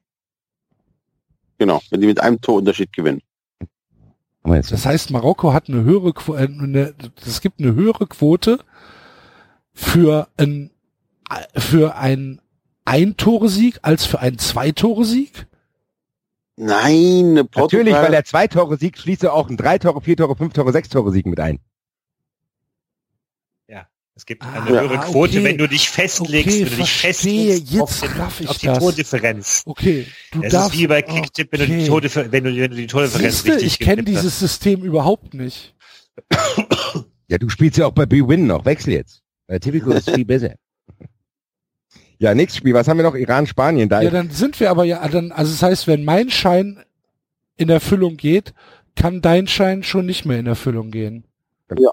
Genau, 1.60 1.81
wenn 1.91 2.02
die 2.02 2.07
mit 2.07 2.19
einem 2.19 2.41
Torunterschied 2.41 2.91
gewinnen. 2.94 3.22
Das 4.69 4.85
heißt, 4.85 5.11
Marokko 5.11 5.53
hat 5.53 5.69
eine 5.69 5.84
höhere 5.84 6.13
Quote, 6.13 6.39
eine, 6.39 6.93
es 7.26 7.41
gibt 7.41 7.59
eine 7.59 7.73
höhere 7.73 8.07
Quote 8.07 8.59
für 9.73 10.27
ein, 10.38 10.71
für 11.55 11.95
ein 11.95 12.41
Ein-Tore-Sieg 12.85 13.80
als 13.81 14.05
für 14.05 14.19
einen 14.19 14.38
Zwei-Tore-Sieg? 14.38 15.47
Nein, 16.61 17.47
Portugal. 17.49 17.85
Natürlich, 17.85 17.93
weil 17.93 18.11
der 18.11 18.26
zwei 18.26 18.47
Tore 18.47 18.77
Sieg 18.77 18.97
schließt 18.97 19.23
er 19.23 19.34
auch 19.34 19.49
ein 19.49 19.55
drei 19.55 19.77
Tore, 19.77 20.01
vier 20.01 20.17
Tore, 20.17 20.35
fünf 20.35 20.51
Tore, 20.51 20.73
sechs 20.73 20.89
Tore 20.89 21.09
Sieg 21.11 21.26
mit 21.26 21.39
ein. 21.39 21.59
Es 24.19 24.25
gibt 24.25 24.43
Ah, 24.43 24.51
eine 24.51 24.69
höhere 24.69 24.97
okay. 24.97 25.11
Quote, 25.11 25.43
wenn 25.45 25.57
du 25.57 25.65
dich 25.69 25.89
festlegst, 25.89 26.47
Okay, 26.53 26.65
wenn 26.65 26.69
du 26.71 26.75
dich 26.75 26.91
verstehe. 26.99 27.53
festlegst 27.53 27.71
Jetzt 27.73 27.81
auf, 27.81 27.99
den, 28.37 28.47
auf 28.49 28.57
die 28.57 28.65
das. 28.65 28.79
Tordifferenz. 28.79 29.63
Okay, 29.65 30.07
du 30.31 30.43
Es 30.43 30.51
darfst. 30.51 30.73
ist 30.73 30.79
wie 30.81 30.87
bei 30.87 31.01
Kicktipp, 31.01 31.47
wenn, 31.53 31.59
du 31.61 31.65
die 31.67 31.73
okay. 31.75 31.87
Tordiffer 31.87 32.29
wenn, 32.29 32.43
du, 32.43 32.53
wenn 32.53 32.69
du 32.71 32.75
die 32.75 32.87
Tordifferenz 32.87 33.35
Siehste, 33.35 33.51
richtig 33.53 33.67
ich 33.67 33.79
kenne 33.79 34.03
getippt 34.03 34.17
hast. 34.17 34.23
dieses 34.25 34.39
System 34.39 34.83
überhaupt 34.83 35.33
nicht. 35.33 35.73
Ja, 37.29 37.37
du 37.37 37.47
spielst 37.47 37.77
ja 37.77 37.85
auch 37.85 37.93
bei 37.93 38.05
B-Win 38.05 38.45
noch. 38.45 38.65
Wechsel 38.65 38.91
jetzt. 38.93 39.21
Bei 39.47 39.57
Tipico 39.57 39.91
ist 39.91 40.09
viel 40.11 40.25
besser. 40.25 40.55
Ja, 42.21 42.35
nächstes 42.35 42.57
Spiel. 42.57 42.73
Was 42.73 42.85
haben 42.89 42.97
wir 42.97 43.03
noch? 43.03 43.15
Iran, 43.15 43.47
Spanien. 43.47 43.87
Da 43.87 44.01
Ja, 44.01 44.09
dann 44.09 44.29
sind 44.29 44.59
wir 44.59 44.69
aber 44.71 44.83
ja, 44.83 45.07
dann, 45.07 45.31
also 45.31 45.53
das 45.53 45.63
heißt, 45.63 45.87
wenn 45.87 46.03
mein 46.03 46.29
Schein 46.29 46.83
in 47.55 47.69
Erfüllung 47.69 48.17
geht, 48.17 48.53
kann 48.97 49.21
dein 49.21 49.47
Schein 49.47 49.83
schon 49.83 50.05
nicht 50.05 50.25
mehr 50.25 50.37
in 50.37 50.45
Erfüllung 50.45 50.91
gehen. 50.91 51.23
Ja. 51.77 51.91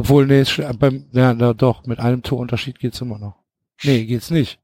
Obwohl, 0.00 0.26
nee, 0.26 0.40
ist 0.40 0.50
sch- 0.50 0.72
beim, 0.78 1.04
ja, 1.12 1.34
na, 1.34 1.52
doch, 1.52 1.84
mit 1.86 1.98
einem 2.00 2.22
Torunterschied 2.22 2.78
geht's 2.78 3.00
immer 3.02 3.18
noch. 3.18 3.34
Nee, 3.84 4.04
geht's 4.06 4.30
nicht. 4.30 4.58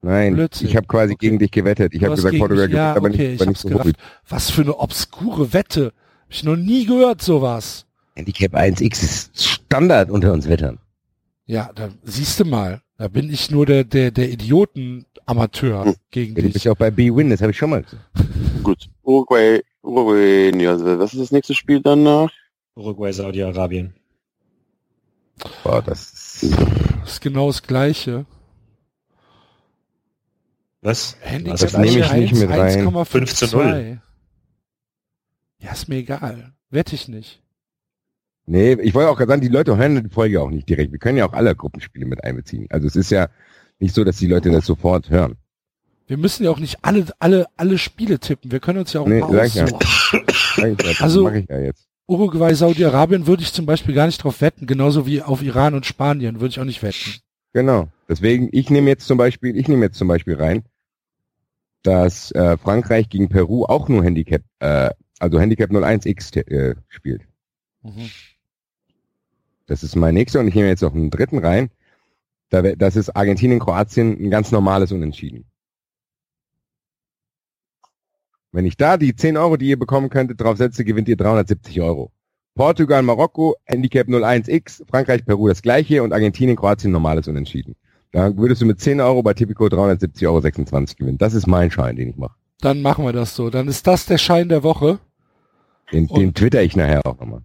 Nein, 0.00 0.34
Blödsinn. 0.34 0.68
ich 0.68 0.76
habe 0.76 0.86
quasi 0.86 1.12
Okay. 1.12 1.26
gegen 1.26 1.38
dich 1.38 1.50
gewettet. 1.50 1.92
Ich 1.94 2.02
habe 2.04 2.14
gesagt, 2.14 2.38
Portugal 2.38 2.68
mich- 2.68 2.76
ja, 2.76 2.94
gewinnt, 2.94 2.96
aber 3.06 3.14
okay, 3.14 3.28
nicht, 3.28 3.34
ich 3.34 3.40
aber 3.42 3.50
nicht 3.50 3.64
hab's 3.64 3.84
so 3.84 3.90
hoch. 3.90 3.92
Was 4.28 4.50
für 4.50 4.62
eine 4.62 4.78
obskure 4.78 5.52
Wette. 5.52 5.86
Hab 6.22 6.30
ich 6.30 6.44
noch 6.44 6.56
nie 6.56 6.86
gehört, 6.86 7.20
sowas. 7.20 7.84
Handicap 8.14 8.54
1x 8.54 9.02
ist 9.02 9.44
Standard 9.46 10.10
unter 10.10 10.32
uns 10.32 10.48
Wettern. 10.48 10.78
Ja, 11.46 11.70
da 11.74 11.88
siehst 12.02 12.40
du 12.40 12.44
mal. 12.46 12.80
Da 12.96 13.08
bin 13.08 13.30
ich 13.32 13.50
nur 13.50 13.66
der, 13.66 13.84
der, 13.84 14.10
der 14.10 14.30
Idioten-Amateur 14.30 15.84
Hm. 15.84 15.94
gegen 16.10 16.30
Ja, 16.34 16.36
du 16.36 16.42
bist 16.44 16.54
dich. 16.56 16.64
ja 16.64 16.72
auch 16.72 16.76
bei 16.76 16.90
B-Win, 16.90 17.30
das 17.30 17.40
habe 17.42 17.52
ich 17.52 17.58
schon 17.58 17.70
mal 17.70 17.82
gesagt. 17.82 18.02
Gut. 18.62 18.88
Uruguay, 19.02 19.60
Uruguay, 19.82 20.52
was 20.98 21.12
ist 21.14 21.20
das 21.20 21.32
nächste 21.32 21.54
Spiel 21.54 21.80
danach? 21.80 22.30
Uruguay, 22.74 23.12
Saudi-Arabien. 23.12 23.94
Boah, 25.64 25.82
das 25.82 26.12
ist, 26.42 26.52
Das 27.02 27.12
ist 27.12 27.20
genau 27.20 27.46
das 27.48 27.62
Gleiche. 27.62 28.26
Was? 30.80 31.16
Handicap 31.20 31.58
Das 31.58 31.76
nehme 31.76 32.00
ich 32.00 32.12
nicht 32.12 32.34
mit 32.34 32.48
rein. 32.50 32.86
1,52. 32.88 33.04
5 33.04 33.34
zu 33.34 33.56
0. 33.56 34.00
Ja, 35.60 35.72
ist 35.72 35.88
mir 35.88 35.96
egal. 35.96 36.52
Wette 36.70 36.94
ich 36.94 37.08
nicht. 37.08 37.42
nee, 38.46 38.72
ich 38.74 38.94
wollte 38.94 39.10
auch 39.10 39.16
gerade 39.16 39.30
sagen, 39.30 39.42
die 39.42 39.48
Leute 39.48 39.76
hören 39.76 40.02
die 40.04 40.08
Folge 40.08 40.40
auch 40.40 40.50
nicht 40.50 40.68
direkt. 40.68 40.92
Wir 40.92 40.98
können 40.98 41.18
ja 41.18 41.28
auch 41.28 41.32
alle 41.32 41.54
Gruppenspiele 41.56 42.06
mit 42.06 42.22
einbeziehen. 42.22 42.66
Also 42.70 42.86
es 42.86 42.94
ist 42.96 43.10
ja 43.10 43.28
nicht 43.80 43.94
so, 43.94 44.04
dass 44.04 44.16
die 44.18 44.26
Leute 44.28 44.50
das 44.50 44.66
sofort 44.66 45.10
hören. 45.10 45.36
Wir 46.06 46.16
müssen 46.16 46.44
ja 46.44 46.50
auch 46.50 46.58
nicht 46.58 46.78
alle, 46.82 47.06
alle, 47.18 47.46
alle 47.56 47.76
Spiele 47.76 48.18
tippen. 48.18 48.50
Wir 48.52 48.60
können 48.60 48.78
uns 48.78 48.92
ja 48.92 49.00
auch 49.00 49.06
Nee, 49.06 49.20
mal 49.20 49.32
sag 49.32 49.46
ich 49.46 49.54
ja. 49.56 49.66
Also- 51.00 51.24
mache 51.24 51.40
ich 51.40 51.48
ja 51.48 51.58
jetzt. 51.58 51.87
Uruguay, 52.08 52.54
Saudi-Arabien 52.54 53.26
würde 53.26 53.42
ich 53.42 53.52
zum 53.52 53.66
Beispiel 53.66 53.94
gar 53.94 54.06
nicht 54.06 54.24
drauf 54.24 54.40
wetten. 54.40 54.66
Genauso 54.66 55.06
wie 55.06 55.20
auf 55.22 55.42
Iran 55.42 55.74
und 55.74 55.84
Spanien 55.86 56.40
würde 56.40 56.48
ich 56.48 56.58
auch 56.60 56.64
nicht 56.64 56.82
wetten. 56.82 57.20
Genau. 57.52 57.88
Deswegen, 58.08 58.48
ich 58.52 58.70
nehme 58.70 58.88
jetzt 58.88 59.06
zum 59.06 59.18
Beispiel, 59.18 59.56
ich 59.56 59.68
nehme 59.68 59.84
jetzt 59.84 59.98
zum 59.98 60.08
Beispiel 60.08 60.34
rein, 60.36 60.64
dass 61.82 62.30
äh, 62.32 62.56
Frankreich 62.56 63.08
gegen 63.10 63.28
Peru 63.28 63.64
auch 63.64 63.88
nur 63.88 64.02
Handicap, 64.02 64.42
äh, 64.60 64.90
also 65.18 65.38
Handicap 65.38 65.70
01x 65.70 66.30
t- 66.30 66.40
äh, 66.40 66.74
spielt. 66.88 67.22
Mhm. 67.82 68.10
Das 69.66 69.82
ist 69.82 69.94
mein 69.94 70.14
nächster 70.14 70.40
und 70.40 70.48
ich 70.48 70.54
nehme 70.54 70.68
jetzt 70.68 70.82
noch 70.82 70.94
einen 70.94 71.10
dritten 71.10 71.38
rein. 71.38 71.70
Da, 72.48 72.62
das 72.62 72.96
ist 72.96 73.10
Argentinien, 73.10 73.60
Kroatien, 73.60 74.18
ein 74.18 74.30
ganz 74.30 74.50
normales 74.50 74.92
Unentschieden. 74.92 75.44
Wenn 78.52 78.64
ich 78.66 78.76
da 78.76 78.96
die 78.96 79.14
10 79.14 79.36
Euro, 79.36 79.56
die 79.56 79.68
ihr 79.68 79.78
bekommen 79.78 80.08
könntet, 80.08 80.40
drauf 80.40 80.56
setze, 80.56 80.84
gewinnt 80.84 81.08
ihr 81.08 81.16
370 81.16 81.80
Euro. 81.82 82.12
Portugal, 82.54 83.02
Marokko, 83.02 83.54
Handicap 83.64 84.08
01x, 84.08 84.82
Frankreich, 84.88 85.24
Peru 85.24 85.48
das 85.48 85.62
gleiche 85.62 86.02
und 86.02 86.12
Argentinien, 86.12 86.56
Kroatien 86.56 86.90
normales 86.90 87.28
Unentschieden. 87.28 87.76
Da 88.10 88.34
würdest 88.36 88.62
du 88.62 88.66
mit 88.66 88.80
10 88.80 89.00
Euro 89.00 89.22
bei 89.22 89.34
Tipico 89.34 89.66
370,26 89.66 90.26
Euro 90.26 90.40
gewinnen. 90.96 91.18
Das 91.18 91.34
ist 91.34 91.46
mein 91.46 91.70
Schein, 91.70 91.96
den 91.96 92.08
ich 92.10 92.16
mache. 92.16 92.34
Dann 92.60 92.80
machen 92.82 93.04
wir 93.04 93.12
das 93.12 93.36
so. 93.36 93.50
Dann 93.50 93.68
ist 93.68 93.86
das 93.86 94.06
der 94.06 94.18
Schein 94.18 94.48
der 94.48 94.62
Woche. 94.62 94.98
Den, 95.92 96.06
Und- 96.06 96.18
den 96.18 96.34
twitter 96.34 96.62
ich 96.62 96.74
nachher 96.74 97.06
auch 97.06 97.18
nochmal. 97.18 97.42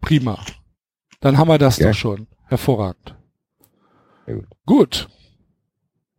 Prima. 0.00 0.38
Dann 1.20 1.38
haben 1.38 1.48
wir 1.48 1.58
das 1.58 1.78
Ja. 1.78 1.88
doch 1.88 1.94
schon. 1.94 2.26
Hervorragend. 2.44 3.16
Sehr 4.26 4.36
gut. 4.36 4.46
Gut. 4.66 5.08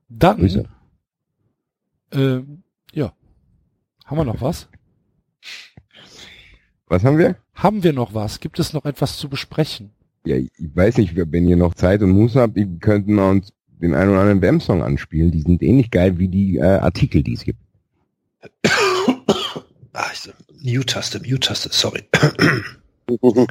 Dann, 0.10 0.38
Grüße. 0.40 0.68
Haben 4.06 4.18
wir 4.18 4.26
noch 4.26 4.42
was? 4.42 4.68
Was 6.88 7.04
haben 7.04 7.18
wir? 7.18 7.36
Haben 7.56 7.84
wir 7.84 7.94
noch 7.94 8.14
was? 8.14 8.40
Gibt 8.40 8.60
es 8.60 8.72
noch 8.74 8.86
etwas 8.86 9.18
zu 9.18 9.30
besprechen? 9.30 9.92
Ja, 10.26 10.38
ich 10.38 10.52
weiß 10.58 10.98
nicht, 10.98 11.14
wenn 11.16 11.48
ihr 11.48 11.58
noch 11.58 11.74
Zeit 11.74 12.02
und 12.02 12.12
Muße 12.12 12.40
habt, 12.40 12.56
die 12.56 12.80
könnten 12.80 13.16
wir 13.16 13.28
uns 13.28 13.52
den 13.68 13.94
einen 13.96 14.12
oder 14.12 14.22
anderen 14.22 14.42
WM-Song 14.42 14.84
anspielen. 14.84 15.32
Die 15.32 15.42
sind 15.42 15.62
ähnlich 15.62 15.92
geil 15.92 16.18
wie 16.20 16.28
die 16.28 16.58
äh, 16.58 16.64
Artikel, 16.64 17.24
die 17.24 17.34
es 17.34 17.44
gibt. 17.44 17.60
Ah, 19.98 20.12
ich, 20.12 20.30
Mute-Taste, 20.62 21.22
Mute-Taste, 21.22 21.70
sorry. 21.72 22.04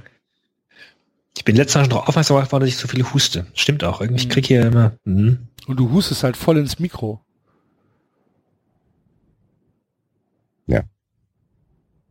Ich 1.36 1.44
bin 1.44 1.56
letztes 1.56 1.74
Mal 1.74 1.85
schon 1.85 1.90
darauf 1.90 2.09
aufmerksam 2.09 2.36
geworden, 2.36 2.60
dass 2.60 2.68
ich 2.68 2.76
so 2.76 2.86
viel 2.86 3.02
huste. 3.02 3.47
Stimmt 3.55 3.82
auch. 3.82 4.01
Irgendwie, 4.01 4.22
ich 4.22 4.28
krieg 4.28 4.47
hier 4.47 4.66
immer. 4.66 4.93
Hm. 5.05 5.48
Und 5.66 5.81
du 5.81 5.90
hustest 5.90 6.22
halt 6.22 6.36
voll 6.36 6.59
ins 6.59 6.78
Mikro. 6.78 7.24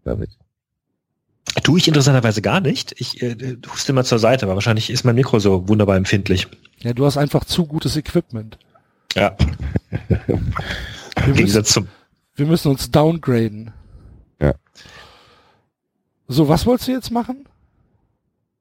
David. 0.04 0.30
Tue 1.64 1.80
ich 1.80 1.88
interessanterweise 1.88 2.42
gar 2.42 2.60
nicht. 2.60 2.96
Ich 3.00 3.22
äh, 3.22 3.58
huste 3.72 3.92
immer 3.92 4.04
zur 4.04 4.20
Seite, 4.20 4.46
aber 4.46 4.56
wahrscheinlich 4.56 4.90
ist 4.90 5.04
mein 5.04 5.16
Mikro 5.16 5.40
so 5.40 5.68
wunderbar 5.68 5.96
empfindlich. 5.98 6.48
Ja, 6.80 6.94
du 6.94 7.06
hast 7.06 7.18
einfach 7.18 7.46
zu 7.46 7.66
gutes 7.66 7.96
Equipment. 7.96 8.58
Ja. 9.16 9.36
Wir 10.18 10.38
Im 10.38 10.54
müssen, 11.18 11.34
Gegensatz 11.36 11.72
zum. 11.72 11.88
wir 12.36 12.46
müssen 12.48 12.70
uns 12.70 12.90
downgraden. 12.92 13.72
Ja. 14.42 14.56
So, 16.28 16.50
was 16.50 16.66
wolltest 16.66 16.88
du 16.88 16.94
jetzt 16.94 17.12
machen? 17.12 17.46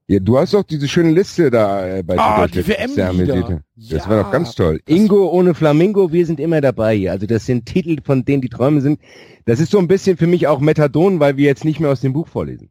Ja, 0.08 0.18
du 0.18 0.36
hast 0.38 0.52
doch 0.52 0.64
diese 0.64 0.88
schöne 0.88 1.10
Liste 1.12 1.50
da 1.50 1.86
äh, 1.98 2.02
bei 2.02 2.18
Ah, 2.18 2.46
die 2.46 2.66
WM 2.66 2.98
amüsierte. 3.00 3.62
Das 3.76 4.04
Ja. 4.04 4.08
war 4.10 4.24
doch 4.24 4.30
ganz 4.32 4.54
toll. 4.54 4.80
Ingo 4.86 5.28
ohne 5.30 5.54
Flamingo, 5.54 6.12
wir 6.12 6.26
sind 6.26 6.40
immer 6.40 6.60
dabei 6.60 6.96
hier. 6.96 7.12
Also 7.12 7.26
das 7.26 7.46
sind 7.46 7.66
Titel, 7.66 7.98
von 8.04 8.24
denen 8.24 8.42
die 8.42 8.48
Träume 8.48 8.80
sind. 8.80 9.00
Das 9.44 9.60
ist 9.60 9.70
so 9.70 9.78
ein 9.78 9.88
bisschen 9.88 10.16
für 10.16 10.26
mich 10.26 10.46
auch 10.48 10.60
Methadon, 10.60 11.20
weil 11.20 11.36
wir 11.36 11.46
jetzt 11.46 11.64
nicht 11.64 11.80
mehr 11.80 11.90
aus 11.90 12.00
dem 12.00 12.12
Buch 12.12 12.28
vorlesen. 12.28 12.70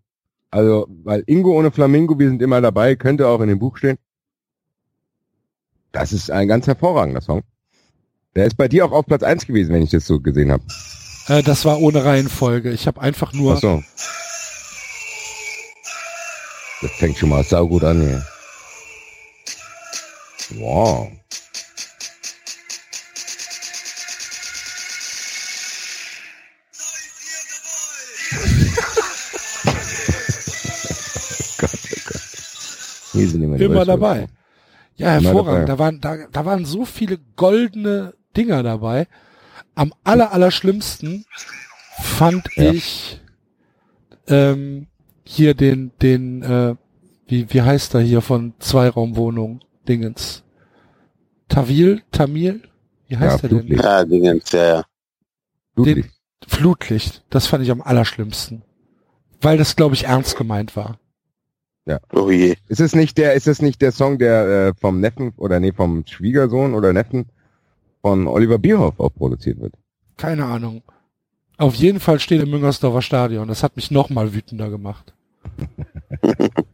Also, 0.52 0.88
weil 1.04 1.24
Ingo 1.28 1.58
ohne 1.58 1.72
Flamingo, 1.72 2.20
wir 2.20 2.28
sind 2.28 2.42
immer 2.42 2.60
dabei, 2.60 2.96
könnte 2.96 3.28
auch 3.28 3.40
in 3.40 3.48
dem 3.48 3.60
Buch 3.60 3.78
stehen. 3.78 3.98
Das 5.94 6.12
ist 6.14 6.30
ein 6.30 6.48
ganz 6.50 6.68
hervorragender 6.68 7.22
Song. 7.22 7.42
Der 8.36 8.46
ist 8.46 8.56
bei 8.58 8.68
dir 8.68 8.86
auch 8.86 8.92
auf 8.92 9.06
Platz 9.06 9.24
1 9.24 9.48
gewesen, 9.48 9.74
wenn 9.74 9.82
ich 9.82 9.90
das 9.92 10.06
so 10.06 10.20
gesehen 10.20 10.52
habe. 10.52 10.64
Äh, 11.28 11.44
das 11.44 11.66
war 11.66 11.80
ohne 11.82 12.04
Reihenfolge. 12.04 12.72
Ich 12.72 12.88
habe 12.88 13.02
einfach 13.02 13.34
nur. 13.34 13.56
Ach 13.56 13.60
so. 13.60 13.84
Das 16.82 16.92
fängt 16.92 17.18
schon 17.18 17.30
mal 17.30 17.44
saugut 17.44 17.84
an 17.84 18.02
hier. 18.02 18.26
Wow. 20.60 21.12
Oh. 33.14 33.18
Hier 33.18 33.28
sind 33.30 33.44
immer, 33.44 33.60
Immer 33.60 33.86
dabei. 33.86 34.28
Ja, 34.96 35.20
hervorragend. 35.20 35.70
Da 35.70 35.78
waren, 35.80 36.00
da, 36.00 36.16
da 36.32 36.46
waren 36.46 36.66
so 36.66 36.86
viele 36.86 37.18
goldene 37.36 38.14
Dinger 38.38 38.64
dabei. 38.64 39.08
Am 39.76 39.94
aller, 40.04 40.32
aller 40.32 40.52
schlimmsten 40.52 41.26
fand 42.02 42.48
Ja. 42.56 42.72
ich 42.72 43.20
ähm, 44.28 44.88
hier 45.36 45.54
den, 45.54 45.92
den, 46.02 46.44
äh, 46.44 46.76
wie, 47.28 47.54
wie 47.54 47.62
heißt 47.62 47.96
er 47.96 48.02
hier 48.02 48.22
von 48.22 48.54
Zweiraumwohnung 48.60 49.62
Dingens? 49.88 50.44
Tawil, 51.50 52.02
Tamil? 52.12 52.62
Wie 53.08 53.18
heißt 53.18 53.44
Ja, 53.44 53.44
er 53.44 53.50
denn? 53.50 53.68
Flutlicht. 53.68 53.84
ja, 53.84 54.06
Dingens, 54.06 54.52
ja, 54.52 54.66
ja. 54.66 54.86
Flutlicht. 55.74 56.10
Flutlicht. 56.48 57.24
Das 57.30 57.48
fand 57.48 57.64
ich 57.64 57.72
am 57.72 57.82
allerschlimmsten. 57.82 58.64
Weil 59.42 59.58
das, 59.58 59.76
glaube 59.76 59.96
ich, 59.96 60.06
ernst 60.06 60.38
gemeint 60.38 60.76
war. 60.76 61.00
Oh 62.14 62.30
je. 62.32 62.56
Ist 62.68 62.80
es 62.82 62.96
nicht 62.96 63.18
der, 63.18 63.34
ist 63.34 63.48
es 63.48 63.62
nicht 63.62 63.82
der 63.82 63.92
Song, 63.92 64.18
der 64.18 64.68
äh, 64.70 64.74
vom 64.80 65.00
Neffen 65.02 65.34
oder 65.38 65.60
nee, 65.60 65.74
vom 65.74 66.06
Schwiegersohn 66.08 66.74
oder 66.74 66.94
Neffen 66.94 67.26
von 68.02 68.28
Oliver 68.28 68.60
Bierhoff 68.60 69.00
auch 69.00 69.14
produziert 69.14 69.60
wird? 69.60 69.76
Keine 70.18 70.46
Ahnung. 70.46 70.84
Auf 71.58 71.76
jeden 71.76 72.00
Fall 72.00 72.20
steht 72.20 72.42
im 72.42 72.50
Müngersdorfer 72.50 73.02
Stadion. 73.02 73.48
Das 73.48 73.64
hat 73.64 73.76
mich 73.76 73.92
noch 73.92 74.10
mal 74.10 74.34
wütender 74.34 74.70
gemacht. 74.70 75.14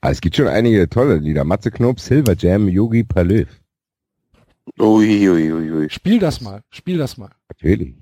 Ah, 0.00 0.10
es 0.10 0.20
gibt 0.20 0.36
schon 0.36 0.46
einige 0.46 0.88
tolle 0.88 1.16
Lieder. 1.16 1.44
Matze 1.44 1.72
Knob, 1.72 1.98
Silver 1.98 2.36
Jam, 2.36 2.68
Yogi 2.68 3.02
Palöv. 3.02 3.48
Ui, 4.78 5.28
ui, 5.28 5.52
ui, 5.52 5.70
ui. 5.72 5.90
Spiel 5.90 6.20
das 6.20 6.40
mal. 6.40 6.62
Spiel 6.70 6.98
das 6.98 7.16
mal. 7.16 7.30
Natürlich. 7.48 7.94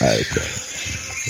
Alter. 0.00 0.49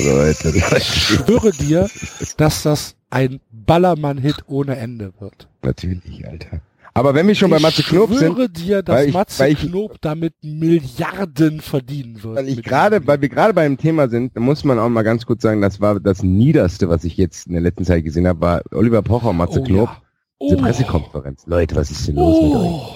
Leute, 0.04 0.48
Ich 0.56 0.70
Leute. 0.70 0.80
schwöre 0.82 1.50
dir, 1.52 1.88
dass 2.36 2.62
das 2.62 2.96
ein 3.10 3.40
Ballermann-Hit 3.50 4.44
ohne 4.46 4.76
Ende 4.76 5.12
wird. 5.18 5.48
Natürlich, 5.62 6.26
Alter. 6.26 6.60
Aber 6.92 7.14
wenn 7.14 7.28
wir 7.28 7.34
schon 7.36 7.50
bei 7.50 7.60
Matze 7.60 7.82
Knob 7.84 8.10
ich 8.10 8.18
sind, 8.18 8.34
schwöre 8.34 8.48
dir, 8.48 8.82
dass 8.82 9.04
ich- 9.06 9.14
Matze 9.14 9.46
ich- 9.48 9.58
Knob 9.60 9.96
damit 10.00 10.34
Milliarden 10.42 11.60
verdienen 11.60 12.22
wird. 12.22 12.36
weil 12.36 12.48
ich 12.48 12.62
gerade, 12.62 13.06
weil 13.06 13.20
wir 13.20 13.28
gerade 13.28 13.54
beim 13.54 13.76
Thema 13.76 14.08
sind, 14.08 14.36
muss 14.38 14.64
man 14.64 14.78
auch 14.78 14.88
mal 14.88 15.02
ganz 15.02 15.24
kurz 15.26 15.42
sagen, 15.42 15.60
das 15.60 15.80
war 15.80 16.00
das 16.00 16.22
Niederste, 16.22 16.88
was 16.88 17.04
ich 17.04 17.16
jetzt 17.16 17.46
in 17.46 17.52
der 17.52 17.62
letzten 17.62 17.84
Zeit 17.84 18.04
gesehen 18.04 18.26
habe, 18.26 18.40
war 18.40 18.62
Oliver 18.72 19.02
Pocher 19.02 19.30
und 19.30 19.36
Matze 19.36 19.60
oh, 19.60 19.64
Knob. 19.64 19.88
ja. 19.88 20.02
Diese 20.42 20.56
Oh. 20.56 20.60
Pressekonferenz. 20.62 21.42
Leute, 21.46 21.76
was 21.76 21.90
ist 21.90 22.08
denn 22.08 22.16
los 22.16 22.42
mit 22.42 22.52
euch? 22.52 22.56
Oh. 22.66 22.86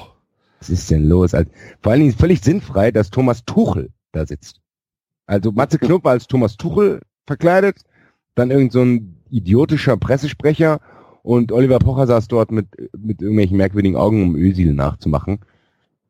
Was 0.61 0.71
ist 0.71 0.91
denn 0.91 1.05
los? 1.09 1.35
Also, 1.35 1.51
vor 1.83 1.93
allen 1.93 2.01
Dingen 2.01 2.15
völlig 2.15 2.41
sinnfrei, 2.43 2.91
dass 2.91 3.11
Thomas 3.11 3.45
Tuchel 3.45 3.91
da 4.13 4.25
sitzt. 4.27 4.61
Also 5.27 5.53
Matze 5.53 5.79
Knob 5.79 6.05
war 6.05 6.13
als 6.13 6.27
Thomas 6.27 6.57
Tuchel 6.57 7.01
verkleidet, 7.27 7.79
dann 8.35 8.51
irgend 8.51 8.73
so 8.73 8.83
ein 8.83 9.17
idiotischer 9.31 9.97
Pressesprecher 9.97 10.81
und 11.23 11.53
Oliver 11.53 11.79
Pocher 11.79 12.07
saß 12.07 12.29
dort 12.29 12.51
mit, 12.51 12.67
mit 12.97 13.23
irgendwelchen 13.23 13.57
merkwürdigen 13.57 13.97
Augen, 13.97 14.23
um 14.23 14.37
Ösil 14.37 14.75
nachzumachen. 14.75 15.41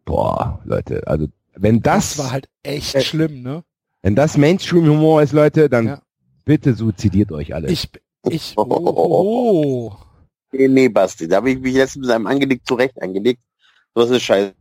Boah, 0.05 0.61
Leute, 0.65 1.07
also 1.07 1.29
wenn 1.55 1.81
das, 1.81 2.17
Das 2.17 2.19
war 2.25 2.33
halt 2.33 2.49
echt 2.63 2.95
Äh, 2.97 3.01
schlimm, 3.03 3.43
ne? 3.43 3.63
wenn 4.03 4.17
das 4.17 4.37
Mainstream-Humor 4.37 5.23
ist, 5.23 5.33
Leute, 5.33 5.69
dann 5.69 5.87
Ja. 5.87 6.03
bitte 6.45 6.75
suizidiert 6.75 7.31
euch 7.33 7.55
alle. 7.55 7.69
Ich, 7.71 7.89
ich, 8.29 8.55
oh, 8.57 8.67
oh, 8.69 9.93
oh. 9.93 9.97
Nee, 10.53 10.69
nee, 10.69 10.89
Basti, 10.89 11.29
da 11.29 11.37
habe 11.37 11.51
ich 11.53 11.61
mich 11.61 11.75
letztens 11.75 12.07
mit 12.07 12.15
einem 12.15 12.27
angelegt, 12.27 12.67
zurecht 12.67 13.01
angelegt. 13.01 13.41
Das 13.95 14.11
ist 14.11 14.23
scheiße. 14.23 14.55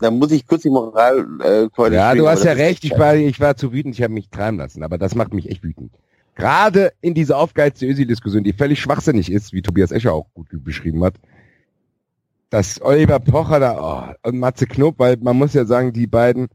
Ja, 0.00 0.10
muss 0.10 0.30
ich 0.32 0.46
kurz 0.46 0.62
die 0.62 0.70
Moral 0.70 1.26
äh, 1.42 1.92
Ja, 1.92 2.14
du 2.14 2.28
hast 2.28 2.44
ja 2.44 2.52
ist 2.52 2.58
recht, 2.58 2.70
echt 2.70 2.84
ich 2.84 2.98
war, 2.98 3.14
ich 3.16 3.40
war 3.40 3.56
zu 3.56 3.72
wütend, 3.72 3.94
ich 3.94 4.02
habe 4.02 4.14
mich 4.14 4.28
treiben 4.30 4.58
lassen, 4.58 4.82
aber 4.82 4.98
das 4.98 5.14
macht 5.14 5.34
mich 5.34 5.50
echt 5.50 5.62
wütend. 5.62 5.92
Gerade 6.34 6.92
in 7.00 7.14
dieser 7.14 7.38
aufgeheizte 7.38 7.86
Ösi-Diskussion, 7.86 8.44
die 8.44 8.52
völlig 8.52 8.80
schwachsinnig 8.80 9.30
ist, 9.30 9.52
wie 9.52 9.62
Tobias 9.62 9.90
Escher 9.90 10.14
auch 10.14 10.26
gut 10.32 10.48
beschrieben 10.64 11.04
hat, 11.04 11.14
dass 12.48 12.80
Oliver 12.82 13.20
Pocher 13.20 13.60
da 13.60 14.14
oh, 14.24 14.28
und 14.28 14.38
Matze 14.38 14.66
Knob, 14.66 14.98
weil 14.98 15.16
man 15.20 15.36
muss 15.36 15.54
ja 15.54 15.64
sagen, 15.64 15.92
die 15.92 16.06
beiden, 16.06 16.48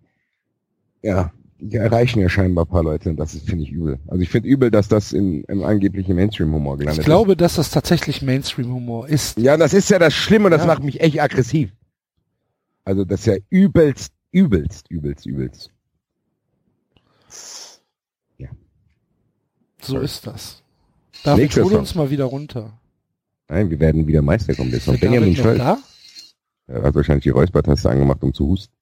ja, 1.01 1.31
die 1.59 1.77
erreichen 1.77 2.19
ja 2.19 2.29
scheinbar 2.29 2.65
ein 2.65 2.69
paar 2.69 2.83
Leute 2.83 3.09
und 3.09 3.17
das 3.17 3.33
ist, 3.33 3.47
finde 3.47 3.63
ich, 3.63 3.71
übel. 3.71 3.99
Also 4.07 4.21
ich 4.21 4.29
finde 4.29 4.49
übel, 4.49 4.71
dass 4.71 4.87
das 4.87 5.13
im, 5.13 5.45
im 5.47 5.63
angeblichen 5.63 6.15
Mainstream-Humor 6.15 6.77
gelandet 6.77 6.99
Ich 6.99 7.05
glaube, 7.05 7.37
dass 7.37 7.55
das 7.55 7.71
tatsächlich 7.71 8.21
Mainstream-Humor 8.21 9.07
ist. 9.07 9.37
ist. 9.37 9.43
Ja, 9.43 9.55
das 9.55 9.73
ist 9.73 9.89
ja 9.89 9.99
das 9.99 10.13
Schlimme 10.13 10.45
und 10.45 10.51
das 10.51 10.61
Ja. 10.61 10.67
macht 10.67 10.83
mich 10.83 10.99
echt 11.01 11.21
aggressiv. 11.21 11.71
Also 12.85 13.03
das 13.03 13.21
ist 13.21 13.25
ja 13.25 13.35
übelst, 13.49 14.13
übelst, 14.31 14.89
übelst, 14.89 15.25
übelst. 15.25 15.71
So 19.81 19.91
Sorry. 19.93 20.05
ist 20.05 20.25
das. 20.25 20.63
David, 21.23 21.43
Nächster 21.43 21.63
hol 21.63 21.73
uns 21.75 21.93
mal 21.93 22.09
wieder 22.09 22.25
runter. 22.25 22.79
Nein, 23.49 23.69
wir 23.69 23.79
werden 23.79 24.07
wieder 24.07 24.21
Meister 24.23 24.55
kommen. 24.55 24.71
Noch 24.71 24.79
der 24.83 24.93
Benjamin 24.97 25.33
noch 25.33 25.37
Scholz. 25.43 25.57
da? 25.59 25.77
Er 26.67 26.81
hat 26.83 26.95
wahrscheinlich 26.95 27.23
die 27.23 27.29
Räuspertaste 27.29 27.89
angemacht, 27.89 28.23
um 28.23 28.33
zu 28.33 28.47
husten. 28.47 28.73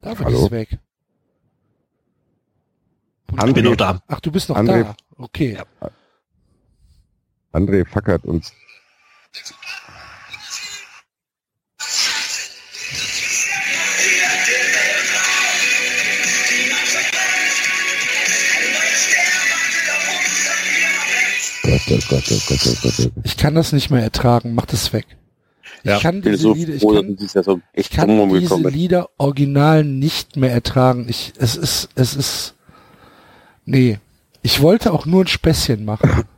David 0.00 0.24
Hallo? 0.24 0.44
ist 0.46 0.50
weg. 0.52 0.78
Ich 3.46 3.54
bin 3.54 3.64
noch 3.64 3.76
da. 3.76 4.02
Ach, 4.06 4.20
du 4.20 4.30
bist 4.32 4.48
noch 4.48 4.56
André- 4.56 4.84
da. 4.84 4.96
Okay. 5.16 5.58
André 7.52 7.84
fackert 7.86 8.24
uns. 8.24 8.52
Oh 21.90 21.98
Gott, 22.08 22.24
oh 22.30 22.40
Gott, 22.48 22.60
oh 22.66 22.74
Gott, 22.82 22.94
oh 22.96 23.02
Gott. 23.02 23.12
Ich 23.24 23.36
kann 23.36 23.54
das 23.54 23.72
nicht 23.72 23.90
mehr 23.90 24.02
ertragen. 24.02 24.54
Mach 24.54 24.66
das 24.66 24.92
weg. 24.92 25.06
Ich 25.82 25.90
Ja, 25.90 25.98
kann 25.98 26.18
Ich 26.18 26.22
bin 26.22 26.32
diese 26.32 26.42
so 26.42 26.54
Lieder, 26.54 26.74
ich 26.74 26.82
froh, 26.82 26.94
kann, 26.94 27.16
dieses 27.16 27.34
Jahr 27.34 27.44
so 27.44 27.60
ich 27.72 27.90
kann 27.90 28.28
diese. 28.30 28.56
Lieder 28.68 29.10
original 29.18 29.84
nicht 29.84 30.36
mehr 30.36 30.52
ertragen. 30.52 31.06
Ich, 31.08 31.32
es 31.38 31.56
ist, 31.56 31.90
es 31.94 32.14
ist, 32.14 32.54
nee. 33.64 33.98
Ich 34.42 34.60
wollte 34.60 34.92
auch 34.92 35.06
nur 35.06 35.24
ein 35.24 35.26
Späßchen 35.26 35.84
machen. 35.84 36.24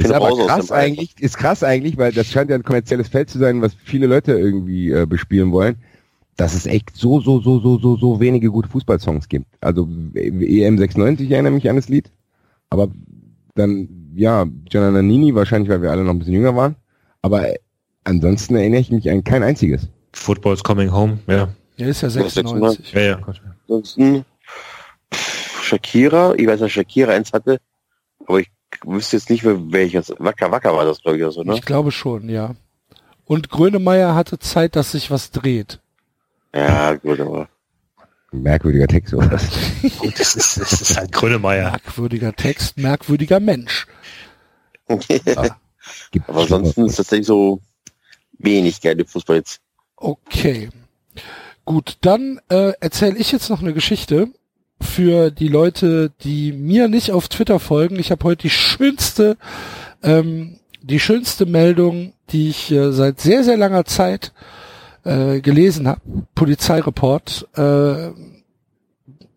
Ist 0.00 0.12
aber 0.12 0.30
krass 0.46 0.72
eigentlich, 0.72 1.14
ist 1.20 1.36
krass 1.36 1.62
eigentlich, 1.62 1.98
weil 1.98 2.10
das 2.12 2.28
scheint 2.28 2.48
ja 2.48 2.56
ein 2.56 2.62
kommerzielles 2.62 3.08
Feld 3.08 3.28
zu 3.28 3.38
sein, 3.38 3.60
was 3.60 3.74
viele 3.74 4.06
Leute 4.06 4.32
irgendwie 4.32 4.90
äh, 4.90 5.04
bespielen 5.04 5.52
wollen, 5.52 5.76
dass 6.36 6.54
es 6.54 6.64
echt 6.64 6.96
so, 6.96 7.20
so, 7.20 7.40
so, 7.40 7.60
so, 7.60 7.78
so, 7.78 7.96
so 7.96 8.18
wenige 8.18 8.50
gute 8.50 8.68
Fußballsongs 8.70 9.28
gibt. 9.28 9.46
Also 9.60 9.86
EM 10.14 10.78
96 10.78 11.26
ich 11.26 11.32
erinnere 11.32 11.52
mich 11.52 11.68
an 11.68 11.76
das 11.76 11.90
Lied, 11.90 12.10
aber 12.70 12.88
dann, 13.54 13.88
ja, 14.14 14.46
Gianna 14.68 14.90
Nannini, 14.90 15.34
wahrscheinlich, 15.34 15.68
weil 15.70 15.82
wir 15.82 15.90
alle 15.90 16.04
noch 16.04 16.12
ein 16.12 16.18
bisschen 16.18 16.34
jünger 16.34 16.54
waren, 16.56 16.76
aber 17.22 17.46
ansonsten 18.04 18.56
erinnere 18.56 18.80
ich 18.80 18.90
mich 18.90 19.08
an 19.10 19.24
kein 19.24 19.42
einziges. 19.42 19.88
Football's 20.12 20.62
coming 20.62 20.92
home, 20.92 21.18
ja. 21.26 21.48
Er 21.76 21.88
ist 21.88 22.02
ja 22.02 22.08
Was 22.08 22.34
96. 22.34 22.92
Ja, 22.92 23.00
ja. 23.00 23.18
Ansonsten 23.68 24.24
Shakira, 25.62 26.34
ich 26.36 26.46
weiß, 26.46 26.60
dass 26.60 26.72
Shakira 26.72 27.12
eins 27.12 27.32
hatte, 27.32 27.58
aber 28.26 28.40
ich 28.40 28.50
wüsste 28.84 29.16
jetzt 29.16 29.30
nicht, 29.30 29.44
wer- 29.44 29.72
welches. 29.72 30.10
Wacker 30.18 30.50
Wacker 30.50 30.74
war 30.74 30.84
das, 30.84 31.00
glaube 31.02 31.18
ich, 31.18 31.34
so, 31.34 31.42
ne? 31.42 31.54
Ich 31.54 31.62
glaube 31.62 31.92
schon, 31.92 32.28
ja. 32.28 32.54
Und 33.24 33.50
Grönemeyer 33.50 34.14
hatte 34.14 34.38
Zeit, 34.38 34.74
dass 34.76 34.92
sich 34.92 35.10
was 35.10 35.30
dreht. 35.30 35.80
Ja, 36.54 36.94
gut, 36.94 37.20
aber 37.20 37.48
Merkwürdiger 38.32 38.86
Text, 38.86 39.14
oder? 39.14 39.40
Gut, 39.98 40.18
das 40.20 40.36
ist, 40.36 40.60
das 40.60 40.72
ist 40.80 40.96
halt 40.96 41.12
Grönemeyer. 41.12 41.70
Merkwürdiger 41.70 42.32
Text, 42.32 42.76
merkwürdiger 42.76 43.40
Mensch. 43.40 43.86
Gibt 46.10 46.28
aber 46.28 46.40
ansonsten 46.42 46.86
ist 46.86 46.96
tatsächlich 46.96 47.26
so 47.26 47.60
wenig 48.38 48.80
geile 48.80 49.04
Fußball 49.04 49.36
jetzt. 49.36 49.60
Okay. 49.96 50.70
Gut, 51.64 51.98
dann 52.00 52.40
äh, 52.48 52.72
erzähle 52.80 53.16
ich 53.16 53.32
jetzt 53.32 53.50
noch 53.50 53.60
eine 53.60 53.74
Geschichte 53.74 54.28
für 54.80 55.30
die 55.30 55.48
Leute, 55.48 56.10
die 56.22 56.52
mir 56.52 56.88
nicht 56.88 57.12
auf 57.12 57.28
Twitter 57.28 57.60
folgen. 57.60 57.98
Ich 57.98 58.10
habe 58.10 58.24
heute 58.24 58.42
die 58.42 58.50
schönste, 58.50 59.36
ähm, 60.02 60.58
die 60.82 61.00
schönste 61.00 61.46
Meldung, 61.46 62.14
die 62.30 62.48
ich 62.48 62.72
äh, 62.72 62.92
seit 62.92 63.20
sehr, 63.20 63.44
sehr 63.44 63.56
langer 63.56 63.84
Zeit 63.84 64.32
äh, 65.04 65.40
gelesen 65.40 65.88
habe. 65.88 66.00
Polizeireport 66.34 67.48
äh, 67.56 68.10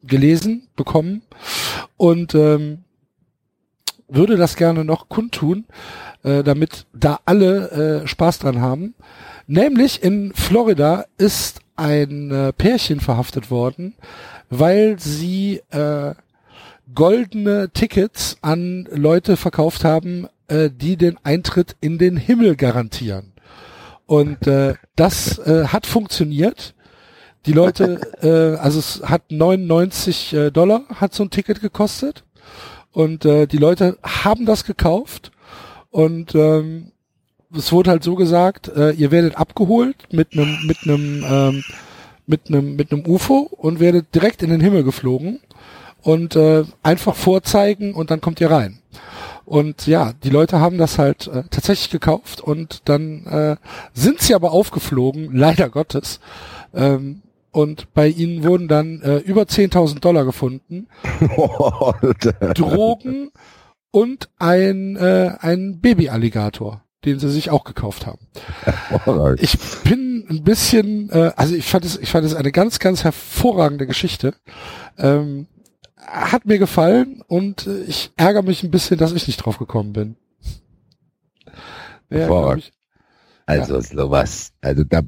gelesen, 0.03 0.67
bekommen 0.75 1.21
und 1.97 2.35
ähm, 2.35 2.83
würde 4.07 4.37
das 4.37 4.55
gerne 4.55 4.85
noch 4.85 5.09
kundtun, 5.09 5.65
äh, 6.23 6.43
damit 6.43 6.85
da 6.93 7.19
alle 7.25 8.03
äh, 8.03 8.07
Spaß 8.07 8.39
dran 8.39 8.61
haben. 8.61 8.95
Nämlich 9.47 10.03
in 10.03 10.33
Florida 10.33 11.05
ist 11.17 11.61
ein 11.75 12.31
äh, 12.31 12.53
Pärchen 12.53 12.99
verhaftet 12.99 13.49
worden, 13.49 13.95
weil 14.49 14.99
sie 14.99 15.61
äh, 15.71 16.13
goldene 16.93 17.69
Tickets 17.73 18.37
an 18.41 18.87
Leute 18.91 19.37
verkauft 19.37 19.83
haben, 19.83 20.27
äh, 20.47 20.69
die 20.69 20.97
den 20.97 21.17
Eintritt 21.23 21.75
in 21.81 21.97
den 21.97 22.17
Himmel 22.17 22.55
garantieren. 22.55 23.32
Und 24.05 24.47
äh, 24.47 24.75
das 24.95 25.39
äh, 25.39 25.67
hat 25.67 25.85
funktioniert. 25.85 26.75
Die 27.45 27.53
Leute, 27.53 28.01
äh, 28.21 28.59
also 28.59 28.79
es 28.79 29.01
hat 29.03 29.31
99 29.31 30.33
äh, 30.33 30.51
Dollar 30.51 30.83
hat 30.95 31.13
so 31.13 31.23
ein 31.23 31.29
Ticket 31.29 31.61
gekostet 31.61 32.23
und 32.91 33.25
äh, 33.25 33.47
die 33.47 33.57
Leute 33.57 33.97
haben 34.03 34.45
das 34.45 34.65
gekauft 34.65 35.31
und 35.89 36.35
ähm, 36.35 36.91
es 37.55 37.71
wurde 37.71 37.91
halt 37.91 38.03
so 38.03 38.15
gesagt, 38.15 38.67
äh, 38.69 38.91
ihr 38.91 39.11
werdet 39.11 39.37
abgeholt 39.37 39.95
mit 40.11 40.33
einem 40.33 40.57
mit 40.65 40.77
einem 40.83 41.23
ähm, 41.27 41.63
mit 42.25 42.47
einem 42.47 42.75
mit 42.75 42.91
einem 42.91 43.05
UFO 43.05 43.49
und 43.51 43.79
werdet 43.79 44.13
direkt 44.15 44.41
in 44.41 44.49
den 44.49 44.61
Himmel 44.61 44.83
geflogen 44.83 45.39
und 46.01 46.35
äh, 46.35 46.63
einfach 46.81 47.15
vorzeigen 47.15 47.93
und 47.93 48.11
dann 48.11 48.21
kommt 48.21 48.41
ihr 48.41 48.51
rein. 48.51 48.79
Und 49.45 49.87
ja, 49.87 50.13
die 50.23 50.29
Leute 50.29 50.59
haben 50.59 50.77
das 50.77 50.97
halt 50.97 51.27
äh, 51.27 51.43
tatsächlich 51.49 51.89
gekauft 51.89 52.41
und 52.41 52.81
dann 52.85 53.25
äh, 53.25 53.55
sind 53.93 54.21
sie 54.21 54.35
aber 54.35 54.51
aufgeflogen, 54.51 55.29
leider 55.33 55.69
Gottes. 55.69 56.19
Ähm, 56.73 57.21
und 57.51 57.93
bei 57.93 58.07
ihnen 58.07 58.43
wurden 58.43 58.67
dann 58.67 59.01
äh, 59.01 59.17
über 59.17 59.43
10.000 59.43 59.99
Dollar 59.99 60.25
gefunden. 60.25 60.87
Drogen 62.55 63.31
und 63.91 64.29
ein, 64.39 64.95
äh, 64.95 65.35
ein 65.39 65.79
Babyalligator, 65.79 66.81
den 67.05 67.19
sie 67.19 67.29
sich 67.29 67.51
auch 67.51 67.63
gekauft 67.63 68.07
haben. 68.07 68.27
Ich 69.39 69.55
bin 69.83 70.25
ein 70.29 70.43
bisschen, 70.43 71.11
äh, 71.11 71.31
also 71.35 71.53
ich 71.53 71.65
fand 71.65 71.85
es, 71.85 71.99
ich 71.99 72.09
fand 72.09 72.25
es 72.25 72.33
eine 72.33 72.51
ganz, 72.51 72.79
ganz 72.79 73.03
hervorragende 73.03 73.85
Geschichte. 73.85 74.33
Ähm, 74.97 75.45
hat 76.07 76.45
mir 76.45 76.59
gefallen 76.59 77.21
und 77.27 77.67
äh, 77.67 77.81
ich 77.83 78.11
ärgere 78.17 78.43
mich 78.43 78.63
ein 78.63 78.71
bisschen, 78.71 78.97
dass 78.97 79.13
ich 79.13 79.27
nicht 79.27 79.37
drauf 79.37 79.57
gekommen 79.57 79.93
bin. 79.93 80.15
Ja, 82.09 82.55
ich. 82.55 82.71
Also 83.45 83.81
sowas. 83.81 84.51
Also 84.61 84.83
da, 84.83 85.01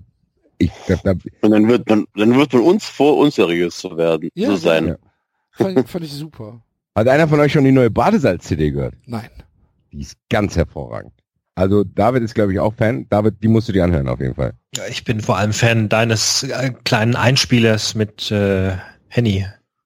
ich, 0.57 0.71
da, 0.87 0.95
da, 1.03 1.13
Und 1.41 1.51
dann 1.51 1.67
wird 1.67 1.87
man, 1.89 2.05
dann 2.15 2.35
wird 2.35 2.53
man 2.53 2.61
uns 2.63 2.85
vor, 2.85 3.17
unseriös 3.17 3.77
zu 3.77 3.95
werden, 3.97 4.29
Ja, 4.33 4.49
zu 4.49 4.55
sein. 4.57 4.87
ja. 4.87 4.95
Fand, 5.51 5.87
fand 5.89 6.05
ich 6.05 6.11
super. 6.11 6.61
hat 6.95 7.07
einer 7.07 7.27
von 7.27 7.39
euch 7.39 7.53
schon 7.53 7.63
die 7.63 7.71
neue 7.71 7.89
Badesalz-CD 7.91 8.71
gehört? 8.71 8.95
Nein. 9.05 9.29
Die 9.91 10.01
ist 10.01 10.17
ganz 10.29 10.55
hervorragend. 10.57 11.13
Also 11.57 11.85
David 11.85 12.23
ist, 12.23 12.35
glaube 12.35 12.51
ich, 12.51 12.59
auch 12.59 12.73
Fan. 12.73 13.07
David, 13.09 13.35
die 13.41 13.47
musst 13.47 13.69
du 13.69 13.71
dir 13.71 13.85
anhören 13.85 14.09
auf 14.09 14.19
jeden 14.19 14.35
Fall. 14.35 14.53
Ja, 14.75 14.83
ich 14.89 15.05
bin 15.05 15.21
vor 15.21 15.37
allem 15.37 15.53
Fan 15.53 15.87
deines 15.87 16.43
äh, 16.43 16.71
kleinen 16.83 17.15
Einspielers 17.15 17.95
mit 17.95 18.29
äh, 18.31 18.75
Henny. 19.07 19.45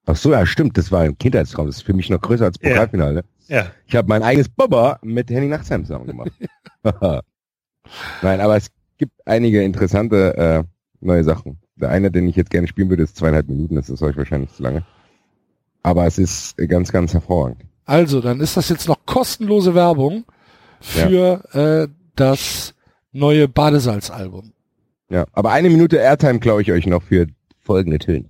Ach 0.10 0.16
so, 0.16 0.32
ja, 0.32 0.46
stimmt. 0.46 0.78
Das 0.78 0.92
war 0.92 1.02
ein 1.02 1.18
Kindheitstraum. 1.18 1.68
Das 1.68 1.78
ist 1.78 1.84
für 1.84 1.94
mich 1.94 2.10
noch 2.10 2.20
größer 2.22 2.46
als 2.46 2.58
Ja. 2.62 2.70
Pokalfinale. 2.70 3.24
Ja. 3.48 3.68
Ich 3.86 3.96
habe 3.96 4.08
mein 4.08 4.24
eigenes 4.24 4.50
Baba 4.50 5.00
mit 5.04 5.30
Henning 5.30 5.50
Nachtsheim 5.50 5.86
zusammen 5.86 6.08
gemacht. 6.08 6.32
Nein, 8.22 8.42
aber 8.42 8.58
es 8.58 8.70
gibt 8.98 9.14
einige 9.26 9.64
interessante 9.64 10.36
äh, 10.38 10.64
neue 11.02 11.24
Sachen. 11.24 11.60
Der 11.76 11.90
eine, 11.90 12.12
den 12.12 12.28
ich 12.28 12.36
jetzt 12.36 12.50
gerne 12.50 12.68
spielen 12.68 12.90
würde, 12.90 13.04
ist 13.04 13.16
zweieinhalb 13.16 13.48
Minuten. 13.48 13.76
Das 13.76 13.90
ist 13.90 14.02
euch 14.02 14.18
wahrscheinlich 14.18 14.52
zu 14.54 14.64
lange. 14.64 14.84
Aber 15.82 16.06
es 16.06 16.18
ist 16.18 16.58
ganz, 16.58 16.92
ganz 16.92 17.14
hervorragend. 17.14 17.64
Also, 17.86 18.22
dann 18.22 18.40
ist 18.40 18.58
das 18.58 18.70
jetzt 18.70 18.88
noch 18.88 19.06
kostenlose 19.06 19.74
Werbung 19.74 20.26
für 20.82 21.44
äh, 21.54 21.88
das 22.16 22.74
neue 23.12 23.48
Badesalz-Album. 23.48 24.54
Ja, 25.10 25.26
aber 25.32 25.52
eine 25.52 25.70
Minute 25.70 25.98
Airtime 25.98 26.40
klaue 26.40 26.62
ich 26.62 26.72
euch 26.72 26.86
noch 26.86 27.02
für 27.02 27.28
folgende 27.60 27.98
Töne. 27.98 28.29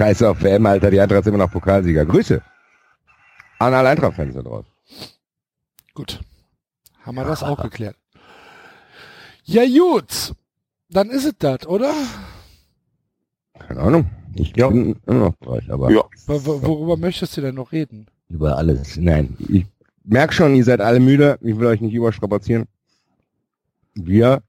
Scheiße 0.00 0.30
auf 0.30 0.42
WM, 0.42 0.64
Alter, 0.64 0.90
die 0.90 0.98
Eintracht 0.98 1.20
ist 1.20 1.26
immer 1.26 1.36
noch 1.36 1.50
Pokalsieger. 1.52 2.06
Grüße 2.06 2.40
an 3.58 3.74
alle 3.74 3.90
Eintracht-Fans 3.90 4.34
da 4.34 4.40
draußen. 4.40 4.70
Gut. 5.92 6.20
Haben 7.02 7.16
wir 7.16 7.24
das 7.24 7.42
auch 7.42 7.60
geklärt. 7.62 7.96
Ja, 9.44 9.62
gut. 9.66 10.32
Dann 10.88 11.10
ist 11.10 11.26
es 11.26 11.34
das, 11.38 11.66
oder? 11.66 11.92
Keine 13.58 13.80
Ahnung. 13.80 14.10
Ich 14.36 14.56
Ja. 14.56 14.68
bin 14.68 14.96
immer 15.06 15.18
noch 15.26 15.34
bereit, 15.36 15.68
aber 15.68 15.90
Ja. 15.90 16.02
Wo- 16.26 16.46
wo- 16.46 16.62
Worüber 16.62 16.96
möchtest 16.96 17.36
du 17.36 17.42
denn 17.42 17.56
noch 17.56 17.70
reden? 17.72 18.06
über 18.30 18.56
alles. 18.56 18.96
Nein, 18.96 19.36
ich 19.50 19.66
merke 20.04 20.32
schon, 20.32 20.54
ihr 20.54 20.64
seid 20.64 20.80
alle 20.80 21.00
müde. 21.00 21.36
Ich 21.42 21.58
will 21.58 21.66
euch 21.66 21.82
nicht 21.82 21.92
überstrapazieren. 21.92 22.68
Wir 23.94 24.42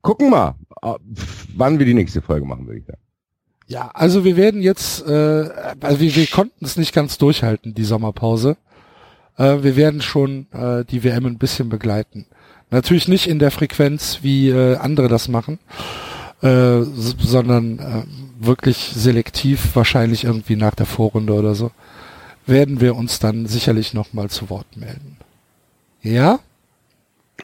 gucken 0.00 0.30
mal, 0.30 0.54
äh, 0.80 0.94
wann 1.54 1.78
wir 1.78 1.84
die 1.84 1.92
nächste 1.92 2.22
Folge 2.22 2.46
machen, 2.46 2.66
würde 2.66 2.78
ich 2.78 2.86
sagen. 2.86 3.00
Ja, 3.68 3.90
also 3.94 4.24
wir 4.24 4.36
werden 4.36 4.62
jetzt, 4.62 5.06
äh, 5.06 5.48
also 5.80 6.00
wir, 6.00 6.14
wir 6.14 6.26
konnten 6.28 6.64
es 6.64 6.76
nicht 6.76 6.94
ganz 6.94 7.18
durchhalten, 7.18 7.74
die 7.74 7.84
Sommerpause. 7.84 8.56
Äh, 9.36 9.62
wir 9.62 9.76
werden 9.76 10.00
schon 10.02 10.46
äh, 10.52 10.84
die 10.84 11.02
WM 11.02 11.26
ein 11.26 11.38
bisschen 11.38 11.68
begleiten. 11.68 12.26
Natürlich 12.70 13.08
nicht 13.08 13.26
in 13.26 13.38
der 13.38 13.50
Frequenz, 13.50 14.20
wie 14.22 14.50
äh, 14.50 14.76
andere 14.76 15.08
das 15.08 15.28
machen, 15.28 15.58
äh, 16.42 16.82
sondern 16.82 17.78
äh, 17.78 18.44
wirklich 18.44 18.76
selektiv, 18.94 19.74
wahrscheinlich 19.74 20.24
irgendwie 20.24 20.56
nach 20.56 20.74
der 20.74 20.86
Vorrunde 20.86 21.32
oder 21.32 21.54
so, 21.54 21.70
werden 22.46 22.80
wir 22.80 22.94
uns 22.94 23.18
dann 23.18 23.46
sicherlich 23.46 23.94
nochmal 23.94 24.30
zu 24.30 24.48
Wort 24.50 24.76
melden. 24.76 25.16
Ja? 26.02 26.38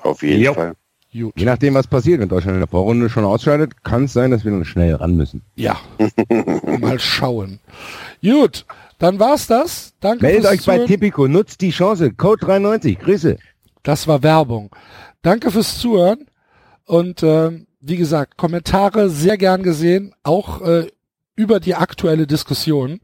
Auf 0.03 0.23
jeden 0.23 0.43
Jo. 0.43 0.55
Fall. 0.55 0.75
Gut. 1.13 1.35
Je 1.37 1.45
nachdem, 1.45 1.75
was 1.75 1.87
passiert, 1.87 2.21
wenn 2.21 2.29
Deutschland 2.29 2.55
in 2.55 2.61
der 2.61 2.69
Vorrunde 2.69 3.11
schon 3.11 3.25
ausscheidet, 3.25 3.85
kann 3.85 4.05
es 4.05 4.15
sein, 4.15 4.31
dass 4.31 4.45
wir 4.45 4.53
dann 4.53 4.65
schnell 4.65 4.95
ran 4.95 5.15
müssen. 5.15 5.43
Ja. 5.57 5.79
Mal 6.81 6.99
schauen. 6.99 7.61
Gut, 8.23 8.65
Dann 8.99 9.19
war's 9.19 9.47
das. 9.47 9.93
Danke 10.01 10.25
Meldet 10.25 10.43
fürs 10.43 10.53
euch 10.53 10.67
bei 10.67 10.73
Zuhören. 10.75 10.89
Tipico, 10.89 11.29
nutzt 11.29 11.61
die 11.61 11.71
Chance. 11.71 12.13
Code 12.13 12.47
93. 12.47 12.99
Grüße. 12.99 13.37
Das 13.83 14.07
war 14.07 14.23
Werbung. 14.23 14.71
Danke 15.23 15.51
fürs 15.51 15.79
Zuhören. 15.79 16.27
Und 16.87 17.23
ähm, 17.23 17.67
wie 17.81 17.97
gesagt, 17.97 18.37
Kommentare 18.39 19.11
sehr 19.11 19.37
gern 19.37 19.63
gesehen, 19.63 20.15
auch 20.23 20.63
äh, 20.63 20.87
über 21.37 21.61
die 21.61 21.75
aktuelle 21.75 22.27
Diskussion. 22.27 23.01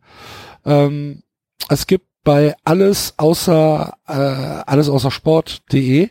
Ähm, 0.65 1.23
es 1.69 1.87
gibt 1.87 2.07
bei 2.25 2.55
alles 2.65 3.15
außer 3.17 3.93
äh, 4.07 4.13
alles 4.13 4.89
außer 4.89 5.11
Sport.de 5.11 6.09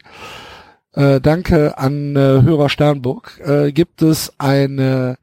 äh, 0.97 1.21
danke 1.21 1.77
an 1.77 2.15
äh, 2.15 2.19
Hörer 2.41 2.69
Sternburg 2.69 3.39
äh, 3.45 3.71
gibt 3.71 4.01
es 4.01 4.33
eine 4.37 5.17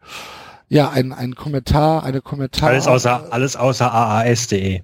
ja 0.68 0.90
ein 0.90 1.12
ein 1.12 1.34
Kommentar 1.34 2.02
eine 2.04 2.20
Kommentar 2.22 2.70
Alles 2.70 2.86
außer, 2.86 3.26
alles 3.30 3.56
außer 3.56 3.92
AAS.de. 3.92 4.82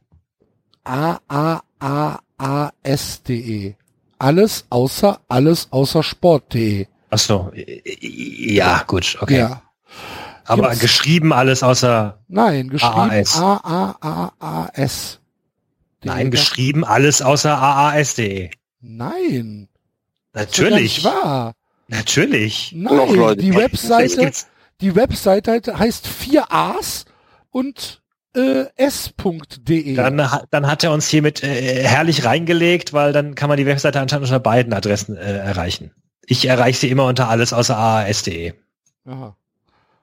a 0.85 1.19
a 1.28 1.60
a 1.81 2.19
a 2.39 2.70
s.de 2.83 3.75
alles 4.19 4.67
außer 4.70 5.20
alles 5.28 5.69
außer 5.70 6.02
Sport.de 6.02 6.86
Ach 7.12 7.19
so. 7.19 7.51
Ja, 8.01 8.85
gut, 8.86 9.17
okay. 9.20 9.39
ja 9.39 9.62
Aber 10.44 10.69
Gibt's- 10.69 10.81
geschrieben 10.81 11.33
alles 11.33 11.62
außer, 11.62 12.19
nein 12.28 12.69
geschrieben 12.69 13.10
AAS. 13.10 13.36
a 13.41 13.57
a 13.65 13.97
a 14.01 14.33
a 14.41 14.69
s 14.75 15.19
nein, 16.05 16.31
geschrieben 16.31 16.85
alles 16.85 17.23
außer 17.23 17.57
AAS.de. 17.57 18.51
nein 18.81 19.69
Natürlich, 20.33 21.05
wahr 21.05 21.55
natürlich. 21.89 22.73
Noch 22.76 23.07
nein 23.09 23.15
Leute, 23.17 23.42
die 23.42 23.55
Webseite 23.55 24.31
die 24.81 24.94
Webseite 24.94 25.78
heißt 25.78 26.07
4a's 26.07 27.05
und 27.50 28.00
äh, 28.36 28.65
s.de 28.76 29.94
dann, 29.94 30.23
dann 30.50 30.67
hat 30.68 30.84
er 30.84 30.92
uns 30.92 31.09
hiermit 31.09 31.42
äh, 31.42 31.83
herrlich 31.84 32.25
reingelegt, 32.25 32.92
weil 32.92 33.12
dann 33.12 33.34
kann 33.34 33.49
man 33.49 33.57
die 33.59 33.67
Webseite 33.67 34.00
anscheinend 34.00 34.26
unter 34.26 34.39
beiden 34.41 34.73
Adressen 34.73 35.17
äh, 35.17 35.39
erreichen. 35.39 35.91
Ich 36.25 36.47
erreiche 36.47 36.78
sie 36.78 36.91
immer 36.91 37.07
unter 37.07 37.28
alles 37.28 37.52
außer 37.52 37.76
AAS.de. 37.76 38.52
Aha. 39.07 39.36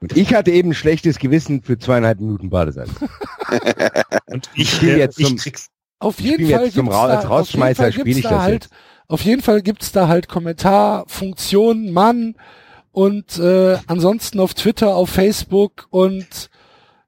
Und 0.00 0.16
ich 0.16 0.34
hatte 0.34 0.50
eben 0.50 0.70
ein 0.70 0.74
schlechtes 0.74 1.18
Gewissen 1.18 1.62
für 1.62 1.78
zweieinhalb 1.78 2.20
Minuten 2.20 2.50
Badesalz. 2.50 2.90
Und 4.26 4.48
ich, 4.54 4.70
spiel 4.74 4.90
äh, 4.90 4.98
jetzt 4.98 5.18
ich 5.18 5.26
zum- 5.26 5.36
krieg's. 5.38 5.68
Auf 6.00 6.20
Ich 6.20 6.26
jeden 6.26 6.46
bin 6.46 6.54
Fall 6.54 6.64
jetzt 6.66 6.74
zum 6.74 6.86
Ra- 6.88 7.08
da, 7.08 7.16
als 7.16 7.28
Rausschmeißer 7.28 7.82
Fall 7.84 7.92
spiel 7.92 8.04
gibt's 8.04 8.18
ich 8.18 8.24
da 8.24 8.30
das 8.30 8.40
halt, 8.42 8.64
jetzt. 8.64 8.74
Auf 9.08 9.22
jeden 9.22 9.42
Fall 9.42 9.62
gibt's 9.62 9.90
da 9.90 10.06
halt 10.06 10.28
Kommentarfunktion, 10.28 11.90
Mann 11.92 12.36
und 12.92 13.38
äh, 13.38 13.78
ansonsten 13.86 14.38
auf 14.38 14.54
Twitter, 14.54 14.94
auf 14.94 15.10
Facebook 15.10 15.86
und 15.90 16.50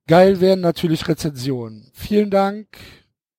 geil 0.07 0.41
wären 0.41 0.61
natürlich 0.61 1.07
Rezensionen. 1.07 1.91
Vielen 1.93 2.31
Dank. 2.31 2.67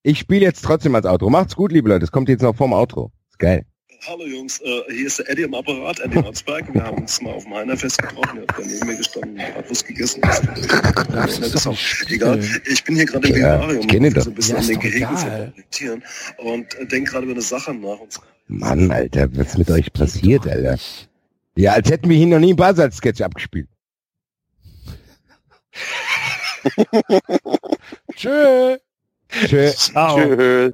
Ich 0.03 0.19
spiele 0.19 0.45
jetzt 0.45 0.63
trotzdem 0.63 0.95
als 0.95 1.05
Outro. 1.05 1.29
Macht's 1.29 1.55
gut, 1.55 1.71
liebe 1.71 1.89
Leute. 1.89 2.05
Es 2.05 2.11
kommt 2.11 2.29
jetzt 2.29 2.41
noch 2.41 2.55
vorm 2.55 2.73
Outro. 2.73 3.11
Ist 3.29 3.39
geil. 3.39 3.65
Hallo 4.07 4.25
Jungs, 4.25 4.59
äh, 4.61 4.81
hier 4.91 5.05
ist 5.05 5.19
der 5.19 5.29
Eddie 5.29 5.45
am 5.45 5.53
Apparat, 5.53 5.99
Eddie 5.99 6.17
Matzberg. 6.19 6.73
Wir 6.73 6.83
haben 6.83 6.97
uns 7.03 7.21
mal 7.21 7.33
auf 7.33 7.43
dem 7.43 7.53
Heinerfest 7.53 8.01
getroffen, 8.01 8.37
ihr 8.37 8.41
habt 8.47 8.57
da 8.59 8.63
neben 8.65 8.87
mir 8.87 8.95
gestanden, 8.97 9.35
Bratwurst 9.35 9.85
gegessen. 9.85 10.21
Das 10.21 10.41
Das 11.11 11.37
ist 11.37 11.53
ist 11.55 11.65
doch 11.67 11.77
Egal, 12.09 12.39
ich 12.65 12.83
bin 12.83 12.95
hier 12.95 13.05
gerade 13.05 13.27
im 13.27 13.35
Ja, 13.37 13.59
Vivarium 13.59 14.05
ich 14.05 14.13
das. 14.15 14.23
so 14.23 14.31
ein 14.31 14.35
bisschen 14.35 14.55
Ja, 14.55 14.61
an 14.61 14.67
den 14.67 14.79
Gehegen 14.79 15.17
von 15.17 15.53
Tieren 15.69 16.03
und 16.37 16.73
äh, 16.79 16.85
denke 16.87 17.11
gerade 17.11 17.25
über 17.25 17.33
eine 17.33 17.41
Sache 17.43 17.75
nach. 17.75 17.99
Und 17.99 18.19
Mann, 18.47 18.91
Alter, 18.91 19.29
was 19.35 19.49
ist 19.49 19.57
mit 19.59 19.69
euch 19.69 19.93
passiert, 19.93 20.47
Alter? 20.47 20.79
Ja, 21.55 21.73
als 21.73 21.89
hätten 21.91 22.09
wir 22.09 22.17
hier 22.17 22.25
noch 22.27 22.39
nie 22.39 22.47
einen 22.49 22.55
Badesalz-Sketch 22.55 23.21
abgespielt. 23.21 23.67
Tschö. 28.15 28.77
Tschö. 29.45 29.69
Ciao. 29.69 30.17
Tschüss. 30.17 30.73